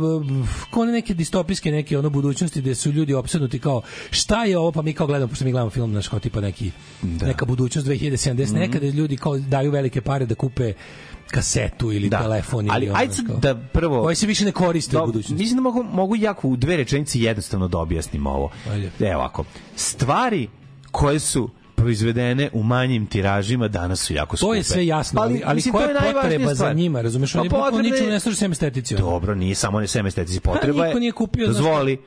kao 0.75 0.85
neke 0.85 1.15
distopijske 1.15 1.71
neke 1.71 1.99
ono 1.99 2.11
budućnosti 2.11 2.61
gde 2.61 2.75
su 2.75 2.91
ljudi 2.91 3.15
opsednuti 3.15 3.59
kao 3.59 3.83
šta 4.11 4.45
je 4.45 4.59
ovo 4.59 4.73
pa 4.73 4.83
mi 4.83 4.93
kao 4.93 5.07
gledamo 5.07 5.29
pošto 5.29 5.45
mi 5.45 5.51
gledamo 5.53 5.71
film 5.71 5.91
znaš 5.91 6.09
kao 6.09 6.19
tipa 6.19 6.41
neki 6.41 6.71
neka 7.03 7.45
budućnost 7.45 7.89
2070 7.89 8.45
Mhm. 8.51 8.59
nekada 8.59 8.87
ljudi 8.87 9.17
kao 9.17 9.39
daju 9.39 9.71
velike 9.71 10.01
pare 10.01 10.27
da 10.27 10.35
kupe 10.35 10.73
kasetu 11.29 11.93
ili 11.93 12.11
telefon 12.11 12.67
ili 12.67 12.75
ali 12.75 12.91
ajde 12.95 13.15
da 13.41 13.55
prvo 13.55 14.03
koji 14.03 14.17
se 14.17 14.27
više 14.27 14.45
ne 14.45 14.53
koriste 14.53 14.97
u 14.97 15.01
Do- 15.01 15.07
budućnosti. 15.07 15.35
Mislim 15.35 15.57
da 15.57 15.63
mogu, 15.63 15.83
mogu 15.85 16.17
jako 16.17 16.49
u 16.49 16.57
dve 16.57 16.77
rečenice 16.77 17.21
jednostavno 17.21 17.69
da 17.69 17.79
objasnim 17.79 18.27
ovo. 18.27 18.51
Ajde. 18.71 18.91
Evo 19.01 19.15
ovako. 19.15 19.45
Stvari 19.77 20.49
koje 20.91 21.19
su 21.19 21.51
proizvedene 21.75 22.51
u 22.53 22.63
manjim 22.63 23.07
tiražima 23.07 23.69
danas 23.69 24.01
su 24.01 24.15
jako 24.15 24.37
skupe. 24.37 24.49
To 24.49 24.55
je 24.55 24.63
sve 24.63 24.87
jasno, 24.87 25.17
Pa 25.17 25.23
ali, 25.23 25.43
ali 25.45 25.55
mislim, 25.55 25.73
koja 25.73 25.89
je 25.89 26.15
potreba 26.15 26.49
za 26.49 26.55
stvar. 26.55 26.77
njima, 26.77 27.01
razumeš? 27.01 27.33
Pa 27.33 27.43
ničemu 27.73 27.97
je- 27.99 28.13
ne 28.13 28.21
služe 28.21 28.37
sem 28.39 28.53
estetici. 28.53 28.95
Dobro, 28.97 29.35
nije 29.35 29.55
samo 29.55 29.81
ne 29.81 29.87
sem 29.87 30.07
estetici. 30.07 30.41
Potreba 30.41 30.85
niko 30.85 30.97
je, 30.97 31.01
nije 31.01 31.13
kupio, 31.13 31.47
dozvoli, 31.47 31.99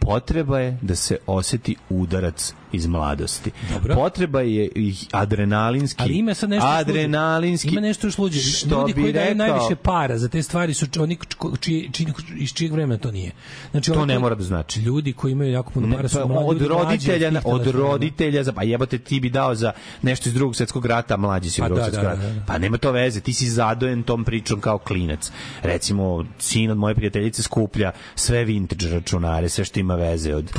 potreba 0.00 0.60
je 0.60 0.78
da 0.82 0.94
se 0.96 1.18
oseti 1.26 1.76
udarac 1.90 2.54
iz 2.72 2.86
mladosti. 2.86 3.50
Dobro. 3.72 3.94
Potreba 3.94 4.40
je 4.40 4.68
adrenalinski. 5.12 6.02
Ali 6.02 6.14
ima 6.14 6.34
sad 6.34 6.50
nešto 6.50 6.66
adrenalinski. 6.68 7.68
Ima 7.68 7.80
nešto 7.80 8.06
još 8.06 8.18
luđe. 8.18 8.40
Što 8.40 8.80
Ljudi 8.80 8.92
koji 8.92 9.12
daju 9.12 9.34
najviše 9.34 9.76
para 9.76 10.18
za 10.18 10.28
te 10.28 10.42
stvari 10.42 10.74
su 10.74 10.86
oni 10.98 11.18
čiji, 11.60 11.88
čiji, 11.92 12.06
iz 12.36 12.52
čijeg 12.52 12.72
vremena 12.72 12.98
to 12.98 13.10
nije. 13.10 13.32
Znači, 13.70 13.92
To 13.92 14.00
ne 14.00 14.14
koji- 14.14 14.18
mora 14.18 14.34
da 14.34 14.44
znači. 14.44 14.80
Ljudi 14.80 15.12
koji 15.12 15.32
imaju 15.32 15.52
jako 15.52 15.70
puno 15.72 15.88
para 15.90 16.02
pa 16.02 16.08
su 16.08 16.18
mladi 16.18 16.38
od 16.38 16.44
mlađi 16.44 16.68
roditelja, 16.68 17.30
tih 17.30 17.40
od 17.44 17.66
roditelja, 17.66 18.42
za, 18.44 18.52
pa 18.52 18.62
jebote 18.62 18.98
ti 18.98 19.20
bi 19.20 19.30
dao 19.30 19.54
za 19.54 19.72
nešto 20.02 20.28
iz 20.28 20.34
drugog 20.34 20.56
svetskog 20.56 20.86
rata, 20.86 21.16
mlađi 21.16 21.50
si 21.50 21.60
Pa 21.60 21.66
drugog 21.68 21.78
da, 21.78 21.84
svetskog 21.84 22.04
da, 22.04 22.10
rata. 22.10 22.22
da, 22.22 22.34
da. 22.34 22.44
Pa 22.46 22.58
nema 22.58 22.78
to 22.78 22.92
veze, 22.92 23.20
ti 23.20 23.32
si 23.32 23.46
zadojen 23.46 24.02
tom 24.02 24.24
pričom 24.24 24.60
kao 24.60 24.78
klinac. 24.78 25.30
Recimo, 25.62 26.24
sin 26.38 26.70
od 26.70 26.78
moje 26.78 26.94
prijateljice 26.94 27.42
skuplja 27.42 27.92
sve 28.14 28.44
vintage 28.44 28.88
računare, 28.88 29.48
sve 29.48 29.64
što 29.64 29.80
ima 29.80 29.94
veze 29.94 30.34
od, 30.34 30.50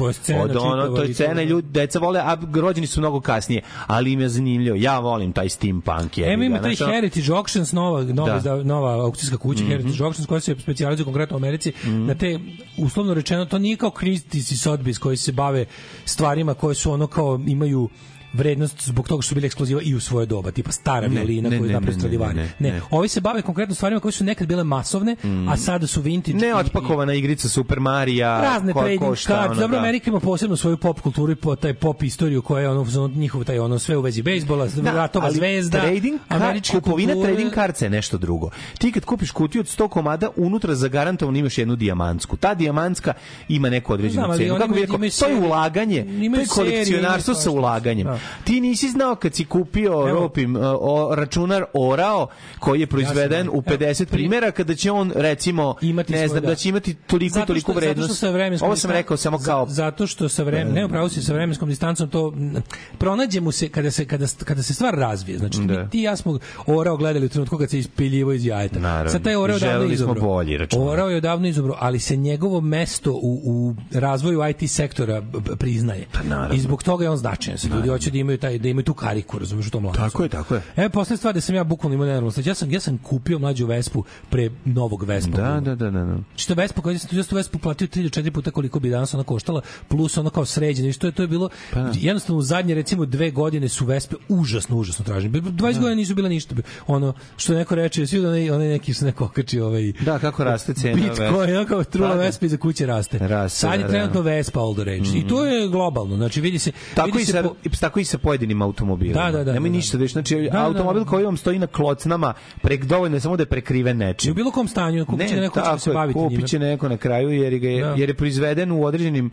od 0.42 0.56
ono, 0.56 0.88
to 0.88 1.04
je 1.04 1.14
cena, 1.14 1.44
ljudi, 1.44 1.68
deca 1.70 1.99
vole, 2.00 2.19
a 2.19 2.38
rođeni 2.53 2.88
su 2.88 3.00
mnogo 3.00 3.22
kasnije, 3.22 3.61
ali 3.88 4.11
im 4.11 4.19
je 4.19 4.30
zanimljivo. 4.30 4.78
Ja 4.78 5.00
volim 5.00 5.34
taj 5.34 5.50
steampunk. 5.50 6.18
jebi 6.18 6.34
Ema 6.34 6.45
ima 6.45 6.61
taj 6.61 6.76
ono- 6.82 6.94
Heritage 6.94 7.34
Auctions, 7.34 7.72
nova, 7.72 8.03
nova, 8.03 8.40
Da. 8.40 8.56
nova 8.56 8.94
aukcijska 8.95 9.38
kuća 9.38 9.61
Mhm. 9.61 9.72
Heritage 9.72 10.03
Auctions 10.03 10.28
koja 10.28 10.40
se 10.40 10.56
specijalizuje 10.60 11.06
konkretno 11.06 11.36
u 11.36 11.40
Americi 11.40 11.74
na 11.86 12.16
te, 12.16 12.40
uslovno 12.78 13.14
rečeno, 13.14 13.45
to 13.45 13.58
nije 13.60 13.78
kao 13.78 13.90
Christie's 13.92 14.36
i 14.52 14.58
Sotheby's 14.60 14.98
koji 14.98 15.18
se 15.18 15.32
bave 15.32 15.66
stvarima 16.06 16.53
koje 16.53 16.76
su 16.76 16.92
ono 16.92 17.08
kao 17.08 17.40
imaju 17.48 17.90
vrednost 18.33 18.83
zbog 18.83 19.08
toga 19.08 19.22
što 19.22 19.30
su 19.30 19.35
bile 19.35 19.45
ekskluziva 19.45 19.82
i 19.82 19.95
u 19.95 19.99
svoje 19.99 20.25
doba, 20.25 20.51
tipa 20.51 20.72
stara 20.72 21.08
Ne, 21.08 21.16
violina 21.16 21.49
ne, 21.49 21.58
koju 21.58 21.67
ne, 21.67 21.74
napravi 21.74 21.93
ne, 21.93 21.99
Stradivari. 21.99 22.33
ne, 22.33 22.43
Ne, 22.43 22.49
ne, 22.61 22.72
ne. 22.72 22.82
ovi 22.91 23.08
se 23.08 23.22
bave 23.22 23.41
konkretno 23.41 23.75
stvarima 23.75 23.99
koje 24.01 24.11
su 24.11 24.24
nekad 24.24 24.48
bile 24.48 24.64
masovne, 24.64 25.16
a 25.49 25.58
sada 25.58 25.88
su 25.88 26.01
vintage. 26.01 26.38
i- 26.38 26.41
Neotpakovana 26.41 27.14
igrica 27.14 27.49
Super 27.49 27.80
Marija 27.80 28.41
razne 28.43 28.74
koja 28.74 28.83
trading 28.85 29.17
cards. 29.17 29.30
ono, 29.48 29.56
Dobro, 29.56 29.67
da. 29.69 29.80
Amerika 29.80 30.09
ima 30.09 30.19
posebno 30.19 30.58
svoju 30.58 30.77
pop 30.77 30.99
kulturu 30.99 31.32
i 31.32 31.35
po, 31.35 31.56
taj 31.56 31.74
pop 31.74 32.03
istoriju 32.03 32.41
koja 32.41 32.61
je 32.61 32.69
ono, 32.69 32.85
njihov 33.08 33.43
taj 33.43 33.59
ono 33.59 33.80
sve 33.80 33.98
u 33.98 34.01
vezi 34.01 34.22
bejsbola, 34.22 34.67
Da, 34.67 34.91
ratova 34.91 35.25
ali 35.25 35.35
zvezda, 35.35 35.82
trading 35.82 36.19
američka 36.30 36.74
kupovina 36.74 37.14
kultura. 37.14 37.30
trading 37.30 37.53
karca 37.53 37.85
je 37.85 37.90
nešto 37.90 38.17
drugo. 38.17 38.49
Ti 38.77 38.91
kad 38.91 39.06
kupiš 39.06 39.32
kutiju 39.32 39.59
od 39.59 39.67
100 39.69 39.88
komada, 39.90 40.30
unutra 40.35 40.75
zagarantovano 40.75 41.38
imaš 41.38 41.58
jednu 41.58 41.75
dijamantsku. 41.75 42.38
Ta 42.38 42.53
dijamantska 42.53 43.14
ima 43.48 43.69
neku 43.69 43.93
određenu 43.93 44.25
Znam, 44.25 44.38
cenu. 44.38 44.56
Kako 44.58 44.74
bi 44.74 44.80
rekao, 44.82 44.98
to 45.19 45.27
je 45.27 45.35
ulaganje, 45.38 46.06
to 46.27 46.40
je 46.40 46.48
kolekcionarstvo 46.48 47.33
sa 47.33 47.51
ulaganjem. 47.51 48.08
Da. 48.08 48.19
Ti 48.44 48.62
nisi 48.62 48.90
znao 48.90 49.16
kad 49.16 49.36
si 49.36 49.46
kupio 49.46 50.08
ropim 50.10 50.56
uh, 50.56 50.62
o, 50.64 51.10
računar 51.12 51.66
Orao 51.74 52.28
koji 52.60 52.80
je 52.80 52.88
proizveden 52.88 53.46
Ja 53.46 53.52
u 53.52 53.62
50 53.62 53.72
evo, 53.82 53.92
pri- 53.92 54.06
primjera 54.06 54.52
kada 54.52 54.76
će 54.76 54.92
on 54.92 55.12
recimo 55.16 55.76
imati 55.82 56.14
ne 56.14 56.28
znam 56.28 56.42
da. 56.42 56.48
da 56.48 56.56
će 56.56 56.70
imati 56.70 56.94
toliko 56.96 57.34
Zato 57.34 57.46
toliko 57.46 57.64
što- 57.64 57.74
zato 57.74 57.80
vrednost. 57.82 58.08
što 58.08 58.16
sa 58.18 58.30
vremenskom 58.30 58.68
Ovo 58.68 58.76
sam 58.76 58.92
rekao 58.92 59.18
samo 59.18 59.38
kao 59.40 59.66
zato 59.68 60.08
što 60.08 60.30
sa 60.30 60.44
vremenom 60.44 60.74
ne 60.74 60.86
upravo 60.86 61.10
si 61.10 61.22
sa 61.22 61.34
vremenskom 61.34 61.70
distancom 61.70 62.10
to 62.10 62.28
m, 62.30 62.62
pronađe 62.98 63.42
mu 63.42 63.52
se 63.52 63.70
kada 63.70 63.92
se 63.92 64.06
kada 64.06 64.26
kada 64.40 64.64
se 64.64 64.74
stvar 64.74 64.94
razvije 64.96 65.38
znači 65.38 65.60
Da. 65.60 65.88
ti 65.88 66.00
i 66.00 66.04
ja 66.04 66.16
smo 66.16 66.40
orao 66.68 66.98
gledali 66.98 67.26
u 67.26 67.30
trenutku 67.30 67.58
kad 67.58 67.70
se 67.70 67.80
ispiljivo 67.80 68.34
iz 68.34 68.46
jajeta 68.46 68.80
Naravno. 68.80 69.10
sad 69.10 69.24
taj 69.24 69.36
orao 69.36 69.60
davno 69.60 69.86
izabrao 69.86 70.16
bolji 70.18 70.58
računar. 70.58 70.88
orao 70.90 71.10
je 71.10 71.18
odavno 71.18 71.48
izabrao 71.48 71.78
ali 71.80 72.00
se 72.00 72.16
njegovo 72.16 72.62
mesto 72.62 73.12
u, 73.12 73.42
u 73.46 73.76
razvoju 73.92 74.40
IT 74.50 74.70
sektora 74.70 75.24
priznaje 75.58 76.06
Pa 76.14 76.20
i 76.50 76.60
zbog 76.60 76.84
toga 76.84 77.04
je 77.04 77.10
on 77.10 77.18
značajan 77.18 77.58
Sad 77.58 77.72
ljudi 77.72 77.90
hoće 77.90 78.09
da 78.12 78.18
imaju 78.18 78.38
taj 78.38 78.58
da 78.58 78.70
imaju 78.70 78.84
tu 78.84 78.94
kariku 78.94 79.40
razumeš 79.40 79.68
u 79.68 79.72
tom 79.72 79.86
lancu 79.86 80.00
Tako 80.00 80.24
je, 80.24 80.30
tako 80.30 80.56
je. 80.56 80.62
E, 80.76 80.90
posle 80.90 81.18
stvar 81.18 81.34
da 81.34 81.42
sam 81.42 81.56
ja 81.56 81.64
bukvalno 81.64 81.94
imao 81.94 82.08
nenormalno. 82.08 82.32
Sad, 82.32 82.46
Ja 82.46 82.56
sam, 82.56 82.72
ja 82.72 82.80
sam 82.80 82.98
kupio 82.98 83.40
mlađu 83.40 83.66
Vespu 83.66 84.04
pre 84.30 84.50
novog 84.66 85.04
Vespa. 85.04 85.38
Da, 85.38 85.60
da, 85.60 85.76
da, 85.76 85.90
da. 85.92 86.00
da. 86.06 86.18
Znači 86.30 86.48
to 86.48 86.54
Vespa 86.54 86.82
koja 86.82 87.00
sam 87.00 87.10
tu 87.10 87.24
tu 87.24 87.36
Vespu 87.36 87.60
platio 87.60 87.88
3 87.88 88.04
do 88.04 88.10
4 88.22 88.32
puta 88.32 88.52
koliko 88.52 88.80
bi 88.80 88.90
danas 88.90 89.14
ona 89.14 89.24
koštala, 89.24 89.62
plus 89.88 90.18
ono 90.18 90.30
kao 90.30 90.46
sređeno 90.46 90.90
i 90.90 90.94
što 90.94 91.08
je 91.08 91.12
to 91.12 91.22
je 91.24 91.28
bilo 91.28 91.50
Pa 91.74 91.80
jednostavno 91.94 92.40
u 92.40 92.42
zadnje 92.42 92.76
recimo 92.76 93.06
dve 93.06 93.32
godine 93.32 93.70
su 93.70 93.86
Vespe 93.86 94.16
užasno 94.30 94.78
užasno 94.78 95.06
tražene. 95.06 95.40
20 95.42 95.74
godina 95.74 95.96
nisu 95.96 96.16
bile 96.16 96.30
ništa. 96.30 96.56
Ono 96.88 97.14
što 97.38 97.54
neko 97.54 97.76
reče, 97.76 98.08
svi 98.08 98.26
onaj 98.26 98.52
onaj 98.52 98.68
neki 98.68 98.94
se 98.94 99.06
neko 99.06 99.26
okači 99.26 99.60
ovaj 99.60 99.92
Da, 100.02 100.20
kako 100.20 100.44
raste 100.44 100.74
cena 100.74 100.96
Bitcoin, 100.96 101.56
ono 101.56 101.66
kao 101.66 101.84
trula 101.84 102.10
Pa 102.10 102.16
da. 102.16 102.22
Vespa 102.22 102.46
iza 102.46 102.58
kuće 102.58 102.86
raste. 102.86 103.18
Raste, 103.18 103.60
Sad 103.60 103.72
je 103.74 103.78
da, 103.78 103.84
da. 103.84 103.90
trenutno 103.90 104.22
Vespa 104.22 104.60
all 104.60 104.74
the 104.76 104.84
rage. 104.84 105.10
I 105.16 105.28
to 105.28 105.46
je 105.46 105.68
globalno. 105.68 106.16
Znači 106.16 106.42
vidi 106.42 106.60
se 106.60 106.72
Tako 106.96 107.06
vidi 107.06 107.22
i, 107.22 107.26
se 107.26 107.32
sa, 107.32 107.44
po- 107.44 107.56
tako 107.80 107.99
i 108.00 108.06
sa 108.06 108.18
pojedinim 108.18 108.61
automobilima. 108.61 109.22
Da, 109.22 109.32
da, 109.32 109.44
da, 109.44 109.53
Nemoj 109.53 109.69
da, 109.69 109.72
da. 109.72 109.78
ništa 109.78 109.98
da 109.98 110.08
znači 110.08 110.36
Da, 110.36 110.50
da, 110.50 110.66
automobil 110.66 111.03
da. 111.03 111.10
koji 111.10 111.26
vam 111.26 111.38
stoji 111.38 111.60
na 111.60 111.68
klocnama, 111.68 112.34
prek 112.61 112.86
dovoljno 112.86 113.18
je 113.18 113.22
samo 113.22 113.38
da 113.38 113.44
je 113.44 113.48
prekriven 113.48 113.95
I 113.95 114.03
u 114.03 114.08
nečim. 114.08 114.34
bilo 114.34 114.52
kom 114.52 114.68
stanju 114.68 115.06
kupit 115.06 115.30
će 115.30 115.36
neko 115.36 115.61
ko 115.61 115.74
će 115.74 115.80
se 115.80 115.94
baviti 115.94 116.19
njime. 116.19 116.30
kupit 116.30 116.48
će 116.48 116.60
neko 116.60 116.90
na 116.90 116.98
kraju 116.98 117.30
jer, 117.32 117.53
je, 117.53 117.82
Da. 117.82 117.94
jer 117.98 118.10
je 118.10 118.14
proizveden 118.14 118.72
u 118.72 118.84
određenim 118.84 119.32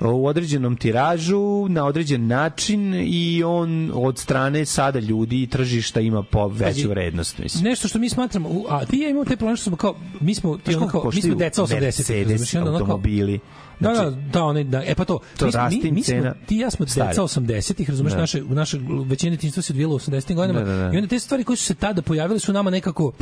u 0.00 0.26
određenom 0.26 0.76
tiražu 0.76 1.38
na 1.68 1.84
određen 1.84 2.26
način 2.26 2.94
i 2.98 3.42
on 3.44 3.90
od 3.94 4.18
strane 4.18 4.64
sada 4.64 4.98
ljudi 4.98 5.42
i 5.42 5.46
tržišta 5.46 6.00
ima 6.00 6.22
po 6.22 6.48
veću 6.48 6.88
vrednost 6.88 7.38
mislim. 7.38 7.64
nešto 7.64 7.88
što 7.88 7.98
mi 7.98 8.08
smatramo, 8.08 8.48
a 8.68 8.84
ti 8.84 8.98
ja 8.98 9.08
imamo 9.08 9.24
te 9.24 9.36
probleme 9.36 9.56
što 9.56 9.64
smo 9.64 9.76
kao, 9.76 9.94
mi 10.20 10.34
smo, 10.34 10.58
koliko 10.64 10.86
kao, 10.88 11.10
mi 11.14 11.22
smo 11.22 11.34
deca 11.34 11.62
80 11.62 11.80
Mercedes 11.80 12.54
automobili? 12.54 13.40
Da, 13.80 13.88
da, 13.88 13.94
Znači, 13.94 14.16
da, 14.28 14.44
one, 14.44 14.64
da, 14.64 14.82
e 14.82 14.94
pa 14.94 15.04
to, 15.04 15.18
to 15.38 15.44
mi, 15.46 15.52
mi, 15.82 15.90
mi 15.90 16.02
smo, 16.02 16.14
cena 16.14 16.34
ti 16.46 16.56
ja 16.56 16.70
smo 16.70 16.86
deca 16.86 17.22
80-ih, 17.22 17.90
razumeš, 17.90 18.12
Da. 18.12 18.18
naše, 18.18 18.42
naše 18.42 18.78
većine 19.02 19.30
djetinjstva 19.30 19.62
se 19.62 19.72
odvijelo 19.72 19.94
u 19.94 19.98
80-ih 19.98 20.36
godinama 20.36 20.60
Da, 20.60 20.72
da, 20.72 20.78
da. 20.78 20.84
i 20.86 20.96
onda 20.96 21.06
te 21.06 21.18
stvari 21.18 21.44
koje 21.44 21.56
su 21.56 21.64
se 21.64 21.74
tada 21.74 22.02
pojavile 22.02 22.38
su 22.38 22.52
nama 22.52 22.70
nekako 22.70 23.12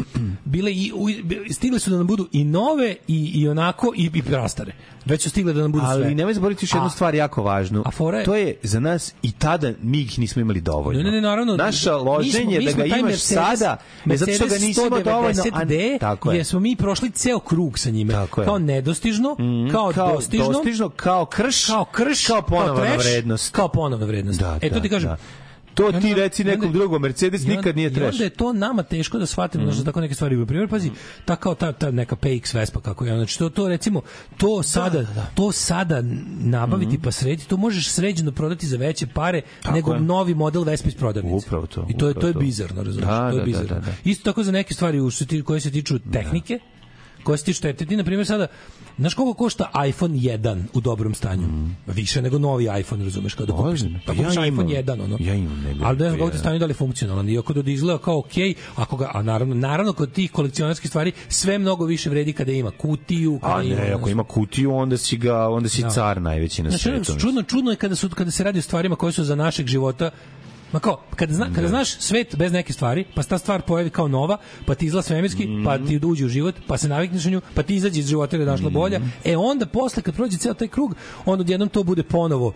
bile 0.45 0.73
i, 0.73 0.93
u, 0.95 1.07
stigle 1.51 1.79
su 1.79 1.91
da 1.91 1.97
nam 1.97 2.07
budu 2.07 2.29
i 2.33 2.45
nove 2.45 2.97
i, 3.09 3.33
i 3.35 3.49
onako 3.49 3.93
i, 3.97 4.11
i 4.15 4.23
prastare. 4.23 4.73
Već 5.05 5.23
su 5.23 5.31
stigle 5.31 5.53
da 5.53 5.61
nam 5.61 5.73
budu 5.73 5.85
sve. 5.87 5.95
Ali 5.97 6.15
nemoj 6.15 6.35
zaboraviti 6.35 6.65
još 6.65 6.73
jednu 6.73 6.87
A- 6.87 6.91
stvar 6.91 7.15
jako 7.15 7.43
važnu. 7.43 7.83
a 7.87 7.91
fora 7.91 8.19
je- 8.19 8.25
To 8.25 8.35
je 8.35 8.57
za 8.63 8.81
nas 8.81 9.15
i 9.23 9.33
tada 9.33 9.73
mi 9.83 10.01
ih 10.01 10.19
nismo 10.19 10.43
imali 10.43 10.61
dovoljno. 10.61 10.99
Ne, 10.99 11.05
ne, 11.05 11.11
ne, 11.11 11.21
naravno. 11.21 11.57
Naša 11.57 11.93
mi 11.93 11.99
loženje 12.01 12.43
smo- 12.43 12.59
mi 12.59 12.65
da 12.67 12.89
ga 12.89 12.97
imaš 12.97 13.13
Mercedes- 13.13 13.35
sada, 13.35 13.77
je 14.07 14.17
zato 14.17 14.33
što 14.33 14.39
ga 14.39 14.45
Mercedes 14.45 14.63
nisi 14.63 14.81
imao 14.83 15.01
dovoljno. 15.01 15.35
190D, 15.35 15.99
tako 16.01 16.31
je. 16.31 16.37
jer 16.37 16.47
smo 16.47 16.61
mi 16.61 16.77
prošli 16.77 17.11
ceo 17.11 17.39
krug 17.41 17.79
sa 17.79 17.91
njime. 17.91 18.13
Tako 18.13 18.41
je. 18.41 18.45
Kao 18.45 18.59
nedostižno, 18.61 19.37
kao, 19.73 19.91
Mm, 19.91 19.93
kao 19.95 20.13
dostižno, 20.13 20.42
dostižno, 20.45 20.89
kao 20.89 21.25
krš, 21.27 21.67
kao 21.67 21.85
krš, 21.85 22.27
kao 22.27 22.43
ponovna 22.43 22.75
trash, 22.77 22.97
vrednost. 23.01 23.53
Kao 23.53 23.69
ponovna 23.69 24.07
vrednost. 24.07 24.41
Da, 24.41 24.59
e 24.63 24.69
to 24.69 24.75
da, 24.75 24.81
ti 24.81 24.89
kažem. 24.89 25.11
da. 25.11 25.17
To 25.75 25.89
I 25.89 25.93
ti 25.93 25.97
onda- 25.99 26.15
reci 26.15 26.43
i 26.43 26.45
onda- 26.45 26.55
nekom 26.55 26.73
drugom, 26.73 27.03
Mercedes 27.03 27.41
i 27.41 27.45
onda- 27.45 27.57
nikad 27.57 27.77
nije 27.77 27.89
I 27.89 27.95
trash. 27.95 28.13
onda 28.13 28.25
je 28.25 28.31
to 28.31 28.53
nama 28.53 28.83
teško 28.83 29.19
da 29.19 29.27
shvatimo, 29.27 29.65
mm 29.65 29.85
tako 29.85 30.01
neke 30.01 30.15
stvari. 30.15 30.37
Na 30.37 30.47
primjer, 30.47 30.69
pazi, 30.69 30.91
ta 31.25 31.37
kao 31.37 31.55
ta, 31.55 31.73
ta 31.73 31.91
neka 31.91 32.17
PX 32.17 32.55
Vespa 32.55 32.81
kako 32.81 33.05
je, 33.05 33.17
znači 33.17 33.39
to, 33.39 33.49
to 33.49 33.69
recimo, 33.69 34.03
to 34.37 34.63
sada, 34.63 35.07
to 35.35 35.53
sada 35.53 36.03
nabaviti 36.41 36.99
pa 36.99 37.11
srediti, 37.11 37.49
to 37.49 37.57
možeš 37.57 37.89
sređeno 37.89 38.33
prodati 38.33 38.67
za 38.67 38.77
veće 38.77 39.07
pare. 39.07 39.43
Tako 39.63 39.75
nego 39.75 39.95
je. 39.95 40.01
novi 40.01 40.35
model 40.35 40.63
Vespa 40.63 40.89
iz 40.89 40.95
prodavnice. 40.95 41.47
Upravo 41.47 41.67
to, 41.67 41.87
I 41.89 41.97
to 41.97 42.09
je 42.09 42.15
to 42.15 42.27
je 42.27 42.35
bizarno, 42.35 42.83
razumiješ? 42.83 43.09
Da, 43.09 43.19
to 43.21 43.27
je 43.27 43.33
da, 43.33 43.39
da, 43.39 43.45
bizarno. 43.45 43.69
da, 43.69 43.81
da. 43.81 43.93
Isto 44.05 44.25
tako 44.25 44.43
za 44.43 44.53
neke 44.53 44.75
stvari 44.75 45.01
u 45.01 45.11
ti- 45.11 45.43
koje 45.43 45.61
se 45.61 45.71
tiču 45.71 45.99
tehnike, 46.13 46.59
koje 47.23 47.39
se 47.39 47.45
tiču 47.45 47.63
te, 47.63 47.73
ti 47.75 47.97
na 47.97 48.05
primjer 48.05 48.27
sada 48.27 48.47
Znaš 48.99 49.15
koliko 49.15 49.35
košta 49.35 49.71
iPhone 49.89 50.15
1 50.15 50.63
u 50.75 50.81
dobrom 50.81 51.15
stanju? 51.15 51.49
Više 51.87 52.23
nego 52.23 52.39
novi 52.39 52.69
iPhone, 52.81 53.05
razumeš, 53.05 53.35
kada 53.35 53.53
kupiš. 53.53 53.81
Pa 53.83 53.87
Pa 54.07 54.13
ja 54.13 54.19
kupiš 54.19 54.37
imam. 54.37 54.47
iPhone 54.47 54.69
1, 54.75 55.05
ono. 55.05 55.17
Ja 55.21 55.35
imam, 55.35 55.57
ne 55.59 55.71
Ali 55.71 55.77
znam 55.77 55.99
rekao 55.99 56.11
kako 56.11 56.19
ti 56.21 56.25
jedan. 56.27 56.39
stanju 56.39 56.59
da 56.59 56.67
li 56.67 56.71
je 56.71 56.75
funkcionalan. 56.75 57.29
Iako 57.29 57.53
da 57.55 57.71
izgleda 57.71 57.99
kao 57.99 58.19
okej, 58.19 58.55
ako 58.77 58.97
ga, 58.97 59.11
a 59.15 59.23
naravno, 59.23 59.55
naravno 59.57 59.93
kod 59.93 60.13
tih 60.13 60.31
kolekcionarskih 60.33 60.89
stvari 60.89 61.13
sve 61.29 61.59
mnogo 61.59 61.85
više 61.85 62.11
vredi 62.11 62.33
kada 62.33 62.53
ima 62.53 62.71
kutiju, 62.73 63.39
kada 63.43 63.55
A 63.55 63.63
ima... 63.63 63.77
ne, 63.77 63.93
ako 63.93 64.09
ima 64.09 64.25
kutiju, 64.25 64.75
onda 64.75 64.97
si 64.97 65.17
ga, 65.17 65.49
onda 65.49 65.69
si 65.69 65.83
Da. 65.83 65.91
car 65.91 66.23
najveći 66.23 66.63
na 66.63 66.71
Znači, 66.71 66.83
svetu. 66.85 67.21
čudno, 67.21 67.43
čudno 67.43 67.71
je 67.71 67.77
kada, 67.77 67.95
su, 67.97 68.09
kada 68.09 68.31
se 68.31 68.45
radi 68.45 68.59
o 68.59 68.63
stvarima 68.63 68.97
koje 68.97 69.13
su 69.13 69.25
za 69.25 69.35
našeg 69.37 69.67
života 69.67 70.11
Ma 70.73 70.81
kao, 70.81 71.01
kada, 71.17 71.35
zna, 71.35 71.51
kada 71.55 71.69
znaš 71.69 71.91
svet 71.93 72.37
bez 72.37 72.53
neke 72.53 72.73
stvari, 72.73 73.05
pa 73.15 73.23
se 73.23 73.29
ta 73.29 73.39
stvar 73.39 73.63
pojavi 73.63 73.91
kao 73.91 74.09
nova, 74.09 74.37
pa 74.67 74.75
ti 74.75 74.87
izgleda 74.87 75.03
svemirski, 75.03 75.49
pa 75.65 75.79
ti 75.79 76.01
uđe 76.05 76.25
u 76.25 76.29
život, 76.29 76.55
pa 76.67 76.79
se 76.79 76.89
navikneš 76.89 77.25
na 77.25 77.31
nju, 77.31 77.41
pa 77.55 77.63
ti 77.63 77.75
izađe 77.77 78.01
iz 78.01 78.07
života 78.07 78.37
ili 78.37 78.43
je 78.43 78.47
našla 78.47 78.71
bolja, 78.71 79.01
e 79.25 79.37
onda 79.37 79.67
posle 79.67 80.03
kad 80.03 80.15
prođe 80.15 80.37
ceo 80.39 80.55
taj 80.55 80.69
krug, 80.69 80.95
onda 81.25 81.41
odjednom 81.43 81.69
to 81.69 81.83
bude 81.83 82.03
ponovo 82.03 82.53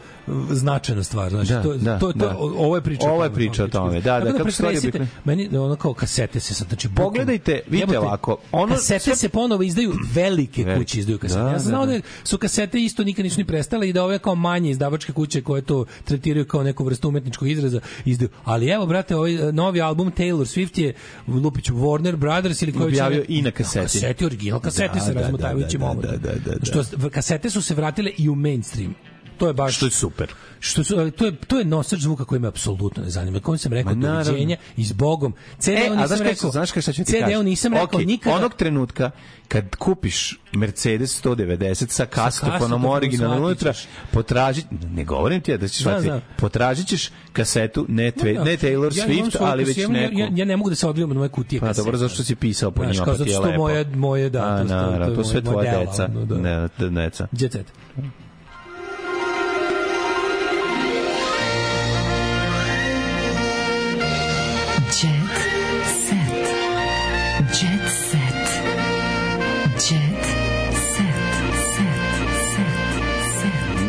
značajna 0.50 1.02
stvar. 1.02 1.30
Znači, 1.30 1.52
Da, 1.52 1.62
to, 1.62 1.74
da, 1.74 1.98
to, 1.98 2.06
to, 2.06 2.18
da. 2.18 2.36
ovo 2.38 2.76
je 2.76 2.82
priča. 2.82 3.10
Ovo 3.10 3.24
je 3.24 3.32
priča 3.32 3.64
o 3.64 3.68
tome, 3.68 4.00
da, 4.00 4.20
da, 4.20 4.24
Tako 4.24 4.38
kako 4.38 4.50
stvari 4.50 4.78
oblikne- 4.78 5.08
Meni, 5.24 5.56
ono 5.58 5.76
kao 5.76 5.94
kasete 5.94 6.40
se 6.40 6.54
sad, 6.54 6.68
znači... 6.68 6.88
Pogledajte, 6.90 7.60
vidite 7.68 7.98
ovako, 7.98 8.36
ono- 8.52 8.74
kasete 8.74 9.00
sve- 9.00 9.16
se 9.16 9.28
ponovo 9.28 9.62
izdaju, 9.62 9.92
velike 10.14 10.64
Velike. 10.64 10.78
kuće 10.78 10.98
izdaju 10.98 11.18
kasete. 11.18 11.40
Da, 11.40 11.46
ja 11.46 11.58
sam 11.58 11.64
da, 11.64 11.68
znao 11.68 11.86
da. 11.86 11.92
da 11.92 12.00
su 12.24 12.38
kasete 12.38 12.80
isto 12.80 13.04
nikad 13.04 13.24
nisu 13.24 13.40
ni 13.40 13.44
prestale 13.44 13.88
i 13.88 13.92
da 13.92 14.04
ove 14.04 14.18
kao 14.18 14.34
manje 14.34 14.70
izdavačke 14.70 15.12
kuće 15.12 15.42
koje 15.42 15.62
to 15.62 15.84
tretiraju 16.04 16.44
kao 16.44 16.62
neku 16.62 16.84
vrstu 16.84 17.08
umetničkog 17.08 17.48
izraza 17.48 17.80
izdaju. 18.06 18.28
Ali 18.44 18.68
evo, 18.68 18.86
brate, 18.86 19.16
ovaj 19.16 19.48
e, 19.48 19.52
novi 19.52 19.80
album 19.80 20.12
Taylor 20.12 20.44
Swift 20.46 20.80
je 20.80 20.94
Lupiću 21.26 21.74
Warner 21.74 22.16
Brothers 22.16 22.62
ili 22.62 22.72
koji 22.72 22.82
će- 22.84 23.02
Objavio 23.02 23.24
i 23.28 23.42
na 23.42 23.50
kaseti. 23.50 23.82
kaseti, 23.84 24.24
original 24.24 24.60
kasete 24.60 24.94
Da, 24.94 25.00
se 25.00 25.14
da, 25.14 25.20
razmotavajući 25.20 25.78
da, 25.78 25.94
da, 25.94 26.10
da, 26.10 26.16
da, 26.18 26.32
da, 26.34 26.54
da. 26.54 26.82
Što 26.82 27.10
kasete 27.10 27.50
su 27.50 27.62
se 27.62 27.74
vratile 27.74 28.10
i 28.18 28.28
u 28.28 28.34
mainstream 28.34 28.94
to 29.38 29.46
je 29.46 29.52
baš 29.52 29.76
Što 29.76 29.86
je 29.86 29.90
super. 29.90 30.32
što 30.60 30.84
su, 30.84 31.10
to 31.10 31.24
je 31.24 31.36
to 31.36 31.58
je 31.58 31.64
nosač 31.64 32.00
zvuka 32.00 32.24
koji 32.24 32.40
me 32.40 32.48
apsolutno 32.48 33.02
ne 33.02 33.10
zanima. 33.10 33.40
Kom 33.40 33.58
sam 33.58 33.72
rekao 33.72 33.94
doviđenja 33.94 34.56
i 34.76 34.84
s 34.84 34.92
Bogom. 34.92 35.34
CD 35.58 35.68
E, 35.68 35.90
nisam 35.92 36.18
rekao. 36.20 36.50
znaš 36.50 36.70
šta 36.70 36.82
ću 36.82 36.92
ti 36.94 37.04
CD-u 37.04 37.20
kažem? 37.22 37.44
nisam 37.44 37.72
rekao 37.72 37.84
Okej, 37.86 38.06
nikada. 38.06 38.36
Onog 38.36 38.54
trenutka 38.54 39.10
kad 39.48 39.76
kupiš 39.76 40.38
Mercedes 40.52 41.24
190 41.24 41.88
sa 41.88 42.06
kastofonom 42.06 42.84
originalno 42.86 43.36
unutra, 43.38 43.72
potraži, 44.10 44.62
ne 44.84 45.04
govorim 45.04 45.40
ti 45.40 45.50
ja 45.50 45.56
da 45.56 45.68
ćeš 45.68 45.78
shvatiti, 45.78 46.02
znam. 46.04 46.20
potražit 46.36 46.86
ćeš 46.86 47.10
kasetu, 47.32 47.86
ne, 47.88 48.10
tve, 48.10 48.32
Da, 48.34 48.44
ne 48.44 48.50
Taylor 48.52 48.98
ja 48.98 49.06
Swift, 49.06 49.36
ali 49.40 49.64
već 49.64 49.78
ja- 49.78 49.88
neku. 49.88 50.14
Ja, 50.14 50.28
ja, 50.34 50.44
ne 50.44 50.56
mogu 50.56 50.70
da 50.70 50.76
se 50.76 50.88
odvijam 50.88 51.10
od 51.10 51.16
moje 51.16 51.28
kutije 51.28 51.60
Pa 51.60 51.72
dobro, 51.72 51.96
zašto 51.98 52.24
si 52.24 52.34
pisao 52.36 52.70
po 52.70 52.84
njima, 52.84 53.04
pa 53.04 53.14
ti 53.14 53.30
je 53.30 53.38
lepo. 53.38 53.56
moje, 53.56 53.84
moje, 53.86 54.30
da, 54.30 54.44
A, 54.44 54.58
to, 54.58 54.64
to, 54.64 54.74
naravno, 54.74 55.14
to 55.14 55.20
je 55.20 55.24
sve 55.24 55.32
moje 55.34 55.44
tvoja 55.44 55.70
dela, 55.72 55.84
deca. 55.84 56.04
ono, 56.06 56.24
da. 56.24 56.38
Ne, 56.38 56.68
da, 56.78 56.88
deca. 56.90 57.26
Jet 57.32 57.52
set. 57.52 57.66
Jet 57.96 58.25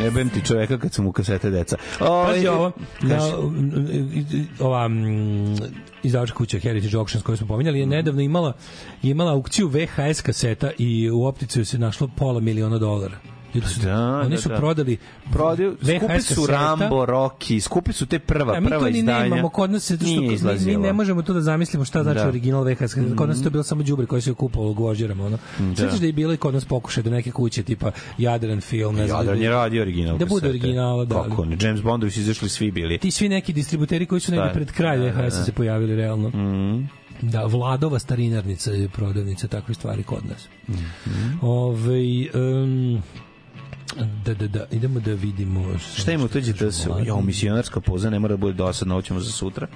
Set. 0.08 0.16
Ne 0.16 0.24
bem 0.24 0.30
ti 0.30 0.48
čoveka 0.48 0.78
kad 0.78 0.94
su 0.94 1.04
mu 1.04 1.12
kasete 1.12 1.50
deca. 1.50 1.78
Ovaj, 2.00 2.34
Pazi 2.34 2.48
ovo, 2.48 2.72
na, 3.02 3.20
ova 4.60 4.90
izdavačka 6.04 6.38
kuća 6.38 6.60
Heritage 6.60 6.98
Auctions 6.98 7.24
koju 7.24 7.38
smo 7.38 7.48
pominjali 7.48 7.80
je 7.80 7.86
nedavno 7.86 8.22
imala 8.22 8.54
je 9.02 9.12
imala 9.12 9.32
aukciju 9.32 9.68
VHS 9.68 10.22
kaseta 10.22 10.72
i 10.78 11.10
u 11.10 11.24
opticiju 11.24 11.66
se 11.66 11.78
našlo 11.78 12.10
pola 12.18 12.40
miliona 12.40 12.78
dolara. 12.78 13.37
Ljudi 13.54 13.68
su, 13.68 13.80
Da, 13.80 13.96
oni 14.16 14.30
da, 14.30 14.38
su 14.38 14.50
da. 14.50 14.56
prodali 14.56 14.98
Prodaju, 15.32 15.78
skupi 16.00 16.22
su. 16.22 16.48
Rambo, 16.48 17.06
Rocky, 17.06 17.60
skupi 17.60 17.94
su 17.94 18.06
te 18.06 18.20
prva, 18.20 18.54
A 18.54 18.60
mi 18.60 18.68
prva 18.68 18.80
to 18.80 18.86
ni 18.86 18.98
izdanja. 19.00 19.24
nemamo, 19.26 19.50
kod 19.50 19.72
nas 19.72 19.84
se 19.84 19.96
zato 19.96 20.06
što 20.06 20.22
mi, 20.56 20.66
mi 20.68 20.78
ne 20.78 20.94
možemo 20.94 21.22
to 21.22 21.34
da 21.34 21.42
zamislimo 21.42 21.86
šta 21.86 22.04
znači 22.04 22.20
Da. 22.20 22.28
original 22.28 22.64
VHS 22.64 22.78
kaseta. 22.80 23.16
Kod 23.16 23.30
nas 23.30 23.38
je 23.38 23.44
to 23.44 23.50
bilo 23.50 23.64
samo 23.64 23.84
đubre 23.84 24.06
koje 24.06 24.22
se 24.22 24.30
je 24.30 24.34
kupovalo 24.34 24.72
u 24.72 24.76
gvožđerama, 24.76 25.26
ono. 25.26 25.38
Da. 25.60 25.76
Sećaš 25.78 26.00
da 26.00 26.06
je 26.06 26.14
bilo 26.14 26.34
i 26.34 26.38
kod 26.38 26.54
nas 26.54 26.66
pokušaj 26.66 27.04
do 27.04 27.10
neke 27.10 27.32
kuće 27.32 27.64
tipa 27.64 27.92
Jadran 28.18 28.62
film, 28.62 28.96
ne 28.96 29.08
znam. 29.08 29.20
Jadran 29.20 29.42
je 29.42 29.50
radio 29.50 29.82
original 29.82 30.18
Da 30.18 30.26
bude 30.26 30.42
kasete. 30.42 30.50
originala, 30.50 31.06
da. 31.06 31.24
Kako 31.24 31.46
ne, 31.46 31.58
James 31.62 31.82
Bondovi 31.82 32.12
su 32.12 32.20
izašli 32.20 32.50
svi 32.50 32.72
bili. 32.72 32.98
Ti 32.98 33.12
svi 33.12 33.30
neki 33.30 33.54
distributeri 33.54 34.06
koji 34.06 34.22
su 34.22 34.32
negde 34.32 34.48
Da. 34.48 34.54
pred 34.54 34.72
kraj 34.72 34.98
Da, 34.98 35.04
da, 35.04 35.10
VHS 35.12 35.34
da. 35.34 35.44
se 35.44 35.52
pojavili 35.52 35.96
realno. 35.96 36.30
Mm. 36.30 36.90
Da, 37.22 37.44
Vladova 37.44 38.00
starinarnica 38.00 38.72
je 38.72 38.90
prodavnica 38.90 39.48
takvih 39.48 39.78
stvari 39.78 40.04
kod 40.04 40.26
nas. 40.26 40.48
Mhm. 40.70 40.80
Ove, 41.42 42.00
um, 42.34 43.04
da, 44.26 44.34
da, 44.34 44.48
da, 44.48 44.66
idemo 44.72 45.00
da 45.00 45.14
vidimo 45.14 45.80
Šta 45.96 46.12
ima 46.12 46.28
tuđi 46.28 46.54
da 46.54 46.72
se, 46.72 46.90
jo, 47.06 47.22
misionarska 47.22 47.82
poza 47.82 48.10
ne 48.10 48.20
mora 48.20 48.34
da 48.34 48.38
bude 48.38 48.54
dosadna, 48.54 48.94
ovo 48.94 49.02
ćemo 49.02 49.20
za 49.20 49.32
sutra. 49.32 49.68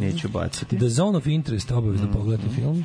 Neću 0.00 0.28
baciti. 0.28 0.78
The 0.78 0.88
Zone 0.88 1.18
of 1.18 1.26
Interest, 1.26 1.70
obavezno 1.70 2.12
pogledati 2.12 2.54
film. 2.54 2.84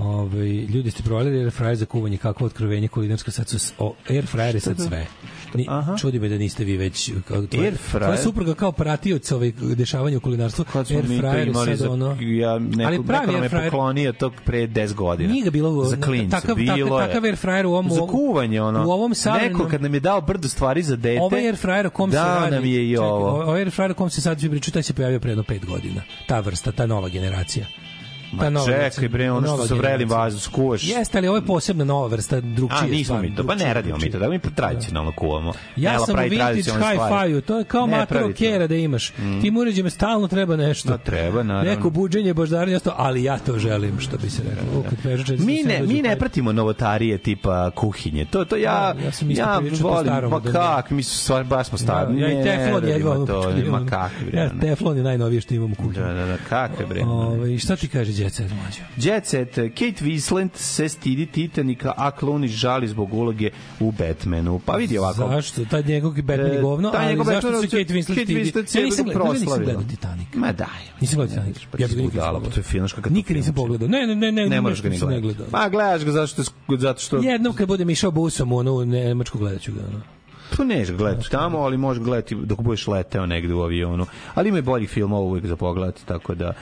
Ove, 0.00 0.38
ljudi 0.46 0.90
ste 0.90 1.02
provalili 1.02 1.38
air 1.38 1.50
fryer 1.50 1.74
za 1.74 1.86
kuvanje, 1.86 2.16
kakvo 2.16 2.46
otkrovenje 2.46 2.88
kulinarsko, 2.88 3.30
sad 3.30 3.48
su, 3.48 3.72
o, 3.78 3.94
air 4.08 4.24
fryer 4.26 4.54
je 4.54 4.60
sad 4.60 4.76
sve. 4.78 5.06
Ni, 5.54 5.66
čudi 6.00 6.18
me 6.18 6.28
da 6.28 6.38
niste 6.38 6.64
vi 6.64 6.76
već 6.76 7.10
kao 7.28 7.42
tvoja, 7.42 7.64
Air 7.64 7.74
fryer? 7.74 7.98
tvoja 7.98 8.16
supruga 8.16 8.54
kao 8.54 8.72
pratioc 8.72 9.32
ovih 9.32 9.54
dešavanja 9.56 10.16
u 10.16 10.20
kulinarstvu. 10.20 10.64
Kad 10.64 10.86
smo 10.86 10.96
air 10.96 11.08
mi 11.08 11.16
to 11.16 11.22
fryer 11.22 11.48
je 11.48 11.54
sad 11.66 11.76
za, 11.76 11.90
ono, 11.90 12.16
ja, 12.20 12.58
neko, 12.58 12.82
ali 12.84 12.98
pravi 12.98 13.20
neko 13.20 13.32
nam 13.32 13.34
je 13.34 13.40
air 13.42 13.50
fryer- 13.52 13.64
poklonio 13.64 14.12
to 14.12 14.30
pre 14.44 14.58
10 14.60 14.94
godina. 14.94 15.30
Nije 15.30 15.44
ga 15.44 15.50
bilo 15.50 15.84
za 15.84 15.96
klince, 15.98 16.36
takav- 16.36 16.54
bilo 16.56 16.76
takav- 16.88 17.00
je. 17.00 17.06
takav 17.06 17.24
air 17.24 17.36
fryer 17.36 17.64
u 17.64 17.70
ovom- 17.70 17.90
za 17.90 18.00
kuvanje 18.00 18.62
ono. 18.62 18.86
u 18.86 18.90
ovom 18.90 19.12
savremenom- 19.12 19.52
Neko 19.52 19.68
kad 19.68 19.82
nam 19.82 19.94
je 19.94 20.00
dao 20.00 20.20
brdo 20.20 20.48
stvari 20.48 20.82
za 20.82 20.96
dete. 20.96 21.22
Ovaj 21.22 21.46
air 21.46 21.56
fryer 21.56 21.86
o 21.86 21.90
kom 21.90 22.10
se 22.10 22.16
dao 22.16 22.34
radi. 22.36 22.50
nam 22.50 22.64
je 22.64 22.84
i 22.84 22.92
čekaj, 22.92 23.06
ovo. 23.06 23.28
Ovaj 23.28 23.60
air 23.60 23.68
fryer 23.68 23.90
o 23.90 23.94
kom 23.94 24.10
se 24.10 24.20
sad 24.20 24.40
svi 24.40 24.50
pričaju, 24.50 24.72
taj 24.72 24.82
se 24.82 24.92
pojavio 24.92 25.20
pre 25.20 25.30
jedno 25.30 25.44
5 25.44 25.66
godina. 25.66 26.02
Ta 26.26 26.40
vrsta, 26.40 26.72
ta 26.72 26.86
nova 26.86 27.08
generacija. 27.08 27.66
Ma 28.32 28.44
čekaj 28.66 29.08
bre, 29.08 29.30
ono 29.30 29.46
što 29.46 29.56
nova 29.56 29.66
sa 29.68 29.74
vrelim 29.74 30.08
vazduh 30.08 30.42
skuvaš. 30.42 30.88
Jeste, 30.88 31.18
ali 31.18 31.28
ovo 31.28 31.36
je 31.36 31.46
posebna 31.46 31.84
nova 31.84 32.06
vrsta, 32.06 32.40
drugčije. 32.40 32.80
A, 32.80 32.86
nismo 32.86 33.18
mi 33.18 33.34
to, 33.34 33.46
pa 33.46 33.54
ne 33.54 33.74
radimo 33.74 33.98
mi 33.98 34.10
to, 34.10 34.18
da 34.18 34.28
mi 34.28 34.38
tradicionalno 34.54 35.12
kuvamo. 35.16 35.52
Ja 35.76 35.92
Nela 35.92 36.06
sam 36.06 36.18
u 36.18 36.22
vintage 36.22 36.62
stvari. 36.62 36.98
hi-fi-u, 36.98 37.40
to 37.40 37.58
je 37.58 37.64
kao 37.64 37.86
matro 37.86 38.20
to. 38.20 38.32
kera 38.32 38.66
da 38.66 38.74
imaš. 38.74 39.12
Mm. 39.18 39.40
Tim 39.40 39.56
uređima 39.56 39.90
stalno 39.90 40.28
treba 40.28 40.56
nešto. 40.56 40.90
No, 40.90 40.98
treba, 40.98 41.42
naravno. 41.42 41.70
Neko 41.70 41.90
buđenje, 41.90 42.34
boždarenje, 42.34 42.78
ali 42.96 43.22
ja 43.24 43.38
to 43.38 43.58
želim, 43.58 44.00
što 44.00 44.16
bi 44.16 44.30
se 44.30 44.42
reklo. 44.42 44.82
Kad 44.90 45.02
pežače, 45.02 45.36
Mi 45.36 45.62
ne, 45.62 45.82
mi 45.86 46.02
ne 46.02 46.18
pratimo 46.18 46.52
novotarije 46.52 47.18
tipa 47.18 47.70
kuhinje. 47.70 48.24
To 48.24 48.44
to 48.44 48.56
ja 48.56 48.94
Da, 48.94 49.04
ja 49.04 49.12
sam 49.12 49.30
ja 49.30 49.60
volim, 49.80 50.32
od- 50.32 50.52
kak, 50.52 50.90
mi 50.90 51.02
su 51.02 51.18
stvar 51.18 51.44
baš 51.44 51.66
smo 51.66 51.78
stari. 51.78 52.20
Ja, 52.20 52.28
ja 52.28 52.40
i 52.40 52.44
teflon 52.44 52.88
jedva 52.88 53.18
ma 53.70 53.86
kakvi 53.86 54.26
bre. 54.26 54.38
Ja, 54.38 54.50
teflon 54.60 54.96
je 54.96 55.02
najnovije 55.02 55.40
što 55.40 55.54
imam 55.54 55.72
u 55.72 55.74
kuhinji. 55.74 55.94
Da, 55.94 56.12
da, 56.12 56.26
da, 56.26 56.36
kakve 56.48 56.86
bre. 56.86 57.04
Ove, 57.04 57.58
šta 57.58 57.76
ti 57.76 57.88
kaže 58.22 58.36
djeca 58.36 58.54
mlađa? 58.54 58.82
Jet 58.98 59.26
Set, 59.26 59.54
Kate 59.54 60.04
Winslet 60.04 60.48
se 60.54 60.88
stidi 60.88 61.26
Titanika, 61.26 61.92
a 61.96 62.10
Clooney 62.10 62.46
žali 62.48 62.88
zbog 62.88 63.14
uloge 63.14 63.50
u 63.80 63.92
Batmanu. 63.92 64.58
Pa 64.58 64.76
vidi 64.76 64.98
ovako. 64.98 65.28
Zašto? 65.28 65.64
Taj 65.64 65.82
njegov 65.82 66.12
Batman 66.12 66.46
je 66.46 66.58
E, 66.58 66.60
govno, 66.60 66.90
taj 66.90 67.06
ali 67.06 67.24
zašto 67.24 67.60
se 67.60 67.66
Kate 67.68 67.94
Winslet 67.94 68.06
Kate 68.06 68.24
stidi? 68.24 68.34
Winslet 68.34 68.66
se 68.66 68.78
Ja 68.78 68.84
nisam 68.84 69.04
gledao, 69.04 69.32
nisam 69.32 69.46
gledao 69.58 69.82
Titanic. 69.82 70.26
Ma 70.34 70.52
daj. 70.52 70.68
Nisam 71.00 71.16
gledao 71.16 71.36
Titanic. 71.36 71.56
Ja 71.78 71.86
bih 71.86 71.96
ga 71.96 72.02
nikad 72.02 72.20
pa 72.20 72.30
gledao. 72.30 72.50
to 72.50 72.60
je 72.60 72.64
filmška 72.64 72.96
katastrofa. 72.96 73.14
Nikad 73.14 73.36
nisam 73.36 73.54
pogledao. 73.54 73.88
Ne, 73.88 74.06
ne, 74.06 74.14
ne, 74.16 74.32
ne, 74.32 74.48
Ne 74.48 74.60
nešto 74.60 74.82
ga 74.82 74.88
ni 74.88 74.94
ne 74.96 75.00
gledati. 75.00 75.22
gledao. 75.22 75.46
Ma 75.52 75.68
gledaš 75.68 76.04
ga 76.04 76.12
zato 76.12 76.26
što, 76.26 76.42
zato 76.78 77.00
što 77.00 77.16
Jednom 77.16 77.54
kad 77.54 77.68
budem 77.68 77.90
išao 77.90 78.10
busom 78.10 78.52
u 78.52 78.56
onu 78.56 78.84
Nemačku 78.84 79.38
gledat 79.38 79.62
ću 79.62 79.72
ga. 79.72 79.80
ono. 79.80 80.00
Tu 80.56 80.64
neš 80.64 80.90
gledati 80.90 81.30
tamo, 81.30 81.58
ali 81.58 81.76
možeš 81.76 82.02
gledati 82.02 82.34
dok 82.34 82.60
budeš 82.60 82.86
leteo 82.86 83.26
negde 83.26 83.54
u 83.54 83.62
avionu. 83.62 84.06
Ali 84.34 84.48
ima 84.48 84.58
i 84.58 84.62
boljih 84.62 84.90
filmova 84.90 85.22
uvijek 85.22 85.46
za 85.46 85.56
pogledati, 85.56 86.06
tako 86.06 86.34
da... 86.34 86.52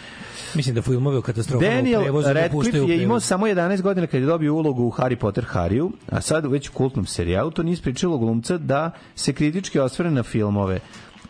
Mislim 0.55 0.75
da 0.75 0.83
filmove 0.83 1.17
o 1.17 1.23
katastrofama 1.23 1.71
u 1.71 1.75
Daniel 1.75 2.03
prevozu 2.03 2.29
ne 2.29 2.51
puštaju 2.51 2.55
Radcliffe 2.55 2.81
u 2.81 2.89
je 2.89 3.03
imao 3.03 3.21
samo 3.21 3.47
11 3.47 3.83
godina 3.83 4.07
kad 4.07 4.21
je 4.21 4.27
dobio 4.27 4.55
ulogu 4.55 4.85
u 4.85 4.91
Harry 4.91 5.17
Potter 5.17 5.45
Harryu, 5.53 5.91
a 6.11 6.21
sad 6.21 6.51
već 6.51 6.69
u 6.69 6.73
kultnom 6.73 7.07
serijalu, 7.07 7.51
to 7.51 7.63
nije 7.63 7.73
ispričalo 7.73 8.19
glumca 8.19 8.59
da 8.59 8.91
se 9.15 9.33
kritički 9.33 9.79
osvore 9.79 10.11
na 10.11 10.23
filmove. 10.23 10.81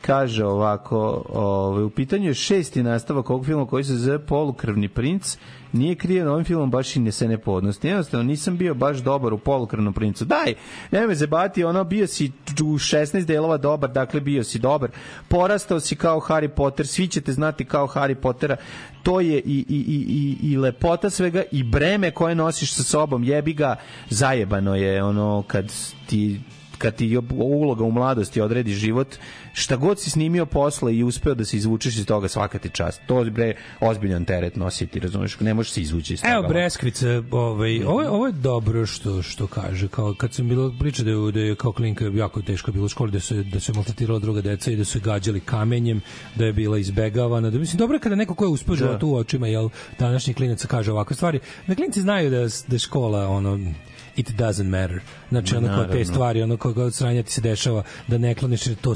Kaže 0.01 0.45
ovako, 0.45 1.25
ovaj, 1.33 1.85
u 1.85 1.91
pitanju 1.91 2.27
je 2.27 2.35
šesti 2.35 2.83
nastavak 2.83 3.31
ovog 3.31 3.47
filma 3.47 3.67
koji 3.67 3.85
se 3.85 3.95
zove 3.95 4.19
Polukrvni 4.19 4.89
princ, 4.89 5.39
nije 5.73 5.95
kriven 5.95 6.29
ovim 6.29 6.45
filmom 6.45 6.71
baš 6.71 6.97
i 6.97 7.01
ne 7.01 7.13
se 7.13 7.29
ne 7.29 7.39
podnosti. 7.39 7.89
Jednostavno, 7.89 8.25
nisam 8.25 8.57
bio 8.57 8.75
baš 8.75 8.99
dobar 8.99 9.33
u 9.33 9.39
Polukrvnom 9.39 9.95
princu. 9.95 10.25
Daj, 10.25 10.55
ne 10.91 11.07
me 11.07 11.15
zebati, 11.15 11.65
ono, 11.65 11.85
bio 11.85 12.07
si 12.07 12.33
u 12.61 12.79
16 12.79 13.25
delova 13.25 13.57
dobar, 13.57 13.93
dakle 13.93 14.21
bio 14.21 14.45
si 14.45 14.59
dobar. 14.59 14.91
Porastao 15.29 15.81
si 15.81 15.97
kao 15.97 16.21
Harry 16.21 16.49
Potter, 16.49 16.87
svi 16.87 17.09
ćete 17.09 17.33
znati 17.33 17.65
kao 17.65 17.87
Harry 17.87 18.15
Pottera. 18.15 18.57
To 19.03 19.21
je 19.21 19.39
i, 19.39 19.65
i, 19.69 19.85
i, 19.89 20.37
i, 20.43 20.53
i 20.53 20.57
lepota 20.57 21.11
svega 21.11 21.43
i 21.53 21.63
breme 21.63 22.11
koje 22.11 22.35
nosiš 22.35 22.73
sa 22.75 22.83
sobom. 22.83 23.25
Jebi 23.25 23.53
ga, 23.53 23.77
zajebano 24.11 24.77
je 24.77 25.05
ono 25.05 25.45
kad 25.47 25.73
ti 26.07 26.41
kad 26.79 26.95
ti 26.97 27.19
uloga 27.39 27.85
u 27.85 27.91
mladosti 27.91 28.41
odredi 28.41 28.73
život, 28.73 29.17
šta 29.53 29.77
god 29.77 30.01
si 30.01 30.11
snimio 30.11 30.47
posle 30.47 30.97
i 30.97 31.05
uspeo 31.05 31.35
da 31.35 31.45
se 31.45 31.57
izvučeš 31.57 31.97
iz 31.97 32.07
toga 32.07 32.29
svaka 32.29 32.59
ti 32.59 32.71
čast. 32.71 33.01
To 33.07 33.23
je 33.23 33.31
bre 33.31 33.55
ozbiljan 33.81 34.25
teret 34.25 34.57
nositi, 34.57 35.01
razumeš? 35.01 35.41
Ne 35.41 35.55
možeš 35.55 35.73
se 35.73 35.81
izvući 35.81 36.15
iz 36.15 36.21
toga. 36.21 36.33
Evo 36.33 36.49
Breskvica, 36.49 37.23
ovaj, 37.31 37.83
ovo, 37.85 38.09
ovo 38.09 38.27
je 38.27 38.33
dobro 38.33 38.87
što 38.87 39.23
što 39.23 39.47
kaže, 39.47 39.89
kao 39.89 40.15
kad 40.19 40.35
sam 40.35 40.49
bilo 40.49 40.75
priča 40.81 41.03
da 41.03 41.11
je, 41.11 41.33
da 41.33 41.41
je 41.41 41.55
kao 41.55 41.73
klinka 41.73 42.05
jako 42.15 42.43
teško 42.43 42.73
bilo 42.73 42.85
u 42.85 42.89
školi, 42.89 43.11
da 43.11 43.21
se, 43.21 43.43
da 43.43 43.61
se 43.61 43.73
maltretirala 43.73 44.19
druga 44.19 44.41
deca 44.41 44.71
i 44.71 44.77
da 44.77 44.85
su 44.85 45.01
gađali 45.01 45.41
kamenjem, 45.41 46.01
da 46.35 46.45
je 46.45 46.53
bila 46.53 46.79
izbegavana, 46.79 47.51
da 47.51 47.59
mislim, 47.59 47.79
dobro 47.79 47.97
je 47.97 48.01
kada 48.01 48.15
neko 48.15 48.35
ko 48.35 48.45
je 48.45 48.49
uspeo 48.49 48.75
Da. 48.75 48.79
životu 48.79 49.09
u 49.09 49.17
očima, 49.17 49.47
jel, 49.47 49.69
današnjih 49.99 50.37
klinaca 50.37 50.69
kaže 50.69 50.93
ovakve 50.93 51.17
stvari, 51.17 51.41
da 51.67 51.75
klinci 51.75 52.01
znaju 52.01 52.31
da, 52.31 52.47
da 52.67 52.79
škola, 52.79 53.29
ono, 53.29 53.59
it 54.19 54.31
doesn't 54.31 54.69
matter. 54.69 55.01
Znači, 55.29 55.57
ono 55.57 55.69
kao 55.69 55.85
te 55.85 56.05
stvari, 56.05 56.43
ono 56.43 56.57
kao 56.57 56.91
sranja 56.91 57.23
ti 57.23 57.33
se 57.33 57.41
dešava, 57.41 57.83
da 58.07 58.19
ne 58.19 58.35
kloniš 58.35 58.67
jer 58.67 58.77
to 58.77 58.95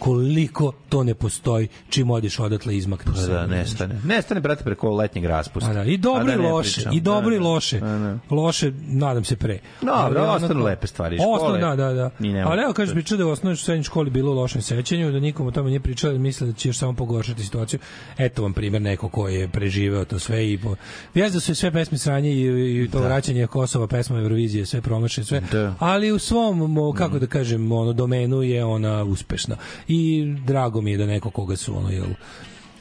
koliko 0.00 0.72
to 0.88 1.04
ne 1.04 1.14
postoji 1.14 1.68
čim 1.88 2.10
odeš 2.10 2.38
odatle 2.38 2.76
izmaknu 2.76 3.12
Pa 3.12 3.18
se. 3.18 3.32
da, 3.32 3.46
nestane. 3.46 4.00
Nestane, 4.04 4.40
brate, 4.40 4.64
preko 4.64 4.90
letnjeg 4.90 5.24
raspusta. 5.24 5.70
A 5.70 5.74
da, 5.74 5.84
I 5.84 5.96
dobro 5.96 6.20
A 6.20 6.34
i 6.34 6.36
da 6.36 6.42
ne 6.42 6.48
loše, 6.48 6.82
i 6.92 7.00
dobro 7.00 7.30
Da, 7.30 7.36
i 7.36 7.38
da. 7.38 7.44
loše. 7.44 7.80
Da, 7.80 7.98
da. 7.98 8.18
Loše, 8.30 8.72
nadam 8.86 9.24
se 9.24 9.36
pre. 9.36 9.58
Dobro, 9.80 10.00
Ali 10.00 10.16
ono 10.16 10.32
ostanu 10.32 10.64
lepe 10.64 10.86
stvari 10.86 11.16
škole. 11.18 11.36
Ostanu, 11.36 11.58
da, 11.58 11.76
da, 11.76 11.92
da. 11.92 12.10
Ali 12.48 12.62
evo, 12.62 12.72
šta. 12.72 12.72
kažeš, 12.72 12.94
da 13.10 13.16
je 13.16 13.24
u 13.24 13.30
osnovnoj 13.30 13.56
srednjoj 13.56 13.84
školi 13.84 14.10
bilo 14.10 14.32
u 14.32 14.34
lošem 14.34 14.62
sećanju, 14.62 15.12
da 15.12 15.20
nikom 15.20 15.46
o 15.46 15.50
tome 15.50 15.68
nije 15.68 15.80
pričao, 15.80 16.12
da 16.12 16.18
misle 16.18 16.46
da 16.46 16.52
će 16.52 16.68
još 16.68 16.78
samo 16.78 16.92
pogoršati 16.92 17.44
situaciju. 17.44 17.80
Eto 18.18 18.42
vam 18.42 18.52
primjer 18.52 18.82
neko 18.82 19.08
ko 19.08 19.28
je 19.28 19.48
preživeo 19.48 20.04
to 20.04 20.18
sve 20.18 20.52
i 20.52 20.58
po... 20.58 20.74
Vijest 21.14 21.34
da 21.34 21.40
su 21.40 21.54
sve 21.54 21.70
pesme 21.70 21.98
sranje 21.98 22.30
i, 22.30 22.84
i 22.84 22.88
to 22.92 23.00
vraćanje 23.00 23.46
Kosova, 23.46 23.86
pesma 23.86 24.18
Eurovizije, 24.18 24.66
sve 24.66 24.80
promašene, 24.80 25.24
sve. 25.24 25.40
Da. 25.52 25.74
Ali 25.78 26.12
u 26.12 26.18
svom, 26.18 26.72
mo, 26.72 26.92
kako 26.92 27.18
da 27.18 27.26
kažem, 27.26 27.72
ono, 27.72 27.92
domenu 27.92 28.42
je 28.42 28.64
ona 28.64 29.04
uspešna. 29.04 29.56
I 29.90 30.24
drago 30.46 30.80
mi 30.80 30.90
je 30.90 30.98
da 30.98 31.06
neko 31.06 31.30
koga 31.30 31.56
su, 31.56 31.76
ono, 31.76 31.90
jel, 31.90 32.06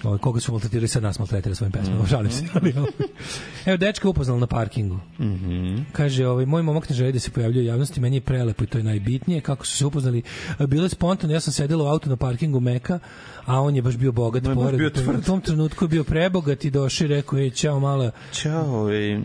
Ovo, 0.04 0.18
koga 0.18 0.40
su 0.40 0.52
maltretirali, 0.52 0.88
sad 0.88 1.04
nas 1.04 1.20
maltretira 1.20 1.56
svojim 1.56 1.72
pesmama, 1.72 1.98
Mhm. 1.98 2.08
šalim 2.08 2.32
se. 2.32 2.44
Ali, 2.54 2.74
ovaj. 2.74 2.92
Evo, 3.66 3.78
dečka 3.78 4.10
upoznal 4.10 4.40
na 4.40 4.48
parkingu. 4.48 5.00
Mhm. 5.20 5.78
Kaže, 5.92 6.28
ovaj, 6.28 6.46
moj 6.46 6.64
momak 6.64 6.90
ne 6.90 6.96
želi 6.96 7.12
da 7.12 7.20
se 7.20 7.32
pojavljuje 7.32 7.64
u 7.64 7.68
javnosti, 7.68 8.00
meni 8.02 8.16
je 8.18 8.22
prelepo 8.22 8.64
i 8.64 8.68
to 8.68 8.78
je 8.78 8.84
najbitnije. 8.84 9.42
Kako 9.42 9.66
su 9.66 9.78
se 9.78 9.86
upoznali, 9.86 10.22
bilo 10.60 10.84
je 10.84 10.90
spontano, 10.90 11.34
ja 11.34 11.40
sam 11.40 11.54
sedela 11.54 11.84
u 11.84 11.88
autu 11.88 12.10
na 12.10 12.16
parkingu 12.16 12.60
Meka, 12.60 13.00
a 13.46 13.62
on 13.62 13.76
je 13.76 13.82
baš 13.82 13.98
bio 13.98 14.12
bogat 14.12 14.44
je 14.44 14.48
baš 14.48 14.56
pored. 14.56 14.78
bio 14.78 14.88
u 14.88 14.92
tom- 14.92 15.04
tvrd. 15.04 15.20
U 15.20 15.24
tom 15.24 15.42
trenutku 15.42 15.86
je 15.86 15.90
bio 15.90 16.04
prebogat 16.04 16.66
i 16.66 16.72
došao 16.72 17.06
i 17.06 17.10
rekao, 17.10 17.40
ej, 17.40 17.50
čao 17.52 17.80
mala. 17.80 18.12
Ćao, 18.34 18.90
ej. 18.92 19.20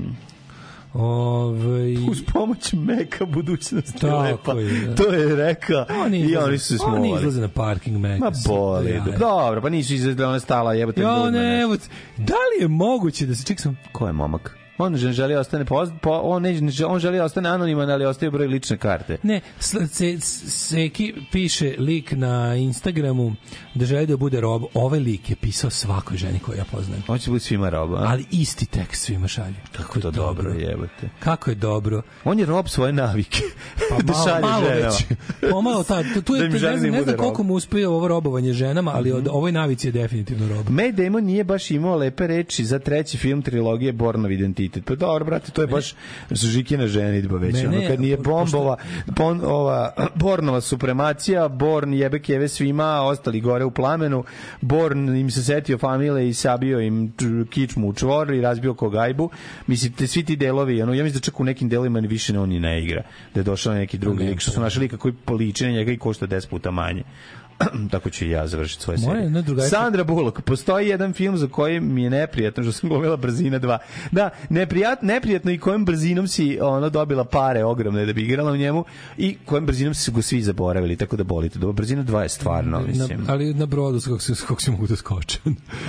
Ovaj 0.95 1.95
Uz 2.11 2.23
pomoć 2.25 2.73
meka 2.75 3.27
budućnost 3.27 3.95
je 3.95 4.01
Tako 4.01 4.19
lepa. 4.19 4.53
je, 4.53 4.81
da. 4.81 4.95
To 4.95 5.05
je 5.05 5.37
rekao 5.37 5.87
Oni 5.97 6.19
i 6.19 6.25
izlaze- 6.25 6.45
oni 6.45 6.59
su 6.59 6.67
se 6.69 6.85
Oni 6.85 6.95
smovali. 6.97 7.19
izlaze 7.19 7.41
na 7.41 7.49
parking 7.49 7.97
Meka. 7.99 8.25
Ma 8.25 8.33
boli. 8.47 8.91
Ja, 8.91 9.01
da. 9.03 9.17
Dobro, 9.19 9.61
pa 9.61 9.69
nisu 9.69 9.95
izlaze, 9.95 10.27
ona 10.27 10.41
stala 10.41 10.75
jebote. 10.75 11.01
Ja 11.01 11.17
ljudima, 11.17 11.31
ne, 11.33 11.61
evo, 11.63 11.77
da 12.19 12.35
li 12.35 12.63
je 12.63 12.69
moguće 12.69 13.27
da 13.27 13.35
se 13.35 13.45
ček 13.45 13.61
sam 13.61 13.79
Ko 13.93 14.07
je 14.07 14.13
momak? 14.13 14.57
On 14.79 14.97
želi 14.97 15.35
ostane 15.35 15.65
poz, 15.65 15.89
po, 16.03 16.11
on 16.11 16.43
ne, 16.43 16.61
on 16.87 16.99
želi 17.01 17.21
ostane 17.21 17.49
anoniman, 17.49 17.91
ali 17.91 18.05
ostaje 18.05 18.31
broj 18.31 18.47
lične 18.47 18.77
karte. 18.77 19.17
Ne, 19.23 19.41
se, 19.59 20.21
Seki 20.21 21.15
piše 21.33 21.75
lik 21.79 22.13
na 22.13 22.55
Instagramu 22.55 23.35
da 23.75 23.85
želi 23.87 24.07
da 24.07 24.17
bude 24.17 24.41
rob. 24.41 24.63
Ovaj 24.75 25.01
lik 25.01 25.31
je 25.31 25.37
pisao 25.37 25.71
svakoj 25.71 26.17
ženi 26.17 26.39
koju 26.39 26.59
ja 26.59 26.65
poznajem. 26.71 27.03
On 27.09 27.19
će 27.19 27.31
biti 27.31 27.45
svima 27.45 27.69
roba. 27.69 27.97
a? 27.99 28.05
Ali 28.09 28.25
isti 28.31 28.67
tekst 28.67 29.03
svima 29.03 29.29
šalje. 29.29 29.55
Kako 29.73 29.99
je 29.99 30.03
to 30.03 30.11
dobro, 30.11 30.51
jebote. 30.53 31.09
Kako 31.19 31.51
je 31.51 31.55
dobro. 31.55 32.03
On 32.25 32.39
je 32.39 32.47
rob 32.47 32.69
svoje 32.69 32.93
navike. 32.93 33.43
Pa 33.91 33.97
da 34.03 34.13
malo, 34.13 34.25
šalje 34.25 34.41
malo 34.43 34.65
ženama. 34.69 34.87
već. 34.87 35.05
Pomalo 35.51 35.85
ta, 35.85 36.03
tu, 36.25 36.33
Da 36.33 36.39
je, 36.39 36.47
im 36.47 36.53
ne 36.53 36.59
žena 36.59 36.77
znam, 36.77 36.91
ne 36.91 37.03
znam 37.03 37.17
koliko 37.17 37.39
rob. 37.43 37.47
mu 37.47 37.55
uspije 37.55 37.89
ovo 37.89 38.09
robovanje 38.09 38.53
ženama, 38.53 38.91
ali 38.95 39.13
od 39.13 39.29
ovoj 39.31 39.53
navici 39.53 39.89
je 39.89 39.93
definitivno 39.93 40.49
rob. 40.49 40.69
Matt 40.71 40.95
Damon 40.95 41.25
nije 41.25 41.45
baš 41.45 41.71
imao 41.71 41.97
lepe 41.97 42.27
reči 42.27 42.65
za 42.65 42.79
treći 42.79 43.19
film 43.19 43.43
trilogije 43.43 43.93
Bornov 43.93 44.33
identitet. 44.33 44.64
Pa 44.85 44.95
dobro, 44.95 45.25
brate, 45.25 45.51
to 45.53 45.61
je 45.61 45.67
baš 45.67 45.95
Žikina 46.31 46.87
ženitba 46.87 47.39
već. 47.39 47.55
Mene- 47.55 47.69
ono, 47.69 47.89
kad 47.89 48.01
nije 48.01 48.17
bombova, 48.17 48.77
pon, 49.17 49.41
ova, 49.45 49.93
Bornova 50.15 50.61
supremacija, 50.61 51.49
Born 51.49 51.95
jebe 51.95 52.19
keve 52.19 52.49
svima, 52.49 53.03
ostali 53.03 53.41
gore 53.41 53.65
u 53.65 53.71
plamenu, 53.71 54.25
Born 54.61 55.17
im 55.17 55.31
se 55.31 55.45
setio 55.45 55.79
famile 55.79 56.29
i 56.29 56.35
sabio 56.35 56.81
im 56.81 57.13
kičmu 57.51 57.89
u 57.89 57.95
čvor 57.95 58.35
i 58.35 58.41
razbio 58.41 58.75
kogajbu. 58.75 59.31
Mislim, 59.67 59.93
te, 59.93 60.07
svi 60.07 60.25
ti 60.25 60.37
delovi, 60.37 60.83
ono, 60.83 60.95
ja 60.95 61.05
mislim 61.05 61.21
da 61.21 61.25
čak 61.25 61.41
u 61.41 61.45
nekim 61.45 61.69
delovima 61.69 62.01
ni 62.01 62.09
više 62.09 62.33
ne 62.33 62.39
on 62.39 62.49
ni 62.49 62.61
ne 62.61 62.83
igra. 62.83 63.03
Da 63.35 63.41
je 63.41 63.45
došao 63.45 63.75
neki 63.75 63.99
drugi 63.99 64.25
Ne, 64.25 64.31
lik, 64.31 64.41
što 64.41 64.51
su 64.51 64.61
našli 64.61 64.81
lika 64.81 64.97
koji 64.97 65.15
poliči 65.15 65.65
na 65.65 65.71
njega 65.71 65.93
i 65.93 65.99
košta 65.99 66.27
10 66.27 66.49
puta 66.49 66.71
manje. 66.71 67.03
Tako 67.91 68.11
ću 68.11 68.25
i 68.25 68.31
ja 68.31 68.47
završiti 68.47 68.83
svoje 68.83 68.99
Moja 68.99 69.21
serije. 69.21 69.43
drugarica- 69.43 69.69
Sandra 69.71 70.05
Bullock, 70.05 70.41
postoji 70.41 70.89
jedan 70.89 71.13
film 71.13 71.37
za 71.37 71.47
koji 71.49 71.81
mi 71.83 72.03
je 72.03 72.11
neprijatno 72.11 72.63
što 72.63 72.73
sam 72.73 72.89
glumila 72.89 73.17
brzina 73.17 73.61
2. 73.61 73.79
Da, 74.13 74.31
neprijat, 74.51 75.03
neprijatno 75.03 75.51
i 75.51 75.59
kojom 75.59 75.85
brzinom 75.85 76.29
si 76.29 76.59
ono 76.63 76.91
dobila 76.91 77.25
pare 77.25 77.65
ogromne 77.65 78.07
da 78.07 78.13
bi 78.13 78.23
igrala 78.23 78.53
u 78.53 78.57
njemu 78.57 78.85
i 79.19 79.37
kojom 79.37 79.67
brzinom 79.67 79.95
su 79.95 80.13
go 80.13 80.23
svi 80.23 80.43
zaboravili, 80.43 80.97
tako 80.97 81.17
da 81.17 81.25
bolite. 81.25 81.59
Dobro, 81.59 81.73
brzina 81.75 82.05
2 82.05 82.19
je 82.19 82.29
stvarno, 82.29 82.79
Na, 82.79 82.87
mislim. 82.87 83.25
ali 83.29 83.55
na 83.55 83.67
brodu 83.67 84.01
kog 84.03 84.23
se, 84.23 84.33
kog 84.45 84.63
se 84.63 84.71
mogu 84.71 84.87
da 84.87 84.97
skoče. 84.97 85.39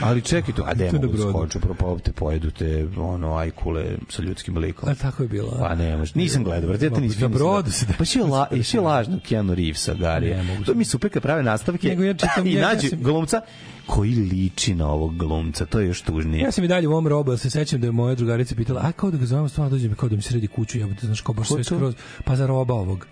Ali 0.01 0.21
čekaj 0.21 0.53
to, 0.53 0.63
a 0.63 0.69
je 0.69 0.75
mogu 0.85 0.95
na 0.95 1.01
da 1.01 1.07
brodu. 1.09 1.29
skoču, 1.31 1.59
propao 1.59 1.99
te 1.99 2.11
pojedu 2.13 2.51
te 2.51 2.65
ono 2.97 3.35
ajkule 3.35 3.85
sa 4.09 4.21
ljudskim 4.21 4.57
likom. 4.57 4.89
A 4.89 4.95
tako 4.95 5.23
je 5.23 5.29
bilo. 5.29 5.57
Pa 5.59 5.75
ne, 5.75 5.97
može. 5.97 6.11
Nisam 6.15 6.43
gledao, 6.43 6.69
brate, 6.69 6.85
ja 6.85 6.91
to 6.91 6.99
nisam. 6.99 7.21
Na 7.21 7.27
brodu 7.29 7.71
se 7.71 7.85
da- 7.85 7.93
Pa 7.95 8.05
še 8.05 8.19
la, 8.31 8.47
še 8.63 8.79
lažno 8.79 9.19
Keanu 9.19 9.55
Reevesa, 9.55 9.93
Gari. 9.95 10.29
Ne 10.29 10.59
To 10.65 10.73
mi 10.73 10.81
je 10.81 10.85
super 10.85 11.09
kad 11.09 11.23
prave 11.23 11.43
nastavke 11.55 11.87
Nego 11.87 12.03
ja 12.03 12.13
čitam- 12.13 12.47
i 12.47 12.53
ja- 12.53 12.61
ja 12.61 12.67
nađe 12.67 12.89
sam- 12.89 12.99
glumca 13.01 13.41
koji 13.85 14.11
liči 14.11 14.75
na 14.75 14.87
ovog 14.89 15.17
glumca. 15.17 15.65
To 15.65 15.79
je 15.79 15.87
još 15.87 16.01
tužnije. 16.01 16.41
Ja 16.41 16.51
sam 16.51 16.63
i 16.63 16.67
dalje 16.67 16.87
u 16.87 16.91
ovom 16.91 17.07
robu, 17.07 17.31
ja 17.31 17.37
se 17.37 17.49
sećam 17.49 17.81
da 17.81 17.87
je 17.87 17.91
moja 17.93 18.15
drugarica 18.15 18.55
pitala, 18.55 18.81
a 18.81 18.91
kao 18.91 19.11
da 19.11 19.17
ga 19.17 19.25
zovemo, 19.25 19.49
stvarno 19.49 19.69
dođe 19.69 19.89
mi 19.89 19.95
kao 19.95 20.09
da 20.09 20.15
mi 20.15 20.21
sredi 20.21 20.47
kuću, 20.47 20.79
ja 20.79 20.87
znaš 21.01 21.21
kao 21.21 21.35
baš 21.35 21.47
sve 21.49 21.63
skroz, 21.65 21.95
pa 22.23 22.35
za 22.35 22.47
roba 22.47 22.73
ovog. 22.73 23.07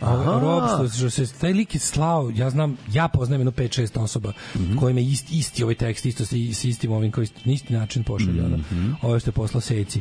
Aha. 0.00 0.40
Rob 0.40 0.62
što, 0.90 1.10
se 1.10 1.26
taj 1.30 1.52
lik 1.52 1.74
je 1.74 1.80
slao, 1.80 2.30
ja 2.30 2.50
znam, 2.50 2.76
ja 2.88 3.08
poznajem 3.08 3.40
jedno 3.40 3.52
5-6 3.52 3.98
osoba 3.98 4.32
Mhm. 4.56 4.76
kojima 4.76 5.00
je 5.00 5.06
isti, 5.06 5.38
isti 5.38 5.62
ovaj 5.62 5.74
tekst, 5.74 6.06
isto 6.06 6.24
sa, 6.24 6.30
sa 6.54 6.68
istim 6.68 6.92
ovim 6.92 7.12
koji 7.12 7.28
na 7.44 7.52
isti 7.52 7.72
način 7.72 8.04
pošalje, 8.04 8.42
mm 8.42 8.64
Mhm. 8.72 8.90
ovo 9.02 9.20
što 9.20 9.28
je 9.28 9.32
poslao 9.32 9.60
Seci. 9.60 10.00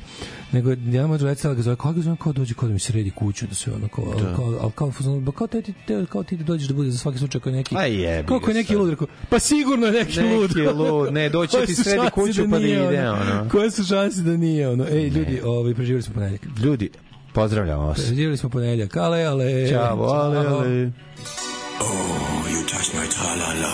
Nego, 0.51 0.72
ja 0.72 1.08
moja 1.08 1.17
drugarica 1.17 1.53
ga 1.53 1.61
zove, 1.61 1.76
kao 1.76 1.93
ga 1.93 2.01
zovem, 2.01 2.17
kao 2.17 2.34
dođe, 2.34 2.53
kao 2.53 2.67
da 2.67 2.74
mi 2.74 2.80
sredi 2.80 3.11
kuću, 3.11 3.48
da 3.48 3.56
sve 3.56 3.74
ono, 3.74 3.88
kao, 3.88 4.06
Da. 4.14 4.35
kao, 4.35 4.58
ali 4.61 4.72
kao, 4.72 4.92
ba 5.19 5.32
kao, 5.32 5.48
te, 5.48 5.61
ti, 5.61 5.74
te, 5.88 6.06
kao 6.06 6.24
ti 6.24 6.38
da 6.38 6.43
dođeš 6.43 6.67
da 6.67 6.74
bude 6.74 6.92
za 6.92 6.98
svaki 6.98 7.17
slučaj 7.17 7.42
kao 7.42 7.51
neki, 7.51 7.76
A 7.77 7.85
jebi 7.85 8.27
kako 8.27 8.40
ga 8.40 8.51
je 8.51 8.56
neki 8.56 8.76
lud, 8.76 8.90
rekao, 8.90 9.08
pa 9.30 9.40
sigurno 9.40 9.85
je 9.85 9.92
neki, 9.93 10.19
lud. 10.22 10.42
Neki 10.42 10.59
je 10.59 10.72
lud, 10.72 11.14
ne, 11.14 11.30
doći 11.30 11.58
ti 11.66 11.76
sredi 11.76 12.09
kuću 12.14 12.43
pa 12.51 12.59
da 12.59 12.66
ide, 12.67 13.09
ono. 13.09 13.50
Koje 13.51 13.72
su 13.72 13.84
šanse 13.85 14.22
da 14.22 14.38
nije 14.38 14.69
ono? 14.69 14.85
Ej, 14.85 15.08
ljudi, 15.08 15.42
ovaj, 15.43 15.74
preživjeli 15.74 16.03
smo 16.03 16.14
ponedeljak. 16.14 16.42
Ljudi, 16.59 16.90
pozdravljamo 17.38 17.88
vas. 17.88 17.98
Preživjeli 17.98 18.38
smo 18.38 18.49
ponedeljak. 18.49 18.98
Ale, 18.98 19.24
ale. 19.24 19.67
Ćao, 19.69 20.03
ale, 20.03 20.38
ale. 20.38 20.91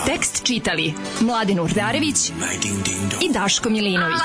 Tekst 0.06 0.44
čitali 0.46 0.92
Mladin 1.20 1.60
Urdarević 1.60 2.28
i 3.22 3.32
Daško 3.32 3.70
Milinović. 3.70 4.20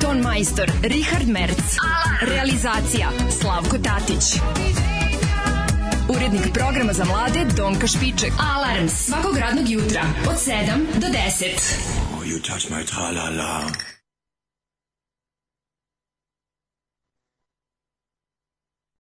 Ton 0.00 0.18
majstor 0.20 0.70
Richard 0.82 1.28
Merc. 1.28 1.76
Realizacija 2.20 3.08
Slavko 3.40 3.78
Tatić. 3.78 4.40
Urednik 6.16 6.52
programa 6.54 6.92
za 6.92 7.04
mlade 7.04 7.44
Donka 7.56 7.86
Špiček. 7.86 8.32
Alarms 8.56 8.92
svakog 8.92 9.36
radnog 9.36 9.68
jutra 9.68 10.02
od 10.28 10.36
7 10.36 11.00
do 11.00 11.06
10. 11.06 11.14
Oh, 12.16 12.26
you 12.26 12.40
touch 12.48 12.70
my 12.70 12.86
tra-la-la. 12.86 13.93